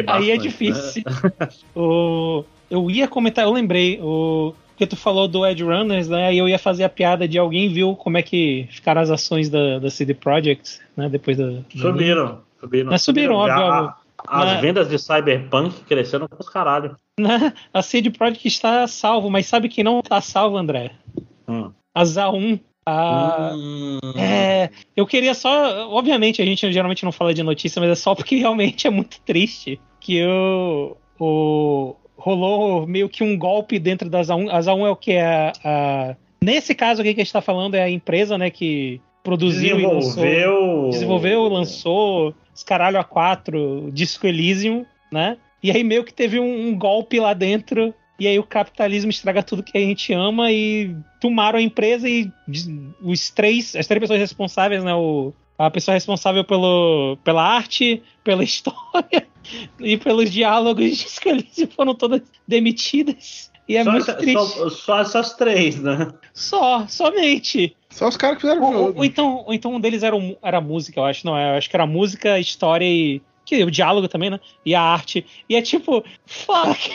Aí 0.06 0.30
é 0.30 0.36
difícil. 0.36 1.02
Né? 1.06 1.48
o, 1.74 2.44
eu 2.70 2.90
ia 2.90 3.08
comentar, 3.08 3.44
eu 3.44 3.52
lembrei, 3.52 3.98
o, 4.00 4.54
que 4.76 4.86
tu 4.86 4.96
falou 4.96 5.26
do 5.26 5.46
Edge 5.46 5.64
Runners, 5.64 6.08
né? 6.08 6.26
Aí 6.26 6.38
eu 6.38 6.48
ia 6.48 6.58
fazer 6.58 6.84
a 6.84 6.88
piada 6.88 7.26
de 7.26 7.38
alguém 7.38 7.72
viu 7.72 7.96
como 7.96 8.18
é 8.18 8.22
que 8.22 8.68
ficaram 8.70 9.00
as 9.00 9.10
ações 9.10 9.48
da, 9.48 9.78
da 9.78 9.90
CD 9.90 10.12
Projekt, 10.12 10.80
né? 10.96 11.08
Depois 11.08 11.36
da. 11.36 11.62
Subiram. 11.74 12.40
Subiram. 12.60 12.90
Mas 12.90 13.02
subiram, 13.02 13.34
óbvio. 13.34 13.62
óbvio. 13.62 14.05
As 14.26 14.46
na... 14.46 14.60
vendas 14.60 14.88
de 14.88 14.98
Cyberpunk 14.98 15.84
cresceram 15.84 16.28
com 16.28 16.40
os 16.40 16.48
caralho. 16.48 16.96
Na... 17.18 17.52
A 17.72 17.82
CD 17.82 18.10
Projekt 18.10 18.46
está 18.46 18.86
salvo, 18.86 19.30
mas 19.30 19.46
sabe 19.46 19.68
quem 19.68 19.84
não 19.84 20.00
está 20.00 20.20
salvo, 20.20 20.56
André? 20.56 20.92
Hum. 21.48 21.72
A 21.94 22.02
ZA1. 22.02 22.60
A... 22.86 23.52
Hum. 23.54 23.98
É, 24.16 24.70
eu 24.96 25.06
queria 25.06 25.34
só. 25.34 25.88
Obviamente, 25.90 26.40
a 26.40 26.44
gente 26.44 26.70
geralmente 26.72 27.04
não 27.04 27.12
fala 27.12 27.34
de 27.34 27.42
notícia, 27.42 27.80
mas 27.80 27.90
é 27.90 27.94
só 27.94 28.14
porque 28.14 28.36
realmente 28.38 28.86
é 28.86 28.90
muito 28.90 29.20
triste 29.20 29.80
que 30.00 30.24
o, 30.24 30.96
o, 31.18 31.96
rolou 32.16 32.86
meio 32.86 33.08
que 33.08 33.24
um 33.24 33.36
golpe 33.36 33.78
dentro 33.78 34.08
da 34.08 34.20
ZA1. 34.20 34.48
A 34.50 34.60
ZA1 34.60 34.86
é 34.86 34.90
o 34.90 34.96
que? 34.96 35.12
É 35.12 35.52
a, 35.64 36.16
nesse 36.42 36.74
caso 36.74 37.00
aqui 37.00 37.14
que 37.14 37.20
a 37.20 37.24
gente 37.24 37.28
está 37.28 37.40
falando 37.40 37.74
é 37.74 37.82
a 37.82 37.90
empresa 37.90 38.38
né, 38.38 38.50
que 38.50 39.00
produziu 39.22 39.76
desenvolveu... 39.76 39.90
e 39.90 39.94
lançou. 39.94 40.90
Desenvolveu, 40.90 41.48
lançou 41.48 42.34
os 42.56 42.62
caralho 42.62 42.98
a 42.98 43.04
quatro, 43.04 43.90
Disco 43.92 44.26
Elysium, 44.26 44.86
né? 45.12 45.36
E 45.62 45.70
aí 45.70 45.84
meio 45.84 46.02
que 46.04 46.12
teve 46.12 46.40
um, 46.40 46.68
um, 46.68 46.78
golpe 46.78 47.20
lá 47.20 47.34
dentro. 47.34 47.94
E 48.18 48.26
aí 48.26 48.38
o 48.38 48.44
capitalismo 48.44 49.10
estraga 49.10 49.42
tudo 49.42 49.62
que 49.62 49.76
a 49.76 49.80
gente 49.80 50.12
ama 50.14 50.50
e 50.50 50.96
tomaram 51.20 51.58
a 51.58 51.62
empresa 51.62 52.08
e 52.08 52.32
os 53.02 53.28
três, 53.28 53.76
as 53.76 53.86
três 53.86 54.00
pessoas 54.00 54.18
responsáveis, 54.18 54.82
né? 54.82 54.94
O, 54.94 55.34
a 55.58 55.70
pessoa 55.70 55.94
responsável 55.94 56.44
pelo, 56.44 57.18
pela 57.22 57.42
arte, 57.42 58.02
pela 58.24 58.42
história 58.44 59.26
e 59.78 59.98
pelos 59.98 60.30
diálogos 60.30 60.84
de 60.84 61.04
Disco 61.04 61.28
Elysium 61.28 61.68
foram 61.68 61.94
todas 61.94 62.22
demitidas. 62.48 63.50
E 63.68 63.76
é 63.76 63.84
só 63.84 63.90
muito 63.90 64.16
triste. 64.16 64.32
Só, 64.32 64.70
só, 64.70 65.00
essas 65.00 65.34
três, 65.34 65.78
né? 65.82 66.10
Só, 66.32 66.86
somente. 66.88 67.76
Só 67.96 68.06
os 68.08 68.16
caras 68.18 68.36
que 68.36 68.42
fizeram 68.42 68.68
o 68.68 68.72
jogo. 68.72 68.98
Ou, 68.98 69.04
então, 69.06 69.42
ou 69.46 69.54
então 69.54 69.74
um 69.74 69.80
deles 69.80 70.02
era, 70.02 70.14
era 70.42 70.60
música, 70.60 71.00
eu 71.00 71.04
acho. 71.06 71.24
Não, 71.24 71.34
eu 71.38 71.56
acho 71.56 71.70
que 71.70 71.74
era 71.74 71.86
música, 71.86 72.38
história 72.38 72.84
e. 72.84 73.22
Que, 73.42 73.64
o 73.64 73.70
diálogo 73.70 74.06
também, 74.06 74.28
né? 74.28 74.38
E 74.66 74.74
a 74.74 74.82
arte. 74.82 75.24
E 75.48 75.56
é 75.56 75.62
tipo, 75.62 76.04
fuck. 76.26 76.90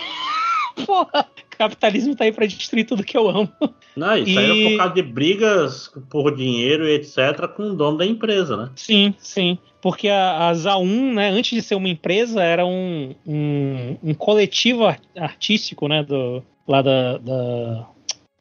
Porra, 0.86 1.28
capitalismo 1.58 2.16
tá 2.16 2.24
aí 2.26 2.32
pra 2.32 2.46
destruir 2.46 2.86
tudo 2.86 3.04
que 3.04 3.18
eu 3.18 3.28
amo. 3.28 3.50
Não, 3.96 4.16
isso 4.16 4.30
e... 4.30 4.38
aí 4.38 4.46
era 4.46 4.70
por 4.70 4.78
causa 4.78 4.94
de 4.94 5.02
brigas 5.02 5.92
por 6.08 6.36
dinheiro 6.36 6.88
e 6.88 6.94
etc. 6.94 7.48
com 7.56 7.64
o 7.64 7.76
dono 7.76 7.98
da 7.98 8.06
empresa, 8.06 8.56
né? 8.56 8.70
Sim, 8.76 9.16
sim. 9.18 9.58
porque 9.82 10.08
a, 10.08 10.50
a 10.50 10.54
ZA1, 10.54 11.14
né, 11.14 11.30
antes 11.30 11.52
de 11.52 11.62
ser 11.64 11.76
uma 11.76 11.90
empresa, 11.90 12.44
era 12.44 12.64
um, 12.64 13.16
um, 13.26 13.98
um 14.04 14.14
coletivo 14.14 14.86
artístico, 15.18 15.88
né, 15.88 16.04
do, 16.04 16.44
lá 16.68 16.84
da... 16.84 17.18
da... 17.18 17.88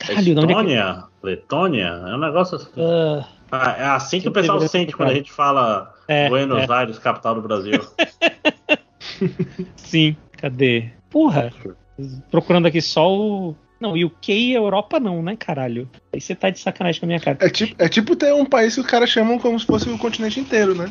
Caralho, 0.00 0.40
Estônia? 0.40 0.80
É 0.80 0.94
que... 0.94 1.26
Letônia? 1.26 1.86
É 1.86 2.14
um 2.14 2.18
negócio 2.18 2.56
assim. 2.56 2.70
Uh, 2.76 3.24
é 3.52 3.84
assim 3.84 4.16
que, 4.18 4.22
que 4.22 4.28
o 4.28 4.32
pessoal 4.32 4.60
sente 4.62 4.96
quando 4.96 5.10
a 5.10 5.14
gente 5.14 5.30
fala 5.30 5.94
é, 6.08 6.28
Buenos 6.28 6.68
é. 6.68 6.72
Aires, 6.72 6.98
capital 6.98 7.34
do 7.34 7.42
Brasil. 7.42 7.80
Sim, 9.76 10.16
cadê? 10.32 10.90
Porra, 11.10 11.52
procurando 12.30 12.66
aqui 12.66 12.80
só 12.80 13.12
o. 13.12 13.54
Não, 13.78 13.96
e 13.96 14.52
Europa 14.52 15.00
não, 15.00 15.22
né, 15.22 15.36
caralho? 15.36 15.88
Aí 16.12 16.20
você 16.20 16.34
tá 16.34 16.50
de 16.50 16.58
sacanagem 16.58 17.00
com 17.00 17.06
a 17.06 17.08
minha 17.08 17.20
cara. 17.20 17.38
É 17.40 17.48
tipo, 17.48 17.82
é 17.82 17.88
tipo 17.88 18.14
ter 18.14 18.32
um 18.34 18.44
país 18.44 18.74
que 18.74 18.80
os 18.80 18.86
caras 18.86 19.08
chamam 19.08 19.38
como 19.38 19.58
se 19.58 19.64
fosse 19.64 19.88
o 19.88 19.98
continente 19.98 20.38
inteiro, 20.38 20.74
né? 20.74 20.90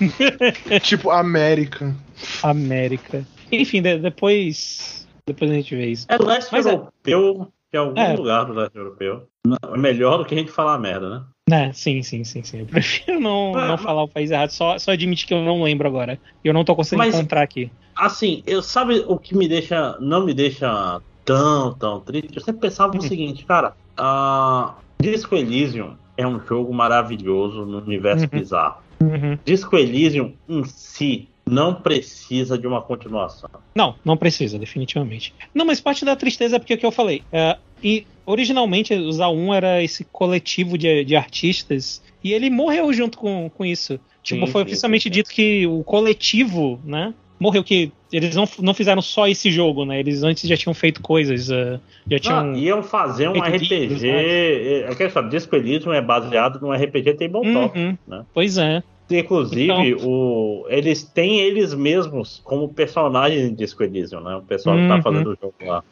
tipo 0.82 1.10
América. 1.10 1.94
América. 2.42 3.24
Enfim, 3.50 3.80
de, 3.80 3.98
depois. 3.98 5.06
Depois 5.24 5.50
a 5.50 5.54
gente 5.54 5.74
vê 5.74 5.86
isso. 5.86 6.06
É 6.08 6.16
leste 6.18 6.50
Mas 6.52 6.66
é- 6.66 6.70
europeu, 6.70 7.48
é... 7.52 7.55
que 7.70 7.76
é 7.76 7.80
algum 7.80 8.00
é. 8.00 8.14
lugar 8.14 8.44
do 8.44 8.52
leste 8.52 8.76
europeu. 8.76 9.28
É 9.72 9.78
melhor 9.78 10.18
do 10.18 10.24
que 10.24 10.34
a 10.34 10.38
gente 10.38 10.50
falar 10.50 10.78
merda, 10.78 11.08
né? 11.08 11.24
É, 11.50 11.72
sim, 11.72 12.02
sim, 12.02 12.24
sim, 12.24 12.42
sim. 12.42 12.60
Eu 12.60 12.66
prefiro 12.66 13.20
não, 13.20 13.56
ah, 13.56 13.68
não 13.68 13.78
falar 13.78 14.02
o 14.02 14.08
país 14.08 14.30
errado, 14.30 14.50
só, 14.50 14.78
só 14.78 14.90
admitir 14.90 15.26
que 15.28 15.34
eu 15.34 15.42
não 15.42 15.62
lembro 15.62 15.86
agora. 15.86 16.18
Eu 16.44 16.52
não 16.52 16.64
tô 16.64 16.74
conseguindo 16.74 17.06
mas, 17.06 17.14
encontrar 17.14 17.42
aqui. 17.42 17.70
Assim, 17.94 18.42
eu 18.46 18.62
sabe 18.62 19.04
o 19.06 19.16
que 19.18 19.36
me 19.36 19.48
deixa. 19.48 19.96
não 20.00 20.24
me 20.24 20.34
deixa 20.34 21.00
tão, 21.24 21.72
tão 21.74 22.00
triste? 22.00 22.36
Eu 22.36 22.42
sempre 22.42 22.62
pensava 22.62 22.92
uhum. 22.92 22.98
o 22.98 23.02
seguinte, 23.02 23.44
cara, 23.44 23.74
uh, 23.98 24.74
Disco 25.00 25.36
Elysium 25.36 25.96
é 26.16 26.26
um 26.26 26.40
jogo 26.40 26.72
maravilhoso 26.74 27.64
no 27.64 27.78
universo 27.78 28.24
uhum. 28.24 28.40
bizarro. 28.40 28.82
Uhum. 29.00 29.38
Disco 29.44 29.76
Elysium 29.76 30.32
em 30.48 30.64
si 30.64 31.28
não 31.48 31.74
precisa 31.74 32.58
de 32.58 32.66
uma 32.66 32.82
continuação. 32.82 33.48
Não, 33.74 33.94
não 34.04 34.16
precisa, 34.16 34.58
definitivamente. 34.58 35.32
Não, 35.54 35.64
mas 35.64 35.80
parte 35.80 36.04
da 36.04 36.16
tristeza 36.16 36.56
é 36.56 36.58
porque 36.58 36.72
é 36.72 36.76
o 36.76 36.78
que 36.78 36.86
eu 36.86 36.90
falei. 36.90 37.22
É, 37.32 37.56
e 37.82 38.06
originalmente 38.24 38.92
o 38.92 39.08
ZA1 39.08 39.54
era 39.54 39.82
esse 39.82 40.04
coletivo 40.04 40.76
de, 40.76 41.04
de 41.04 41.14
artistas 41.14 42.02
e 42.22 42.32
ele 42.32 42.50
morreu 42.50 42.92
junto 42.92 43.16
com, 43.16 43.48
com 43.48 43.64
isso. 43.64 44.00
Tipo, 44.22 44.46
sim, 44.46 44.52
foi 44.52 44.62
sim, 44.62 44.66
oficialmente 44.66 45.04
sim. 45.04 45.10
dito 45.10 45.30
que 45.30 45.66
o 45.66 45.84
coletivo, 45.84 46.80
né? 46.84 47.14
Morreu 47.38 47.62
que 47.62 47.92
eles 48.12 48.34
não, 48.34 48.48
não 48.60 48.74
fizeram 48.74 49.02
só 49.02 49.28
esse 49.28 49.50
jogo, 49.50 49.84
né? 49.84 50.00
Eles 50.00 50.22
antes 50.24 50.48
já 50.48 50.56
tinham 50.56 50.74
feito 50.74 51.00
coisas, 51.02 51.48
uh, 51.48 51.78
já 52.10 52.18
tinham. 52.18 52.54
Ah, 52.54 52.58
iam 52.58 52.82
fazer 52.82 53.28
um 53.28 53.38
RPG. 53.38 53.78
Livros, 53.78 54.02
né? 54.02 54.08
É, 54.08 54.80
é 54.80 55.02
é 55.02 55.22
Disco 55.28 55.54
Elysium 55.54 55.92
é 55.92 56.00
baseado 56.00 56.60
num 56.60 56.72
RPG 56.72 57.14
tabletop, 57.14 57.78
uhum, 57.78 57.96
né? 58.08 58.24
Pois 58.34 58.58
é. 58.58 58.82
Inclusive, 59.08 59.70
então... 59.70 60.08
o, 60.08 60.66
eles 60.68 61.04
têm 61.04 61.38
eles 61.40 61.72
mesmos 61.72 62.40
como 62.44 62.68
personagens 62.68 63.50
de 63.50 63.54
Disco 63.54 63.82
Elysium, 63.84 64.20
né? 64.20 64.36
O 64.36 64.42
pessoal 64.42 64.76
que 64.76 64.88
tá 64.88 64.96
uhum. 64.96 65.02
fazendo 65.02 65.30
o 65.30 65.38
jogo 65.40 65.54
lá. 65.60 65.84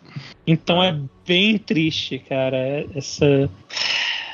Então 0.47 0.83
é 0.83 0.99
bem 1.27 1.57
triste, 1.59 2.19
cara. 2.19 2.85
Essa. 2.95 3.49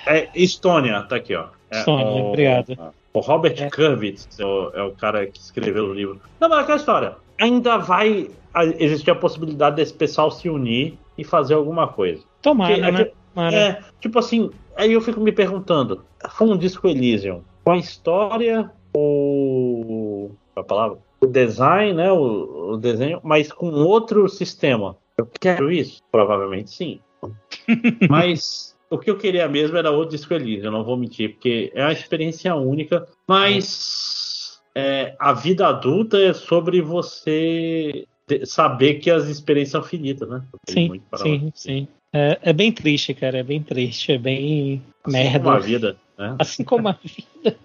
É 0.07 0.29
Estônia, 0.35 1.03
tá 1.03 1.17
aqui, 1.17 1.35
ó. 1.35 1.47
É, 1.71 1.79
Estônia, 1.79 2.07
o, 2.07 2.29
obrigado. 2.29 2.79
O 3.13 3.21
Robert 3.21 3.55
é. 3.59 3.69
Kurvitz 3.69 4.39
é 4.39 4.45
o, 4.45 4.71
é 4.75 4.83
o, 4.83 4.93
cara 4.93 5.27
que 5.27 5.39
escreveu 5.39 5.85
o 5.85 5.95
livro. 5.95 6.21
Não, 6.41 6.49
mas 6.49 6.61
aquela 6.61 6.79
história. 6.79 7.17
Ainda 7.39 7.77
vai 7.77 8.31
existir 8.79 9.11
a 9.11 9.15
possibilidade 9.15 9.77
desse 9.77 9.93
pessoal 9.93 10.31
se 10.31 10.49
unir 10.49 10.99
e 11.19 11.25
fazer 11.25 11.55
alguma 11.55 11.89
coisa. 11.89 12.23
Tomara, 12.41 12.75
Porque, 12.75 12.91
né? 12.91 13.11
Tomara. 13.35 13.57
É, 13.57 13.81
tipo 14.01 14.19
assim, 14.19 14.51
aí 14.77 14.93
eu 14.93 15.01
fico 15.01 15.21
me 15.21 15.33
perguntando, 15.33 16.05
foi 16.31 16.49
um 16.49 16.57
disco 16.57 16.89
Elysium 16.89 17.43
com 17.65 17.73
a 17.73 17.77
história, 17.77 18.71
o. 18.95 20.31
a 20.57 20.63
palavra? 20.63 20.99
O 21.21 21.27
design, 21.27 21.93
né? 21.95 22.11
O, 22.11 22.73
o 22.73 22.77
desenho, 22.77 23.21
mas 23.23 23.53
com 23.53 23.71
outro 23.71 24.29
sistema. 24.29 24.97
Eu 25.19 25.29
quero 25.39 25.71
isso? 25.71 26.03
Provavelmente 26.11 26.71
sim. 26.71 27.01
mas 28.09 28.75
o 28.89 28.99
que 28.99 29.11
eu 29.11 29.17
queria 29.17 29.47
mesmo 29.49 29.77
era 29.77 29.91
outro 29.91 30.17
disco 30.17 30.33
Elysium, 30.33 30.67
eu 30.67 30.73
não 30.73 30.85
vou 30.85 30.97
mentir, 30.97 31.35
porque 31.35 31.71
é 31.75 31.83
uma 31.83 31.93
experiência 31.93 32.55
única, 32.55 33.07
mas 33.29 34.61
é, 34.75 35.15
a 35.19 35.33
vida 35.33 35.69
adulta 35.69 36.19
é 36.19 36.33
sobre 36.33 36.81
você 36.81 38.07
saber 38.45 38.95
que 38.95 39.11
as 39.11 39.27
experiências 39.29 39.73
são 39.73 39.83
finitas, 39.83 40.29
né? 40.29 40.43
Sim, 40.69 41.01
sim, 41.17 41.53
sim. 41.55 41.89
É, 42.13 42.39
é, 42.43 42.53
bem 42.53 42.73
triste, 42.73 43.15
cara, 43.15 43.39
é 43.39 43.43
bem 43.43 43.63
triste, 43.63 44.13
é 44.13 44.19
bem 44.19 44.83
assim 45.05 45.17
merda. 45.17 45.39
Como 45.39 45.51
a 45.51 45.59
vida. 45.59 45.97
Né? 46.21 46.37
Assim 46.39 46.63
como 46.63 46.87
a 46.87 46.93
vida. 47.03 47.57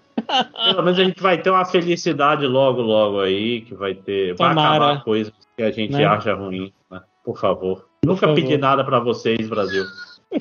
Pelo 0.64 0.82
menos 0.82 0.98
a 0.98 1.04
gente 1.04 1.22
vai 1.22 1.36
ter 1.36 1.50
uma 1.50 1.66
felicidade 1.66 2.46
logo, 2.46 2.80
logo 2.80 3.20
aí, 3.20 3.60
que 3.60 3.74
vai 3.74 3.94
ter. 3.94 4.34
Tomara. 4.34 4.54
Vai 4.54 4.66
acabar 4.76 5.04
coisas 5.04 5.32
que 5.54 5.62
a 5.62 5.70
gente 5.70 5.92
né? 5.92 6.06
acha 6.06 6.32
ruim, 6.32 6.72
né? 6.90 7.02
Por 7.22 7.38
favor. 7.38 7.86
Por 8.00 8.08
Nunca 8.08 8.20
favor. 8.20 8.34
pedi 8.34 8.56
nada 8.56 8.82
para 8.82 8.98
vocês, 8.98 9.46
Brasil. 9.46 9.84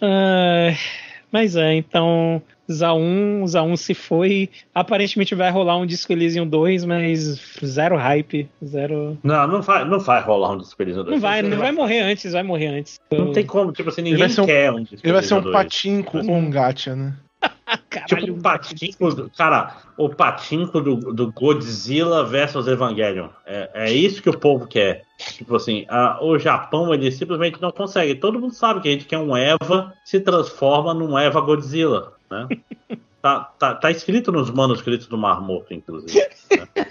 uh, 0.00 0.72
mas 1.32 1.56
é, 1.56 1.74
então. 1.74 2.40
ZA1, 2.70 3.44
ZA1 3.44 3.76
se 3.76 3.94
foi. 3.94 4.50
Aparentemente 4.74 5.34
vai 5.34 5.50
rolar 5.50 5.76
um 5.76 5.86
Disco 5.86 6.12
Elysium 6.12 6.46
2, 6.46 6.84
mas 6.84 7.40
zero 7.64 7.96
hype, 7.96 8.48
zero. 8.64 9.18
Não, 9.22 9.46
não 9.46 9.62
vai, 9.62 9.84
não 9.84 9.98
vai 9.98 10.20
rolar 10.22 10.52
um 10.52 10.58
Disco 10.58 10.82
Elysium 10.82 11.04
2. 11.04 11.14
Não 11.14 11.20
vai, 11.20 11.42
não 11.42 11.50
vai, 11.50 11.58
vai 11.58 11.72
morrer 11.72 12.00
antes, 12.00 12.32
vai 12.32 12.42
morrer 12.42 12.68
antes. 12.68 13.00
Não 13.10 13.32
tem 13.32 13.46
como, 13.46 13.72
tipo 13.72 13.88
assim, 13.88 14.02
ninguém 14.02 14.28
quer 14.28 14.70
um, 14.72 14.76
um 14.76 14.82
Disco 14.82 15.06
Ele 15.06 15.12
vai 15.12 15.22
ser 15.22 15.34
um 15.34 15.52
patinco 15.52 16.18
ou 16.18 16.34
um 16.34 16.50
gacha, 16.50 16.94
né? 16.94 17.14
Caralho, 17.90 18.26
tipo 18.26 18.38
o 18.38 18.42
patinco, 18.42 19.14
do, 19.14 19.30
cara, 19.30 19.76
o 19.96 20.08
patinco 20.08 20.80
do, 20.80 20.96
do 21.12 21.32
Godzilla 21.32 22.24
versus 22.24 22.66
Evangelion. 22.66 23.28
É, 23.46 23.70
é 23.74 23.92
isso 23.92 24.22
que 24.22 24.30
o 24.30 24.38
povo 24.38 24.66
quer. 24.66 25.04
Tipo 25.18 25.56
assim, 25.56 25.84
a, 25.88 26.18
o 26.22 26.38
Japão 26.38 26.92
ele 26.92 27.10
simplesmente 27.10 27.60
não 27.60 27.70
consegue. 27.70 28.14
Todo 28.14 28.40
mundo 28.40 28.54
sabe 28.54 28.80
que 28.80 28.88
a 28.88 28.92
gente 28.92 29.04
quer 29.04 29.18
um 29.18 29.36
Eva 29.36 29.92
se 30.04 30.20
transforma 30.20 30.94
num 30.94 31.18
Eva 31.18 31.40
Godzilla, 31.40 32.12
né? 32.30 32.48
tá, 33.22 33.40
tá, 33.58 33.74
tá 33.74 33.90
escrito 33.90 34.32
nos 34.32 34.50
manuscritos 34.50 35.06
do 35.06 35.18
Mar 35.18 35.40
Morto, 35.40 35.74
inclusive. 35.74 36.18
Né? 36.50 36.86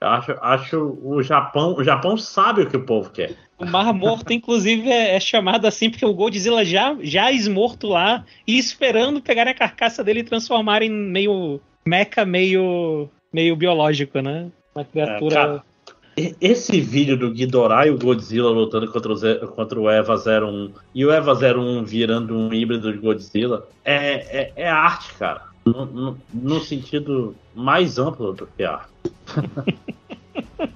Acho, 0.00 0.32
acho 0.40 0.98
o 1.02 1.22
Japão, 1.22 1.76
o 1.76 1.84
Japão 1.84 2.16
sabe 2.16 2.62
o 2.62 2.68
que 2.68 2.76
o 2.76 2.84
povo 2.84 3.10
quer. 3.10 3.36
O 3.56 3.64
Mar 3.64 3.92
Morto, 3.94 4.32
inclusive, 4.32 4.90
é, 4.90 5.14
é 5.14 5.20
chamado 5.20 5.66
assim 5.66 5.88
porque 5.88 6.04
o 6.04 6.12
Godzilla 6.12 6.64
já, 6.64 6.96
já 7.00 7.30
esmorto 7.30 7.86
lá 7.86 8.24
e 8.46 8.58
esperando 8.58 9.22
pegar 9.22 9.46
a 9.46 9.54
carcaça 9.54 10.02
dele 10.02 10.20
e 10.20 10.24
transformar 10.24 10.82
em 10.82 10.90
meio 10.90 11.60
mecha, 11.86 12.24
meio, 12.24 13.08
meio 13.32 13.54
biológico, 13.54 14.20
né? 14.20 14.50
Uma 14.74 14.84
criatura. 14.84 15.62
É, 15.68 15.71
esse 16.16 16.80
vídeo 16.80 17.16
do 17.16 17.30
Ghidorah 17.30 17.86
e 17.86 17.90
o 17.90 17.98
Godzilla 17.98 18.50
lutando 18.50 18.90
contra 18.90 19.12
o, 19.12 19.48
contra 19.48 19.80
o 19.80 19.88
Eva 19.88 20.14
01 20.14 20.70
e 20.94 21.06
o 21.06 21.10
Eva 21.10 21.32
01 21.32 21.84
virando 21.84 22.36
um 22.36 22.52
híbrido 22.52 22.92
de 22.92 22.98
Godzilla 22.98 23.66
é, 23.84 24.40
é, 24.40 24.52
é 24.56 24.68
arte, 24.68 25.14
cara. 25.14 25.42
No, 25.64 25.86
no, 25.86 26.18
no, 26.34 26.60
sentido 26.60 27.34
mais 27.54 27.98
amplo 27.98 28.32
do 28.32 28.46
que 28.46 28.64
arte. 28.64 28.90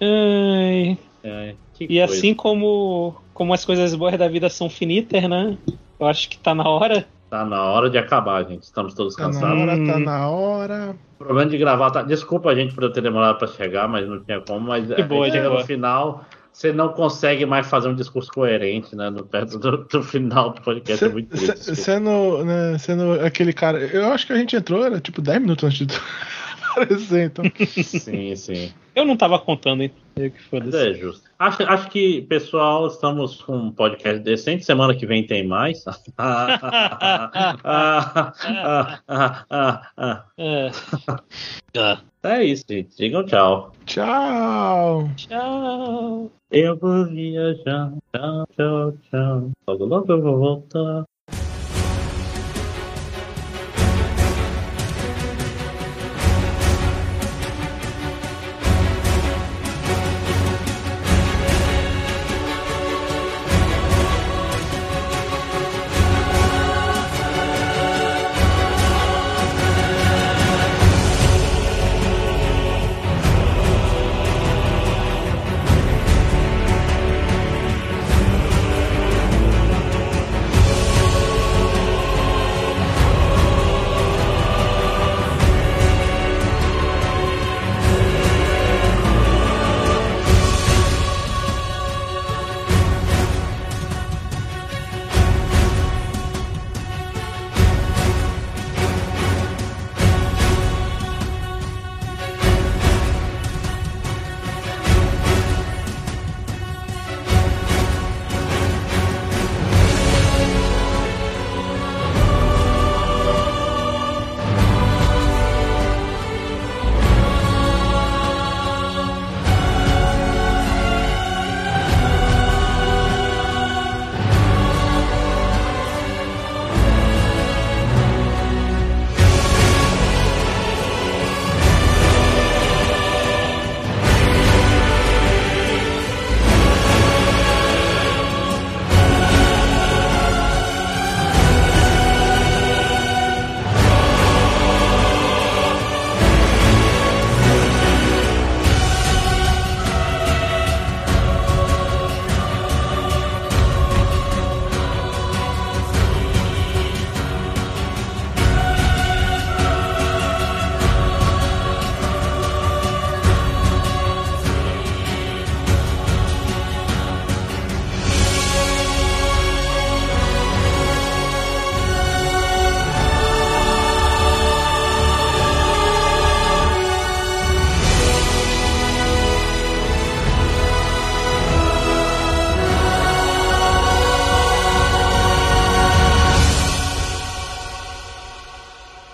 Ai. 0.00 0.98
É, 1.22 1.54
e 1.80 1.86
coisa. 1.86 2.04
assim 2.04 2.34
como, 2.34 3.16
como 3.32 3.54
as 3.54 3.64
coisas 3.64 3.94
boas 3.94 4.18
da 4.18 4.28
vida 4.28 4.50
são 4.50 4.68
finitas, 4.68 5.22
né? 5.28 5.56
Eu 5.98 6.06
acho 6.06 6.28
que 6.28 6.38
tá 6.38 6.54
na 6.54 6.68
hora. 6.68 7.06
Tá 7.34 7.44
na 7.44 7.64
hora 7.64 7.90
de 7.90 7.98
acabar, 7.98 8.44
gente. 8.44 8.62
Estamos 8.62 8.94
todos 8.94 9.16
tá 9.16 9.24
cansados. 9.24 9.58
Na 9.58 9.64
hora, 9.64 9.86
tá 9.86 9.98
na 9.98 10.28
hora. 10.28 10.96
O 11.18 11.24
problema 11.24 11.50
de 11.50 11.58
gravar 11.58 11.90
tá. 11.90 12.00
Desculpa 12.02 12.50
a 12.50 12.54
gente 12.54 12.72
por 12.72 12.84
eu 12.84 12.92
ter 12.92 13.00
demorado 13.00 13.38
para 13.38 13.48
chegar, 13.48 13.88
mas 13.88 14.08
não 14.08 14.20
tinha 14.20 14.40
como. 14.40 14.68
Mas 14.68 14.86
que 14.86 15.02
boa, 15.02 15.28
chega 15.28 15.48
no 15.48 15.64
final 15.64 16.24
você 16.52 16.72
não 16.72 16.90
consegue 16.90 17.44
mais 17.44 17.66
fazer 17.66 17.88
um 17.88 17.94
discurso 17.96 18.30
coerente, 18.30 18.94
né? 18.94 19.10
No, 19.10 19.24
perto 19.24 19.58
do, 19.58 19.78
do 19.78 20.04
final 20.04 20.50
do 20.50 20.62
podcast. 20.62 21.00
Cê, 21.00 21.06
é 21.06 21.08
muito 21.08 21.36
triste. 21.36 21.74
Sendo, 21.74 22.44
né, 22.44 22.78
sendo 22.78 23.14
aquele 23.14 23.52
cara. 23.52 23.80
Eu 23.80 24.12
acho 24.12 24.28
que 24.28 24.32
a 24.32 24.36
gente 24.36 24.54
entrou, 24.54 24.84
era 24.84 25.00
tipo 25.00 25.20
10 25.20 25.40
minutos 25.40 25.64
antes 25.64 25.84
de 25.84 26.00
aparecer, 26.82 27.26
então. 27.26 27.44
Sim, 27.66 28.36
sim. 28.36 28.72
Eu 28.94 29.04
não 29.04 29.16
tava 29.16 29.36
contando, 29.38 29.82
hein? 29.82 29.90
Que 30.14 30.32
é 30.76 30.94
justo. 30.94 31.28
Acho, 31.38 31.62
acho 31.64 31.90
que, 31.90 32.22
pessoal, 32.22 32.86
estamos 32.86 33.42
com 33.42 33.56
um 33.56 33.70
podcast 33.72 34.22
decente. 34.22 34.64
Semana 34.64 34.94
que 34.94 35.04
vem 35.04 35.26
tem 35.26 35.44
mais. 35.44 35.84
é 42.22 42.44
isso, 42.44 42.64
gente. 42.68 42.96
Digam 42.96 43.26
tchau. 43.26 43.72
Tchau. 43.84 45.10
Tchau. 45.16 46.30
Eu 46.52 46.78
vou 46.78 47.06
viajar. 47.06 47.92
Tchau, 48.12 48.46
tchau, 48.56 48.92
tchau. 49.10 49.50
Logo, 49.66 49.86
logo 49.86 50.12
eu 50.12 50.22
vou 50.22 50.38
voltar. 50.38 51.04